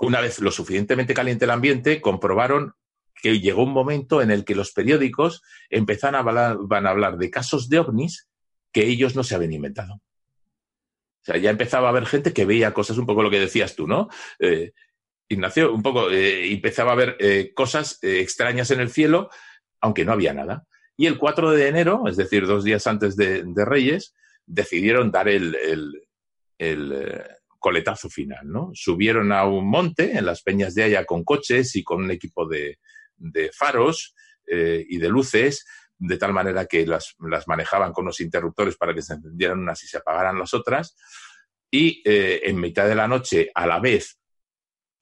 una 0.00 0.20
vez 0.20 0.40
lo 0.40 0.50
suficientemente 0.50 1.14
caliente 1.14 1.44
el 1.44 1.50
ambiente, 1.50 2.00
comprobaron 2.00 2.74
que 3.22 3.40
llegó 3.40 3.62
un 3.62 3.72
momento 3.72 4.20
en 4.20 4.30
el 4.30 4.44
que 4.44 4.54
los 4.54 4.72
periódicos 4.72 5.42
empezaron 5.70 6.16
a 6.16 6.18
hablar, 6.18 6.56
van 6.60 6.86
a 6.86 6.90
hablar 6.90 7.16
de 7.16 7.30
casos 7.30 7.68
de 7.68 7.78
ovnis 7.78 8.28
que 8.72 8.86
ellos 8.86 9.14
no 9.14 9.22
se 9.22 9.34
habían 9.34 9.52
inventado. 9.52 9.94
O 9.94 11.24
sea, 11.24 11.38
ya 11.38 11.48
empezaba 11.48 11.86
a 11.86 11.90
haber 11.90 12.04
gente 12.04 12.34
que 12.34 12.44
veía 12.44 12.74
cosas, 12.74 12.98
un 12.98 13.06
poco 13.06 13.22
lo 13.22 13.30
que 13.30 13.40
decías 13.40 13.74
tú, 13.74 13.86
¿no? 13.86 14.10
Eh, 14.40 14.72
Ignacio, 15.28 15.72
un 15.72 15.82
poco, 15.82 16.10
eh, 16.10 16.52
empezaba 16.52 16.92
a 16.92 16.96
ver 16.96 17.16
eh, 17.18 17.52
cosas 17.54 17.98
eh, 18.02 18.20
extrañas 18.20 18.70
en 18.70 18.80
el 18.80 18.90
cielo, 18.90 19.30
aunque 19.80 20.04
no 20.04 20.12
había 20.12 20.34
nada. 20.34 20.66
Y 20.96 21.06
el 21.06 21.18
4 21.18 21.52
de 21.52 21.68
enero, 21.68 22.04
es 22.06 22.16
decir, 22.16 22.46
dos 22.46 22.62
días 22.62 22.86
antes 22.86 23.16
de, 23.16 23.44
Reyes, 23.56 24.14
decidieron 24.46 25.10
dar 25.10 25.28
el, 25.28 25.56
coletazo 27.58 28.10
final, 28.10 28.46
¿no? 28.46 28.70
Subieron 28.74 29.32
a 29.32 29.46
un 29.46 29.66
monte 29.68 30.18
en 30.18 30.26
las 30.26 30.42
peñas 30.42 30.74
de 30.74 30.84
Haya 30.84 31.04
con 31.06 31.24
coches 31.24 31.74
y 31.76 31.82
con 31.82 32.04
un 32.04 32.10
equipo 32.10 32.46
de, 32.46 32.78
faros 33.52 34.14
y 34.46 34.98
de 34.98 35.08
luces, 35.08 35.64
de 35.98 36.18
tal 36.18 36.34
manera 36.34 36.66
que 36.66 36.86
las, 36.86 37.16
las, 37.18 37.48
manejaban 37.48 37.92
con 37.92 38.04
los 38.04 38.20
interruptores 38.20 38.76
para 38.76 38.94
que 38.94 39.02
se 39.02 39.14
encendieran 39.14 39.58
unas 39.58 39.82
y 39.82 39.88
se 39.88 39.96
apagaran 39.96 40.38
las 40.38 40.52
otras. 40.54 40.94
Y 41.70 42.02
en 42.04 42.60
mitad 42.60 42.86
de 42.86 42.94
la 42.94 43.08
noche, 43.08 43.50
a 43.54 43.66
la 43.66 43.80
vez, 43.80 44.20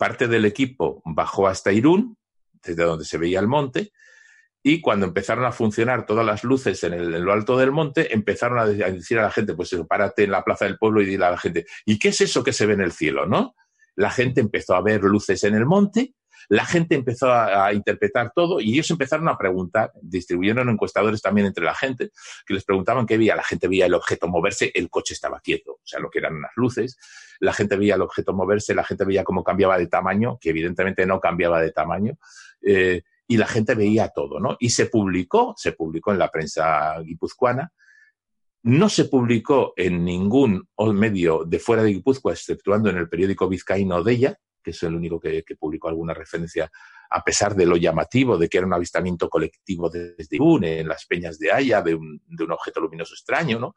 parte 0.03 0.27
del 0.27 0.47
equipo 0.47 1.01
bajó 1.05 1.47
hasta 1.47 1.71
Irún, 1.71 2.19
desde 2.61 2.83
donde 2.83 3.05
se 3.05 3.19
veía 3.19 3.39
el 3.39 3.47
monte, 3.47 3.93
y 4.61 4.81
cuando 4.81 5.07
empezaron 5.07 5.45
a 5.45 5.53
funcionar 5.53 6.07
todas 6.07 6.27
las 6.27 6.43
luces 6.43 6.83
en, 6.83 7.25
lo 7.25 7.33
alto 7.33 7.57
del 7.57 7.71
monte, 7.71 8.13
empezaron 8.13 8.59
a, 8.59 8.67
decir 8.67 9.21
a 9.21 9.23
la 9.23 9.31
gente, 9.31 9.55
pues 9.55 9.73
párate 9.89 10.25
en 10.25 10.33
la 10.33 10.43
plaza 10.43 10.65
del 10.65 10.77
pueblo 10.77 11.03
y 11.03 11.07
dile 11.07 11.27
a 11.27 11.31
la 11.31 11.39
gente, 11.39 11.67
¿y 11.87 12.01
qué 12.01 12.09
es 12.09 12.21
eso 12.21 12.43
que 12.43 12.53
se 12.53 12.67
ve 12.67 12.73
en 12.73 12.81
el 12.81 12.91
cielo, 12.91 13.27
no? 13.27 13.55
La 13.95 14.11
gente 14.11 14.41
empezó 14.41 14.75
a 14.75 14.83
ver 14.83 15.05
luces 15.05 15.45
en 15.45 15.55
el 15.55 15.67
monte, 15.67 16.15
la 16.49 16.65
gente 16.65 16.95
empezó 16.95 17.33
a, 17.33 17.73
interpretar 17.73 18.33
todo 18.35 18.61
y 18.61 18.73
ellos 18.73 18.91
empezaron 18.91 19.29
a 19.29 19.39
preguntar, 19.39 19.93
distribuyeron 20.01 20.69
encuestadores 20.69 21.23
también 21.23 21.47
entre 21.47 21.65
la 21.65 21.75
gente, 21.75 22.11
que 22.47 22.55
les 22.55 22.65
preguntaban 22.65 23.07
qué 23.07 23.17
veía. 23.17 23.37
La 23.37 23.45
gente 23.45 23.69
veía 23.69 23.87
el 23.87 23.95
objeto 23.95 24.29
moverse, 24.29 24.71
el 24.75 24.91
coche 24.91 25.15
estaba 25.15 25.41
quieto, 25.41 25.73
o 25.73 25.81
sea, 25.85 26.01
lo 26.01 26.11
que 26.11 26.19
eran 26.19 26.37
unas 26.37 26.53
luces. 26.57 26.99
La 27.41 27.53
gente 27.53 27.77
veía 27.77 27.95
el 27.95 28.03
objeto 28.03 28.33
moverse, 28.33 28.75
la 28.75 28.85
gente 28.85 29.05
veía 29.05 29.25
cómo 29.25 29.43
cambiaba 29.43 29.79
de 29.79 29.87
tamaño, 29.87 30.39
que 30.41 30.51
evidentemente 30.51 31.07
no 31.07 31.21
cambiaba 31.21 31.61
de 31.61 31.73
tamaño. 31.73 32.19
Eh, 32.63 33.03
y 33.27 33.37
la 33.37 33.47
gente 33.47 33.75
veía 33.75 34.09
todo, 34.09 34.41
¿no? 34.41 34.57
Y 34.61 34.71
se 34.71 34.87
publicó, 34.87 35.55
se 35.57 35.73
publicó 35.73 36.13
en 36.13 36.19
la 36.19 36.31
prensa 36.31 37.01
guipuzcoana, 37.01 37.73
no 38.65 38.89
se 38.89 39.07
publicó 39.07 39.73
en 39.77 40.05
ningún 40.05 40.69
medio 40.95 41.45
de 41.45 41.59
fuera 41.59 41.83
de 41.83 41.95
Guipúzcoa, 41.95 42.33
exceptuando 42.33 42.91
en 42.91 42.97
el 42.97 43.09
periódico 43.09 43.49
vizcaíno 43.49 44.03
de 44.05 44.13
ella, 44.13 44.39
que 44.63 44.71
es 44.71 44.83
el 44.83 44.95
único 44.95 45.21
que, 45.21 45.45
publicó 45.59 45.89
alguna 45.89 46.15
referencia, 46.15 46.71
a 47.11 47.23
pesar 47.23 47.55
de 47.55 47.67
lo 47.67 47.77
llamativo 47.77 48.39
de 48.39 48.49
que 48.49 48.59
era 48.59 48.67
un 48.67 48.75
avistamiento 48.75 49.29
colectivo 49.29 49.91
desde 49.91 50.41
Une, 50.41 50.81
en 50.81 50.89
las 50.89 51.07
peñas 51.07 51.39
de 51.39 51.53
Haya, 51.53 51.83
de 51.83 51.95
un, 51.95 52.23
de 52.27 52.45
un 52.45 52.53
objeto 52.53 52.81
luminoso 52.81 53.15
extraño, 53.15 53.59
¿no? 53.59 53.75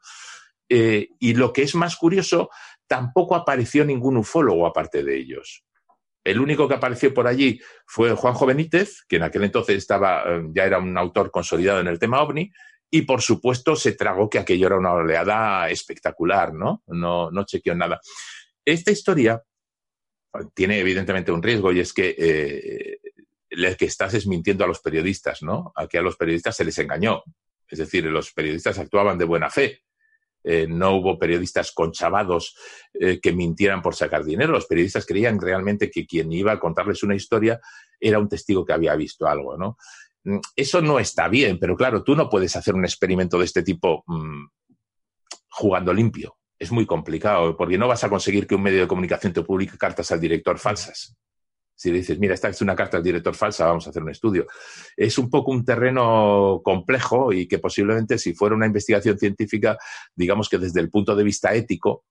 Eh, 0.68 1.10
y 1.20 1.34
lo 1.34 1.52
que 1.52 1.62
es 1.62 1.74
más 1.74 1.96
curioso, 1.96 2.50
tampoco 2.86 3.34
apareció 3.34 3.84
ningún 3.84 4.16
ufólogo 4.16 4.66
aparte 4.66 5.04
de 5.04 5.16
ellos. 5.16 5.64
El 6.24 6.40
único 6.40 6.66
que 6.66 6.74
apareció 6.74 7.14
por 7.14 7.28
allí 7.28 7.60
fue 7.86 8.10
Juanjo 8.12 8.46
Benítez, 8.46 9.04
que 9.08 9.16
en 9.16 9.22
aquel 9.22 9.44
entonces 9.44 9.76
estaba, 9.76 10.24
eh, 10.26 10.42
ya 10.52 10.64
era 10.64 10.78
un 10.78 10.98
autor 10.98 11.30
consolidado 11.30 11.80
en 11.80 11.86
el 11.86 12.00
tema 12.00 12.20
ovni, 12.20 12.50
y 12.90 13.02
por 13.02 13.22
supuesto 13.22 13.76
se 13.76 13.92
tragó 13.92 14.28
que 14.28 14.38
aquello 14.38 14.66
era 14.66 14.78
una 14.78 14.92
oleada 14.92 15.68
espectacular, 15.68 16.52
¿no? 16.52 16.82
No, 16.86 17.30
no 17.30 17.44
chequeó 17.44 17.74
nada. 17.74 18.00
Esta 18.64 18.90
historia 18.90 19.40
tiene 20.54 20.78
evidentemente 20.78 21.32
un 21.32 21.42
riesgo 21.42 21.72
y 21.72 21.80
es 21.80 21.92
que 21.92 22.14
eh, 22.18 22.98
el 23.50 23.76
que 23.76 23.86
estás 23.86 24.14
es 24.14 24.26
mintiendo 24.26 24.64
a 24.64 24.68
los 24.68 24.80
periodistas, 24.80 25.42
¿no? 25.42 25.72
Aquí 25.74 25.96
a 25.96 26.02
los 26.02 26.16
periodistas 26.16 26.56
se 26.56 26.64
les 26.64 26.78
engañó. 26.78 27.22
Es 27.68 27.78
decir, 27.78 28.04
los 28.04 28.32
periodistas 28.32 28.78
actuaban 28.78 29.18
de 29.18 29.24
buena 29.24 29.50
fe. 29.50 29.82
Eh, 30.44 30.66
no 30.68 30.92
hubo 30.96 31.18
periodistas 31.18 31.72
conchavados 31.72 32.56
eh, 32.94 33.18
que 33.20 33.32
mintieran 33.32 33.82
por 33.82 33.96
sacar 33.96 34.24
dinero. 34.24 34.52
Los 34.52 34.66
periodistas 34.66 35.04
creían 35.04 35.40
realmente 35.40 35.90
que 35.90 36.06
quien 36.06 36.30
iba 36.30 36.52
a 36.52 36.60
contarles 36.60 37.02
una 37.02 37.16
historia 37.16 37.60
era 37.98 38.18
un 38.18 38.28
testigo 38.28 38.64
que 38.64 38.72
había 38.72 38.94
visto 38.94 39.26
algo, 39.26 39.56
¿no? 39.56 39.76
Mm, 40.24 40.38
eso 40.54 40.80
no 40.80 41.00
está 41.00 41.28
bien, 41.28 41.58
pero 41.58 41.76
claro, 41.76 42.04
tú 42.04 42.14
no 42.14 42.28
puedes 42.28 42.54
hacer 42.54 42.74
un 42.74 42.84
experimento 42.84 43.38
de 43.38 43.44
este 43.44 43.62
tipo 43.62 44.04
mmm, 44.06 44.46
jugando 45.48 45.92
limpio. 45.92 46.36
Es 46.58 46.72
muy 46.72 46.86
complicado, 46.86 47.56
porque 47.56 47.78
no 47.78 47.88
vas 47.88 48.04
a 48.04 48.08
conseguir 48.08 48.46
que 48.46 48.54
un 48.54 48.62
medio 48.62 48.80
de 48.80 48.88
comunicación 48.88 49.32
te 49.32 49.42
publique 49.42 49.76
cartas 49.76 50.10
al 50.12 50.20
director 50.20 50.58
falsas. 50.58 51.16
Si 51.74 51.90
dices, 51.90 52.18
mira, 52.18 52.32
esta 52.32 52.48
es 52.48 52.62
una 52.62 52.74
carta 52.74 52.96
al 52.96 53.02
director 53.02 53.34
falsa, 53.34 53.66
vamos 53.66 53.86
a 53.86 53.90
hacer 53.90 54.02
un 54.02 54.10
estudio. 54.10 54.46
Es 54.96 55.18
un 55.18 55.28
poco 55.28 55.50
un 55.50 55.64
terreno 55.64 56.62
complejo 56.64 57.34
y 57.34 57.46
que 57.46 57.58
posiblemente 57.58 58.16
si 58.16 58.32
fuera 58.32 58.56
una 58.56 58.66
investigación 58.66 59.18
científica, 59.18 59.76
digamos 60.14 60.48
que 60.48 60.56
desde 60.56 60.80
el 60.80 60.88
punto 60.88 61.14
de 61.14 61.22
vista 61.22 61.52
ético, 61.52 62.04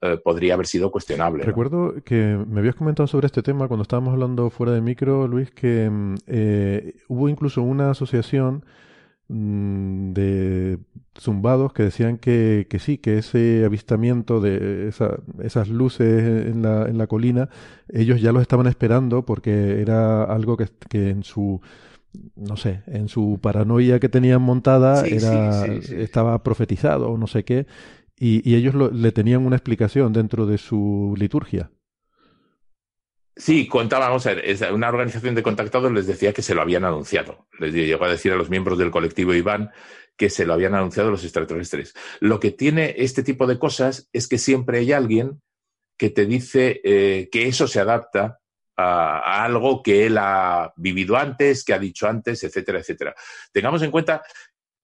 eh, 0.00 0.18
podría 0.22 0.52
haber 0.54 0.66
sido 0.66 0.90
cuestionable. 0.90 1.44
Recuerdo 1.44 1.94
que 2.04 2.36
me 2.46 2.60
habías 2.60 2.74
comentado 2.74 3.06
sobre 3.06 3.26
este 3.26 3.42
tema 3.42 3.68
cuando 3.68 3.82
estábamos 3.82 4.12
hablando 4.12 4.50
fuera 4.50 4.72
de 4.72 4.82
micro, 4.82 5.26
Luis, 5.26 5.50
que 5.50 5.90
eh, 6.26 6.96
hubo 7.08 7.28
incluso 7.30 7.62
una 7.62 7.92
asociación 7.92 8.56
mm, 8.56 8.93
de 9.28 10.78
zumbados 11.18 11.72
que 11.72 11.84
decían 11.84 12.18
que, 12.18 12.66
que, 12.68 12.78
sí, 12.78 12.98
que 12.98 13.18
ese 13.18 13.64
avistamiento 13.64 14.40
de 14.40 14.88
esa, 14.88 15.16
esas 15.42 15.68
luces 15.68 16.46
en 16.48 16.62
la, 16.62 16.86
en 16.88 16.98
la 16.98 17.06
colina, 17.06 17.48
ellos 17.88 18.20
ya 18.20 18.32
los 18.32 18.42
estaban 18.42 18.66
esperando 18.66 19.24
porque 19.24 19.80
era 19.80 20.24
algo 20.24 20.56
que, 20.56 20.66
que 20.88 21.10
en 21.10 21.22
su 21.24 21.60
no 22.36 22.56
sé, 22.56 22.82
en 22.86 23.08
su 23.08 23.38
paranoia 23.42 24.00
que 24.00 24.08
tenían 24.08 24.42
montada 24.42 25.06
Sí, 25.06 25.10
era, 25.10 25.80
sí, 25.80 25.82
sí, 25.82 25.82
sí. 25.82 25.94
estaba 25.96 26.42
profetizado 26.42 27.10
o 27.10 27.18
no 27.18 27.26
sé 27.26 27.44
qué, 27.44 27.66
y, 28.18 28.48
y 28.48 28.54
ellos 28.56 28.74
lo- 28.74 28.90
le 28.90 29.12
tenían 29.12 29.44
una 29.46 29.56
explicación 29.56 30.12
dentro 30.12 30.46
de 30.46 30.58
su 30.58 31.14
liturgia. 31.18 31.70
Sí, 33.36 33.68
es- 34.44 34.60
una 34.62 34.88
organización 34.88 35.34
de 35.34 35.42
contactados 35.42 35.90
les 35.92 36.06
decía 36.06 36.32
que 36.32 36.42
se 36.42 36.54
lo 36.54 36.62
habían 36.62 36.84
anunciado. 36.84 37.48
Les 37.58 37.74
llegó 37.74 38.04
a 38.04 38.08
decir 38.08 38.32
a 38.32 38.36
los 38.36 38.48
miembros 38.50 38.78
del 38.78 38.90
colectivo 38.92 39.34
Iván 39.34 39.70
que 40.16 40.30
se 40.30 40.46
lo 40.46 40.54
habían 40.54 40.74
anunciado 40.76 41.10
los 41.10 41.24
extraterrestres. 41.24 41.94
Lo 42.20 42.38
que 42.38 42.52
tiene 42.52 42.94
este 42.98 43.24
tipo 43.24 43.46
de 43.48 43.58
cosas 43.58 44.08
es 44.12 44.28
que 44.28 44.38
siempre 44.38 44.78
hay 44.78 44.92
alguien 44.92 45.42
que 45.98 46.10
te 46.10 46.26
dice 46.26 46.80
eh, 46.84 47.28
que 47.32 47.48
eso 47.48 47.66
se 47.66 47.80
adapta 47.80 48.38
a, 48.76 49.18
a 49.18 49.44
algo 49.44 49.82
que 49.82 50.06
él 50.06 50.16
ha 50.18 50.72
vivido 50.76 51.16
antes, 51.16 51.64
que 51.64 51.74
ha 51.74 51.78
dicho 51.78 52.08
antes, 52.08 52.44
etcétera, 52.44 52.78
etcétera. 52.78 53.14
Tengamos 53.52 53.82
en 53.82 53.90
cuenta 53.90 54.22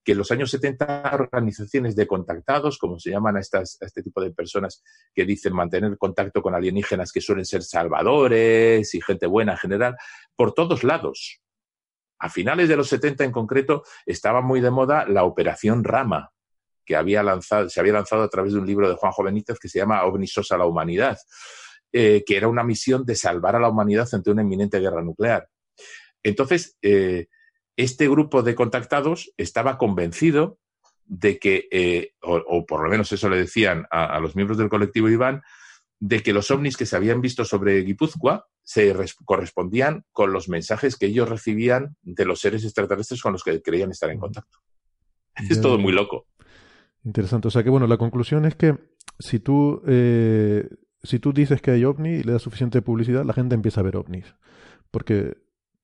que 0.03 0.13
en 0.13 0.19
los 0.19 0.31
años 0.31 0.51
70 0.51 1.11
organizaciones 1.13 1.95
de 1.95 2.07
contactados, 2.07 2.79
como 2.79 2.99
se 2.99 3.11
llaman 3.11 3.37
a, 3.37 3.41
este 3.41 4.03
tipo 4.03 4.21
de 4.21 4.31
personas 4.31 4.83
que 5.15 5.25
dicen 5.25 5.55
mantener 5.55 5.99
contacto 5.99 6.41
con 6.41 6.55
alienígenas 6.55 7.13
que 7.13 7.21
suelen 7.21 7.45
ser 7.45 7.63
salvadores 7.63 8.95
y 8.95 9.01
gente 9.01 9.27
buena 9.27 9.53
en 9.53 9.59
general, 9.59 9.97
por 10.35 10.55
todos 10.55 10.85
lados. 10.85 11.41
A 12.19 12.29
finales 12.29 12.69
de 12.69 12.77
los 12.77 12.89
70 12.89 13.25
en 13.25 13.33
concreto 13.33 13.83
estaba 14.07 14.41
muy 14.41 14.61
de 14.61 14.71
moda 14.71 15.07
la 15.07 15.25
Operación 15.25 15.85
Rama, 15.85 16.33
que 16.85 16.97
había 16.97 17.23
lanzado, 17.23 17.69
se 17.69 17.81
había 17.81 17.93
lanzado 17.93 18.23
a 18.23 18.29
través 18.29 18.53
de 18.53 18.59
un 18.59 18.67
libro 18.67 18.89
de 18.89 18.97
Juanjo 18.97 19.23
Benítez 19.23 19.59
que 19.59 19.69
se 19.69 19.79
llama 19.79 20.05
Ovnisos 20.05 20.51
a 20.53 20.59
la 20.59 20.67
Humanidad, 20.67 21.19
eh, 21.93 22.25
que 22.27 22.37
era 22.37 22.49
una 22.49 22.65
misión 22.65 23.05
de 23.05 23.17
salvar 23.17 23.57
a 23.57 23.61
la 23.61 23.69
humanidad 23.69 24.09
ante 24.13 24.31
una 24.31 24.43
inminente 24.43 24.79
guerra 24.81 25.03
nuclear. 25.03 25.49
Entonces, 26.23 26.77
eh, 26.83 27.29
este 27.81 28.09
grupo 28.09 28.43
de 28.43 28.55
contactados 28.55 29.33
estaba 29.37 29.79
convencido 29.79 30.59
de 31.07 31.39
que, 31.39 31.69
eh, 31.71 32.13
o, 32.23 32.37
o, 32.37 32.67
por 32.67 32.83
lo 32.83 32.89
menos 32.89 33.11
eso 33.13 33.29
le 33.29 33.37
decían 33.37 33.87
a, 33.91 34.05
a, 34.05 34.21
los 34.21 34.37
miembros 34.37 34.59
del 34.59 34.69
colectivo 34.69 35.09
Iván, 35.09 35.43
de 35.99 36.23
que 36.23 36.33
los 36.33 36.51
ovnis 36.51 36.77
que 36.77 36.87
se 36.87 36.97
habían 36.97 37.21
visto 37.21 37.45
sobre 37.45 37.81
Guipúzcoa 37.83 38.47
se 38.63 38.95
correspondían 39.25 40.05
con 40.13 40.33
los 40.33 40.49
mensajes 40.49 40.97
que 40.97 41.07
ellos 41.07 41.29
recibían 41.29 41.97
de 42.03 42.25
los 42.25 42.41
seres 42.41 42.65
extraterrestres 42.65 43.21
con 43.21 43.33
los 43.33 43.43
que 43.43 43.61
creían 43.61 43.91
estar 43.91 44.11
en 44.11 44.19
contacto. 44.19 44.59
Ya. 45.41 45.47
Es 45.55 45.61
todo 45.61 45.79
muy 45.79 45.93
loco. 45.93 46.27
Interesante. 47.05 47.49
O 47.49 47.51
sea 47.51 47.63
que, 47.63 47.71
bueno, 47.71 47.87
la 47.87 47.97
conclusión 47.97 48.45
es 48.45 48.57
que 48.57 48.77
si 49.19 49.39
tú, 49.39 49.81
eh, 49.87 50.69
si 51.03 51.19
tú 51.19 51.33
dices 51.33 51.63
que 51.63 51.71
hay 51.71 51.85
ovni 51.85 52.11
y 52.11 52.23
le 52.25 52.33
das 52.33 52.43
suficiente 52.43 52.83
publicidad, 52.83 53.25
la 53.25 53.33
gente 53.33 53.55
empieza 53.55 53.81
a 53.81 53.85
ver 53.85 53.97
ovnis. 53.97 54.35
Porque 54.91 55.39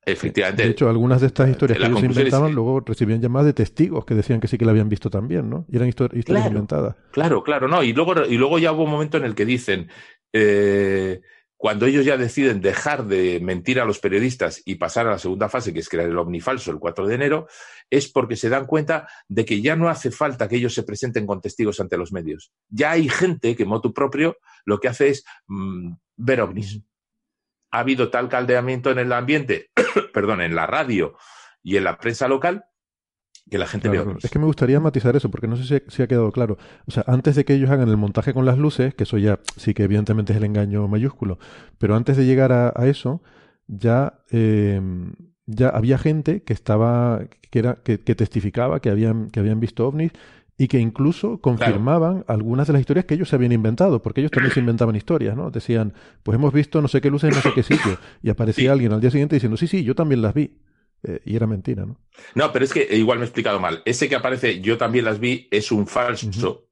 Efectivamente. 0.09 0.63
De 0.63 0.71
hecho, 0.71 0.89
algunas 0.89 1.21
de 1.21 1.27
estas 1.27 1.51
historias 1.51 1.81
que 1.81 1.87
ellos 1.87 2.03
inventaban, 2.03 2.51
es 2.51 2.55
luego 2.55 2.79
recibían 2.79 3.21
llamadas 3.21 3.47
de 3.47 3.53
testigos 3.55 4.05
que 4.05 4.15
decían 4.15 4.39
que 4.39 4.47
sí 4.47 4.57
que 4.57 4.65
la 4.65 4.71
habían 4.71 4.89
visto 4.89 5.11
también, 5.11 5.51
¿no? 5.51 5.67
Y 5.69 5.77
eran 5.77 5.89
historias 5.89 6.25
claro, 6.25 6.47
inventadas. 6.47 6.95
Claro, 7.11 7.43
claro, 7.43 7.67
no. 7.67 7.83
Y 7.83 7.93
luego, 7.93 8.25
y 8.25 8.37
luego 8.37 8.61
ya 8.61 8.71
hubo 8.71 8.85
un 8.85 8.91
momento 8.91 9.17
en 9.17 9.25
el 9.25 9.35
que 9.35 9.45
dicen, 9.45 9.91
eh, 10.33 11.23
cuando 11.57 11.87
ellos 11.87 12.05
ya 12.05 12.17
deciden 12.17 12.61
dejar 12.61 13.07
de 13.07 13.41
mentir 13.41 13.81
a 13.81 13.85
los 13.85 13.99
periodistas 13.99 14.63
y 14.65 14.77
pasar 14.77 15.09
a 15.09 15.11
la 15.11 15.19
segunda 15.19 15.49
fase, 15.49 15.73
que 15.73 15.81
es 15.81 15.89
crear 15.89 16.09
el 16.09 16.19
ovni 16.19 16.41
falso 16.41 16.71
el 16.71 16.79
4 16.79 17.09
de 17.09 17.15
enero, 17.17 17.49
es 17.91 18.07
porque 18.09 18.37
se 18.37 18.49
dan 18.49 18.67
cuenta 18.67 19.09
de 19.27 19.45
que 19.45 19.61
ya 19.61 19.75
no 19.75 19.89
hace 19.89 20.13
falta 20.13 20.47
que 20.47 20.57
ellos 20.57 20.73
se 20.73 20.85
presenten 20.85 21.27
con 21.27 21.41
testigos 21.41 21.81
ante 21.81 21.97
los 21.97 22.13
medios. 22.13 22.53
Ya 22.69 22.93
hay 22.93 23.09
gente 23.09 23.57
que, 23.57 23.65
motu 23.65 23.93
propio, 23.93 24.37
lo 24.65 24.79
que 24.79 24.87
hace 24.87 25.09
es 25.09 25.25
mmm, 25.49 25.95
ver 26.17 26.43
ovnis 26.43 26.81
ha 27.77 27.81
habido 27.81 28.09
tal 28.09 28.29
caldeamiento 28.29 28.91
en 28.91 28.99
el 28.99 29.13
ambiente, 29.13 29.71
perdón, 30.15 30.41
en 30.41 30.55
la 30.55 30.67
radio 30.67 31.15
y 31.63 31.77
en 31.77 31.85
la 31.85 31.99
prensa 31.99 32.27
local, 32.27 32.65
que 33.51 33.59
la 33.59 33.67
gente 33.67 33.91
claro, 33.91 34.15
ve 34.15 34.21
Es 34.23 34.31
que 34.31 34.39
me 34.39 34.47
gustaría 34.47 34.81
matizar 34.81 35.15
eso, 35.15 35.31
porque 35.31 35.47
no 35.47 35.57
sé 35.57 35.65
si, 35.65 35.91
si, 35.91 36.03
ha 36.03 36.07
quedado 36.07 36.33
claro. 36.33 36.57
O 36.87 36.91
sea, 36.91 37.05
antes 37.07 37.37
de 37.37 37.45
que 37.45 37.53
ellos 37.53 37.71
hagan 37.71 37.89
el 37.89 37.97
montaje 37.99 38.33
con 38.33 38.47
las 38.47 38.57
luces, 38.57 38.95
que 38.95 39.05
eso 39.05 39.19
ya 39.19 39.41
sí 39.57 39.75
que 39.75 39.85
evidentemente 39.85 40.33
es 40.33 40.39
el 40.39 40.45
engaño 40.45 40.89
mayúsculo, 40.89 41.39
pero 41.79 41.95
antes 41.95 42.17
de 42.17 42.25
llegar 42.25 42.51
a, 42.51 42.73
a 42.75 42.87
eso, 42.87 43.23
ya, 43.67 44.21
eh, 44.31 44.81
ya 45.45 45.69
había 45.69 45.99
gente 45.99 46.43
que 46.43 46.55
estaba, 46.55 47.27
que, 47.51 47.59
era, 47.59 47.77
que, 47.85 48.01
que, 48.01 48.15
testificaba 48.15 48.81
que 48.81 48.89
habían, 48.89 49.29
que 49.29 49.41
habían 49.41 49.61
visto 49.61 49.87
ovnis 49.87 50.13
y 50.59 50.69
que 50.69 50.79
incluso 50.79 51.41
confirmaban 51.41 52.23
claro. 52.23 52.25
algunas 52.29 52.67
de 52.67 52.73
las 52.73 52.81
historias 52.81 53.05
que 53.05 53.15
ellos 53.15 53.29
se 53.29 53.37
habían 53.37 53.53
inventado, 53.53 54.01
porque 54.01 54.21
ellos 54.21 54.31
también 54.31 54.55
se 54.55 54.61
inventaban 54.61 54.97
historias, 54.97 55.37
¿no? 55.37 55.51
Decían, 55.51 55.93
pues 56.23 56.37
hemos 56.37 56.53
visto 56.53 56.81
no 56.81 56.89
sé 56.89 57.01
qué 57.01 57.11
luces 57.11 57.31
en 57.31 57.37
no 57.37 57.43
sé 57.43 57.53
qué 57.55 57.63
sitio, 57.63 57.99
y 58.23 58.31
aparecía 58.31 58.65
sí. 58.65 58.69
alguien 58.69 58.93
al 58.93 59.01
día 59.01 59.11
siguiente 59.11 59.37
diciendo, 59.37 59.57
sí, 59.57 59.67
sí, 59.67 59.85
yo 59.85 59.95
también 59.95 60.23
las 60.23 60.35
vi. 60.35 60.59
Eh, 61.03 61.21
y 61.27 61.37
era 61.37 61.47
mentira, 61.47 61.85
¿no? 61.85 62.01
No, 62.35 62.53
pero 62.53 62.65
es 62.65 62.73
que 62.73 62.97
igual 62.97 63.19
me 63.19 63.25
he 63.25 63.29
explicado 63.29 63.61
mal. 63.61 63.83
Ese 63.85 64.09
que 64.09 64.17
aparece, 64.17 64.61
yo 64.61 64.79
también 64.79 65.05
las 65.05 65.21
vi, 65.21 65.47
es 65.51 65.71
un 65.71 65.87
falso, 65.87 66.27
uh 66.27 66.31
-huh. 66.31 66.65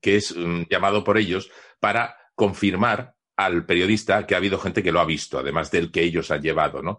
que 0.00 0.16
es 0.16 0.32
um, 0.32 0.66
llamado 0.68 1.02
por 1.02 1.16
ellos 1.16 1.50
para 1.80 2.14
confirmar 2.34 3.16
al 3.36 3.64
periodista 3.64 4.26
que 4.26 4.34
ha 4.34 4.38
habido 4.38 4.58
gente 4.58 4.82
que 4.82 4.92
lo 4.92 5.00
ha 5.00 5.06
visto, 5.06 5.38
además 5.38 5.70
del 5.70 5.90
que 5.90 6.02
ellos 6.02 6.30
han 6.30 6.42
llevado, 6.42 6.82
¿no? 6.82 6.98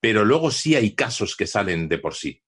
Pero 0.00 0.24
luego 0.24 0.50
sí 0.50 0.74
hay 0.74 0.94
casos 0.94 1.36
que 1.36 1.46
salen 1.46 1.88
de 1.88 1.98
por 1.98 2.14
sí, 2.14 2.42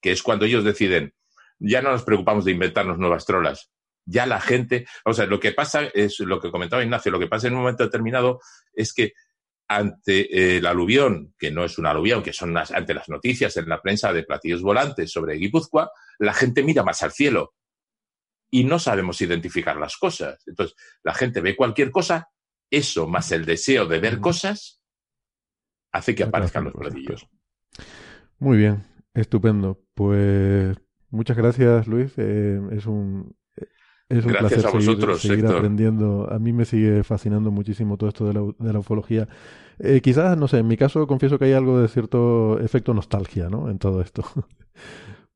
que 0.00 0.12
es 0.12 0.22
cuando 0.22 0.44
ellos 0.44 0.62
deciden, 0.64 1.14
ya 1.58 1.82
no 1.82 1.90
nos 1.90 2.04
preocupamos 2.04 2.44
de 2.44 2.52
inventarnos 2.52 2.98
nuevas 2.98 3.24
trolas. 3.26 3.70
Ya 4.06 4.26
la 4.26 4.40
gente, 4.40 4.86
o 5.04 5.14
sea, 5.14 5.26
lo 5.26 5.40
que 5.40 5.52
pasa 5.52 5.84
es 5.94 6.20
lo 6.20 6.40
que 6.40 6.50
comentaba 6.50 6.82
Ignacio, 6.82 7.10
lo 7.10 7.18
que 7.18 7.26
pasa 7.26 7.46
en 7.46 7.54
un 7.54 7.60
momento 7.60 7.84
determinado 7.84 8.40
es 8.72 8.92
que 8.92 9.12
ante 9.66 10.58
el 10.58 10.66
aluvión, 10.66 11.34
que 11.38 11.50
no 11.50 11.64
es 11.64 11.78
un 11.78 11.86
aluvión, 11.86 12.22
que 12.22 12.32
son 12.32 12.52
las, 12.52 12.70
ante 12.70 12.92
las 12.92 13.08
noticias 13.08 13.56
en 13.56 13.68
la 13.68 13.80
prensa 13.80 14.12
de 14.12 14.24
platillos 14.24 14.62
volantes 14.62 15.10
sobre 15.10 15.36
Guipúzcoa, 15.36 15.90
la 16.18 16.34
gente 16.34 16.62
mira 16.62 16.82
más 16.82 17.02
al 17.02 17.12
cielo 17.12 17.54
y 18.50 18.64
no 18.64 18.78
sabemos 18.78 19.20
identificar 19.20 19.76
las 19.76 19.96
cosas. 19.96 20.42
Entonces, 20.46 20.76
la 21.02 21.14
gente 21.14 21.40
ve 21.40 21.56
cualquier 21.56 21.90
cosa, 21.90 22.28
eso 22.70 23.08
más 23.08 23.32
el 23.32 23.44
deseo 23.44 23.86
de 23.86 23.98
ver 23.98 24.20
cosas, 24.20 24.82
hace 25.92 26.14
que 26.14 26.24
aparezcan 26.24 26.64
los 26.64 26.74
platillos. 26.74 27.26
Muy 28.38 28.58
bien, 28.58 28.84
estupendo. 29.14 29.80
Pues 29.94 30.76
muchas 31.14 31.36
gracias, 31.36 31.86
Luis. 31.86 32.12
Eh, 32.16 32.60
es 32.72 32.86
un, 32.86 33.34
es 34.08 34.24
un 34.24 34.32
Gracias 34.32 34.62
placer 34.62 34.66
a 34.66 34.70
vosotros, 34.70 35.22
seguir, 35.22 35.46
aprendiendo. 35.46 36.28
A 36.30 36.38
mí 36.38 36.52
me 36.52 36.64
sigue 36.64 37.02
fascinando 37.02 37.50
muchísimo 37.50 37.96
todo 37.96 38.08
esto 38.08 38.26
de 38.26 38.34
la, 38.34 38.40
de 38.58 38.72
la 38.72 38.78
ufología. 38.78 39.28
Eh, 39.78 40.00
quizás, 40.02 40.36
no 40.36 40.46
sé, 40.46 40.58
en 40.58 40.68
mi 40.68 40.76
caso 40.76 41.06
confieso 41.06 41.38
que 41.38 41.46
hay 41.46 41.52
algo 41.52 41.80
de 41.80 41.88
cierto 41.88 42.60
efecto 42.60 42.92
nostalgia, 42.94 43.48
¿no? 43.48 43.70
En 43.70 43.78
todo 43.78 44.00
esto. 44.00 44.24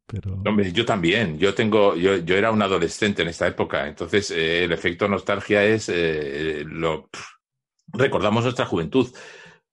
Pero 0.08 0.40
Hombre, 0.46 0.72
yo 0.72 0.86
también. 0.86 1.38
Yo 1.38 1.54
tengo, 1.54 1.94
yo, 1.94 2.16
yo 2.16 2.34
era 2.34 2.50
un 2.50 2.62
adolescente 2.62 3.22
en 3.22 3.28
esta 3.28 3.46
época, 3.46 3.86
entonces 3.86 4.30
eh, 4.30 4.64
el 4.64 4.72
efecto 4.72 5.06
nostalgia 5.06 5.62
es 5.62 5.90
eh, 5.90 6.64
lo 6.66 7.08
pff, 7.10 7.26
recordamos 7.88 8.44
nuestra 8.44 8.64
juventud, 8.64 9.06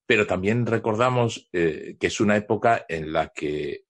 pero 0.06 0.28
también 0.28 0.66
recordamos 0.66 1.48
eh, 1.54 1.96
que 1.98 2.08
es 2.08 2.20
una 2.20 2.36
época 2.36 2.86
en 2.90 3.14
la 3.14 3.30
que, 3.30 3.86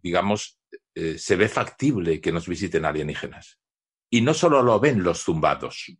digamos, 0.00 0.57
eh, 1.00 1.16
se 1.16 1.36
ve 1.36 1.48
factible 1.48 2.20
que 2.20 2.32
nos 2.32 2.48
visiten 2.48 2.84
alienígenas. 2.84 3.60
Y 4.10 4.20
no 4.20 4.34
solo 4.34 4.64
lo 4.64 4.80
ven 4.80 5.04
los 5.04 5.22
zumbados. 5.22 5.96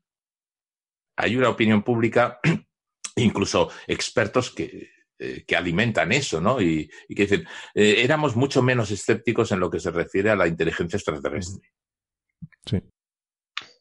Hay 1.16 1.36
una 1.36 1.50
opinión 1.50 1.84
pública, 1.84 2.40
incluso 3.14 3.70
expertos 3.86 4.50
que, 4.50 4.90
eh, 5.16 5.44
que 5.46 5.56
alimentan 5.56 6.10
eso, 6.10 6.40
¿no? 6.40 6.60
Y, 6.60 6.90
y 7.08 7.14
que 7.14 7.22
dicen, 7.22 7.46
eh, 7.76 8.02
éramos 8.02 8.34
mucho 8.34 8.60
menos 8.60 8.90
escépticos 8.90 9.52
en 9.52 9.60
lo 9.60 9.70
que 9.70 9.78
se 9.78 9.92
refiere 9.92 10.30
a 10.30 10.36
la 10.36 10.48
inteligencia 10.48 10.96
extraterrestre. 10.96 11.70
sí. 12.66 12.82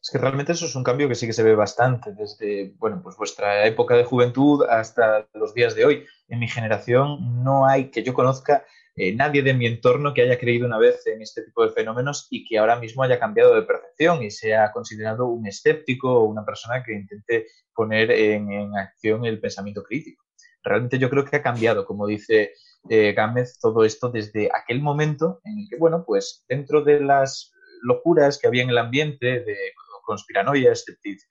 Es 0.00 0.10
que 0.10 0.18
realmente 0.18 0.52
eso 0.52 0.66
es 0.66 0.74
un 0.76 0.84
cambio 0.84 1.08
que 1.08 1.14
sí 1.14 1.26
que 1.26 1.32
se 1.32 1.42
ve 1.42 1.54
bastante 1.54 2.12
desde, 2.14 2.72
bueno, 2.78 3.00
pues 3.02 3.16
vuestra 3.16 3.66
época 3.66 3.94
de 3.94 4.04
juventud 4.04 4.64
hasta 4.64 5.28
los 5.34 5.52
días 5.52 5.74
de 5.74 5.84
hoy. 5.84 6.06
En 6.28 6.38
mi 6.38 6.48
generación 6.48 7.42
no 7.42 7.66
hay, 7.66 7.90
que 7.90 8.02
yo 8.04 8.14
conozca, 8.14 8.64
eh, 8.98 9.14
nadie 9.14 9.42
de 9.42 9.54
mi 9.54 9.66
entorno 9.66 10.12
que 10.12 10.22
haya 10.22 10.38
creído 10.38 10.66
una 10.66 10.78
vez 10.78 11.06
en 11.06 11.22
este 11.22 11.42
tipo 11.42 11.64
de 11.64 11.72
fenómenos 11.72 12.26
y 12.30 12.44
que 12.44 12.58
ahora 12.58 12.78
mismo 12.78 13.02
haya 13.02 13.18
cambiado 13.18 13.54
de 13.54 13.62
percepción 13.62 14.22
y 14.22 14.30
sea 14.30 14.72
considerado 14.72 15.26
un 15.26 15.46
escéptico 15.46 16.12
o 16.12 16.24
una 16.24 16.44
persona 16.44 16.82
que 16.82 16.94
intente 16.94 17.46
poner 17.74 18.10
en, 18.10 18.50
en 18.50 18.76
acción 18.76 19.24
el 19.24 19.40
pensamiento 19.40 19.82
crítico. 19.82 20.24
Realmente 20.62 20.98
yo 20.98 21.08
creo 21.08 21.24
que 21.24 21.36
ha 21.36 21.42
cambiado, 21.42 21.86
como 21.86 22.06
dice 22.06 22.52
eh, 22.88 23.12
Gámez, 23.12 23.58
todo 23.60 23.84
esto 23.84 24.10
desde 24.10 24.48
aquel 24.52 24.82
momento 24.82 25.40
en 25.44 25.58
el 25.58 25.68
que, 25.68 25.76
bueno, 25.76 26.04
pues 26.06 26.44
dentro 26.48 26.82
de 26.82 27.00
las 27.00 27.52
locuras 27.82 28.38
que 28.38 28.48
había 28.48 28.62
en 28.62 28.70
el 28.70 28.78
ambiente 28.78 29.40
de 29.40 29.56
conspiranoia, 30.04 30.72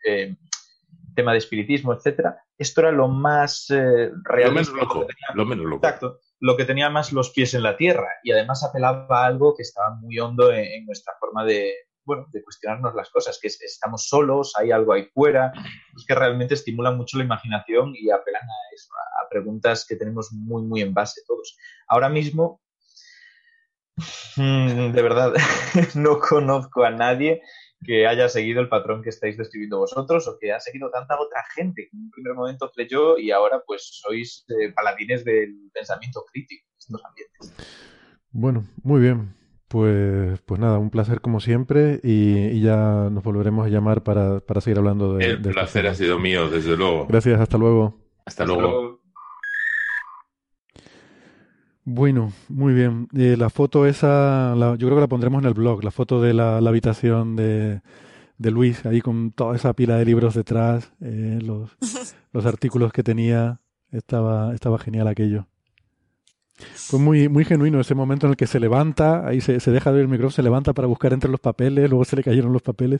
eh, 0.05 0.35
tema 1.15 1.31
de 1.31 1.39
espiritismo, 1.39 1.93
etcétera, 1.93 2.37
esto 2.57 2.81
era 2.81 2.91
lo 2.91 3.07
más 3.07 3.67
eh, 3.69 4.11
Lo 4.11 4.51
menos 4.51 4.69
loco, 4.69 5.07
lo 5.33 5.45
menos 5.45 5.65
loco. 5.65 5.87
Exacto, 5.87 6.19
lo 6.39 6.55
que 6.55 6.65
tenía 6.65 6.89
más 6.89 7.11
los 7.11 7.31
pies 7.31 7.53
en 7.53 7.63
la 7.63 7.77
tierra 7.77 8.07
y 8.23 8.31
además 8.31 8.63
apelaba 8.63 9.23
a 9.23 9.25
algo 9.25 9.55
que 9.55 9.63
estaba 9.63 9.95
muy 9.95 10.19
hondo 10.19 10.51
en, 10.51 10.85
nuestra 10.85 11.13
forma 11.19 11.43
de, 11.45 11.73
bueno, 12.05 12.27
de 12.31 12.43
cuestionarnos 12.43 12.93
las 12.95 13.09
cosas, 13.09 13.39
que 13.41 13.47
es, 13.47 13.61
estamos 13.61 14.07
solos, 14.07 14.53
hay 14.57 14.71
algo 14.71 14.93
ahí 14.93 15.05
fuera, 15.13 15.51
es 15.95 16.05
que 16.05 16.15
realmente 16.15 16.53
estimulan 16.53 16.97
mucho 16.97 17.17
la 17.17 17.23
imaginación 17.23 17.93
y 17.95 18.09
apelan 18.09 18.43
a 18.43 18.75
eso, 18.75 18.89
a 18.93 19.29
preguntas 19.29 19.85
que 19.87 19.95
tenemos 19.95 20.31
muy, 20.31 20.63
muy 20.63 20.81
en 20.81 20.93
base 20.93 21.21
todos. 21.27 21.57
Ahora 21.87 22.09
mismo, 22.09 22.61
mm, 24.35 24.91
de 24.91 25.01
verdad, 25.01 25.33
no 25.95 26.19
conozco 26.19 26.83
a 26.83 26.91
nadie 26.91 27.41
que 27.83 28.07
haya 28.07 28.27
seguido 28.29 28.61
el 28.61 28.69
patrón 28.69 29.01
que 29.01 29.09
estáis 29.09 29.37
describiendo 29.37 29.79
vosotros 29.79 30.27
o 30.27 30.37
que 30.39 30.51
ha 30.51 30.59
seguido 30.59 30.89
tanta 30.89 31.19
otra 31.19 31.43
gente 31.55 31.87
que 31.89 31.95
en 31.95 32.03
un 32.03 32.11
primer 32.11 32.33
momento 32.33 32.71
creyó 32.73 33.17
y 33.17 33.31
ahora 33.31 33.61
pues 33.65 34.01
sois 34.01 34.45
eh, 34.49 34.71
paladines 34.73 35.23
del 35.23 35.69
pensamiento 35.73 36.25
crítico 36.31 36.65
en 36.71 36.77
estos 36.77 37.05
ambientes. 37.05 37.53
Bueno, 38.31 38.65
muy 38.83 39.01
bien. 39.01 39.35
Pues, 39.67 40.39
pues 40.45 40.61
nada, 40.61 40.77
un 40.77 40.89
placer 40.89 41.19
como 41.19 41.41
siempre 41.41 41.99
y, 42.01 42.37
y 42.37 42.61
ya 42.61 43.09
nos 43.11 43.21
volveremos 43.21 43.65
a 43.65 43.69
llamar 43.69 44.01
para, 44.01 44.39
para 44.39 44.61
seguir 44.61 44.77
hablando 44.77 45.15
de, 45.15 45.25
El 45.25 45.41
de 45.41 45.49
placer 45.51 45.87
ha 45.87 45.93
sido 45.93 46.17
mío, 46.19 46.49
desde 46.49 46.77
luego. 46.77 47.05
Gracias, 47.07 47.39
hasta 47.41 47.57
luego. 47.57 47.99
Hasta 48.25 48.45
luego. 48.45 48.96
Bueno, 51.89 52.33
muy 52.49 52.73
bien. 52.73 53.07
Eh, 53.15 53.35
la 53.37 53.49
foto 53.49 53.85
esa, 53.85 54.53
la- 54.55 54.71
yo 54.75 54.87
creo 54.87 54.95
que 54.95 55.01
la 55.01 55.07
pondremos 55.07 55.41
en 55.41 55.47
el 55.47 55.53
blog, 55.53 55.85
la 55.85 55.91
foto 55.91 56.21
de 56.21 56.33
la, 56.33 56.59
la 56.59 56.69
habitación 56.69 57.37
de, 57.37 57.79
de 58.37 58.51
Luis, 58.51 58.85
ahí 58.85 58.99
con 58.99 59.31
toda 59.31 59.55
esa 59.55 59.71
pila 59.73 59.95
de 59.97 60.03
libros 60.03 60.33
detrás, 60.35 60.91
eh, 61.01 61.39
los, 61.41 61.77
los 62.33 62.45
artículos 62.45 62.91
que 62.91 63.03
tenía, 63.03 63.61
estaba, 63.91 64.53
estaba 64.53 64.77
genial 64.79 65.07
aquello. 65.07 65.47
Fue 66.75 66.99
muy, 66.99 67.29
muy 67.29 67.45
genuino 67.45 67.79
ese 67.79 67.95
momento 67.95 68.25
en 68.25 68.31
el 68.31 68.37
que 68.37 68.47
se 68.47 68.59
levanta, 68.59 69.25
ahí 69.25 69.39
se, 69.41 69.59
se 69.61 69.71
deja 69.71 69.91
de 69.91 69.97
ver 69.97 70.03
el 70.05 70.09
micrófono, 70.11 70.31
se 70.31 70.43
levanta 70.43 70.73
para 70.73 70.87
buscar 70.87 71.13
entre 71.13 71.29
los 71.31 71.39
papeles, 71.39 71.89
luego 71.89 72.03
se 72.03 72.15
le 72.17 72.23
cayeron 72.23 72.51
los 72.51 72.63
papeles. 72.63 72.99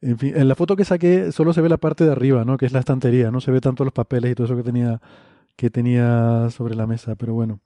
En 0.00 0.18
fin, 0.18 0.34
en 0.36 0.48
la 0.48 0.54
foto 0.54 0.76
que 0.76 0.84
saqué 0.84 1.32
solo 1.32 1.52
se 1.54 1.60
ve 1.62 1.68
la 1.68 1.78
parte 1.78 2.04
de 2.04 2.12
arriba, 2.12 2.44
¿no? 2.44 2.56
Que 2.58 2.66
es 2.66 2.72
la 2.72 2.80
estantería, 2.80 3.30
no 3.32 3.40
se 3.40 3.50
ve 3.50 3.60
tanto 3.60 3.84
los 3.84 3.92
papeles 3.92 4.32
y 4.32 4.34
todo 4.34 4.46
eso 4.46 4.56
que 4.56 4.62
tenía, 4.62 5.00
que 5.56 5.70
tenía 5.70 6.48
sobre 6.50 6.74
la 6.76 6.86
mesa, 6.86 7.16
pero 7.16 7.34
bueno. 7.34 7.60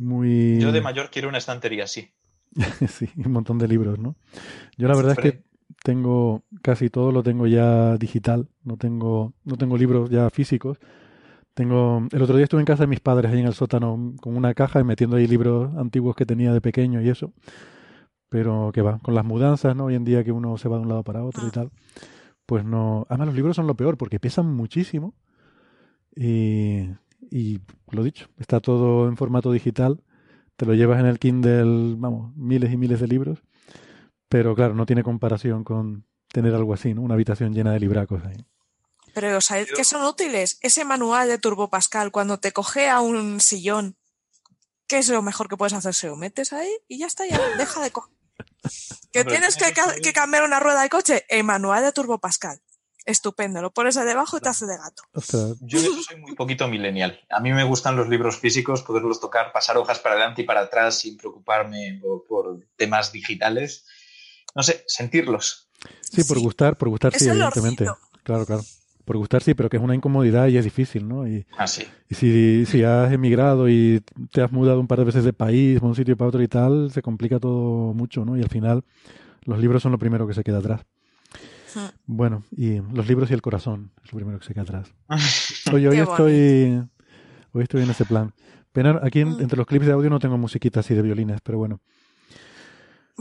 Muy... 0.00 0.58
Yo 0.58 0.72
de 0.72 0.80
mayor 0.80 1.10
quiero 1.10 1.28
una 1.28 1.36
estantería 1.36 1.84
así. 1.84 2.08
sí, 2.88 3.06
un 3.22 3.32
montón 3.32 3.58
de 3.58 3.68
libros, 3.68 3.98
¿no? 3.98 4.16
Yo 4.78 4.88
la 4.88 4.96
verdad 4.96 5.12
es 5.12 5.18
que 5.18 5.42
tengo 5.84 6.42
casi 6.62 6.88
todo 6.88 7.12
lo 7.12 7.22
tengo 7.22 7.46
ya 7.46 7.98
digital, 7.98 8.48
no 8.64 8.78
tengo 8.78 9.34
no 9.44 9.58
tengo 9.58 9.76
libros 9.76 10.08
ya 10.08 10.30
físicos. 10.30 10.78
Tengo 11.52 12.08
el 12.10 12.22
otro 12.22 12.36
día 12.36 12.44
estuve 12.44 12.60
en 12.60 12.66
casa 12.66 12.84
de 12.84 12.86
mis 12.86 13.00
padres 13.00 13.30
ahí 13.30 13.40
en 13.40 13.46
el 13.46 13.52
sótano 13.52 14.14
con 14.22 14.36
una 14.36 14.54
caja 14.54 14.80
y 14.80 14.84
metiendo 14.84 15.16
ahí 15.16 15.26
libros 15.26 15.70
antiguos 15.76 16.16
que 16.16 16.24
tenía 16.24 16.54
de 16.54 16.62
pequeño 16.62 17.02
y 17.02 17.10
eso. 17.10 17.34
Pero 18.30 18.70
que 18.72 18.80
va, 18.80 19.00
con 19.00 19.14
las 19.14 19.24
mudanzas, 19.26 19.76
¿no? 19.76 19.86
Hoy 19.86 19.96
en 19.96 20.04
día 20.04 20.24
que 20.24 20.32
uno 20.32 20.56
se 20.56 20.70
va 20.70 20.76
de 20.76 20.82
un 20.82 20.88
lado 20.88 21.04
para 21.04 21.24
otro 21.24 21.46
y 21.46 21.50
tal, 21.50 21.70
pues 22.46 22.64
no, 22.64 23.06
además 23.10 23.26
los 23.26 23.36
libros 23.36 23.56
son 23.56 23.66
lo 23.66 23.74
peor 23.74 23.98
porque 23.98 24.18
pesan 24.18 24.46
muchísimo 24.46 25.14
y 26.16 26.88
y 27.30 27.60
lo 27.90 28.02
dicho, 28.02 28.28
está 28.38 28.60
todo 28.60 29.08
en 29.08 29.16
formato 29.16 29.50
digital 29.52 30.02
te 30.56 30.66
lo 30.66 30.74
llevas 30.74 31.00
en 31.00 31.06
el 31.06 31.18
Kindle, 31.18 31.94
vamos, 31.96 32.36
miles 32.36 32.70
y 32.70 32.76
miles 32.76 33.00
de 33.00 33.08
libros, 33.08 33.38
pero 34.28 34.54
claro, 34.54 34.74
no 34.74 34.84
tiene 34.84 35.02
comparación 35.02 35.64
con 35.64 36.04
tener 36.30 36.54
algo 36.54 36.74
así, 36.74 36.92
¿no? 36.92 37.00
Una 37.00 37.14
habitación 37.14 37.54
llena 37.54 37.72
de 37.72 37.80
libracos 37.80 38.22
ahí. 38.26 38.44
Pero 39.14 39.40
¿sabéis 39.40 39.72
qué 39.74 39.84
son 39.84 40.02
útiles? 40.04 40.58
Ese 40.60 40.84
manual 40.84 41.28
de 41.28 41.38
Turbo 41.38 41.70
Pascal, 41.70 42.12
cuando 42.12 42.38
te 42.40 42.52
coge 42.52 42.90
a 42.90 43.00
un 43.00 43.40
sillón, 43.40 43.96
¿qué 44.86 44.98
es 44.98 45.08
lo 45.08 45.22
mejor 45.22 45.48
que 45.48 45.56
puedes 45.56 45.72
hacer? 45.72 45.94
Se 45.94 46.08
lo 46.08 46.16
metes 46.16 46.52
ahí 46.52 46.70
y 46.86 46.98
ya 46.98 47.06
está, 47.06 47.26
ya 47.26 47.40
deja 47.56 47.80
de 47.80 47.90
coger. 47.90 48.14
¿Que 49.12 49.24
tienes 49.30 49.56
que, 49.56 49.72
ca- 49.72 49.94
que 50.02 50.12
cambiar 50.12 50.44
una 50.44 50.60
rueda 50.60 50.82
de 50.82 50.90
coche? 50.90 51.24
El 51.30 51.44
manual 51.44 51.82
de 51.82 51.92
Turbo 51.92 52.18
Pascal. 52.18 52.60
Estupendo, 53.10 53.60
lo 53.60 53.70
pones 53.72 53.96
ahí 53.96 54.06
debajo 54.06 54.36
y 54.38 54.40
te 54.40 54.48
hace 54.48 54.66
de 54.66 54.76
gato. 54.76 55.02
Yo 55.60 55.78
soy 55.80 56.20
muy 56.20 56.34
poquito 56.34 56.68
millennial. 56.68 57.20
A 57.30 57.40
mí 57.40 57.52
me 57.52 57.64
gustan 57.64 57.96
los 57.96 58.08
libros 58.08 58.38
físicos, 58.38 58.82
poderlos 58.82 59.20
tocar, 59.20 59.52
pasar 59.52 59.76
hojas 59.76 59.98
para 59.98 60.14
adelante 60.16 60.42
y 60.42 60.44
para 60.44 60.60
atrás 60.60 60.98
sin 60.98 61.16
preocuparme 61.16 61.98
por, 62.02 62.24
por 62.26 62.60
temas 62.76 63.12
digitales. 63.12 63.86
No 64.54 64.62
sé, 64.62 64.84
sentirlos. 64.86 65.68
sí, 66.00 66.24
por 66.24 66.38
Sí. 66.38 66.42
gustar, 66.44 66.76
por 66.76 66.88
gustar 66.88 67.12
Es 67.14 67.22
sí, 67.22 67.28
evidentemente. 67.28 67.86
Claro, 68.22 68.46
claro. 68.46 68.62
Por 69.04 69.16
gustar 69.16 69.42
sí, 69.42 69.54
pero 69.54 69.68
que 69.68 69.76
es 69.76 69.82
una 69.82 69.94
incomodidad 69.94 70.46
y 70.48 70.56
es 70.56 70.62
difícil, 70.64 71.08
¿no? 71.08 71.26
Y, 71.26 71.44
Así. 71.56 71.84
y 72.08 72.14
si, 72.14 72.66
si 72.66 72.84
has 72.84 73.10
emigrado 73.12 73.68
y 73.68 74.02
te 74.30 74.40
has 74.42 74.52
mudado 74.52 74.78
un 74.78 74.86
par 74.86 74.98
de 74.98 75.04
veces 75.04 75.24
de 75.24 75.32
país, 75.32 75.80
de 75.80 75.86
un 75.86 75.96
sitio 75.96 76.16
para 76.16 76.28
otro 76.28 76.42
y 76.42 76.48
tal, 76.48 76.92
se 76.92 77.02
complica 77.02 77.40
todo 77.40 77.92
mucho, 77.94 78.24
¿no? 78.24 78.36
Y 78.36 78.42
al 78.42 78.48
final 78.50 78.84
los 79.44 79.58
libros 79.58 79.82
son 79.82 79.90
lo 79.92 79.98
primero 79.98 80.28
que 80.28 80.34
se 80.34 80.44
queda 80.44 80.58
atrás. 80.58 80.82
Bueno, 82.06 82.44
y 82.50 82.80
los 82.80 83.06
libros 83.08 83.30
y 83.30 83.34
el 83.34 83.42
corazón 83.42 83.92
es 84.04 84.12
lo 84.12 84.16
primero 84.16 84.38
que 84.38 84.46
se 84.46 84.52
queda 84.54 84.62
atrás. 84.62 84.92
Oye, 85.72 85.88
hoy 85.88 85.98
estoy, 85.98 86.88
hoy 87.52 87.62
estoy 87.62 87.82
en 87.82 87.90
ese 87.90 88.04
plan. 88.04 88.32
Pena, 88.72 89.00
aquí 89.02 89.20
en- 89.20 89.36
Mm. 89.36 89.40
entre 89.40 89.56
los 89.56 89.66
clips 89.66 89.86
de 89.86 89.92
audio 89.92 90.10
no 90.10 90.18
tengo 90.18 90.38
musiquita 90.38 90.80
así 90.80 90.94
de 90.94 91.02
violines, 91.02 91.40
pero 91.42 91.58
bueno. 91.58 91.80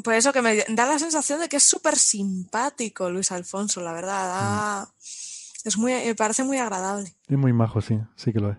Pues 0.03 0.19
eso 0.19 0.31
que 0.31 0.41
me 0.41 0.57
da 0.69 0.85
la 0.87 0.97
sensación 0.99 1.39
de 1.41 1.49
que 1.49 1.57
es 1.57 1.63
súper 1.63 1.95
simpático 1.97 3.09
Luis 3.09 3.31
Alfonso, 3.31 3.81
la 3.81 3.91
verdad. 3.93 4.27
da- 4.27 4.89
Es 5.65 5.77
muy, 5.77 5.91
me 5.91 6.15
parece 6.15 6.43
muy 6.43 6.57
agradable. 6.57 7.13
Es 7.27 7.37
muy 7.37 7.51
majo, 7.51 7.81
sí, 7.81 7.99
sí 8.15 8.31
que 8.31 8.39
lo 8.39 8.51
es. 8.51 8.57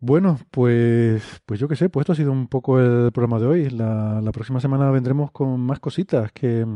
Bueno, 0.00 0.38
pues, 0.50 1.22
pues 1.46 1.60
yo 1.60 1.68
qué 1.68 1.76
sé, 1.76 1.88
pues 1.88 2.02
esto 2.02 2.12
ha 2.12 2.16
sido 2.16 2.32
un 2.32 2.48
poco 2.48 2.80
el 2.80 3.12
programa 3.12 3.38
de 3.38 3.46
hoy. 3.46 3.70
La, 3.70 4.20
la 4.20 4.32
próxima 4.32 4.60
semana 4.60 4.90
vendremos 4.90 5.30
con 5.30 5.60
más 5.60 5.78
cositas 5.80 6.32
que, 6.32 6.66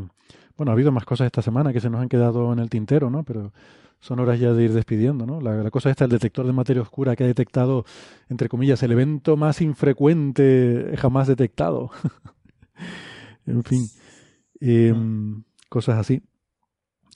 Bueno, 0.59 0.73
ha 0.73 0.75
habido 0.75 0.91
más 0.91 1.05
cosas 1.05 1.27
esta 1.27 1.41
semana 1.41 1.73
que 1.73 1.81
se 1.81 1.89
nos 1.89 2.03
han 2.03 2.09
quedado 2.09 2.53
en 2.53 2.59
el 2.59 2.69
tintero, 2.69 3.11
¿no? 3.11 3.23
Pero 3.23 3.53
son 4.01 4.19
horas 4.19 4.41
ya 4.41 4.53
de 4.53 4.65
ir 4.65 4.73
despidiendo, 4.73 5.25
¿no? 5.25 5.41
La, 5.41 5.55
la 5.55 5.71
cosa 5.71 5.89
está 5.89 6.05
el 6.05 6.11
detector 6.11 6.47
de 6.47 6.53
materia 6.53 6.83
oscura 6.83 7.15
que 7.15 7.23
ha 7.23 7.29
detectado, 7.29 7.85
entre 8.29 8.49
comillas, 8.49 8.83
el 8.83 8.91
evento 8.91 9.37
más 9.37 9.61
infrecuente 9.61 10.95
jamás 10.99 11.29
detectado. 11.29 11.91
en 13.47 13.63
fin, 13.63 13.89
eh, 14.61 14.93
cosas 15.69 15.97
así. 15.97 16.23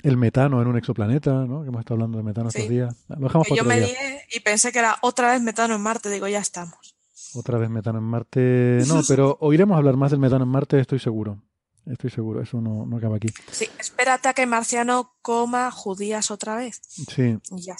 El 0.04 0.16
metano 0.16 0.62
en 0.62 0.68
un 0.68 0.76
exoplaneta, 0.76 1.44
¿no? 1.44 1.62
Que 1.62 1.68
hemos 1.68 1.80
estado 1.80 1.94
hablando 1.96 2.18
de 2.18 2.24
metano 2.24 2.48
estos 2.48 2.68
días. 2.68 2.94
Lo 3.08 3.26
dejamos 3.26 3.48
para 3.48 3.60
yo 3.60 3.64
me 3.64 3.80
día. 3.80 3.86
lié 3.86 4.22
y 4.32 4.38
pensé 4.38 4.70
que 4.70 4.78
era 4.78 4.98
otra 5.02 5.32
vez 5.32 5.42
metano 5.42 5.74
en 5.74 5.80
Marte. 5.80 6.10
Digo, 6.10 6.28
ya 6.28 6.40
estamos. 6.40 6.96
Otra 7.34 7.58
vez 7.58 7.70
metano 7.70 7.98
en 7.98 8.04
Marte. 8.04 8.82
No, 8.86 9.00
pero 9.08 9.36
oiremos 9.40 9.76
hablar 9.76 9.96
más 9.96 10.12
del 10.12 10.20
metano 10.20 10.44
en 10.44 10.50
Marte, 10.50 10.78
estoy 10.78 11.00
seguro. 11.00 11.42
Estoy 11.86 12.10
seguro, 12.10 12.40
eso 12.42 12.60
no, 12.60 12.86
no 12.86 12.96
acaba 12.96 13.16
aquí. 13.16 13.28
Sí, 13.50 13.68
espérate 13.78 14.28
a 14.28 14.34
que 14.34 14.46
Marciano 14.46 15.14
coma 15.22 15.70
judías 15.70 16.30
otra 16.30 16.54
vez. 16.56 16.80
Sí, 16.86 17.38
Y 17.50 17.62
ya. 17.62 17.76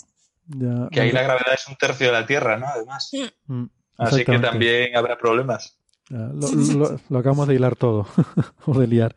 ya. 0.49 0.89
Que 0.91 1.01
ahí 1.03 1.13
la 1.13 1.23
gravedad 1.23 1.55
es 1.55 1.69
un 1.69 1.77
tercio 1.77 2.07
de 2.09 2.13
la 2.13 2.27
Tierra, 2.27 2.59
¿no? 2.59 2.67
Además. 2.67 3.11
Mm, 3.47 3.65
Así 3.99 4.25
que 4.25 4.39
también 4.41 4.97
habrá 4.97 5.17
problemas. 5.19 5.79
Ya, 6.11 6.19
lo, 6.35 6.49
lo- 6.51 7.01
lo 7.09 7.19
acabamos 7.19 7.47
de 7.47 7.55
hilar 7.55 7.77
todo, 7.77 8.07
o 8.67 8.79
de 8.79 8.87
liar. 8.89 9.15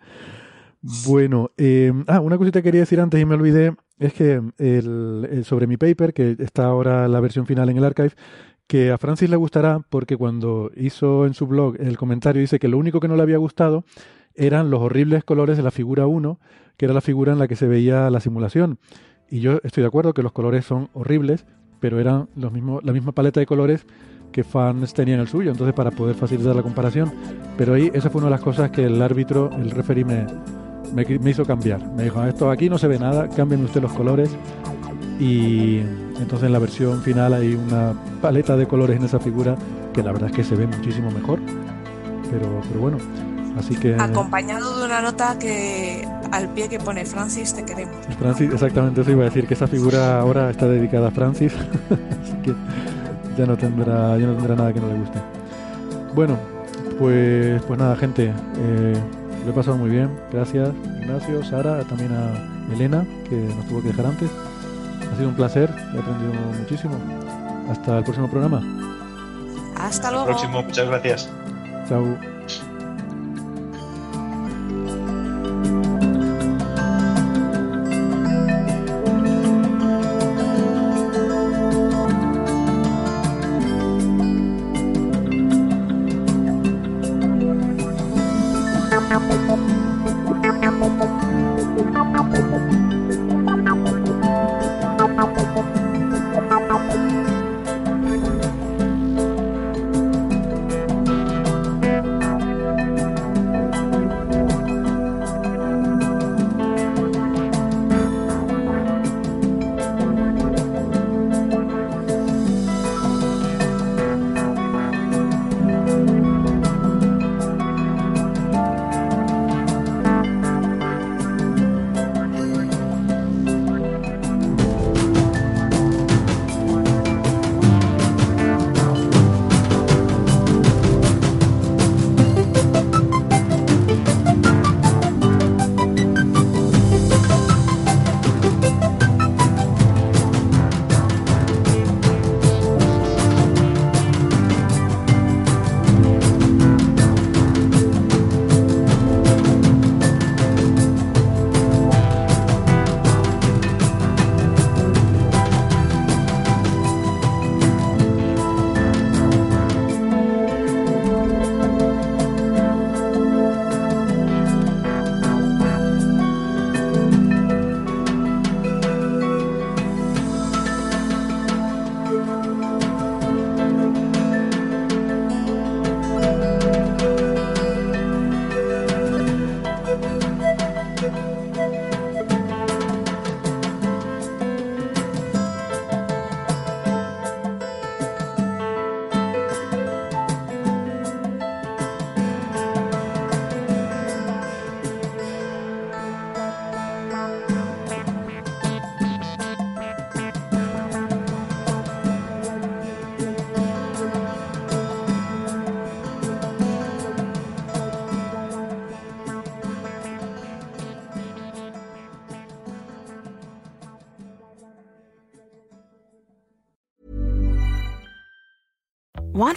Bueno, 1.08 1.50
eh, 1.58 1.92
ah, 2.08 2.20
una 2.20 2.38
cosita 2.38 2.60
que 2.60 2.66
quería 2.66 2.82
decir 2.82 3.00
antes 3.00 3.20
y 3.20 3.26
me 3.26 3.34
olvidé, 3.34 3.76
es 3.98 4.14
que 4.14 4.34
el, 4.60 5.28
el- 5.32 5.46
sobre 5.46 5.66
mi 5.66 5.78
paper, 5.78 6.14
que 6.14 6.36
está 6.40 6.66
ahora 6.66 7.08
la 7.08 7.20
versión 7.20 7.48
final 7.48 7.70
en 7.70 7.78
el 7.78 7.86
archive, 7.86 8.12
que 8.68 8.92
a 8.92 8.98
Francis 9.00 9.30
le 9.30 9.36
gustará 9.36 9.80
porque 9.90 10.16
cuando 10.18 10.72
hizo 10.76 11.26
en 11.26 11.34
su 11.34 11.48
blog 11.48 11.76
el 11.80 11.98
comentario 11.98 12.42
dice 12.42 12.60
que 12.60 12.68
lo 12.68 12.78
único 12.78 13.00
que 13.00 13.08
no 13.08 13.16
le 13.16 13.22
había 13.24 13.38
gustado 13.38 13.84
eran 14.36 14.70
los 14.70 14.82
horribles 14.82 15.24
colores 15.24 15.58
de 15.58 15.64
la 15.64 15.72
figura 15.72 16.08
1, 16.08 16.40
que 16.78 16.86
era 16.86 16.94
la 16.94 17.02
figura 17.02 17.34
en 17.34 17.40
la 17.40 17.48
que 17.48 17.56
se 17.56 17.68
veía 17.68 18.10
la 18.10 18.20
simulación. 18.20 18.80
Y 19.30 19.40
yo 19.40 19.60
estoy 19.64 19.82
de 19.82 19.88
acuerdo 19.88 20.14
que 20.14 20.24
los 20.24 20.32
colores 20.32 20.66
son 20.66 20.90
horribles, 20.94 21.46
pero 21.80 22.00
eran 22.00 22.30
los 22.36 22.52
mismos, 22.52 22.84
la 22.84 22.94
misma 22.94 23.12
paleta 23.12 23.40
de 23.40 23.46
colores 23.46 23.86
que 24.32 24.44
fans 24.44 24.94
tenían 24.94 25.20
el 25.20 25.28
suyo, 25.28 25.52
entonces 25.52 25.74
para 25.74 25.92
poder 25.92 26.16
facilitar 26.16 26.56
la 26.56 26.62
comparación. 26.62 27.12
Pero 27.58 27.74
ahí 27.74 27.90
esa 27.94 28.10
fue 28.10 28.20
una 28.20 28.28
de 28.28 28.32
las 28.32 28.42
cosas 28.42 28.70
que 28.70 28.84
el 28.86 29.02
árbitro, 29.02 29.50
el 29.52 29.72
referee 29.72 30.04
me, 30.04 31.30
hizo 31.30 31.46
cambiar. 31.46 31.88
Me 31.94 32.04
dijo, 32.04 32.24
esto 32.26 32.52
aquí 32.52 32.70
no 32.70 32.78
se 32.78 32.88
ve 32.88 33.00
nada, 33.00 33.30
cambien 33.30 33.64
usted 33.64 33.82
los 33.82 33.94
colores. 33.94 34.30
Y 35.20 35.78
entonces 36.20 36.44
en 36.44 36.52
la 36.52 36.60
versión 36.60 37.02
final 37.02 37.34
hay 37.34 37.56
una 37.56 37.94
paleta 38.22 38.58
de 38.58 38.68
colores 38.68 38.98
en 38.98 39.06
esa 39.06 39.20
figura 39.20 39.56
que 39.94 40.04
la 40.04 40.12
verdad 40.12 40.30
es 40.30 40.36
que 40.36 40.44
se 40.44 40.56
ve 40.56 40.68
muchísimo 40.68 41.10
mejor. 41.12 41.40
Pero, 42.30 42.62
pero 42.68 42.82
bueno, 42.82 42.98
así 43.58 43.76
que... 43.76 43.96
Acompañado 43.96 44.80
de 44.80 44.86
una 44.86 45.02
nota 45.02 45.38
que 45.40 46.08
al 46.32 46.50
pie 46.50 46.70
que 46.70 46.80
pone 46.80 47.06
Francis, 47.06 47.54
te 47.54 47.64
queremos. 47.64 47.96
Francis, 48.20 48.52
exactamente 48.52 49.02
eso 49.02 49.12
iba 49.12 49.22
a 49.22 49.26
decir, 49.26 49.48
que 49.48 49.54
esa 49.54 49.68
figura 49.68 50.20
ahora 50.20 50.50
está 50.50 50.68
dedicada 50.68 51.10
a 51.10 51.12
Francis, 51.12 51.54
así 52.24 52.38
que 52.44 52.54
ya 53.38 53.46
no 53.46 53.58
tendrá, 53.58 54.18
ya 54.18 54.28
no 54.28 54.36
tendrá 54.36 54.56
nada 54.56 54.74
que 54.74 54.80
no 54.80 54.88
le 54.88 54.96
guste. 54.96 55.20
Bueno, 56.14 56.38
pues, 57.00 57.62
pues 57.64 57.80
nada, 57.80 57.96
gente, 57.96 58.34
eh, 58.58 58.94
lo 59.44 59.52
he 59.52 59.54
pasado 59.54 59.78
muy 59.78 59.90
bien, 59.90 60.10
gracias 60.32 60.70
Ignacio, 61.06 61.44
Sara, 61.44 61.84
también 61.84 62.12
a 62.14 62.74
Elena, 62.74 63.06
que 63.30 63.36
nos 63.36 63.66
tuvo 63.68 63.82
que 63.82 63.90
dejar 63.90 64.08
antes. 64.08 64.30
Ha 65.12 65.16
sido 65.16 65.30
un 65.30 65.36
placer, 65.36 65.70
he 65.94 66.00
aprendido 66.00 66.34
muchísimo. 66.60 66.96
Hasta 67.70 68.00
el 68.00 68.04
próximo 68.04 68.28
programa. 68.28 68.62
Hasta 69.76 69.86
Hasta 69.86 70.12
luego. 70.12 70.26
el 70.26 70.32
próximo, 70.32 70.64
muchas 70.64 70.88
gracias. 70.88 71.30
Chao. 71.88 72.35